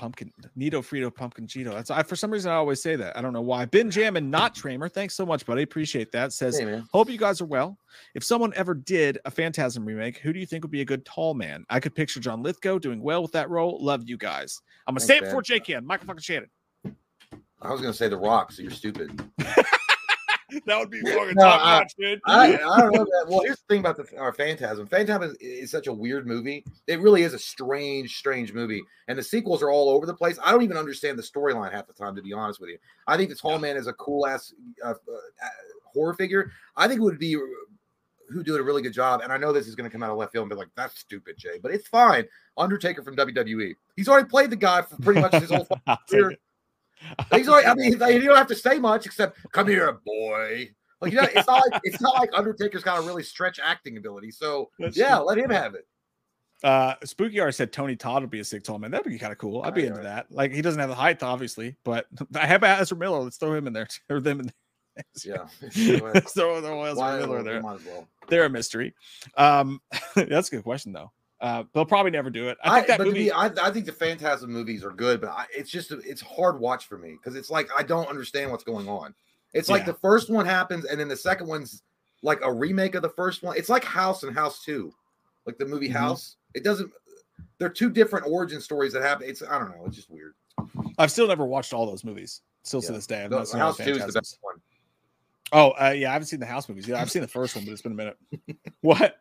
Pumpkin 0.00 0.32
Nito 0.56 0.80
Frito 0.80 1.14
Pumpkin 1.14 1.46
Cheeto. 1.46 1.74
That's 1.74 1.90
I 1.90 2.02
for 2.02 2.16
some 2.16 2.30
reason 2.30 2.50
I 2.50 2.54
always 2.54 2.82
say 2.82 2.96
that. 2.96 3.18
I 3.18 3.20
don't 3.20 3.34
know 3.34 3.42
why. 3.42 3.66
Ben 3.66 3.90
Jam 3.90 4.16
and 4.16 4.30
not 4.30 4.54
Tramer. 4.54 4.90
Thanks 4.90 5.14
so 5.14 5.26
much, 5.26 5.44
buddy. 5.44 5.60
Appreciate 5.60 6.10
that. 6.12 6.32
Says 6.32 6.58
Hey 6.58 6.82
Hope 6.90 7.10
you 7.10 7.18
guys 7.18 7.42
are 7.42 7.46
well. 7.46 7.76
If 8.14 8.24
someone 8.24 8.54
ever 8.56 8.72
did 8.72 9.18
a 9.26 9.30
Phantasm 9.30 9.84
remake, 9.84 10.16
who 10.16 10.32
do 10.32 10.40
you 10.40 10.46
think 10.46 10.64
would 10.64 10.70
be 10.70 10.80
a 10.80 10.86
good 10.86 11.04
tall 11.04 11.34
man? 11.34 11.66
I 11.68 11.80
could 11.80 11.94
picture 11.94 12.18
John 12.18 12.42
Lithgow 12.42 12.78
doing 12.78 13.02
well 13.02 13.20
with 13.20 13.32
that 13.32 13.50
role. 13.50 13.76
Love 13.78 14.08
you 14.08 14.16
guys. 14.16 14.62
I'm 14.86 14.94
gonna 14.94 15.00
Thanks, 15.00 15.06
say 15.06 15.16
it 15.18 15.20
man. 15.20 15.30
before 15.30 15.42
Jay 15.42 15.60
can. 15.60 15.84
Michael 15.84 16.06
fucking 16.06 16.22
Shannon. 16.22 16.48
I 17.60 17.70
was 17.70 17.82
gonna 17.82 17.92
say 17.92 18.08
The 18.08 18.16
Rock, 18.16 18.52
so 18.52 18.62
you're 18.62 18.70
stupid. 18.70 19.22
that 20.66 20.78
would 20.78 20.90
be 20.90 21.00
fucking 21.00 21.34
No, 21.34 21.42
top 21.44 21.60
I- 21.64 21.78
notch, 21.80 21.94
dude. 21.98 22.20
I, 22.26 22.54
I 22.54 22.80
don't 22.80 22.94
know 22.94 23.04
that. 23.04 23.26
Well, 23.28 23.40
here's 23.42 23.58
the 23.58 23.66
thing 23.68 23.80
about 23.80 23.96
the 23.96 24.20
uh, 24.20 24.32
Phantasm. 24.32 24.86
Phantasm 24.86 25.22
is, 25.22 25.34
is 25.40 25.70
such 25.70 25.86
a 25.86 25.92
weird 25.92 26.26
movie. 26.26 26.64
It 26.86 27.00
really 27.00 27.22
is 27.22 27.34
a 27.34 27.38
strange, 27.38 28.16
strange 28.16 28.52
movie, 28.52 28.82
and 29.08 29.18
the 29.18 29.22
sequels 29.22 29.62
are 29.62 29.70
all 29.70 29.90
over 29.90 30.06
the 30.06 30.14
place. 30.14 30.38
I 30.42 30.50
don't 30.52 30.62
even 30.62 30.76
understand 30.76 31.18
the 31.18 31.22
storyline 31.22 31.72
half 31.72 31.86
the 31.86 31.92
time, 31.92 32.16
to 32.16 32.22
be 32.22 32.32
honest 32.32 32.60
with 32.60 32.70
you. 32.70 32.78
I 33.06 33.16
think 33.16 33.28
this 33.30 33.40
Tall 33.40 33.58
Man 33.58 33.76
is 33.76 33.86
a 33.86 33.92
cool 33.94 34.26
ass 34.26 34.52
uh, 34.84 34.90
uh, 34.90 34.92
uh, 34.92 35.48
horror 35.84 36.14
figure. 36.14 36.50
I 36.76 36.88
think 36.88 37.00
it 37.00 37.04
would 37.04 37.18
be 37.18 37.36
who 38.30 38.44
did 38.44 38.54
a 38.54 38.62
really 38.62 38.80
good 38.82 38.92
job. 38.92 39.22
And 39.22 39.32
I 39.32 39.36
know 39.36 39.52
this 39.52 39.66
is 39.66 39.74
going 39.74 39.88
to 39.88 39.92
come 39.92 40.02
out 40.02 40.10
of 40.10 40.16
left 40.16 40.32
field 40.32 40.44
and 40.44 40.50
be 40.50 40.56
like, 40.56 40.68
"That's 40.76 40.98
stupid, 40.98 41.36
Jay," 41.36 41.58
but 41.62 41.72
it's 41.72 41.88
fine. 41.88 42.24
Undertaker 42.56 43.02
from 43.02 43.16
WWE. 43.16 43.74
He's 43.96 44.08
already 44.08 44.28
played 44.28 44.50
the 44.50 44.56
guy 44.56 44.82
for 44.82 44.96
pretty 45.02 45.20
much 45.20 45.34
his 45.34 45.50
whole 45.50 45.66
career. 46.10 46.36
He's 47.34 47.48
like, 47.48 47.66
I 47.66 47.74
mean, 47.74 47.92
you 47.92 47.98
don't 47.98 48.36
have 48.36 48.46
to 48.48 48.54
say 48.54 48.78
much 48.78 49.06
except 49.06 49.38
"Come 49.52 49.68
here, 49.68 50.00
boy." 50.04 50.70
Like, 51.00 51.12
you 51.12 51.20
know, 51.20 51.28
it's 51.34 51.46
not 51.46 51.62
like 51.70 51.80
it's 51.84 52.00
not 52.00 52.14
like 52.18 52.30
Undertaker's 52.34 52.82
got 52.82 52.98
a 52.98 53.02
really 53.02 53.22
stretch 53.22 53.58
acting 53.62 53.96
ability. 53.96 54.30
So 54.30 54.70
That's 54.78 54.96
yeah, 54.96 55.16
true. 55.16 55.24
let 55.26 55.38
him 55.38 55.50
have 55.50 55.74
it. 55.74 55.86
Uh, 56.62 56.94
Spooky 57.04 57.40
R 57.40 57.50
said 57.52 57.72
Tony 57.72 57.96
Todd 57.96 58.22
would 58.22 58.30
be 58.30 58.40
a 58.40 58.44
sick 58.44 58.62
tall 58.64 58.78
man. 58.78 58.90
That'd 58.90 59.10
be 59.10 59.18
kind 59.18 59.32
of 59.32 59.38
cool. 59.38 59.62
I'd 59.62 59.72
be 59.72 59.80
Right, 59.82 59.86
into 59.88 60.00
right. 60.00 60.04
that. 60.04 60.26
Like 60.30 60.52
he 60.52 60.60
doesn't 60.60 60.78
have 60.78 60.90
the 60.90 60.94
height, 60.94 61.22
obviously, 61.22 61.74
but 61.84 62.06
I 62.34 62.46
have 62.46 62.62
Ezra 62.62 62.98
Miller. 62.98 63.20
Let's 63.20 63.38
throw 63.38 63.54
him 63.54 63.66
in 63.66 63.72
there 63.72 63.88
or 64.10 64.20
them 64.20 64.40
in 64.40 64.46
there. 64.46 64.54
Yeah, 65.24 65.46
Let's 65.62 66.32
throw, 66.34 66.60
throw 66.60 66.84
Ezra 66.84 67.18
Miller 67.26 67.42
there. 67.42 67.62
well. 67.62 68.06
They're 68.28 68.44
a 68.44 68.50
mystery. 68.50 68.92
Um, 69.38 69.80
that's 70.14 70.48
a 70.48 70.50
good 70.56 70.64
question 70.64 70.92
though. 70.92 71.10
Uh, 71.40 71.64
they'll 71.72 71.86
probably 71.86 72.10
never 72.10 72.28
do 72.28 72.48
it. 72.48 72.58
I 72.62 72.70
I, 72.70 72.74
think 72.76 72.86
that 72.88 72.98
but 72.98 73.04
to 73.04 73.10
movie. 73.10 73.24
me, 73.24 73.30
I, 73.30 73.46
I 73.46 73.70
think 73.70 73.86
the 73.86 73.92
Phantasm 73.92 74.52
movies 74.52 74.84
are 74.84 74.90
good, 74.90 75.20
but 75.20 75.30
I, 75.30 75.46
it's 75.56 75.70
just 75.70 75.90
it's 75.90 76.20
hard 76.20 76.60
watch 76.60 76.86
for 76.86 76.98
me 76.98 77.12
because 77.12 77.34
it's 77.34 77.50
like 77.50 77.68
I 77.76 77.82
don't 77.82 78.08
understand 78.08 78.50
what's 78.50 78.64
going 78.64 78.88
on. 78.88 79.14
It's 79.54 79.68
like 79.68 79.86
the 79.86 79.94
first 79.94 80.30
one 80.30 80.46
happens, 80.46 80.84
and 80.84 81.00
then 81.00 81.08
the 81.08 81.16
second 81.16 81.48
one's 81.48 81.82
like 82.22 82.40
a 82.42 82.52
remake 82.52 82.94
of 82.94 83.02
the 83.02 83.08
first 83.08 83.42
one. 83.42 83.56
It's 83.56 83.68
like 83.68 83.84
House 83.84 84.22
and 84.22 84.34
House 84.34 84.62
Two, 84.62 84.92
like 85.46 85.56
the 85.58 85.64
movie 85.66 85.88
Mhm. 85.88 85.92
House. 85.94 86.36
It 86.54 86.62
doesn't. 86.62 86.90
They're 87.58 87.70
two 87.70 87.90
different 87.90 88.26
origin 88.26 88.60
stories 88.60 88.92
that 88.92 89.02
happen. 89.02 89.28
It's 89.28 89.42
I 89.42 89.58
don't 89.58 89.70
know. 89.70 89.84
It's 89.86 89.96
just 89.96 90.10
weird. 90.10 90.34
I've 90.98 91.10
still 91.10 91.26
never 91.26 91.46
watched 91.46 91.72
all 91.72 91.86
those 91.86 92.04
movies. 92.04 92.42
Still 92.62 92.82
to 92.82 92.92
this 92.92 93.06
day, 93.06 93.24
I've 93.24 93.30
not 93.30 93.48
seen 93.48 93.60
House 93.60 93.78
Two 93.78 93.92
is 93.92 94.06
the 94.06 94.12
best 94.12 94.38
one. 94.42 94.56
Oh, 95.52 95.70
uh, 95.70 95.90
yeah, 95.96 96.10
I 96.10 96.12
haven't 96.12 96.28
seen 96.28 96.38
the 96.38 96.46
house 96.46 96.68
movies. 96.68 96.86
Yeah, 96.86 97.00
I've 97.00 97.10
seen 97.10 97.22
the 97.22 97.28
first 97.28 97.56
one, 97.56 97.64
but 97.64 97.72
it's 97.72 97.82
been 97.82 97.92
a 97.92 97.94
minute. 97.96 98.16
what? 98.82 99.16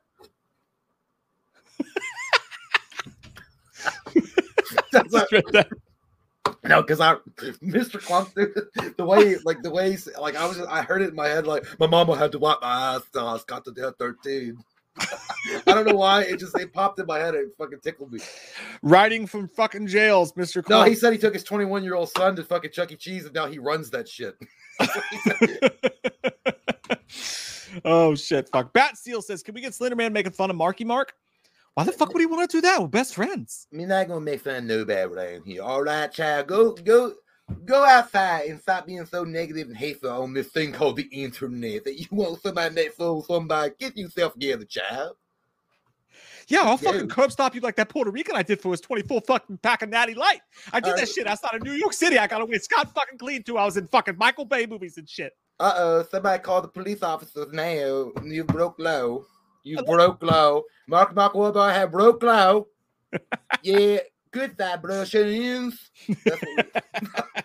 No, 6.63 6.81
because 6.81 6.99
I, 6.99 7.15
Mr. 7.63 8.01
Clump, 8.01 8.33
the 8.33 9.05
way, 9.05 9.37
like 9.45 9.61
the 9.61 9.71
way, 9.71 9.97
like 10.19 10.35
I 10.35 10.45
was, 10.45 10.59
I 10.59 10.81
heard 10.81 11.01
it 11.01 11.09
in 11.09 11.15
my 11.15 11.27
head, 11.27 11.47
like 11.47 11.65
my 11.79 11.87
mama 11.87 12.17
had 12.17 12.31
to 12.33 12.39
wipe 12.39 12.61
my 12.61 12.67
eyes 12.67 13.01
till 13.13 13.27
I 13.27 13.33
was 13.33 13.43
got 13.43 13.63
to 13.65 13.71
death 13.71 13.93
thirteen. 13.97 14.57
I 14.99 15.73
don't 15.73 15.87
know 15.87 15.95
why 15.95 16.23
it 16.23 16.39
just 16.39 16.57
it 16.59 16.73
popped 16.73 16.99
in 16.99 17.05
my 17.05 17.19
head. 17.19 17.35
It 17.35 17.47
fucking 17.57 17.79
tickled 17.79 18.11
me. 18.11 18.19
Riding 18.81 19.25
from 19.25 19.47
fucking 19.47 19.87
jails, 19.87 20.33
Mr. 20.33 20.67
No, 20.67 20.83
he 20.83 20.95
said 20.95 21.13
he 21.13 21.19
took 21.19 21.33
his 21.33 21.43
21 21.43 21.83
year 21.83 21.95
old 21.95 22.09
son 22.09 22.35
to 22.35 22.43
fucking 22.43 22.71
Chuck 22.71 22.91
E. 22.91 22.95
Cheese, 22.95 23.25
and 23.25 23.33
now 23.33 23.47
he 23.47 23.59
runs 23.59 23.89
that 23.91 24.07
shit. 24.07 24.35
oh 27.85 28.15
shit! 28.15 28.49
Fuck. 28.49 28.73
Bat 28.73 28.97
Seal 28.97 29.21
says, 29.21 29.43
"Can 29.43 29.55
we 29.55 29.61
get 29.61 29.73
Slenderman 29.73 30.11
making 30.11 30.33
fun 30.33 30.49
of 30.49 30.55
Marky 30.55 30.83
Mark? 30.83 31.13
Why 31.75 31.83
the 31.85 31.91
fuck 31.91 32.11
would 32.13 32.19
he 32.19 32.25
want 32.25 32.49
to 32.49 32.57
do 32.57 32.61
that? 32.61 32.81
We're 32.81 32.87
best 32.87 33.15
friends." 33.15 33.67
I 33.71 33.75
mean, 33.77 33.87
not 33.87 34.07
gonna 34.07 34.21
make 34.21 34.41
fun 34.41 34.55
of 34.55 34.63
nobody 34.65 35.01
around 35.01 35.43
here. 35.45 35.63
All 35.63 35.81
right, 35.83 36.11
child, 36.11 36.47
go, 36.47 36.73
go, 36.73 37.13
go 37.65 37.85
outside 37.85 38.49
and 38.49 38.59
stop 38.59 38.85
being 38.85 39.05
so 39.05 39.23
negative 39.23 39.67
and 39.67 39.77
hateful 39.77 40.09
on 40.09 40.33
this 40.33 40.47
thing 40.47 40.71
called 40.73 40.97
the 40.97 41.07
internet. 41.11 41.85
That 41.85 41.99
you 41.99 42.07
want 42.11 42.41
somebody 42.41 42.75
that 42.75 42.93
fool 42.95 43.23
somebody. 43.23 43.73
Get 43.79 43.95
yourself 43.97 44.33
together, 44.33 44.65
child. 44.65 45.15
Yeah, 46.47 46.61
I'll 46.61 46.79
Yeah. 46.81 46.91
fucking 46.91 47.09
curb 47.09 47.31
stop 47.31 47.53
you 47.53 47.61
like 47.61 47.75
that 47.75 47.89
Puerto 47.89 48.09
Rican 48.09 48.35
I 48.35 48.41
did 48.41 48.59
for 48.59 48.71
his 48.71 48.81
24 48.81 49.21
fucking 49.21 49.59
pack 49.59 49.83
of 49.83 49.89
Natty 49.89 50.15
Light. 50.15 50.41
I 50.73 50.79
did 50.79 50.93
Uh, 50.93 50.95
that 50.97 51.07
shit 51.09 51.27
outside 51.27 51.53
of 51.53 51.61
New 51.61 51.73
York 51.73 51.93
City. 51.93 52.17
I 52.17 52.25
got 52.25 52.41
away 52.41 52.57
Scott 52.57 52.91
fucking 52.93 53.19
clean 53.19 53.43
too. 53.43 53.57
I 53.59 53.65
was 53.65 53.77
in 53.77 53.87
fucking 53.87 54.17
Michael 54.17 54.45
Bay 54.45 54.65
movies 54.65 54.97
and 54.97 55.07
shit. 55.07 55.33
Uh 55.59 55.73
oh, 55.75 56.03
somebody 56.09 56.41
called 56.41 56.63
the 56.63 56.67
police 56.69 57.03
officers 57.03 57.49
now. 57.53 58.11
You 58.23 58.43
broke 58.45 58.79
low. 58.79 59.27
You 59.63 59.83
broke 59.83 60.21
low. 60.23 60.63
Mark 60.87 61.15
Mark 61.15 61.33
Wahlberg 61.33 61.73
had 61.73 61.91
broke 61.91 62.23
low. 62.23 62.67
yeah, 63.63 63.97
good 64.31 64.57
vibrations. 64.57 65.89
That's 66.25 66.41
what 66.41 66.65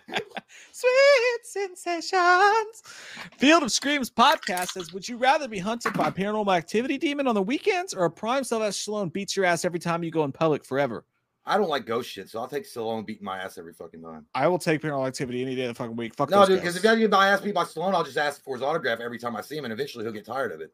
we- 0.09 0.15
Sweet 0.71 1.39
sensations. 1.43 2.83
Field 3.37 3.63
of 3.63 3.71
Screams 3.71 4.11
podcast 4.11 4.71
says, 4.71 4.91
Would 4.93 5.07
you 5.07 5.17
rather 5.17 5.47
be 5.47 5.57
hunted 5.57 5.93
by 5.93 6.09
a 6.09 6.11
paranormal 6.11 6.55
activity 6.55 6.97
demon 6.97 7.27
on 7.27 7.35
the 7.35 7.41
weekends 7.41 7.93
or 7.93 8.05
a 8.05 8.11
prime 8.11 8.43
Sylvester 8.43 8.91
Stallone 8.91 9.11
beats 9.11 9.35
your 9.37 9.45
ass 9.45 9.63
every 9.63 9.79
time 9.79 10.03
you 10.03 10.11
go 10.11 10.23
in 10.25 10.31
public 10.33 10.65
forever? 10.65 11.05
I 11.45 11.57
don't 11.57 11.69
like 11.69 11.85
ghost 11.85 12.09
shit, 12.09 12.29
so 12.29 12.39
I'll 12.39 12.47
take 12.47 12.65
Stallone 12.65 13.05
beating 13.05 13.23
my 13.23 13.37
ass 13.37 13.57
every 13.57 13.73
fucking 13.73 14.01
time. 14.01 14.25
I 14.35 14.47
will 14.47 14.57
take 14.59 14.81
paranormal 14.81 15.07
activity 15.07 15.41
any 15.41 15.55
day 15.55 15.63
of 15.63 15.69
the 15.69 15.75
fucking 15.75 15.95
week. 15.95 16.15
Fuck 16.15 16.29
No, 16.29 16.45
dude, 16.45 16.59
because 16.59 16.75
if 16.75 16.83
guys. 16.83 16.99
you 16.99 17.07
ask 17.13 17.43
me 17.43 17.51
about 17.51 17.67
Stallone, 17.67 17.93
I'll 17.93 18.03
just 18.03 18.17
ask 18.17 18.43
for 18.43 18.55
his 18.55 18.61
autograph 18.63 18.99
every 18.99 19.19
time 19.19 19.35
I 19.35 19.41
see 19.41 19.57
him, 19.57 19.63
and 19.63 19.71
eventually 19.71 20.03
he'll 20.03 20.13
get 20.13 20.25
tired 20.25 20.51
of 20.51 20.59
it. 20.59 20.73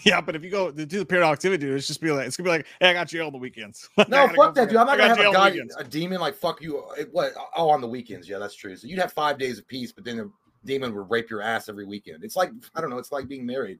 yeah, 0.04 0.20
but 0.20 0.34
if 0.36 0.42
you 0.42 0.50
go 0.50 0.70
to 0.70 0.86
do 0.86 0.98
the 0.98 1.06
paranormal 1.06 1.32
activity, 1.32 1.66
dude, 1.66 1.76
it's 1.76 1.86
just 1.86 2.00
be 2.00 2.10
like 2.10 2.26
it's 2.26 2.36
gonna 2.36 2.46
be 2.48 2.50
like, 2.50 2.66
hey, 2.80 2.90
I 2.90 2.92
got 2.92 3.08
jail 3.08 3.26
on 3.26 3.32
the 3.32 3.38
weekends. 3.38 3.88
No, 4.08 4.28
fuck 4.28 4.54
that, 4.54 4.68
dude. 4.68 4.76
I'm 4.78 4.86
not 4.86 4.98
gonna 4.98 5.08
have 5.08 5.18
a 5.18 5.22
jail 5.22 5.36
on 5.36 5.52
the 5.52 5.58
guy, 5.58 5.80
a 5.80 5.84
demon 5.84 6.20
like 6.20 6.34
fuck 6.34 6.60
you. 6.62 6.78
uh, 6.78 7.04
What? 7.12 7.32
Oh, 7.56 7.70
on 7.70 7.80
the 7.80 7.88
weekends, 7.88 8.28
yeah, 8.28 8.38
that's 8.38 8.54
true. 8.54 8.76
So 8.76 8.86
you'd 8.86 8.98
have 8.98 9.12
five 9.12 9.38
days 9.38 9.58
of 9.58 9.66
peace, 9.68 9.92
but 9.92 10.04
then 10.04 10.16
the 10.18 10.30
demon 10.64 10.94
would 10.94 11.10
rape 11.10 11.30
your 11.30 11.42
ass 11.42 11.68
every 11.68 11.86
weekend. 11.86 12.24
It's 12.24 12.36
like 12.36 12.50
I 12.74 12.80
don't 12.80 12.90
know. 12.90 12.98
It's 12.98 13.12
like 13.12 13.28
being 13.28 13.46
married. 13.46 13.78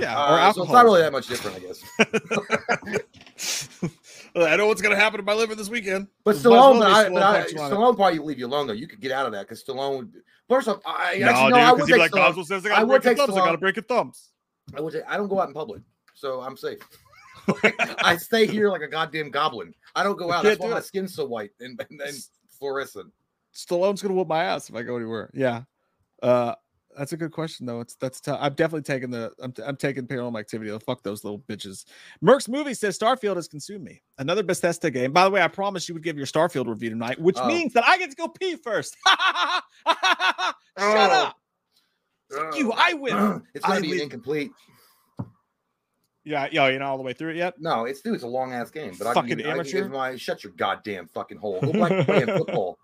Yeah, 0.00 0.14
or 0.14 0.40
Uh, 0.40 0.52
so 0.54 0.62
it's 0.62 0.72
not 0.72 0.86
really 0.86 1.02
that 1.02 1.12
much 1.12 1.26
different, 1.26 1.58
I 1.58 1.60
guess. 1.60 1.84
I 4.34 4.56
know 4.56 4.66
what's 4.66 4.80
gonna 4.80 4.96
happen 4.96 5.18
to 5.18 5.22
my 5.22 5.34
liver 5.34 5.54
this 5.54 5.68
weekend. 5.68 6.08
But 6.24 6.36
Stallone, 6.36 6.78
but 6.78 6.90
I, 6.90 7.04
Stallone 7.04 7.12
but 7.12 7.22
I, 7.22 7.46
you. 7.46 7.54
Stallone 7.56 7.96
probably 7.96 8.18
leave 8.18 8.38
you 8.38 8.46
alone 8.46 8.66
though. 8.66 8.72
You 8.72 8.88
could 8.88 9.00
get 9.00 9.12
out 9.12 9.26
of 9.26 9.32
that 9.32 9.42
because 9.42 9.62
Stallone 9.62 9.98
would. 9.98 10.12
First 10.48 10.68
off, 10.68 10.80
I 10.86 11.18
No, 11.18 11.28
actually 11.28 11.50
no, 11.50 11.56
dude, 11.56 11.64
I 11.64 11.72
would 11.72 11.86
take 11.86 11.98
like 11.98 12.10
Stallone. 12.12 12.44
Says, 12.46 12.64
I 12.64 12.68
I 12.68 12.72
gotta 12.72 12.86
would 12.86 13.02
break 13.02 13.16
take 13.16 13.26
thumbs. 13.26 13.38
I 13.38 13.44
gotta 13.44 13.58
break 13.58 13.76
your 13.76 13.82
thumbs. 13.82 14.31
I 14.76 14.80
would. 14.80 14.92
Take, 14.92 15.02
I 15.08 15.16
don't 15.16 15.28
go 15.28 15.40
out 15.40 15.48
in 15.48 15.54
public, 15.54 15.82
so 16.14 16.40
I'm 16.40 16.56
safe. 16.56 16.78
I 18.04 18.16
stay 18.16 18.46
here 18.46 18.68
like 18.68 18.82
a 18.82 18.88
goddamn 18.88 19.30
goblin. 19.30 19.74
I 19.96 20.02
don't 20.04 20.18
go 20.18 20.30
out. 20.32 20.44
That's 20.44 20.60
why 20.60 20.68
my 20.68 20.78
it. 20.78 20.84
skin's 20.84 21.14
so 21.14 21.26
white 21.26 21.50
and, 21.60 21.80
and, 21.90 22.00
and 22.00 22.16
fluorescent. 22.58 23.12
Stallone's 23.54 24.00
gonna 24.00 24.14
whoop 24.14 24.28
my 24.28 24.44
ass 24.44 24.70
if 24.70 24.76
I 24.76 24.82
go 24.82 24.96
anywhere. 24.96 25.30
Yeah, 25.34 25.62
uh, 26.22 26.54
that's 26.96 27.12
a 27.12 27.16
good 27.16 27.32
question 27.32 27.66
though. 27.66 27.80
It's 27.80 27.96
that's 27.96 28.20
tough. 28.20 28.38
I'm 28.40 28.54
definitely 28.54 28.82
taking 28.82 29.10
the 29.10 29.32
I'm, 29.42 29.52
I'm 29.66 29.76
taking 29.76 30.06
paranormal 30.06 30.38
activity. 30.38 30.70
Oh, 30.70 30.78
fuck 30.78 31.02
those 31.02 31.24
little 31.24 31.40
bitches. 31.40 31.84
Merck's 32.24 32.48
movie 32.48 32.74
says 32.74 32.98
Starfield 32.98 33.36
has 33.36 33.48
consumed 33.48 33.84
me. 33.84 34.02
Another 34.18 34.42
Bethesda 34.42 34.90
game. 34.90 35.12
By 35.12 35.24
the 35.24 35.30
way, 35.30 35.42
I 35.42 35.48
promised 35.48 35.88
you 35.88 35.94
would 35.94 36.04
give 36.04 36.16
your 36.16 36.26
Starfield 36.26 36.66
review 36.68 36.90
tonight, 36.90 37.20
which 37.20 37.36
Oh. 37.38 37.46
means 37.46 37.72
that 37.72 37.84
I 37.86 37.98
get 37.98 38.10
to 38.10 38.16
go 38.16 38.28
pee 38.28 38.56
first. 38.56 38.96
Shut 39.86 39.96
Oh. 40.78 41.26
up. 41.26 41.36
Fuck 42.32 42.56
you. 42.58 42.72
I 42.72 42.94
win. 42.94 43.42
it's 43.54 43.64
gonna 43.64 43.78
I 43.78 43.80
be 43.82 43.90
win. 43.90 44.00
incomplete. 44.00 44.52
Yeah, 46.24 46.46
yo, 46.52 46.68
you're 46.68 46.78
not 46.78 46.90
all 46.90 46.98
the 46.98 47.02
way 47.02 47.12
through 47.14 47.30
it 47.30 47.36
yet. 47.36 47.54
No, 47.58 47.84
it's 47.84 48.00
dude, 48.00 48.14
it's 48.14 48.22
a 48.22 48.28
long 48.28 48.52
ass 48.52 48.70
game. 48.70 48.92
But 48.96 49.08
I 49.08 49.14
Fucking 49.14 49.28
can, 49.30 49.38
give, 49.38 49.46
I 49.46 49.50
can 49.50 49.60
amateur. 49.60 49.82
give 49.82 49.90
my 49.90 50.16
shut 50.16 50.44
your 50.44 50.52
goddamn 50.52 51.08
fucking 51.08 51.38
hole. 51.38 51.60
Go 51.62 51.72
back 51.72 52.06
playing 52.06 52.26
football. 52.26 52.78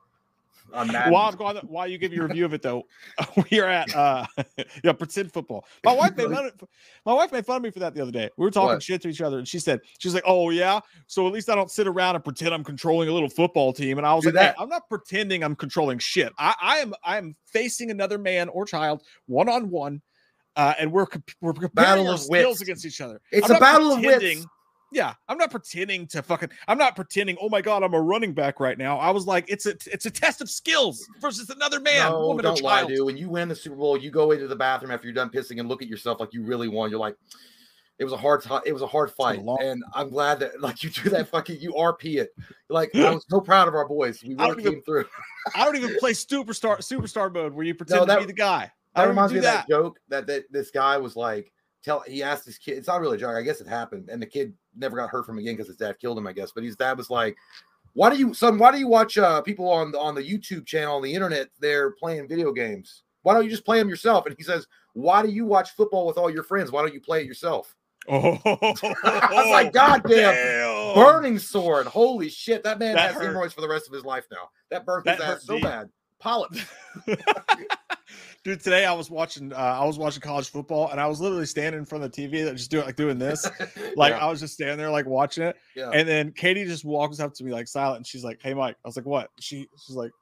On 0.72 0.86
Madden. 0.86 1.12
While 1.12 1.28
I'm 1.30 1.36
going, 1.36 1.56
while 1.66 1.86
you 1.88 1.98
give 1.98 2.12
your 2.12 2.26
review 2.26 2.44
of 2.44 2.52
it 2.54 2.62
though, 2.62 2.84
we 3.50 3.60
are 3.60 3.68
at 3.68 3.94
uh 3.94 4.26
yeah, 4.84 4.92
pretend 4.92 5.32
football. 5.32 5.64
My 5.84 5.92
wife 5.92 6.16
made 6.16 6.30
fun 6.30 6.46
of, 6.60 6.68
my 7.06 7.14
wife 7.14 7.32
made 7.32 7.46
fun 7.46 7.56
of 7.56 7.62
me 7.62 7.70
for 7.70 7.78
that 7.80 7.94
the 7.94 8.02
other 8.02 8.10
day. 8.10 8.28
We 8.36 8.44
were 8.44 8.50
talking 8.50 8.74
What? 8.74 8.82
shit 8.82 9.02
to 9.02 9.08
each 9.08 9.20
other, 9.20 9.38
and 9.38 9.48
she 9.48 9.58
said, 9.58 9.80
She's 9.98 10.14
like, 10.14 10.24
Oh 10.26 10.50
yeah. 10.50 10.80
So 11.06 11.26
at 11.26 11.32
least 11.32 11.48
I 11.48 11.54
don't 11.54 11.70
sit 11.70 11.86
around 11.86 12.16
and 12.16 12.24
pretend 12.24 12.52
I'm 12.54 12.64
controlling 12.64 13.08
a 13.08 13.12
little 13.12 13.30
football 13.30 13.72
team. 13.72 13.98
And 13.98 14.06
I 14.06 14.14
was 14.14 14.24
Do 14.24 14.30
like, 14.30 14.48
hey. 14.48 14.54
I'm 14.58 14.68
not 14.68 14.88
pretending 14.88 15.42
I'm 15.42 15.56
controlling 15.56 15.98
shit. 15.98 16.32
I, 16.38 16.54
I 16.60 16.76
am 16.78 16.94
I 17.04 17.18
am 17.18 17.34
facing 17.46 17.90
another 17.90 18.18
man 18.18 18.48
or 18.48 18.64
child 18.64 19.02
one 19.26 19.48
on 19.48 19.70
one. 19.70 20.02
Uh, 20.56 20.74
and 20.80 20.90
we're 20.90 21.06
comp- 21.06 21.30
we're 21.40 21.52
comparing 21.52 21.72
Battle 21.74 22.08
our 22.08 22.14
of 22.14 22.20
skills 22.20 22.46
wits. 22.58 22.60
against 22.62 22.84
each 22.84 23.00
other. 23.00 23.20
It's 23.30 23.48
I'm 23.48 23.56
a 23.56 23.60
battle 23.60 23.92
of 23.92 24.00
wits. 24.00 24.44
Yeah, 24.90 25.14
I'm 25.28 25.36
not 25.36 25.50
pretending 25.50 26.06
to 26.08 26.22
fucking. 26.22 26.50
I'm 26.66 26.78
not 26.78 26.96
pretending. 26.96 27.36
Oh 27.40 27.48
my 27.50 27.60
god, 27.60 27.82
I'm 27.82 27.92
a 27.94 28.00
running 28.00 28.32
back 28.32 28.58
right 28.58 28.78
now. 28.78 28.98
I 28.98 29.10
was 29.10 29.26
like, 29.26 29.44
it's 29.48 29.66
a 29.66 29.74
it's 29.92 30.06
a 30.06 30.10
test 30.10 30.40
of 30.40 30.48
skills 30.48 31.06
versus 31.20 31.50
another 31.50 31.78
man, 31.78 32.10
no, 32.10 32.28
woman, 32.28 32.46
or 32.46 32.54
don't 32.54 32.62
lie, 32.62 32.86
dude. 32.86 33.04
When 33.04 33.16
you 33.16 33.28
win 33.28 33.48
the 33.48 33.54
Super 33.54 33.76
Bowl, 33.76 33.98
you 33.98 34.10
go 34.10 34.30
into 34.30 34.48
the 34.48 34.56
bathroom 34.56 34.90
after 34.90 35.06
you're 35.06 35.14
done 35.14 35.28
pissing 35.28 35.60
and 35.60 35.68
look 35.68 35.82
at 35.82 35.88
yourself 35.88 36.20
like 36.20 36.32
you 36.32 36.42
really 36.42 36.68
won. 36.68 36.88
You're 36.90 37.00
like, 37.00 37.16
it 37.98 38.04
was 38.04 38.14
a 38.14 38.16
hard 38.16 38.42
time. 38.42 38.62
It 38.64 38.72
was 38.72 38.80
a 38.80 38.86
hard 38.86 39.10
a 39.10 39.12
fight, 39.12 39.42
long- 39.42 39.58
and 39.62 39.82
I'm 39.92 40.08
glad 40.08 40.40
that 40.40 40.60
like 40.62 40.82
you 40.82 40.88
do 40.88 41.10
that. 41.10 41.28
Fucking 41.28 41.60
you 41.60 41.72
RP 41.74 42.16
it. 42.16 42.30
Like 42.70 42.94
I 42.94 43.10
was 43.12 43.26
so 43.30 43.40
proud 43.42 43.68
of 43.68 43.74
our 43.74 43.86
boys. 43.86 44.22
We 44.24 44.36
really 44.36 44.62
even- 44.62 44.72
came 44.74 44.82
through. 44.84 45.04
I 45.54 45.64
don't 45.66 45.76
even 45.76 45.96
play 45.98 46.12
superstar 46.12 46.78
superstar 46.78 47.32
mode 47.32 47.52
where 47.52 47.66
you 47.66 47.74
pretend 47.74 48.06
No, 48.06 48.14
to 48.14 48.20
be 48.20 48.26
the 48.26 48.32
guy. 48.32 48.72
That 48.94 49.02
I 49.02 49.04
reminds 49.04 49.32
even 49.32 49.42
me 49.42 49.42
do 49.42 49.48
of 49.48 49.54
that. 49.54 49.66
that 49.68 49.68
joke 49.68 49.98
that, 50.08 50.26
that 50.28 50.44
this 50.50 50.70
guy 50.70 50.96
was 50.96 51.14
like, 51.14 51.52
tell 51.88 52.00
he 52.06 52.22
asked 52.22 52.44
his 52.44 52.58
kid. 52.58 52.78
It's 52.78 52.88
not 52.88 53.00
really 53.00 53.16
a 53.16 53.20
joke. 53.20 53.36
I 53.36 53.42
guess 53.42 53.60
it 53.60 53.66
happened, 53.66 54.08
and 54.10 54.20
the 54.20 54.26
kid 54.26 54.52
never 54.76 54.96
got 54.96 55.10
hurt 55.10 55.26
from 55.26 55.38
again 55.38 55.54
because 55.54 55.66
his 55.68 55.76
dad 55.76 55.98
killed 55.98 56.18
him. 56.18 56.26
I 56.26 56.32
guess, 56.32 56.52
but 56.52 56.62
his 56.64 56.76
dad 56.76 56.96
was 56.98 57.10
like, 57.10 57.36
"Why 57.94 58.10
do 58.10 58.16
you, 58.16 58.34
son? 58.34 58.58
Why 58.58 58.70
do 58.72 58.78
you 58.78 58.88
watch 58.88 59.16
uh, 59.18 59.40
people 59.42 59.68
on 59.70 59.92
the 59.92 59.98
on 59.98 60.14
the 60.14 60.22
YouTube 60.22 60.66
channel 60.66 60.96
on 60.96 61.02
the 61.02 61.12
internet? 61.12 61.48
They're 61.60 61.90
playing 61.92 62.28
video 62.28 62.52
games. 62.52 63.02
Why 63.22 63.34
don't 63.34 63.44
you 63.44 63.50
just 63.50 63.64
play 63.64 63.78
them 63.78 63.88
yourself? 63.88 64.26
And 64.26 64.34
he 64.38 64.44
says, 64.44 64.66
Why 64.94 65.22
do 65.22 65.28
you 65.30 65.44
watch 65.44 65.70
football 65.70 66.06
with 66.06 66.16
all 66.18 66.30
your 66.30 66.44
friends? 66.44 66.70
Why 66.70 66.82
don't 66.82 66.94
you 66.94 67.00
play 67.00 67.20
it 67.22 67.26
yourself? 67.26 67.74
Oh, 68.10 68.38
I 68.44 69.28
was 69.32 69.50
like, 69.50 69.72
God 69.74 70.02
damn, 70.08 70.32
damn. 70.34 70.94
burning 70.94 71.38
sword. 71.38 71.86
Holy 71.86 72.30
shit. 72.30 72.62
That 72.64 72.78
man 72.78 72.94
That 72.94 73.08
has 73.08 73.14
hurt. 73.16 73.24
hemorrhoids 73.26 73.52
for 73.52 73.60
the 73.60 73.68
rest 73.68 73.86
of 73.86 73.92
his 73.92 74.02
life 74.04 74.24
now. 74.30 74.48
That 74.70 74.86
burnt 74.86 75.04
That 75.04 75.18
his 75.18 75.26
ass 75.26 75.44
so 75.44 75.54
deep. 75.56 75.64
bad. 75.64 75.90
Polyps. 76.18 76.64
Dude, 78.44 78.60
today 78.60 78.84
I 78.86 78.92
was 78.92 79.10
watching 79.10 79.52
uh, 79.52 79.56
I 79.56 79.84
was 79.84 79.98
watching 79.98 80.20
college 80.22 80.48
football 80.50 80.90
and 80.90 81.00
I 81.00 81.06
was 81.06 81.20
literally 81.20 81.44
standing 81.46 81.80
in 81.80 81.84
front 81.84 82.04
of 82.04 82.12
the 82.12 82.28
TV 82.28 82.48
just 82.56 82.70
doing 82.70 82.86
like 82.86 82.96
doing 82.96 83.18
this. 83.18 83.48
Like 83.96 84.12
yeah, 84.12 84.24
I 84.24 84.30
was 84.30 84.38
just 84.40 84.54
standing 84.54 84.76
there 84.78 84.90
like 84.90 85.06
watching 85.06 85.42
it. 85.42 85.56
yeah. 85.74 85.90
And 85.92 86.08
then 86.08 86.30
Katie 86.32 86.64
just 86.64 86.84
walks 86.84 87.18
up 87.18 87.34
to 87.34 87.44
me 87.44 87.52
like 87.52 87.66
silent 87.66 87.96
and 87.98 88.06
she's 88.06 88.22
like, 88.22 88.38
Hey 88.40 88.54
Mike. 88.54 88.76
I 88.84 88.88
was 88.88 88.96
like, 88.96 89.06
What? 89.06 89.28
She 89.40 89.66
she's 89.84 89.96
like, 89.96 90.12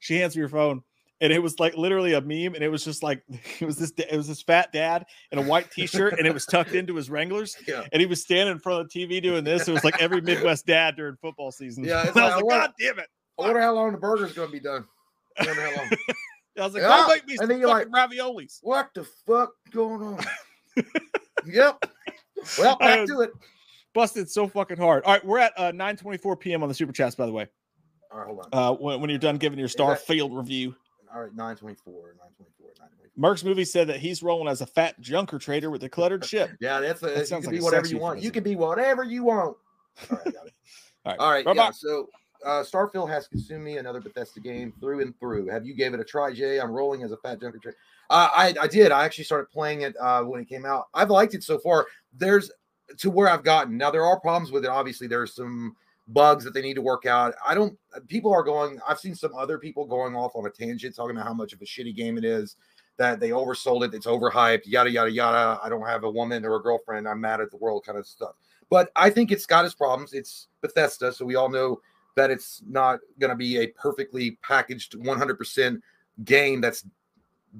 she 0.00 0.16
hands 0.18 0.36
me 0.36 0.40
your 0.40 0.48
phone. 0.50 0.82
And 1.20 1.32
it 1.32 1.42
was 1.42 1.58
like 1.58 1.76
literally 1.76 2.12
a 2.12 2.20
meme, 2.20 2.54
and 2.54 2.62
it 2.62 2.68
was 2.68 2.84
just 2.84 3.02
like 3.02 3.22
it 3.60 3.64
was 3.64 3.76
this 3.76 3.92
it 3.96 4.16
was 4.16 4.28
this 4.28 4.40
fat 4.42 4.70
dad 4.72 5.04
in 5.32 5.38
a 5.38 5.42
white 5.42 5.68
t-shirt, 5.72 6.14
and 6.18 6.26
it 6.28 6.32
was 6.34 6.44
tucked 6.46 6.74
into 6.74 6.94
his 6.94 7.10
Wranglers, 7.10 7.56
Yeah. 7.66 7.84
and 7.90 7.98
he 8.00 8.06
was 8.06 8.22
standing 8.22 8.52
in 8.52 8.60
front 8.60 8.82
of 8.82 8.88
the 8.92 9.04
TV 9.06 9.20
doing 9.20 9.42
this. 9.42 9.66
It 9.66 9.72
was 9.72 9.82
like 9.82 10.00
every 10.00 10.20
Midwest 10.20 10.64
dad 10.66 10.94
during 10.94 11.16
football 11.16 11.50
season. 11.50 11.82
Yeah, 11.82 12.02
I 12.02 12.06
was 12.06 12.14
like, 12.14 12.48
God 12.48 12.70
damn 12.78 12.98
it! 13.00 13.08
I 13.36 13.42
wonder 13.42 13.60
how 13.60 13.74
long 13.74 13.90
the 13.90 13.98
burger's 13.98 14.32
going 14.32 14.46
to 14.48 14.52
be 14.52 14.60
done. 14.60 14.84
I 15.40 15.46
wonder 15.46 15.62
how 15.62 15.76
long. 15.76 15.90
I 16.58 16.64
was 16.64 16.74
like, 16.74 16.82
Yeah, 16.82 16.88
don't 16.88 17.08
make 17.08 17.26
me 17.26 17.36
and 17.40 17.50
then 17.50 17.58
you're 17.60 17.68
fucking 17.68 17.92
raviolis. 17.92 18.58
what 18.62 18.90
the 18.94 19.04
fuck 19.26 19.52
going 19.70 20.02
on? 20.02 20.18
yep. 21.46 21.82
Well, 22.58 22.76
back 22.76 23.00
Uh, 23.00 23.06
to 23.06 23.20
it. 23.22 23.30
Busted 23.94 24.30
so 24.30 24.46
fucking 24.46 24.76
hard. 24.76 25.04
All 25.04 25.12
right, 25.14 25.24
we're 25.24 25.38
at 25.38 25.52
uh, 25.56 25.72
9:24 25.72 26.38
p.m. 26.38 26.62
on 26.62 26.68
the 26.68 26.74
super 26.74 26.92
chats. 26.92 27.14
By 27.14 27.26
the 27.26 27.32
way, 27.32 27.48
All 28.12 28.18
right, 28.18 28.26
hold 28.26 28.40
on. 28.40 28.48
uh, 28.52 28.72
when, 28.76 29.00
when 29.00 29.10
you're 29.10 29.18
done 29.18 29.36
giving 29.38 29.58
your 29.58 29.66
that- 29.68 29.76
Starfield 29.76 30.36
review, 30.36 30.76
All 31.12 31.22
right, 31.22 31.34
924, 31.34 32.14
924, 32.18 32.68
924. 32.78 33.08
Merck's 33.18 33.42
movie 33.44 33.64
said 33.64 33.88
that 33.88 33.98
he's 33.98 34.22
rolling 34.22 34.46
as 34.46 34.60
a 34.60 34.66
fat 34.66 35.00
junker 35.00 35.38
trader 35.38 35.70
with 35.70 35.82
a 35.82 35.88
cluttered 35.88 36.24
ship. 36.24 36.50
Yeah, 36.60 36.80
that's 36.80 37.02
a, 37.02 37.06
That 37.06 37.18
you 37.18 37.24
sounds 37.24 37.44
can 37.46 37.52
like 37.54 37.60
be 37.60 37.64
whatever 37.64 37.88
you 37.88 37.98
want. 37.98 38.22
You 38.22 38.30
can 38.30 38.44
be 38.44 38.54
whatever 38.56 39.02
you 39.04 39.24
want. 39.24 39.56
All 40.10 40.16
right, 40.16 40.24
got 40.34 40.46
it. 40.46 40.52
All 41.04 41.12
right, 41.12 41.18
All 41.18 41.30
right, 41.32 41.56
yeah. 41.56 41.70
So, 41.70 42.08
uh, 42.44 42.62
Starfield 42.62 43.08
has 43.08 43.26
consumed 43.26 43.64
me, 43.64 43.78
another 43.78 44.00
Bethesda 44.00 44.40
game 44.40 44.72
through 44.80 45.00
and 45.00 45.18
through. 45.18 45.48
Have 45.48 45.66
you 45.66 45.74
gave 45.74 45.94
it 45.94 46.00
a 46.00 46.04
try, 46.04 46.32
Jay? 46.32 46.60
I'm 46.60 46.70
rolling 46.70 47.02
as 47.02 47.12
a 47.12 47.16
fat 47.16 47.40
trader. 47.40 47.58
Uh, 48.10 48.28
I 48.34 48.54
I 48.60 48.66
did. 48.66 48.92
I 48.92 49.04
actually 49.04 49.24
started 49.24 49.50
playing 49.50 49.82
it 49.82 49.94
uh, 50.00 50.22
when 50.22 50.40
it 50.40 50.48
came 50.48 50.64
out. 50.64 50.88
I've 50.94 51.10
liked 51.10 51.34
it 51.34 51.42
so 51.42 51.58
far. 51.58 51.86
There's 52.12 52.50
to 52.98 53.10
where 53.10 53.28
I've 53.28 53.44
gotten. 53.44 53.76
Now 53.76 53.90
there 53.90 54.04
are 54.04 54.18
problems 54.20 54.52
with 54.52 54.64
it. 54.64 54.70
Obviously, 54.70 55.06
there's 55.06 55.34
some 55.34 55.76
bugs 56.08 56.44
that 56.44 56.54
they 56.54 56.62
need 56.62 56.74
to 56.74 56.82
work 56.82 57.06
out. 57.06 57.34
I 57.46 57.54
don't. 57.54 57.78
People 58.08 58.32
are 58.32 58.42
going. 58.42 58.80
I've 58.88 58.98
seen 58.98 59.14
some 59.14 59.34
other 59.34 59.58
people 59.58 59.84
going 59.84 60.14
off 60.14 60.32
on 60.34 60.46
a 60.46 60.50
tangent 60.50 60.96
talking 60.96 61.16
about 61.16 61.26
how 61.26 61.34
much 61.34 61.52
of 61.52 61.60
a 61.60 61.64
shitty 61.64 61.94
game 61.94 62.18
it 62.18 62.24
is. 62.24 62.56
That 62.96 63.20
they 63.20 63.30
oversold 63.30 63.84
it. 63.84 63.94
It's 63.94 64.06
overhyped. 64.06 64.62
Yada 64.66 64.90
yada 64.90 65.10
yada. 65.10 65.60
I 65.62 65.68
don't 65.68 65.86
have 65.86 66.04
a 66.04 66.10
woman 66.10 66.44
or 66.44 66.56
a 66.56 66.62
girlfriend. 66.62 67.06
I'm 67.06 67.20
mad 67.20 67.40
at 67.40 67.50
the 67.50 67.56
world. 67.56 67.84
Kind 67.84 67.98
of 67.98 68.06
stuff. 68.06 68.34
But 68.70 68.90
I 68.96 69.10
think 69.10 69.30
it's 69.30 69.46
got 69.46 69.64
its 69.64 69.74
problems. 69.74 70.12
It's 70.12 70.48
Bethesda, 70.60 71.12
so 71.12 71.24
we 71.24 71.36
all 71.36 71.48
know 71.48 71.80
that 72.18 72.32
it's 72.32 72.62
not 72.68 72.98
going 73.20 73.30
to 73.30 73.36
be 73.36 73.58
a 73.58 73.68
perfectly 73.68 74.32
packaged 74.42 74.94
100% 74.98 75.80
game 76.24 76.60
that's 76.60 76.84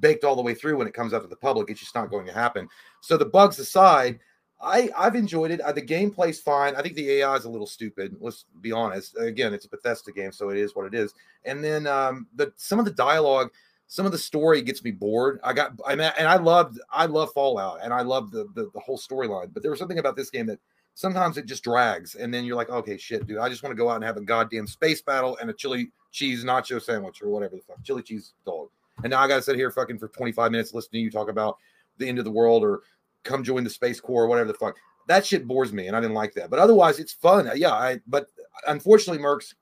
baked 0.01 0.25
all 0.25 0.35
the 0.35 0.43
way 0.43 0.53
through 0.53 0.77
when 0.77 0.89
it 0.89 0.95
comes 0.95 1.15
out 1.15 1.23
to 1.23 1.29
the 1.29 1.37
public. 1.37 1.71
It's 1.71 1.79
just 1.79 1.95
not 1.95 2.11
going 2.11 2.27
to 2.27 2.33
happen. 2.33 2.69
So 3.01 3.17
the 3.17 3.25
bugs 3.25 3.61
aside, 3.61 4.19
I 4.61 4.91
I've 4.97 5.15
enjoyed 5.15 5.53
it. 5.53 5.61
Uh, 5.61 5.71
the 5.71 5.83
gameplay's 5.83 6.41
fine. 6.41 6.75
I 6.75 6.83
think 6.83 6.97
the 6.97 7.09
AI 7.13 7.37
is 7.37 7.45
a 7.45 7.49
little 7.49 7.69
stupid. 7.69 8.17
Let's 8.21 8.47
be 8.61 8.73
honest. 8.73 9.17
Again, 9.17 9.55
it's 9.55 9.67
a 9.67 9.69
Bethesda 9.69 10.11
game, 10.11 10.33
so 10.33 10.49
it 10.49 10.59
is 10.59 10.75
what 10.75 10.87
it 10.87 10.95
is. 10.95 11.15
And 11.45 11.63
then 11.63 11.87
um, 11.87 12.27
the 12.35 12.53
some 12.57 12.81
of 12.81 12.85
the 12.85 12.91
dialogue, 12.91 13.51
some 13.87 14.07
of 14.07 14.11
the 14.11 14.19
story 14.19 14.61
gets 14.63 14.83
me 14.83 14.91
bored. 14.91 15.39
I 15.45 15.53
got 15.53 15.79
I 15.87 15.95
mean, 15.95 16.11
and 16.19 16.27
I 16.27 16.37
loved 16.37 16.81
I 16.91 17.07
love 17.07 17.31
Fallout 17.33 17.79
and 17.85 17.95
I 17.95 18.01
love 18.01 18.33
the 18.33 18.49
the, 18.57 18.69
the 18.75 18.81
whole 18.81 18.99
storyline. 18.99 19.55
But 19.55 19.63
there 19.63 19.71
was 19.71 19.79
something 19.79 20.01
about 20.01 20.17
this 20.17 20.31
game 20.31 20.47
that 20.47 20.59
sometimes 20.99 21.39
it 21.39 21.47
just 21.47 21.63
drags, 21.63 22.17
and 22.17 22.35
then 22.35 22.45
you're 22.45 22.57
like, 22.57 22.71
okay, 22.71 22.97
shit, 22.97 23.25
dude, 23.25 23.39
I 23.39 23.49
just 23.49 23.63
want 23.63 23.71
to 23.71 23.77
go 23.77 23.89
out 23.89 23.95
and 23.95 24.05
have 24.05 24.17
a 24.17 24.21
goddamn 24.21 24.67
space 24.67 25.01
battle 25.01 25.39
and 25.41 25.49
a 25.49 25.53
chili 25.53 25.93
cheese 26.11 26.45
nacho 26.45 26.83
sandwich 26.83 27.23
or 27.23 27.29
whatever 27.29 27.55
the 27.55 27.63
fuck, 27.63 27.81
chili 27.85 28.03
cheese 28.03 28.33
dog. 28.45 28.69
And 29.05 29.13
now 29.13 29.21
I 29.21 29.29
got 29.29 29.37
to 29.37 29.43
sit 29.43 29.55
here 29.55 29.71
fucking 29.71 30.01
for 30.01 30.09
25 30.09 30.51
minutes 30.51 30.75
listening 30.75 31.03
to 31.03 31.05
you 31.05 31.11
talk 31.13 31.29
about 31.29 31.57
the 31.99 32.09
end 32.09 32.19
of 32.19 32.25
the 32.25 32.33
world 32.33 32.65
or 32.65 32.81
come 33.23 33.45
join 33.45 33.63
the 33.63 33.71
Space 33.71 34.01
Corps 34.01 34.25
or 34.25 34.27
whatever 34.27 34.49
the 34.49 34.59
fuck. 34.59 34.77
That 35.07 35.25
shit 35.25 35.47
bores 35.47 35.73
me, 35.73 35.87
and 35.87 35.97
I 35.97 36.01
didn't 36.01 36.17
like 36.17 36.35
that. 36.35 36.51
But 36.51 36.59
otherwise, 36.59 36.99
it's 36.99 37.13
fun. 37.13 37.49
Yeah, 37.55 37.73
I. 37.73 38.01
But 38.09 38.27
unfortunately, 38.67 39.23
Mercs, 39.23 39.55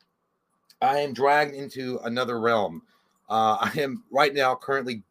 I 0.81 1.01
am 1.01 1.13
dragged 1.13 1.55
into 1.55 2.01
another 2.05 2.41
realm. 2.41 2.81
Uh, 3.29 3.59
I 3.61 3.73
am 3.77 4.05
right 4.11 4.33
now 4.33 4.55
currently 4.55 5.03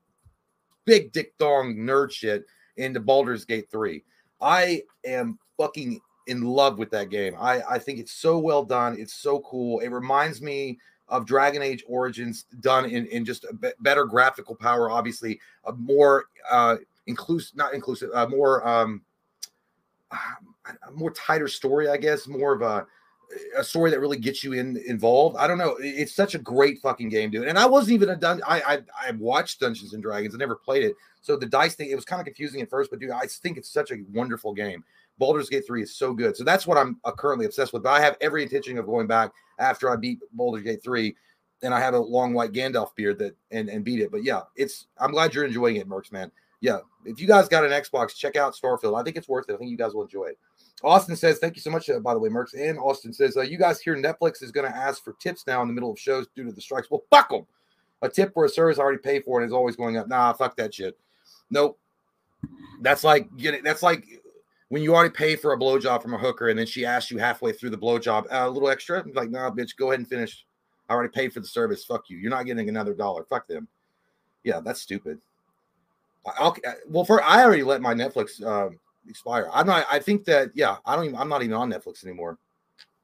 big 0.86 1.12
dick 1.12 1.38
dong 1.38 1.76
nerd 1.76 2.12
shit 2.12 2.46
into 2.78 3.00
Baldur's 3.00 3.46
Gate 3.46 3.70
3. 3.72 4.04
I 4.42 4.82
am 5.06 5.38
fucking 5.58 6.02
in 6.28 6.44
love 6.44 6.78
with 6.78 6.90
that 6.92 7.10
game. 7.10 7.36
I, 7.40 7.62
I 7.70 7.80
think 7.80 8.00
it's 8.00 8.12
so 8.12 8.40
well 8.40 8.64
done. 8.64 8.96
It's 9.00 9.14
so 9.14 9.40
cool. 9.42 9.80
It 9.80 9.90
reminds 9.90 10.42
me 10.42 10.80
of 11.08 11.26
Dragon 11.26 11.62
Age 11.62 11.84
Origins 11.88 12.46
done 12.62 12.86
in, 12.86 13.06
in 13.08 13.26
just 13.26 13.44
a 13.46 13.74
better 13.80 14.06
graphical 14.06 14.56
power, 14.56 14.90
obviously, 14.90 15.40
a 15.66 15.74
more 15.74 16.26
uh, 16.50 16.78
inclusive, 17.08 17.56
not 17.56 17.74
inclusive, 17.74 18.10
uh, 18.14 18.28
more 18.28 18.68
um, 18.68 19.02
a 20.12 20.92
more 20.94 21.12
tighter 21.12 21.48
story, 21.48 21.90
I 21.90 21.98
guess, 21.98 22.28
more 22.28 22.54
of 22.54 22.62
a 22.62 22.88
a 23.58 23.64
story 23.64 23.90
that 23.90 24.00
really 24.00 24.20
gets 24.20 24.44
you 24.44 24.54
in 24.54 24.78
involved. 24.86 25.36
I 25.38 25.48
don't 25.48 25.58
know. 25.58 25.76
It's 25.80 26.14
such 26.14 26.36
a 26.36 26.40
great 26.40 26.80
fucking 26.80 27.10
game, 27.10 27.32
dude. 27.32 27.48
And 27.48 27.58
I 27.58 27.66
wasn't 27.66 27.94
even 27.94 28.10
a 28.10 28.16
dun. 28.16 28.42
I 28.48 28.62
I 28.62 28.80
I 29.08 29.12
watched 29.12 29.60
Dungeons 29.60 29.94
and 29.94 30.02
Dragons. 30.02 30.36
I 30.36 30.38
never 30.38 30.56
played 30.56 30.84
it, 30.84 30.96
so 31.22 31.36
the 31.36 31.46
dice 31.46 31.76
thing 31.76 31.90
it 31.90 31.96
was 31.96 32.06
kind 32.06 32.20
of 32.20 32.26
confusing 32.26 32.62
at 32.62 32.70
first. 32.70 32.90
But 32.90 33.00
dude, 33.00 33.12
I 33.12 33.26
think 33.28 33.58
it's 33.58 33.70
such 33.70 33.92
a 33.92 34.04
wonderful 34.14 34.54
game. 34.54 34.84
Baldur's 35.18 35.50
Gate 35.50 35.66
3 35.66 35.84
is 35.84 35.96
so 35.96 36.14
good. 36.14 36.36
So 36.36 36.44
that's 36.44 36.68
what 36.68 36.78
I'm 36.78 37.00
uh, 37.06 37.12
currently 37.12 37.46
obsessed 37.46 37.74
with. 37.74 37.84
But 37.84 37.92
I 37.92 38.02
have 38.02 38.18
every 38.22 38.44
intention 38.44 38.78
of 38.78 38.86
going 38.86 39.08
back 39.08 39.32
after 39.60 39.90
I 39.90 39.96
beat 39.96 40.20
Baldur's 40.34 40.64
Gate 40.64 40.84
3 40.84 41.16
and 41.64 41.74
I 41.74 41.80
have 41.80 41.94
a 41.94 42.00
long 42.00 42.34
white 42.34 42.52
Gandalf 42.52 42.96
beard 42.96 43.18
that 43.20 43.36
and, 43.52 43.70
and 43.70 43.84
beat 43.84 44.00
it. 44.00 44.12
But 44.12 44.24
yeah, 44.24 44.42
it's 44.56 44.88
I'm 44.98 45.12
glad 45.12 45.34
you're 45.34 45.46
enjoying 45.46 45.78
it, 45.78 45.88
Mercs, 45.88 46.12
man. 46.12 46.32
Yeah. 46.62 46.80
If 47.06 47.20
you 47.20 47.28
guys 47.28 47.48
got 47.48 47.64
an 47.64 47.72
Xbox, 47.72 48.16
check 48.16 48.36
out 48.36 48.56
Starfield. 48.56 49.00
I 49.00 49.04
think 49.04 49.16
it's 49.18 49.30
worth 49.30 49.50
it. 49.50 49.54
I 49.54 49.58
think 49.58 49.72
you 49.72 49.78
guys 49.78 49.94
will 49.94 50.04
enjoy 50.04 50.26
it. 50.26 50.40
Austin 50.84 51.16
says, 51.16 51.40
thank 51.40 51.56
you 51.56 51.62
so 51.62 51.72
much, 51.72 51.90
uh, 51.90 52.00
by 52.00 52.14
the 52.14 52.20
way, 52.20 52.30
Mercs. 52.30 52.54
And 52.54 52.78
Austin 52.78 53.14
says, 53.14 53.38
uh, 53.38 53.42
you 53.42 53.58
guys 53.58 53.80
hear 53.80 53.96
Netflix 53.96 54.44
is 54.44 54.52
going 54.52 54.70
to 54.70 54.76
ask 54.76 55.04
for 55.04 55.14
tips 55.14 55.48
now 55.48 55.62
in 55.62 55.68
the 55.68 55.74
middle 55.74 55.92
of 55.92 56.00
shows 56.00 56.28
due 56.36 56.44
to 56.44 56.52
the 56.52 56.62
strikes. 56.62 56.90
Well, 56.92 57.04
fuck 57.10 57.30
them. 57.30 57.46
A 58.02 58.10
tip 58.10 58.34
for 58.34 58.46
a 58.46 58.50
service 58.50 58.78
I 58.78 58.82
already 58.82 59.00
paid 59.00 59.24
for 59.24 59.40
and 59.40 59.48
is 59.48 59.54
always 59.54 59.76
going 59.76 59.98
up. 59.98 60.08
Nah, 60.08 60.34
fuck 60.34 60.58
that 60.58 60.74
shit. 60.74 60.98
Nope. 61.50 61.80
That's 62.82 63.04
like 63.04 63.36
getting. 63.38 63.64
That's 63.64 63.82
like 63.82 64.06
when 64.70 64.82
you 64.82 64.96
already 64.96 65.14
pay 65.14 65.36
for 65.36 65.54
a 65.54 65.58
blowjob 65.58 66.02
from 66.02 66.14
a 66.14 66.18
hooker 66.18 66.50
and 66.50 66.58
then 66.58 66.66
she 66.66 66.86
asks 66.86 67.12
you 67.12 67.18
halfway 67.18 67.52
through 67.52 67.70
the 67.70 67.78
blowjob 67.78 68.26
uh, 68.26 68.48
a 68.48 68.50
little 68.50 68.70
extra. 68.70 69.04
Like, 69.14 69.30
nah, 69.30 69.52
bitch, 69.52 69.76
go 69.78 69.90
ahead 69.90 70.00
and 70.00 70.08
finish. 70.08 70.46
I 70.90 70.94
already 70.94 71.12
paid 71.12 71.34
for 71.34 71.40
the 71.40 71.48
service. 71.48 71.84
Fuck 71.86 72.10
you. 72.10 72.18
You're 72.18 72.32
not 72.32 72.46
getting 72.46 72.70
another 72.70 72.94
dollar. 72.94 73.24
Fuck 73.26 73.48
them. 73.48 73.68
Yeah, 74.44 74.60
that's 74.60 74.82
stupid. 74.82 75.20
I'll, 76.40 76.56
uh, 76.68 76.72
well, 76.88 77.06
for 77.06 77.22
I 77.24 77.44
already 77.44 77.64
let 77.64 77.82
my 77.82 77.94
Netflix 77.94 78.44
um, 78.46 78.80
expire. 79.08 79.50
I'm 79.54 79.68
not. 79.68 79.86
I 79.92 80.00
think 80.00 80.26
that 80.26 80.52
yeah. 80.56 80.78
I 80.86 80.96
don't 80.96 81.06
even. 81.06 81.18
I'm 81.18 81.30
not 81.30 81.44
even 81.44 81.56
on 81.56 81.72
Netflix 81.72 82.04
anymore. 82.04 82.38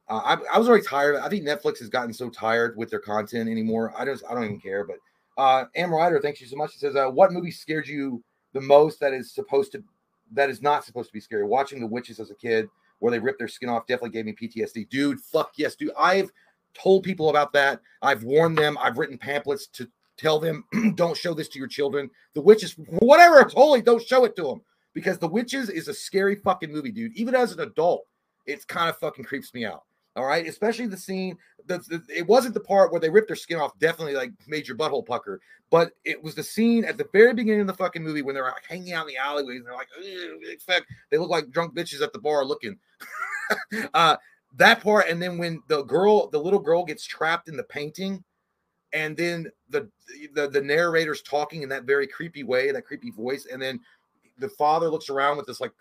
Uh, 0.08 0.20
I, 0.24 0.54
I 0.54 0.58
was 0.58 0.68
already 0.68 0.84
tired. 0.84 1.16
I 1.16 1.28
think 1.28 1.44
Netflix 1.44 1.78
has 1.78 1.88
gotten 1.88 2.12
so 2.12 2.28
tired 2.30 2.76
with 2.76 2.90
their 2.90 3.00
content 3.00 3.48
anymore. 3.48 3.94
I 3.96 4.04
just 4.04 4.24
I 4.28 4.34
don't 4.34 4.44
even 4.44 4.60
care. 4.60 4.84
But 4.84 4.96
uh, 5.38 5.64
Am 5.76 5.92
Ryder, 5.92 6.20
thank 6.20 6.40
you 6.40 6.46
so 6.46 6.56
much. 6.56 6.72
He 6.72 6.78
says, 6.78 6.96
uh, 6.96 7.08
"What 7.08 7.32
movie 7.32 7.50
scared 7.50 7.86
you 7.86 8.22
the 8.52 8.60
most? 8.60 9.00
That 9.00 9.12
is 9.12 9.32
supposed 9.32 9.72
to 9.72 9.84
that 10.32 10.50
is 10.50 10.62
not 10.62 10.84
supposed 10.84 11.08
to 11.08 11.12
be 11.12 11.20
scary. 11.20 11.44
Watching 11.44 11.80
the 11.80 11.86
witches 11.86 12.20
as 12.20 12.30
a 12.30 12.34
kid, 12.34 12.68
where 12.98 13.10
they 13.10 13.18
rip 13.18 13.38
their 13.38 13.48
skin 13.48 13.68
off, 13.68 13.86
definitely 13.86 14.10
gave 14.10 14.26
me 14.26 14.32
PTSD. 14.32 14.88
Dude, 14.88 15.20
fuck 15.20 15.52
yes, 15.56 15.74
dude. 15.74 15.92
I've 15.98 16.30
told 16.74 17.02
people 17.02 17.30
about 17.30 17.52
that. 17.52 17.80
I've 18.00 18.24
warned 18.24 18.56
them. 18.56 18.78
I've 18.80 18.98
written 18.98 19.18
pamphlets 19.18 19.66
to 19.68 19.88
tell 20.16 20.38
them, 20.38 20.64
don't 20.94 21.16
show 21.16 21.34
this 21.34 21.48
to 21.48 21.58
your 21.58 21.68
children. 21.68 22.10
The 22.34 22.40
witches, 22.40 22.74
whatever 23.00 23.40
it's 23.40 23.54
holy, 23.54 23.82
don't 23.82 24.06
show 24.06 24.24
it 24.24 24.36
to 24.36 24.42
them 24.42 24.62
because 24.94 25.18
the 25.18 25.28
witches 25.28 25.68
is 25.68 25.88
a 25.88 25.94
scary 25.94 26.36
fucking 26.36 26.70
movie, 26.70 26.92
dude. 26.92 27.14
Even 27.14 27.34
as 27.34 27.52
an 27.52 27.60
adult, 27.60 28.06
it's 28.46 28.64
kind 28.64 28.88
of 28.88 28.96
fucking 28.98 29.24
creeps 29.24 29.52
me 29.54 29.64
out. 29.64 29.84
All 30.14 30.26
right, 30.26 30.46
especially 30.46 30.86
the 30.86 30.96
scene. 30.96 31.38
The, 31.66 31.78
the, 31.78 32.02
it 32.14 32.26
wasn't 32.26 32.54
the 32.54 32.60
part 32.60 32.90
where 32.90 33.00
they 33.00 33.08
ripped 33.08 33.28
their 33.28 33.36
skin 33.36 33.58
off. 33.58 33.78
Definitely 33.78 34.14
like 34.14 34.32
made 34.46 34.68
your 34.68 34.76
butthole 34.76 35.06
pucker. 35.06 35.40
But 35.70 35.92
it 36.04 36.22
was 36.22 36.34
the 36.34 36.42
scene 36.42 36.84
at 36.84 36.98
the 36.98 37.06
very 37.12 37.32
beginning 37.32 37.62
of 37.62 37.66
the 37.66 37.74
fucking 37.74 38.02
movie 38.02 38.20
when 38.20 38.34
they're 38.34 38.44
like 38.44 38.66
hanging 38.68 38.92
out 38.92 39.08
in 39.08 39.14
the 39.14 39.16
alleyways 39.16 39.58
and 39.58 39.66
they're 39.66 39.74
like, 39.74 39.88
fuck, 40.66 40.84
they 41.10 41.16
look 41.16 41.30
like 41.30 41.50
drunk 41.50 41.74
bitches 41.74 42.02
at 42.02 42.12
the 42.12 42.18
bar 42.18 42.44
looking. 42.44 42.78
uh, 43.94 44.16
that 44.56 44.82
part, 44.82 45.08
and 45.08 45.20
then 45.22 45.38
when 45.38 45.62
the 45.68 45.82
girl, 45.82 46.28
the 46.28 46.38
little 46.38 46.58
girl, 46.58 46.84
gets 46.84 47.06
trapped 47.06 47.48
in 47.48 47.56
the 47.56 47.64
painting, 47.64 48.22
and 48.92 49.16
then 49.16 49.50
the 49.70 49.88
the 50.34 50.48
the 50.48 50.60
narrator's 50.60 51.22
talking 51.22 51.62
in 51.62 51.70
that 51.70 51.84
very 51.84 52.06
creepy 52.06 52.44
way, 52.44 52.70
that 52.70 52.84
creepy 52.84 53.10
voice, 53.10 53.46
and 53.50 53.62
then 53.62 53.80
the 54.38 54.50
father 54.50 54.90
looks 54.90 55.08
around 55.08 55.38
with 55.38 55.46
this 55.46 55.60
like 55.60 55.72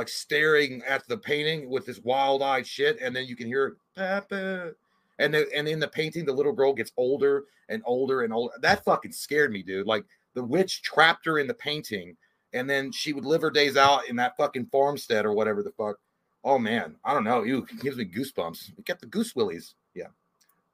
like 0.00 0.08
staring 0.08 0.82
at 0.88 1.06
the 1.08 1.18
painting 1.18 1.68
with 1.68 1.84
this 1.84 1.98
wild-eyed 1.98 2.66
shit, 2.66 2.98
and 3.02 3.14
then 3.14 3.26
you 3.26 3.36
can 3.36 3.46
hear 3.46 3.76
Papa. 3.94 4.72
And 5.18 5.34
then 5.34 5.44
and 5.54 5.68
in 5.68 5.78
the 5.78 5.88
painting, 5.88 6.24
the 6.24 6.32
little 6.32 6.54
girl 6.54 6.72
gets 6.72 6.90
older 6.96 7.44
and 7.68 7.82
older 7.84 8.22
and 8.22 8.32
older. 8.32 8.54
That 8.62 8.82
fucking 8.82 9.12
scared 9.12 9.52
me, 9.52 9.62
dude. 9.62 9.86
Like 9.86 10.06
the 10.32 10.42
witch 10.42 10.80
trapped 10.80 11.26
her 11.26 11.38
in 11.38 11.46
the 11.46 11.52
painting, 11.52 12.16
and 12.54 12.68
then 12.68 12.92
she 12.92 13.12
would 13.12 13.26
live 13.26 13.42
her 13.42 13.50
days 13.50 13.76
out 13.76 14.08
in 14.08 14.16
that 14.16 14.38
fucking 14.38 14.70
farmstead 14.72 15.26
or 15.26 15.34
whatever 15.34 15.62
the 15.62 15.72
fuck. 15.72 15.96
Oh 16.44 16.58
man, 16.58 16.96
I 17.04 17.12
don't 17.12 17.24
know. 17.24 17.42
You 17.42 17.66
gives 17.82 17.98
me 17.98 18.06
goosebumps. 18.06 18.82
Get 18.86 19.00
the 19.00 19.06
goose 19.06 19.36
willies. 19.36 19.74
Yeah, 19.94 20.08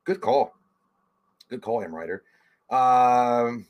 good 0.04 0.20
call. 0.20 0.54
Good 1.50 1.62
call, 1.62 1.80
him 1.80 1.92
writer. 1.92 2.22
Um, 2.70 3.66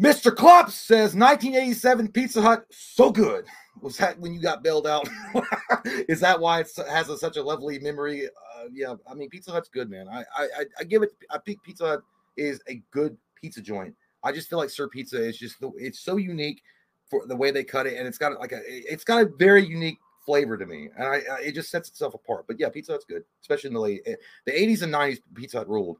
Mr. 0.00 0.34
Klopp 0.34 0.70
says 0.70 1.14
1987 1.14 2.08
Pizza 2.12 2.40
Hut 2.40 2.64
so 2.70 3.10
good. 3.10 3.46
Was 3.80 3.96
that 3.98 4.18
when 4.18 4.32
you 4.32 4.40
got 4.40 4.62
bailed 4.62 4.86
out? 4.86 5.08
Is 6.08 6.20
that 6.20 6.38
why 6.38 6.60
it 6.60 6.70
has 6.88 7.08
a, 7.08 7.18
such 7.18 7.36
a 7.36 7.42
lovely 7.42 7.78
memory? 7.78 8.26
Uh, 8.26 8.64
yeah, 8.72 8.94
I 9.08 9.14
mean 9.14 9.28
Pizza 9.28 9.50
Hut's 9.52 9.68
good, 9.68 9.90
man. 9.90 10.08
I 10.08 10.24
I 10.36 10.64
I 10.80 10.84
give 10.84 11.02
it. 11.02 11.10
I 11.30 11.38
think 11.38 11.62
Pizza 11.62 11.86
Hut 11.86 12.02
is 12.36 12.60
a 12.68 12.82
good 12.90 13.16
pizza 13.40 13.60
joint. 13.60 13.94
I 14.22 14.32
just 14.32 14.48
feel 14.48 14.58
like 14.58 14.70
Sir 14.70 14.88
Pizza 14.88 15.22
is 15.22 15.38
just 15.38 15.60
the, 15.60 15.70
it's 15.76 16.00
so 16.00 16.16
unique 16.16 16.62
for 17.08 17.26
the 17.26 17.36
way 17.36 17.50
they 17.50 17.64
cut 17.64 17.86
it, 17.86 17.96
and 17.98 18.06
it's 18.06 18.18
got 18.18 18.38
like 18.38 18.52
a 18.52 18.60
it's 18.66 19.04
got 19.04 19.22
a 19.22 19.30
very 19.38 19.64
unique 19.64 19.98
flavor 20.24 20.56
to 20.56 20.66
me, 20.66 20.88
and 20.96 21.08
I, 21.08 21.16
I 21.30 21.40
it 21.44 21.54
just 21.54 21.70
sets 21.70 21.88
itself 21.88 22.14
apart. 22.14 22.46
But 22.46 22.58
yeah, 22.58 22.68
Pizza 22.68 22.92
Hut's 22.92 23.04
good, 23.04 23.24
especially 23.40 23.68
in 23.68 23.74
the 23.74 23.80
late 23.80 24.04
the 24.44 24.52
80s 24.52 24.82
and 24.82 24.92
90s. 24.92 25.20
Pizza 25.34 25.58
Hut 25.58 25.68
ruled. 25.68 25.98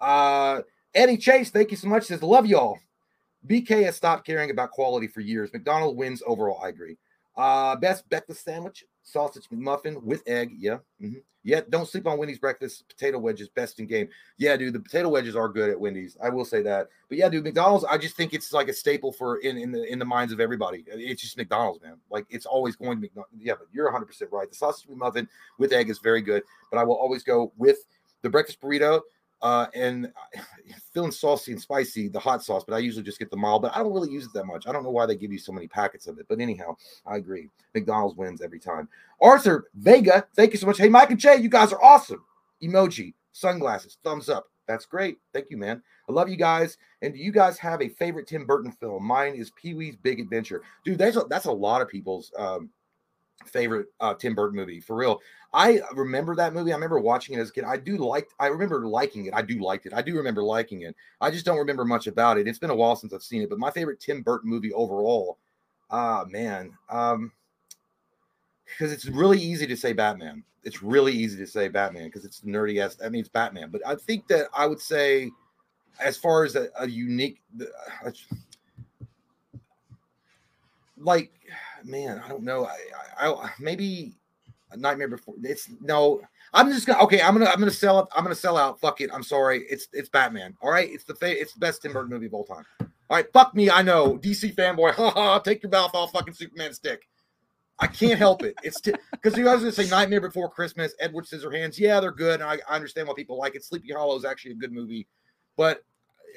Uh, 0.00 0.60
Eddie 0.94 1.16
Chase, 1.16 1.50
thank 1.50 1.70
you 1.70 1.76
so 1.76 1.88
much. 1.88 2.04
Says 2.04 2.22
love 2.22 2.46
y'all. 2.46 2.78
BK 3.46 3.84
has 3.84 3.96
stopped 3.96 4.26
caring 4.26 4.50
about 4.50 4.70
quality 4.70 5.06
for 5.06 5.20
years. 5.20 5.52
McDonald 5.52 5.96
wins 5.96 6.22
overall. 6.26 6.60
I 6.62 6.68
agree. 6.68 6.96
Uh, 7.36 7.76
best 7.76 8.08
breakfast 8.08 8.44
sandwich, 8.44 8.84
sausage 9.02 9.44
muffin 9.50 10.02
with 10.04 10.22
egg. 10.26 10.52
Yeah. 10.58 10.78
Mm-hmm. 11.02 11.18
Yeah. 11.44 11.60
Don't 11.68 11.86
sleep 11.86 12.06
on 12.06 12.18
Wendy's 12.18 12.38
breakfast 12.38 12.88
potato 12.88 13.18
wedges. 13.18 13.48
Best 13.50 13.78
in 13.78 13.86
game. 13.86 14.08
Yeah, 14.38 14.56
dude. 14.56 14.72
The 14.72 14.80
potato 14.80 15.10
wedges 15.10 15.36
are 15.36 15.48
good 15.48 15.68
at 15.68 15.78
Wendy's. 15.78 16.16
I 16.22 16.30
will 16.30 16.46
say 16.46 16.62
that. 16.62 16.88
But 17.08 17.18
yeah, 17.18 17.28
dude. 17.28 17.44
McDonald's. 17.44 17.84
I 17.84 17.98
just 17.98 18.16
think 18.16 18.32
it's 18.32 18.52
like 18.52 18.68
a 18.68 18.72
staple 18.72 19.12
for 19.12 19.36
in 19.38 19.58
in 19.58 19.70
the 19.70 19.84
in 19.84 19.98
the 19.98 20.04
minds 20.04 20.32
of 20.32 20.40
everybody. 20.40 20.84
It's 20.88 21.20
just 21.20 21.36
McDonald's, 21.36 21.82
man. 21.82 21.98
Like 22.10 22.26
it's 22.30 22.46
always 22.46 22.74
going 22.74 23.00
to 23.00 23.02
be. 23.02 23.10
Yeah, 23.38 23.54
but 23.58 23.68
you're 23.70 23.84
100 23.84 24.06
percent 24.06 24.32
right. 24.32 24.48
The 24.48 24.56
sausage 24.56 24.88
muffin 24.88 25.28
with 25.58 25.72
egg 25.72 25.90
is 25.90 25.98
very 25.98 26.22
good. 26.22 26.42
But 26.70 26.78
I 26.78 26.84
will 26.84 26.96
always 26.96 27.22
go 27.22 27.52
with 27.58 27.78
the 28.22 28.30
breakfast 28.30 28.60
burrito 28.60 29.02
uh, 29.42 29.66
and 29.74 30.12
feeling 30.92 31.12
saucy 31.12 31.52
and 31.52 31.60
spicy, 31.60 32.08
the 32.08 32.18
hot 32.18 32.42
sauce, 32.42 32.64
but 32.64 32.74
I 32.74 32.78
usually 32.78 33.04
just 33.04 33.18
get 33.18 33.30
the 33.30 33.36
mild, 33.36 33.62
but 33.62 33.76
I 33.76 33.82
don't 33.82 33.92
really 33.92 34.10
use 34.10 34.24
it 34.24 34.32
that 34.34 34.46
much. 34.46 34.66
I 34.66 34.72
don't 34.72 34.82
know 34.82 34.90
why 34.90 35.06
they 35.06 35.16
give 35.16 35.32
you 35.32 35.38
so 35.38 35.52
many 35.52 35.68
packets 35.68 36.06
of 36.06 36.18
it, 36.18 36.26
but 36.28 36.40
anyhow, 36.40 36.76
I 37.06 37.16
agree. 37.16 37.48
McDonald's 37.74 38.16
wins 38.16 38.42
every 38.42 38.60
time. 38.60 38.88
Arthur 39.20 39.68
Vega, 39.74 40.26
thank 40.34 40.52
you 40.52 40.58
so 40.58 40.66
much. 40.66 40.78
Hey, 40.78 40.88
Mike 40.88 41.10
and 41.10 41.20
Jay, 41.20 41.36
you 41.36 41.48
guys 41.48 41.72
are 41.72 41.82
awesome. 41.82 42.24
Emoji, 42.62 43.14
sunglasses, 43.32 43.98
thumbs 44.02 44.28
up. 44.28 44.46
That's 44.66 44.84
great. 44.84 45.18
Thank 45.32 45.50
you, 45.50 45.56
man. 45.56 45.82
I 46.08 46.12
love 46.12 46.28
you 46.28 46.36
guys. 46.36 46.76
And 47.02 47.14
do 47.14 47.20
you 47.20 47.30
guys 47.30 47.58
have 47.58 47.80
a 47.82 47.88
favorite 47.88 48.26
Tim 48.26 48.46
Burton 48.46 48.72
film? 48.72 49.04
Mine 49.04 49.34
is 49.34 49.52
Pee 49.52 49.74
Wee's 49.74 49.96
Big 49.96 50.18
Adventure. 50.18 50.62
Dude, 50.84 50.98
that's 50.98 51.16
a, 51.16 51.24
that's 51.28 51.46
a 51.46 51.52
lot 51.52 51.82
of 51.82 51.88
people's 51.88 52.32
um, 52.36 52.70
favorite 53.44 53.88
uh, 54.00 54.14
Tim 54.14 54.34
Burton 54.34 54.56
movie 54.56 54.80
for 54.80 54.96
real. 54.96 55.20
I 55.52 55.80
remember 55.94 56.34
that 56.36 56.52
movie. 56.52 56.72
I 56.72 56.74
remember 56.74 56.98
watching 57.00 57.36
it 57.36 57.40
as 57.40 57.50
a 57.50 57.52
kid. 57.52 57.64
I 57.64 57.76
do 57.76 57.96
like. 57.96 58.28
I 58.38 58.48
remember 58.48 58.86
liking 58.86 59.26
it. 59.26 59.34
I 59.34 59.42
do 59.42 59.58
like 59.60 59.86
it. 59.86 59.94
I 59.94 60.02
do 60.02 60.16
remember 60.16 60.42
liking 60.42 60.82
it. 60.82 60.94
I 61.20 61.30
just 61.30 61.46
don't 61.46 61.58
remember 61.58 61.84
much 61.84 62.06
about 62.06 62.38
it. 62.38 62.46
It's 62.46 62.58
been 62.58 62.70
a 62.70 62.74
while 62.74 62.96
since 62.96 63.12
I've 63.12 63.22
seen 63.22 63.42
it. 63.42 63.48
But 63.50 63.58
my 63.58 63.70
favorite 63.70 64.00
Tim 64.00 64.22
Burton 64.22 64.50
movie 64.50 64.72
overall, 64.72 65.38
ah 65.90 66.22
uh, 66.22 66.24
man, 66.26 66.76
um, 66.90 67.32
because 68.66 68.92
it's 68.92 69.06
really 69.06 69.40
easy 69.40 69.66
to 69.66 69.76
say 69.76 69.92
Batman. 69.92 70.42
It's 70.64 70.82
really 70.82 71.12
easy 71.12 71.38
to 71.38 71.46
say 71.46 71.68
Batman 71.68 72.06
because 72.06 72.24
it's 72.24 72.40
nerdy 72.40 72.84
ass. 72.84 72.96
I 73.02 73.08
mean, 73.08 73.20
it's 73.20 73.28
Batman. 73.28 73.70
But 73.70 73.86
I 73.86 73.94
think 73.94 74.26
that 74.28 74.48
I 74.54 74.66
would 74.66 74.80
say, 74.80 75.30
as 76.00 76.16
far 76.16 76.44
as 76.44 76.56
a, 76.56 76.68
a 76.78 76.88
unique, 76.88 77.40
uh, 78.04 78.10
like 80.98 81.32
man, 81.86 82.20
I 82.24 82.28
don't 82.28 82.42
know. 82.42 82.66
I, 82.66 82.76
I, 83.18 83.32
I 83.32 83.50
maybe 83.60 84.14
a 84.72 84.76
Nightmare 84.76 85.08
Before. 85.08 85.34
It's 85.42 85.70
no. 85.80 86.20
I'm 86.52 86.70
just 86.70 86.86
gonna 86.86 87.02
okay. 87.04 87.20
I'm 87.20 87.34
gonna 87.34 87.50
I'm 87.50 87.58
gonna 87.58 87.70
sell 87.70 88.00
it. 88.00 88.08
I'm 88.14 88.22
gonna 88.22 88.34
sell 88.34 88.56
out. 88.56 88.80
Fuck 88.80 89.00
it. 89.00 89.10
I'm 89.12 89.22
sorry. 89.22 89.64
It's 89.68 89.88
it's 89.92 90.08
Batman. 90.08 90.54
All 90.62 90.70
right. 90.70 90.88
It's 90.90 91.04
the 91.04 91.14
fa- 91.14 91.38
it's 91.38 91.52
the 91.52 91.60
best 91.60 91.82
Tim 91.82 91.92
Burton 91.92 92.10
movie 92.10 92.26
of 92.26 92.34
all 92.34 92.44
time. 92.44 92.64
All 92.80 92.88
right. 93.10 93.26
Fuck 93.32 93.54
me. 93.54 93.70
I 93.70 93.82
know. 93.82 94.18
DC 94.18 94.54
fanboy. 94.54 94.92
Ha 94.96 95.10
ha. 95.10 95.38
Take 95.40 95.62
your 95.62 95.70
mouth 95.70 95.94
off 95.94 96.12
fucking 96.12 96.34
Superman 96.34 96.72
stick. 96.72 97.08
I 97.78 97.86
can't 97.86 98.18
help 98.18 98.42
it. 98.42 98.54
It's 98.62 98.80
because 98.80 99.34
t- 99.34 99.40
you 99.40 99.44
guys 99.44 99.58
gonna 99.58 99.72
say 99.72 99.88
Nightmare 99.88 100.20
Before 100.20 100.48
Christmas, 100.48 100.94
Edward 100.98 101.26
Scissorhands. 101.26 101.78
Yeah, 101.78 102.00
they're 102.00 102.10
good. 102.10 102.40
I, 102.40 102.58
I 102.68 102.76
understand 102.76 103.06
why 103.08 103.14
people 103.14 103.36
like 103.36 103.54
it. 103.54 103.64
Sleepy 103.64 103.92
Hollow 103.92 104.16
is 104.16 104.24
actually 104.24 104.52
a 104.52 104.56
good 104.56 104.72
movie, 104.72 105.06
but 105.56 105.82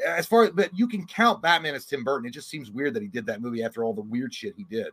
as 0.06 0.26
far 0.26 0.44
as 0.44 0.52
but 0.52 0.70
you 0.78 0.88
can 0.88 1.06
count 1.06 1.42
Batman 1.42 1.76
as 1.76 1.86
Tim 1.86 2.04
Burton. 2.04 2.28
It 2.28 2.34
just 2.34 2.50
seems 2.50 2.72
weird 2.72 2.94
that 2.94 3.04
he 3.04 3.08
did 3.08 3.26
that 3.28 3.42
movie 3.42 3.64
after 3.64 3.84
all 3.84 3.94
the 3.94 4.02
weird 4.02 4.34
shit 4.34 4.56
he 4.58 4.66
did. 4.66 4.88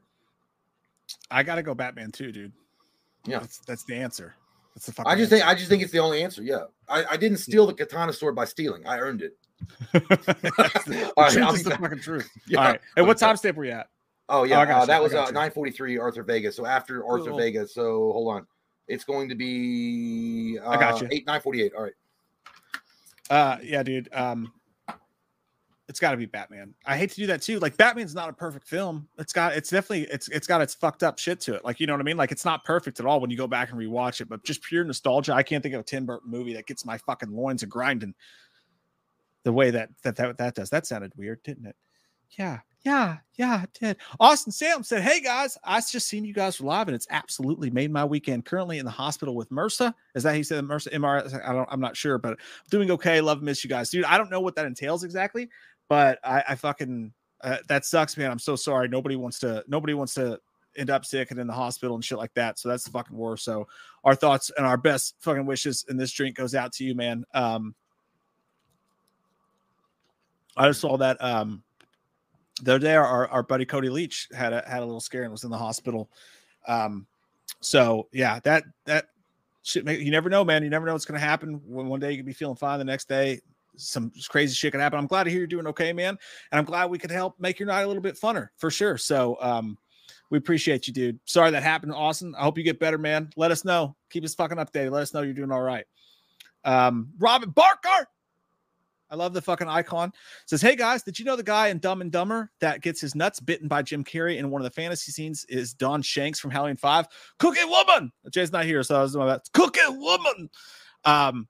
I 1.31 1.43
gotta 1.43 1.63
go 1.63 1.75
Batman 1.75 2.13
too, 2.13 2.33
dude. 2.33 2.53
Yeah, 3.27 3.41
that's, 3.41 3.59
that's 3.59 3.85
the 3.85 3.95
answer. 3.95 4.35
That's 4.75 4.87
the 4.87 4.93
fucking. 4.93 5.11
I 5.11 5.15
just 5.15 5.33
answer. 5.33 5.45
think 5.45 5.49
I 5.49 5.55
just 5.55 5.69
think 5.69 5.83
it's 5.83 5.93
the 5.93 5.99
only 5.99 6.23
answer. 6.23 6.43
Yeah, 6.43 6.65
I, 6.89 7.05
I 7.13 7.17
didn't 7.17 7.39
steal 7.39 7.67
the 7.67 7.75
katana 7.75 8.13
sword 8.13 8.35
by 8.35 8.45
stealing. 8.45 8.87
I 8.87 8.99
earned 8.99 9.23
it. 9.23 9.37
the 9.93 11.13
All 11.17 11.25
right, 11.25 11.65
the 11.65 11.79
fucking 11.81 12.01
truth. 12.01 12.29
Yeah. 12.47 12.59
All 12.59 12.65
right. 12.65 12.81
Hey, 12.95 13.03
what 13.03 13.19
time 13.19 13.37
stamp 13.37 13.57
were 13.57 13.65
you 13.65 13.73
at? 13.73 13.89
Oh 14.29 14.45
yeah, 14.45 14.59
oh, 14.59 14.83
uh, 14.83 14.87
that 14.87 15.03
was 15.03 15.15
uh, 15.15 15.27
943 15.27 15.99
Arthur 15.99 16.23
Vega. 16.23 16.51
So 16.53 16.67
after 16.67 17.05
Arthur 17.07 17.31
cool. 17.31 17.39
Vega, 17.39 17.67
so 17.67 18.13
hold 18.13 18.35
on. 18.35 18.47
It's 18.89 19.05
going 19.05 19.29
to 19.29 19.35
be 19.35 20.59
uh, 20.63 20.71
I 20.71 20.77
got 20.77 21.01
you. 21.01 21.09
8 21.11 21.27
948. 21.27 21.73
All 21.75 21.83
right. 21.83 21.93
Uh 23.31 23.59
yeah, 23.63 23.83
dude. 23.83 24.09
Um 24.13 24.53
it's 25.89 26.01
got 26.01 26.11
to 26.11 26.17
be 26.17 26.27
Batman. 26.27 26.75
I 26.85 26.97
hate 26.97 27.11
to 27.11 27.17
do 27.17 27.27
that 27.29 27.43
too. 27.43 27.59
Like 27.61 27.77
Batman's 27.77 28.15
not 28.15 28.29
a 28.29 28.33
perfect 28.33 28.67
film. 28.67 29.09
It's 29.19 29.33
got 29.33 29.55
it's 29.55 29.71
definitely 29.71 30.09
it's 30.13 30.29
it's 30.29 30.47
got 30.47 30.61
its 30.61 30.75
fucked 30.75 31.03
up 31.03 31.19
shit 31.19 31.41
to 31.41 31.55
it. 31.55 31.65
Like 31.65 31.79
you 31.79 31.87
know 31.87 31.93
what 31.93 32.01
I 32.01 32.05
mean? 32.05 32.17
Like 32.17 32.33
it's 32.33 32.45
not 32.45 32.65
perfect 32.65 32.99
at 32.99 33.07
all 33.07 33.21
when 33.21 33.31
you 33.31 33.37
go 33.37 33.47
back 33.47 33.71
and 33.71 33.79
rewatch 33.79 34.21
it. 34.21 34.29
But 34.29 34.45
just 34.45 34.63
pure 34.63 34.85
nostalgia, 34.85 35.33
I 35.35 35.43
can't 35.43 35.63
think 35.63 35.75
of 35.75 35.81
a 35.81 35.85
Tim 35.85 36.05
Burton 36.05 36.31
movie 36.31 36.55
that 36.55 36.67
gets 36.67 36.85
my 36.85 36.99
fucking 36.99 37.31
loins 37.31 37.63
a 37.63 37.67
grinding 37.67 38.15
the 39.45 39.53
way 39.53 39.71
that 39.71 39.91
that 40.03 40.17
that, 40.17 40.39
that 40.39 40.55
does. 40.57 40.71
That 40.71 40.87
sounded 40.87 41.13
weird, 41.17 41.43
didn't 41.45 41.67
it? 41.67 41.77
Yeah, 42.37 42.59
yeah, 42.85 43.19
yeah, 43.35 43.63
it 43.63 43.71
did. 43.79 43.97
Austin 44.19 44.53
Salem 44.53 44.83
said, 44.83 45.03
"Hey 45.03 45.21
guys, 45.21 45.57
I 45.65 45.81
just 45.81 46.09
seen 46.09 46.25
you 46.25 46.35
guys 46.35 46.61
live, 46.61 46.89
and 46.89 46.95
it's 46.95 47.07
absolutely 47.11 47.71
made 47.71 47.93
my 47.93 48.05
weekend. 48.05 48.45
Currently 48.45 48.79
in 48.79 48.85
the 48.85 48.91
hospital 48.91 49.35
with 49.35 49.51
MRSA. 49.51 49.95
Is 50.15 50.25
that 50.25 50.35
he 50.35 50.43
said 50.43 50.65
MRSA? 50.65 50.95
MRSA? 50.95 51.49
I 51.49 51.53
don't. 51.53 51.69
I'm 51.71 51.81
not 51.81 51.97
sure, 51.97 52.19
but 52.19 52.39
doing 52.71 52.91
okay. 52.91 53.21
Love, 53.21 53.43
miss 53.43 53.63
you 53.63 53.71
guys, 53.71 53.91
dude. 53.91 54.05
I 54.05 54.19
don't 54.19 54.31
know 54.31 54.41
what 54.41 54.57
that 54.57 54.67
entails 54.67 55.05
exactly, 55.05 55.49
but 55.89 56.19
I, 56.25 56.43
I 56.49 56.55
fucking 56.55 57.13
uh, 57.43 57.59
that 57.69 57.85
sucks, 57.85 58.17
man. 58.17 58.31
I'm 58.31 58.39
so 58.39 58.57
sorry. 58.57 58.89
Nobody 58.89 59.17
wants 59.17 59.39
to. 59.41 59.65
Nobody 59.69 59.95
wants 59.95 60.15
to 60.15 60.41
end 60.77 60.91
up 60.91 61.05
sick 61.05 61.31
and 61.31 61.41
in 61.41 61.47
the 61.47 61.53
hospital 61.53 61.95
and 61.95 62.05
shit 62.05 62.19
like 62.19 62.35
that. 62.35 62.59
So 62.59 62.69
that's 62.69 62.85
the 62.85 62.91
fucking 62.91 63.17
worst. 63.17 63.45
So 63.45 63.67
our 64.05 64.15
thoughts 64.15 64.51
and 64.57 64.67
our 64.67 64.77
best 64.77 65.15
fucking 65.21 65.47
wishes 65.47 65.85
in 65.89 65.97
this 65.97 66.13
drink 66.13 66.37
goes 66.37 66.55
out 66.55 66.73
to 66.75 66.85
you, 66.85 66.95
man. 66.95 67.25
Um, 67.35 67.75
I 70.57 70.69
just 70.69 70.81
saw 70.81 70.97
that 70.97 71.23
um 71.23 71.63
the 72.63 72.75
other 72.75 72.87
day 72.87 72.95
our, 72.95 73.29
our 73.29 73.43
buddy 73.43 73.67
Cody 73.67 73.91
Leach 73.91 74.29
had 74.35 74.53
a 74.53 74.65
had 74.67 74.83
a 74.83 74.87
little 74.87 75.01
scare 75.01 75.23
and 75.23 75.33
was 75.33 75.45
in 75.45 75.51
the 75.51 75.59
hospital. 75.59 76.11
Um, 76.67 77.07
so 77.61 78.09
yeah, 78.13 78.41
that 78.45 78.65
that 78.87 79.07
shit. 79.63 79.87
You 79.87 80.11
never 80.11 80.31
know, 80.31 80.45
man. 80.45 80.63
You 80.63 80.71
never 80.71 80.87
know 80.87 80.93
what's 80.93 81.05
gonna 81.05 81.21
happen. 81.21 81.61
One 81.67 82.01
day 82.01 82.13
you 82.13 82.17
could 82.19 82.27
be 82.27 82.33
feeling 82.33 82.57
fine, 82.57 82.79
the 82.79 82.85
next 82.85 83.09
day 83.09 83.41
some 83.77 84.13
crazy 84.29 84.55
shit 84.55 84.73
can 84.73 84.81
happen. 84.81 84.99
I'm 84.99 85.07
glad 85.07 85.25
to 85.25 85.31
hear 85.31 85.39
you're 85.39 85.47
doing 85.47 85.67
okay, 85.69 85.93
man. 85.93 86.19
And 86.53 86.59
I'm 86.59 86.65
glad 86.65 86.91
we 86.91 86.99
could 86.99 87.11
help 87.11 87.39
make 87.39 87.59
your 87.59 87.69
night 87.69 87.83
a 87.83 87.87
little 87.87 88.03
bit 88.03 88.19
funner 88.19 88.49
for 88.57 88.71
sure. 88.71 88.99
So 88.99 89.37
um 89.41 89.79
we 90.31 90.39
appreciate 90.39 90.87
you, 90.87 90.93
dude. 90.93 91.21
Sorry 91.25 91.51
that 91.51 91.63
happened, 91.63 91.93
Austin. 91.93 92.35
I 92.37 92.43
hope 92.43 92.59
you 92.59 92.65
get 92.65 92.81
better, 92.81 92.99
man. 92.99 93.31
Let 93.37 93.51
us 93.51 93.65
know. 93.65 93.97
Keep 94.11 94.25
us 94.25 94.35
fucking 94.35 94.59
updated. 94.59 94.91
Let 94.91 95.03
us 95.03 95.15
know 95.15 95.23
you're 95.23 95.35
doing 95.35 95.53
all 95.53 95.63
right. 95.63 95.85
Um, 96.65 97.11
Robin 97.19 97.51
Barker. 97.51 98.09
I 99.09 99.15
love 99.15 99.33
the 99.33 99.41
fucking 99.41 99.69
icon. 99.69 100.13
Says, 100.47 100.61
hey 100.61 100.75
guys, 100.75 101.05
did 101.05 101.17
you 101.17 101.25
know 101.25 101.37
the 101.37 101.43
guy 101.45 101.69
in 101.69 101.79
Dumb 101.79 102.01
and 102.01 102.11
Dumber 102.11 102.51
that 102.61 102.83
gets 102.83 103.01
his 103.01 103.15
nuts 103.15 103.39
bitten 103.39 103.69
by 103.69 103.83
Jim 103.83 104.03
Carrey 104.03 104.39
in 104.39 104.51
one 104.51 104.61
of 104.61 104.65
the 104.65 104.71
fantasy 104.71 105.13
scenes 105.13 105.45
is 105.49 105.75
Don 105.75 106.03
Shanks 106.03 106.41
from 106.41 106.51
Halloween 106.51 106.77
5? 106.77 107.07
Cooking 107.39 107.69
woman. 107.69 108.11
Jay's 108.31 108.51
not 108.51 108.65
here, 108.65 108.83
so 108.83 108.97
I 108.97 109.03
was 109.03 109.13
doing. 109.13 109.39
Cooking 109.53 110.01
woman. 110.01 110.51
Um, 111.05 111.47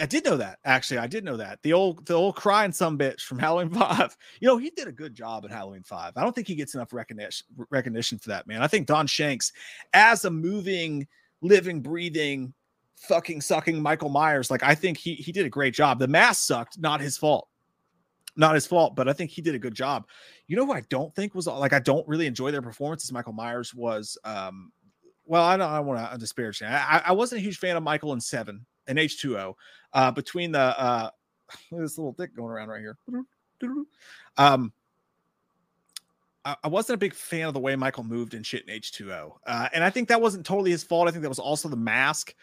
I 0.00 0.06
did 0.06 0.24
know 0.24 0.36
that 0.36 0.58
actually. 0.64 0.98
I 0.98 1.06
did 1.06 1.24
know 1.24 1.36
that 1.36 1.60
the 1.62 1.72
old 1.72 2.06
the 2.06 2.14
old 2.14 2.36
crying 2.36 2.72
some 2.72 2.98
bitch 2.98 3.22
from 3.22 3.38
Halloween 3.40 3.70
Five. 3.70 4.16
You 4.40 4.48
know 4.48 4.58
he 4.58 4.70
did 4.70 4.88
a 4.88 4.92
good 4.92 5.14
job 5.14 5.44
in 5.44 5.50
Halloween 5.50 5.82
Five. 5.82 6.12
I 6.16 6.22
don't 6.22 6.34
think 6.34 6.48
he 6.48 6.54
gets 6.54 6.74
enough 6.74 6.92
recognition 6.92 7.46
recognition 7.70 8.18
for 8.18 8.28
that 8.30 8.46
man. 8.46 8.62
I 8.62 8.66
think 8.66 8.86
Don 8.86 9.06
Shanks, 9.06 9.52
as 9.92 10.24
a 10.24 10.30
moving, 10.30 11.06
living, 11.40 11.80
breathing, 11.80 12.52
fucking 12.96 13.40
sucking 13.40 13.80
Michael 13.80 14.10
Myers, 14.10 14.50
like 14.50 14.62
I 14.62 14.74
think 14.74 14.98
he 14.98 15.14
he 15.14 15.32
did 15.32 15.46
a 15.46 15.50
great 15.50 15.74
job. 15.74 15.98
The 15.98 16.08
mask 16.08 16.46
sucked, 16.46 16.78
not 16.78 17.00
his 17.00 17.16
fault, 17.16 17.48
not 18.36 18.54
his 18.54 18.66
fault, 18.66 18.96
but 18.96 19.08
I 19.08 19.12
think 19.12 19.30
he 19.30 19.42
did 19.42 19.54
a 19.54 19.58
good 19.58 19.74
job. 19.74 20.06
You 20.46 20.56
know 20.56 20.66
who 20.66 20.72
I 20.72 20.82
don't 20.90 21.14
think 21.14 21.34
was 21.34 21.46
like 21.46 21.72
I 21.72 21.80
don't 21.80 22.06
really 22.06 22.26
enjoy 22.26 22.50
their 22.50 22.62
performances. 22.62 23.12
Michael 23.12 23.32
Myers 23.32 23.74
was 23.74 24.18
um 24.24 24.72
well, 25.28 25.42
I 25.42 25.56
don't, 25.56 25.68
I 25.68 25.80
want 25.80 26.12
to 26.12 26.18
disparage. 26.18 26.62
I, 26.62 27.02
I 27.06 27.10
wasn't 27.10 27.40
a 27.40 27.42
huge 27.42 27.58
fan 27.58 27.76
of 27.76 27.82
Michael 27.82 28.12
in 28.12 28.20
Seven 28.20 28.64
and 28.88 28.98
H2O. 28.98 29.54
Uh, 29.92 30.10
between 30.10 30.52
the 30.52 30.58
uh, 30.58 31.10
this 31.72 31.98
little 31.98 32.12
dick 32.12 32.34
going 32.36 32.50
around 32.50 32.68
right 32.68 32.80
here. 32.80 32.98
Um, 34.36 34.72
I, 36.44 36.56
I 36.64 36.68
wasn't 36.68 36.94
a 36.94 36.98
big 36.98 37.14
fan 37.14 37.48
of 37.48 37.54
the 37.54 37.60
way 37.60 37.76
Michael 37.76 38.04
moved 38.04 38.34
and 38.34 38.46
shit 38.46 38.68
in 38.68 38.80
H2O. 38.80 39.32
Uh, 39.46 39.68
and 39.72 39.82
I 39.82 39.90
think 39.90 40.08
that 40.08 40.20
wasn't 40.20 40.46
totally 40.46 40.70
his 40.70 40.84
fault. 40.84 41.08
I 41.08 41.10
think 41.10 41.22
that 41.22 41.28
was 41.28 41.38
also 41.38 41.68
the 41.68 41.76
mask. 41.76 42.34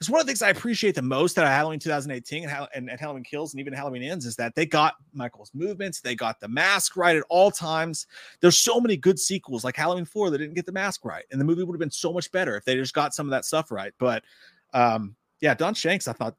It's 0.00 0.08
one 0.08 0.18
of 0.18 0.26
the 0.26 0.30
things 0.30 0.40
I 0.40 0.48
appreciate 0.48 0.94
the 0.94 1.02
most 1.02 1.36
of 1.36 1.44
Halloween 1.44 1.78
2018 1.78 2.48
and, 2.48 2.68
and, 2.74 2.88
and 2.88 2.98
Halloween 2.98 3.22
Kills 3.22 3.52
and 3.52 3.60
even 3.60 3.74
Halloween 3.74 4.02
Ends 4.02 4.24
is 4.24 4.34
that 4.36 4.54
they 4.54 4.64
got 4.64 4.94
Michael's 5.12 5.50
movements, 5.52 6.00
they 6.00 6.14
got 6.14 6.40
the 6.40 6.48
mask 6.48 6.96
right 6.96 7.16
at 7.16 7.24
all 7.28 7.50
times. 7.50 8.06
There's 8.40 8.58
so 8.58 8.80
many 8.80 8.96
good 8.96 9.18
sequels 9.18 9.62
like 9.62 9.76
Halloween 9.76 10.06
4 10.06 10.30
that 10.30 10.38
didn't 10.38 10.54
get 10.54 10.64
the 10.64 10.72
mask 10.72 11.04
right, 11.04 11.26
and 11.30 11.38
the 11.38 11.44
movie 11.44 11.64
would 11.64 11.74
have 11.74 11.80
been 11.80 11.90
so 11.90 12.14
much 12.14 12.32
better 12.32 12.56
if 12.56 12.64
they 12.64 12.76
just 12.76 12.94
got 12.94 13.14
some 13.14 13.26
of 13.26 13.30
that 13.32 13.44
stuff 13.44 13.70
right. 13.70 13.92
But 13.98 14.24
um, 14.72 15.16
yeah, 15.40 15.54
Don 15.54 15.74
Shanks, 15.74 16.08
I 16.08 16.12
thought 16.12 16.36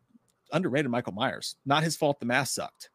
underrated 0.51 0.91
Michael 0.91 1.13
Myers. 1.13 1.55
Not 1.65 1.83
his 1.83 1.95
fault 1.95 2.19
the 2.19 2.25
mask 2.25 2.55
sucked 2.55 2.89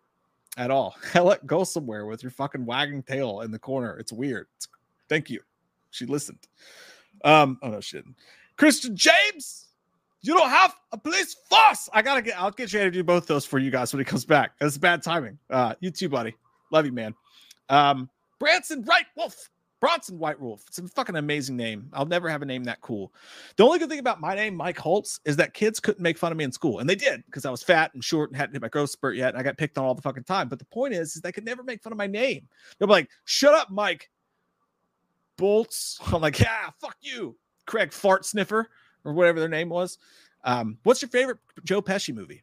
at 0.56 0.70
all. 0.70 0.96
Hell, 1.12 1.36
go 1.46 1.64
somewhere 1.64 2.06
with 2.06 2.22
your 2.22 2.30
fucking 2.30 2.64
wagging 2.64 3.02
tail 3.02 3.40
in 3.40 3.50
the 3.50 3.58
corner. 3.58 3.96
It's 3.98 4.12
weird. 4.12 4.46
It's, 4.56 4.68
thank 5.08 5.30
you. 5.30 5.40
She 5.90 6.06
listened. 6.06 6.46
Um, 7.24 7.58
oh 7.62 7.68
no, 7.68 7.80
shit. 7.80 8.04
Christian 8.56 8.96
James, 8.96 9.66
you 10.20 10.34
don't 10.34 10.50
have 10.50 10.74
a 10.92 10.98
police 10.98 11.34
force. 11.48 11.88
I 11.92 12.02
gotta 12.02 12.22
get. 12.22 12.38
I'll 12.40 12.50
get 12.50 12.72
you 12.72 12.80
to 12.80 12.90
do 12.90 13.02
both 13.02 13.26
those 13.26 13.44
for 13.44 13.58
you 13.58 13.70
guys 13.70 13.92
when 13.92 14.00
he 14.00 14.04
comes 14.04 14.24
back. 14.24 14.52
That's 14.60 14.76
bad 14.78 15.02
timing. 15.02 15.38
Uh, 15.48 15.74
you 15.80 15.90
too, 15.90 16.08
buddy. 16.08 16.34
Love 16.70 16.84
you, 16.84 16.92
man. 16.92 17.14
Um, 17.68 18.10
Branson 18.38 18.82
White 18.82 19.06
Wolf. 19.16 19.50
Bronson 19.80 20.18
White 20.18 20.40
Wolf. 20.40 20.64
It's 20.68 20.78
a 20.78 20.88
fucking 20.88 21.16
amazing 21.16 21.56
name. 21.56 21.90
I'll 21.92 22.06
never 22.06 22.28
have 22.28 22.42
a 22.42 22.46
name 22.46 22.64
that 22.64 22.80
cool. 22.80 23.12
The 23.56 23.64
only 23.64 23.78
good 23.78 23.90
thing 23.90 23.98
about 23.98 24.20
my 24.20 24.34
name, 24.34 24.54
Mike 24.54 24.78
Holtz, 24.78 25.20
is 25.24 25.36
that 25.36 25.52
kids 25.52 25.80
couldn't 25.80 26.02
make 26.02 26.16
fun 26.16 26.32
of 26.32 26.38
me 26.38 26.44
in 26.44 26.52
school, 26.52 26.78
and 26.78 26.88
they 26.88 26.94
did 26.94 27.22
because 27.26 27.44
I 27.44 27.50
was 27.50 27.62
fat 27.62 27.92
and 27.94 28.02
short 28.02 28.30
and 28.30 28.36
hadn't 28.36 28.54
hit 28.54 28.62
my 28.62 28.68
growth 28.68 28.90
spurt 28.90 29.16
yet. 29.16 29.30
And 29.30 29.38
I 29.38 29.42
got 29.42 29.58
picked 29.58 29.76
on 29.76 29.84
all 29.84 29.94
the 29.94 30.02
fucking 30.02 30.24
time. 30.24 30.48
But 30.48 30.58
the 30.58 30.64
point 30.64 30.94
is, 30.94 31.16
is 31.16 31.22
they 31.22 31.32
could 31.32 31.44
never 31.44 31.62
make 31.62 31.82
fun 31.82 31.92
of 31.92 31.98
my 31.98 32.06
name. 32.06 32.48
They'll 32.78 32.88
be 32.88 32.92
like, 32.92 33.10
"Shut 33.24 33.54
up, 33.54 33.70
Mike." 33.70 34.10
Bolts. 35.36 35.98
I'm 36.12 36.20
like, 36.20 36.38
yeah, 36.38 36.70
fuck 36.80 36.96
you, 37.00 37.36
Craig 37.66 37.92
Fart 37.92 38.24
Sniffer 38.24 38.68
or 39.04 39.12
whatever 39.12 39.40
their 39.40 39.48
name 39.48 39.68
was. 39.68 39.98
Um, 40.44 40.78
what's 40.84 41.02
your 41.02 41.08
favorite 41.08 41.38
Joe 41.64 41.82
Pesci 41.82 42.14
movie? 42.14 42.42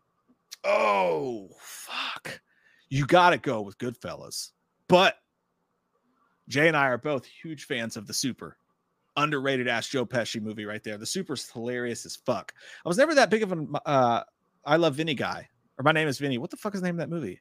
Oh, 0.64 1.50
fuck. 1.60 2.42
You 2.90 3.06
got 3.06 3.32
to 3.32 3.38
go 3.38 3.62
with 3.62 3.78
Goodfellas. 3.78 4.52
But 4.88 5.18
Jay 6.50 6.68
and 6.68 6.78
I 6.78 6.88
are 6.88 6.98
both 6.98 7.26
huge 7.26 7.66
fans 7.66 7.98
of 7.98 8.08
The 8.08 8.14
Super. 8.14 8.58
Underrated 9.16 9.68
ass 9.68 9.88
Joe 9.88 10.06
Pesci 10.06 10.42
movie 10.42 10.66
right 10.66 10.84
there. 10.84 10.98
The 10.98 11.06
Super's 11.06 11.50
hilarious 11.50 12.06
as 12.06 12.16
fuck. 12.16 12.54
I 12.84 12.90
was 12.90 12.98
never 12.98 13.14
that 13.16 13.30
big 13.30 13.44
of 13.44 13.52
an 13.52 13.74
uh, 13.86 14.24
I 14.66 14.76
Love 14.78 14.96
Vinny 14.96 15.14
guy. 15.14 15.48
Or 15.78 15.84
my 15.84 15.92
name 15.92 16.08
is 16.08 16.18
Vinny. 16.18 16.38
What 16.38 16.50
the 16.50 16.58
fuck 16.58 16.74
is 16.76 16.82
the 16.82 16.88
name 16.88 16.96
of 16.96 17.00
that 17.00 17.10
movie? 17.10 17.40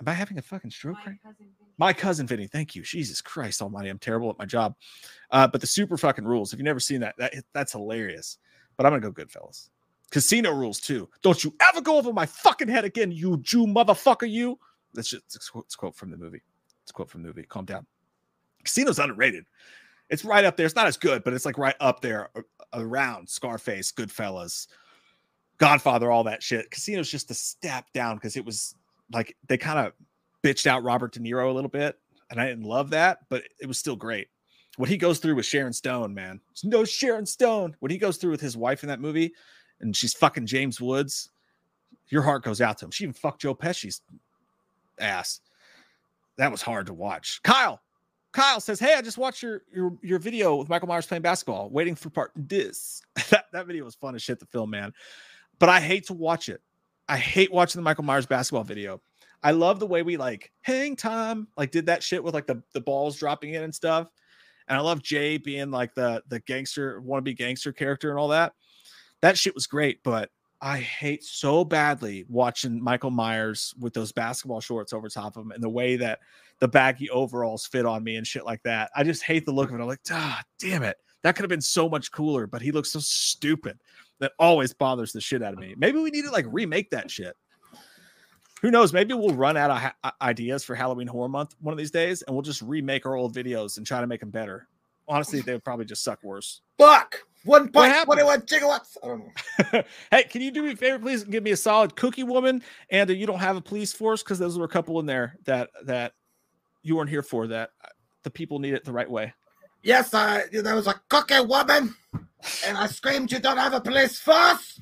Am 0.00 0.08
I 0.08 0.12
having 0.12 0.36
a 0.36 0.42
fucking 0.42 0.70
stroke 0.70 0.96
My 1.04 1.12
right 1.12 1.22
cousin 1.22 1.36
Vinny. 1.38 1.70
my 1.78 1.92
cousin 1.92 2.26
Vinny, 2.26 2.46
thank 2.46 2.74
you. 2.74 2.82
Jesus 2.82 3.22
Christ 3.22 3.62
Almighty, 3.62 3.88
I'm 3.88 3.98
terrible 3.98 4.28
at 4.28 4.38
my 4.38 4.44
job. 4.44 4.74
Uh, 5.30 5.46
but 5.46 5.60
the 5.60 5.66
super 5.66 5.96
fucking 5.96 6.24
rules. 6.24 6.52
If 6.52 6.58
you've 6.58 6.64
never 6.64 6.80
seen 6.80 7.00
that, 7.00 7.14
that 7.18 7.32
that's 7.54 7.72
hilarious. 7.72 8.38
But 8.76 8.84
I'm 8.84 8.92
gonna 8.92 9.10
go 9.10 9.12
Goodfellas. 9.12 9.70
Casino 10.10 10.52
rules 10.52 10.80
too. 10.80 11.08
Don't 11.22 11.42
you 11.42 11.54
ever 11.60 11.80
go 11.80 11.96
over 11.96 12.12
my 12.12 12.26
fucking 12.26 12.68
head 12.68 12.84
again, 12.84 13.10
you 13.10 13.38
Jew 13.38 13.66
motherfucker, 13.66 14.28
you. 14.30 14.58
That's 14.92 15.08
just 15.08 15.24
it's 15.34 15.48
a 15.48 15.78
quote 15.78 15.94
from 15.96 16.10
the 16.10 16.16
movie. 16.16 16.42
It's 16.86 16.92
a 16.92 16.94
quote 16.94 17.10
from 17.10 17.22
the 17.22 17.26
movie. 17.26 17.42
Calm 17.42 17.64
down. 17.64 17.84
Casino's 18.62 19.00
underrated. 19.00 19.44
It's 20.08 20.24
right 20.24 20.44
up 20.44 20.56
there. 20.56 20.66
It's 20.66 20.76
not 20.76 20.86
as 20.86 20.96
good, 20.96 21.24
but 21.24 21.32
it's 21.32 21.44
like 21.44 21.58
right 21.58 21.74
up 21.80 22.00
there 22.00 22.30
around 22.72 23.28
Scarface, 23.28 23.90
Goodfellas, 23.90 24.68
Godfather, 25.58 26.12
all 26.12 26.22
that 26.22 26.44
shit. 26.44 26.70
Casino's 26.70 27.10
just 27.10 27.28
a 27.32 27.34
step 27.34 27.86
down 27.92 28.14
because 28.14 28.36
it 28.36 28.44
was 28.44 28.76
like 29.12 29.36
they 29.48 29.58
kind 29.58 29.84
of 29.84 29.94
bitched 30.44 30.68
out 30.68 30.84
Robert 30.84 31.12
De 31.12 31.18
Niro 31.18 31.50
a 31.50 31.52
little 31.52 31.68
bit, 31.68 31.98
and 32.30 32.40
I 32.40 32.46
didn't 32.46 32.62
love 32.62 32.90
that, 32.90 33.18
but 33.30 33.42
it 33.60 33.66
was 33.66 33.78
still 33.78 33.96
great. 33.96 34.28
What 34.76 34.88
he 34.88 34.96
goes 34.96 35.18
through 35.18 35.34
with 35.34 35.46
Sharon 35.46 35.72
Stone, 35.72 36.14
man, 36.14 36.40
no 36.62 36.84
Sharon 36.84 37.26
Stone. 37.26 37.74
What 37.80 37.90
he 37.90 37.98
goes 37.98 38.16
through 38.16 38.30
with 38.30 38.40
his 38.40 38.56
wife 38.56 38.84
in 38.84 38.88
that 38.90 39.00
movie, 39.00 39.32
and 39.80 39.96
she's 39.96 40.14
fucking 40.14 40.46
James 40.46 40.80
Woods, 40.80 41.30
your 42.10 42.22
heart 42.22 42.44
goes 42.44 42.60
out 42.60 42.78
to 42.78 42.84
him. 42.84 42.92
She 42.92 43.02
even 43.02 43.12
fucked 43.12 43.40
Joe 43.40 43.56
Pesci's 43.56 44.02
ass. 45.00 45.40
That 46.38 46.50
was 46.50 46.62
hard 46.62 46.86
to 46.86 46.94
watch. 46.94 47.40
Kyle, 47.42 47.80
Kyle 48.32 48.60
says, 48.60 48.78
"Hey, 48.78 48.94
I 48.94 49.02
just 49.02 49.18
watched 49.18 49.42
your 49.42 49.62
your 49.72 49.96
your 50.02 50.18
video 50.18 50.56
with 50.56 50.68
Michael 50.68 50.88
Myers 50.88 51.06
playing 51.06 51.22
basketball, 51.22 51.70
waiting 51.70 51.94
for 51.94 52.10
part 52.10 52.32
this. 52.36 53.02
that 53.30 53.46
that 53.52 53.66
video 53.66 53.84
was 53.84 53.94
fun 53.94 54.14
as 54.14 54.22
shit 54.22 54.38
to 54.40 54.46
film, 54.46 54.70
man. 54.70 54.92
But 55.58 55.70
I 55.70 55.80
hate 55.80 56.06
to 56.08 56.12
watch 56.12 56.48
it. 56.48 56.60
I 57.08 57.16
hate 57.16 57.52
watching 57.52 57.78
the 57.78 57.84
Michael 57.84 58.04
Myers 58.04 58.26
basketball 58.26 58.64
video. 58.64 59.00
I 59.42 59.52
love 59.52 59.80
the 59.80 59.86
way 59.86 60.02
we 60.02 60.16
like 60.16 60.50
hang 60.62 60.96
time, 60.96 61.48
like 61.56 61.70
did 61.70 61.86
that 61.86 62.02
shit 62.02 62.22
with 62.22 62.34
like 62.34 62.46
the 62.46 62.62
the 62.72 62.80
balls 62.80 63.16
dropping 63.16 63.54
in 63.54 63.62
and 63.62 63.74
stuff. 63.74 64.08
And 64.68 64.76
I 64.76 64.80
love 64.80 65.02
Jay 65.02 65.38
being 65.38 65.70
like 65.70 65.94
the 65.94 66.22
the 66.28 66.40
gangster 66.40 67.00
wannabe 67.00 67.36
gangster 67.36 67.72
character 67.72 68.10
and 68.10 68.18
all 68.18 68.28
that. 68.28 68.52
That 69.22 69.38
shit 69.38 69.54
was 69.54 69.66
great, 69.66 70.02
but 70.02 70.30
I 70.60 70.78
hate 70.78 71.22
so 71.22 71.64
badly 71.64 72.24
watching 72.28 72.82
Michael 72.82 73.10
Myers 73.10 73.74
with 73.78 73.92
those 73.92 74.12
basketball 74.12 74.60
shorts 74.60 74.92
over 74.92 75.08
top 75.08 75.36
of 75.36 75.44
him 75.44 75.50
and 75.52 75.62
the 75.62 75.68
way 75.68 75.96
that 75.96 76.20
the 76.60 76.68
baggy 76.68 77.10
overalls 77.10 77.66
fit 77.66 77.84
on 77.84 78.02
me 78.02 78.16
and 78.16 78.26
shit 78.26 78.46
like 78.46 78.62
that. 78.62 78.90
I 78.96 79.04
just 79.04 79.22
hate 79.22 79.44
the 79.44 79.52
look 79.52 79.68
of 79.68 79.76
it. 79.76 79.82
I'm 79.82 79.86
like, 79.86 80.00
ah, 80.10 80.42
damn 80.58 80.82
it. 80.82 80.96
That 81.22 81.36
could 81.36 81.42
have 81.42 81.50
been 81.50 81.60
so 81.60 81.88
much 81.88 82.10
cooler, 82.12 82.46
but 82.46 82.62
he 82.62 82.72
looks 82.72 82.92
so 82.92 83.00
stupid. 83.00 83.78
That 84.18 84.32
always 84.38 84.72
bothers 84.72 85.12
the 85.12 85.20
shit 85.20 85.42
out 85.42 85.52
of 85.52 85.58
me. 85.58 85.74
Maybe 85.76 85.98
we 85.98 86.10
need 86.10 86.22
to 86.22 86.30
like 86.30 86.46
remake 86.48 86.88
that 86.90 87.10
shit. 87.10 87.36
Who 88.62 88.70
knows? 88.70 88.94
Maybe 88.94 89.12
we'll 89.12 89.34
run 89.34 89.58
out 89.58 89.70
of 89.70 89.78
ha- 89.78 89.94
uh, 90.02 90.10
ideas 90.22 90.64
for 90.64 90.74
Halloween 90.74 91.06
Horror 91.06 91.28
Month 91.28 91.54
one 91.60 91.72
of 91.72 91.78
these 91.78 91.90
days, 91.90 92.22
and 92.22 92.34
we'll 92.34 92.42
just 92.42 92.62
remake 92.62 93.04
our 93.04 93.14
old 93.14 93.34
videos 93.34 93.76
and 93.76 93.86
try 93.86 94.00
to 94.00 94.06
make 94.06 94.20
them 94.20 94.30
better. 94.30 94.68
Honestly, 95.06 95.42
they 95.42 95.52
would 95.52 95.64
probably 95.64 95.84
just 95.84 96.02
suck 96.02 96.22
worse. 96.22 96.62
Fuck. 96.78 97.25
One 97.46 97.68
point 97.70 97.92
happened? 97.92 98.18
twenty-one 98.20 98.42
gigawatts. 98.42 98.96
I 99.02 99.06
don't 99.06 99.20
know. 99.72 99.82
hey, 100.10 100.24
can 100.24 100.42
you 100.42 100.50
do 100.50 100.62
me 100.62 100.72
a 100.72 100.76
favor, 100.76 100.98
please? 100.98 101.24
Give 101.24 101.42
me 101.42 101.52
a 101.52 101.56
solid 101.56 101.96
Cookie 101.96 102.24
Woman 102.24 102.62
and 102.90 103.08
you 103.10 103.26
don't 103.26 103.38
have 103.38 103.56
a 103.56 103.60
police 103.60 103.92
force 103.92 104.22
because 104.22 104.38
those 104.38 104.58
were 104.58 104.64
a 104.64 104.68
couple 104.68 104.98
in 105.00 105.06
there 105.06 105.36
that 105.44 105.70
that 105.84 106.12
you 106.82 106.96
weren't 106.96 107.10
here 107.10 107.22
for. 107.22 107.46
That 107.46 107.70
uh, 107.84 107.88
the 108.24 108.30
people 108.30 108.58
need 108.58 108.74
it 108.74 108.84
the 108.84 108.92
right 108.92 109.10
way. 109.10 109.32
Yes, 109.82 110.12
I. 110.14 110.44
There 110.52 110.74
was 110.74 110.86
a 110.88 111.00
cookie 111.08 111.40
woman, 111.40 111.94
and 112.66 112.76
I 112.76 112.86
screamed, 112.88 113.30
"You 113.30 113.38
don't 113.38 113.56
have 113.58 113.72
a 113.74 113.80
police 113.80 114.18
force!" 114.18 114.80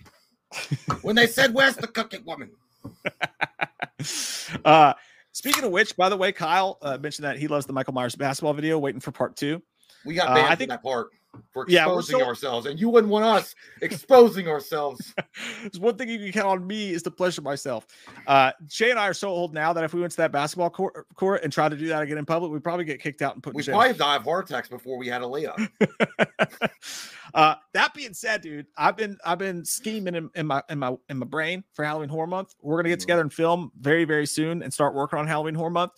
when 1.02 1.14
they 1.16 1.26
said, 1.26 1.52
"Where's 1.52 1.76
the 1.76 1.86
cookie 1.88 2.18
woman?" 2.24 2.50
uh, 4.64 4.94
speaking 5.32 5.64
of 5.64 5.70
which, 5.70 5.96
by 5.96 6.08
the 6.08 6.16
way, 6.16 6.32
Kyle 6.32 6.78
uh, 6.82 6.98
mentioned 6.98 7.24
that 7.24 7.38
he 7.38 7.48
loves 7.48 7.66
the 7.66 7.72
Michael 7.72 7.92
Myers 7.94 8.14
basketball 8.16 8.54
video, 8.54 8.78
waiting 8.78 9.00
for 9.00 9.10
part 9.12 9.36
two. 9.36 9.62
We 10.04 10.14
got 10.14 10.28
Uh, 10.28 10.40
I 10.42 10.48
from 10.48 10.56
think- 10.56 10.70
that 10.70 10.82
part 10.82 11.08
for 11.52 11.64
Yeah, 11.68 11.84
exposing 11.84 12.18
so- 12.20 12.26
ourselves, 12.26 12.66
and 12.66 12.78
you 12.80 12.88
wouldn't 12.88 13.12
want 13.12 13.24
us 13.24 13.54
exposing 13.82 14.48
ourselves. 14.48 15.14
There's 15.62 15.78
one 15.80 15.96
thing 15.96 16.08
you 16.08 16.18
can 16.18 16.32
count 16.32 16.46
on 16.48 16.66
me 16.66 16.90
is 16.92 17.02
to 17.04 17.10
pleasure 17.10 17.42
myself. 17.42 17.86
Uh, 18.26 18.52
Shay 18.68 18.90
and 18.90 18.98
I 18.98 19.08
are 19.08 19.14
so 19.14 19.28
old 19.28 19.54
now 19.54 19.72
that 19.72 19.84
if 19.84 19.94
we 19.94 20.00
went 20.00 20.10
to 20.12 20.16
that 20.18 20.32
basketball 20.32 20.70
court, 20.70 21.06
court 21.14 21.42
and 21.44 21.52
tried 21.52 21.70
to 21.70 21.76
do 21.76 21.88
that 21.88 22.02
again 22.02 22.18
in 22.18 22.24
public, 22.26 22.50
we'd 22.52 22.64
probably 22.64 22.84
get 22.84 23.00
kicked 23.00 23.22
out 23.22 23.34
and 23.34 23.42
put 23.42 23.50
in 23.54 23.56
We 23.56 23.62
jail. 23.62 23.74
probably 23.76 23.96
died 23.98 24.16
of 24.16 24.24
heart 24.24 24.48
attacks 24.50 24.68
before 24.68 24.98
we 24.98 25.08
had 25.08 25.22
a 25.22 25.26
layup. 25.26 25.68
uh, 27.34 27.54
that 27.72 27.94
being 27.94 28.14
said, 28.14 28.42
dude, 28.42 28.66
I've 28.76 28.96
been 28.96 29.18
I've 29.24 29.38
been 29.38 29.64
scheming 29.64 30.14
in, 30.14 30.30
in 30.34 30.46
my 30.46 30.62
in 30.68 30.78
my 30.78 30.94
in 31.08 31.18
my 31.18 31.26
brain 31.26 31.64
for 31.72 31.84
Halloween 31.84 32.08
Horror 32.08 32.26
Month. 32.26 32.54
We're 32.62 32.76
gonna 32.76 32.88
get 32.88 32.98
Mhm. 32.98 33.02
together 33.02 33.22
and 33.22 33.32
film 33.32 33.72
very 33.80 34.04
very 34.04 34.26
soon 34.26 34.62
and 34.62 34.72
start 34.72 34.94
working 34.94 35.18
on 35.18 35.26
Halloween 35.26 35.54
Horror 35.54 35.70
Month. 35.70 35.92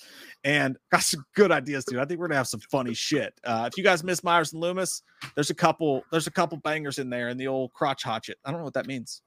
And 0.47 0.79
got 0.91 1.03
some 1.03 1.27
good 1.35 1.53
ideas, 1.53 1.85
dude. 1.85 1.99
I 1.99 2.07
think 2.07 2.19
we're 2.21 2.29
gonna 2.29 2.39
have 2.39 2.49
some 2.49 2.61
funny 2.61 2.95
shit. 2.95 3.39
Uh, 3.45 3.69
if 3.71 3.77
you 3.77 3.85
guys 3.85 4.03
miss 4.03 4.25
Myers 4.25 4.55
and 4.55 4.63
Loomis, 4.63 5.03
there's 5.35 5.51
a 5.51 5.55
couple 5.55 6.03
there's 6.11 6.27
a 6.27 6.31
couple 6.31 6.57
bangers 6.57 6.99
in 6.99 7.11
there 7.11 7.29
in 7.29 7.37
the 7.37 7.49
old 7.49 7.75
crotch 7.75 8.03
hatchet. 8.03 8.39
I 8.45 8.51
don't 8.51 8.61
know 8.61 8.65
what 8.65 8.75
that 8.75 8.87
means. 8.87 9.21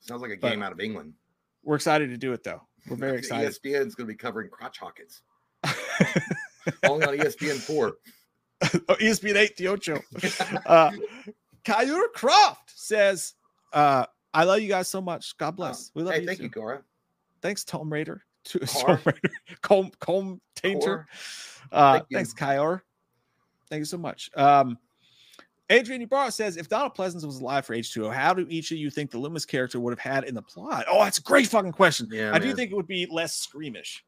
Sounds 0.00 0.22
like 0.22 0.32
a 0.32 0.36
But- 0.36 0.50
game 0.50 0.62
out 0.62 0.72
of 0.72 0.80
England. 0.80 1.14
We're 1.62 1.76
excited 1.76 2.10
to 2.10 2.16
do 2.16 2.32
it 2.32 2.42
though. 2.42 2.62
We're 2.88 2.96
very 2.96 3.18
excited. 3.18 3.48
ESPN's 3.48 3.94
going 3.94 4.08
to 4.08 4.12
be 4.12 4.16
covering 4.16 4.50
crotch 4.50 4.78
hockets 4.78 5.22
only 6.84 7.06
on 7.06 7.16
ESPN 7.16 7.56
four. 7.56 7.94
oh, 8.88 8.94
ESPN 8.96 9.36
8, 9.36 9.56
the 9.56 9.68
Ocho. 9.68 10.00
Uh, 10.66 10.90
Kyur 11.64 12.12
Croft 12.14 12.72
says, 12.74 13.34
uh, 13.72 14.06
I 14.34 14.44
love 14.44 14.60
you 14.60 14.68
guys 14.68 14.88
so 14.88 15.00
much. 15.00 15.36
God 15.38 15.56
bless. 15.56 15.90
We 15.94 16.02
love 16.02 16.14
you. 16.14 16.16
hey, 16.16 16.20
you. 16.22 16.26
thank 16.26 16.38
too. 16.38 16.44
you, 16.44 16.50
Cora. 16.50 16.82
Thanks, 17.40 17.64
Tom 17.64 17.92
Raider. 17.92 18.22
To 18.44 18.58
Raider. 19.04 19.20
Comb, 19.62 19.90
comb 20.00 20.40
tainter. 20.56 21.04
Uh, 21.70 21.92
Thank 21.98 22.10
thanks, 22.10 22.32
Kyor. 22.34 22.82
Thank 23.68 23.80
you 23.80 23.84
so 23.86 23.98
much. 23.98 24.30
Um, 24.36 24.78
Adrian 25.70 26.02
Ibarra 26.02 26.30
says, 26.30 26.56
if 26.56 26.68
Donald 26.68 26.94
Pleasence 26.94 27.24
was 27.24 27.40
alive 27.40 27.64
for 27.64 27.74
H2O, 27.74 28.12
how 28.12 28.34
do 28.34 28.46
each 28.50 28.70
of 28.72 28.78
you 28.78 28.90
think 28.90 29.10
the 29.10 29.18
Loomis 29.18 29.46
character 29.46 29.80
would 29.80 29.92
have 29.92 29.98
had 29.98 30.24
in 30.24 30.34
the 30.34 30.42
plot? 30.42 30.84
Oh, 30.88 31.02
that's 31.02 31.18
a 31.18 31.22
great 31.22 31.46
fucking 31.46 31.72
question. 31.72 32.08
Yeah, 32.10 32.32
I 32.34 32.38
do 32.38 32.54
think 32.54 32.70
it 32.70 32.74
would 32.74 32.86
be 32.86 33.06
less 33.10 33.46
screamish. 33.46 34.00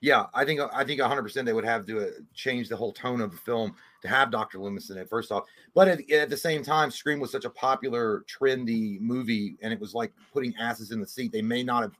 Yeah, 0.00 0.26
I 0.34 0.44
think 0.44 0.60
I 0.72 0.82
think 0.82 1.00
100 1.00 1.22
percent 1.22 1.46
they 1.46 1.52
would 1.52 1.64
have 1.64 1.86
to 1.86 2.08
uh, 2.08 2.10
change 2.34 2.68
the 2.68 2.76
whole 2.76 2.92
tone 2.92 3.20
of 3.20 3.30
the 3.30 3.36
film 3.36 3.76
to 4.02 4.08
have 4.08 4.32
Dr. 4.32 4.58
Loomis 4.58 4.90
in 4.90 4.98
it. 4.98 5.08
First 5.08 5.30
off, 5.30 5.44
but 5.74 5.86
at, 5.86 6.10
at 6.10 6.28
the 6.28 6.36
same 6.36 6.64
time, 6.64 6.90
Scream 6.90 7.20
was 7.20 7.30
such 7.30 7.44
a 7.44 7.50
popular, 7.50 8.24
trendy 8.28 9.00
movie, 9.00 9.56
and 9.62 9.72
it 9.72 9.78
was 9.78 9.94
like 9.94 10.12
putting 10.32 10.52
asses 10.56 10.90
in 10.90 11.00
the 11.00 11.06
seat. 11.06 11.30
They 11.30 11.40
may 11.40 11.62
not 11.62 11.82
have. 11.82 11.92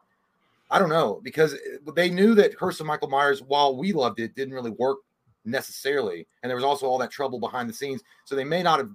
I 0.72 0.78
don't 0.78 0.88
know 0.88 1.20
because 1.22 1.54
uh, 1.54 1.92
they 1.94 2.08
knew 2.08 2.34
that 2.34 2.56
Curse 2.56 2.80
of 2.80 2.86
Michael 2.86 3.08
Myers, 3.08 3.42
while 3.42 3.76
we 3.76 3.92
loved 3.92 4.18
it, 4.20 4.34
didn't 4.34 4.54
really 4.54 4.70
work 4.70 4.98
necessarily, 5.44 6.26
and 6.42 6.48
there 6.48 6.56
was 6.56 6.64
also 6.64 6.86
all 6.86 6.98
that 6.98 7.10
trouble 7.10 7.38
behind 7.38 7.68
the 7.68 7.74
scenes. 7.74 8.02
So 8.24 8.34
they 8.34 8.44
may 8.44 8.62
not 8.62 8.78
have 8.78 8.90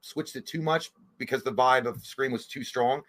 switched 0.00 0.34
it 0.36 0.46
too 0.46 0.62
much 0.62 0.90
because 1.18 1.42
the 1.42 1.52
vibe 1.52 1.86
of 1.86 2.04
Scream 2.04 2.32
was 2.32 2.46
too 2.46 2.64
strong. 2.64 3.02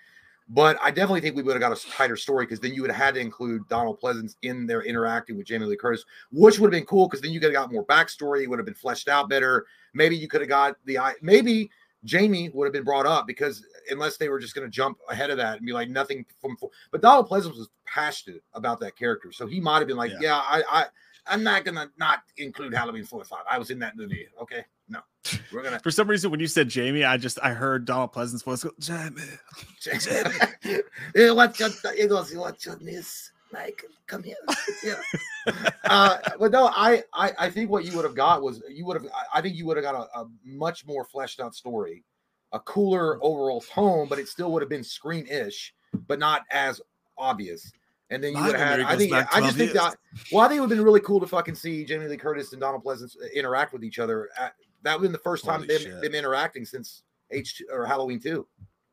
But 0.51 0.77
I 0.81 0.89
definitely 0.89 1.22
think 1.22 1.35
we 1.35 1.43
would 1.43 1.53
have 1.53 1.61
got 1.61 1.77
a 1.77 1.89
tighter 1.91 2.18
story 2.18 2.45
because 2.45 2.60
then 2.60 2.73
you 2.73 2.81
would 2.81 2.89
have 2.89 3.01
had 3.01 3.14
to 3.14 3.19
include 3.19 3.68
Donald 3.69 4.01
Pleasence 4.01 4.35
in 4.41 4.65
there 4.65 4.81
interacting 4.81 5.38
with 5.38 5.45
Jamie 5.45 5.68
Lee 5.68 5.77
Curtis, 5.77 6.03
which 6.31 6.57
would 6.57 6.73
have 6.73 6.80
been 6.80 6.88
cool 6.88 7.07
because 7.07 7.22
then 7.22 7.31
you 7.31 7.39
could 7.39 7.53
have 7.53 7.61
got 7.64 7.72
more 7.72 7.85
backstory. 7.85 8.41
It 8.41 8.49
would 8.49 8.57
have 8.57 8.65
been 8.65 8.73
fleshed 8.73 9.07
out 9.07 9.30
better. 9.30 9.68
Maybe 9.93 10.18
you 10.18 10.27
could 10.27 10.41
have 10.41 10.49
got 10.49 10.76
the. 10.85 10.97
Maybe 11.22 11.69
Jamie 12.05 12.49
would 12.49 12.65
have 12.65 12.73
been 12.73 12.84
brought 12.84 13.05
up 13.05 13.27
because 13.27 13.65
unless 13.89 14.17
they 14.17 14.30
were 14.30 14.39
just 14.39 14.55
going 14.55 14.65
to 14.65 14.71
jump 14.71 14.97
ahead 15.09 15.30
of 15.30 15.38
that 15.38 15.57
and 15.57 15.65
be 15.65 15.73
like 15.73 15.89
nothing 15.89 16.26
from. 16.39 16.55
But 16.91 17.01
Donald 17.01 17.27
Pleasence 17.27 17.57
was 17.57 17.69
passionate 17.85 18.43
about 18.53 18.80
that 18.80 18.95
character, 18.95 19.31
so 19.31 19.47
he 19.47 19.59
might 19.59 19.80
have 19.80 19.88
been 19.88 19.97
like, 19.97 20.11
Yeah. 20.11 20.19
"Yeah, 20.21 20.35
I, 20.38 20.63
I, 20.69 20.85
I'm 21.27 21.43
not 21.43 21.63
gonna 21.65 21.89
not 21.97 22.19
include 22.38 22.73
Halloween 22.73 23.03
four 23.03 23.21
or 23.21 23.26
five. 23.26 23.43
I 23.49 23.57
was 23.59 23.69
in 23.69 23.80
that 23.80 23.95
movie. 23.95 24.27
Okay, 24.41 24.63
no, 24.88 24.99
we're 25.51 25.63
gonna." 25.63 25.80
For 25.84 25.91
some 25.91 26.09
reason, 26.09 26.31
when 26.31 26.39
you 26.39 26.47
said 26.47 26.69
Jamie, 26.69 27.03
I 27.03 27.17
just 27.17 27.38
I 27.43 27.53
heard 27.53 27.85
Donald 27.85 28.13
Pleasence's 28.13 28.43
voice 28.43 28.63
go, 28.63 28.71
Jamie. 28.80 29.21
Eh, 31.15 31.30
what 31.31 31.59
your, 31.59 31.69
he 31.95 32.07
goes, 32.07 32.35
what 32.35 32.65
your 32.65 32.77
niece, 32.80 33.31
Michael, 33.51 33.89
come 34.07 34.23
here. 34.23 34.35
Yeah. 34.84 35.01
uh, 35.85 36.17
but 36.39 36.51
no, 36.51 36.67
I, 36.67 37.03
I, 37.13 37.31
I 37.39 37.49
think 37.49 37.69
what 37.69 37.85
you 37.85 37.95
would 37.95 38.05
have 38.05 38.15
got 38.15 38.41
was 38.41 38.61
you 38.69 38.85
would 38.85 39.01
have. 39.01 39.11
I- 39.34 39.41
think 39.41 39.55
you 39.55 39.65
would 39.65 39.77
have 39.77 39.84
got 39.84 39.95
a, 39.95 40.19
a 40.19 40.27
much 40.43 40.85
more 40.85 41.03
fleshed 41.03 41.39
out 41.39 41.55
story, 41.55 42.03
a 42.51 42.59
cooler 42.59 43.23
overall 43.23 43.61
tone, 43.61 44.07
but 44.07 44.19
it 44.19 44.27
still 44.27 44.51
would 44.51 44.61
have 44.61 44.69
been 44.69 44.84
screen-ish, 44.84 45.73
but 46.07 46.19
not 46.19 46.43
as 46.51 46.81
obvious. 47.17 47.71
And 48.11 48.23
then 48.23 48.35
you 48.35 48.43
would 48.43 48.55
have 48.55 48.80
had. 48.80 48.81
I 48.81 48.95
think. 48.95 49.13
I 49.13 49.21
just 49.21 49.55
12 49.55 49.55
think 49.55 49.71
that. 49.73 49.95
Well, 50.31 50.43
I 50.43 50.47
think 50.47 50.57
it 50.57 50.61
would 50.61 50.69
have 50.69 50.77
been 50.77 50.85
really 50.85 51.01
cool 51.01 51.19
to 51.19 51.27
fucking 51.27 51.55
see 51.55 51.85
Jamie 51.85 52.07
Lee 52.07 52.17
Curtis 52.17 52.53
and 52.53 52.61
Donald 52.61 52.84
Pleasence 52.84 53.15
interact 53.34 53.73
with 53.73 53.84
each 53.84 53.99
other. 53.99 54.30
At, 54.39 54.53
that 54.84 54.93
would 54.93 54.93
have 54.93 55.01
been 55.01 55.11
the 55.11 55.17
first 55.19 55.45
time 55.45 55.61
Holy 55.61 55.67
them, 55.67 55.81
shit. 55.81 56.01
them 56.01 56.15
interacting 56.15 56.65
since 56.65 57.03
H 57.31 57.61
or 57.71 57.85
Halloween 57.85 58.19
two. 58.19 58.47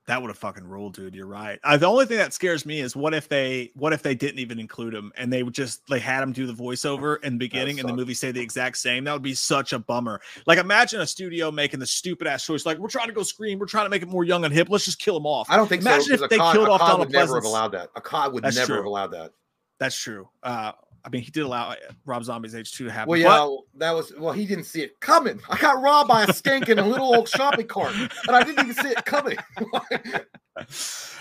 That 0.07 0.23
would 0.23 0.29
have 0.29 0.39
fucking 0.39 0.65
ruled, 0.65 0.95
dude. 0.95 1.17
You're 1.17 1.27
right. 1.27 1.59
Uh, 1.65 1.77
the 1.77 1.87
only 1.87 2.07
thing 2.07 2.19
that 2.19 2.33
scares 2.33 2.65
me 2.65 2.79
is 2.81 2.95
what 2.95 3.13
if 3.13 3.29
they 3.29 3.73
what 3.75 3.93
if 3.93 4.03
they 4.03 4.15
didn't 4.15 4.39
even 4.39 4.61
include 4.61 4.95
him 4.95 5.13
and 5.17 5.33
they 5.33 5.43
would 5.43 5.55
just 5.55 5.85
they 5.89 5.99
had 5.99 6.23
him 6.23 6.33
do 6.33 6.47
the 6.47 6.53
voiceover 6.53 7.21
in 7.25 7.33
the 7.33 7.39
beginning 7.39 7.81
and 7.81 7.89
the 7.89 7.93
movie 7.93 8.15
say 8.15 8.31
the 8.31 8.41
exact 8.41 8.77
same. 8.79 9.03
That 9.03 9.15
would 9.15 9.23
be 9.23 9.35
such 9.35 9.73
a 9.73 9.81
bummer. 9.81 10.21
Like 10.47 10.59
imagine 10.59 11.01
a 11.01 11.07
studio 11.07 11.51
making 11.51 11.81
the 11.81 11.87
stupid 11.87 12.29
ass 12.29 12.45
choice. 12.47 12.65
Like 12.65 12.79
we're 12.79 12.89
trying 12.89 13.09
to 13.09 13.15
go 13.15 13.25
scream, 13.25 13.59
we're 13.59 13.67
trying 13.67 13.87
to 13.87 13.91
make 13.91 14.03
it 14.03 14.09
more 14.09 14.23
young 14.23 14.45
and 14.45 14.55
hip. 14.55 14.69
Let's 14.71 14.85
just 14.85 15.01
kill 15.01 15.17
him 15.17 15.27
off. 15.27 15.51
I 15.51 15.57
don't 15.57 15.67
think 15.67 15.83
Imagine 15.83 16.19
so. 16.19 16.25
if 16.25 16.31
they 16.31 16.39
killed 16.39 16.69
off 16.69 16.79
Donald 16.81 17.01
would 17.01 17.11
never 17.11 17.35
have 17.35 17.45
allowed 17.45 17.73
that. 17.73 17.91
A 17.97 18.01
cod 18.01 18.33
would 18.33 18.45
That's 18.45 18.55
never 18.55 18.67
true. 18.67 18.77
have 18.77 18.85
allowed 18.85 19.09
that. 19.09 19.33
That's 19.79 19.97
true. 19.97 20.29
Uh, 20.43 20.73
I 21.07 21.09
mean, 21.09 21.23
he 21.23 21.31
did 21.31 21.45
allow 21.45 21.71
uh, 21.71 21.77
Rob 22.05 22.25
Zombie's 22.25 22.53
H2 22.53 22.79
to 22.79 22.89
happen. 22.89 23.11
Well, 23.11 23.21
yeah, 23.21 23.79
that 23.79 23.93
was 23.93 24.13
well. 24.19 24.33
He 24.33 24.45
didn't 24.45 24.65
see 24.65 24.83
it 24.83 24.99
coming. 24.99 25.41
I 25.49 25.57
got 25.57 25.81
robbed 25.81 26.09
by 26.09 26.25
a 26.25 26.33
skink 26.33 26.69
in 26.69 26.81
a 26.81 26.87
little 26.87 27.15
old 27.15 27.29
shopping 27.29 27.69
cart, 27.69 27.95
and 27.95 28.37
I 28.37 28.43
didn't 28.43 28.69
even 28.69 28.75
see 28.75 28.91
it 28.91 29.05
coming. 29.05 29.39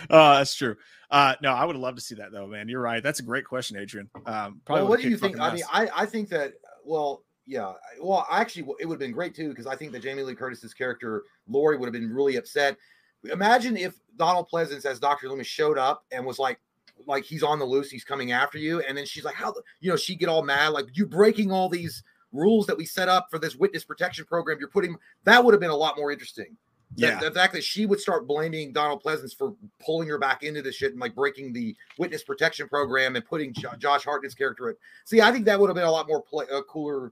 Uh, 0.09 0.37
that's 0.37 0.55
true. 0.55 0.77
Uh, 1.09 1.35
no, 1.41 1.51
I 1.51 1.65
would 1.65 1.75
love 1.75 1.95
to 1.95 2.01
see 2.01 2.15
that 2.15 2.31
though, 2.31 2.47
man. 2.47 2.69
You're 2.69 2.81
right. 2.81 3.03
That's 3.03 3.19
a 3.19 3.23
great 3.23 3.43
question, 3.43 3.75
Adrian. 3.77 4.09
Um, 4.25 4.61
probably 4.63 4.83
well, 4.83 4.87
what 4.87 5.01
do 5.01 5.09
you 5.09 5.17
think? 5.17 5.39
I 5.39 5.53
mean. 5.53 5.63
I, 5.71 5.89
I 5.93 6.05
think 6.05 6.29
that 6.29 6.53
well, 6.85 7.23
yeah. 7.45 7.73
Well, 8.01 8.25
actually, 8.31 8.65
it 8.79 8.85
would 8.85 8.93
have 8.93 8.99
been 8.99 9.11
great 9.11 9.35
too 9.35 9.49
because 9.49 9.67
I 9.67 9.75
think 9.75 9.91
that 9.91 10.01
Jamie 10.01 10.23
Lee 10.23 10.35
Curtis's 10.35 10.73
character 10.73 11.23
Laurie 11.49 11.77
would 11.77 11.85
have 11.85 11.93
been 11.93 12.13
really 12.13 12.37
upset. 12.37 12.77
Imagine 13.29 13.75
if 13.75 13.99
Donald 14.15 14.47
Pleasence 14.49 14.85
as 14.85 14.99
Doctor 14.99 15.27
Loomis 15.27 15.47
showed 15.47 15.77
up 15.77 16.05
and 16.11 16.25
was 16.25 16.39
like, 16.39 16.59
like 17.05 17.23
he's 17.23 17.43
on 17.43 17.59
the 17.59 17.65
loose, 17.65 17.89
he's 17.89 18.03
coming 18.03 18.31
after 18.31 18.57
you, 18.57 18.81
and 18.81 18.97
then 18.97 19.05
she's 19.05 19.23
like, 19.23 19.35
how, 19.35 19.53
you 19.79 19.89
know, 19.89 19.95
she 19.97 20.15
get 20.15 20.29
all 20.29 20.43
mad, 20.43 20.69
like 20.69 20.85
you 20.93 21.05
breaking 21.05 21.51
all 21.51 21.69
these 21.69 22.03
rules 22.31 22.65
that 22.67 22.77
we 22.77 22.85
set 22.85 23.09
up 23.09 23.27
for 23.29 23.39
this 23.39 23.55
witness 23.55 23.83
protection 23.83 24.25
program. 24.25 24.57
You're 24.59 24.69
putting 24.69 24.95
that 25.23 25.43
would 25.43 25.53
have 25.53 25.61
been 25.61 25.69
a 25.69 25.75
lot 25.75 25.97
more 25.97 26.11
interesting. 26.11 26.57
The- 26.95 27.07
yeah. 27.07 27.19
The, 27.19 27.31
fact 27.31 27.53
that 27.53 27.63
she 27.63 27.85
would 27.85 27.99
start 27.99 28.27
blaming 28.27 28.71
Donald 28.71 29.03
Pleasence 29.03 29.35
for 29.35 29.55
pulling 29.79 30.07
her 30.07 30.17
back 30.17 30.43
into 30.43 30.61
this 30.61 30.75
shit 30.75 30.91
and 30.91 31.01
like 31.01 31.15
breaking 31.15 31.51
the 31.51 31.75
witness 31.97 32.23
protection 32.23 32.67
program 32.69 33.15
and 33.15 33.25
putting 33.25 33.53
Jo- 33.53 33.75
Josh 33.77 34.05
Hartnett's 34.05 34.35
character 34.35 34.69
in. 34.69 34.75
See, 35.03 35.21
I 35.21 35.31
think 35.31 35.45
that 35.45 35.59
would 35.59 35.69
have 35.69 35.75
been 35.75 35.85
a 35.85 35.91
lot 35.91 36.07
more 36.07 36.21
play, 36.21 36.45
uh, 36.51 36.61
cooler 36.69 37.11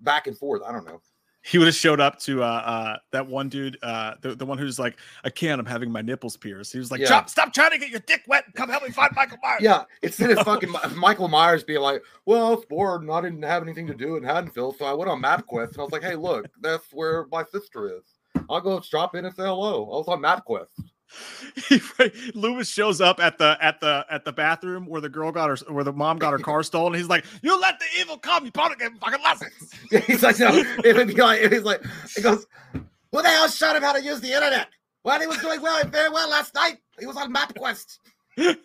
back 0.00 0.26
and 0.26 0.36
forth. 0.36 0.62
I 0.66 0.72
don't 0.72 0.86
know. 0.86 1.00
He 1.48 1.56
would 1.56 1.66
have 1.66 1.74
showed 1.74 2.00
up 2.00 2.18
to 2.20 2.42
uh, 2.42 2.46
uh 2.46 2.96
that 3.10 3.26
one 3.26 3.48
dude, 3.48 3.78
uh 3.82 4.14
the, 4.20 4.34
the 4.34 4.44
one 4.44 4.58
who's 4.58 4.78
like, 4.78 4.98
I 5.24 5.30
can't, 5.30 5.58
I'm 5.58 5.66
having 5.66 5.90
my 5.90 6.02
nipples 6.02 6.36
pierced. 6.36 6.72
He 6.72 6.78
was 6.78 6.90
like, 6.90 7.00
Yeah. 7.00 7.08
Chop, 7.08 7.30
stop 7.30 7.54
trying 7.54 7.70
to 7.70 7.78
get 7.78 7.88
your 7.90 8.00
dick 8.00 8.22
wet 8.26 8.44
and 8.44 8.54
come 8.54 8.68
help 8.68 8.82
me 8.82 8.90
find 8.90 9.10
Michael 9.16 9.38
Myers. 9.42 9.60
Yeah, 9.62 9.84
instead 10.02 10.30
of 10.38 10.44
fucking 10.44 10.74
Michael 10.94 11.28
Myers 11.28 11.64
being 11.64 11.80
like, 11.80 12.02
"Well, 12.26 12.46
I 12.46 12.50
was 12.50 12.64
bored 12.66 13.02
and 13.02 13.10
I 13.10 13.20
didn't 13.20 13.42
have 13.42 13.62
anything 13.62 13.86
to 13.86 13.94
do 13.94 14.16
in 14.16 14.22
Haddonfield, 14.22 14.76
so 14.78 14.84
I 14.84 14.92
went 14.92 15.10
on 15.10 15.22
MapQuest." 15.22 15.72
And 15.72 15.78
I 15.78 15.82
was 15.82 15.92
like, 15.92 16.02
"Hey, 16.02 16.16
look, 16.16 16.46
that's 16.60 16.92
where 16.92 17.26
my 17.32 17.44
sister 17.44 17.96
is. 17.96 18.04
I'll 18.50 18.60
go 18.60 18.80
drop 18.80 19.14
in 19.14 19.24
and 19.24 19.34
say 19.34 19.44
hello." 19.44 19.84
I 19.84 19.96
was 19.96 20.08
on 20.08 20.20
MapQuest. 20.20 20.68
Loomis 22.34 22.68
shows 22.68 23.00
up 23.00 23.20
at 23.20 23.38
the 23.38 23.56
at 23.60 23.80
the 23.80 24.04
at 24.10 24.24
the 24.24 24.32
bathroom 24.32 24.86
where 24.86 25.00
the 25.00 25.08
girl 25.08 25.32
got 25.32 25.48
her 25.48 25.72
where 25.72 25.84
the 25.84 25.92
mom 25.92 26.18
got 26.18 26.32
her 26.32 26.38
car 26.38 26.62
stolen. 26.62 26.94
He's 26.94 27.08
like, 27.08 27.24
"You 27.42 27.58
let 27.60 27.78
the 27.78 27.86
evil 28.00 28.18
come. 28.18 28.44
You 28.44 28.52
probably 28.52 28.76
get 28.76 28.92
fucking 28.98 29.22
lessons." 29.22 29.72
He's 30.06 30.22
like, 30.22 30.38
no, 30.38 30.50
it 30.84 30.96
would 30.96 31.08
be 31.08 31.14
like, 31.14 31.50
he's 31.50 31.62
like, 31.62 31.82
he 32.14 32.22
goes, 32.22 32.46
who 32.72 33.22
the 33.22 33.28
hell 33.28 33.48
showed 33.48 33.76
him 33.76 33.82
how 33.82 33.92
to 33.92 34.02
use 34.02 34.20
the 34.20 34.32
internet? 34.32 34.68
Well, 35.04 35.20
he 35.20 35.26
was 35.26 35.38
doing 35.38 35.62
well, 35.62 35.82
very 35.86 36.10
well 36.10 36.28
last 36.28 36.54
night. 36.54 36.78
He 36.98 37.06
was 37.06 37.16
on 37.16 37.32
MapQuest. 37.32 37.98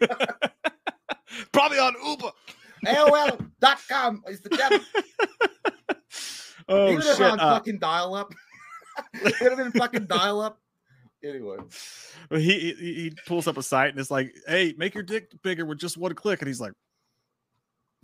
probably 1.51 1.79
on 1.79 1.95
Uber. 2.05 2.31
AOL.com 2.85 4.23
is 4.27 4.41
the 4.41 4.49
devil. 4.49 4.79
Oh 6.67 6.91
have 6.93 7.03
shit! 7.03 7.21
on 7.21 7.39
Uh, 7.39 7.55
fucking 7.55 7.79
dial 7.79 8.15
up. 8.15 8.33
it 9.13 9.35
would 9.41 9.51
have 9.51 9.57
been 9.57 9.71
fucking 9.71 10.05
dial 10.05 10.41
up. 10.41 10.59
Anyway, 11.23 11.57
he, 12.31 12.39
he 12.39 12.73
he 12.73 13.13
pulls 13.25 13.47
up 13.47 13.57
a 13.57 13.63
site 13.63 13.91
and 13.91 13.99
it's 13.99 14.11
like, 14.11 14.33
"Hey, 14.47 14.73
make 14.77 14.93
your 14.93 15.03
dick 15.03 15.31
bigger 15.41 15.65
with 15.65 15.79
just 15.79 15.97
one 15.97 16.13
click," 16.15 16.41
and 16.41 16.47
he's 16.47 16.59
like, 16.59 16.73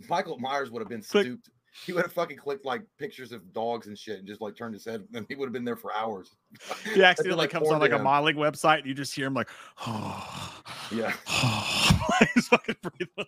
Michael 0.08 0.38
Myers 0.38 0.70
would 0.70 0.80
have 0.80 0.88
been 0.88 1.02
Click. 1.02 1.26
stupid. 1.26 1.52
He 1.86 1.92
would 1.92 2.02
have 2.02 2.12
fucking 2.12 2.36
clicked 2.36 2.64
like 2.64 2.82
pictures 2.98 3.30
of 3.30 3.52
dogs 3.52 3.86
and 3.86 3.96
shit 3.96 4.18
and 4.18 4.26
just 4.26 4.40
like 4.40 4.56
turned 4.56 4.74
his 4.74 4.84
head 4.84 5.04
and 5.14 5.24
he 5.28 5.36
would 5.36 5.46
have 5.46 5.52
been 5.52 5.64
there 5.64 5.76
for 5.76 5.94
hours. 5.94 6.34
he 6.94 7.02
accidentally 7.04 7.38
like 7.38 7.50
comes 7.50 7.70
on 7.70 7.78
like 7.78 7.92
a 7.92 7.98
modeling 7.98 8.36
website 8.36 8.78
and 8.78 8.86
you 8.86 8.94
just 8.94 9.14
hear 9.14 9.26
him 9.26 9.34
like, 9.34 9.48
"Oh, 9.86 10.62
Yeah. 10.92 11.12
he's 12.34 12.48
fucking 12.48 12.76
breathing. 12.82 13.26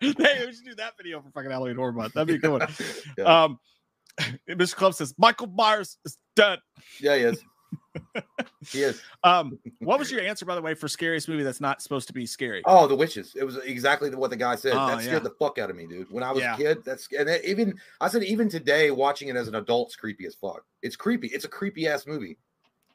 hey, 0.00 0.46
we 0.46 0.52
should 0.54 0.64
do 0.64 0.74
that 0.76 0.96
video 0.96 1.20
for 1.20 1.30
fucking 1.30 1.50
Halloween 1.50 1.76
Horror 1.76 1.92
Month. 1.92 2.14
That'd 2.14 2.28
be 2.28 2.34
a 2.34 2.38
good 2.38 2.50
one. 2.50 2.68
Yeah. 3.18 3.44
Um, 3.44 3.58
Mr. 4.48 4.76
Club 4.76 4.94
says 4.94 5.14
Michael 5.18 5.48
Myers 5.48 5.98
is 6.04 6.16
dead. 6.36 6.60
Yeah, 7.00 7.16
he 7.16 7.22
is. 7.22 7.42
He 8.68 8.82
is. 8.82 9.00
Um, 9.24 9.58
what 9.78 9.98
was 9.98 10.10
your 10.10 10.20
answer, 10.20 10.44
by 10.44 10.54
the 10.54 10.60
way, 10.60 10.74
for 10.74 10.86
scariest 10.86 11.30
movie 11.30 11.42
that's 11.42 11.60
not 11.60 11.80
supposed 11.80 12.08
to 12.08 12.12
be 12.12 12.26
scary? 12.26 12.60
Oh, 12.66 12.86
the 12.86 12.94
witches. 12.94 13.34
It 13.34 13.44
was 13.44 13.56
exactly 13.56 14.14
what 14.14 14.28
the 14.28 14.36
guy 14.36 14.54
said. 14.54 14.74
Oh, 14.74 14.86
that 14.86 15.00
scared 15.00 15.22
yeah. 15.22 15.28
the 15.30 15.34
fuck 15.38 15.58
out 15.58 15.70
of 15.70 15.76
me, 15.76 15.86
dude. 15.86 16.10
When 16.10 16.22
I 16.22 16.30
was 16.30 16.42
Yeah. 16.42 16.54
a 16.54 16.56
kid, 16.58 16.84
that's 16.84 17.08
and 17.18 17.28
it, 17.30 17.42
even 17.46 17.78
I 18.02 18.08
said 18.08 18.22
even 18.22 18.50
today, 18.50 18.90
watching 18.90 19.28
it 19.28 19.36
as 19.36 19.48
an 19.48 19.54
adult, 19.54 19.88
it's 19.88 19.96
creepy 19.96 20.26
as 20.26 20.34
fuck. 20.34 20.62
It's 20.82 20.94
creepy. 20.94 21.28
It's 21.28 21.46
a 21.46 21.48
creepy 21.48 21.88
ass 21.88 22.06
movie. 22.06 22.36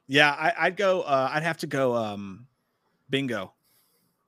Yeah, 0.08 0.32
I, 0.32 0.53
I'd 0.59 0.77
go. 0.77 1.01
Uh, 1.01 1.32
I'd 1.33 1.43
have 1.43 1.58
to 1.58 1.67
go. 1.67 1.95
Um, 1.95 2.45
bingo. 3.09 3.53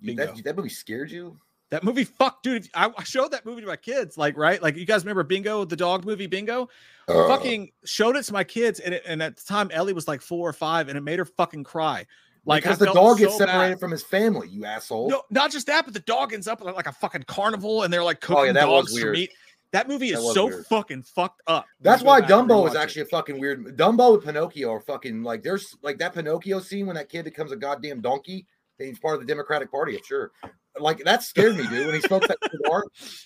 Bingo. 0.02 0.26
That, 0.26 0.44
that 0.44 0.56
movie 0.58 0.70
scared 0.70 1.12
you? 1.12 1.38
That 1.72 1.86
movie, 1.86 2.04
fuck, 2.04 2.44
dude. 2.44 2.70
I, 2.74 2.92
showed 3.04 3.32
that 3.32 3.46
movie 3.46 3.62
to 3.62 3.68
my 3.68 3.78
kids, 3.78 4.18
like, 4.18 4.38
right? 4.38 4.62
Like, 4.62 4.76
you 4.76 4.86
guys 4.86 5.04
remember 5.04 5.24
Bingo, 5.24 5.64
the 5.64 5.78
dog 5.78 6.06
movie, 6.06 6.28
Bingo? 6.28 6.70
Uh, 7.08 7.28
fucking 7.30 7.72
showed 7.86 8.18
it 8.18 8.24
to 8.24 8.34
my 8.34 8.44
kids, 8.44 8.82
and, 8.82 8.94
it, 8.94 9.04
and 9.08 9.24
at 9.24 9.38
the 9.38 9.44
time 9.44 9.72
Ellie 9.72 9.94
was 9.94 10.08
like 10.08 10.22
four 10.22 10.48
or 10.48 10.54
five, 10.54 10.90
and 10.90 10.98
it 10.98 11.02
made 11.02 11.18
her 11.18 11.26
fucking 11.26 11.64
cry. 11.64 12.06
Like, 12.46 12.64
because 12.64 12.82
I 12.82 12.86
the 12.86 12.94
dog 12.94 13.20
gets 13.20 13.38
separated 13.38 13.76
bad. 13.76 13.80
from 13.80 13.92
his 13.92 14.04
family, 14.04 14.50
you 14.50 14.66
asshole. 14.66 15.10
No, 15.10 15.24
not 15.30 15.52
just 15.52 15.68
that, 15.68 15.86
but 15.86 15.94
the 15.94 16.02
dog 16.02 16.34
ends 16.34 16.48
up 16.48 16.62
at 16.62 16.76
like 16.76 16.88
a 16.88 16.92
fucking 16.92 17.24
carnival, 17.28 17.84
and 17.84 17.94
they're 17.94 18.04
like 18.04 18.18
Oh, 18.30 18.34
yeah, 18.34 18.40
cooking 18.40 18.54
that 18.56 18.66
dogs 18.66 18.98
for 18.98 19.12
meat. 19.12 19.32
That 19.72 19.88
movie 19.88 20.10
is 20.10 20.20
was 20.20 20.34
so 20.34 20.48
weird. 20.48 20.66
fucking 20.66 21.04
fucked 21.04 21.42
up. 21.48 21.66
That's 21.80 22.04
why 22.04 22.20
Dumbo 22.20 22.68
is 22.68 22.74
rewatch 22.74 22.76
it. 22.76 22.78
actually 22.82 23.02
a 23.04 23.06
fucking 23.06 23.40
weird. 23.40 23.78
Dumbo 23.78 24.16
and 24.16 24.24
Pinocchio 24.24 24.70
are 24.74 24.82
fucking 24.82 25.24
like 25.24 25.44
there's 25.44 25.78
like 25.82 25.98
that 26.00 26.14
Pinocchio 26.14 26.60
scene 26.60 26.88
when 26.88 26.96
that 26.98 27.08
kid 27.08 27.24
becomes 27.24 27.54
a 27.54 27.56
goddamn 27.56 28.02
donkey. 28.02 28.46
He's 28.78 29.00
part 29.00 29.14
of 29.14 29.22
the 29.22 29.28
Democratic 29.28 29.72
Party, 29.72 29.96
I'm 29.96 30.04
sure. 30.04 30.32
Like 30.80 31.04
that 31.04 31.24
scared 31.24 31.58
me, 31.58 31.68
dude. 31.68 31.86
When 31.86 31.96
he 31.96 32.02
smoked 32.02 32.28
that 32.30 32.38
cigar, 32.52 32.84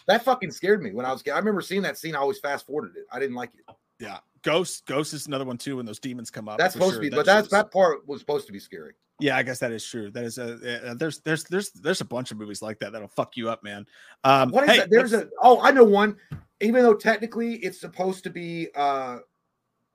that 0.08 0.24
fucking 0.24 0.52
scared 0.52 0.82
me 0.82 0.92
when 0.94 1.06
I 1.06 1.12
was. 1.12 1.22
kid. 1.22 1.32
I 1.32 1.38
remember 1.38 1.62
seeing 1.62 1.82
that 1.84 1.98
scene. 1.98 2.16
I 2.16 2.20
always 2.20 2.40
fast 2.40 2.66
forwarded 2.66 2.96
it. 2.98 3.06
I 3.12 3.20
didn't 3.20 3.36
like 3.36 3.52
it. 3.56 3.76
Yeah, 4.00 4.18
Ghost. 4.42 4.86
Ghost 4.88 5.14
is 5.14 5.28
another 5.28 5.46
one 5.46 5.58
too. 5.58 5.78
When 5.78 5.86
those 5.86 6.00
demons 6.00 6.30
come 6.32 6.50
up, 6.50 6.58
That's 6.58 6.74
supposed 6.74 6.94
sure. 6.96 7.02
to 7.02 7.02
be, 7.02 7.10
That 7.10 7.16
but 7.18 7.26
that's 7.26 7.46
shit's- 7.46 7.52
that 7.52 7.72
part 7.72 8.08
was 8.08 8.20
supposed 8.20 8.48
to 8.48 8.54
be 8.54 8.60
scary. 8.60 8.94
Yeah, 9.22 9.38
I 9.38 9.44
guess 9.44 9.60
that 9.60 9.72
is 9.72 9.86
true. 9.86 10.12
That 10.12 10.26
is 10.26 10.38
a 10.38 10.90
uh, 10.90 10.94
there's 10.96 11.20
there's 11.20 11.46
there's 11.46 11.70
there's 11.72 12.02
a 12.02 12.06
bunch 12.06 12.32
of 12.32 12.38
movies 12.38 12.62
like 12.62 12.80
that 12.80 12.92
that'll 12.92 13.08
fuck 13.08 13.38
you 13.38 13.50
up, 13.50 13.64
man. 13.64 13.86
Um, 14.26 14.50
What 14.52 14.66
is 14.66 14.72
hey, 14.72 14.78
that? 14.80 14.90
There's 14.90 15.14
let's- 15.14 15.26
a 15.28 15.30
oh, 15.42 15.62
I 15.62 15.72
know 15.72 15.86
one. 15.86 16.18
Even 16.62 16.84
though 16.84 16.94
technically 16.96 17.56
it's 17.58 17.80
supposed 17.80 18.24
to 18.26 18.30
be 18.30 18.70
uh 18.76 19.20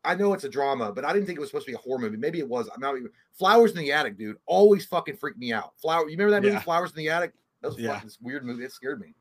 I 0.05 0.15
know 0.15 0.33
it's 0.33 0.45
a 0.45 0.49
drama, 0.49 0.93
but 0.93 1.05
I 1.05 1.13
didn't 1.13 1.27
think 1.27 1.37
it 1.37 1.41
was 1.41 1.51
supposed 1.51 1.67
to 1.67 1.73
be 1.73 1.77
a 1.77 1.79
horror 1.79 1.99
movie. 1.99 2.17
Maybe 2.17 2.39
it 2.39 2.49
was. 2.49 2.69
I'm 2.75 2.81
not 2.81 2.97
even 2.97 3.11
Flowers 3.33 3.73
in 3.73 3.79
the 3.79 3.93
Attic, 3.93 4.17
dude. 4.17 4.37
Always 4.47 4.87
fucking 4.87 5.17
freaked 5.17 5.39
me 5.39 5.53
out. 5.53 5.73
Flower, 5.81 6.05
you 6.09 6.13
remember 6.17 6.31
that 6.33 6.43
movie, 6.43 6.55
Yeah. 6.55 6.61
Flowers 6.61 6.91
in 6.91 6.97
the 6.97 7.11
Attic? 7.11 7.33
That 7.61 7.69
was 7.69 7.79
Yeah. 7.79 7.93
fucking 7.95 8.09
this 8.09 8.19
weird 8.21 8.45
movie. 8.45 8.65
It 8.65 8.73
scared 8.73 9.01
me. 9.01 9.15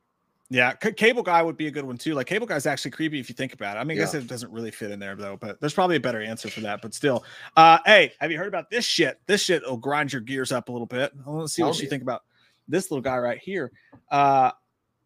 Yeah, 0.51 0.74
C- 0.82 0.93
Cable 0.93 1.22
Guy 1.22 1.43
would 1.43 1.58
be 1.58 1.67
a 1.67 1.72
good 1.72 1.85
one 1.85 1.98
too. 1.98 2.16
Like 2.16 2.25
Cable 2.25 2.48
Guy's 2.48 2.66
actually 2.66 2.90
creepy 2.91 3.19
if 3.19 3.30
you 3.30 3.35
think 3.35 3.53
about 3.53 3.77
it. 3.77 3.82
I 3.82 3.83
mean, 3.83 3.98
I 3.98 4.01
guess 4.01 4.16
it 4.16 4.25
doesn't 4.25 4.51
really 4.51 4.72
fit 4.72 4.90
in 4.90 4.98
there 4.99 5.16
though, 5.16 5.38
but 5.38 5.59
there's 5.59 5.75
probably 5.75 5.98
a 5.98 5.99
better 5.99 6.22
answer 6.22 6.49
for 6.49 6.61
that. 6.61 6.82
But 6.82 6.93
still, 6.95 7.24
uh, 7.56 7.77
hey, 7.85 8.14
have 8.19 8.32
you 8.32 8.38
heard 8.40 8.48
about 8.48 8.69
this 8.72 8.83
shit? 8.83 9.19
This 9.27 9.43
shit 9.43 9.61
will 9.64 9.77
grind 9.77 10.11
your 10.11 10.22
gears 10.22 10.51
up 10.51 10.69
a 10.69 10.72
little 10.72 10.88
bit. 10.88 11.11
To 11.25 11.48
see 11.48 11.61
what 11.61 11.80
you 11.80 11.88
think 11.88 12.01
about 12.01 12.24
this 12.67 12.90
little 12.90 13.03
guy 13.03 13.17
right 13.17 13.38
here. 13.38 13.72
Uh, 14.09 14.49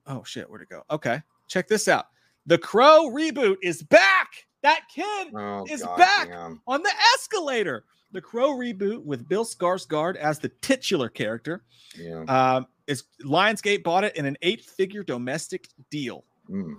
oh 0.07 0.23
shit, 0.23 0.49
where'd 0.49 0.61
it 0.61 0.69
go? 0.69 0.83
Okay, 0.89 1.21
check 1.49 1.67
this 1.67 1.89
out. 1.89 2.05
The 2.45 2.57
Crow 2.57 3.09
reboot 3.09 3.57
is 3.61 3.83
back. 3.83 4.45
That 4.63 4.81
kid 4.93 5.27
Oh, 5.35 5.65
It's 5.69 5.83
God 5.83 5.97
back! 5.97 6.27
damn. 6.29 6.61
on 6.67 6.81
the 6.81 6.91
escalator. 7.15 7.85
The 8.11 8.21
Crow 8.21 8.51
reboot 8.51 9.03
with 9.03 9.27
Bill 9.27 9.43
Skarsgård 9.45 10.15
as 10.17 10.39
the 10.39 10.49
titular 10.49 11.09
character. 11.09 11.63
Yeah. 11.97 12.23
Um, 12.27 12.67
is 12.87 13.03
Lionsgate 13.23 13.83
bought 13.83 14.03
it 14.03 14.15
in 14.15 14.25
an 14.25 14.37
eight-figure 14.41 15.03
domestic 15.03 15.67
deal. 15.89 16.23
Mm. 16.49 16.75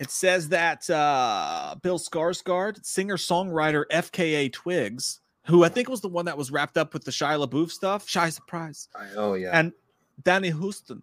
It 0.00 0.10
says 0.10 0.48
that 0.50 0.88
uh, 0.90 1.74
Bill 1.82 1.98
Skarsgård, 1.98 2.84
singer-songwriter 2.84 3.84
FKA 3.90 4.52
Twigs, 4.52 5.20
who 5.46 5.64
I 5.64 5.68
think 5.70 5.88
was 5.88 6.02
the 6.02 6.08
one 6.08 6.26
that 6.26 6.36
was 6.36 6.50
wrapped 6.50 6.76
up 6.76 6.92
with 6.92 7.04
the 7.04 7.10
Shia 7.10 7.44
LaBeouf 7.46 7.70
stuff, 7.70 8.06
Shy 8.08 8.28
Surprise, 8.28 8.88
I, 8.94 9.06
oh 9.16 9.34
yeah. 9.34 9.50
and 9.58 9.72
Danny 10.22 10.50
Huston. 10.50 11.02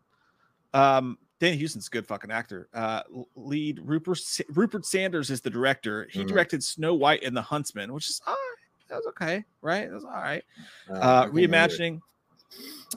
Um, 0.74 1.18
Danny 1.40 1.58
Huston's 1.58 1.88
a 1.88 1.90
good 1.90 2.08
fucking 2.08 2.32
actor. 2.32 2.70
Uh, 2.74 3.02
lead 3.36 3.82
Rupert 3.84 4.20
Rupert 4.50 4.86
Sanders 4.86 5.30
is 5.30 5.42
the 5.42 5.50
director. 5.50 6.08
He 6.12 6.24
Mhm. 6.24 6.28
directed 6.28 6.64
Snow 6.64 6.94
White 6.94 7.24
and 7.24 7.36
the 7.36 7.42
Huntsman, 7.42 7.94
which 7.94 8.10
is 8.10 8.22
all 8.26 8.34
right. 8.34 8.40
That 8.88 8.96
was 8.98 9.08
okay, 9.08 9.44
right? 9.62 9.88
That 9.90 9.96
was 9.96 10.06
all 10.06 10.12
right 10.12 10.44
Uh, 10.90 10.94
uh, 10.94 10.96
I 10.96 11.26
couldn't 11.26 11.36
remember 11.36 11.74
it. 11.74 11.80
reimagining 11.80 12.02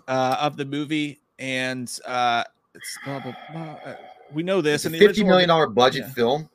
uh, 0.07 0.37
of 0.41 0.57
the 0.57 0.65
movie, 0.65 1.21
and 1.39 1.91
uh, 2.07 2.45
it's 2.75 2.99
blah, 3.05 3.21
blah, 3.21 3.35
blah. 3.51 3.61
Uh, 3.85 3.97
we 4.33 4.43
know 4.43 4.61
this. 4.61 4.85
And 4.85 4.95
the 4.95 4.99
fifty 4.99 5.25
million 5.25 5.49
dollar 5.49 5.67
budget 5.67 6.05
yeah. 6.07 6.13
film. 6.13 6.49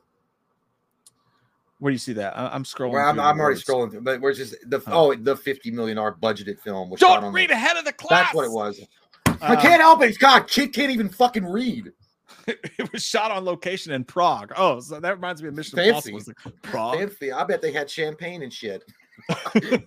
Where 1.80 1.90
do 1.90 1.94
you 1.94 1.98
see 1.98 2.12
that? 2.14 2.38
I, 2.38 2.54
am 2.54 2.64
scrolling. 2.64 2.92
Where 2.92 3.06
I'm, 3.06 3.20
I'm 3.20 3.38
already 3.38 3.60
scrolling 3.60 3.90
through, 3.90 4.02
but 4.02 4.20
we're 4.20 4.32
just 4.32 4.54
the 4.70 4.78
Oh. 4.86 5.12
oh, 5.12 5.14
the 5.14 5.36
fifty 5.36 5.70
million 5.70 5.96
dollar 5.96 6.12
budgeted 6.14 6.58
film 6.60 6.94
Don't 6.98 7.32
read 7.32 7.50
the, 7.50 7.54
ahead 7.54 7.76
of 7.76 7.84
the 7.84 7.92
class. 7.92 8.26
That's 8.26 8.34
what 8.34 8.46
it 8.46 8.52
was. 8.52 8.80
I 9.44 9.54
Uh, 9.54 9.60
can't 9.60 9.80
help 9.80 10.02
it. 10.02 10.18
God, 10.18 10.48
kid 10.48 10.72
can't 10.72 10.90
even 10.90 11.08
fucking 11.08 11.44
read. 11.44 11.92
it 12.46 12.92
was 12.92 13.04
shot 13.04 13.30
on 13.30 13.44
location 13.44 13.92
in 13.92 14.04
Prague. 14.04 14.52
Oh, 14.56 14.80
so 14.80 15.00
that 15.00 15.14
reminds 15.14 15.42
me 15.42 15.48
of 15.48 15.54
Mission 15.54 15.76
Fancy. 15.76 16.10
Impossible. 16.10 16.34
Like, 16.44 16.62
Prague. 16.62 16.98
Fancy. 16.98 17.32
I 17.32 17.44
bet 17.44 17.62
they 17.62 17.72
had 17.72 17.88
champagne 17.90 18.42
and 18.42 18.52
shit. 18.52 18.82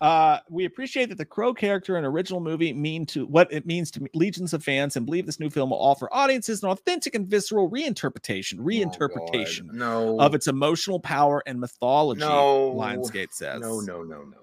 uh, 0.00 0.38
we 0.48 0.64
appreciate 0.64 1.08
that 1.08 1.18
the 1.18 1.24
Crow 1.24 1.52
character 1.52 1.96
in 1.98 2.04
original 2.04 2.40
movie 2.40 2.72
mean 2.72 3.04
to 3.06 3.26
what 3.26 3.52
it 3.52 3.66
means 3.66 3.90
to 3.92 4.06
legions 4.14 4.54
of 4.54 4.62
fans, 4.64 4.96
and 4.96 5.04
believe 5.04 5.26
this 5.26 5.40
new 5.40 5.50
film 5.50 5.70
will 5.70 5.82
offer 5.82 6.08
audiences 6.12 6.62
an 6.62 6.70
authentic 6.70 7.14
and 7.14 7.26
visceral 7.26 7.68
reinterpretation, 7.70 8.60
Oh, 8.60 8.64
reinterpretation 8.64 9.66
God. 9.66 9.74
no. 9.76 10.20
of 10.20 10.34
its 10.34 10.46
emotional 10.46 11.00
power 11.00 11.42
and 11.46 11.60
mythology. 11.60 12.20
No. 12.20 12.74
Lionsgate 12.78 13.32
says. 13.32 13.60
No, 13.60 13.80
no, 13.80 14.02
no, 14.02 14.22
no. 14.22 14.36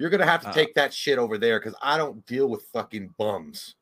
You're 0.00 0.10
gonna 0.10 0.24
have 0.26 0.40
to 0.42 0.48
Uh, 0.48 0.52
take 0.52 0.74
that 0.74 0.92
shit 0.94 1.18
over 1.18 1.38
there 1.38 1.60
because 1.60 1.74
I 1.82 1.96
don't 1.98 2.24
deal 2.26 2.48
with 2.48 2.62
fucking 2.72 3.14
bums. 3.18 3.74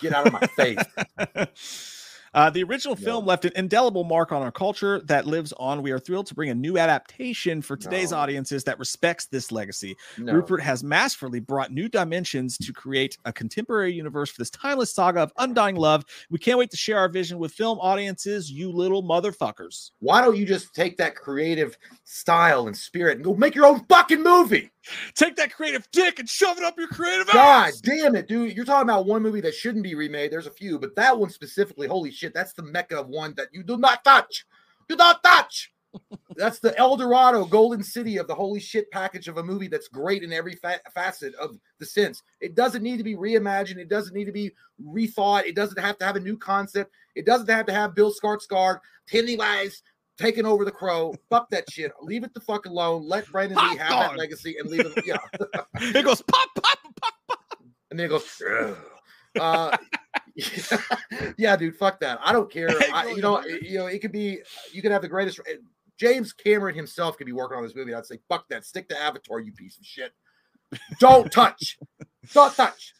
Get 0.00 0.12
out 0.14 0.26
of 0.26 0.32
my 0.32 0.46
face. 0.56 0.78
Uh, 2.34 2.50
the 2.50 2.62
original 2.62 2.94
film 2.94 3.24
left 3.24 3.46
an 3.46 3.52
indelible 3.56 4.04
mark 4.04 4.32
on 4.32 4.42
our 4.42 4.52
culture 4.52 5.00
that 5.06 5.26
lives 5.26 5.54
on. 5.58 5.80
We 5.82 5.92
are 5.92 5.98
thrilled 5.98 6.26
to 6.26 6.34
bring 6.34 6.50
a 6.50 6.54
new 6.54 6.76
adaptation 6.76 7.62
for 7.62 7.74
today's 7.74 8.10
No. 8.12 8.18
audiences 8.18 8.62
that 8.64 8.78
respects 8.78 9.26
this 9.26 9.50
legacy. 9.50 9.96
No. 10.18 10.34
Rupert 10.34 10.60
has 10.60 10.84
masterfully 10.84 11.40
brought 11.40 11.72
new 11.72 11.88
dimensions 11.88 12.58
to 12.58 12.72
create 12.74 13.16
a 13.24 13.32
contemporary 13.32 13.94
universe 13.94 14.30
for 14.30 14.42
this 14.42 14.50
timeless 14.50 14.94
saga 14.94 15.20
of 15.20 15.32
undying 15.38 15.76
love. 15.76 16.04
We 16.28 16.38
can't 16.38 16.58
wait 16.58 16.70
to 16.72 16.76
share 16.76 16.98
our 16.98 17.08
vision 17.08 17.38
with 17.38 17.52
film 17.54 17.78
audiences, 17.80 18.50
you 18.52 18.70
little 18.70 19.02
motherfuckers. 19.02 19.92
Why 20.00 20.20
don't 20.20 20.36
you 20.36 20.44
just 20.44 20.74
take 20.74 20.98
that 20.98 21.16
creative 21.16 21.78
style 22.04 22.66
and 22.66 22.76
spirit 22.76 23.16
and 23.16 23.24
go 23.24 23.34
make 23.34 23.54
your 23.54 23.64
own 23.64 23.86
fucking 23.88 24.22
movie? 24.22 24.70
Take 25.14 25.36
that 25.36 25.54
creative 25.54 25.88
dick 25.90 26.18
and 26.18 26.28
shove 26.28 26.58
it 26.58 26.64
up 26.64 26.78
your 26.78 26.88
creative 26.88 27.28
ass. 27.28 27.34
God 27.34 27.68
ass. 27.68 27.80
damn 27.80 28.14
it, 28.14 28.28
dude. 28.28 28.54
You're 28.54 28.64
talking 28.64 28.88
about 28.88 29.06
one 29.06 29.22
movie 29.22 29.40
that 29.42 29.54
shouldn't 29.54 29.84
be 29.84 29.94
remade. 29.94 30.30
There's 30.30 30.46
a 30.46 30.50
few, 30.50 30.78
but 30.78 30.94
that 30.96 31.18
one 31.18 31.30
specifically, 31.30 31.86
holy 31.86 32.10
shit, 32.10 32.34
that's 32.34 32.52
the 32.52 32.62
mecca 32.62 32.98
of 32.98 33.08
one 33.08 33.34
that 33.36 33.48
you 33.52 33.62
do 33.62 33.76
not 33.76 34.04
touch. 34.04 34.46
Do 34.88 34.96
not 34.96 35.22
touch. 35.22 35.72
that's 36.36 36.58
the 36.58 36.76
El 36.78 36.96
Dorado, 36.96 37.44
Golden 37.44 37.82
City 37.82 38.18
of 38.18 38.26
the 38.26 38.34
holy 38.34 38.60
shit 38.60 38.90
package 38.90 39.28
of 39.28 39.38
a 39.38 39.42
movie 39.42 39.68
that's 39.68 39.88
great 39.88 40.22
in 40.22 40.32
every 40.32 40.54
fa- 40.54 40.80
facet 40.92 41.34
of 41.36 41.58
the 41.78 41.86
sense. 41.86 42.22
It 42.40 42.54
doesn't 42.54 42.82
need 42.82 42.98
to 42.98 43.04
be 43.04 43.16
reimagined. 43.16 43.78
It 43.78 43.88
doesn't 43.88 44.14
need 44.14 44.26
to 44.26 44.32
be 44.32 44.52
rethought. 44.82 45.46
It 45.46 45.56
doesn't 45.56 45.80
have 45.80 45.98
to 45.98 46.04
have 46.04 46.16
a 46.16 46.20
new 46.20 46.36
concept. 46.36 46.92
It 47.14 47.26
doesn't 47.26 47.48
have 47.48 47.66
to 47.66 47.72
have 47.72 47.94
Bill 47.94 48.12
Skarsgård, 48.12 48.80
Pennywise 49.10 49.82
taking 50.18 50.44
over 50.44 50.64
the 50.64 50.70
crow. 50.70 51.14
Fuck 51.30 51.50
that 51.50 51.70
shit. 51.70 51.92
Leave 52.02 52.24
it 52.24 52.34
the 52.34 52.40
fuck 52.40 52.66
alone. 52.66 53.06
Let 53.06 53.26
Brandon 53.30 53.56
Lee 53.58 53.76
have 53.76 53.90
that 53.90 54.16
legacy 54.16 54.56
and 54.58 54.68
leave 54.68 54.84
it. 54.84 55.04
Yeah. 55.06 55.16
It 55.80 56.04
goes 56.04 56.22
pop, 56.22 56.48
pop, 56.56 56.78
pop, 57.00 57.14
pop. 57.28 57.38
and 57.90 57.98
then 57.98 58.06
it 58.06 58.08
goes. 58.08 58.42
Uh, 59.38 59.76
yeah, 61.36 61.56
dude, 61.56 61.76
fuck 61.76 62.00
that. 62.00 62.18
I 62.22 62.32
don't 62.32 62.50
care. 62.50 62.68
I, 62.92 63.12
you 63.14 63.22
know, 63.22 63.42
you 63.44 63.78
know, 63.78 63.86
it 63.86 64.00
could 64.00 64.12
be. 64.12 64.40
You 64.72 64.82
could 64.82 64.90
have 64.90 65.02
the 65.02 65.08
greatest. 65.08 65.40
eh, 65.48 65.54
James 65.98 66.32
Cameron 66.32 66.74
himself 66.74 67.16
could 67.16 67.26
be 67.26 67.32
working 67.32 67.56
on 67.56 67.64
this 67.64 67.74
movie. 67.74 67.94
I'd 67.94 68.06
say, 68.06 68.18
fuck 68.28 68.48
that. 68.48 68.64
Stick 68.64 68.88
to 68.88 69.00
Avatar, 69.00 69.40
you 69.40 69.52
piece 69.52 69.78
of 69.78 69.84
shit. 69.84 70.12
Don't 71.00 71.30
touch. 71.32 71.78
Don't 72.32 72.54
touch. 72.54 72.92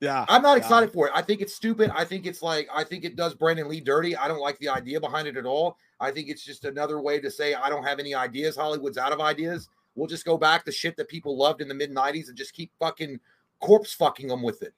Yeah. 0.00 0.24
I'm 0.28 0.42
not 0.42 0.52
yeah. 0.58 0.62
excited 0.64 0.92
for 0.92 1.06
it. 1.06 1.12
I 1.14 1.22
think 1.22 1.40
it's 1.40 1.54
stupid. 1.54 1.90
I 1.94 2.04
think 2.04 2.26
it's 2.26 2.42
like 2.42 2.68
I 2.72 2.84
think 2.84 3.04
it 3.04 3.16
does 3.16 3.34
Brandon 3.34 3.68
Lee 3.68 3.80
dirty. 3.80 4.16
I 4.16 4.28
don't 4.28 4.40
like 4.40 4.58
the 4.58 4.68
idea 4.68 5.00
behind 5.00 5.28
it 5.28 5.36
at 5.36 5.46
all. 5.46 5.78
I 6.00 6.10
think 6.10 6.28
it's 6.28 6.44
just 6.44 6.64
another 6.64 7.00
way 7.00 7.20
to 7.20 7.30
say 7.30 7.54
I 7.54 7.68
don't 7.68 7.84
have 7.84 7.98
any 7.98 8.14
ideas. 8.14 8.56
Hollywood's 8.56 8.98
out 8.98 9.12
of 9.12 9.20
ideas. 9.20 9.68
We'll 9.94 10.08
just 10.08 10.24
go 10.24 10.36
back 10.36 10.64
to 10.64 10.72
shit 10.72 10.96
that 10.96 11.08
people 11.08 11.36
loved 11.38 11.60
in 11.62 11.68
the 11.68 11.74
mid 11.74 11.94
90s 11.94 12.28
and 12.28 12.36
just 12.36 12.52
keep 12.52 12.72
fucking 12.78 13.20
corpse 13.60 13.94
fucking 13.94 14.28
them 14.28 14.42
with 14.42 14.62
it. 14.62 14.74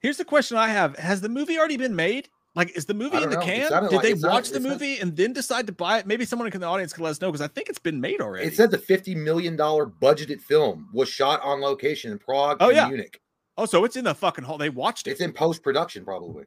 Here's 0.00 0.16
the 0.18 0.24
question 0.24 0.56
I 0.58 0.68
have: 0.68 0.98
Has 0.98 1.20
the 1.20 1.28
movie 1.28 1.56
already 1.58 1.76
been 1.76 1.96
made? 1.96 2.28
Like, 2.56 2.76
is 2.76 2.84
the 2.84 2.94
movie 2.94 3.16
in 3.16 3.30
the 3.30 3.36
know. 3.36 3.42
Can? 3.42 3.62
Did 3.62 3.92
like- 3.92 4.02
they 4.02 4.10
it 4.12 4.18
sounded- 4.20 4.28
watch 4.34 4.50
the 4.50 4.56
it 4.58 4.62
sounded- 4.62 4.68
movie 4.68 4.98
and 4.98 5.16
then 5.16 5.32
decide 5.32 5.66
to 5.66 5.72
buy 5.72 5.98
it? 5.98 6.06
Maybe 6.06 6.24
someone 6.24 6.46
in 6.52 6.60
the 6.60 6.66
audience 6.66 6.92
can 6.92 7.02
let 7.02 7.10
us 7.10 7.20
know 7.20 7.28
because 7.32 7.40
I 7.40 7.48
think 7.48 7.68
it's 7.68 7.80
been 7.80 8.00
made 8.00 8.20
already. 8.20 8.46
It 8.46 8.54
said 8.54 8.70
the 8.70 8.78
$50 8.78 9.16
million 9.16 9.56
budgeted 9.56 10.40
film 10.40 10.88
was 10.92 11.08
shot 11.08 11.40
on 11.42 11.60
location 11.60 12.12
in 12.12 12.18
Prague 12.18 12.58
Oh, 12.60 12.68
and 12.68 12.76
yeah. 12.76 12.86
Munich. 12.88 13.20
Oh, 13.58 13.66
so 13.66 13.84
it's 13.84 13.96
in 13.96 14.04
the 14.04 14.14
fucking 14.14 14.44
hall. 14.44 14.58
They 14.58 14.70
watched 14.70 15.06
it. 15.06 15.12
It's 15.12 15.20
in 15.20 15.32
post 15.32 15.62
production, 15.62 16.04
probably. 16.04 16.44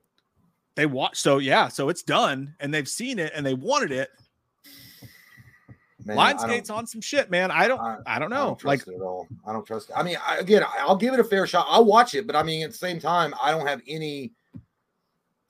they 0.76 0.86
watched. 0.86 1.18
So 1.18 1.38
yeah, 1.40 1.68
so 1.68 1.90
it's 1.90 2.04
done, 2.04 2.56
and 2.60 2.74
they've 2.74 2.88
seen 2.88 3.20
it, 3.20 3.32
and 3.36 3.46
they 3.46 3.54
wanted 3.54 3.92
it. 3.92 4.10
Man, 6.06 6.18
I 6.18 6.34
Lionsgate's 6.34 6.70
on 6.70 6.88
some 6.88 7.02
shit, 7.02 7.30
man. 7.30 7.52
I 7.52 7.68
don't. 7.68 7.80
I- 7.82 7.98
I, 8.06 8.20
don't 8.20 8.32
I 8.32 8.38
know. 8.38 8.46
don't 8.48 8.64
like, 8.64 8.88
it 8.88 8.94
at 8.96 9.02
all. 9.02 9.28
I 9.46 9.52
don't 9.52 9.66
trust 9.66 9.90
it. 9.90 9.94
I 9.98 10.04
mean, 10.04 10.16
I, 10.26 10.38
again, 10.38 10.64
I- 10.64 10.80
I'll 10.80 10.96
give 10.96 11.14
it 11.14 11.20
a 11.20 11.24
fair 11.24 11.46
shot. 11.48 11.66
I'll 11.70 11.84
watch 11.86 12.14
it, 12.16 12.26
but 12.26 12.36
I 12.36 12.44
mean, 12.44 12.64
at 12.64 12.72
the 12.72 12.78
same 12.78 13.00
time, 13.00 13.34
I 13.42 13.52
don't 13.52 13.68
have 13.68 13.82
any. 13.88 14.32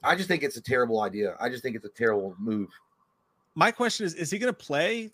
I 0.03 0.15
just 0.15 0.27
think 0.27 0.41
it's 0.43 0.57
a 0.57 0.61
terrible 0.61 1.01
idea. 1.01 1.35
I 1.39 1.49
just 1.49 1.61
think 1.63 1.75
it's 1.75 1.85
a 1.85 1.89
terrible 1.89 2.35
move. 2.39 2.69
my 3.55 3.71
question 3.71 4.05
is: 4.05 4.13
Is 4.15 4.31
he 4.31 4.39
gonna 4.39 4.53
play? 4.53 5.11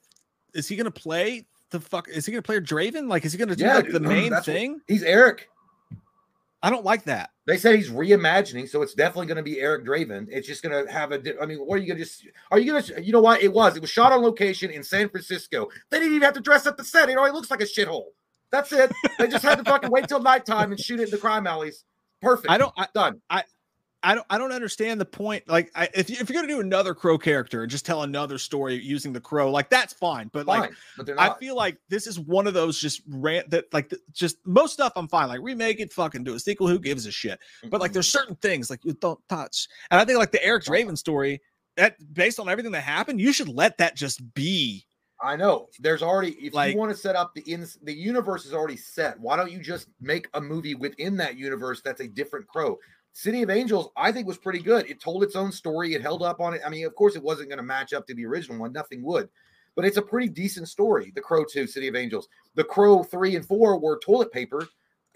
Is 0.53 0.67
he 0.69 0.75
gonna 0.77 0.91
play 0.91 1.45
the 1.71 1.79
fuck? 1.79 2.07
Is 2.07 2.25
he 2.25 2.31
gonna 2.31 2.41
play 2.41 2.59
Draven? 2.59 3.09
Like, 3.09 3.25
is 3.25 3.33
he 3.33 3.37
gonna 3.37 3.55
do 3.55 3.65
Yeah, 3.65 3.75
like 3.77 3.89
the 3.91 3.99
main 3.99 4.29
that's 4.29 4.47
what- 4.47 4.53
thing? 4.53 4.79
He's 4.87 5.03
Eric. 5.03 5.49
I 6.63 6.69
don't 6.69 6.85
like 6.85 7.03
that. 7.03 7.29
They 7.45 7.57
said 7.57 7.75
he's 7.75 7.89
reimagining, 7.89 8.69
so 8.69 8.81
it's 8.81 8.93
definitely 8.93 9.27
going 9.27 9.37
to 9.37 9.43
be 9.43 9.59
Eric 9.59 9.85
Draven. 9.85 10.27
It's 10.31 10.47
just 10.47 10.63
going 10.63 10.85
to 10.85 10.89
have 10.89 11.11
a. 11.11 11.17
di- 11.17 11.33
I 11.41 11.45
mean, 11.45 11.57
what 11.57 11.75
are 11.75 11.79
you 11.79 11.87
going 11.87 11.97
to 11.97 12.05
just? 12.05 12.25
Are 12.51 12.57
you 12.57 12.71
going 12.71 12.83
to? 12.83 13.03
You 13.03 13.11
know 13.11 13.19
what? 13.19 13.43
It 13.43 13.51
was. 13.51 13.75
It 13.75 13.81
was 13.81 13.89
shot 13.89 14.13
on 14.13 14.21
location 14.21 14.71
in 14.71 14.81
San 14.81 15.09
Francisco. 15.09 15.67
They 15.91 15.99
didn't 15.99 16.13
even 16.13 16.23
have 16.23 16.35
to 16.35 16.39
dress 16.39 16.65
up 16.65 16.77
the 16.77 16.85
set. 16.85 17.09
It 17.09 17.17
already 17.17 17.33
looks 17.33 17.51
like 17.51 17.59
a 17.59 17.65
shithole. 17.65 18.05
That's 18.49 18.71
it. 18.71 18.93
They 19.19 19.27
just 19.27 19.43
had 19.43 19.57
to 19.57 19.63
fucking 19.65 19.91
wait 19.91 20.07
till 20.07 20.21
nighttime 20.21 20.71
and 20.71 20.79
shoot 20.79 21.01
it 21.01 21.05
in 21.05 21.09
the 21.09 21.17
crime 21.17 21.47
alleys. 21.47 21.83
Perfect. 22.21 22.49
I 22.49 22.57
don't. 22.57 22.73
I, 22.77 22.87
done. 22.93 23.19
I 23.29 23.43
don't 24.15 24.25
I 24.29 24.37
don't 24.37 24.51
understand 24.51 24.99
the 24.99 25.05
point. 25.05 25.47
Like, 25.47 25.71
I, 25.75 25.87
if 25.93 26.09
you, 26.09 26.17
if 26.19 26.29
you're 26.29 26.35
gonna 26.35 26.53
do 26.53 26.59
another 26.59 26.93
crow 26.93 27.17
character 27.17 27.61
and 27.61 27.71
just 27.71 27.85
tell 27.85 28.03
another 28.03 28.37
story 28.37 28.75
using 28.75 29.13
the 29.13 29.21
crow, 29.21 29.49
like 29.49 29.69
that's 29.69 29.93
fine. 29.93 30.29
But 30.33 30.45
Fine, 30.45 30.59
like, 30.59 30.71
but 30.97 31.19
I 31.19 31.33
feel 31.35 31.55
like 31.55 31.77
this 31.87 32.05
is 32.05 32.19
one 32.19 32.45
of 32.45 32.53
those 32.53 32.79
just 32.79 33.01
rant 33.07 33.49
that 33.51 33.73
like 33.73 33.93
just 34.11 34.37
most 34.45 34.73
stuff 34.73 34.91
I'm 34.97 35.07
fine. 35.07 35.29
Like 35.29 35.39
remake 35.41 35.79
it, 35.79 35.93
fucking 35.93 36.23
do 36.25 36.35
a 36.35 36.39
sequel. 36.39 36.67
Who 36.67 36.79
gives 36.79 37.05
a 37.05 37.11
shit? 37.11 37.39
But 37.69 37.79
like, 37.79 37.93
there's 37.93 38.11
certain 38.11 38.35
things 38.35 38.69
like 38.69 38.83
you 38.83 38.93
don't 38.93 39.19
touch. 39.29 39.67
And 39.89 40.01
I 40.01 40.05
think 40.05 40.19
like 40.19 40.31
the 40.31 40.43
Eric 40.43 40.65
Draven 40.65 40.97
story, 40.97 41.41
that 41.77 41.95
based 42.13 42.39
on 42.39 42.49
everything 42.49 42.73
that 42.73 42.81
happened, 42.81 43.21
you 43.21 43.31
should 43.31 43.49
let 43.49 43.77
that 43.77 43.95
just 43.95 44.33
be. 44.33 44.85
I 45.21 45.37
know. 45.37 45.69
There's 45.79 46.03
already 46.03 46.31
if 46.31 46.53
Like- 46.53 46.73
you 46.73 46.79
want 46.79 46.91
to 46.91 46.97
set 46.97 47.15
up 47.15 47.33
the 47.33 47.41
in 47.49 47.65
the 47.83 47.93
universe 47.93 48.45
is 48.45 48.53
already 48.53 48.75
set. 48.75 49.17
Why 49.19 49.37
don't 49.37 49.51
you 49.51 49.59
just 49.59 49.87
make 50.01 50.27
a 50.33 50.41
movie 50.41 50.75
within 50.75 51.15
that 51.17 51.37
universe 51.37 51.81
that's 51.81 52.01
a 52.01 52.07
different 52.07 52.47
crow? 52.47 52.77
City 53.13 53.43
of 53.43 53.51
Angels, 53.51 53.89
I 53.95 54.11
think, 54.11 54.27
was 54.27 54.39
pretty 54.39 54.59
good. 54.59 54.89
It 54.89 54.99
told 54.99 55.23
its 55.23 55.35
own 55.35 55.51
story. 55.51 55.93
It 55.93 56.01
held 56.01 56.23
up 56.23 56.41
on 56.41 56.55
it. 56.55 56.61
I 56.65 56.69
mean, 56.69 56.85
of 56.85 56.95
course, 56.95 57.15
it 57.15 57.23
wasn't 57.23 57.49
going 57.49 57.57
to 57.57 57.63
match 57.63 57.93
up 57.93 58.07
to 58.07 58.15
the 58.15 58.25
original 58.25 58.57
one. 58.59 58.73
Nothing 58.73 59.03
would, 59.03 59.29
but 59.75 59.85
it's 59.85 59.97
a 59.97 60.01
pretty 60.01 60.29
decent 60.29 60.67
story. 60.67 61.11
The 61.13 61.21
Crow 61.21 61.45
Two, 61.45 61.67
City 61.67 61.87
of 61.87 61.95
Angels. 61.95 62.27
The 62.55 62.63
Crow 62.63 63.03
Three 63.03 63.35
and 63.35 63.45
Four 63.45 63.79
were 63.79 63.99
toilet 63.99 64.31
paper. 64.31 64.67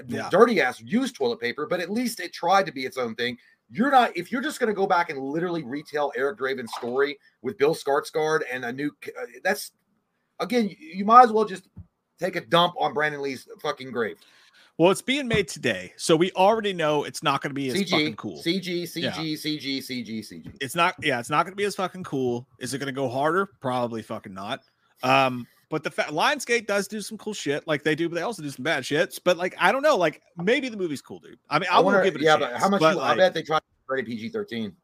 Yeah. 0.06 0.30
dirty 0.30 0.62
ass 0.62 0.80
used 0.80 1.16
toilet 1.16 1.40
paper, 1.40 1.66
but 1.66 1.80
at 1.80 1.90
least 1.90 2.20
it 2.20 2.32
tried 2.32 2.68
to 2.68 2.72
be 2.72 2.86
its 2.86 2.98
own 2.98 3.16
thing. 3.16 3.36
You're 3.70 3.90
not 3.90 4.16
if 4.16 4.32
you're 4.32 4.44
just 4.44 4.60
going 4.60 4.68
to 4.68 4.76
go 4.76 4.86
back 4.86 5.10
and 5.10 5.20
literally 5.20 5.64
retell 5.64 6.12
Eric 6.16 6.38
Draven's 6.38 6.72
story 6.78 7.18
with 7.42 7.58
Bill 7.58 7.74
Skarsgård 7.74 8.42
and 8.52 8.64
a 8.64 8.72
new 8.72 8.92
uh, 9.20 9.26
that's 9.44 9.72
again 10.40 10.70
you 10.80 11.04
might 11.04 11.24
as 11.24 11.32
well 11.32 11.46
just 11.46 11.68
take 12.20 12.36
a 12.36 12.42
dump 12.42 12.76
on 12.80 12.94
Brandon 12.94 13.22
Lee's 13.22 13.48
fucking 13.60 13.92
grave. 13.92 14.18
Well, 14.78 14.92
it's 14.92 15.02
being 15.02 15.28
made 15.28 15.48
today, 15.48 15.94
so 15.98 16.16
we 16.16 16.32
already 16.34 16.72
know 16.72 17.04
it's 17.04 17.24
not 17.24 17.42
going 17.42 17.50
to 17.50 17.56
be 17.56 17.70
as 17.70 17.76
CG, 17.76 17.90
fucking 17.90 18.16
cool. 18.16 18.42
CG, 18.44 18.84
CG, 18.84 19.02
Yeah. 19.02 19.12
CG, 19.12 19.80
CG, 19.80 20.20
CG. 20.20 20.58
It's 20.62 20.76
not. 20.76 20.94
Yeah, 21.02 21.20
it's 21.20 21.32
not 21.32 21.44
going 21.46 21.54
to 21.54 21.58
be 21.58 21.64
as 21.64 21.76
fucking 21.76 22.04
cool. 22.04 22.48
Is 22.60 22.74
it 22.76 22.78
going 22.78 22.88
to 22.88 22.92
go 22.94 23.10
harder? 23.10 23.48
Probably 23.60 24.04
fucking 24.04 24.34
not. 24.34 24.60
Um, 25.02 25.48
but 25.70 25.84
the 25.84 25.90
fa- 25.90 26.04
Lionsgate 26.10 26.68
does 26.68 26.88
do 26.88 27.02
some 27.02 27.18
cool 27.18 27.34
shit, 27.34 27.68
like 27.68 27.84
they 27.84 27.96
do, 27.96 28.08
but 28.08 28.16
they 28.16 28.22
also 28.22 28.44
do 28.44 28.50
some 28.52 28.64
bad 28.64 28.84
shits. 28.84 29.20
But 29.24 29.38
like, 29.38 29.56
I 29.60 29.72
don't 29.72 29.82
know. 29.82 29.98
Like, 29.98 30.22
maybe 30.38 30.70
the 30.70 30.78
movie's 30.78 31.02
cool, 31.02 31.20
dude. 31.20 31.40
I 31.50 31.58
mean, 31.58 31.70
I, 31.72 31.80
will 31.80 31.86
wonder- 31.86 32.04
give 32.04 32.16
it 32.16 32.22
a 32.22 32.24
yeah, 32.24 32.38
chance. 32.38 32.52
but 32.52 32.60
how 32.60 32.70
much? 32.70 32.80
But, 32.80 32.96
you, 32.96 33.02
I 33.02 33.16
bet 33.16 33.34
they 33.34 33.42
tried 33.42 33.60
to 33.60 33.66
rated 33.90 34.06
PG 34.06 34.30
thirteen 34.30 34.76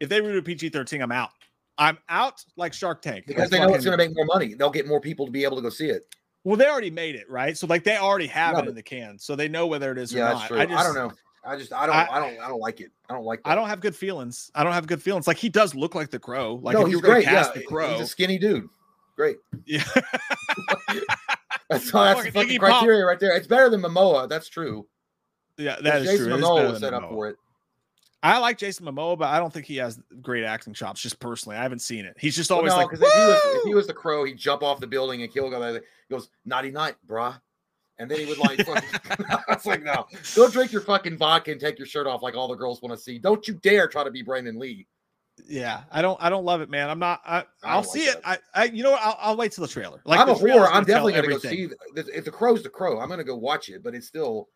if 0.00 0.08
they 0.08 0.18
a 0.18 0.42
PG 0.42 0.70
thirteen, 0.70 1.02
I'm 1.02 1.12
out. 1.12 1.30
I'm 1.76 1.98
out 2.08 2.44
like 2.56 2.72
Shark 2.72 3.02
Tank 3.02 3.24
because 3.26 3.50
they 3.50 3.58
know 3.58 3.74
it's 3.74 3.84
going 3.84 3.98
to 3.98 4.04
make 4.04 4.14
more 4.14 4.26
money. 4.26 4.54
They'll 4.54 4.70
get 4.70 4.86
more 4.86 5.00
people 5.00 5.26
to 5.26 5.32
be 5.32 5.42
able 5.44 5.56
to 5.56 5.62
go 5.62 5.70
see 5.70 5.88
it. 5.88 6.14
Well, 6.44 6.56
they 6.56 6.66
already 6.68 6.90
made 6.90 7.14
it, 7.14 7.28
right? 7.28 7.56
So 7.56 7.66
like 7.66 7.84
they 7.84 7.96
already 7.96 8.26
have 8.28 8.56
Yeah, 8.56 8.62
it 8.64 8.68
in 8.68 8.74
the 8.74 8.82
can, 8.82 9.18
so 9.18 9.34
they 9.34 9.48
know 9.48 9.66
whether 9.66 9.90
it 9.90 9.98
is 9.98 10.12
Yeah, 10.12 10.30
or 10.30 10.34
not. 10.34 10.48
true. 10.48 10.58
I, 10.58 10.62
I, 10.62 10.66
don't 10.66 10.94
know. 10.94 11.10
I 11.44 11.56
just 11.56 11.72
I 11.72 11.86
don't 11.86 11.94
I- 11.96 12.06
I, 12.10 12.20
don't 12.20 12.38
I 12.40 12.48
don't 12.48 12.60
like 12.60 12.80
it. 12.80 12.90
I 13.08 13.14
don't 13.14 13.24
like. 13.24 13.42
That. 13.42 13.50
I 13.50 13.54
don't 13.54 13.68
have 13.68 13.80
good 13.80 13.96
feelings. 13.96 14.50
I 14.54 14.62
don't 14.62 14.72
have 14.74 14.86
good 14.86 15.02
feelings. 15.02 15.26
Like 15.26 15.38
he 15.38 15.48
does 15.48 15.74
look 15.74 15.94
like 15.94 16.10
the 16.10 16.18
crow. 16.18 16.60
Like 16.62 16.74
no, 16.74 16.82
if 16.82 16.86
he's 16.88 16.92
you 16.92 16.98
were 17.00 17.08
great. 17.08 17.24
cast 17.24 17.52
Yeah, 17.54 17.60
the 17.62 17.66
crow, 17.66 17.92
he's 17.92 18.00
a 18.02 18.06
skinny 18.06 18.38
dude. 18.38 18.68
Great. 19.16 19.36
yeah. 19.66 19.82
That's, 21.70 21.92
all, 21.94 22.04
that's 22.04 22.22
the 22.24 22.30
Fucking 22.30 22.32
fucking 22.32 22.60
Pop. 22.60 22.68
criteria 22.80 23.04
right 23.06 23.18
there. 23.18 23.34
It's 23.34 23.46
better 23.46 23.70
than 23.70 23.80
Momoa. 23.80 24.28
That's 24.28 24.48
true. 24.50 24.86
yeah, 25.56 25.76
that 25.80 26.02
is 26.02 26.08
Jason 26.10 26.26
true. 26.26 26.36
Momoa 26.36 26.70
was 26.72 26.80
set 26.80 26.92
up 26.92 27.08
for 27.08 27.28
it. 27.28 27.36
I 28.24 28.38
like 28.38 28.56
Jason 28.58 28.86
Momoa, 28.86 29.18
but 29.18 29.28
I 29.28 29.38
don't 29.38 29.52
think 29.52 29.66
he 29.66 29.76
has 29.76 30.00
great 30.22 30.44
acting 30.44 30.72
chops. 30.72 31.00
Just 31.02 31.20
personally, 31.20 31.56
I 31.56 31.62
haven't 31.62 31.80
seen 31.80 32.04
it. 32.06 32.16
He's 32.18 32.34
just 32.34 32.48
Well, 32.50 32.60
always 32.60 32.72
no, 32.72 32.78
like, 32.78 32.92
if 32.92 32.98
he 32.98 33.04
was 33.04 33.40
if 33.56 33.62
he 33.64 33.74
was 33.74 33.86
the 33.86 33.92
crow, 33.94 34.24
he'd 34.24 34.38
jump 34.38 34.62
off 34.62 34.80
the 34.80 34.86
building 34.86 35.22
and 35.22 35.32
kill 35.32 35.46
a 35.46 35.50
guy. 35.50 35.72
He 35.74 35.80
goes, 36.10 36.30
"Naughty 36.46 36.70
night, 36.70 36.94
brah," 37.06 37.38
and 37.98 38.10
then 38.10 38.18
he 38.20 38.24
would 38.26 38.38
like. 38.38 38.58
it's 38.60 39.66
like 39.66 39.82
no, 39.82 40.06
go 40.34 40.48
drink 40.50 40.72
your 40.72 40.80
fucking 40.80 41.18
vodka 41.18 41.52
and 41.52 41.60
take 41.60 41.78
your 41.78 41.86
shirt 41.86 42.06
off 42.06 42.22
like 42.22 42.34
all 42.34 42.48
the 42.48 42.54
girls 42.54 42.80
want 42.80 42.96
to 42.96 43.00
see. 43.02 43.18
Don't 43.18 43.46
you 43.46 43.54
dare 43.62 43.88
try 43.88 44.02
to 44.04 44.10
be 44.10 44.22
Brandon 44.22 44.58
Lee. 44.58 44.86
yeah, 45.46 45.82
I 45.92 46.00
don't, 46.00 46.16
I 46.22 46.30
don't 46.30 46.44
love 46.46 46.62
it, 46.62 46.70
man. 46.70 46.88
I'm 46.88 46.98
not. 46.98 47.20
I, 47.26 47.38
I 47.40 47.44
I'll 47.64 47.82
don't 47.82 47.92
see 47.92 48.06
like 48.06 48.16
it. 48.16 48.22
I, 48.24 48.38
I, 48.54 48.64
you 48.66 48.82
know 48.84 48.92
what? 48.92 49.00
I'll, 49.02 49.18
I'll 49.20 49.36
wait 49.36 49.52
till 49.52 49.62
the 49.66 49.68
trailer. 49.70 50.00
Like 50.06 50.18
I'm 50.18 50.30
a 50.30 50.34
whore. 50.34 50.66
I'm 50.72 50.84
definitely 50.84 51.12
gonna 51.12 51.28
go 51.28 51.38
see. 51.38 51.66
the- 51.94 52.08
If 52.16 52.24
the 52.24 52.30
crow's 52.30 52.62
the 52.62 52.70
crow, 52.70 53.00
I'm 53.00 53.10
gonna 53.10 53.22
go 53.24 53.36
watch 53.36 53.68
it. 53.68 53.82
But 53.82 53.94
it's 53.94 54.06
still. 54.06 54.48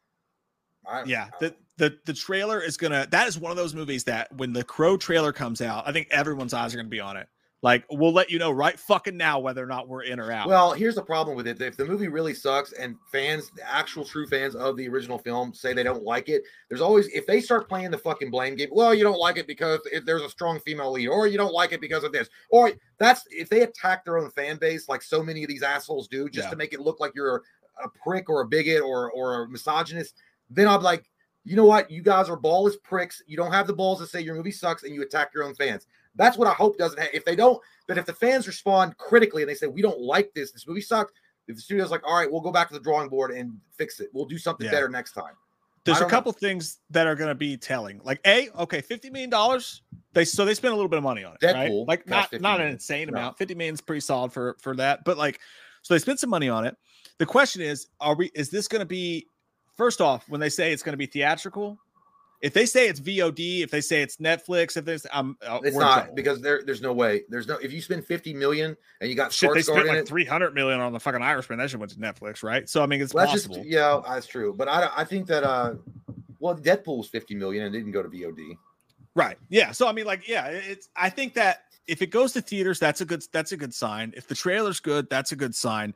I, 0.89 1.03
Yeah, 1.05 1.29
the, 1.41 1.55
the 1.78 1.97
the 2.05 2.12
trailer 2.12 2.60
is 2.60 2.76
gonna. 2.76 3.07
That 3.10 3.26
is 3.28 3.39
one 3.39 3.50
of 3.50 3.57
those 3.57 3.74
movies 3.74 4.05
that 4.05 4.31
when 4.36 4.52
the 4.52 4.65
Crow 4.65 4.97
trailer 4.97 5.32
comes 5.32 5.62
out, 5.62 5.89
I 5.89 5.92
think 5.92 6.08
everyone's 6.10 6.52
eyes 6.52 6.74
are 6.74 6.76
gonna 6.76 6.89
be 6.89 7.00
on 7.00 7.16
it. 7.16 7.28
Like 7.60 7.84
we'll 7.90 8.12
let 8.12 8.31
you 8.31 8.39
know 8.39 8.52
right 8.52 8.78
fucking 8.78 9.16
now 9.16 9.40
whether 9.40 9.62
or 9.62 9.66
not 9.66 9.89
we're 9.89 10.02
in 10.05 10.20
or 10.20 10.31
out. 10.31 10.47
Well, 10.47 10.73
here's 10.73 10.94
the 10.94 11.02
problem 11.02 11.36
with 11.36 11.48
it. 11.48 11.60
If 11.60 11.76
the 11.76 11.84
movie 11.84 12.07
really 12.07 12.32
sucks 12.32 12.73
and 12.73 12.94
fans, 13.10 13.50
the 13.57 13.68
actual 13.68 14.05
true 14.05 14.28
fans 14.28 14.55
of 14.55 14.76
the 14.76 14.89
original 14.89 15.18
film 15.18 15.52
say 15.52 15.73
they 15.73 15.82
don't 15.82 16.05
like 16.05 16.28
it, 16.28 16.42
there's 16.68 16.81
always 16.81 17.08
if 17.08 17.26
they 17.26 17.40
start 17.40 17.68
playing 17.68 17.90
the 17.90 17.98
fucking 17.98 18.31
blame 18.31 18.55
game, 18.55 18.68
well, 18.70 18.94
you 18.94 19.02
don't 19.02 19.18
like 19.18 19.39
it 19.39 19.48
because 19.48 19.81
if 19.90 20.05
there's 20.05 20.23
a 20.23 20.31
strong 20.31 20.60
female 20.60 20.92
lead, 20.92 21.08
or 21.08 21.26
you 21.26 21.36
don't 21.36 21.52
like 21.52 21.73
it 21.73 21.81
because 21.81 22.05
of 22.05 22.12
this, 22.12 22.28
or 22.50 22.70
that's 22.98 23.24
if 23.31 23.48
they 23.48 23.62
attack 23.62 24.05
their 24.05 24.18
own 24.18 24.31
fan 24.31 24.57
base 24.57 24.89
like 24.89 25.02
so 25.02 25.20
many 25.20 25.42
of 25.42 25.48
these 25.48 25.65
assholes 25.65 26.07
do, 26.07 26.28
just 26.28 26.47
Yeah. 26.47 26.50
to 26.50 26.57
make 26.57 26.73
it 26.73 26.81
look 26.81 27.00
like 27.00 27.12
you're 27.16 27.42
a, 27.82 27.89
prick 28.05 28.28
or 28.31 28.42
a 28.42 28.47
bigot 28.47 28.82
or 28.82 29.10
or 29.10 29.42
a 29.42 29.48
misogynist, 29.48 30.15
then 30.48 30.68
I'm 30.68 30.82
like, 30.82 31.10
you 31.49 31.57
know 31.57 31.65
what? 31.65 31.91
You 31.91 32.02
guys 32.02 32.28
are 32.28 32.36
ballless 32.36 32.75
pricks. 32.83 33.23
You 33.27 33.36
don't 33.36 33.52
have 33.52 33.67
the 33.67 33.73
balls 33.73 34.01
to 34.01 34.07
say 34.07 34.20
your 34.20 34.35
movie 34.35 34.51
sucks 34.51 34.83
and 34.83 34.94
you 34.94 35.02
attack 35.02 35.31
your 35.35 35.44
own 35.44 35.55
fans. 35.55 35.86
That's 36.15 36.36
what 36.36 36.47
I 36.47 36.52
hope 36.52 36.77
doesn't 36.77 36.99
happen. 36.99 37.17
If 37.17 37.25
they 37.25 37.36
don't, 37.36 37.59
but 37.86 37.97
if 37.97 38.05
the 38.05 38.12
fans 38.12 38.47
respond 38.47 38.97
critically 38.99 39.43
and 39.43 39.49
they 39.49 39.55
say, 39.55 39.67
we 39.67 39.81
don't 39.81 40.01
like 40.01 40.33
this, 40.35 40.52
this 40.52 40.67
movie 40.67 40.81
sucked, 40.83 41.12
if 41.47 41.57
the 41.57 41.62
studio's 41.62 41.91
like, 41.91 42.07
all 42.07 42.15
right, 42.15 42.31
we'll 42.31 42.43
go 42.43 42.52
back 42.52 42.68
to 42.68 42.75
the 42.75 42.81
drawing 42.81 43.09
board 43.09 43.31
and 43.31 43.52
fix 43.77 44.01
it. 44.01 44.10
We'll 44.12 44.27
do 44.27 44.36
something 44.36 44.67
Yeah. 44.67 44.73
better 44.73 44.89
next 44.91 45.12
time. 45.12 45.33
There's 45.85 45.97
a 45.97 46.01
don't 46.01 46.10
know. 46.10 46.17
couple 46.17 46.33
things 46.33 46.81
that 46.91 47.07
are 47.07 47.15
going 47.15 47.31
to 47.31 47.35
be 47.35 47.57
telling. 47.57 48.01
Like 48.05 48.20
a, 48.27 48.51
okay, 48.59 48.83
fifty 48.83 49.09
million 49.09 49.31
dollars. 49.31 49.83
They 50.12 50.27
so 50.27 50.44
they 50.44 50.52
spent 50.52 50.73
a 50.73 50.77
little 50.77 50.89
bit 50.89 50.99
of 50.99 51.02
money 51.02 51.25
on 51.25 51.36
it, 51.41 51.47
right? 51.47 51.70
Like 51.70 52.07
cost 52.07 52.33
not 52.33 52.41
not 52.43 52.60
an 52.60 52.68
insane 52.73 53.09
No. 53.09 53.17
amount. 53.17 53.39
Fifty 53.39 53.55
million 53.55 53.73
is 53.73 53.81
pretty 53.81 54.01
solid 54.01 54.33
for 54.33 54.57
for 54.60 54.77
that. 54.77 55.05
But 55.05 55.17
like, 55.17 55.41
so 55.81 55.94
they 55.94 55.99
spent 55.99 56.20
some 56.20 56.28
money 56.28 56.51
on 56.51 56.67
it. 56.67 56.77
The 57.18 57.25
question 57.27 57.62
is, 57.62 57.86
are 58.01 58.15
we? 58.15 58.31
Is 58.35 58.51
this 58.51 58.68
going 58.68 58.81
to 58.81 58.86
be? 58.86 59.27
First 59.78 60.00
off, 60.00 60.28
when 60.28 60.40
they 60.40 60.48
say 60.50 60.73
it's 60.73 60.82
going 60.82 60.92
to 60.92 60.98
be 60.98 61.07
theatrical, 61.07 61.78
if 62.42 62.52
they 62.52 62.66
say 62.66 62.89
it's 62.89 63.00
VOD, 63.00 63.62
if 63.62 63.70
they 63.70 63.81
say 63.81 64.02
it's 64.02 64.16
Netflix, 64.16 64.76
if 64.76 64.84
there's, 64.84 65.07
um, 65.12 65.39
uh, 65.40 65.60
It's 65.62 65.76
not 65.76 65.94
trouble. 65.94 66.15
because 66.15 66.40
there, 66.40 66.62
there's 66.66 66.82
no 66.82 66.92
way. 66.92 67.23
There's 67.28 67.47
no 67.48 67.57
if 67.58 67.73
you 67.73 67.81
spend 67.81 68.05
50 68.05 68.34
million 68.34 68.76
and 69.00 69.08
you 69.08 69.16
got 69.16 69.32
shit 69.32 69.55
they 69.55 69.62
spent 69.62 69.86
like 69.86 70.07
three 70.07 70.24
hundred 70.24 70.52
million 70.55 70.81
on 70.81 70.92
the 70.92 71.00
fucking 71.00 71.23
Irishman. 71.23 71.58
That 71.58 71.70
shit 71.70 71.81
went 71.81 71.92
to 71.92 71.98
Netflix, 71.98 72.42
right? 72.42 72.68
So 72.68 72.82
I 72.82 72.86
mean, 72.86 73.00
it's 73.00 73.15
well, 73.15 73.26
that's 73.26 73.47
possible. 73.47 73.57
just 73.57 73.68
yeah, 73.68 74.00
that's 74.07 74.26
true. 74.26 74.52
But 74.52 74.68
I 74.68 74.90
I 74.97 75.05
think 75.05 75.28
that 75.28 75.44
uh 75.44 75.74
well 76.40 76.57
Deadpool 76.57 76.98
was 76.98 77.08
50 77.08 77.36
million 77.36 77.65
and 77.65 77.73
didn't 77.73 77.92
go 77.92 78.02
to 78.02 78.08
VOD. 78.08 78.57
Right. 79.15 79.36
Yeah. 79.48 79.73
So 79.73 79.89
I 79.89 79.92
mean, 79.92 80.07
like, 80.07 80.28
yeah, 80.28 80.47
it's. 80.47 80.89
I 80.94 81.10
think 81.10 81.34
that 81.34 81.65
if 81.89 82.02
it 82.02 82.07
goes 82.07 82.32
to 82.34 82.40
theaters, 82.40 82.78
that's 82.78 83.00
a 83.00 83.05
good. 83.05 83.24
That's 83.32 83.52
a 83.52 83.57
good 83.57 83.74
sign. 83.74 84.12
If 84.16 84.28
the 84.28 84.34
trailer's 84.34 84.78
good, 84.78 85.08
that's 85.10 85.32
a 85.32 85.36
good 85.36 85.55
sign. 85.55 85.94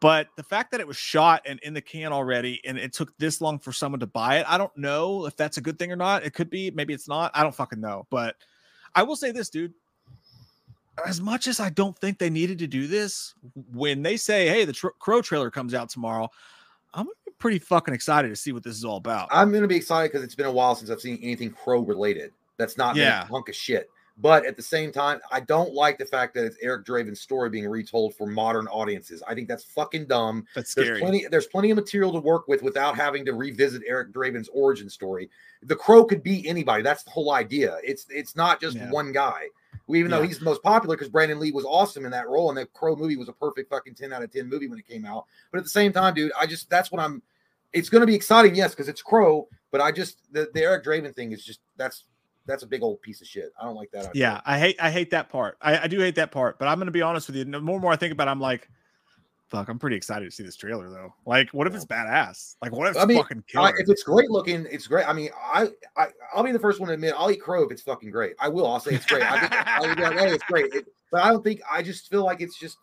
But 0.00 0.28
the 0.36 0.42
fact 0.42 0.70
that 0.70 0.80
it 0.80 0.86
was 0.86 0.96
shot 0.96 1.42
and 1.44 1.60
in 1.60 1.74
the 1.74 1.80
can 1.82 2.10
already, 2.12 2.60
and 2.64 2.78
it 2.78 2.94
took 2.94 3.16
this 3.18 3.40
long 3.42 3.58
for 3.58 3.70
someone 3.70 4.00
to 4.00 4.06
buy 4.06 4.38
it, 4.38 4.46
I 4.48 4.56
don't 4.56 4.74
know 4.76 5.26
if 5.26 5.36
that's 5.36 5.58
a 5.58 5.60
good 5.60 5.78
thing 5.78 5.92
or 5.92 5.96
not. 5.96 6.24
It 6.24 6.32
could 6.32 6.48
be. 6.48 6.70
Maybe 6.70 6.94
it's 6.94 7.06
not. 7.06 7.30
I 7.34 7.42
don't 7.42 7.54
fucking 7.54 7.80
know. 7.80 8.06
But 8.08 8.36
I 8.94 9.02
will 9.02 9.16
say 9.16 9.30
this, 9.30 9.50
dude. 9.50 9.74
As 11.06 11.20
much 11.20 11.46
as 11.46 11.60
I 11.60 11.70
don't 11.70 11.96
think 11.98 12.18
they 12.18 12.30
needed 12.30 12.58
to 12.58 12.66
do 12.66 12.86
this, 12.86 13.34
when 13.72 14.02
they 14.02 14.16
say, 14.16 14.48
"Hey, 14.48 14.64
the 14.64 14.72
tr- 14.72 14.88
Crow 14.98 15.22
trailer 15.22 15.50
comes 15.50 15.72
out 15.74 15.88
tomorrow," 15.88 16.28
I'm 16.92 17.04
gonna 17.04 17.14
be 17.26 17.32
pretty 17.38 17.58
fucking 17.58 17.94
excited 17.94 18.28
to 18.28 18.36
see 18.36 18.52
what 18.52 18.62
this 18.62 18.76
is 18.76 18.84
all 18.84 18.96
about. 18.96 19.28
I'm 19.30 19.52
gonna 19.52 19.66
be 19.68 19.76
excited 19.76 20.10
because 20.10 20.24
it's 20.24 20.34
been 20.34 20.46
a 20.46 20.52
while 20.52 20.74
since 20.74 20.90
I've 20.90 21.00
seen 21.00 21.18
anything 21.22 21.50
crow 21.52 21.80
related. 21.80 22.32
That's 22.58 22.76
not 22.76 22.96
Yeah. 22.96 23.22
a 23.22 23.26
hunk 23.26 23.48
of 23.48 23.54
shit. 23.54 23.90
But 24.20 24.44
at 24.44 24.56
the 24.56 24.62
same 24.62 24.92
time, 24.92 25.20
I 25.30 25.40
don't 25.40 25.72
like 25.72 25.96
the 25.96 26.04
fact 26.04 26.34
that 26.34 26.44
it's 26.44 26.56
Eric 26.60 26.84
Draven's 26.84 27.20
story 27.20 27.48
being 27.48 27.66
retold 27.66 28.14
for 28.16 28.26
modern 28.26 28.66
audiences. 28.68 29.22
I 29.26 29.34
think 29.34 29.48
that's 29.48 29.64
fucking 29.64 30.06
dumb. 30.06 30.46
That's 30.54 30.74
There's 30.74 30.88
scary. 30.88 31.00
plenty. 31.00 31.26
There's 31.30 31.46
plenty 31.46 31.70
of 31.70 31.76
material 31.76 32.12
to 32.12 32.20
work 32.20 32.46
with 32.46 32.62
without 32.62 32.96
having 32.96 33.24
to 33.26 33.32
revisit 33.32 33.82
Eric 33.86 34.12
Draven's 34.12 34.48
origin 34.52 34.90
story. 34.90 35.30
The 35.62 35.76
Crow 35.76 36.04
could 36.04 36.22
be 36.22 36.46
anybody. 36.46 36.82
That's 36.82 37.02
the 37.02 37.10
whole 37.10 37.32
idea. 37.32 37.78
It's 37.82 38.06
it's 38.10 38.36
not 38.36 38.60
just 38.60 38.76
Yeah. 38.76 38.90
one 38.90 39.12
guy. 39.12 39.46
Even 39.88 40.10
though 40.10 40.22
he's 40.22 40.38
the 40.38 40.44
most 40.44 40.62
popular 40.62 40.96
because 40.96 41.08
Brandon 41.08 41.40
Lee 41.40 41.50
was 41.50 41.64
awesome 41.64 42.04
in 42.04 42.12
that 42.12 42.28
role, 42.28 42.48
and 42.48 42.58
the 42.58 42.66
Crow 42.66 42.94
movie 42.94 43.16
was 43.16 43.28
a 43.28 43.32
perfect 43.32 43.70
fucking 43.70 43.94
ten 43.94 44.12
out 44.12 44.22
of 44.22 44.30
ten 44.32 44.48
movie 44.48 44.68
when 44.68 44.78
it 44.78 44.86
came 44.86 45.04
out. 45.04 45.26
But 45.50 45.58
at 45.58 45.64
the 45.64 45.70
same 45.70 45.92
time, 45.92 46.14
dude, 46.14 46.30
I 46.38 46.46
just 46.46 46.68
that's 46.70 46.92
what 46.92 47.00
I'm. 47.00 47.22
It's 47.72 47.88
going 47.88 48.00
to 48.00 48.06
be 48.06 48.14
exciting, 48.14 48.54
yes, 48.54 48.72
because 48.72 48.88
it's 48.88 49.02
Crow. 49.02 49.48
But 49.70 49.80
I 49.80 49.92
just 49.92 50.18
the, 50.32 50.50
the 50.52 50.62
Eric 50.62 50.84
Draven 50.84 51.14
thing 51.14 51.32
is 51.32 51.44
just 51.44 51.60
that's 51.76 52.04
that's 52.46 52.62
a 52.62 52.66
big 52.66 52.82
old 52.82 53.00
piece 53.02 53.20
of 53.20 53.26
shit. 53.26 53.52
I 53.60 53.64
don't 53.64 53.74
like 53.76 53.90
that. 53.92 54.06
idea. 54.08 54.10
Yeah, 54.14 54.40
I 54.44 54.58
hate 54.58 54.76
I 54.80 54.90
hate 54.90 55.10
that 55.10 55.28
part. 55.28 55.56
I, 55.60 55.80
I 55.80 55.86
do 55.86 55.98
hate 56.00 56.14
that 56.16 56.30
part, 56.30 56.58
but 56.58 56.68
I'm 56.68 56.78
gonna 56.78 56.90
be 56.90 57.02
honest 57.02 57.26
with 57.28 57.36
you. 57.36 57.44
The 57.44 57.60
more 57.60 57.74
and 57.76 57.82
more 57.82 57.92
I 57.92 57.96
think 57.96 58.12
about 58.12 58.28
it, 58.28 58.30
I'm 58.32 58.40
like, 58.40 58.68
fuck, 59.48 59.68
I'm 59.68 59.78
pretty 59.78 59.96
excited 59.96 60.24
to 60.24 60.30
see 60.30 60.42
this 60.42 60.56
trailer 60.56 60.88
though. 60.90 61.12
Like, 61.26 61.50
what 61.50 61.66
if 61.66 61.74
it's 61.74 61.84
badass? 61.84 62.56
Like, 62.62 62.72
what 62.72 62.86
if 62.88 62.94
it's 62.94 63.02
I 63.02 63.06
mean, 63.06 63.18
fucking 63.18 63.44
I, 63.48 63.52
killer? 63.52 63.78
if 63.78 63.88
it's 63.88 64.02
great 64.02 64.30
looking, 64.30 64.66
it's 64.70 64.86
great. 64.86 65.08
I 65.08 65.12
mean, 65.12 65.30
I, 65.40 65.68
I 65.96 66.06
I'll 66.34 66.42
be 66.42 66.52
the 66.52 66.58
first 66.58 66.80
one 66.80 66.88
to 66.88 66.94
admit 66.94 67.14
I'll 67.16 67.30
eat 67.30 67.40
crow 67.40 67.62
if 67.64 67.70
it's 67.70 67.82
fucking 67.82 68.10
great. 68.10 68.34
I 68.40 68.48
will. 68.48 68.66
I'll 68.66 68.80
say 68.80 68.92
it's 68.94 69.06
great. 69.06 69.22
I 69.22 69.40
think 69.40 69.52
I'll 69.68 69.94
be 69.96 70.02
like, 70.02 70.18
hey, 70.18 70.30
it's 70.32 70.44
great. 70.44 70.72
It- 70.74 70.86
but 71.12 71.22
I 71.24 71.30
don't 71.30 71.42
think 71.42 71.60
I 71.68 71.82
just 71.82 72.08
feel 72.08 72.24
like 72.24 72.40
it's 72.40 72.56
just 72.58 72.78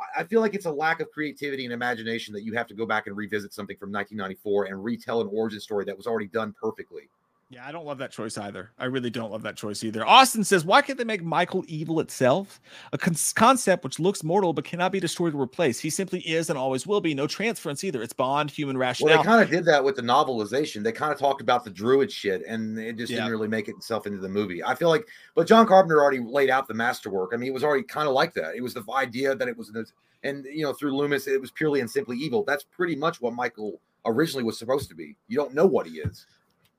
I- 0.00 0.20
I 0.20 0.24
feel 0.24 0.40
like 0.40 0.54
it's 0.54 0.66
a 0.66 0.70
lack 0.70 1.00
of 1.00 1.08
creativity 1.12 1.64
and 1.64 1.72
imagination 1.72 2.34
that 2.34 2.42
you 2.42 2.52
have 2.54 2.66
to 2.66 2.74
go 2.74 2.84
back 2.86 3.06
and 3.06 3.16
revisit 3.16 3.54
something 3.54 3.76
from 3.76 3.92
1994 3.92 4.64
and 4.66 4.82
retell 4.84 5.20
an 5.20 5.28
origin 5.32 5.60
story 5.60 5.84
that 5.84 5.96
was 5.96 6.06
already 6.08 6.26
done 6.26 6.54
perfectly. 6.60 7.08
Yeah, 7.48 7.64
I 7.64 7.70
don't 7.70 7.86
love 7.86 7.98
that 7.98 8.10
choice 8.10 8.36
either. 8.36 8.72
I 8.76 8.86
really 8.86 9.08
don't 9.08 9.30
love 9.30 9.42
that 9.42 9.56
choice 9.56 9.84
either. 9.84 10.04
Austin 10.04 10.42
says, 10.42 10.64
why 10.64 10.82
can't 10.82 10.98
they 10.98 11.04
make 11.04 11.22
Michael 11.22 11.64
evil 11.68 12.00
itself? 12.00 12.60
A 12.92 12.98
con- 12.98 13.14
concept 13.36 13.84
which 13.84 14.00
looks 14.00 14.24
mortal 14.24 14.52
but 14.52 14.64
cannot 14.64 14.90
be 14.90 14.98
destroyed 14.98 15.32
or 15.32 15.38
replaced. 15.38 15.80
He 15.80 15.88
simply 15.88 16.20
is 16.20 16.50
and 16.50 16.58
always 16.58 16.86
will 16.88 17.00
be. 17.00 17.14
No 17.14 17.28
transference 17.28 17.84
either. 17.84 18.02
It's 18.02 18.12
bond, 18.12 18.50
human 18.50 18.76
rationality. 18.76 19.16
Well, 19.16 19.22
they 19.22 19.28
kind 19.28 19.44
of 19.44 19.50
did 19.50 19.64
that 19.66 19.84
with 19.84 19.94
the 19.94 20.02
novelization. 20.02 20.82
They 20.82 20.90
kind 20.90 21.12
of 21.12 21.18
talked 21.20 21.40
about 21.40 21.62
the 21.62 21.70
druid 21.70 22.10
shit, 22.10 22.42
and 22.48 22.76
it 22.78 22.96
just 22.96 23.12
Yeah. 23.12 23.18
didn't 23.18 23.30
really 23.30 23.48
make 23.48 23.68
itself 23.68 24.06
into 24.08 24.18
the 24.18 24.28
movie. 24.28 24.64
I 24.64 24.74
feel 24.74 24.88
like, 24.88 25.06
but 25.36 25.46
John 25.46 25.66
Carpenter 25.68 26.02
already 26.02 26.18
laid 26.18 26.50
out 26.50 26.66
the 26.66 26.74
masterwork. 26.74 27.30
I 27.32 27.36
mean, 27.36 27.48
it 27.48 27.54
was 27.54 27.62
already 27.62 27.84
kind 27.84 28.08
of 28.08 28.14
like 28.14 28.34
that. 28.34 28.56
It 28.56 28.60
was 28.60 28.74
the 28.74 28.82
idea 28.92 29.36
that 29.36 29.46
it 29.46 29.56
was, 29.56 29.70
this- 29.70 29.92
and 30.24 30.44
you 30.46 30.64
know, 30.64 30.72
through 30.72 30.96
Loomis, 30.96 31.28
it 31.28 31.40
was 31.40 31.52
purely 31.52 31.78
and 31.78 31.88
simply 31.88 32.16
evil. 32.18 32.42
That's 32.42 32.64
pretty 32.64 32.96
much 32.96 33.20
what 33.20 33.34
Michael 33.34 33.80
originally 34.04 34.42
was 34.42 34.58
supposed 34.58 34.88
to 34.88 34.96
be. 34.96 35.16
You 35.28 35.36
don't 35.36 35.54
know 35.54 35.66
what 35.66 35.86
he 35.86 35.98
is. 35.98 36.26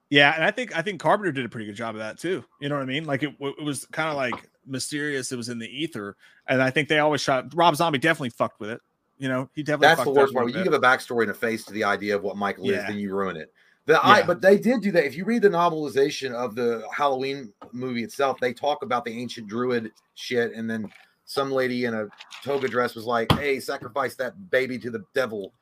Yeah, 0.10 0.34
and 0.36 0.44
I 0.44 0.52
think 0.52 0.76
I 0.78 0.82
think 0.82 1.02
Carpenter 1.02 1.32
did 1.32 1.46
a 1.46 1.50
pretty 1.50 1.66
good 1.66 1.76
job 1.76 1.96
of 1.96 2.00
that 2.00 2.18
too. 2.18 2.44
You 2.62 2.70
know 2.70 2.76
what 2.76 2.82
I 2.84 2.86
mean? 2.86 3.06
Like 3.06 3.24
it, 3.24 3.36
it 3.40 3.64
was 3.64 3.86
kind 3.92 4.10
of 4.10 4.16
like 4.16 4.50
mysterious. 4.66 5.32
It 5.32 5.36
was 5.36 5.50
in 5.50 5.60
the 5.60 5.68
ether, 5.68 6.16
and 6.48 6.62
I 6.62 6.70
think 6.70 6.88
they 6.88 7.00
always 7.00 7.22
shot. 7.22 7.54
Rob 7.54 7.76
Zombie 7.76 7.98
definitely 8.00 8.30
fucked 8.30 8.60
with 8.60 8.70
it. 8.70 8.82
You 9.18 9.28
know, 9.28 9.50
he 9.54 9.64
definitely. 9.64 9.88
That's 9.88 10.04
the 10.04 10.12
worst 10.12 10.34
part. 10.34 10.54
You 10.54 10.64
give 10.64 10.74
a 10.74 10.80
backstory 10.80 11.24
and 11.24 11.32
a 11.32 11.34
face 11.34 11.66
to 11.66 11.74
the 11.74 11.84
idea 11.84 12.16
of 12.16 12.24
what 12.24 12.38
Michael 12.38 12.66
is, 12.70 12.78
Yeah. 12.78 12.88
then 12.88 13.00
you 13.00 13.14
ruin 13.14 13.36
it. 13.36 13.52
The 13.86 14.06
I, 14.06 14.22
but 14.22 14.42
they 14.42 14.58
did 14.58 14.82
do 14.82 14.92
that. 14.92 15.06
If 15.06 15.16
you 15.16 15.24
read 15.24 15.42
the 15.42 15.50
novelization 15.50 16.34
of 16.34 16.56
the 16.56 16.86
Halloween 16.94 17.54
movie 17.72 18.04
itself, 18.04 18.38
they 18.40 18.52
talk 18.54 18.84
about 18.84 19.06
the 19.06 19.12
ancient 19.12 19.48
druid 19.48 19.92
shit, 20.16 20.54
and 20.54 20.70
then 20.70 20.90
some 21.24 21.52
lady 21.52 21.86
in 21.86 21.94
a 21.94 22.08
toga 22.44 22.68
dress 22.68 22.96
was 22.96 23.06
like, 23.06 23.32
"Hey, 23.34 23.62
sacrifice 23.62 24.16
that 24.16 24.52
baby 24.52 24.78
to 24.80 24.90
the 24.92 25.04
devil, 25.14 25.54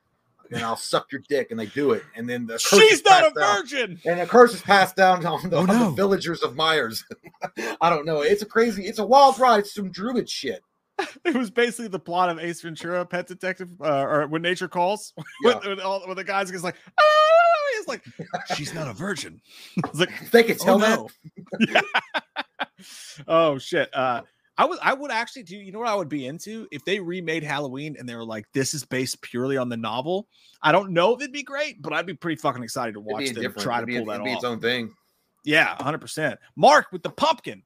and 0.51 0.63
I'll 0.63 0.75
suck 0.75 1.11
your 1.11 1.21
dick," 1.27 1.51
and 1.51 1.59
they 1.59 1.65
do 1.67 1.91
it, 1.91 2.03
and 2.15 2.29
then 2.29 2.45
the 2.45 2.53
curse 2.53 2.73
is 2.73 2.79
She's 2.79 3.05
not 3.05 3.21
a 3.21 3.31
passed 3.31 3.35
down. 3.35 3.57
virgin. 3.61 4.01
And 4.05 4.19
the 4.19 4.25
curse 4.25 4.53
is 4.53 4.61
passed 4.61 4.95
down 4.95 5.25
on 5.25 5.49
the, 5.49 5.55
Oh, 5.57 5.59
on 5.61 5.67
the 5.67 5.89
villagers 5.91 6.41
of 6.43 6.55
Myers. 6.55 7.03
I 7.81 7.89
don't 7.89 8.05
know. 8.05 8.21
It's 8.21 8.41
a 8.41 8.45
crazy, 8.45 8.85
it's 8.85 8.99
a 8.99 9.05
wild 9.05 9.39
ride. 9.39 9.59
It's 9.59 9.73
some 9.73 9.91
druid 9.91 10.29
shit. 10.29 10.61
It 11.25 11.35
was 11.35 11.49
basically 11.51 11.87
the 11.89 11.99
plot 11.99 12.29
of 12.29 12.39
Ace 12.39 12.61
Ventura: 12.61 13.05
Pet 13.05 13.27
Detective, 13.27 13.67
uh, 13.81 14.01
or 14.03 14.27
When 14.27 14.41
Nature 14.41 14.67
Calls. 14.69 15.13
Yeah. 15.43 15.55
when, 15.59 15.69
when, 15.69 15.79
all, 15.81 16.01
when 16.07 16.15
the 16.15 16.23
guy's 16.23 16.49
just 16.51 16.63
like, 16.63 16.75
oh, 16.97 17.77
he's 17.77 17.87
like, 17.87 18.03
she's 18.55 18.73
not 18.73 18.87
a 18.87 18.93
virgin. 18.93 19.41
It's 19.75 19.99
like, 19.99 20.31
They 20.31 20.43
could 20.43 20.59
tell 20.59 20.75
oh 20.75 20.79
that. 20.79 20.99
no. 21.59 21.67
Yeah. 21.67 21.81
oh 23.27 23.57
shit. 23.57 23.89
Uh, 23.93 24.21
I 24.57 24.65
would, 24.65 24.79
I 24.81 24.93
would 24.93 25.11
actually 25.11 25.43
do. 25.43 25.57
You 25.57 25.71
know 25.71 25.79
what 25.79 25.87
I 25.89 25.95
would 25.95 26.07
be 26.09 26.27
into 26.27 26.67
if 26.71 26.83
they 26.85 26.99
remade 26.99 27.43
Halloween 27.43 27.95
and 27.99 28.07
they 28.07 28.15
were 28.15 28.23
like, 28.23 28.45
this 28.53 28.73
is 28.73 28.85
based 28.85 29.21
purely 29.21 29.57
on 29.57 29.67
the 29.69 29.75
novel. 29.77 30.27
I 30.61 30.71
don't 30.71 30.91
know 30.91 31.13
if 31.13 31.21
it'd 31.21 31.33
be 31.33 31.43
great, 31.43 31.81
but 31.81 31.91
I'd 31.93 32.05
be 32.05 32.13
pretty 32.13 32.37
fucking 32.39 32.63
excited 32.63 32.93
to 32.93 33.01
watch 33.01 33.31
them 33.31 33.53
try 33.57 33.77
to 33.77 33.83
It'd 33.83 33.87
be, 33.87 33.97
pull 33.97 34.05
that 34.07 34.15
it'd 34.15 34.25
be 34.25 34.31
its 34.31 34.43
off. 34.43 34.51
own 34.51 34.59
thing. 34.61 34.93
Yeah, 35.43 35.75
hundred 35.81 35.99
percent. 35.99 36.39
Mark 36.55 36.87
with 36.91 37.03
the 37.03 37.09
pumpkin. 37.09 37.63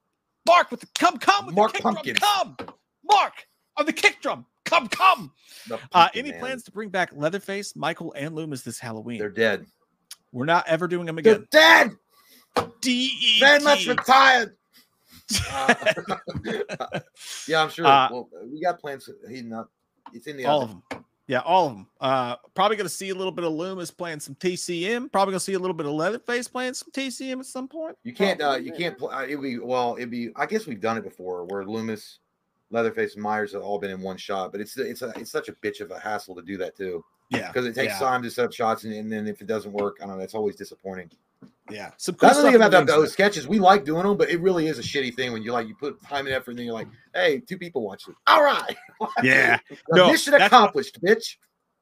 Mark 0.47 0.71
with 0.71 0.79
the 0.81 0.87
come 0.95 1.17
come 1.17 1.45
with 1.45 1.55
Mark 1.55 1.73
the 1.73 1.79
kick 2.03 2.17
drum. 2.17 2.55
Come, 2.57 2.75
Mark 3.03 3.33
on 3.77 3.85
the 3.85 3.93
kick 3.93 4.19
drum. 4.21 4.45
Come 4.65 4.87
come. 4.87 5.31
The 5.67 5.79
Uh, 5.93 6.09
any 6.13 6.31
man. 6.31 6.39
plans 6.39 6.63
to 6.63 6.71
bring 6.71 6.89
back 6.89 7.11
Leatherface, 7.13 7.75
Michael, 7.75 8.13
and 8.17 8.35
Loomis 8.35 8.63
this 8.63 8.79
Halloween? 8.79 9.19
They're 9.19 9.29
dead. 9.29 9.65
We're 10.31 10.45
not 10.45 10.67
ever 10.67 10.87
doing 10.87 11.05
them 11.05 11.17
again. 11.17 11.45
They're 11.51 11.85
dead. 11.85 12.71
D 12.81 13.11
E 13.21 13.39
Very 13.39 13.63
much 13.63 13.87
retired. 13.87 14.55
Uh, 15.51 15.75
yeah, 17.47 17.63
I'm 17.63 17.69
sure. 17.69 17.85
Uh, 17.85 18.09
well, 18.11 18.29
we 18.51 18.61
got 18.61 18.79
plans. 18.79 19.09
He 19.29 19.41
not. 19.41 19.67
It's 20.13 20.27
in 20.27 20.37
the 20.37 20.45
all 20.45 20.63
oven. 20.63 20.81
of 20.89 20.89
them. 20.89 21.05
Yeah, 21.29 21.41
all 21.41 21.67
of 21.67 21.73
them. 21.73 21.87
Uh, 22.01 22.37
probably 22.55 22.75
going 22.75 22.87
to 22.87 22.93
see 22.93 23.09
a 23.09 23.15
little 23.15 23.31
bit 23.31 23.45
of 23.45 23.53
Loomis 23.53 23.91
playing 23.91 24.19
some 24.19 24.33
TCM. 24.33 25.11
Probably 25.11 25.33
going 25.33 25.39
to 25.39 25.45
see 25.45 25.53
a 25.53 25.59
little 25.59 25.75
bit 25.75 25.85
of 25.85 25.91
Leatherface 25.91 26.47
playing 26.47 26.73
some 26.73 26.89
TCM 26.91 27.39
at 27.39 27.45
some 27.45 27.67
point. 27.67 27.95
You 28.03 28.13
can't. 28.13 28.41
Uh, 28.41 28.55
you 28.55 28.71
yeah. 28.71 28.77
can't. 28.77 28.97
Pl- 28.97 29.11
uh, 29.11 29.25
it'd 29.25 29.41
be 29.41 29.59
well. 29.59 29.95
It'd 29.95 30.09
be. 30.09 30.31
I 30.35 30.47
guess 30.47 30.65
we've 30.65 30.81
done 30.81 30.97
it 30.97 31.03
before, 31.03 31.45
where 31.45 31.63
Loomis, 31.65 32.17
Leatherface, 32.71 33.13
and 33.13 33.21
Myers 33.21 33.53
have 33.53 33.61
all 33.61 33.77
been 33.77 33.91
in 33.91 34.01
one 34.01 34.17
shot. 34.17 34.51
But 34.51 34.61
it's 34.61 34.75
it's 34.77 35.03
a, 35.03 35.13
it's 35.17 35.31
such 35.31 35.49
a 35.49 35.53
bitch 35.53 35.81
of 35.81 35.91
a 35.91 35.99
hassle 35.99 36.33
to 36.33 36.41
do 36.41 36.57
that 36.57 36.75
too, 36.75 37.05
Yeah, 37.29 37.49
because 37.49 37.67
it 37.67 37.75
takes 37.75 37.93
yeah, 37.93 38.07
time 38.07 38.23
to 38.23 38.31
set 38.31 38.45
up 38.45 38.53
shots, 38.53 38.85
and, 38.85 38.93
and 38.93 39.11
then 39.11 39.27
if 39.27 39.39
it 39.39 39.47
doesn't 39.47 39.71
work, 39.71 39.97
I 40.01 40.07
don't 40.07 40.17
know. 40.17 40.23
It's 40.23 40.33
always 40.33 40.55
disappointing. 40.55 41.11
Yeah, 41.71 41.91
some 41.97 42.15
cool 42.15 42.27
That's 42.27 42.39
the 42.39 42.45
thing 42.45 42.55
about 42.55 42.71
that, 42.71 42.87
those 42.87 43.13
sketches. 43.13 43.47
We 43.47 43.59
like 43.59 43.85
doing 43.85 44.03
them, 44.03 44.17
but 44.17 44.29
it 44.29 44.41
really 44.41 44.67
is 44.67 44.79
a 44.79 44.81
shitty 44.81 45.13
thing 45.15 45.31
when 45.33 45.43
you 45.43 45.51
like 45.51 45.67
you 45.67 45.75
put 45.75 46.01
time 46.01 46.25
and 46.25 46.33
effort, 46.35 46.51
and 46.51 46.59
then 46.59 46.65
you're 46.65 46.73
like, 46.73 46.87
"Hey, 47.13 47.39
two 47.39 47.59
people 47.59 47.83
watched 47.83 48.07
it. 48.07 48.15
All 48.27 48.43
right. 48.43 48.75
Yeah, 49.23 49.59
No, 49.91 50.11
mission 50.11 50.33
accomplished, 50.33 50.99
bitch." 51.01 51.37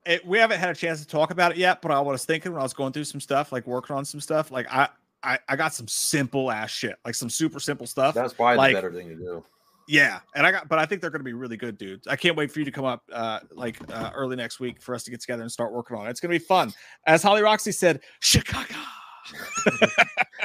it, 0.07 0.25
we 0.25 0.37
haven't 0.37 0.59
had 0.59 0.69
a 0.69 0.75
chance 0.75 1.01
to 1.01 1.07
talk 1.07 1.31
about 1.31 1.51
it 1.51 1.57
yet, 1.57 1.81
but 1.81 1.91
I 1.91 1.99
was 1.99 2.25
thinking 2.25 2.53
when 2.53 2.61
I 2.61 2.63
was 2.63 2.73
going 2.73 2.93
through 2.93 3.03
some 3.03 3.19
stuff, 3.19 3.51
like 3.51 3.67
working 3.67 3.95
on 3.95 4.05
some 4.05 4.21
stuff, 4.21 4.51
like 4.51 4.65
I, 4.71 4.87
I, 5.21 5.37
I 5.49 5.55
got 5.55 5.73
some 5.73 5.87
simple 5.87 6.49
ass 6.49 6.71
shit, 6.71 6.95
like 7.05 7.15
some 7.15 7.29
super 7.29 7.59
simple 7.59 7.85
stuff. 7.85 8.15
That's 8.15 8.33
probably 8.33 8.57
like- 8.57 8.75
the 8.75 8.81
better 8.81 8.93
thing 8.93 9.09
to 9.09 9.15
do. 9.15 9.43
Yeah, 9.89 10.19
and 10.35 10.45
I 10.45 10.51
got, 10.51 10.67
but 10.67 10.79
I 10.79 10.85
think 10.85 10.99
they're 10.99 11.09
going 11.09 11.21
to 11.21 11.25
be 11.25 11.31
really 11.31 11.55
good, 11.55 11.77
dudes. 11.77 12.07
I 12.07 12.17
can't 12.17 12.35
wait 12.35 12.51
for 12.51 12.59
you 12.59 12.65
to 12.65 12.71
come 12.71 12.83
up, 12.83 13.03
uh, 13.09 13.39
like 13.51 13.77
uh, 13.89 14.11
early 14.13 14.35
next 14.35 14.59
week 14.59 14.81
for 14.81 14.93
us 14.93 15.03
to 15.03 15.11
get 15.11 15.21
together 15.21 15.43
and 15.43 15.49
start 15.51 15.71
working 15.71 15.95
on 15.95 16.07
it. 16.07 16.09
It's 16.09 16.19
going 16.19 16.33
to 16.33 16.37
be 16.37 16.43
fun. 16.43 16.73
As 17.05 17.23
Holly 17.23 17.41
Roxy 17.41 17.71
said, 17.71 18.01
Chicago. 18.19 18.75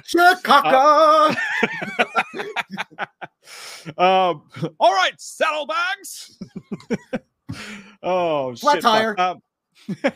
Chicago. 0.04 1.34
um, 3.98 4.42
all 4.78 4.92
right, 4.92 5.14
saddlebags. 5.18 6.38
oh, 8.02 8.54
Flat 8.56 8.74
shit, 8.74 8.82
tire. 8.82 9.20
Um, 9.20 9.42
all 10.02 10.12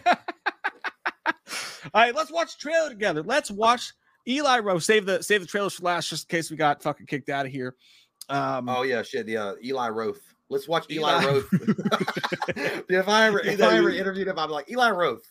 right, 1.94 2.14
let's 2.14 2.30
watch 2.30 2.56
the 2.56 2.60
trailer 2.60 2.88
together. 2.88 3.22
Let's 3.22 3.50
watch 3.50 3.92
Eli 4.28 4.58
Rowe. 4.60 4.78
Save 4.78 5.06
the 5.06 5.22
save 5.22 5.40
the 5.40 5.46
trailers 5.46 5.74
for 5.74 5.84
last, 5.84 6.08
just 6.10 6.30
in 6.30 6.36
case 6.36 6.50
we 6.50 6.56
got 6.56 6.82
fucking 6.82 7.06
kicked 7.06 7.28
out 7.28 7.46
of 7.46 7.52
here. 7.52 7.74
Um, 8.28 8.68
oh 8.68 8.82
yeah, 8.82 9.02
shit. 9.02 9.26
The 9.26 9.36
uh, 9.36 9.54
Eli 9.62 9.88
Roth. 9.88 10.20
Let's 10.48 10.68
watch 10.68 10.86
Eli, 10.90 11.22
Eli- 11.22 11.32
Roth. 11.32 11.44
if 12.88 13.08
I 13.08 13.26
ever 13.26 13.40
if 13.40 13.60
I 13.60 13.76
ever 13.76 13.90
interviewed 13.90 14.28
him, 14.28 14.38
I'm 14.38 14.50
like 14.50 14.70
Eli 14.70 14.90
Roth. 14.90 15.22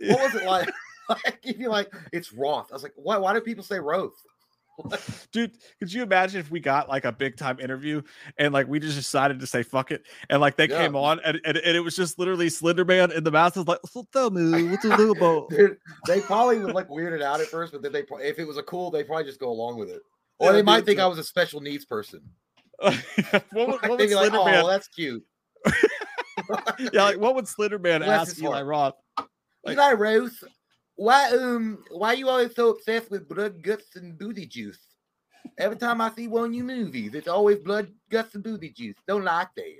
What 0.00 0.20
was 0.20 0.34
it 0.34 0.46
like? 0.46 0.68
like 1.24 1.38
he'd 1.42 1.58
be 1.58 1.66
like, 1.68 1.92
it's 2.12 2.32
Roth. 2.32 2.68
I 2.70 2.74
was 2.74 2.82
like, 2.82 2.94
why? 2.96 3.16
Why 3.16 3.32
do 3.32 3.40
people 3.40 3.64
say 3.64 3.78
Roth? 3.78 4.12
dude 5.32 5.50
could 5.80 5.92
you 5.92 6.04
imagine 6.04 6.38
if 6.38 6.52
we 6.52 6.60
got 6.60 6.88
like 6.88 7.04
a 7.04 7.10
big 7.10 7.36
time 7.36 7.58
interview 7.58 8.00
and 8.38 8.54
like 8.54 8.68
we 8.68 8.78
just 8.78 8.94
decided 8.94 9.40
to 9.40 9.44
say 9.44 9.60
fuck 9.64 9.90
it 9.90 10.04
and 10.30 10.40
like 10.40 10.54
they 10.56 10.68
Yeah. 10.68 10.82
came 10.82 10.94
on 10.94 11.18
and, 11.24 11.40
and, 11.44 11.56
and 11.56 11.76
it 11.76 11.80
was 11.80 11.96
just 11.96 12.16
literally 12.16 12.48
slender 12.48 12.84
man 12.84 13.10
in 13.10 13.24
the 13.24 13.32
mouth 13.32 13.56
was 13.56 13.66
like 13.66 13.80
tell 14.12 14.30
me 14.30 14.68
what's 14.70 14.84
a 14.84 14.88
little 14.96 15.16
about 15.16 15.50
Dude, 15.50 15.78
they 16.06 16.20
probably 16.20 16.58
would 16.60 16.76
like 16.76 16.88
weird 16.88 17.12
it 17.12 17.22
out 17.22 17.40
at 17.40 17.48
first, 17.48 17.72
but 17.72 17.82
then 17.82 17.90
they 17.90 18.04
if 18.24 18.38
it 18.38 18.44
was 18.46 18.56
a 18.56 18.62
cool, 18.62 18.92
they 18.92 19.02
probably 19.02 19.24
just 19.24 19.40
go 19.40 19.50
along 19.50 19.80
with 19.80 19.90
it. 19.90 20.00
Or 20.38 20.52
they 20.52 20.62
might 20.62 20.86
think 20.86 21.00
I 21.00 21.08
was 21.08 21.18
a 21.18 21.24
special 21.24 21.60
needs 21.60 21.84
person. 21.84 22.20
what 22.78 22.94
would, 23.52 23.66
what 23.66 23.80
They'd 23.82 23.88
would 23.88 23.98
be 23.98 24.14
like, 24.14 24.30
slender 24.30 24.60
oh, 24.62 24.68
that's 24.68 24.86
cute. 24.86 25.24
yeah 26.92 27.02
like 27.02 27.18
what 27.18 27.34
would 27.34 27.48
slender 27.48 27.80
man 27.80 28.04
ask 28.04 28.40
eli 28.40 28.62
roth 28.62 28.94
Like- 29.64 29.74
Eli 29.76 29.92
Roth, 29.94 30.44
why 30.98 31.30
um 31.30 31.84
why 31.90 32.12
you 32.14 32.28
always 32.28 32.54
so 32.56 32.70
obsessed 32.70 33.08
with 33.08 33.28
blood, 33.28 33.62
guts, 33.62 33.94
and 33.94 34.18
booty 34.18 34.46
juice? 34.46 34.80
Every 35.56 35.76
time 35.76 36.00
I 36.00 36.10
see 36.10 36.26
one 36.26 36.46
of 36.46 36.54
you 36.54 36.64
movies, 36.64 37.14
it's 37.14 37.28
always 37.28 37.58
blood, 37.58 37.92
guts, 38.10 38.34
and 38.34 38.42
booty 38.42 38.70
juice. 38.70 38.96
Don't 39.06 39.24
like 39.24 39.48
that. 39.56 39.74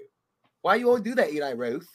Why 0.62 0.76
you 0.76 0.86
always 0.86 1.02
do 1.02 1.16
that, 1.16 1.32
Eli 1.32 1.52
Roth? 1.54 1.86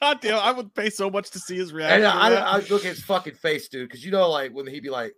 god 0.00 0.20
damn 0.20 0.38
i 0.38 0.52
would 0.52 0.72
pay 0.74 0.88
so 0.88 1.10
much 1.10 1.30
to 1.30 1.38
see 1.38 1.56
his 1.56 1.72
reaction 1.72 2.02
to 2.02 2.08
I. 2.08 2.30
I, 2.30 2.56
I 2.56 2.56
look 2.70 2.84
at 2.84 2.94
his 2.94 3.02
fucking 3.02 3.34
face, 3.34 3.68
dude, 3.68 3.88
because 3.88 4.04
you 4.04 4.10
know, 4.10 4.30
like 4.30 4.52
when 4.52 4.66
he'd 4.66 4.82
be 4.82 4.90
like, 4.90 5.14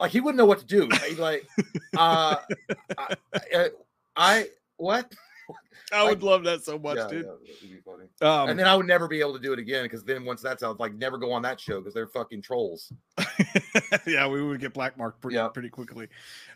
like 0.00 0.10
he 0.10 0.20
wouldn't 0.20 0.38
know 0.38 0.46
what 0.46 0.58
to 0.60 0.66
do. 0.66 0.82
He'd 0.82 1.16
be 1.16 1.22
like, 1.22 1.46
uh, 1.96 2.36
I, 2.98 3.14
I, 3.54 3.70
I 4.16 4.48
what? 4.76 5.12
I 5.92 6.04
would 6.04 6.22
love 6.22 6.42
that 6.44 6.62
so 6.64 6.78
much 6.78 6.96
Yeah, 6.96 7.08
dude 7.08 7.26
yeah, 7.26 7.50
it'd 7.54 7.70
be 7.70 7.80
funny. 7.84 8.04
um 8.22 8.48
and 8.48 8.58
then 8.58 8.66
I 8.66 8.74
would 8.74 8.86
never 8.86 9.06
be 9.06 9.20
able 9.20 9.34
to 9.34 9.38
do 9.38 9.52
it 9.52 9.58
again 9.58 9.84
because 9.84 10.02
then 10.04 10.24
once 10.24 10.42
that's 10.42 10.62
out, 10.62 10.80
like 10.80 10.94
never 10.94 11.16
go 11.18 11.32
on 11.32 11.42
that 11.42 11.60
show 11.60 11.78
because 11.80 11.94
they're 11.94 12.08
fucking 12.08 12.42
trolls. 12.42 12.92
yeah, 14.06 14.26
we 14.28 14.42
would 14.42 14.60
get 14.60 14.72
black 14.74 14.98
marked 14.98 15.20
pretty, 15.20 15.36
Yeah. 15.36 15.48
pretty 15.48 15.68
quickly. 15.70 16.08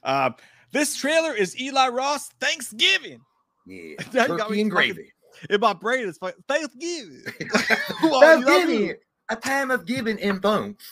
Um, 0.02 0.34
this 0.72 0.96
trailer 0.96 1.34
is 1.34 1.58
Eli 1.60 1.88
Roth's 1.88 2.30
Thanksgiving. 2.40 3.20
Yeah, 3.66 3.94
got 4.12 4.26
turkey 4.26 4.30
and 4.30 4.40
fucking- 4.40 4.68
gravy. 4.68 5.12
In 5.48 5.60
my 5.60 5.72
brain, 5.72 6.08
it's 6.08 6.20
like 6.20 6.34
Thanksgiving. 6.48 7.22
Well, 8.02 8.38
you 8.38 8.44
know, 8.44 8.46
Thanksgiving, 8.46 8.94
a 9.28 9.36
time 9.36 9.70
of 9.70 9.86
giving 9.86 10.18
and 10.20 10.42
thanks. 10.42 10.90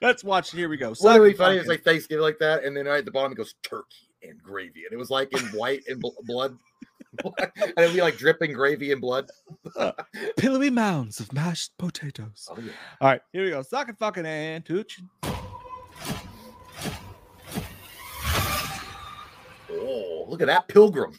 Let's 0.00 0.22
watch. 0.24 0.50
Here 0.52 0.68
we 0.68 0.76
go. 0.76 0.94
What 1.00 1.20
would 1.20 1.32
be 1.32 1.36
funny 1.36 1.56
is 1.58 1.66
like 1.66 1.82
Thanksgiving 1.82 2.22
like 2.22 2.38
that, 2.38 2.64
and 2.64 2.76
then 2.76 2.86
right 2.86 2.98
at 2.98 3.04
the 3.04 3.10
bottom 3.10 3.32
it 3.32 3.36
goes 3.36 3.54
turkey 3.62 3.86
and 4.22 4.42
gravy, 4.42 4.84
and 4.84 4.92
it 4.92 4.96
was 4.96 5.10
like 5.10 5.32
in 5.32 5.46
white 5.48 5.82
and 5.88 6.00
bl- 6.00 6.08
blood, 6.24 6.56
and 7.24 7.72
it'd 7.76 7.94
be 7.94 8.00
like 8.00 8.16
dripping 8.16 8.52
gravy 8.52 8.92
and 8.92 9.00
blood. 9.00 9.28
fucking 9.74 10.04
pillowy 10.36 10.70
mounds 10.70 11.20
of 11.20 11.32
mashed 11.32 11.72
potatoes. 11.78 12.48
Oh 12.50 12.58
yeah. 12.60 12.72
All 13.00 13.08
right, 13.08 13.20
here 13.32 13.44
we 13.44 13.50
go. 13.50 13.62
Suck 13.62 13.88
it, 13.88 13.98
fucking 13.98 14.26
and 14.26 14.64
tooch. 14.64 15.00
Oh, 19.72 20.26
look 20.28 20.40
at 20.40 20.46
that 20.46 20.68
pilgrim. 20.68 21.18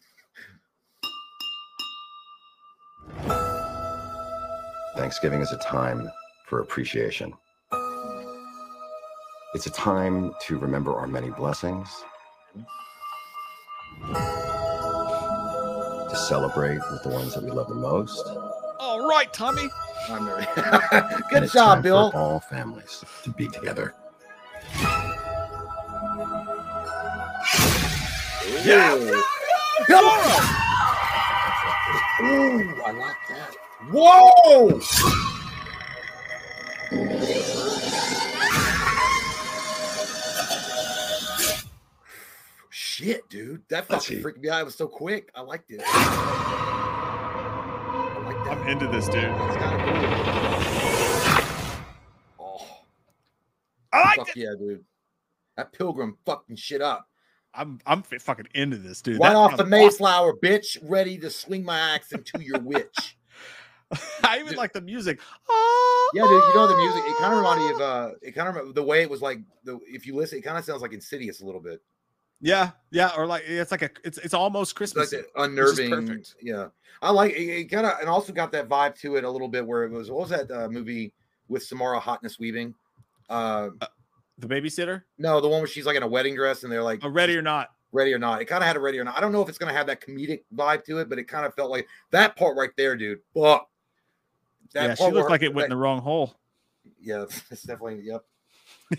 Thanksgiving 4.95 5.41
is 5.41 5.51
a 5.51 5.57
time 5.57 6.11
for 6.47 6.59
appreciation. 6.59 7.33
It's 9.53 9.65
a 9.65 9.71
time 9.71 10.33
to 10.43 10.57
remember 10.57 10.95
our 10.95 11.07
many 11.07 11.29
blessings, 11.29 11.89
mm-hmm. 12.57 12.61
To 16.09 16.15
celebrate 16.27 16.79
with 16.91 17.03
the 17.03 17.09
ones 17.09 17.33
that 17.33 17.43
we 17.43 17.51
love 17.51 17.67
the 17.67 17.75
most. 17.75 18.25
All 18.79 19.07
right, 19.07 19.31
Tommy. 19.33 19.69
I'm 20.09 20.25
very- 20.25 20.45
and 20.91 21.23
Good 21.29 21.43
it's 21.43 21.53
job, 21.53 21.75
time 21.75 21.81
Bill. 21.83 22.11
For 22.11 22.17
all 22.17 22.39
families 22.39 23.03
to 23.23 23.29
be 23.29 23.47
together. 23.47 23.93
Yeah. 28.63 28.95
Bill. 29.87 30.11
Ooh, 32.23 32.81
I 32.85 32.91
like 32.91 33.17
that. 33.29 33.55
Whoa! 33.91 34.79
Shit, 43.01 43.27
dude. 43.29 43.63
That 43.69 43.89
Let's 43.89 44.05
fucking 44.05 44.17
see. 44.17 44.21
freaked 44.21 44.41
me 44.43 44.49
out. 44.49 44.61
It 44.61 44.65
was 44.65 44.75
so 44.75 44.87
quick. 44.87 45.31
I 45.33 45.41
liked 45.41 45.71
it. 45.71 45.81
I'm 48.47 48.67
into 48.67 48.85
this, 48.89 49.07
dude. 49.07 49.23
It's 49.23 49.55
kind 49.57 49.81
of 49.81 49.87
cool. 52.37 52.61
Oh, 52.61 52.67
I 53.91 54.01
like 54.01 54.17
fuck 54.17 54.29
it. 54.29 54.35
yeah, 54.35 54.53
dude. 54.59 54.85
That 55.57 55.73
pilgrim 55.73 56.15
fucking 56.27 56.57
shit 56.57 56.83
up. 56.83 57.07
I'm 57.55 57.79
I'm 57.87 58.03
fucking 58.03 58.49
into 58.53 58.77
this, 58.77 59.01
dude. 59.01 59.19
right 59.19 59.29
That 59.29 59.35
off 59.35 59.57
the 59.57 59.65
Mayflower, 59.65 60.33
bitch, 60.35 60.77
ready 60.83 61.17
to 61.17 61.31
swing 61.31 61.65
my 61.65 61.79
axe 61.79 62.11
into 62.11 62.39
your 62.43 62.59
witch. 62.59 63.17
I 64.23 64.35
even 64.35 64.49
Dude. 64.49 64.57
like 64.57 64.73
the 64.73 64.81
music. 64.81 65.19
Yeah, 66.13 66.21
dude, 66.21 66.43
you 66.43 66.53
know 66.55 66.67
the 66.67 66.77
music. 66.77 67.01
It 67.07 67.17
kind 67.17 67.33
of 67.33 67.39
reminded 67.39 67.65
me 67.65 67.71
of 67.73 67.81
uh, 67.81 68.11
it 68.21 68.33
kind 68.33 68.55
of 68.55 68.75
the 68.75 68.83
way 68.83 69.01
it 69.01 69.09
was 69.09 69.23
like 69.23 69.39
the 69.63 69.79
if 69.87 70.05
you 70.05 70.15
listen, 70.15 70.37
it 70.37 70.43
kind 70.43 70.57
of 70.57 70.63
sounds 70.63 70.83
like 70.83 70.93
Insidious 70.93 71.41
a 71.41 71.45
little 71.45 71.59
bit. 71.59 71.81
Yeah, 72.41 72.71
yeah, 72.89 73.11
or 73.15 73.27
like 73.27 73.43
it's 73.45 73.71
like 73.71 73.83
a 73.83 73.89
it's 74.03 74.17
it's 74.17 74.33
almost 74.33 74.71
like 74.71 74.77
Christmas. 74.77 75.11
that 75.11 75.25
unnerving. 75.35 75.91
perfect. 75.91 76.35
Yeah, 76.41 76.67
I 77.01 77.11
like 77.11 77.33
it. 77.33 77.43
it 77.43 77.65
kind 77.65 77.85
of 77.85 77.99
and 77.99 78.09
also 78.09 78.33
got 78.33 78.51
that 78.53 78.67
vibe 78.67 78.95
to 79.01 79.15
it 79.15 79.23
a 79.23 79.29
little 79.29 79.47
bit 79.47 79.65
where 79.65 79.83
it 79.83 79.91
was 79.91 80.09
what 80.09 80.21
was 80.21 80.29
that 80.31 80.49
uh, 80.51 80.67
movie 80.67 81.13
with 81.47 81.63
Samara 81.63 81.99
Hotness 81.99 82.39
Weaving? 82.39 82.73
Uh, 83.29 83.69
The 84.39 84.47
babysitter, 84.47 85.03
no, 85.19 85.39
the 85.39 85.47
one 85.47 85.59
where 85.59 85.67
she's 85.67 85.85
like 85.85 85.95
in 85.97 86.03
a 86.03 86.07
wedding 86.07 86.35
dress 86.35 86.63
and 86.63 86.71
they're 86.71 86.81
like 86.83 87.01
ready 87.03 87.37
or 87.37 87.43
not. 87.43 87.69
ready 87.91 88.11
or 88.11 88.19
not. 88.19 88.41
It 88.41 88.45
kind 88.45 88.63
of 88.63 88.67
had 88.67 88.75
a 88.75 88.79
ready 88.79 88.97
or 88.97 89.03
not. 89.03 89.15
I 89.15 89.21
don't 89.21 89.31
know 89.31 89.41
if 89.43 89.49
it's 89.49 89.59
gonna 89.59 89.73
have 89.73 89.85
that 89.87 90.01
comedic 90.01 90.41
vibe 90.55 90.83
to 90.85 90.97
it, 90.97 91.09
but 91.09 91.19
it 91.19 91.25
kind 91.25 91.45
of 91.45 91.53
felt 91.53 91.69
like 91.69 91.87
that 92.09 92.35
part 92.35 92.57
right 92.57 92.71
there, 92.75 92.95
dude. 92.95 93.19
Fuck. 93.35 93.67
That 94.73 94.89
yeah, 94.89 94.95
she 94.95 95.11
looked 95.11 95.29
like 95.29 95.43
it 95.43 95.53
went 95.53 95.65
in 95.65 95.69
the 95.69 95.77
wrong 95.77 96.01
hole. 96.01 96.35
Yeah, 96.99 97.25
it's 97.51 97.63
definitely 97.63 98.01
yep. 98.03 98.23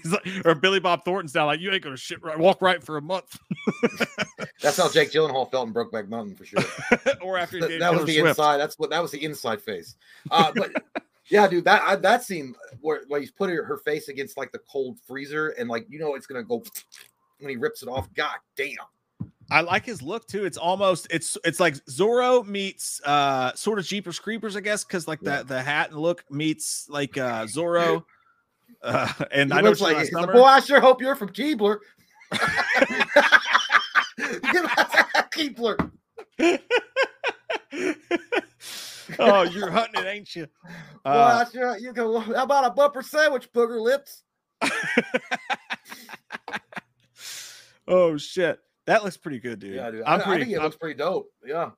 He's 0.03 0.13
like, 0.13 0.27
or 0.47 0.55
Billy 0.55 0.81
Bob 0.81 1.05
Thornton's 1.05 1.33
down 1.33 1.47
like 1.47 1.61
you 1.61 1.71
ain't 1.71 1.83
gonna 1.83 1.97
shit 1.97 2.23
right, 2.23 2.39
walk 2.39 2.63
right 2.63 2.83
for 2.83 2.97
a 2.97 3.03
month, 3.03 3.39
That's 4.63 4.77
how 4.77 4.89
Jake 4.89 5.11
Gyllenhaal 5.13 5.51
felt 5.51 5.67
in 5.69 5.75
Brokeback 5.75 6.09
Mountain 6.09 6.37
for 6.37 6.45
sure. 6.45 6.63
or 7.23 7.37
after 7.39 7.61
That, 7.61 7.79
that 7.79 7.93
was 7.95 8.05
the 8.07 8.19
Swift. 8.19 8.29
inside. 8.39 8.57
That's 8.59 8.79
what 8.79 8.91
that 8.91 9.03
was 9.03 9.11
the 9.11 9.23
inside 9.25 9.61
face. 9.61 9.97
Uh, 10.31 10.53
but 10.55 10.71
yeah, 11.31 11.47
dude, 11.49 11.65
that 11.65 11.83
I, 11.83 11.97
that 11.97 12.23
scene 12.23 12.55
where, 12.81 13.03
where 13.09 13.21
he's 13.21 13.31
put 13.33 13.51
her, 13.51 13.65
her 13.65 13.79
face 13.79 14.09
against 14.09 14.37
like 14.37 14.53
the 14.53 14.61
cold 14.71 14.99
freezer 15.07 15.51
and 15.51 15.69
like 15.69 15.87
you 15.89 15.99
know 15.99 16.15
it's 16.15 16.27
gonna 16.27 16.45
go 16.45 16.63
when 17.41 17.51
he 17.51 17.57
rips 17.57 17.83
it 17.83 17.89
off. 17.89 18.13
God 18.15 18.37
damn. 18.57 18.77
I 19.51 19.61
like 19.61 19.85
his 19.85 20.01
look 20.01 20.27
too. 20.29 20.45
It's 20.47 20.57
almost 20.57 21.09
it's 21.11 21.37
it's 21.45 21.61
like 21.61 21.75
Zorro 21.87 22.47
meets 22.47 23.03
uh 23.05 23.53
sort 23.55 23.79
of 23.79 23.85
Jeepers 23.85 24.19
Creepers, 24.19 24.57
I 24.57 24.61
guess, 24.61 24.85
because 24.85 25.07
like 25.07 25.19
Yeah. 25.21 25.39
the 25.39 25.45
the 25.55 25.63
hat 25.63 25.91
and 25.91 25.99
look 25.99 26.25
meets 26.31 26.87
like 26.89 27.19
uh 27.19 27.45
Zorro. 27.45 28.05
Uh, 28.83 29.09
and 29.31 29.53
He 29.53 29.59
I 29.59 29.61
know 29.63 29.71
like 29.71 29.81
last 29.81 29.99
he's 30.01 30.13
like, 30.13 30.27
number. 30.27 30.33
boy. 30.33 30.45
I 30.45 30.61
sure 30.61 30.81
hope 30.81 31.01
you're 31.01 31.15
from 31.17 31.29
Keebler. 31.31 31.79
Keebler. 35.33 35.91
oh, 39.19 39.43
you're 39.43 39.71
hunting 39.71 40.03
it, 40.05 40.07
ain't 40.09 40.35
you? 40.35 40.47
Boy, 41.05 41.11
Uh, 41.11 41.45
I 41.47 41.51
sure 41.53 41.77
you 41.79 41.93
go. 41.93 42.19
How 42.21 42.45
about 42.45 42.65
a 42.65 42.71
bumper 42.71 43.03
sandwich, 43.03 43.51
booger 43.53 43.81
lips? 43.81 44.23
oh 47.89 48.17
shit, 48.17 48.59
that 48.87 49.03
looks 49.05 49.17
pretty 49.17 49.39
good, 49.41 49.59
dude. 49.59 49.75
Yeah, 49.75 49.91
dude. 49.91 50.03
I'm 50.05 50.21
I, 50.21 50.23
I 50.23 50.27
pretty. 50.27 50.45
think 50.45 50.53
it 50.53 50.57
I'm- 50.57 50.65
looks 50.65 50.77
pretty 50.77 50.99
dope. 50.99 51.29
Yeah. 51.45 51.71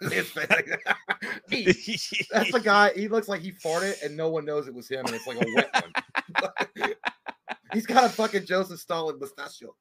He- 0.00 0.14
That's 0.14 0.32
the 2.52 2.60
guy. 2.62 2.92
He 2.96 3.06
looks 3.08 3.28
like 3.28 3.40
he 3.42 3.52
farted 3.52 4.02
and 4.02 4.16
no 4.16 4.28
one 4.30 4.44
knows 4.44 4.66
it 4.66 4.74
was 4.74 4.88
him, 4.88 5.04
and 5.06 5.14
it's 5.14 5.26
like 5.26 5.36
a 5.36 5.46
wet 5.54 5.70
one. 5.74 5.92
He's 7.72 7.86
got 7.86 8.04
a 8.04 8.08
fucking 8.08 8.46
Joseph 8.46 8.80
Stalin 8.80 9.18
mustachio. 9.18 9.74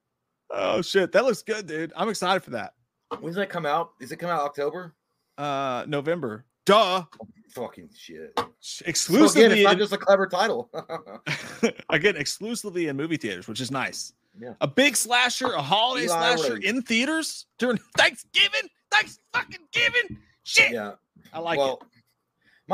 oh 0.52 0.82
shit, 0.82 1.12
that 1.12 1.24
looks 1.26 1.42
good, 1.44 1.68
dude. 1.68 1.94
I'm 1.96 2.10
excited 2.10 2.42
for 2.44 2.52
that. 2.52 2.74
When's 3.20 3.36
that 3.36 3.50
come 3.50 3.66
out? 3.66 3.92
Is 4.02 4.12
it 4.12 4.18
come 4.18 4.30
out 4.30 4.42
October? 4.42 4.96
Uh, 5.38 5.86
November. 5.88 6.46
Duh. 6.66 7.04
Fucking 7.50 7.90
shit. 7.96 8.34
So 8.60 8.84
Exclusively, 8.88 9.46
again, 9.46 9.58
it's 9.58 9.64
not 9.66 9.74
in- 9.74 9.80
just 9.80 9.94
a 9.94 9.98
clever 9.98 10.26
title. 10.28 10.70
again, 11.90 12.16
exclusively 12.16 12.88
in 12.88 12.96
movie 12.98 13.18
theaters, 13.18 13.48
which 13.48 13.62
is 13.62 13.70
nice. 13.70 14.14
Yeah. 14.40 14.54
A 14.62 14.68
big 14.68 14.96
slasher, 14.96 15.52
a 15.52 15.62
holiday 15.62 16.06
Eli 16.06 16.36
slasher 16.36 16.54
Roth. 16.56 16.64
in 16.64 16.82
theaters 16.82 17.46
during 17.60 17.78
Thanksgiving. 17.98 18.70
Thanks 18.90 19.20
fucking 19.34 19.60
giving. 19.72 20.18
Shit. 20.44 20.72
yeah. 20.72 20.94
I 21.34 21.40
like 21.40 21.60
well, 21.60 21.82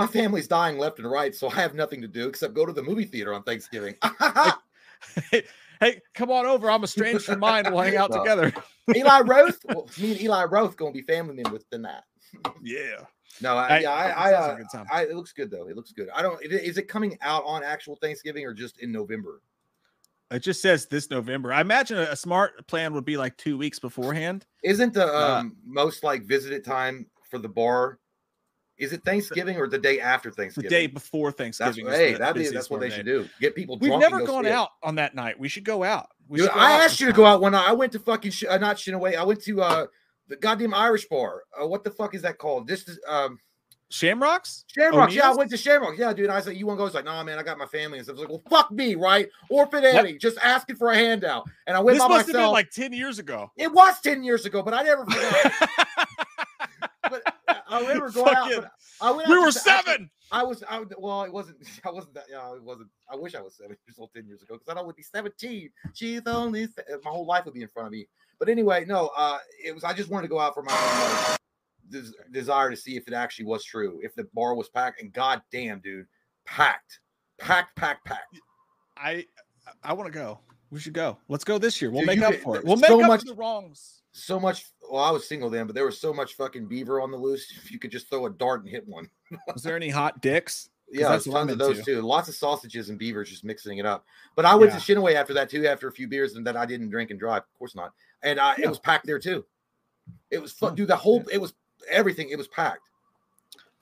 my 0.01 0.07
family's 0.07 0.47
dying 0.47 0.77
left 0.77 0.99
and 0.99 1.09
right, 1.09 1.33
so 1.35 1.49
I 1.49 1.55
have 1.55 1.73
nothing 1.75 2.01
to 2.01 2.07
do 2.07 2.27
except 2.27 2.53
go 2.53 2.65
to 2.65 2.73
the 2.73 2.83
movie 2.83 3.05
theater 3.05 3.33
on 3.33 3.43
Thanksgiving. 3.43 3.95
it. 5.31 5.45
hey, 5.79 6.01
come 6.13 6.31
on 6.31 6.45
over. 6.45 6.69
I'm 6.69 6.83
estranged 6.83 7.25
from 7.25 7.39
mine. 7.39 7.65
We'll 7.65 7.79
hang 7.81 7.97
out 7.97 8.09
No. 8.11 8.19
together. 8.19 8.53
Eli 8.95 9.21
Roth. 9.25 9.59
Well, 9.65 9.89
me 9.99 10.11
and 10.11 10.21
Eli 10.21 10.43
Roth 10.45 10.75
gonna 10.77 10.91
be 10.91 11.01
family 11.01 11.35
members 11.35 11.65
tonight. 11.71 12.01
yeah. 12.61 13.01
No, 13.41 13.55
I, 13.57 13.67
Hey, 13.67 13.81
yeah, 13.83 13.91
I, 13.91 14.31
I, 14.31 14.33
uh. 14.33 14.57
I, 14.91 15.03
it 15.03 15.15
looks 15.15 15.31
good 15.31 15.49
though. 15.51 15.67
It 15.69 15.75
looks 15.75 15.91
good. 15.91 16.09
I 16.13 16.21
don't. 16.21 16.43
Is 16.43 16.77
it 16.77 16.87
coming 16.87 17.17
out 17.21 17.43
on 17.45 17.63
actual 17.63 17.95
Thanksgiving 17.97 18.45
or 18.45 18.53
just 18.53 18.79
in 18.79 18.91
November? 18.91 19.41
It 20.31 20.39
just 20.39 20.61
says 20.61 20.85
this 20.87 21.09
November. 21.09 21.51
I 21.53 21.61
imagine 21.61 21.97
a, 21.97 22.01
a 22.03 22.15
smart 22.15 22.67
plan 22.67 22.93
would 22.93 23.05
be 23.05 23.17
like 23.17 23.35
two 23.37 23.57
weeks 23.57 23.79
beforehand. 23.79 24.45
Isn't 24.63 24.93
the 24.93 25.07
Uh, 25.07 25.39
um, 25.39 25.55
most 25.65 26.03
like 26.03 26.23
visited 26.25 26.63
time 26.63 27.07
for 27.29 27.39
the 27.39 27.49
bar? 27.49 27.97
Is 28.79 28.93
it 28.93 29.03
Thanksgiving 29.03 29.57
or 29.57 29.67
the 29.67 29.77
day 29.77 29.99
after 29.99 30.31
Thanksgiving? 30.31 30.69
The 30.69 30.75
day 30.75 30.87
before 30.87 31.31
Thanksgiving. 31.31 31.85
is 31.87 31.93
hey, 31.93 32.13
the 32.13 32.19
that 32.19 32.29
is 32.29 32.33
busiest 32.43 32.53
that's 32.53 32.69
what 32.69 32.79
they 32.79 32.89
should 32.89 33.05
do. 33.05 33.27
Get 33.39 33.53
people. 33.55 33.77
We've 33.77 33.99
never 33.99 34.19
go 34.19 34.25
gone 34.25 34.45
out 34.47 34.69
on 34.81 34.95
that 34.95 35.13
night. 35.15 35.39
We 35.39 35.49
should 35.49 35.65
go 35.65 35.83
out. 35.83 36.09
Dude, 36.31 36.47
go 36.47 36.53
I 36.55 36.73
out 36.75 36.81
asked 36.81 36.99
you 36.99 37.07
to 37.07 37.13
go 37.13 37.25
out 37.25 37.41
one 37.41 37.51
night. 37.51 37.67
I 37.67 37.73
went 37.73 37.91
to 37.93 37.99
fucking 37.99 38.31
sh- 38.31 38.45
uh, 38.49 38.57
not 38.57 38.77
Shinaway. 38.77 39.15
I 39.15 39.23
went 39.23 39.41
to 39.43 39.61
uh 39.61 39.85
the 40.27 40.35
goddamn 40.37 40.73
Irish 40.73 41.07
bar. 41.07 41.41
Uh, 41.61 41.67
what 41.67 41.83
the 41.83 41.91
fuck 41.91 42.13
is 42.15 42.21
that 42.21 42.37
called? 42.37 42.67
This 42.67 42.87
is 42.87 42.99
um 43.07 43.39
Shamrocks. 43.91 44.65
Shamrocks. 44.67 45.15
Yeah, 45.15 45.31
I 45.31 45.35
went 45.35 45.49
to 45.49 45.57
Shamrocks. 45.57 45.97
Yeah, 45.97 46.13
dude. 46.13 46.29
I 46.29 46.41
said, 46.41 46.55
you 46.55 46.67
want 46.67 46.77
to 46.77 46.81
go? 46.81 46.85
He's 46.85 46.93
like, 46.93 47.05
nah, 47.05 47.23
man, 47.23 47.39
I 47.39 47.43
got 47.43 47.57
my 47.57 47.65
family 47.65 47.97
and 47.97 48.05
stuff. 48.05 48.17
I 48.17 48.21
was 48.21 48.29
like, 48.29 48.29
well, 48.29 48.43
fuck 48.61 48.71
me, 48.71 48.93
right? 48.93 49.27
Orphan? 49.49 49.83
Annie, 49.83 50.19
just 50.19 50.37
asking 50.43 50.75
for 50.75 50.91
a 50.91 50.95
handout. 50.95 51.49
And 51.65 51.75
I 51.75 51.79
went 51.79 51.95
This 51.95 52.03
by 52.03 52.07
must 52.09 52.19
have 52.19 52.33
been 52.33 52.35
myself. 52.35 52.53
like 52.53 52.69
ten 52.69 52.93
years 52.93 53.17
ago. 53.17 53.51
it 53.57 53.73
was 53.73 53.99
10 54.01 54.23
years 54.23 54.45
ago, 54.45 54.61
but 54.61 54.75
I 54.75 54.83
never 54.83 55.05
forgot. 55.05 55.69
but 57.03 57.21
I 57.67 57.81
remember 57.81 58.09
going 58.11 58.35
out. 58.35 58.49
Fucking- 58.51 58.69
I 59.01 59.11
went 59.11 59.27
out 59.27 59.31
we 59.31 59.39
were 59.39 59.45
to- 59.47 59.51
seven. 59.51 60.09
I 60.31 60.43
was, 60.43 60.63
I, 60.69 60.83
well, 60.99 61.23
it 61.23 61.33
wasn't, 61.33 61.57
I 61.85 61.89
wasn't 61.91 62.13
that, 62.13 62.25
yeah, 62.29 62.53
it 62.53 62.61
wasn't, 62.61 62.89
I 63.11 63.15
wish 63.15 63.33
I 63.33 63.41
was 63.41 63.55
seven 63.55 63.75
years 63.87 63.97
old 63.97 64.11
10 64.13 64.27
years 64.27 64.43
ago 64.43 64.59
because 64.59 64.77
I 64.79 64.81
would 64.85 64.95
be 64.95 65.01
17. 65.01 65.69
She's 65.95 66.21
only, 66.27 66.67
my 67.03 67.09
whole 67.09 67.25
life 67.25 67.45
would 67.45 67.55
be 67.55 67.63
in 67.63 67.67
front 67.67 67.87
of 67.87 67.91
me. 67.93 68.07
But 68.37 68.47
anyway, 68.47 68.85
no, 68.85 69.09
uh, 69.17 69.39
it 69.65 69.73
was, 69.73 69.83
I 69.83 69.93
just 69.93 70.09
wanted 70.09 70.27
to 70.27 70.29
go 70.29 70.39
out 70.39 70.53
for 70.53 70.61
my 70.61 70.71
own, 70.71 71.31
like, 71.31 71.39
des- 71.89 72.31
desire 72.31 72.69
to 72.69 72.77
see 72.77 72.95
if 72.95 73.07
it 73.07 73.13
actually 73.13 73.45
was 73.45 73.63
true, 73.63 73.99
if 74.03 74.13
the 74.13 74.25
bar 74.35 74.53
was 74.53 74.69
packed. 74.69 75.01
And 75.01 75.11
god 75.11 75.41
damn, 75.51 75.79
dude, 75.79 76.05
packed, 76.45 76.99
packed, 77.39 77.75
packed, 77.75 78.05
packed. 78.05 78.39
I 78.95 79.25
I 79.83 79.93
want 79.93 80.11
to 80.13 80.17
go. 80.17 80.39
We 80.69 80.79
should 80.79 80.93
go. 80.93 81.17
Let's 81.27 81.43
go 81.43 81.57
this 81.57 81.81
year. 81.81 81.89
We'll 81.89 82.01
Dude, 82.01 82.07
make 82.07 82.21
up 82.21 82.35
for 82.35 82.57
it. 82.57 82.63
We'll 82.65 82.75
make 82.77 82.89
so 82.89 83.01
up 83.01 83.07
much- 83.07 83.21
for 83.21 83.25
the 83.27 83.33
wrongs. 83.35 83.98
So 84.11 84.39
much, 84.39 84.65
well, 84.89 85.03
I 85.03 85.11
was 85.11 85.27
single 85.27 85.49
then, 85.49 85.67
but 85.67 85.75
there 85.75 85.85
was 85.85 85.99
so 85.99 86.13
much 86.13 86.33
fucking 86.33 86.67
beaver 86.67 86.99
on 86.99 87.11
the 87.11 87.17
loose. 87.17 87.51
If 87.63 87.71
you 87.71 87.79
could 87.79 87.91
just 87.91 88.09
throw 88.09 88.25
a 88.25 88.29
dart 88.29 88.61
and 88.61 88.69
hit 88.69 88.87
one. 88.87 89.09
Was 89.53 89.63
there 89.63 89.75
any 89.75 89.89
hot 89.89 90.21
dicks? 90.21 90.69
Yeah, 90.91 91.09
that's 91.09 91.25
tons 91.25 91.51
of 91.51 91.59
those 91.59 91.85
too. 91.85 92.01
Lots 92.01 92.29
of 92.29 92.33
sausages 92.35 92.89
and 92.89 92.97
beavers, 92.97 93.29
just 93.29 93.43
mixing 93.43 93.77
it 93.77 93.85
up. 93.85 94.05
But 94.35 94.45
I 94.45 94.55
went 94.55 94.71
Yeah. 94.71 94.79
to 94.79 94.95
Shinaway 94.95 95.13
after 95.13 95.35
that 95.35 95.47
too, 95.47 95.67
after 95.67 95.87
a 95.87 95.91
few 95.91 96.07
beers, 96.07 96.33
and 96.33 96.47
that 96.47 96.57
I 96.57 96.65
didn't 96.65 96.89
drink 96.89 97.11
and 97.11 97.19
drive. 97.19 97.43
Of 97.43 97.59
course 97.59 97.75
not. 97.75 97.93
And 98.23 98.39
uh, 98.39 98.55
Yeah. 98.57 98.65
it 98.65 98.69
was 98.69 98.79
packed 98.79 99.05
there 99.05 99.19
too. 99.19 99.45
It 100.31 100.41
was 100.41 100.51
fun, 100.51 100.73
dude. 100.73 100.87
The 100.87 100.95
whole 100.95 101.23
it 101.31 101.37
was 101.37 101.53
everything. 101.91 102.29
It 102.29 102.37
was 102.39 102.47
packed. 102.47 102.89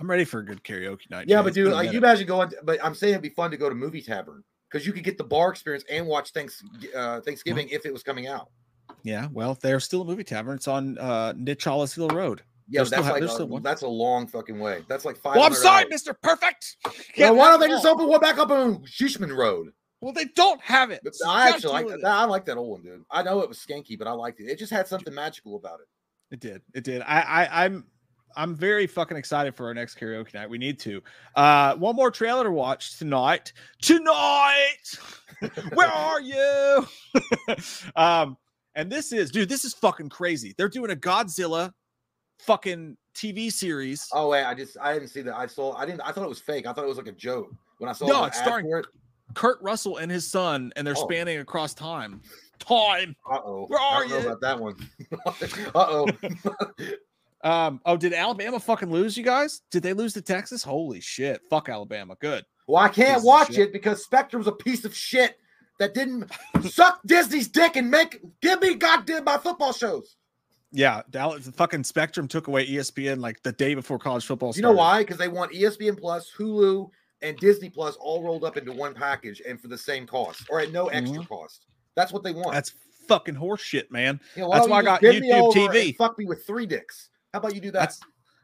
I'm 0.01 0.09
ready 0.09 0.25
for 0.25 0.39
a 0.39 0.45
good 0.45 0.63
karaoke 0.65 1.09
night. 1.09 1.29
Yeah, 1.29 1.37
Jay. 1.37 1.43
but 1.45 1.53
dude, 1.53 1.71
like 1.71 1.93
you 1.93 1.97
imagine 1.97 2.27
going. 2.27 2.51
But 2.63 2.83
I'm 2.83 2.93
saying 2.93 3.13
it'd 3.13 3.23
be 3.23 3.29
fun 3.29 3.51
to 3.51 3.57
go 3.57 3.69
to 3.69 3.75
movie 3.75 4.01
tavern 4.01 4.43
because 4.69 4.85
you 4.85 4.91
could 4.91 5.05
get 5.05 5.17
the 5.17 5.23
bar 5.23 5.49
experience 5.49 5.85
and 5.89 6.05
watch 6.05 6.31
thanks 6.31 6.61
uh, 6.93 7.21
Thanksgiving 7.21 7.69
if 7.69 7.85
it 7.85 7.93
was 7.93 8.03
coming 8.03 8.27
out. 8.27 8.49
Yeah, 9.03 9.27
well, 9.31 9.57
there's 9.61 9.83
still 9.83 10.01
a 10.01 10.05
movie 10.05 10.23
tavern. 10.23 10.55
It's 10.55 10.67
on 10.67 10.97
uh 10.97 11.33
Nick 11.35 11.63
Hollis 11.63 11.95
Hill 11.95 12.09
Road. 12.09 12.41
Yeah, 12.69 12.79
There's 12.79 12.89
still 12.89 13.03
that's 13.03 13.39
like 13.39 13.49
a, 13.49 13.61
that's 13.61 13.81
a 13.83 13.87
long 13.87 14.27
fucking 14.27 14.59
way. 14.59 14.83
That's 14.89 15.05
like 15.05 15.15
five. 15.15 15.35
Well, 15.35 15.45
I'm 15.45 15.53
sorry, 15.53 15.85
Mr. 15.85 16.13
Perfect. 16.21 16.75
Well, 17.17 17.35
why 17.35 17.49
don't 17.49 17.59
they 17.59 17.67
just 17.67 17.85
open 17.85 18.07
one 18.07 18.19
back 18.19 18.37
up 18.37 18.51
on 18.51 18.83
Shishman 18.83 19.35
Road? 19.35 19.71
Well, 20.01 20.13
they 20.13 20.25
don't 20.25 20.61
have 20.61 20.91
it. 20.91 21.01
So 21.13 21.27
I 21.27 21.49
actually 21.49 21.73
like 21.73 21.87
that. 21.87 21.99
it. 21.99 22.05
I 22.05 22.25
like 22.25 22.45
that 22.45 22.57
old 22.57 22.69
one, 22.69 22.83
dude. 22.83 23.03
I 23.09 23.23
know 23.23 23.39
it 23.39 23.49
was 23.49 23.57
skanky, 23.57 23.97
but 23.97 24.07
I 24.07 24.11
liked 24.11 24.39
it. 24.39 24.43
It 24.45 24.59
just 24.59 24.71
had 24.71 24.87
something 24.87 25.13
magical 25.13 25.55
about 25.55 25.79
it. 25.79 25.87
It 26.31 26.39
did. 26.39 26.61
It 26.75 26.83
did. 26.83 27.01
I, 27.01 27.21
I 27.21 27.65
I'm 27.65 27.85
I'm 28.35 28.55
very 28.55 28.85
fucking 28.85 29.17
excited 29.17 29.55
for 29.55 29.65
our 29.65 29.73
next 29.73 29.97
karaoke 29.97 30.33
night. 30.35 30.49
We 30.49 30.59
need 30.59 30.79
to. 30.81 31.01
Uh 31.35 31.75
one 31.75 31.95
more 31.95 32.11
trailer 32.11 32.43
to 32.43 32.51
watch 32.51 32.99
tonight. 32.99 33.53
Tonight. 33.81 34.99
Where 35.73 35.87
are 35.87 36.21
you? 36.21 36.87
um 37.95 38.37
and 38.77 38.89
this 38.89 39.11
is 39.11 39.29
dude, 39.31 39.49
this 39.49 39.65
is 39.65 39.73
fucking 39.73 40.07
crazy. 40.07 40.53
They're 40.57 40.69
doing 40.69 40.91
a 40.91 40.95
Godzilla 40.95 41.73
fucking 42.39 42.95
TV 43.13 43.51
series. 43.51 44.07
Oh 44.13 44.29
wait, 44.29 44.45
I 44.45 44.53
just 44.53 44.77
I 44.79 44.93
didn't 44.93 45.09
see 45.09 45.21
that. 45.23 45.35
I 45.35 45.47
saw. 45.47 45.73
I 45.75 45.85
didn't. 45.85 46.01
I 46.01 46.13
thought 46.13 46.23
it 46.23 46.29
was 46.29 46.39
fake. 46.39 46.65
I 46.67 46.71
thought 46.71 46.85
it 46.85 46.87
was 46.87 46.97
like 46.97 47.07
a 47.07 47.11
joke 47.11 47.51
when 47.79 47.89
I 47.89 47.93
saw. 47.93 48.05
No, 48.07 48.23
it's 48.23 48.37
starring- 48.37 48.71
it. 48.71 48.85
Kurt 49.33 49.61
Russell 49.61 49.97
and 49.97 50.09
his 50.09 50.25
son 50.25 50.71
and 50.77 50.87
they're 50.87 50.95
Oh. 50.97 51.03
spanning 51.03 51.39
across 51.39 51.73
time. 51.73 52.21
Time. 52.59 53.13
Uh 53.29 53.39
oh. 53.43 53.65
Where 53.67 53.77
I 53.79 53.83
are 53.83 53.99
don't 54.03 54.09
know 54.09 54.17
you? 54.19 54.27
about 54.27 54.41
that 54.41 54.59
one. 54.59 54.75
uh 55.25 55.71
oh. 55.75 56.07
Um, 57.43 57.79
oh, 57.85 57.95
did 57.97 58.13
Alabama 58.13 58.59
fucking 58.59 58.89
lose, 58.89 59.15
you 59.15 59.23
guys? 59.23 59.61
Did 59.69 59.83
they 59.83 59.93
lose 59.93 60.13
to 60.13 60.21
Texas? 60.21 60.63
Holy 60.63 60.99
shit. 60.99 61.41
Fuck 61.49 61.69
Alabama. 61.69 62.15
Good. 62.19 62.43
Well, 62.67 62.83
I 62.83 62.89
can't 62.89 63.17
Piece 63.17 63.23
watch 63.23 63.57
it 63.57 63.71
because 63.71 64.03
Spectrum's 64.03 64.47
a 64.47 64.51
piece 64.51 64.85
of 64.85 64.93
shit 64.95 65.37
that 65.79 65.93
didn't 65.93 66.31
suck 66.63 67.01
Disney's 67.05 67.47
dick 67.47 67.75
and 67.75 67.89
make 67.89 68.21
give 68.41 68.61
me 68.61 68.75
goddamn 68.75 69.23
my 69.23 69.37
football 69.37 69.73
shows. 69.73 70.15
Yeah, 70.71 71.01
Dallas 71.09 71.45
the 71.45 71.51
fucking 71.51 71.83
Spectrum 71.83 72.27
took 72.27 72.47
away 72.47 72.67
ESPN 72.67 73.19
like 73.19 73.41
the 73.43 73.53
day 73.53 73.73
before 73.73 73.97
college 73.97 74.25
football 74.25 74.53
You 74.55 74.61
know 74.61 74.73
why? 74.73 74.99
Because 74.99 75.17
they 75.17 75.29
want 75.29 75.53
ESPN 75.53 75.99
Plus, 75.99 76.31
Hulu, 76.37 76.89
and 77.21 77.37
Disney 77.37 77.69
Plus 77.69 77.95
all 77.95 78.23
rolled 78.23 78.43
up 78.43 78.57
into 78.57 78.73
one 78.73 78.93
package 78.93 79.41
and 79.47 79.59
for 79.59 79.69
the 79.69 79.77
same 79.77 80.05
cost 80.05 80.45
or 80.49 80.59
at 80.59 80.71
no 80.71 80.87
extra 80.87 81.25
cost. 81.25 81.65
That's 81.95 82.11
what 82.11 82.23
they 82.23 82.33
want. 82.33 82.47
Mm-hmm. 82.47 82.55
That's 82.55 82.73
fucking 83.07 83.35
horseshit, 83.35 83.89
man. 83.91 84.19
You 84.35 84.43
know, 84.43 84.51
that's 84.51 84.67
why 84.67 84.79
I 84.79 84.83
got 84.83 85.01
just 85.01 85.13
bend 85.13 85.21
me 85.21 85.31
YouTube 85.31 85.53
TV. 85.53 85.95
Fuck 85.95 86.19
me 86.19 86.25
with 86.25 86.45
three 86.45 86.65
dicks. 86.65 87.09
How 87.33 87.39
about 87.39 87.55
you 87.55 87.61
do 87.61 87.71
that? 87.71 87.79
That's 87.79 88.01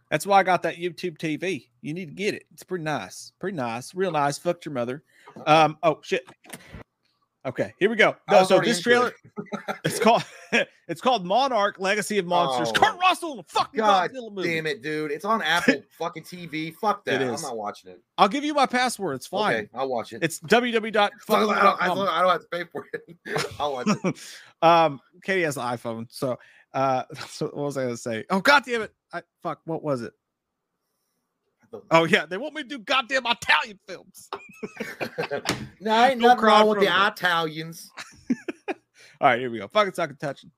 that's 0.10 0.26
why 0.26 0.40
I 0.40 0.44
got 0.44 0.64
that 0.64 0.76
YouTube 0.76 1.18
TV. 1.18 1.70
You 1.82 1.94
need 1.94 2.08
to 2.08 2.14
get 2.14 2.36
it. 2.36 2.46
It's 2.54 2.64
pretty 2.64 2.84
nice. 2.84 3.34
Pretty 3.40 3.58
nice. 3.58 3.94
Real 3.94 4.12
nice. 4.12 4.38
Fucked 4.38 4.66
your 4.66 4.74
mother. 4.74 5.04
Um, 5.46 5.78
oh 5.84 6.00
shit. 6.04 6.26
Okay, 7.46 7.74
here 7.78 7.90
we 7.90 7.98
go. 7.98 8.16
No, 8.32 8.46
so 8.46 8.62
this 8.62 8.80
trailer, 8.80 9.12
it's 9.84 10.00
called 10.00 10.24
it's 10.88 11.02
called 11.02 11.26
Monarch 11.26 11.78
Legacy 11.78 12.18
of 12.18 12.26
Monsters. 12.26 12.70
Oh. 12.70 12.80
Kurt 12.80 12.98
Russell 13.00 13.34
in 13.34 13.40
a 13.40 13.44
fucking 13.44 13.80
God 13.80 14.12
Godzilla 14.12 14.32
movie. 14.34 14.54
Damn 14.56 14.66
it, 14.66 14.82
dude! 14.82 15.12
It's 15.12 15.26
on 15.26 15.42
Apple 15.44 15.84
fucking 15.98 16.24
TV. 16.24 16.74
Fuck 16.74 17.04
that. 17.04 17.22
I'm 17.22 17.42
not 17.42 17.58
watching 17.58 17.92
it. 17.92 18.02
I'll 18.18 18.30
give 18.30 18.46
you 18.46 18.54
my 18.54 18.66
password. 18.66 19.16
It's 19.18 19.28
fine. 19.28 19.56
Okay, 19.56 19.70
I'll 19.74 19.90
watch 19.90 20.14
it. 20.14 20.24
It's 20.24 20.40
www. 20.40 20.96
I 20.96 21.40
don't, 21.40 21.52
I, 21.54 21.88
don't, 21.88 21.98
don't- 21.98 22.08
I 22.08 22.22
don't 22.22 22.32
have 22.32 22.42
to 22.42 22.48
pay 22.48 22.64
for 22.64 22.86
it. 22.94 23.46
I'll 23.60 23.74
watch 23.74 23.88
it. 23.90 24.16
um, 24.62 25.02
Katie 25.22 25.42
has 25.44 25.58
an 25.58 25.64
iPhone, 25.64 26.08
so 26.10 26.40
uh, 26.74 27.04
so 27.28 27.48
what 27.48 27.66
was 27.66 27.78
I 27.78 27.84
gonna 27.84 27.98
say? 27.98 28.24
Oh 28.30 28.40
god 28.40 28.64
damn 28.66 28.84
it! 28.84 28.94
I 29.12 29.22
fuck. 29.42 29.60
What 29.66 29.84
was 29.84 30.02
it? 30.02 30.14
Oh 31.92 32.06
yeah, 32.06 32.26
they 32.26 32.38
want 32.38 32.54
me 32.54 32.64
to 32.64 32.68
do 32.68 32.80
goddamn 32.80 33.26
Italian 33.26 33.80
films. 33.88 34.30
no, 35.80 36.06
ain't 36.06 36.20
Don't 36.20 36.22
nothing 36.22 36.44
wrong 36.44 36.68
with 36.70 36.80
the 36.80 36.86
me. 36.86 36.92
Italians. 37.08 37.92
All 39.22 39.30
right, 39.30 39.40
here 39.40 39.50
we 39.50 39.60
go. 39.60 39.68
Fucking 39.68 39.94
sucking 39.94 40.18
touching. 40.18 40.52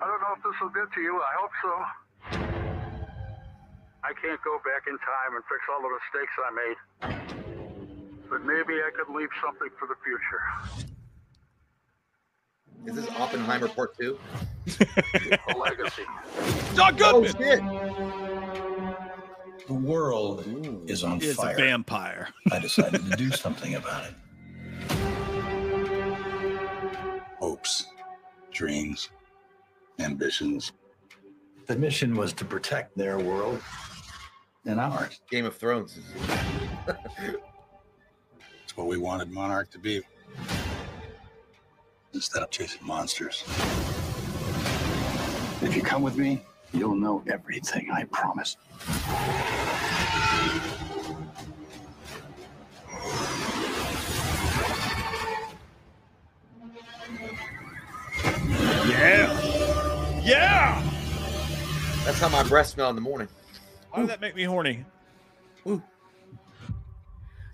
I 0.00 0.06
don't 0.06 0.20
know 0.20 0.34
if 0.36 0.42
this 0.42 0.54
will 0.60 0.68
get 0.70 0.92
to 0.94 1.00
you. 1.00 1.20
I 1.20 1.34
hope 1.40 1.50
so. 1.62 1.72
I 4.04 4.12
can't 4.22 4.40
go 4.44 4.58
back 4.64 4.86
in 4.86 4.96
time 4.98 5.34
and 5.34 5.42
fix 5.50 5.60
all 5.68 5.82
the 5.82 5.90
mistakes 5.90 6.32
I 6.38 6.50
made. 6.54 6.78
But 8.30 8.44
maybe 8.44 8.74
I 8.74 8.90
could 8.94 9.08
leave 9.14 9.30
something 9.42 9.68
for 9.78 9.88
the 9.88 9.96
future. 10.04 10.42
Is 12.86 12.94
this 12.94 13.08
Oppenheimer 13.18 13.68
Part 13.68 13.96
Two? 13.98 14.18
A 14.80 15.56
legacy. 15.56 16.02
John 16.74 16.96
Oh 17.02 17.20
Goodman 17.22 17.32
shit! 17.36 17.60
The 19.66 19.74
world 19.74 20.44
is 20.88 21.02
on 21.02 21.20
is 21.20 21.32
a 21.32 21.42
fire. 21.42 21.56
vampire. 21.56 22.28
I 22.52 22.60
decided 22.60 23.04
to 23.10 23.16
do 23.16 23.30
something 23.30 23.74
about 23.74 24.04
it. 24.04 24.14
Hopes, 27.40 27.86
dreams, 28.52 29.10
ambitions. 29.98 30.72
The 31.66 31.76
mission 31.76 32.14
was 32.14 32.32
to 32.34 32.44
protect 32.44 32.96
their 32.96 33.18
world 33.18 33.60
and 34.64 34.78
ours. 34.80 35.20
Game 35.30 35.46
of 35.46 35.56
Thrones. 35.56 35.98
It's 38.62 38.76
what 38.76 38.86
we 38.88 38.96
wanted 38.98 39.30
Monarch 39.30 39.70
to 39.70 39.78
be. 39.78 40.02
Instead 42.16 42.42
of 42.42 42.50
chasing 42.50 42.80
monsters. 42.82 43.44
If 45.60 45.76
you 45.76 45.82
come 45.82 46.00
with 46.00 46.16
me, 46.16 46.40
you'll 46.72 46.94
know 46.94 47.22
everything, 47.30 47.90
I 47.92 48.04
promise. 48.04 48.56
Yeah, 58.88 60.22
yeah. 60.24 60.82
That's 62.06 62.18
how 62.18 62.30
my 62.30 62.42
breath 62.44 62.68
smell 62.68 62.88
in 62.88 62.96
the 62.96 63.02
morning. 63.02 63.28
Why 63.90 64.00
did 64.00 64.08
that 64.08 64.22
make 64.22 64.34
me 64.34 64.44
horny? 64.44 64.86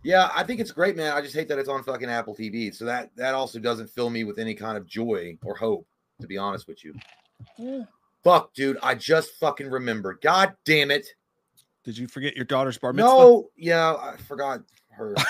Yeah, 0.03 0.31
I 0.35 0.43
think 0.43 0.61
it's 0.61 0.73
great, 0.73 0.97
man. 0.97 1.13
I 1.13 1.21
just 1.21 1.35
hate 1.35 1.49
that 1.49 1.59
it's 1.59 1.69
on 1.69 1.83
fucking 1.85 2.09
Apple 2.09 2.35
TV. 2.35 2.75
So 2.75 2.85
that 2.85 3.15
that 3.17 3.35
also 3.35 3.59
doesn't 3.59 3.89
fill 3.89 4.11
me 4.11 4.25
with 4.25 4.39
any 4.39 4.55
kind 4.55 4.77
of 4.77 4.87
joy 4.87 5.39
or 5.45 5.57
hope, 5.57 5.87
to 6.21 6.27
be 6.27 6.39
honest 6.39 6.67
with 6.67 6.85
you. 6.85 7.87
Fuck, 8.25 8.55
dude. 8.55 8.79
I 8.83 8.95
just 8.95 9.33
fucking 9.35 9.71
remembered. 9.71 10.19
God 10.23 10.55
damn 10.65 10.91
it. 10.91 11.07
Did 11.85 11.99
you 11.99 12.07
forget 12.07 12.37
your 12.37 12.45
daughter's 12.45 12.79
bar 12.79 12.93
mitzvah? 12.93 13.09
No, 13.09 13.51
yeah, 13.57 13.95
I 13.95 14.17
forgot 14.17 14.63
her. 14.91 15.15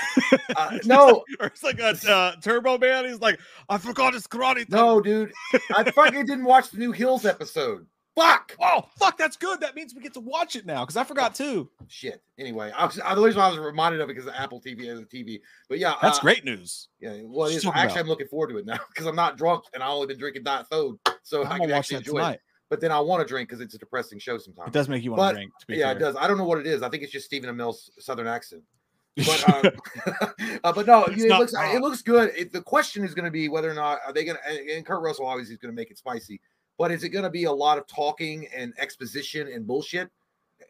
Uh, 0.57 0.79
no, 0.85 1.25
or 1.41 1.47
it's 1.47 1.63
like 1.63 1.79
a 1.79 1.95
uh, 2.11 2.33
Turbo 2.41 2.79
Man. 2.79 3.07
He's 3.07 3.21
like, 3.21 3.39
I 3.69 3.79
forgot 3.79 4.15
his 4.15 4.27
karate. 4.27 4.69
no, 4.69 5.01
dude. 5.01 5.33
I 5.75 5.91
fucking 5.91 6.27
didn't 6.27 6.45
watch 6.45 6.71
the 6.71 6.79
new 6.79 6.93
Heels 6.93 7.25
episode. 7.25 7.87
Fuck. 8.15 8.55
Oh 8.61 8.83
fuck, 8.99 9.17
that's 9.17 9.37
good. 9.37 9.61
That 9.61 9.75
means 9.75 9.95
we 9.95 10.03
get 10.03 10.13
to 10.15 10.21
watch 10.21 10.55
it 10.55 10.67
now 10.67 10.85
because 10.85 10.97
I 10.97 11.05
forgot 11.05 11.35
too. 11.35 11.71
Shit. 11.89 12.23
Anyway, 12.39 12.71
I 12.77 12.85
was, 12.85 13.01
I, 13.01 13.15
the 13.15 13.23
reason 13.23 13.41
why 13.41 13.47
I 13.47 13.51
was 13.51 13.59
reminded 13.59 14.01
of 14.01 14.11
it 14.11 14.17
because 14.17 14.31
Apple 14.31 14.61
TV 14.61 14.87
has 14.89 15.01
a 15.01 15.05
TV. 15.05 15.41
But 15.69 15.79
yeah, 15.79 15.95
That's 16.03 16.19
uh, 16.19 16.23
great 16.23 16.45
news. 16.45 16.89
Yeah, 17.01 17.21
well, 17.25 17.49
it 17.49 17.55
is. 17.55 17.67
Actually, 17.67 17.83
about- 17.85 17.99
I'm 17.99 18.07
looking 18.07 18.27
forward 18.27 18.49
to 18.51 18.59
it 18.59 18.67
now 18.67 18.79
because 18.89 19.07
I'm 19.07 19.17
not 19.17 19.39
drunk 19.39 19.65
and 19.73 19.83
I 19.83 19.89
only 19.89 20.07
been 20.07 20.19
drinking 20.19 20.43
Diet 20.43 20.67
Food, 20.71 20.99
so 21.23 21.41
I 21.41 21.45
I'm 21.45 21.49
can 21.51 21.59
gonna 21.61 21.73
watch 21.73 21.79
actually 21.79 21.97
that 21.97 22.07
enjoy 22.07 22.19
tonight. 22.19 22.35
it. 22.35 22.41
But 22.69 22.81
then 22.81 22.93
I 22.93 23.01
want 23.01 23.21
to 23.21 23.29
drink 23.29 23.49
because 23.49 23.61
it's 23.61 23.75
a 23.75 23.79
depressing 23.79 24.19
show 24.19 24.39
sometimes. 24.39 24.69
It 24.69 24.73
does 24.73 24.89
make 24.89 25.05
you 25.05 25.13
want 25.13 25.31
to 25.31 25.35
drink. 25.35 25.53
To 25.69 25.77
yeah, 25.77 25.89
fair. 25.89 25.97
it 25.97 26.01
does. 26.01 26.17
I 26.17 26.27
don't 26.27 26.39
know 26.39 26.45
what 26.45 26.59
it 26.59 26.67
is. 26.67 26.83
I 26.83 26.89
think 26.89 27.03
it's 27.03 27.13
just 27.13 27.27
Stephen 27.27 27.51
Amell's 27.51 27.91
southern 27.99 28.27
accent. 28.27 28.63
But 29.15 29.45
uh, 29.47 29.71
uh, 30.65 30.73
but 30.73 30.87
no, 30.87 31.05
it 31.05 31.19
looks 31.19 31.53
wrong. 31.53 31.77
it 31.77 31.83
looks 31.83 32.01
good. 32.01 32.33
It, 32.35 32.51
the 32.51 32.63
question 32.63 33.05
is 33.05 33.13
going 33.13 33.27
to 33.27 33.31
be 33.31 33.51
whether 33.51 33.71
or 33.71 33.75
not 33.75 33.99
are 34.07 34.13
they 34.15 34.25
going 34.25 34.39
to 34.39 34.51
and, 34.51 34.71
and 34.71 34.87
Kurt 34.87 35.03
Russell 35.03 35.27
obviously 35.27 35.53
is 35.53 35.59
going 35.59 35.71
to 35.71 35.77
make 35.77 35.91
it 35.91 35.99
spicy, 35.99 36.41
but 36.79 36.91
is 36.91 37.05
it 37.05 37.11
going 37.11 37.25
to 37.25 37.31
be 37.31 37.45
a 37.45 37.53
lot 37.53 37.79
of 37.79 37.87
talking 37.87 38.47
and 38.55 38.73
exposition 38.79 39.49
and 39.49 39.67
bullshit, 39.67 40.11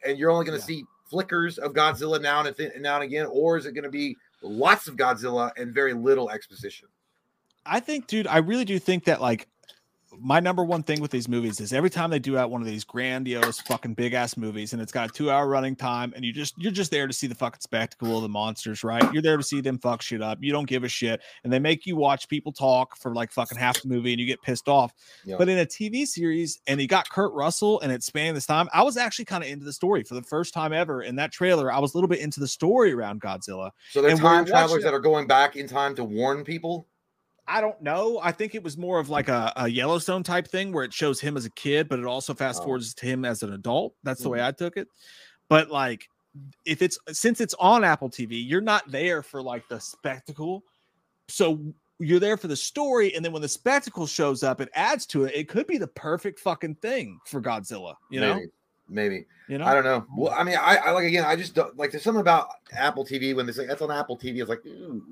and 0.05 0.18
you're 0.18 0.31
only 0.31 0.44
going 0.44 0.58
to 0.58 0.62
Yeah. 0.72 0.78
see 0.81 0.84
flickers 1.08 1.58
of 1.58 1.72
Godzilla 1.72 2.20
now 2.20 2.44
and, 2.44 2.56
th- 2.56 2.72
now 2.78 2.94
and 2.97 3.05
again, 3.05 3.26
or 3.31 3.56
is 3.58 3.66
it 3.66 3.72
going 3.72 3.84
to 3.84 3.90
be 3.90 4.16
lots 4.42 4.89
of 4.89 4.97
Godzilla 4.97 5.50
and 5.56 5.72
very 5.72 5.92
little 5.92 6.31
exposition? 6.31 6.89
I 7.66 7.81
think, 7.81 8.06
dude, 8.06 8.26
I 8.26 8.39
really 8.39 8.64
do 8.64 8.78
think 8.78 9.05
that 9.05 9.20
like 9.20 9.47
my 10.20 10.41
number 10.41 10.62
one 10.65 10.82
thing 10.82 11.00
with 11.00 11.10
these 11.10 11.28
movies 11.28 11.60
is 11.60 11.73
every 11.73 11.91
time 11.91 12.10
they 12.10 12.18
do 12.18 12.36
out 12.36 12.50
one 12.50 12.60
of 12.60 12.66
these 12.66 12.84
grandiose 12.84 13.60
fucking 13.60 13.94
big 13.94 14.12
ass 14.12 14.36
movies 14.36 14.73
and 14.73 14.82
it's 14.82 14.92
got 14.92 15.10
a 15.10 15.12
two 15.12 15.31
hour 15.31 15.47
running 15.47 15.74
time 15.74 16.12
and 16.15 16.24
you 16.24 16.32
just 16.32 16.55
you're 16.58 16.73
just 16.73 16.91
there 16.91 17.07
to 17.07 17.12
see 17.12 17.26
the 17.26 17.34
fucking 17.34 17.60
spectacle 17.60 18.16
of 18.16 18.23
the 18.23 18.28
monsters, 18.28 18.84
right? 18.84 19.02
You're 19.12 19.23
there 19.23 19.36
to 19.36 19.42
see 19.42 19.60
them 19.60 19.78
fuck 19.78 20.02
shit 20.02 20.23
up. 20.23 20.39
You 20.41 20.52
don't 20.52 20.68
give 20.68 20.84
a 20.84 20.89
shit. 20.89 21.20
And 21.44 21.52
they 21.52 21.58
make 21.58 21.86
you 21.86 21.97
watch 21.97 22.28
people 22.28 22.52
talk 22.52 22.97
for 22.97 23.15
like 23.15 23.32
fucking 23.32 23.58
half 23.58 23.81
the 23.81 23.89
movie 23.89 24.12
and 24.12 24.20
you 24.20 24.26
get 24.26 24.42
pissed 24.42 24.68
off. 24.68 24.92
Yeah. 25.24 25.36
But 25.39 25.49
in 25.49 25.58
a 25.58 25.66
TV 25.66 26.07
series 26.07 26.60
and 26.66 26.81
you 26.81 26.89
got 26.89 27.08
Kurt 27.08 27.32
Russell 27.32 27.81
and 27.81 27.91
it's 27.91 28.07
spanning 28.07 28.34
this 28.34 28.47
time, 28.47 28.68
I 28.73 28.82
was 28.82 28.97
actually 28.97 29.24
kind 29.24 29.42
of 29.42 29.50
into 29.50 29.65
the 29.65 29.73
story 29.73 30.02
for 30.02 30.15
the 30.15 30.23
first 30.23 30.52
time 30.52 30.73
ever. 30.73 31.02
In 31.02 31.16
that 31.16 31.32
trailer, 31.32 31.73
I 31.73 31.78
was 31.78 31.94
a 31.94 31.97
little 31.97 32.08
bit 32.08 32.20
into 32.20 32.41
the 32.41 32.49
story 32.49 32.92
around 32.92 33.20
Godzilla. 33.23 33.70
So 33.91 34.02
they're 34.02 34.10
And 34.10 34.20
time 34.20 34.44
travelers 34.44 34.82
that 34.84 34.92
are 34.92 35.00
going 35.00 35.26
back 35.26 35.57
in 35.57 35.66
time 35.66 35.94
to 35.97 36.05
warn 36.05 36.44
people. 36.44 36.86
I 37.52 37.60
don't 37.60 37.81
know. 37.82 38.18
I 38.22 38.32
think 38.32 38.55
it 38.55 38.62
was 38.62 38.78
more 38.78 38.98
of 38.98 39.10
like 39.10 39.28
a, 39.28 39.52
a 39.56 39.68
Yellowstone 39.68 40.22
type 40.22 40.48
thing 40.48 40.72
where 40.72 40.84
it 40.84 40.94
shows 40.94 41.20
him 41.20 41.36
as 41.36 41.44
a 41.44 41.50
kid, 41.50 41.86
but 41.86 41.98
it 41.98 42.06
also 42.06 42.32
fast 42.32 42.62
Oh. 42.62 42.64
forwards 42.64 42.94
to 42.94 43.06
him 43.06 43.26
as 43.26 43.42
an 43.42 43.52
adult. 43.52 43.94
That's 44.02 44.22
the 44.22 44.31
way 44.31 44.39
mm-hmm. 44.39 44.48
I 44.48 44.52
took 44.52 44.78
it. 44.78 44.89
But 45.50 45.70
like, 45.70 46.08
if 46.64 46.81
it's 46.81 46.98
since 47.08 47.42
it's 47.42 47.52
on 47.58 47.84
Apple 47.84 48.08
TV, 48.08 48.42
you're 48.42 48.62
not 48.62 48.90
there 48.90 49.22
for 49.22 49.42
like 49.42 49.68
the 49.68 49.78
spectacle. 49.81 50.64
So 51.28 51.60
you're 51.98 52.20
there 52.20 52.39
for 52.39 52.48
the 52.48 52.56
story, 52.56 53.14
and 53.14 53.22
then 53.22 53.32
when 53.32 53.42
the 53.42 53.48
spectacle 53.48 54.06
shows 54.06 54.42
up, 54.42 54.62
it 54.62 54.70
adds 54.72 55.05
to 55.08 55.24
it. 55.24 55.34
It 55.34 55.47
could 55.47 55.66
be 55.66 55.76
the 55.76 55.89
perfect 55.89 56.40
fucking 56.40 56.76
thing 56.76 57.20
for 57.26 57.42
Godzilla. 57.42 57.97
You 58.10 58.20
know, 58.20 58.34
maybe, 58.34 58.50
maybe. 58.89 59.26
you 59.48 59.58
know. 59.58 59.66
I 59.66 59.74
don't 59.74 59.84
know. 59.84 60.06
Well, 60.16 60.32
I 60.32 60.42
mean, 60.42 60.56
I, 60.56 60.76
I 60.76 60.90
like 60.92 61.05
again. 61.05 61.26
I 61.26 61.36
just 61.36 61.55
don't 61.55 61.76
like. 61.76 61.90
There's 61.90 62.02
something 62.02 62.22
about 62.22 62.48
Apple 62.72 63.05
TV 63.05 63.36
when 63.36 63.44
they 63.44 63.52
say 63.52 63.66
that's 63.66 63.82
on 63.82 63.90
Apple 63.90 64.16
TV. 64.16 64.40
It's 64.40 64.48
like, 64.48 64.64
ooh, 64.64 65.05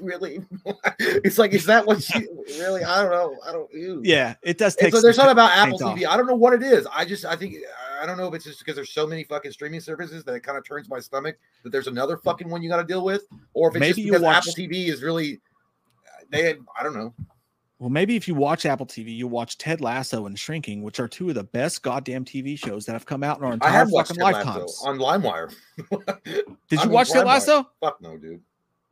really? 0.00 0.40
it's 0.98 1.38
like, 1.38 1.52
is 1.52 1.66
that 1.66 1.86
what 1.86 2.02
she 2.02 2.26
really? 2.58 2.84
I 2.84 3.02
don't 3.02 3.10
know. 3.10 3.36
I 3.46 3.52
don't. 3.52 3.72
Ew. 3.72 4.00
Yeah, 4.04 4.34
it 4.42 4.58
does 4.58 4.74
And 4.76 4.86
take. 4.86 4.94
so 4.94 5.00
there's 5.00 5.16
not 5.18 5.30
about 5.30 5.50
Apple 5.52 5.82
off. 5.84 5.98
TV. 5.98 6.06
I 6.06 6.16
don't 6.16 6.26
know 6.26 6.34
what 6.36 6.52
it 6.52 6.62
is. 6.62 6.86
I 6.94 7.04
just, 7.04 7.24
I 7.24 7.36
think, 7.36 7.56
I 8.00 8.06
don't 8.06 8.16
know 8.18 8.28
if 8.28 8.34
it's 8.34 8.44
just 8.44 8.58
because 8.60 8.74
there's 8.76 8.90
so 8.92 9.06
many 9.06 9.24
fucking 9.24 9.52
streaming 9.52 9.80
services 9.80 10.24
that 10.24 10.34
it 10.34 10.40
kind 10.42 10.56
of 10.58 10.64
turns 10.66 10.88
my 10.88 11.00
stomach 11.00 11.36
that 11.62 11.70
there's 11.70 11.86
another 11.88 12.16
fucking 12.16 12.48
one 12.48 12.62
you 12.62 12.68
got 12.68 12.78
to 12.78 12.84
deal 12.84 13.04
with, 13.04 13.22
or 13.54 13.68
if 13.68 13.76
it's 13.76 13.80
Maybe 13.80 14.02
just 14.02 14.06
because 14.06 14.22
watch- 14.22 14.36
Apple 14.48 14.52
TV 14.54 14.88
is 14.88 15.02
really, 15.02 15.40
they, 16.30 16.42
had, 16.44 16.58
I 16.78 16.82
don't 16.82 16.94
know. 16.94 17.14
Well, 17.78 17.90
maybe 17.90 18.16
if 18.16 18.26
you 18.26 18.34
watch 18.34 18.64
Apple 18.64 18.86
TV, 18.86 19.14
you 19.14 19.26
watch 19.26 19.58
Ted 19.58 19.82
Lasso 19.82 20.24
and 20.24 20.38
Shrinking, 20.38 20.82
which 20.82 20.98
are 20.98 21.06
two 21.06 21.28
of 21.28 21.34
the 21.34 21.44
best 21.44 21.82
goddamn 21.82 22.24
TV 22.24 22.58
shows 22.58 22.86
that 22.86 22.92
have 22.94 23.04
come 23.04 23.22
out 23.22 23.36
in 23.36 23.44
our 23.44 23.50
I 23.50 23.54
entire 23.54 23.86
fucking 23.86 24.16
lifetimes. 24.16 24.80
on 24.82 24.96
LimeWire. 24.98 25.54
Did 26.24 26.24
I 26.24 26.42
you 26.70 26.78
mean, 26.78 26.88
watch 26.90 27.10
Ted. 27.10 27.26
Lasso? 27.26 27.68
Fuck 27.82 28.00
no, 28.00 28.16
dude. 28.16 28.40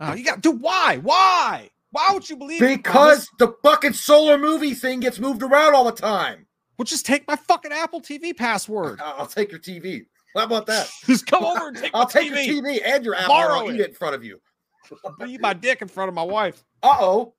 Oh, 0.01 0.15
you 0.15 0.25
got 0.25 0.41
dude. 0.41 0.61
Why? 0.61 0.99
Why? 1.03 1.71
Why 1.91 2.09
would 2.13 2.29
you 2.29 2.37
believe 2.37 2.61
me, 2.61 2.77
Because 2.77 3.29
Thomas? 3.29 3.31
the 3.39 3.55
fucking 3.63 3.93
solar 3.93 4.37
movie 4.37 4.75
thing 4.75 4.99
gets 5.01 5.21
moved 5.21 5.43
around 5.43 5.75
all 5.75 5.85
the 5.85 5.93
time. 5.93 6.47
Well, 6.77 6.85
just 6.85 7.07
take 7.07 7.27
my 7.29 7.37
fucking 7.37 7.71
Apple 7.73 8.01
TV 8.01 8.37
password. 8.37 9.01
I- 9.01 9.11
I'll 9.19 9.27
take 9.27 9.53
your 9.53 9.61
TV. 9.61 10.07
How 10.37 10.43
about 10.43 10.67
that? 10.67 10.91
Just 11.07 11.27
come 11.29 11.45
over 11.45 11.69
and 11.69 11.77
take 11.77 11.93
I'll 11.95 12.07
take 12.09 12.33
TV. 12.33 12.47
your 12.47 12.63
TV 12.65 12.81
and 12.85 13.05
your 13.05 13.15
Apple. 13.15 13.33
and 13.37 13.47
Borrow 13.47 13.59
I'll 13.61 13.71
eat 13.73 13.77
it. 13.77 13.83
it 13.83 13.89
in 13.91 13.95
front 13.95 14.17
of 14.17 14.25
you. 14.25 14.41
Beat 15.25 15.41
my 15.41 15.53
dick 15.55 15.81
in 15.81 15.87
front 15.87 16.09
of 16.09 16.15
my 16.17 16.25
wife. 16.25 16.65
Uh 16.83 16.97
oh. 16.99 17.35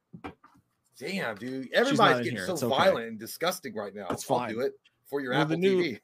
Damn, 0.97 1.35
dude. 1.35 1.67
Everybody's 1.73 2.19
getting 2.23 2.37
here. 2.37 2.45
so 2.45 2.53
okay. 2.53 2.67
violent 2.69 3.07
and 3.09 3.19
disgusting 3.19 3.75
right 3.75 3.93
now. 3.93 4.07
It's 4.11 4.31
I'll 4.31 4.37
fine. 4.39 4.49
do 4.53 4.61
it 4.61 4.71
for 5.09 5.19
your 5.19 5.31
We're 5.33 5.39
the 5.43 5.55
Apple 5.55 5.57
new- 5.57 5.81
TV. 5.83 5.99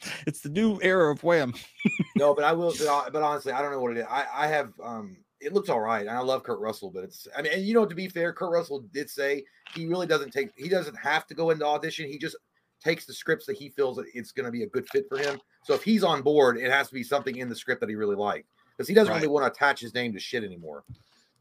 It's 0.26 0.40
the 0.40 0.48
new 0.50 0.78
era 0.82 1.10
of 1.12 1.22
Wham. 1.24 1.54
no, 2.16 2.34
but 2.34 2.44
I 2.44 2.52
will. 2.52 2.72
But, 2.78 3.12
but 3.12 3.22
honestly, 3.22 3.52
I 3.52 3.62
don't 3.62 3.70
know 3.72 3.80
what 3.80 3.92
it 3.92 3.98
is. 4.00 4.06
I, 4.08 4.26
I 4.34 4.46
have. 4.48 4.72
um 4.82 5.16
It 5.40 5.52
looks 5.52 5.68
all 5.68 5.80
right, 5.80 6.06
and 6.06 6.16
I 6.16 6.20
love 6.20 6.42
Kurt 6.42 6.60
Russell, 6.60 6.90
but 6.90 7.04
it's. 7.04 7.26
I 7.36 7.42
mean, 7.42 7.52
and 7.52 7.62
you 7.64 7.74
know, 7.74 7.86
to 7.86 7.94
be 7.94 8.08
fair, 8.08 8.32
Kurt 8.32 8.50
Russell 8.52 8.80
did 8.92 9.08
say 9.10 9.44
he 9.74 9.86
really 9.86 10.06
doesn't 10.06 10.32
take. 10.32 10.50
He 10.56 10.68
doesn't 10.68 10.96
have 10.96 11.26
to 11.28 11.34
go 11.34 11.50
into 11.50 11.64
audition. 11.66 12.08
He 12.08 12.18
just 12.18 12.36
takes 12.84 13.06
the 13.06 13.14
scripts 13.14 13.46
that 13.46 13.56
he 13.56 13.70
feels 13.70 13.96
that 13.96 14.06
it's 14.14 14.32
going 14.32 14.44
to 14.46 14.52
be 14.52 14.62
a 14.62 14.66
good 14.68 14.86
fit 14.90 15.06
for 15.08 15.16
him. 15.18 15.38
So 15.64 15.72
if 15.74 15.82
he's 15.82 16.04
on 16.04 16.20
board, 16.22 16.58
it 16.58 16.70
has 16.70 16.88
to 16.88 16.94
be 16.94 17.02
something 17.02 17.36
in 17.36 17.48
the 17.48 17.56
script 17.56 17.80
that 17.80 17.88
he 17.88 17.94
really 17.96 18.16
liked 18.16 18.48
because 18.76 18.86
he 18.86 18.94
doesn't 18.94 19.10
Right. 19.12 19.16
really 19.22 19.32
want 19.32 19.44
to 19.46 19.50
attach 19.50 19.80
his 19.80 19.94
name 19.94 20.12
to 20.12 20.20
shit 20.20 20.44
anymore. 20.44 20.84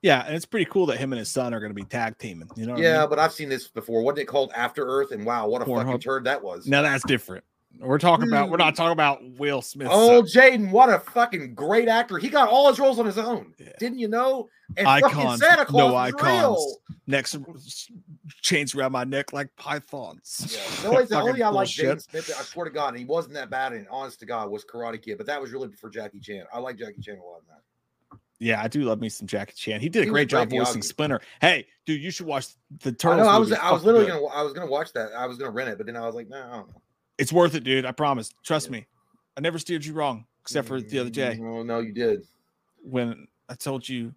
Yeah, 0.02 0.24
and 0.26 0.36
it's 0.36 0.46
pretty 0.46 0.66
cool 0.66 0.86
that 0.88 0.98
him 0.98 1.12
and 1.14 1.20
his 1.20 1.30
son 1.32 1.54
are 1.54 1.60
going 1.60 1.72
to 1.72 1.76
be 1.76 1.84
tag 1.84 2.18
teaming. 2.20 2.48
You 2.56 2.68
know? 2.68 2.74
what 2.74 2.82
I 2.82 2.84
yeah, 2.84 3.00
mean? 3.02 3.10
but 3.10 3.20
I've 3.20 3.34
seen 3.34 3.50
this 3.50 3.68
before. 3.68 4.02
Wasn't 4.02 4.20
it 4.20 4.26
called 4.26 4.52
After 4.56 4.86
Earth? 4.86 5.12
And 5.12 5.26
wow, 5.26 5.48
what 5.48 5.62
a 5.62 5.66
fucking 5.66 5.76
Pornhub. 5.84 6.02
turd 6.02 6.24
that 6.26 6.42
was. 6.44 6.68
Now 6.68 6.82
that's 6.84 7.04
different. 7.06 7.44
We're 7.80 7.98
talking 8.00 8.28
about. 8.28 8.50
We're 8.50 8.58
not 8.58 8.74
hmm. 8.74 8.78
talking 8.78 8.94
about 8.94 9.22
Will 9.38 9.62
Smith. 9.62 9.90
Oh, 9.92 10.22
Jaden, 10.22 10.72
what 10.72 10.90
a 10.90 11.00
fucking 11.00 11.54
great 11.56 11.88
actor. 11.88 12.18
He 12.18 12.30
got 12.30 12.50
all 12.50 12.70
his 12.70 12.80
roles 12.80 13.00
on 13.00 13.06
his 13.06 13.18
own. 13.18 13.54
Yeah. 13.58 13.70
Didn't 13.80 14.00
you 14.00 14.08
know? 14.08 14.50
And 14.78 14.88
icons, 14.88 15.42
Santa 15.42 15.66
Claus 15.66 15.92
no 15.92 15.96
icons. 15.96 16.24
real. 16.24 16.76
Next, 17.08 17.38
chains 18.42 18.74
around 18.74 18.94
my 18.94 19.04
neck 19.04 19.32
like 19.32 19.56
pythons. 19.58 20.58
Yeah. 20.84 20.90
Only, 20.90 21.06
the 21.06 21.16
only 21.22 21.44
I 21.44 21.50
like. 21.50 21.68
Jaden 21.68 22.02
Smith, 22.02 22.34
I 22.38 22.42
swear 22.42 22.66
to 22.66 22.72
God, 22.72 22.90
and 22.90 22.98
he 22.98 23.06
wasn't 23.06 23.36
that 23.36 23.50
bad, 23.50 23.74
and 23.74 23.88
honest 23.90 24.20
to 24.22 24.26
God, 24.26 24.50
was 24.50 24.66
Karate 24.66 25.02
Kid, 25.02 25.18
but 25.18 25.28
that 25.28 25.40
was 25.40 25.52
really 25.52 25.72
for 25.74 25.90
Jackie 25.90 26.20
Chan. 26.20 26.46
I 26.52 26.60
like 26.60 26.78
Jackie 26.78 27.02
Chan 27.02 27.18
a 27.18 27.24
lot 27.24 27.42
in 27.42 27.48
that. 27.50 27.62
Yeah, 28.40 28.62
I 28.62 28.68
do 28.68 28.82
love 28.84 29.00
me 29.00 29.08
some 29.10 29.28
Jackie 29.28 29.54
Chan. 29.56 29.80
He 29.80 29.88
did 29.88 30.02
a 30.02 30.06
He 30.06 30.10
great 30.10 30.28
job 30.28 30.50
voicing. 30.50 30.82
Splinter. 30.82 31.22
Hey, 31.40 31.68
dude, 31.86 32.02
you 32.02 32.12
should 32.12 32.26
watch 32.26 32.48
the 32.82 32.90
I 32.90 32.94
Turtles. 32.94 33.26
know. 33.26 33.30
I 33.30 33.38
was. 33.38 33.52
I 33.54 33.72
was 33.72 33.84
literally 33.84 34.08
good. 34.08 34.20
gonna 34.20 34.26
I 34.26 34.42
was 34.42 34.54
gonna 34.54 34.70
watch 34.70 34.92
that. 34.94 35.14
I 35.14 35.26
was 35.26 35.38
gonna 35.38 35.52
rent 35.52 35.70
it, 35.70 35.78
but 35.78 35.86
then 35.86 35.96
I 35.96 36.06
was 36.06 36.16
like, 36.16 36.28
no, 36.28 36.38
I 36.38 36.52
don't 36.58 36.68
know. 36.68 36.82
It's 37.18 37.32
worth 37.32 37.56
it, 37.56 37.64
dude. 37.64 37.86
I 37.86 37.92
promise. 37.92 38.34
Trust 38.44 38.68
Yeah. 38.68 38.72
me. 38.74 38.88
I 39.38 39.42
never 39.42 39.60
steered 39.60 39.84
you 39.86 39.94
wrong, 39.94 40.26
except 40.42 40.68
for 40.68 40.80
the 40.82 41.00
other 41.00 41.10
day 41.10 41.38
Oh 41.42 41.64
no, 41.64 41.80
you 41.80 41.92
did. 41.92 42.24
when 42.84 43.28
I 43.50 43.56
told 43.56 43.88
you 43.88 44.14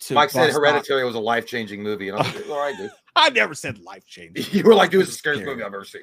to. 0.00 0.14
Mike 0.14 0.30
said. 0.30 0.50
Hereditary 0.52 1.04
was 1.04 1.14
a 1.14 1.20
life 1.20 1.46
changing 1.46 1.82
movie, 1.82 2.08
and 2.08 2.18
I 2.18 2.22
was 2.22 2.34
like, 2.34 2.48
all 2.50 2.58
right, 2.58 2.76
dude. 2.76 2.90
I 3.16 3.30
never 3.30 3.54
said 3.54 3.78
life 3.80 4.06
changing. 4.06 4.44
You 4.52 4.62
were 4.64 4.74
like, 4.74 4.90
dude, 4.90 5.02
it's 5.02 5.10
the 5.10 5.16
scariest 5.16 5.44
movie 5.44 5.62
I've 5.62 5.74
ever 5.74 5.84
seen. 5.84 6.02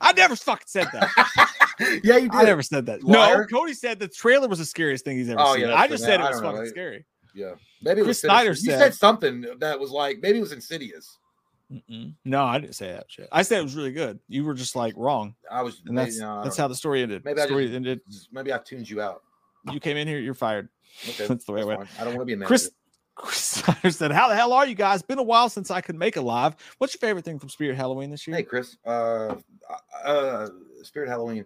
I 0.00 0.12
never 0.12 0.36
fucking 0.36 0.66
said 0.66 0.88
that. 0.92 1.10
yeah, 2.04 2.16
you 2.18 2.28
did. 2.28 2.32
I 2.34 2.42
never 2.44 2.62
said 2.62 2.84
that. 2.86 3.02
Liar. 3.02 3.46
No, 3.50 3.58
Cody 3.58 3.72
said 3.72 3.98
the 3.98 4.08
trailer 4.08 4.46
was 4.48 4.58
the 4.58 4.64
scariest 4.66 5.04
thing 5.06 5.16
he's 5.16 5.30
ever 5.30 5.40
Oh, 5.40 5.54
seen. 5.54 5.68
yeah, 5.68 5.74
I 5.74 5.88
just 5.88 6.04
said 6.04 6.20
it 6.20 6.22
was 6.24 6.40
don't 6.40 6.42
know. 6.44 6.52
fucking 6.58 6.68
scary. 6.70 7.04
Yeah, 7.34 7.52
maybe 7.82 8.00
it 8.00 8.06
was 8.06 8.20
Chris 8.20 8.20
Snyder 8.20 8.54
Sinister. 8.54 8.72
You 8.72 8.78
said- 8.78 8.92
said 8.92 8.98
something 8.98 9.46
that 9.58 9.78
was 9.80 9.90
like 9.90 10.18
maybe 10.20 10.36
it 10.38 10.42
was 10.42 10.52
Insidious. 10.52 11.18
Mm-mm. 11.72 12.14
No, 12.24 12.44
I 12.44 12.58
didn't 12.58 12.74
say 12.76 12.92
that 12.92 13.06
shit. 13.08 13.28
I 13.32 13.42
said 13.42 13.58
it 13.58 13.64
was 13.64 13.74
really 13.74 13.90
good. 13.92 14.20
You 14.28 14.44
were 14.44 14.54
just 14.54 14.76
like 14.76 14.94
wrong, 14.96 15.34
I 15.50 15.62
was, 15.62 15.82
and 15.86 15.98
that's 15.98 16.18
no, 16.18 16.42
that's 16.44 16.56
how 16.56 16.68
the 16.68 16.74
story 16.76 17.02
ended. 17.02 17.24
Maybe 17.24 17.36
the 17.36 17.42
I 17.42 17.46
just- 17.48 17.74
ended. 17.74 18.00
maybe 18.30 18.52
I 18.52 18.58
tuned 18.58 18.88
you 18.88 19.00
out. 19.02 19.22
You 19.72 19.80
came 19.80 19.96
in 19.96 20.06
here, 20.06 20.20
you're 20.20 20.34
fired. 20.34 20.68
Okay, 21.08 21.26
That's 21.28 21.44
the 21.44 21.52
way 21.52 21.62
it 21.62 21.66
that's 21.66 21.78
went. 21.78 21.90
fine. 21.90 22.00
I 22.00 22.04
don't 22.04 22.14
want 22.16 22.20
to 22.22 22.26
be 22.26 22.32
a 22.34 22.36
manager. 22.36 22.48
Chris, 22.48 22.70
Chris 23.16 23.36
Snyder 23.64 23.90
said, 23.90 24.12
"How 24.12 24.28
the 24.28 24.36
hell 24.36 24.52
are 24.52 24.64
you 24.64 24.76
guys? 24.76 25.02
Been 25.02 25.18
a 25.18 25.22
while 25.24 25.48
since 25.48 25.70
I 25.72 25.80
could 25.80 25.96
make 25.96 26.16
a 26.16 26.20
live. 26.20 26.54
What's 26.78 26.94
your 26.94 27.00
favorite 27.00 27.24
thing 27.24 27.40
from 27.40 27.48
Spirit 27.48 27.76
Halloween 27.76 28.10
this 28.10 28.26
year? 28.28 28.36
Hey, 28.36 28.44
Chris. 28.44 28.76
Uh, 28.86 29.34
uh, 30.04 30.48
Spirit 30.84 31.08
Halloween. 31.08 31.44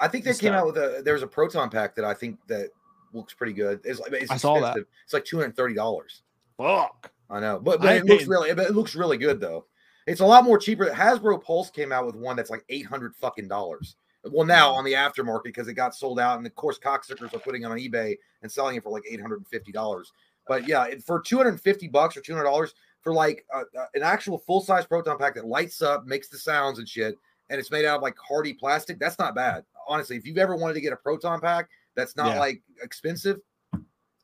I 0.00 0.08
think 0.08 0.24
they 0.24 0.30
What's 0.30 0.40
came 0.40 0.52
that? 0.52 0.60
out 0.60 0.66
with 0.66 0.76
a. 0.78 1.02
There's 1.04 1.22
a 1.22 1.26
proton 1.26 1.68
pack 1.68 1.94
that 1.96 2.04
I 2.06 2.14
think 2.14 2.38
that 2.48 2.70
looks 3.12 3.34
pretty 3.34 3.52
good. 3.52 3.80
It's 3.84 4.00
like 4.00 4.12
it's 4.12 4.30
I 4.30 4.36
saw 4.38 4.58
that. 4.60 4.78
It's 5.04 5.12
like 5.12 5.24
two 5.26 5.36
hundred 5.36 5.56
thirty 5.56 5.74
dollars. 5.74 6.22
Fuck. 6.56 7.10
I 7.30 7.40
know, 7.40 7.58
but, 7.58 7.80
but 7.80 7.88
I 7.88 7.94
it 7.96 8.06
looks 8.06 8.26
really. 8.26 8.52
But 8.54 8.66
it 8.66 8.74
looks 8.74 8.94
really 8.94 9.16
good 9.18 9.40
though. 9.40 9.66
It's 10.06 10.20
a 10.20 10.26
lot 10.26 10.44
more 10.44 10.58
cheaper. 10.58 10.86
Hasbro 10.86 11.42
Pulse 11.42 11.70
came 11.70 11.90
out 11.90 12.04
with 12.06 12.14
one 12.14 12.36
that's 12.36 12.50
like 12.50 12.64
eight 12.68 12.86
hundred 12.86 13.14
fucking 13.16 13.48
dollars. 13.48 13.96
Well, 14.30 14.46
now 14.46 14.72
Mm. 14.72 14.76
on 14.76 14.84
the 14.84 14.92
aftermarket 14.94 15.44
because 15.44 15.68
it 15.68 15.74
got 15.74 15.94
sold 15.94 16.18
out, 16.20 16.38
and 16.38 16.46
of 16.46 16.54
course, 16.54 16.78
cocksuckers 16.78 17.34
are 17.34 17.38
putting 17.38 17.62
it 17.62 17.66
on 17.66 17.78
eBay 17.78 18.16
and 18.42 18.50
selling 18.50 18.76
it 18.76 18.82
for 18.82 18.90
like 18.90 19.04
eight 19.10 19.20
hundred 19.20 19.36
and 19.36 19.48
fifty 19.48 19.72
dollars. 19.72 20.12
But 20.46 20.68
yeah, 20.68 20.84
it- 20.86 21.02
for 21.04 21.20
two 21.20 21.36
hundred 21.38 21.50
and 21.50 21.60
fifty 21.60 21.88
bucks 21.88 22.16
or 22.16 22.20
two 22.20 22.32
hundred 22.34 22.44
dollars 22.44 22.74
for 23.00 23.12
like 23.12 23.44
uh, 23.54 23.64
uh, 23.78 23.86
an 23.94 24.02
actual 24.02 24.38
full 24.38 24.60
size 24.60 24.86
proton 24.86 25.18
pack 25.18 25.34
that 25.34 25.46
lights 25.46 25.82
up, 25.82 26.06
makes 26.06 26.28
the 26.28 26.38
sounds 26.38 26.78
and 26.78 26.88
shit, 26.88 27.16
and 27.50 27.58
it's 27.60 27.70
made 27.70 27.84
out 27.84 27.96
of 27.96 28.02
like 28.02 28.16
hardy 28.18 28.52
plastic. 28.54 28.98
That's 28.98 29.18
not 29.18 29.34
bad, 29.34 29.64
honestly. 29.88 30.16
If 30.16 30.26
you've 30.26 30.38
ever 30.38 30.56
wanted 30.56 30.74
to 30.74 30.80
get 30.80 30.92
a 30.92 30.96
proton 30.96 31.40
pack 31.40 31.68
that's 31.94 32.16
not 32.16 32.34
Yeah. 32.34 32.40
like 32.40 32.62
expensive, 32.82 33.40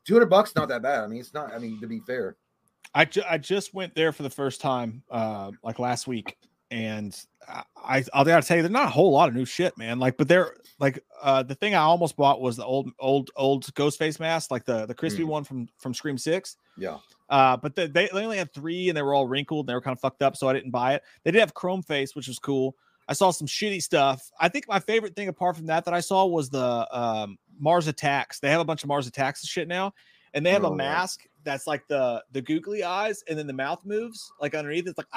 two 0.05 0.13
hundred 0.13 0.29
bucks 0.29 0.55
not 0.55 0.67
that 0.69 0.81
bad. 0.81 1.03
I 1.03 1.07
mean, 1.07 1.19
it's 1.19 1.33
not. 1.33 1.53
I 1.53 1.57
mean, 1.59 1.79
to 1.81 1.87
be 1.87 1.99
fair, 2.01 2.37
I, 2.93 3.05
ju- 3.05 3.23
I 3.29 3.37
just 3.37 3.73
went 3.73 3.95
there 3.95 4.11
for 4.11 4.23
the 4.23 4.29
first 4.29 4.61
time, 4.61 5.03
uh, 5.09 5.51
like 5.63 5.79
last 5.79 6.07
week, 6.07 6.37
and 6.69 7.15
I, 7.47 7.63
I 7.77 8.03
I'll 8.13 8.25
gotta 8.25 8.45
tell 8.45 8.57
you, 8.57 8.63
there's 8.63 8.71
not 8.71 8.87
a 8.87 8.91
whole 8.91 9.11
lot 9.11 9.29
of 9.29 9.35
new 9.35 9.45
shit, 9.45 9.77
man. 9.77 9.99
Like, 9.99 10.17
but 10.17 10.27
they're 10.27 10.55
like, 10.79 11.03
uh, 11.21 11.43
the 11.43 11.55
thing 11.55 11.73
I 11.75 11.79
almost 11.81 12.15
bought 12.17 12.41
was 12.41 12.57
the 12.57 12.65
old, 12.65 12.91
old, 12.99 13.29
old 13.35 13.65
Ghostface 13.73 14.19
mask, 14.19 14.51
like 14.51 14.65
the 14.65 14.85
the 14.85 14.93
crispy 14.95 15.23
Mm. 15.23 15.27
one 15.27 15.43
from 15.43 15.67
from 15.77 15.93
Scream 15.93 16.17
Six. 16.17 16.57
yeah. 16.77 16.97
Uh, 17.29 17.55
but 17.55 17.75
the, 17.77 17.87
they, 17.87 18.09
they 18.13 18.23
only 18.25 18.35
had 18.37 18.53
three 18.53 18.89
and 18.89 18.97
they 18.97 19.01
were 19.01 19.13
all 19.13 19.25
wrinkled 19.25 19.63
and 19.65 19.69
they 19.69 19.73
were 19.73 19.79
kind 19.79 19.95
of 19.95 20.01
fucked 20.01 20.21
up, 20.21 20.35
so 20.35 20.49
I 20.49 20.53
didn't 20.53 20.71
buy 20.71 20.95
it. 20.95 21.03
They 21.23 21.31
did 21.31 21.39
have 21.39 21.53
Chrome 21.53 21.81
Face, 21.81 22.13
which 22.13 22.27
was 22.27 22.39
cool. 22.39 22.75
I 23.07 23.13
saw 23.13 23.31
some 23.31 23.47
shitty 23.47 23.81
stuff. 23.81 24.29
I 24.37 24.49
think 24.49 24.67
my 24.67 24.81
favorite 24.81 25.15
thing 25.15 25.29
apart 25.29 25.55
from 25.55 25.67
that 25.67 25.85
that 25.85 25.93
I 25.93 26.01
saw 26.01 26.25
was 26.25 26.49
the 26.49 26.87
um, 26.91 27.37
Mars 27.57 27.87
Attacks. 27.87 28.39
They 28.41 28.49
have 28.49 28.59
a 28.59 28.65
bunch 28.65 28.83
of 28.83 28.89
Mars 28.89 29.07
Attacks 29.07 29.43
and 29.43 29.47
shit 29.49 29.69
now, 29.69 29.93
and 30.33 30.45
they 30.45 30.51
have 30.51 30.65
Oh, 30.65 30.73
a 30.73 30.75
mask 30.75 31.21
that's 31.43 31.67
like 31.67 31.87
the 31.87 32.23
the 32.31 32.41
googly 32.41 32.83
eyes, 32.83 33.23
and 33.27 33.37
then 33.37 33.47
the 33.47 33.53
mouth 33.53 33.83
moves 33.85 34.31
like 34.39 34.55
underneath. 34.55 34.87
It's 34.87 34.97
like 34.97 35.07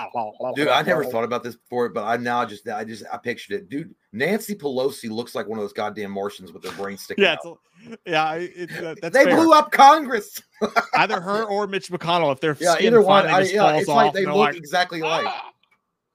Dude, 0.55 0.69
I 0.69 0.83
never 0.83 1.05
thought 1.05 1.25
about 1.25 1.43
this 1.43 1.57
before, 1.57 1.89
but 1.89 2.05
I 2.05 2.17
now 2.17 2.44
just 2.44 2.69
I 2.69 2.85
just 2.85 3.05
I 3.12 3.17
pictured 3.19 3.57
it. 3.57 3.69
Dude, 3.69 3.94
Nancy 4.12 4.55
Pelosi 4.55 5.11
looks 5.11 5.35
like 5.35 5.47
one 5.47 5.59
of 5.59 5.65
those 5.65 5.73
goddamn 5.73 6.11
Martians 6.11 6.53
with 6.53 6.62
their 6.62 6.73
brain 6.73 6.97
sticking 6.97 7.25
Yeah, 7.25 7.33
out. 7.33 7.39
it's 7.44 7.97
a, 8.07 8.11
yeah, 8.11 8.35
it, 8.35 8.70
uh, 8.85 8.94
that's 9.01 9.17
they 9.17 9.25
fair. 9.25 9.36
blew 9.36 9.53
up 9.53 9.70
Congress. 9.73 10.41
either 10.94 11.20
her 11.20 11.44
or 11.44 11.67
Mitch 11.67 11.91
McConnell 11.91 12.33
if 12.33 12.41
their 12.41 12.57
Yeah, 12.61 12.77
either 12.81 13.03
one. 13.03 13.27
I, 13.27 13.41
yeah, 13.43 13.77
it's 13.77 13.89
like 13.89 14.12
they 14.12 14.27
look 14.27 14.51
they're 14.53 14.59
exactly 14.59 15.01
alike. 15.01 15.27
"Ah!" 15.27 15.51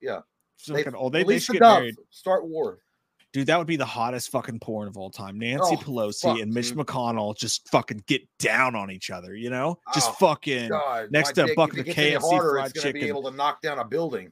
Yeah. 0.01 0.19
Fucking 0.67 0.93
old. 0.95 1.13
They, 1.13 1.23
they 1.23 1.39
should 1.39 1.53
get 1.53 1.61
married. 1.61 1.95
Start 2.09 2.45
war. 2.45 2.79
Dude, 3.31 3.47
that 3.47 3.57
would 3.57 3.67
be 3.67 3.75
the 3.75 3.85
hottest 3.85 4.31
fucking 4.31 4.59
porn 4.59 4.87
of 4.87 4.97
all 4.97 5.11
time. 5.11 5.37
Nancy 5.37 5.75
Oh, 5.75 5.77
Pelosi 5.77 6.21
fuck, 6.21 6.39
and 6.39 6.51
Mitch 6.51 6.69
dude. 6.69 6.79
McConnell 6.79 7.37
just 7.37 7.69
fucking 7.69 8.03
get 8.07 8.21
down 8.39 8.75
on 8.75 8.89
each 8.89 9.11
other, 9.11 9.35
you 9.35 9.51
know? 9.51 9.77
Just 9.93 10.09
Oh, 10.09 10.13
fucking 10.13 10.69
God, 10.69 11.11
next 11.11 11.33
to 11.33 11.43
a 11.43 11.47
dick, 11.47 11.55
bucket 11.55 11.79
if 11.79 11.87
it 11.87 12.15
of 12.15 12.23
KFC 12.23 12.29
harder, 12.29 12.53
fried 12.55 12.71
it's 12.71 12.81
gonna 12.83 12.93
be 12.93 13.07
able 13.07 13.23
to 13.29 13.31
knock 13.31 13.61
down 13.61 13.77
a 13.77 13.85
building. 13.85 14.31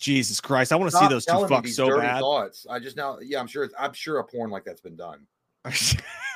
Jesus 0.00 0.40
Christ. 0.40 0.72
I 0.72 0.76
want 0.76 0.90
to 0.90 0.96
see 0.96 1.06
those 1.06 1.24
two 1.24 1.30
telling 1.30 1.48
me 1.48 1.56
fuck 1.56 1.66
so 1.68 1.96
bad. 2.00 2.18
Thoughts. 2.18 2.66
I 2.68 2.80
just 2.80 2.96
now, 2.96 3.20
yeah, 3.20 3.38
I'm 3.38 3.46
sure. 3.46 3.62
It's, 3.62 3.74
I'm 3.78 3.92
sure 3.92 4.18
a 4.18 4.24
porn 4.24 4.50
like 4.50 4.64
that's 4.64 4.80
been 4.80 4.96
done. 4.96 5.26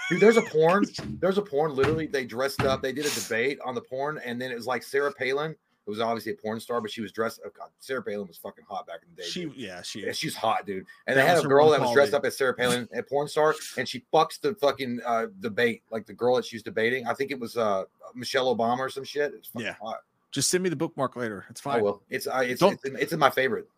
Dude, 0.09 0.21
there's 0.21 0.37
a 0.37 0.43
porn. 0.43 0.85
There's 1.19 1.39
a 1.39 1.43
porn. 1.43 1.75
Literally, 1.75 2.07
they 2.07 2.25
dressed 2.25 2.63
up. 2.63 2.81
They 2.81 2.93
did 2.93 3.07
a 3.07 3.11
debate 3.11 3.59
on 3.65 3.75
the 3.75 3.81
porn, 3.81 4.21
and 4.25 4.41
then 4.41 4.53
it 4.53 4.55
was 4.55 4.67
like 4.69 4.85
Sarah 4.85 5.13
Palin. 5.13 5.57
It 5.87 5.91
was 5.91 6.01
obviously 6.01 6.33
a 6.33 6.35
porn 6.35 6.59
star, 6.59 6.81
but 6.81 6.91
she 6.91 7.01
was 7.01 7.13
dressed. 7.13 7.41
Oh 7.47 7.51
God, 7.57 7.69
Sarah 7.79 8.03
Palin 8.03 8.27
was 8.27 8.37
fucking 8.39 8.65
hot 8.69 8.87
back 8.89 9.01
in 9.03 9.09
the 9.15 9.23
day. 9.23 9.29
she 9.29 9.45
dude. 9.45 9.55
yeah, 9.57 9.83
she 9.83 10.05
Yeah, 10.05 10.13
she's 10.13 10.35
hot, 10.35 10.67
dude. 10.67 10.85
And 11.07 11.17
That 11.17 11.23
they 11.23 11.29
had 11.29 11.45
a 11.45 11.47
girl 11.47 11.71
that 11.71 11.81
was 11.81 11.93
dressed 11.93 12.13
up 12.13 12.25
as 12.25 12.37
Sarah 12.37 12.55
Palin, 12.55 12.89
a 12.93 13.03
porn 13.03 13.29
star, 13.29 13.55
and 13.79 13.89
she 13.89 14.05
fucks 14.13 14.41
the 14.41 14.55
fucking 14.57 15.01
uh, 15.07 15.27
debate, 15.41 15.83
like 15.93 16.07
the 16.07 16.13
girl 16.13 16.35
that 16.37 16.45
she 16.45 16.57
was 16.57 16.63
debating. 16.65 17.07
I 17.07 17.15
think 17.15 17.31
it 17.31 17.39
was 17.39 17.57
uh, 17.57 17.85
Michelle 18.15 18.55
Obama 18.55 18.79
or 18.81 18.89
some 18.91 19.05
shit. 19.05 19.33
It's 19.35 19.51
Yeah. 19.57 19.75
hot. 19.81 19.99
just 20.33 20.51
send 20.51 20.63
me 20.65 20.71
the 20.71 20.77
bookmark 20.77 21.15
later. 21.17 21.45
It's 21.51 21.61
Oh 21.65 21.71
fine. 21.71 21.83
well, 21.83 22.03
it's 22.11 22.27
I, 22.27 22.45
it's 22.45 22.61
it's 22.63 22.85
in, 22.85 22.97
it's 22.97 23.13
in 23.13 23.19
my 23.21 23.31
favorite. 23.31 23.69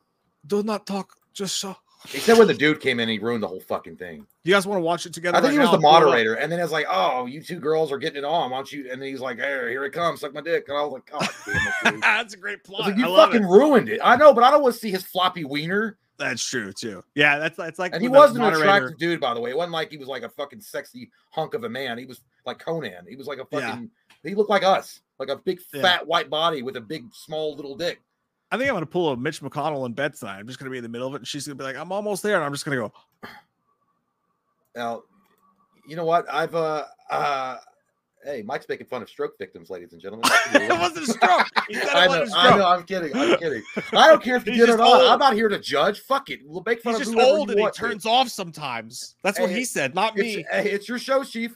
Do 0.46 0.62
not 0.62 0.86
talk. 0.86 1.14
Just 1.34 1.58
so 1.58 1.76
Except 2.14 2.38
when 2.38 2.46
the 2.48 2.54
dude 2.54 2.80
came 2.80 3.00
in, 3.00 3.08
he 3.08 3.18
ruined 3.18 3.42
the 3.42 3.48
whole 3.48 3.60
fucking 3.60 3.96
thing. 3.96 4.24
you 4.44 4.54
guys 4.54 4.66
want 4.66 4.78
to 4.78 4.82
watch 4.82 5.04
it 5.04 5.12
together? 5.12 5.36
I 5.36 5.40
think 5.40 5.48
right 5.50 5.52
he 5.54 5.58
was 5.58 5.66
now? 5.68 5.72
the 5.72 5.78
Pull 5.78 5.90
it 5.90 5.96
up. 5.96 6.02
moderator, 6.04 6.34
and 6.34 6.50
then 6.50 6.60
it's 6.60 6.70
like, 6.72 6.86
"Oh, 6.88 7.26
you 7.26 7.42
two 7.42 7.58
girls 7.58 7.90
are 7.90 7.98
getting 7.98 8.18
it 8.18 8.24
on. 8.24 8.50
Why 8.50 8.58
don't 8.58 8.72
you?" 8.72 8.88
And 8.90 9.02
then 9.02 9.08
he's 9.08 9.20
like, 9.20 9.38
"Hey, 9.38 9.68
here 9.70 9.84
it 9.84 9.90
comes, 9.92 10.20
suck 10.20 10.32
my 10.32 10.40
dick." 10.40 10.68
And 10.68 10.78
I 10.78 10.82
was 10.82 10.92
like, 10.92 11.10
oh, 11.12 11.18
"God 11.18 11.28
damn 11.84 11.94
it, 11.96 12.00
That's 12.00 12.34
a 12.34 12.36
great 12.36 12.62
plot. 12.62 12.82
like, 12.82 12.96
"You 12.96 13.04
fucking 13.16 13.42
it. 13.42 13.46
ruined 13.46 13.88
it." 13.88 14.00
I 14.02 14.14
know, 14.16 14.32
but 14.32 14.44
I 14.44 14.50
don't 14.52 14.62
want 14.62 14.74
to 14.74 14.80
see 14.80 14.90
his 14.92 15.02
floppy 15.02 15.44
wiener. 15.44 15.98
That's 16.18 16.44
true 16.44 16.72
too. 16.72 17.02
Yeah, 17.14 17.38
that's 17.38 17.56
that's 17.56 17.78
like 17.78 17.92
And 17.94 18.02
he 18.02 18.08
wasn't 18.08 18.44
an 18.44 18.52
attractive 18.54 18.96
dude, 18.98 19.20
by 19.20 19.34
the 19.34 19.40
way. 19.40 19.50
It 19.50 19.56
wasn't 19.56 19.72
like 19.72 19.90
he 19.90 19.96
was 19.98 20.08
like 20.08 20.22
a 20.22 20.28
fucking 20.28 20.60
sexy 20.60 21.10
hunk 21.30 21.54
of 21.54 21.64
a 21.64 21.68
man. 21.68 21.96
He 21.98 22.06
was 22.06 22.20
like 22.46 22.58
Conan. 22.58 23.06
He 23.08 23.14
was 23.16 23.26
like 23.26 23.38
a 23.38 23.46
Yeah. 23.52 23.70
fucking. 23.70 23.90
He 24.24 24.34
looked 24.34 24.50
like 24.50 24.64
us, 24.64 25.00
like 25.20 25.28
a 25.28 25.36
big 25.36 25.60
Yeah. 25.72 25.82
fat 25.82 26.06
white 26.06 26.28
body 26.28 26.62
with 26.62 26.76
a 26.76 26.80
big 26.80 27.04
small 27.14 27.54
little 27.54 27.76
dick. 27.76 28.00
I 28.50 28.56
think 28.56 28.68
I'm 28.68 28.74
gonna 28.76 28.86
pull 28.86 29.10
a 29.10 29.16
Mitch 29.16 29.40
McConnell 29.42 29.84
in 29.86 29.92
bed 29.92 30.14
tonight. 30.14 30.38
I'm 30.38 30.46
just 30.46 30.58
gonna 30.58 30.70
be 30.70 30.78
in 30.78 30.82
the 30.82 30.88
middle 30.88 31.06
of 31.08 31.14
it, 31.14 31.18
and 31.18 31.26
she's 31.28 31.46
gonna 31.46 31.56
be 31.56 31.64
like, 31.64 31.76
"I'm 31.76 31.92
almost 31.92 32.22
there," 32.22 32.36
and 32.36 32.44
I'm 32.44 32.52
just 32.52 32.64
gonna 32.64 32.76
go, 32.78 32.92
Now, 34.76 35.02
you 35.86 35.96
know 35.96 36.04
what? 36.04 36.26
I've 36.32 36.54
uh 36.54 36.84
uh 37.10 37.56
Hey, 38.24 38.42
Mike's 38.42 38.68
making 38.68 38.88
fun 38.88 39.00
of 39.00 39.08
stroke 39.08 39.38
victims, 39.38 39.70
ladies 39.70 39.92
and 39.92 40.02
gentlemen. 40.02 40.28
it 40.52 40.78
wasn't 40.78 41.08
a 41.08 41.12
stroke. 41.12 41.46
He 41.68 41.74
said 41.74 41.84
it 41.84 41.94
I 41.94 42.06
know, 42.08 42.12
a 42.12 42.16
I 42.16 42.20
know. 42.20 42.26
stroke. 42.26 42.66
I'm 42.66 42.82
kidding. 42.82 43.16
I'm 43.16 43.38
kidding. 43.38 43.62
I 43.92 44.08
don't 44.08 44.22
care 44.22 44.36
if 44.36 44.46
you 44.46 44.54
did 44.54 44.76
not. 44.76 44.80
old. 44.80 45.02
I'm 45.08 45.18
not 45.20 45.34
here 45.34 45.48
to 45.48 45.58
judge. 45.58 46.00
Fuck 46.00 46.28
it. 46.28 46.40
We'll 46.44 46.64
make 46.66 46.82
fun 46.82 46.94
He's 46.96 47.08
of 47.08 47.14
just 47.14 47.26
old 47.26 47.50
and 47.50 47.58
he 47.58 47.62
want 47.62 47.74
to. 47.74 47.80
turns 47.80 48.06
off 48.06 48.28
sometimes. 48.28 49.14
That's 49.22 49.38
what 49.38 49.50
he 49.50 49.64
said, 49.64 49.94
not 49.94 50.16
me. 50.16 50.38
It's, 50.38 50.48
hey, 50.50 50.70
it's 50.70 50.88
your 50.88 50.98
show, 50.98 51.22
Chief. 51.22 51.54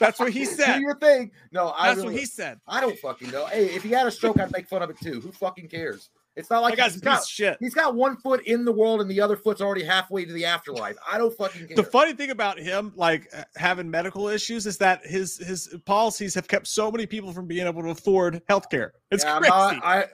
That's 0.00 0.18
what 0.18 0.32
he 0.32 0.44
said. 0.44 0.76
Do 0.76 0.80
your 0.80 0.96
thing. 0.96 1.30
No, 1.52 1.72
I 1.76 1.88
That's 1.88 1.98
really, 1.98 2.12
what 2.14 2.20
he 2.20 2.26
said. 2.26 2.60
I 2.66 2.80
don't 2.80 2.98
fucking 2.98 3.30
know. 3.30 3.46
Hey, 3.46 3.66
if 3.66 3.82
he 3.82 3.90
had 3.90 4.06
a 4.06 4.10
stroke, 4.10 4.40
I'd 4.40 4.52
make 4.52 4.68
fun 4.68 4.82
of 4.82 4.90
it 4.90 5.00
too. 5.00 5.20
Who 5.20 5.32
fucking 5.32 5.68
cares? 5.68 6.10
It's 6.36 6.50
not 6.50 6.62
like 6.62 6.76
he's 6.78 7.00
got, 7.00 7.24
shit. 7.24 7.56
he's 7.60 7.74
got 7.74 7.94
one 7.94 8.16
foot 8.16 8.44
in 8.46 8.64
the 8.64 8.72
world 8.72 9.00
and 9.00 9.08
the 9.08 9.20
other 9.20 9.36
foot's 9.36 9.60
already 9.60 9.84
halfway 9.84 10.24
to 10.24 10.32
the 10.32 10.44
afterlife. 10.44 10.96
I 11.08 11.16
don't 11.16 11.32
fucking 11.36 11.68
care. 11.68 11.76
The 11.76 11.84
funny 11.84 12.12
thing 12.12 12.30
about 12.30 12.58
him, 12.58 12.92
like 12.96 13.28
uh, 13.32 13.44
having 13.56 13.88
medical 13.88 14.26
issues, 14.28 14.66
is 14.66 14.76
that 14.78 15.06
his 15.06 15.36
his 15.38 15.72
policies 15.84 16.34
have 16.34 16.48
kept 16.48 16.66
so 16.66 16.90
many 16.90 17.06
people 17.06 17.32
from 17.32 17.46
being 17.46 17.66
able 17.66 17.82
to 17.82 17.90
afford 17.90 18.42
health 18.48 18.68
care. 18.68 18.94
It's 19.12 19.22
Yeah, 19.22 19.38
crazy. 19.38 19.50
not- 19.50 19.84
I 19.84 20.06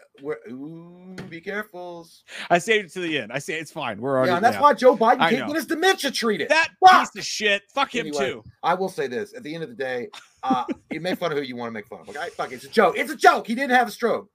ooh, 0.50 1.16
be 1.30 1.40
careful. 1.40 2.06
I 2.50 2.58
saved 2.58 2.86
it 2.90 2.92
to 2.92 3.00
the 3.00 3.18
end. 3.18 3.32
I 3.32 3.38
say 3.38 3.54
it's 3.58 3.72
fine. 3.72 3.98
We're 3.98 4.16
already 4.18 4.32
Yeah, 4.32 4.40
that's 4.40 4.56
yeah. 4.56 4.60
why 4.60 4.74
Joe 4.74 4.96
Biden 4.96 5.28
can't 5.30 5.46
get 5.46 5.56
his 5.56 5.66
dementia 5.66 6.10
treated. 6.10 6.50
that 6.50 6.68
Fuck! 6.86 7.00
piece 7.14 7.16
of 7.22 7.24
shit. 7.24 7.62
Fuck 7.72 7.94
him 7.94 8.08
Anyway, 8.08 8.26
too. 8.30 8.44
I 8.62 8.74
will 8.74 8.90
say 8.90 9.06
this: 9.06 9.32
at 9.34 9.42
the 9.42 9.54
end 9.54 9.62
of 9.64 9.70
the 9.70 9.76
day, 9.76 10.08
uh, 10.42 10.64
you 10.90 11.00
make 11.00 11.18
fun 11.18 11.32
of 11.32 11.38
who 11.38 11.44
you 11.44 11.56
want 11.56 11.68
to 11.68 11.72
make 11.72 11.86
fun 11.86 12.00
of. 12.00 12.10
Okay, 12.10 12.28
fuck, 12.36 12.52
it. 12.52 12.56
it's 12.56 12.64
a 12.64 12.68
joke. 12.68 12.98
It's 12.98 13.10
a 13.10 13.16
joke. 13.16 13.46
He 13.46 13.54
didn't 13.54 13.70
have 13.74 13.88
a 13.88 13.90
stroke. 13.90 14.28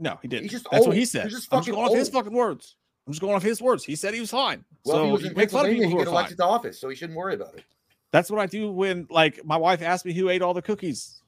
No, 0.00 0.18
he 0.22 0.28
didn't. 0.28 0.44
He's 0.44 0.52
just 0.52 0.66
That's 0.72 0.86
what 0.86 0.94
he 0.94 1.00
He's 1.00 1.12
said. 1.12 1.28
just 1.28 1.52
I'm 1.52 1.60
just 1.60 1.70
going 1.70 1.86
off 1.88 1.94
his 1.94 2.08
fucking 2.08 2.32
words. 2.32 2.76
I'm 3.06 3.12
just 3.12 3.20
going 3.20 3.34
off 3.34 3.42
his 3.42 3.60
words. 3.60 3.84
He 3.84 3.94
said 3.94 4.14
he 4.14 4.20
was 4.20 4.30
fine. 4.30 4.64
Well, 4.84 4.96
so 4.96 5.04
he 5.04 5.12
was 5.12 5.24
in 5.24 5.34
make 5.34 5.50
fun 5.50 5.66
of 5.66 5.66
Pennsylvania, 5.66 5.88
people 5.88 5.90
he 5.90 5.94
who 5.94 6.00
are 6.00 6.04
fine. 6.06 6.14
elected 6.14 6.36
to 6.38 6.44
office, 6.44 6.80
so 6.80 6.88
he 6.88 6.96
shouldn't 6.96 7.18
worry 7.18 7.34
about 7.34 7.54
it. 7.54 7.64
That's 8.12 8.30
what 8.30 8.40
I 8.40 8.46
do 8.46 8.72
when, 8.72 9.06
like, 9.08 9.44
my 9.44 9.56
wife 9.56 9.82
asked 9.82 10.04
me 10.04 10.12
who 10.12 10.30
ate 10.30 10.42
all 10.42 10.54
the 10.54 10.62
cookies. 10.62 11.22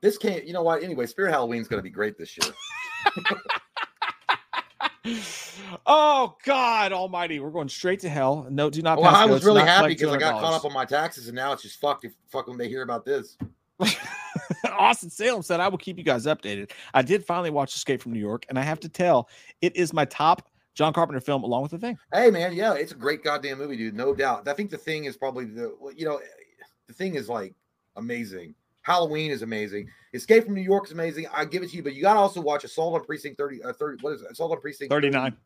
This 0.00 0.18
can't. 0.18 0.46
You 0.46 0.52
know 0.52 0.62
what? 0.62 0.82
Anyway, 0.82 1.06
Spirit 1.06 1.32
Halloween's 1.32 1.68
going 1.68 1.78
to 1.78 1.82
be 1.82 1.90
great 1.90 2.18
this 2.18 2.36
year. 2.36 2.52
oh 5.86 6.36
God 6.44 6.92
Almighty, 6.92 7.40
we're 7.40 7.50
going 7.50 7.68
straight 7.68 8.00
to 8.00 8.08
hell. 8.08 8.46
No, 8.50 8.68
do 8.68 8.82
not. 8.82 9.00
Well, 9.00 9.14
I 9.14 9.24
was 9.24 9.44
really 9.44 9.62
happy 9.62 9.88
because 9.88 10.12
I 10.12 10.18
got 10.18 10.40
caught 10.40 10.54
up 10.54 10.64
on 10.64 10.72
my 10.72 10.84
taxes, 10.84 11.28
and 11.28 11.36
now 11.36 11.52
it's 11.52 11.62
just 11.62 11.80
fucked. 11.80 12.04
If 12.04 12.12
fuck 12.28 12.48
when 12.48 12.58
they 12.58 12.68
hear 12.68 12.82
about 12.82 13.04
this. 13.04 13.38
Austin 14.78 15.10
Salem 15.10 15.42
said, 15.42 15.60
I 15.60 15.68
will 15.68 15.78
keep 15.78 15.98
you 15.98 16.04
guys 16.04 16.26
updated. 16.26 16.70
I 16.94 17.02
did 17.02 17.24
finally 17.24 17.50
watch 17.50 17.74
Escape 17.74 18.02
from 18.02 18.12
New 18.12 18.20
York, 18.20 18.46
and 18.48 18.58
I 18.58 18.62
have 18.62 18.80
to 18.80 18.88
tell, 18.88 19.28
it 19.60 19.76
is 19.76 19.92
my 19.92 20.04
top 20.04 20.48
John 20.74 20.92
Carpenter 20.92 21.20
film 21.20 21.42
along 21.42 21.62
with 21.62 21.70
the 21.72 21.78
thing. 21.78 21.98
Hey 22.12 22.30
man, 22.30 22.54
yeah, 22.54 22.74
it's 22.74 22.92
a 22.92 22.96
great 22.96 23.22
goddamn 23.22 23.58
movie, 23.58 23.76
dude. 23.76 23.94
No 23.94 24.14
doubt. 24.14 24.48
I 24.48 24.54
think 24.54 24.70
the 24.70 24.78
thing 24.78 25.04
is 25.04 25.16
probably 25.16 25.44
the 25.44 25.74
you 25.94 26.06
know, 26.06 26.20
the 26.86 26.94
thing 26.94 27.14
is 27.14 27.28
like 27.28 27.54
amazing. 27.96 28.54
Halloween 28.82 29.30
is 29.30 29.42
amazing. 29.42 29.88
Escape 30.12 30.44
from 30.44 30.54
New 30.54 30.62
York 30.62 30.86
is 30.86 30.92
amazing. 30.92 31.26
I 31.32 31.44
give 31.44 31.62
it 31.62 31.70
to 31.70 31.76
you, 31.76 31.82
but 31.82 31.94
you 31.94 32.02
got 32.02 32.14
to 32.14 32.20
also 32.20 32.40
watch 32.40 32.64
Assault 32.64 32.94
on 32.94 33.04
Precinct 33.04 33.38
30. 33.38 33.62
Uh, 33.62 33.72
30 33.72 34.02
what 34.02 34.14
is 34.14 34.22
it? 34.22 34.30
Assault 34.32 34.50
on 34.50 34.60
Precinct 34.60 34.90
39, 34.90 35.36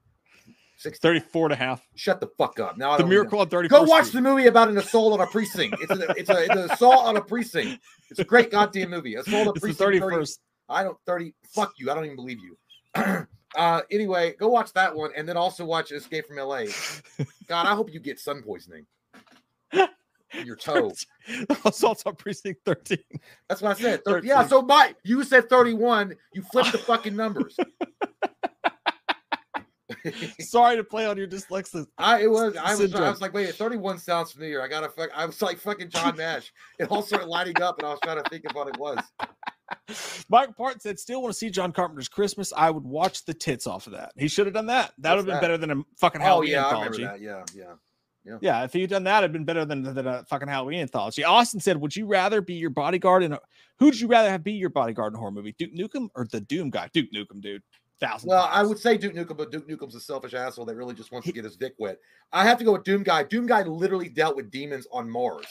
60. 0.78 1.00
34 1.00 1.46
and 1.46 1.52
a 1.52 1.56
half. 1.56 1.86
Shut 1.94 2.20
the 2.20 2.28
fuck 2.38 2.60
up. 2.60 2.76
Now 2.76 2.92
I 2.92 2.98
The 2.98 3.06
Miracle 3.06 3.40
on 3.40 3.48
34th 3.48 3.68
Go 3.68 3.82
watch 3.84 4.06
Street. 4.06 4.22
the 4.22 4.28
movie 4.28 4.46
about 4.46 4.68
an 4.68 4.76
assault 4.78 5.12
on 5.18 5.26
a 5.26 5.30
precinct. 5.30 5.76
It's 5.80 5.90
a, 5.90 6.10
it's 6.10 6.30
a 6.30 6.38
it's 6.42 6.50
an 6.50 6.70
assault 6.70 7.06
on 7.06 7.16
a 7.16 7.22
precinct. 7.22 7.82
It's 8.10 8.20
a 8.20 8.24
great 8.24 8.50
goddamn 8.50 8.90
movie. 8.90 9.14
Assault 9.14 9.48
on 9.48 9.54
It's 9.54 9.54
the 9.54 9.60
precinct 9.74 9.78
30 9.78 10.00
31st. 10.00 10.38
I 10.68 10.82
don't 10.84 10.98
30 11.06 11.34
fuck 11.54 11.72
you. 11.78 11.90
I 11.90 11.94
don't 11.94 12.04
even 12.04 12.16
believe 12.16 12.38
you. 12.40 12.56
uh 13.56 13.80
anyway, 13.90 14.34
go 14.38 14.48
watch 14.48 14.72
that 14.74 14.94
one 14.94 15.10
and 15.16 15.26
then 15.28 15.36
also 15.36 15.64
watch 15.64 15.92
Escape 15.92 16.26
from 16.26 16.36
LA. 16.36 16.64
God, 17.48 17.66
I 17.66 17.74
hope 17.74 17.92
you 17.92 18.00
get 18.00 18.18
sun 18.20 18.42
poisoning. 18.42 18.86
Your 20.44 20.56
toe. 20.56 20.92
Assaults 21.64 22.02
on 22.04 22.16
Precinct 22.16 22.60
13. 22.66 22.98
That's 23.48 23.62
what 23.62 23.78
I 23.78 23.80
said. 23.80 24.04
Thir- 24.04 24.14
13. 24.14 24.28
yeah, 24.28 24.46
so 24.46 24.60
my 24.60 24.94
you 25.04 25.22
said 25.24 25.48
31, 25.48 26.14
you 26.34 26.42
flipped 26.42 26.72
the 26.72 26.78
fucking 26.78 27.16
numbers. 27.16 27.56
Sorry 30.40 30.76
to 30.76 30.84
play 30.84 31.06
on 31.06 31.16
your 31.16 31.26
dyslexia. 31.26 31.86
I 31.98 32.22
it 32.22 32.30
was 32.30 32.56
I 32.56 32.74
was 32.74 32.94
I 32.94 33.10
was 33.10 33.20
like, 33.20 33.34
wait, 33.34 33.54
31 33.54 33.98
sounds 33.98 34.32
familiar. 34.32 34.62
I 34.62 34.68
gotta 34.68 34.88
fuck 34.88 35.10
I 35.14 35.26
was 35.26 35.40
like 35.42 35.58
fucking 35.58 35.90
John 35.90 36.16
Nash. 36.16 36.52
It 36.78 36.90
all 36.90 37.02
started 37.02 37.26
lighting 37.26 37.60
up 37.62 37.78
and 37.78 37.86
I 37.86 37.90
was 37.90 38.00
trying 38.02 38.22
to 38.22 38.28
think 38.30 38.44
of 38.48 38.54
what 38.54 38.68
it 38.68 38.78
was. 38.78 38.98
Michael 40.28 40.54
Part 40.54 40.82
said, 40.82 40.98
"Still 40.98 41.22
want 41.22 41.32
to 41.32 41.38
see 41.38 41.50
John 41.50 41.72
Carpenter's 41.72 42.08
Christmas. 42.08 42.52
I 42.56 42.70
would 42.70 42.84
watch 42.84 43.24
the 43.24 43.34
tits 43.34 43.66
off 43.66 43.86
of 43.86 43.92
that. 43.94 44.12
He 44.16 44.28
should 44.28 44.46
have 44.46 44.54
done 44.54 44.66
that. 44.66 44.92
That 44.98 45.12
would 45.12 45.18
have 45.18 45.26
been 45.26 45.34
that? 45.34 45.40
better 45.40 45.58
than 45.58 45.70
a 45.72 45.82
fucking 45.96 46.20
Oh 46.20 46.24
Halloween 46.24 46.50
yeah, 46.50 46.64
I 46.64 46.68
anthology. 46.68 47.02
remember 47.02 47.18
that. 47.18 47.24
Yeah, 47.54 47.64
yeah. 48.26 48.38
Yeah, 48.40 48.64
if 48.64 48.72
he'd 48.72 48.90
done 48.90 49.04
that, 49.04 49.22
it'd 49.22 49.32
been 49.32 49.44
better 49.44 49.64
than, 49.64 49.82
than 49.82 50.04
a 50.04 50.24
fucking 50.24 50.48
Halloween 50.48 50.80
anthology. 50.80 51.22
Austin 51.22 51.60
said, 51.60 51.80
"Would 51.80 51.94
you 51.94 52.06
rather 52.06 52.40
be 52.40 52.54
your 52.54 52.70
bodyguard 52.70 53.22
in 53.22 53.32
a? 53.32 53.40
Who'd 53.78 54.00
you 54.00 54.08
rather 54.08 54.30
have 54.30 54.42
be 54.42 54.52
your 54.52 54.70
bodyguard 54.70 55.12
in 55.12 55.16
a 55.16 55.18
horror 55.18 55.30
movie? 55.30 55.54
Duke 55.58 55.72
Nukem 55.72 56.08
or 56.16 56.26
the 56.30 56.40
Doom 56.40 56.70
guy? 56.70 56.90
Duke 56.92 57.12
Nukem, 57.14 57.40
dude. 57.40 57.62
Thousand. 57.98 58.28
Well, 58.28 58.48
I 58.52 58.62
would 58.62 58.78
say 58.78 58.98
Duke 58.98 59.14
Nukem, 59.14 59.38
but 59.38 59.50
Duke 59.50 59.66
Nukem's 59.66 59.94
a 59.94 60.00
selfish 60.00 60.34
asshole 60.34 60.66
that 60.66 60.76
really 60.76 60.94
just 60.94 61.12
wants 61.12 61.26
to 61.26 61.32
get 61.32 61.44
his 61.44 61.56
dick 61.56 61.74
wet. 61.78 61.98
I 62.30 62.44
have 62.44 62.58
to 62.58 62.64
go 62.64 62.72
with 62.72 62.84
Doom 62.84 63.02
Guy. 63.02 63.22
Doom 63.22 63.46
Guy 63.46 63.62
literally 63.62 64.10
dealt 64.10 64.36
with 64.36 64.50
demons 64.50 64.86
on 64.92 65.08
Mars. 65.08 65.46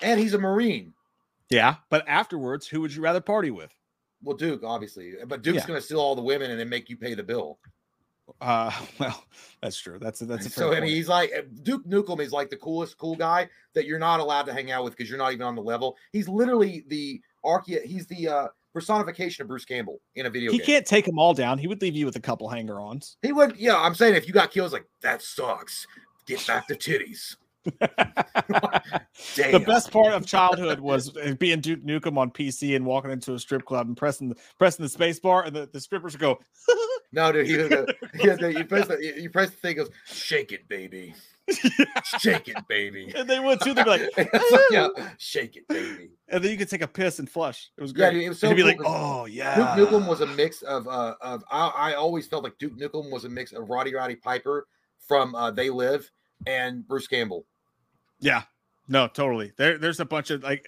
And 0.00 0.20
he's 0.20 0.34
a 0.34 0.38
Marine. 0.38 0.92
Yeah, 1.50 1.76
but 1.90 2.04
afterwards, 2.06 2.68
who 2.68 2.80
would 2.82 2.94
you 2.94 3.02
rather 3.02 3.20
party 3.20 3.50
with? 3.50 3.74
Well, 4.22 4.36
Duke, 4.36 4.62
obviously. 4.64 5.14
But 5.26 5.42
Duke's 5.42 5.56
Yeah. 5.62 5.66
gonna 5.66 5.80
steal 5.80 6.00
all 6.00 6.14
the 6.14 6.22
women 6.22 6.50
and 6.50 6.58
then 6.60 6.68
make 6.68 6.88
you 6.88 6.96
pay 6.96 7.14
the 7.14 7.22
bill. 7.22 7.58
Uh, 8.40 8.70
well, 8.98 9.24
that's 9.60 9.78
true. 9.78 9.98
That's 9.98 10.20
a, 10.22 10.26
that's 10.26 10.46
a 10.46 10.50
so 10.50 10.72
and 10.72 10.84
he's 10.84 11.08
like 11.08 11.30
Duke 11.62 11.84
Nukem 11.84 12.20
is 12.20 12.32
like 12.32 12.48
the 12.48 12.56
coolest 12.56 12.96
cool 12.96 13.16
guy 13.16 13.48
that 13.74 13.86
you're 13.86 13.98
not 13.98 14.20
allowed 14.20 14.44
to 14.46 14.52
hang 14.52 14.70
out 14.70 14.84
with 14.84 14.96
because 14.96 15.10
you're 15.10 15.18
not 15.18 15.32
even 15.32 15.46
on 15.46 15.54
the 15.54 15.62
level. 15.62 15.96
He's 16.12 16.28
literally 16.28 16.84
the 16.88 17.20
archaea, 17.44 17.84
he's 17.84 18.06
the 18.06 18.28
uh 18.28 18.48
personification 18.74 19.42
of 19.42 19.48
Bruce 19.48 19.64
Campbell 19.64 20.00
in 20.16 20.26
a 20.26 20.30
video 20.30 20.52
He 20.52 20.58
game. 20.58 20.66
can't 20.66 20.86
take 20.86 21.06
them 21.06 21.18
all 21.18 21.32
down. 21.32 21.56
He 21.56 21.66
would 21.66 21.80
leave 21.80 21.96
you 21.96 22.04
with 22.04 22.16
a 22.16 22.20
couple 22.20 22.48
hanger-ons. 22.48 23.16
He 23.22 23.32
would, 23.32 23.56
yeah. 23.56 23.80
I'm 23.80 23.94
saying 23.94 24.16
if 24.16 24.26
you 24.26 24.34
got 24.34 24.50
kills, 24.50 24.72
like 24.74 24.84
that 25.00 25.22
sucks. 25.22 25.86
Get 26.26 26.46
back 26.46 26.66
to 26.68 26.74
titties. 26.74 27.36
the 27.80 29.64
best 29.66 29.90
part 29.90 30.12
of 30.12 30.26
childhood 30.26 30.80
was 30.80 31.16
uh, 31.16 31.34
being 31.38 31.62
Duke 31.62 31.82
Nukem 31.82 32.18
on 32.18 32.30
PC 32.30 32.76
and 32.76 32.84
walking 32.84 33.10
into 33.10 33.32
a 33.32 33.38
strip 33.38 33.64
club 33.64 33.86
and 33.86 33.96
pressing 33.96 34.28
the 34.28 34.36
pressing 34.58 34.82
the 34.82 34.88
space 34.88 35.18
bar, 35.18 35.44
and 35.44 35.56
the, 35.56 35.66
the 35.72 35.80
strippers 35.80 36.12
would 36.12 36.20
go, 36.20 36.38
No, 37.12 37.32
dude, 37.32 37.46
he 37.46 37.52
he 37.52 37.58
would 37.62 37.94
you 38.58 38.64
press 38.64 38.88
the 38.88 39.14
you 39.16 39.30
press 39.30 39.50
the 39.50 39.56
thing, 39.56 39.76
goes, 39.76 39.88
shake 40.04 40.52
it, 40.52 40.68
baby. 40.68 41.14
Shake 42.20 42.48
it, 42.48 42.56
baby. 42.68 43.12
and 43.16 43.28
they 43.28 43.38
would 43.38 43.60
too. 43.60 43.74
They'd 43.74 43.84
be 43.84 43.90
like, 43.90 44.02
like, 44.16 44.30
yeah, 44.70 44.88
shake 45.18 45.56
it, 45.56 45.68
baby. 45.68 46.10
and 46.28 46.42
then 46.42 46.50
you 46.50 46.56
could 46.56 46.70
take 46.70 46.82
a 46.82 46.88
piss 46.88 47.18
and 47.18 47.28
flush. 47.28 47.70
It 47.76 47.82
was 47.82 47.92
Yeah, 47.92 48.10
great. 48.10 48.14
dude, 48.14 48.22
it 48.24 48.28
was 48.30 48.42
And 48.42 48.48
so 48.48 48.48
you'd 48.48 48.56
be 48.56 48.62
like, 48.62 48.80
oh 48.84 49.26
yeah. 49.26 49.76
Duke 49.76 49.90
Nukem 49.90 50.08
was 50.08 50.20
a 50.22 50.26
mix 50.26 50.62
of 50.62 50.88
uh 50.88 51.14
of 51.20 51.44
I, 51.50 51.68
I 51.68 51.94
always 51.94 52.26
felt 52.26 52.44
like 52.44 52.56
Duke 52.58 52.78
Nukem 52.78 53.10
was 53.10 53.24
a 53.24 53.28
mix 53.28 53.52
of 53.52 53.68
Roddy 53.68 53.94
Roddy 53.94 54.16
Piper 54.16 54.66
from 55.06 55.34
uh 55.34 55.50
They 55.50 55.70
Live 55.70 56.10
and 56.46 56.86
Bruce 56.86 57.06
Campbell. 57.06 57.44
Yeah, 58.20 58.42
no, 58.88 59.06
totally. 59.06 59.52
There, 59.56 59.76
there's 59.78 60.00
a 60.00 60.04
bunch 60.04 60.30
of 60.30 60.42
like. 60.42 60.64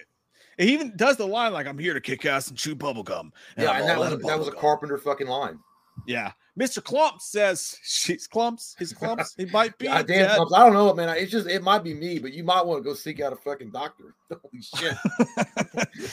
He 0.59 0.73
even 0.73 0.95
does 0.95 1.17
the 1.17 1.25
line 1.27 1.53
like, 1.53 1.67
"I'm 1.67 1.77
here 1.77 1.93
to 1.93 2.01
kick 2.01 2.25
ass 2.25 2.47
and 2.49 2.57
chew 2.57 2.73
bubble 2.73 3.03
gum." 3.03 3.31
Yeah, 3.57 3.71
I'm 3.71 3.81
and 3.81 3.89
that 3.89 3.99
was 3.99 4.09
that 4.23 4.39
was 4.39 4.47
a 4.47 4.51
gum." 4.51 4.59
Carpenter 4.59 4.97
fucking 4.97 5.27
line. 5.27 5.59
Yeah, 6.05 6.31
Mr. 6.59 6.83
Clumps 6.83 7.25
says 7.31 7.77
she's 7.83 8.25
clumps. 8.25 8.75
His 8.79 8.91
clumps. 8.91 9.35
He 9.37 9.45
might 9.45 9.77
be. 9.77 9.85
God 9.87 10.07
damn. 10.07 10.35
Clumps, 10.35 10.53
I 10.53 10.65
don't 10.65 10.73
know, 10.73 10.91
man. 10.93 11.15
It's 11.15 11.31
just 11.31 11.47
it 11.47 11.61
might 11.61 11.83
be 11.83 11.93
me, 11.93 12.17
but 12.17 12.33
you 12.33 12.43
might 12.43 12.65
want 12.65 12.83
to 12.83 12.89
go 12.89 12.95
seek 12.95 13.19
out 13.19 13.31
a 13.31 13.35
fucking 13.35 13.69
doctor. 13.69 14.15
Holy 14.31 14.63
shit. 14.63 14.97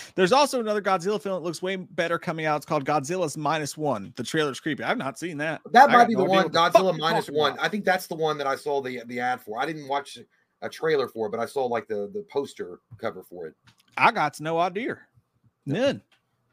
There's 0.15 0.33
also 0.33 0.61
another 0.61 0.83
Godzilla 0.83 1.21
film 1.21 1.37
that 1.37 1.47
looks 1.47 1.63
way 1.63 1.77
better 1.77 2.19
coming 2.19 2.45
out. 2.45 2.59
It's 2.59 2.67
called 2.67 2.85
Godzilla's 2.85 3.39
Minus 3.39 3.79
One. 3.79 4.13
The 4.17 4.23
trailer's 4.23 4.61
creepy. 4.61 4.85
I've 4.85 4.99
not 4.99 5.19
seen 5.19 5.39
that. 5.39 5.63
That 5.73 5.89
I 5.89 5.93
might 5.95 6.09
be 6.09 6.15
no 6.15 6.25
the 6.25 6.31
one, 6.31 6.53
the 6.53 6.59
Godzilla 6.59 6.93
you're 6.93 7.01
minus 7.01 7.29
one. 7.29 7.53
about. 7.53 7.65
I 7.65 7.69
think 7.69 7.87
that's 7.87 8.07
the 8.07 8.17
one 8.17 8.37
that 8.37 8.47
I 8.47 8.57
saw 8.57 8.83
the 8.83 9.03
the 9.07 9.21
ad 9.21 9.41
for. 9.41 9.59
I 9.59 9.65
didn't 9.65 9.89
watch 9.89 10.19
a 10.61 10.69
trailer 10.69 11.09
for 11.09 11.29
it, 11.29 11.31
but 11.31 11.41
I 11.41 11.47
saw 11.47 11.65
like 11.65 11.89
the 11.89 12.11
the 12.13 12.25
poster 12.31 12.81
cover 12.99 13.23
for 13.23 13.47
it. 13.47 13.55
I 13.97 14.11
got 14.11 14.39
no 14.41 14.59
idea. 14.59 14.99
None. 15.65 16.03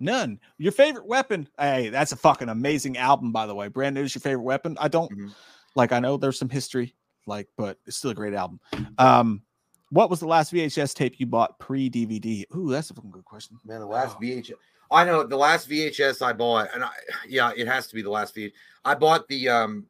None. 0.01 0.39
Your 0.57 0.71
favorite 0.71 1.05
weapon? 1.05 1.47
Hey, 1.59 1.89
that's 1.89 2.11
a 2.11 2.15
fucking 2.15 2.49
amazing 2.49 2.97
album, 2.97 3.31
by 3.31 3.45
the 3.45 3.53
way. 3.53 3.67
Brand 3.67 3.93
new 3.95 4.01
is 4.01 4.15
your 4.15 4.21
favorite 4.21 4.43
weapon. 4.43 4.75
I 4.79 4.87
don't 4.87 5.11
Mhm. 5.11 5.31
like. 5.75 5.91
I 5.91 5.99
know 5.99 6.17
there's 6.17 6.39
some 6.39 6.49
history, 6.49 6.95
like, 7.27 7.47
but 7.55 7.77
it's 7.85 7.97
still 7.97 8.09
a 8.11 8.15
great 8.15 8.33
album. 8.33 8.59
Um, 8.97 9.43
what 9.91 10.09
was 10.09 10.19
the 10.19 10.25
last 10.27 10.51
VHS 10.51 10.95
tape 10.95 11.19
you 11.19 11.27
bought 11.27 11.59
pre 11.59 11.87
DVD? 11.87 12.45
Ooh, 12.55 12.69
that's 12.71 12.89
a 12.89 12.95
fucking 12.95 13.11
good 13.11 13.25
question. 13.25 13.59
Man, 13.63 13.79
the 13.79 13.85
last 13.85 14.15
Oh. 14.17 14.19
VHS. 14.19 14.57
I 14.89 15.05
know 15.05 15.23
the 15.23 15.37
last 15.37 15.69
VHS 15.69 16.21
I 16.21 16.33
bought, 16.33 16.69
and 16.73 16.83
I 16.83 16.89
yeah, 17.27 17.51
it 17.55 17.67
has 17.67 17.87
to 17.87 17.95
be 17.95 18.01
the 18.01 18.09
last 18.09 18.33
VHS. 18.33 18.53
I 18.83 18.95
bought 18.95 19.27
the 19.27 19.49
um, 19.49 19.85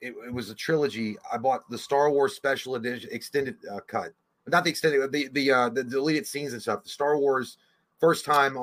it, 0.00 0.14
it 0.26 0.32
was 0.32 0.48
a 0.48 0.54
trilogy. 0.54 1.16
I 1.30 1.36
bought 1.36 1.68
the 1.68 1.78
Star 1.78 2.10
Wars 2.10 2.34
Special 2.34 2.74
Edition 2.76 3.10
extended 3.12 3.56
uh, 3.70 3.80
cut, 3.86 4.14
not 4.46 4.64
the 4.64 4.70
extended, 4.70 5.12
the 5.12 5.28
the 5.28 5.50
uh, 5.52 5.68
the 5.68 5.84
deleted 5.84 6.26
scenes 6.26 6.54
and 6.54 6.62
stuff. 6.62 6.82
The 6.84 6.88
Star 6.88 7.18
Wars 7.18 7.58
first 8.00 8.24
time. 8.24 8.56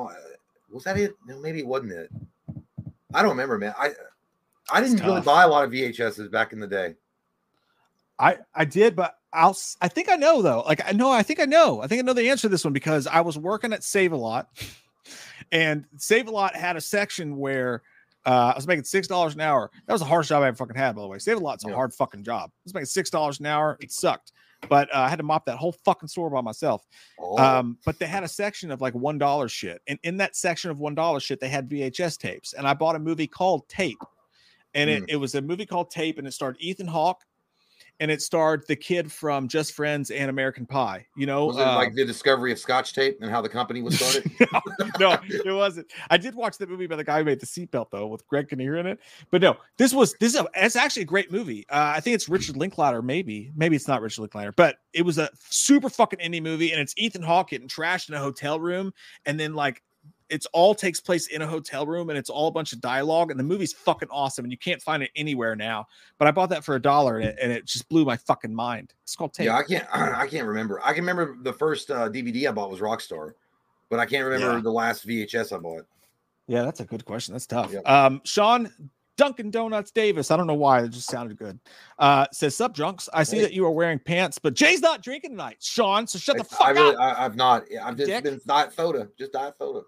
Was 0.71 0.83
that 0.83 0.97
it? 0.97 1.13
No, 1.25 1.39
maybe 1.39 1.59
it 1.59 1.67
wasn't 1.67 1.93
it. 1.93 2.09
I 3.13 3.21
don't 3.21 3.31
remember, 3.31 3.57
man. 3.57 3.73
I 3.77 3.91
I 4.71 4.81
didn't 4.81 5.03
really 5.03 5.21
buy 5.21 5.43
a 5.43 5.47
lot 5.47 5.63
of 5.63 5.71
VHSs 5.71 6.31
back 6.31 6.53
in 6.53 6.59
the 6.59 6.67
day. 6.67 6.95
I 8.19 8.37
I 8.53 8.65
did, 8.65 8.95
but 8.95 9.15
I'll 9.33 9.57
I 9.81 9.87
think 9.87 10.09
I 10.09 10.15
know 10.15 10.41
though. 10.41 10.61
Like 10.61 10.81
I 10.87 10.91
know 10.91 11.11
I 11.11 11.23
think 11.23 11.39
I 11.39 11.45
know. 11.45 11.81
I 11.81 11.87
think 11.87 11.99
I 11.99 12.03
know 12.03 12.13
the 12.13 12.29
answer 12.29 12.43
to 12.43 12.49
this 12.49 12.63
one 12.63 12.73
because 12.73 13.07
I 13.07 13.21
was 13.21 13.37
working 13.37 13.73
at 13.73 13.83
Save 13.83 14.11
a 14.11 14.17
Lot 14.17 14.47
and 15.51 15.85
Save 15.97 16.27
a 16.27 16.31
Lot 16.31 16.55
had 16.55 16.75
a 16.75 16.81
section 16.81 17.37
where 17.37 17.81
uh, 18.25 18.51
I 18.53 18.55
was 18.55 18.67
making 18.67 18.83
six 18.83 19.07
dollars 19.07 19.33
an 19.35 19.41
hour. 19.41 19.71
That 19.87 19.93
was 19.93 20.01
a 20.01 20.05
harsh 20.05 20.27
job 20.27 20.43
I 20.43 20.47
ever 20.47 20.57
fucking 20.57 20.75
had, 20.75 20.95
by 20.95 21.01
the 21.01 21.07
way. 21.07 21.17
Save 21.19 21.37
a 21.37 21.39
Lot's 21.39 21.65
a 21.65 21.69
Yeah. 21.69 21.75
hard 21.75 21.93
fucking 21.93 22.23
job. 22.23 22.51
I 22.53 22.61
was 22.65 22.73
making 22.73 22.85
six 22.87 23.09
dollars 23.09 23.39
an 23.39 23.45
hour. 23.45 23.77
It 23.79 23.91
sucked, 23.91 24.33
but 24.67 24.93
uh, 24.93 24.99
I 24.99 25.09
had 25.09 25.17
to 25.17 25.23
mop 25.23 25.45
that 25.45 25.57
whole 25.57 25.71
fucking 25.71 26.09
store 26.09 26.29
by 26.29 26.41
myself. 26.41 26.85
Oh, 27.19 27.37
Um, 27.37 27.77
but 27.85 27.97
they 27.99 28.07
had 28.07 28.23
a 28.23 28.27
section 28.27 28.71
of 28.71 28.81
like 28.81 28.93
one 28.93 29.17
dollar 29.17 29.47
shit, 29.47 29.81
and 29.87 29.97
in 30.03 30.17
that 30.17 30.35
section 30.35 30.69
of 30.71 30.79
one 30.79 30.95
dollar 30.95 31.19
shit, 31.19 31.39
they 31.39 31.49
had 31.49 31.69
VHS 31.69 32.17
tapes, 32.17 32.53
and 32.53 32.67
I 32.67 32.73
bought 32.73 32.95
a 32.95 32.99
movie 32.99 33.27
called 33.27 33.67
Tape, 33.69 33.97
and 34.73 34.89
it, 34.89 35.03
it 35.09 35.15
was 35.15 35.35
a 35.35 35.41
movie 35.41 35.65
called 35.65 35.91
Tape, 35.91 36.17
and 36.17 36.27
it 36.27 36.31
starred 36.33 36.57
Ethan 36.59 36.87
Hawke, 36.87 37.23
and 37.99 38.09
it 38.09 38.21
starred 38.21 38.65
the 38.67 38.75
kid 38.75 39.11
from 39.11 39.47
Just 39.47 39.73
Friends 39.73 40.11
and 40.11 40.29
American 40.29 40.65
Pie. 40.65 41.05
You 41.15 41.25
know, 41.25 41.47
was 41.47 41.57
it 41.57 41.61
like 41.61 41.93
the 41.93 42.05
discovery 42.05 42.51
of 42.51 42.59
Scotch 42.59 42.93
tape 42.93 43.17
and 43.21 43.29
how 43.29 43.41
the 43.41 43.49
company 43.49 43.81
was 43.81 43.99
started? 43.99 44.31
no, 44.99 45.17
it 45.23 45.53
wasn't. 45.53 45.91
I 46.09 46.17
did 46.17 46.35
watch 46.35 46.57
that 46.57 46.69
movie 46.69 46.87
by 46.87 46.95
the 46.95 47.03
guy 47.03 47.19
who 47.19 47.25
made 47.25 47.39
the 47.39 47.45
seatbelt 47.45 47.91
though, 47.91 48.07
with 48.07 48.25
Greg 48.27 48.49
Kinnear 48.49 48.77
in 48.77 48.85
it. 48.85 48.99
But 49.31 49.41
no, 49.41 49.57
this 49.77 49.93
was 49.93 50.13
this 50.19 50.33
is 50.33 50.39
a, 50.39 50.47
it's 50.55 50.75
actually 50.75 51.03
a 51.03 51.05
great 51.05 51.31
movie. 51.31 51.65
Uh, 51.69 51.93
I 51.95 51.99
think 51.99 52.15
it's 52.15 52.29
Richard 52.29 52.57
Linklater, 52.57 53.01
maybe, 53.01 53.51
maybe 53.55 53.75
it's 53.75 53.87
not 53.87 54.01
Richard 54.01 54.21
Linklater, 54.21 54.51
but 54.53 54.77
it 54.93 55.03
was 55.03 55.17
a 55.17 55.29
super 55.49 55.89
fucking 55.89 56.19
indie 56.19 56.41
movie, 56.41 56.71
and 56.71 56.81
it's 56.81 56.93
Ethan 56.97 57.21
Hawke 57.21 57.49
getting 57.49 57.67
trashed 57.67 58.09
in 58.09 58.15
a 58.15 58.19
hotel 58.19 58.59
room, 58.59 58.93
and 59.25 59.39
then 59.39 59.53
like 59.53 59.83
it's 60.29 60.45
all 60.53 60.73
takes 60.75 60.99
place 60.99 61.27
in 61.27 61.41
a 61.41 61.47
hotel 61.47 61.85
room, 61.85 62.09
and 62.09 62.17
it's 62.17 62.29
all 62.29 62.47
a 62.47 62.51
bunch 62.51 62.73
of 62.73 62.81
dialogue, 62.81 63.31
and 63.31 63.39
the 63.39 63.43
movie's 63.43 63.73
fucking 63.73 64.09
awesome, 64.11 64.45
and 64.45 64.51
you 64.51 64.57
can't 64.57 64.81
find 64.81 65.01
it 65.03 65.11
anywhere 65.15 65.55
now. 65.55 65.87
But 66.17 66.27
I 66.27 66.31
bought 66.31 66.49
that 66.49 66.63
for 66.63 66.75
a 66.75 66.81
dollar, 66.81 67.17
and 67.19 67.29
it, 67.29 67.37
and 67.41 67.51
it 67.51 67.65
just 67.65 67.87
blew 67.89 68.05
my 68.05 68.17
fucking 68.17 68.53
mind. 68.53 68.93
It's 69.03 69.15
called 69.15 69.33
Tape. 69.33 69.45
yeah, 69.47 69.57
I 69.57 69.63
can't. 69.63 69.87
I 69.93 70.27
can't 70.27 70.47
remember. 70.47 70.79
I 70.83 70.93
can 70.93 71.01
remember 71.05 71.35
the 71.41 71.53
first 71.53 71.89
uh, 71.91 72.09
DVD 72.09 72.47
I 72.47 72.51
bought 72.51 72.69
was 72.71 72.79
Rockstar, 72.79 73.31
but 73.89 73.99
I 73.99 74.05
can't 74.05 74.25
remember 74.25 74.55
Yeah. 74.55 74.61
the 74.61 74.71
last 74.71 75.07
VHS 75.07 75.55
I 75.55 75.59
bought. 75.59 75.85
Yeah, 76.47 76.63
that's 76.63 76.79
a 76.79 76.85
good 76.85 77.05
question. 77.05 77.33
That's 77.33 77.45
tough. 77.45 77.71
Yep. 77.71 77.87
Um, 77.87 78.21
Sean 78.23 78.71
Dunkin' 79.17 79.51
Donuts 79.51 79.91
Davis. 79.91 80.31
I 80.31 80.37
don't 80.37 80.47
know 80.47 80.53
why. 80.55 80.81
It 80.81 80.89
just 80.89 81.09
sounded 81.09 81.37
good. 81.37 81.59
Uh, 81.99 82.25
says, 82.31 82.55
Sup, 82.55 82.73
drunks. 82.73 83.07
I 83.13 83.21
see 83.23 83.35
Hey. 83.37 83.41
that 83.43 83.53
you 83.53 83.65
are 83.65 83.71
wearing 83.71 83.99
pants, 83.99 84.39
but 84.39 84.53
Jay's 84.55 84.79
not 84.81 85.03
drinking 85.03 85.31
tonight. 85.31 85.57
Sean, 85.59 86.07
so 86.07 86.17
shut 86.17 86.37
the 86.37 86.43
I- 86.43 86.45
fuck 86.45 86.67
I 86.67 86.71
really, 86.71 86.95
up. 86.95 87.01
I, 87.01 87.25
I've 87.25 87.35
not. 87.35 87.65
I've 87.83 87.97
just 87.97 88.07
Dick. 88.09 88.23
been 88.23 88.39
diet 88.47 88.73
soda, 88.73 89.09
just 89.17 89.33
diet 89.33 89.57
soda. 89.57 89.81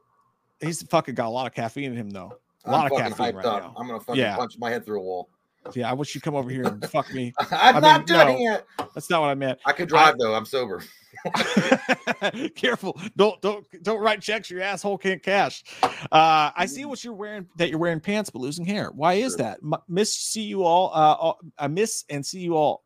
He's 0.62 0.84
fucking 0.84 1.16
got 1.16 1.28
a 1.28 1.30
lot 1.30 1.48
of 1.48 1.54
caffeine 1.54 1.92
in 1.92 1.98
him, 1.98 2.10
though. 2.10 2.38
A 2.66 2.68
I'm 2.68 2.74
lot 2.74 2.92
of 2.92 2.98
caffeine 2.98 3.36
right 3.36 3.46
up. 3.46 3.62
now. 3.64 3.74
I'm 3.78 3.88
gonna 3.88 4.00
fucking 4.00 4.22
Yeah. 4.22 4.36
punch 4.36 4.54
my 4.60 4.70
head 4.70 4.86
through 4.86 5.00
a 5.00 5.04
wall. 5.04 5.30
Yeah, 5.74 5.90
I 5.90 5.94
wish 5.94 6.16
you'd 6.16 6.24
come 6.24 6.36
over 6.36 6.50
here 6.50 6.64
and 6.64 6.84
fuck 6.90 7.12
me. 7.14 7.34
I'm 7.52 7.76
I 7.76 7.80
not 7.80 8.08
doing 8.08 8.46
no. 8.46 8.54
it. 8.56 8.66
That's 8.96 9.10
not 9.10 9.22
what 9.22 9.30
I 9.30 9.36
meant. 9.36 9.60
I 9.66 9.72
could 9.74 9.90
drive 9.90 10.18
though. 10.18 10.34
I'm 10.34 10.46
sober. 10.46 10.84
Careful. 12.56 13.00
Don't 13.16 13.40
don't 13.42 13.66
don't 13.84 14.00
write 14.00 14.22
checks 14.22 14.50
your 14.50 14.62
asshole 14.62 14.98
can't 14.98 15.22
cash. 15.22 15.64
Uh 15.84 16.52
I 16.56 16.66
see 16.66 16.86
what 16.86 17.04
you're 17.04 17.14
wearing 17.14 17.48
that 17.58 17.70
you're 17.70 17.80
wearing 17.80 18.00
pants 18.00 18.30
but 18.30 18.40
losing 18.40 18.66
hair. 18.66 18.90
Why 18.92 19.14
is 19.16 19.34
Sure. 19.34 19.38
that? 19.40 19.60
M- 19.64 19.74
miss 19.88 20.14
see 20.16 20.42
you 20.44 20.64
all 20.64 20.88
uh 20.94 21.14
all- 21.14 21.40
I 21.60 21.68
miss 21.68 22.06
and 22.10 22.26
see 22.26 22.40
you 22.40 22.56
all. 22.56 22.84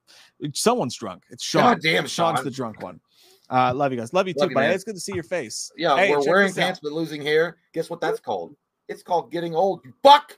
Someone's 0.54 0.96
drunk. 0.96 1.24
It's 1.30 1.44
Sean. 1.44 1.64
God 1.64 1.82
damn, 1.82 2.08
Sean's 2.08 2.40
Sean. 2.40 2.44
the 2.46 2.52
drunk 2.52 2.82
one. 2.82 3.00
Uh 3.50 3.74
love 3.74 3.92
you 3.92 3.98
guys. 4.00 4.14
Love 4.14 4.28
you 4.28 4.34
Love 4.38 4.48
too, 4.48 4.52
you, 4.52 4.56
buddy. 4.56 4.68
man. 4.68 4.76
It's 4.76 4.84
good 4.84 4.96
to 4.96 5.00
see 5.02 5.14
your 5.14 5.24
face. 5.24 5.72
Yeah, 5.78 5.96
Hey, 5.98 6.10
we're 6.12 6.26
wearing 6.26 6.48
this 6.48 6.58
out. 6.58 6.62
pants 6.64 6.80
but 6.82 6.92
losing 6.92 7.22
hair. 7.22 7.58
Guess 7.74 7.90
what 7.90 8.02
that's 8.02 8.20
called? 8.20 8.56
It's 8.88 9.04
called 9.04 9.32
getting 9.32 9.56
old. 9.56 9.82
You 9.86 9.94
fuck. 10.04 10.38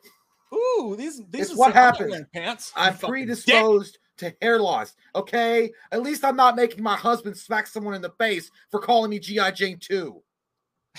Ooh, 0.54 0.96
these 0.98 1.22
these 1.30 1.54
what 1.56 1.74
happens. 1.74 2.16
Pants. 2.34 2.72
I'm 2.76 2.94
fucking 2.94 3.00
dick. 3.02 3.10
predisposed 3.46 3.98
to 4.18 4.34
hair 4.42 4.60
loss. 4.60 4.96
Okay, 5.16 5.72
at 5.92 6.02
least 6.02 6.24
I'm 6.26 6.36
not 6.36 6.56
making 6.56 6.82
my 6.84 6.96
husband 6.96 7.38
smack 7.38 7.68
someone 7.68 7.94
in 7.94 8.02
the 8.02 8.12
face 8.18 8.50
for 8.72 8.80
calling 8.80 9.10
me 9.12 9.20
GI 9.20 9.52
Jane 9.54 9.78
2. 9.80 10.22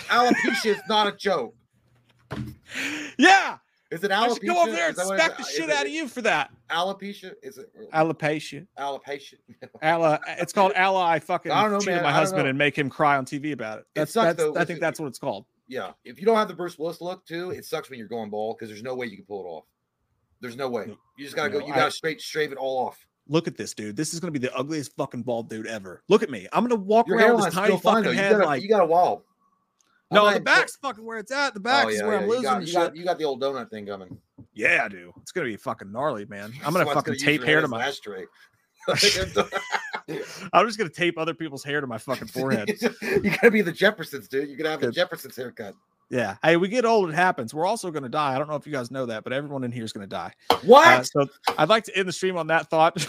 Alopecia 0.08 0.66
is 0.66 0.80
not 0.88 1.06
a 1.08 1.12
joke. 1.12 1.54
Yeah. 3.18 3.56
Is 3.90 4.04
it 4.04 4.10
I 4.12 4.26
alopecia? 4.28 4.34
should 4.34 4.46
come 4.46 4.56
over 4.58 4.70
there 4.72 4.88
and 4.88 4.90
Is 4.90 4.96
that 4.96 5.06
what 5.06 5.16
smack 5.18 5.36
the 5.38 5.44
shit 5.44 5.68
it- 5.70 5.74
out 5.76 5.86
of 5.86 5.92
you 5.92 6.08
for 6.08 6.20
that. 6.22 6.50
Alopecia? 6.70 7.32
Is 7.42 7.56
it 7.58 7.70
Alopecia. 7.92 8.66
alopecia? 8.78 9.34
Ally, 9.82 10.18
it's 10.38 10.52
called 10.52 10.72
ally. 10.74 11.18
Fucking 11.20 11.50
I 11.50 11.62
don't 11.62 11.72
know, 11.72 11.78
cheated 11.78 11.94
man. 11.94 12.02
my 12.02 12.08
I 12.10 12.12
don't 12.12 12.20
husband 12.20 12.44
know. 12.44 12.50
and 12.50 12.58
make 12.58 12.76
him 12.76 12.90
cry 12.90 13.16
on 13.16 13.24
TV 13.24 13.52
about 13.52 13.78
it. 13.78 13.86
That's, 13.94 14.12
sucks, 14.12 14.36
that's 14.36 14.38
though, 14.38 14.60
I 14.60 14.64
think 14.64 14.78
it- 14.78 14.80
that's 14.80 15.00
what 15.00 15.06
it's 15.06 15.18
called. 15.18 15.46
Yeah. 15.68 15.92
If 16.04 16.18
you 16.20 16.26
don't 16.26 16.36
have 16.36 16.48
the 16.48 16.54
Bruce 16.54 16.78
Willis 16.78 17.00
look 17.00 17.24
too, 17.26 17.50
it 17.50 17.64
sucks 17.64 17.88
when 17.90 17.98
you're 17.98 18.08
going 18.08 18.30
bald 18.30 18.56
because 18.58 18.68
there's 18.70 18.82
no 18.82 18.94
way 18.94 19.06
you 19.06 19.16
can 19.16 19.24
pull 19.26 19.44
it 19.44 19.48
off. 19.48 19.64
There's 20.40 20.56
no 20.56 20.68
way. 20.68 20.86
You 21.16 21.24
just 21.24 21.34
gotta 21.36 21.50
No, 21.52 21.60
go. 21.60 21.66
You 21.66 21.74
gotta 21.74 21.90
straight 21.90 22.20
shave 22.20 22.52
it 22.52 22.58
all 22.58 22.86
off. 22.86 23.06
Look 23.30 23.46
at 23.48 23.56
this 23.58 23.74
dude. 23.74 23.96
This 23.96 24.14
is 24.14 24.20
gonna 24.20 24.30
be 24.30 24.38
the 24.38 24.54
ugliest 24.56 24.94
fucking 24.96 25.22
bald 25.22 25.50
dude 25.50 25.66
ever. 25.66 26.02
Look 26.08 26.22
at 26.22 26.30
me. 26.30 26.46
I'm 26.52 26.62
gonna 26.64 26.76
walk 26.80 27.08
Your 27.08 27.18
around 27.18 27.36
with 27.36 27.44
hairline's 27.44 27.54
this 27.54 27.64
still 27.64 27.78
tiny 27.78 27.80
fine 27.80 28.02
though. 28.04 28.10
fucking 28.14 28.24
You 28.24 28.30
got 28.38 28.40
a, 28.40 28.46
like 28.46 28.62
you 28.62 28.68
got 28.68 28.82
a 28.82 28.86
wall. 28.86 29.24
No, 30.10 30.32
the 30.32 30.40
back's 30.40 30.76
fucking 30.76 31.04
where 31.04 31.18
it's 31.18 31.30
at. 31.30 31.54
The 31.54 31.60
back 31.60 31.86
Oh, 31.86 31.88
is 31.90 32.02
where 32.02 32.14
yeah. 32.14 32.20
I'm 32.20 32.28
losing 32.28 32.42
got, 32.44 32.60
the 32.60 32.66
you, 32.66 32.72
got, 32.72 32.86
shit. 32.86 32.96
you 32.96 33.04
got 33.04 33.18
the 33.18 33.24
old 33.24 33.42
donut 33.42 33.70
thing 33.70 33.86
coming. 33.86 34.16
Yeah, 34.54 34.82
I 34.84 34.88
do. 34.88 35.12
It's 35.20 35.32
gonna 35.32 35.46
be 35.46 35.56
fucking 35.56 35.92
gnarly, 35.92 36.24
man. 36.26 36.52
I'm 36.64 36.72
gonna 36.72 36.86
fucking 36.86 37.14
use 37.14 37.22
tape 37.22 37.42
hair 37.44 37.60
to 37.60 37.68
my. 37.68 37.86
ashtray. 37.86 38.24
I'm 40.52 40.66
just 40.66 40.78
gonna 40.78 40.88
tape 40.88 41.18
other 41.18 41.34
people's 41.34 41.62
hair 41.62 41.80
to 41.82 41.86
my 41.86 41.98
fucking 41.98 42.28
forehead. 42.28 42.70
you 43.02 43.30
gotta 43.30 43.50
be 43.50 43.60
the 43.60 43.72
Jeffersons, 43.72 44.28
dude. 44.28 44.48
You 44.48 44.56
gotta 44.56 44.70
have 44.70 44.80
the 44.80 44.90
Jeffersons 44.90 45.36
haircut. 45.36 45.74
Yeah. 46.10 46.36
Hey, 46.42 46.56
we 46.56 46.68
get 46.68 46.86
old, 46.86 47.10
it 47.10 47.14
happens. 47.14 47.52
We're 47.52 47.66
also 47.66 47.90
gonna 47.90 48.08
die. 48.08 48.34
I 48.34 48.38
don't 48.38 48.48
know 48.48 48.54
if 48.56 48.66
you 48.66 48.72
guys 48.72 48.90
know 48.90 49.04
that, 49.06 49.24
but 49.24 49.34
everyone 49.34 49.62
in 49.62 49.70
here 49.70 49.84
is 49.84 49.92
gonna 49.92 50.06
die. 50.06 50.32
What? 50.62 50.88
Uh, 50.88 51.02
so 51.04 51.26
I'd 51.58 51.68
like 51.68 51.84
to 51.84 51.96
end 51.96 52.08
the 52.08 52.12
stream 52.12 52.38
on 52.38 52.46
that 52.46 52.70
thought. 52.70 53.06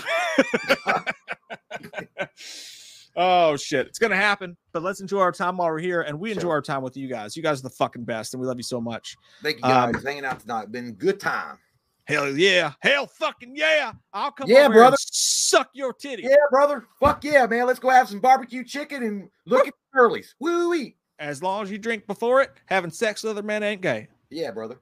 Oh 3.16 3.56
shit, 3.58 3.88
it's 3.88 4.00
gonna 4.00 4.16
happen. 4.16 4.56
But 4.72 4.84
let's 4.84 5.02
enjoy 5.02 5.20
our 5.20 5.32
time 5.32 5.58
while 5.58 5.70
we're 5.70 5.80
here, 5.80 6.02
and 6.02 6.20
we 6.20 6.32
enjoy 6.32 6.42
Sure. 6.42 6.52
our 6.52 6.62
time 6.62 6.82
with 6.82 6.96
you 6.98 7.08
guys. 7.08 7.36
You 7.36 7.44
guys 7.44 7.60
are 7.60 7.64
the 7.64 7.70
fucking 7.72 8.04
best, 8.04 8.34
and 8.34 8.42
we 8.42 8.48
love 8.48 8.58
you 8.58 8.64
so 8.64 8.80
much. 8.82 9.16
Thank 9.44 9.58
you 9.58 9.64
guys 9.64 9.96
Um, 9.96 10.02
for 10.02 10.08
hanging 10.08 10.26
out 10.26 10.40
tonight. 10.40 10.72
Been 10.72 10.88
a 10.88 10.92
good 10.92 11.20
time. 11.20 11.58
Hell 12.06 12.30
yeah, 12.36 12.74
hell 12.82 13.06
fucking 13.06 13.56
yeah! 13.56 13.92
I'll 14.14 14.32
come 14.32 14.48
Yeah, 14.50 14.56
over 14.56 14.62
here 14.62 14.66
and 14.66 14.74
brother. 14.74 14.98
suck 15.00 15.70
your 15.74 15.94
titty. 15.94 16.24
Yeah, 16.24 16.36
brother. 16.50 16.86
Fuck 17.00 17.24
yeah, 17.24 17.46
man. 17.46 17.68
Let's 17.68 17.78
go 17.80 17.90
have 17.90 18.10
some 18.10 18.20
barbecue 18.20 18.64
chicken 18.64 19.04
and 19.04 19.30
look 19.46 19.68
at 19.68 19.74
the 19.74 19.98
girlies. 20.00 20.34
Woo 20.40 20.70
wee. 20.70 20.96
As 21.20 21.44
long 21.44 21.62
as 21.64 21.70
you 21.70 21.78
drink 21.78 22.08
before 22.08 22.42
it, 22.42 22.52
having 22.66 22.90
sex 22.90 23.22
with 23.24 23.32
other 23.32 23.44
men 23.44 23.62
ain't 23.62 23.82
gay 23.82 24.08
Yeah, 24.32 24.50
brother. 24.52 24.78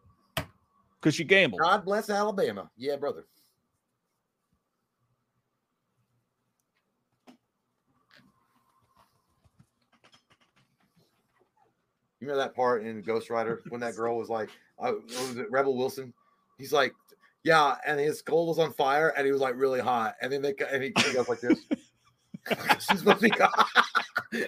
because 1.01 1.17
you 1.19 1.25
gamble. 1.25 1.57
God 1.59 1.83
bless 1.83 2.09
Alabama. 2.09 2.69
Yeah, 2.77 2.95
brother. 2.95 3.25
You 12.20 12.28
know 12.28 12.38
that 12.38 12.56
part 12.56 12.84
in 12.84 13.02
Ghost 13.02 13.30
Rider 13.30 13.62
when 13.70 13.82
that 13.82 13.96
girl 13.96 14.18
was 14.18 14.30
like, 14.30 14.50
uh, 14.80 14.94
was 15.08 15.38
it 15.38 15.52
Rebel 15.52 15.78
Wilson? 15.78 16.14
He's 16.58 16.74
like, 16.74 16.94
yeah, 17.44 17.76
and 17.86 18.00
his 18.00 18.20
skull 18.20 18.48
was 18.48 18.60
on 18.60 18.74
fire, 18.74 19.14
and 19.16 19.26
he 19.26 19.32
was 19.32 19.42
like 19.42 19.56
really 19.56 19.80
hot, 19.80 20.16
and 20.22 20.32
then 20.32 20.42
they 20.42 20.54
and 20.72 20.84
he, 20.84 20.92
he 20.98 21.14
goes 21.14 21.30
like 21.30 21.40
this. 21.40 21.60
She's 22.90 23.00
supposed 23.00 23.22
to 23.22 23.30
be 23.30 23.32
I, 23.42 24.42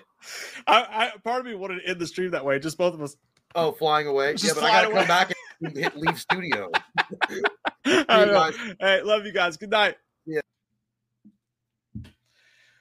I 0.68 1.14
part 1.24 1.42
of 1.42 1.46
me 1.46 1.56
wanted 1.56 1.82
to 1.82 1.90
end 1.90 2.00
the 2.00 2.08
stream 2.08 2.32
that 2.32 2.44
way, 2.44 2.60
just 2.60 2.78
both 2.78 2.94
of 2.94 3.02
us. 3.02 3.16
oh 3.56 3.72
flying 3.72 4.08
away. 4.08 4.34
Just 4.34 4.46
yeah, 4.46 4.54
but 4.56 4.64
I 4.64 4.72
gotta 4.72 4.88
away. 4.88 5.00
come 5.00 5.08
back 5.08 5.34
and 5.62 5.78
hit 5.78 5.96
leave 5.96 6.20
studio. 6.20 6.72
I 6.98 7.40
you 7.86 8.26
know. 8.26 8.34
guys. 8.34 8.56
Hey, 8.80 9.02
love 9.02 9.26
you 9.26 9.32
guys. 9.32 9.58
Good 9.58 9.70
night. 9.72 9.96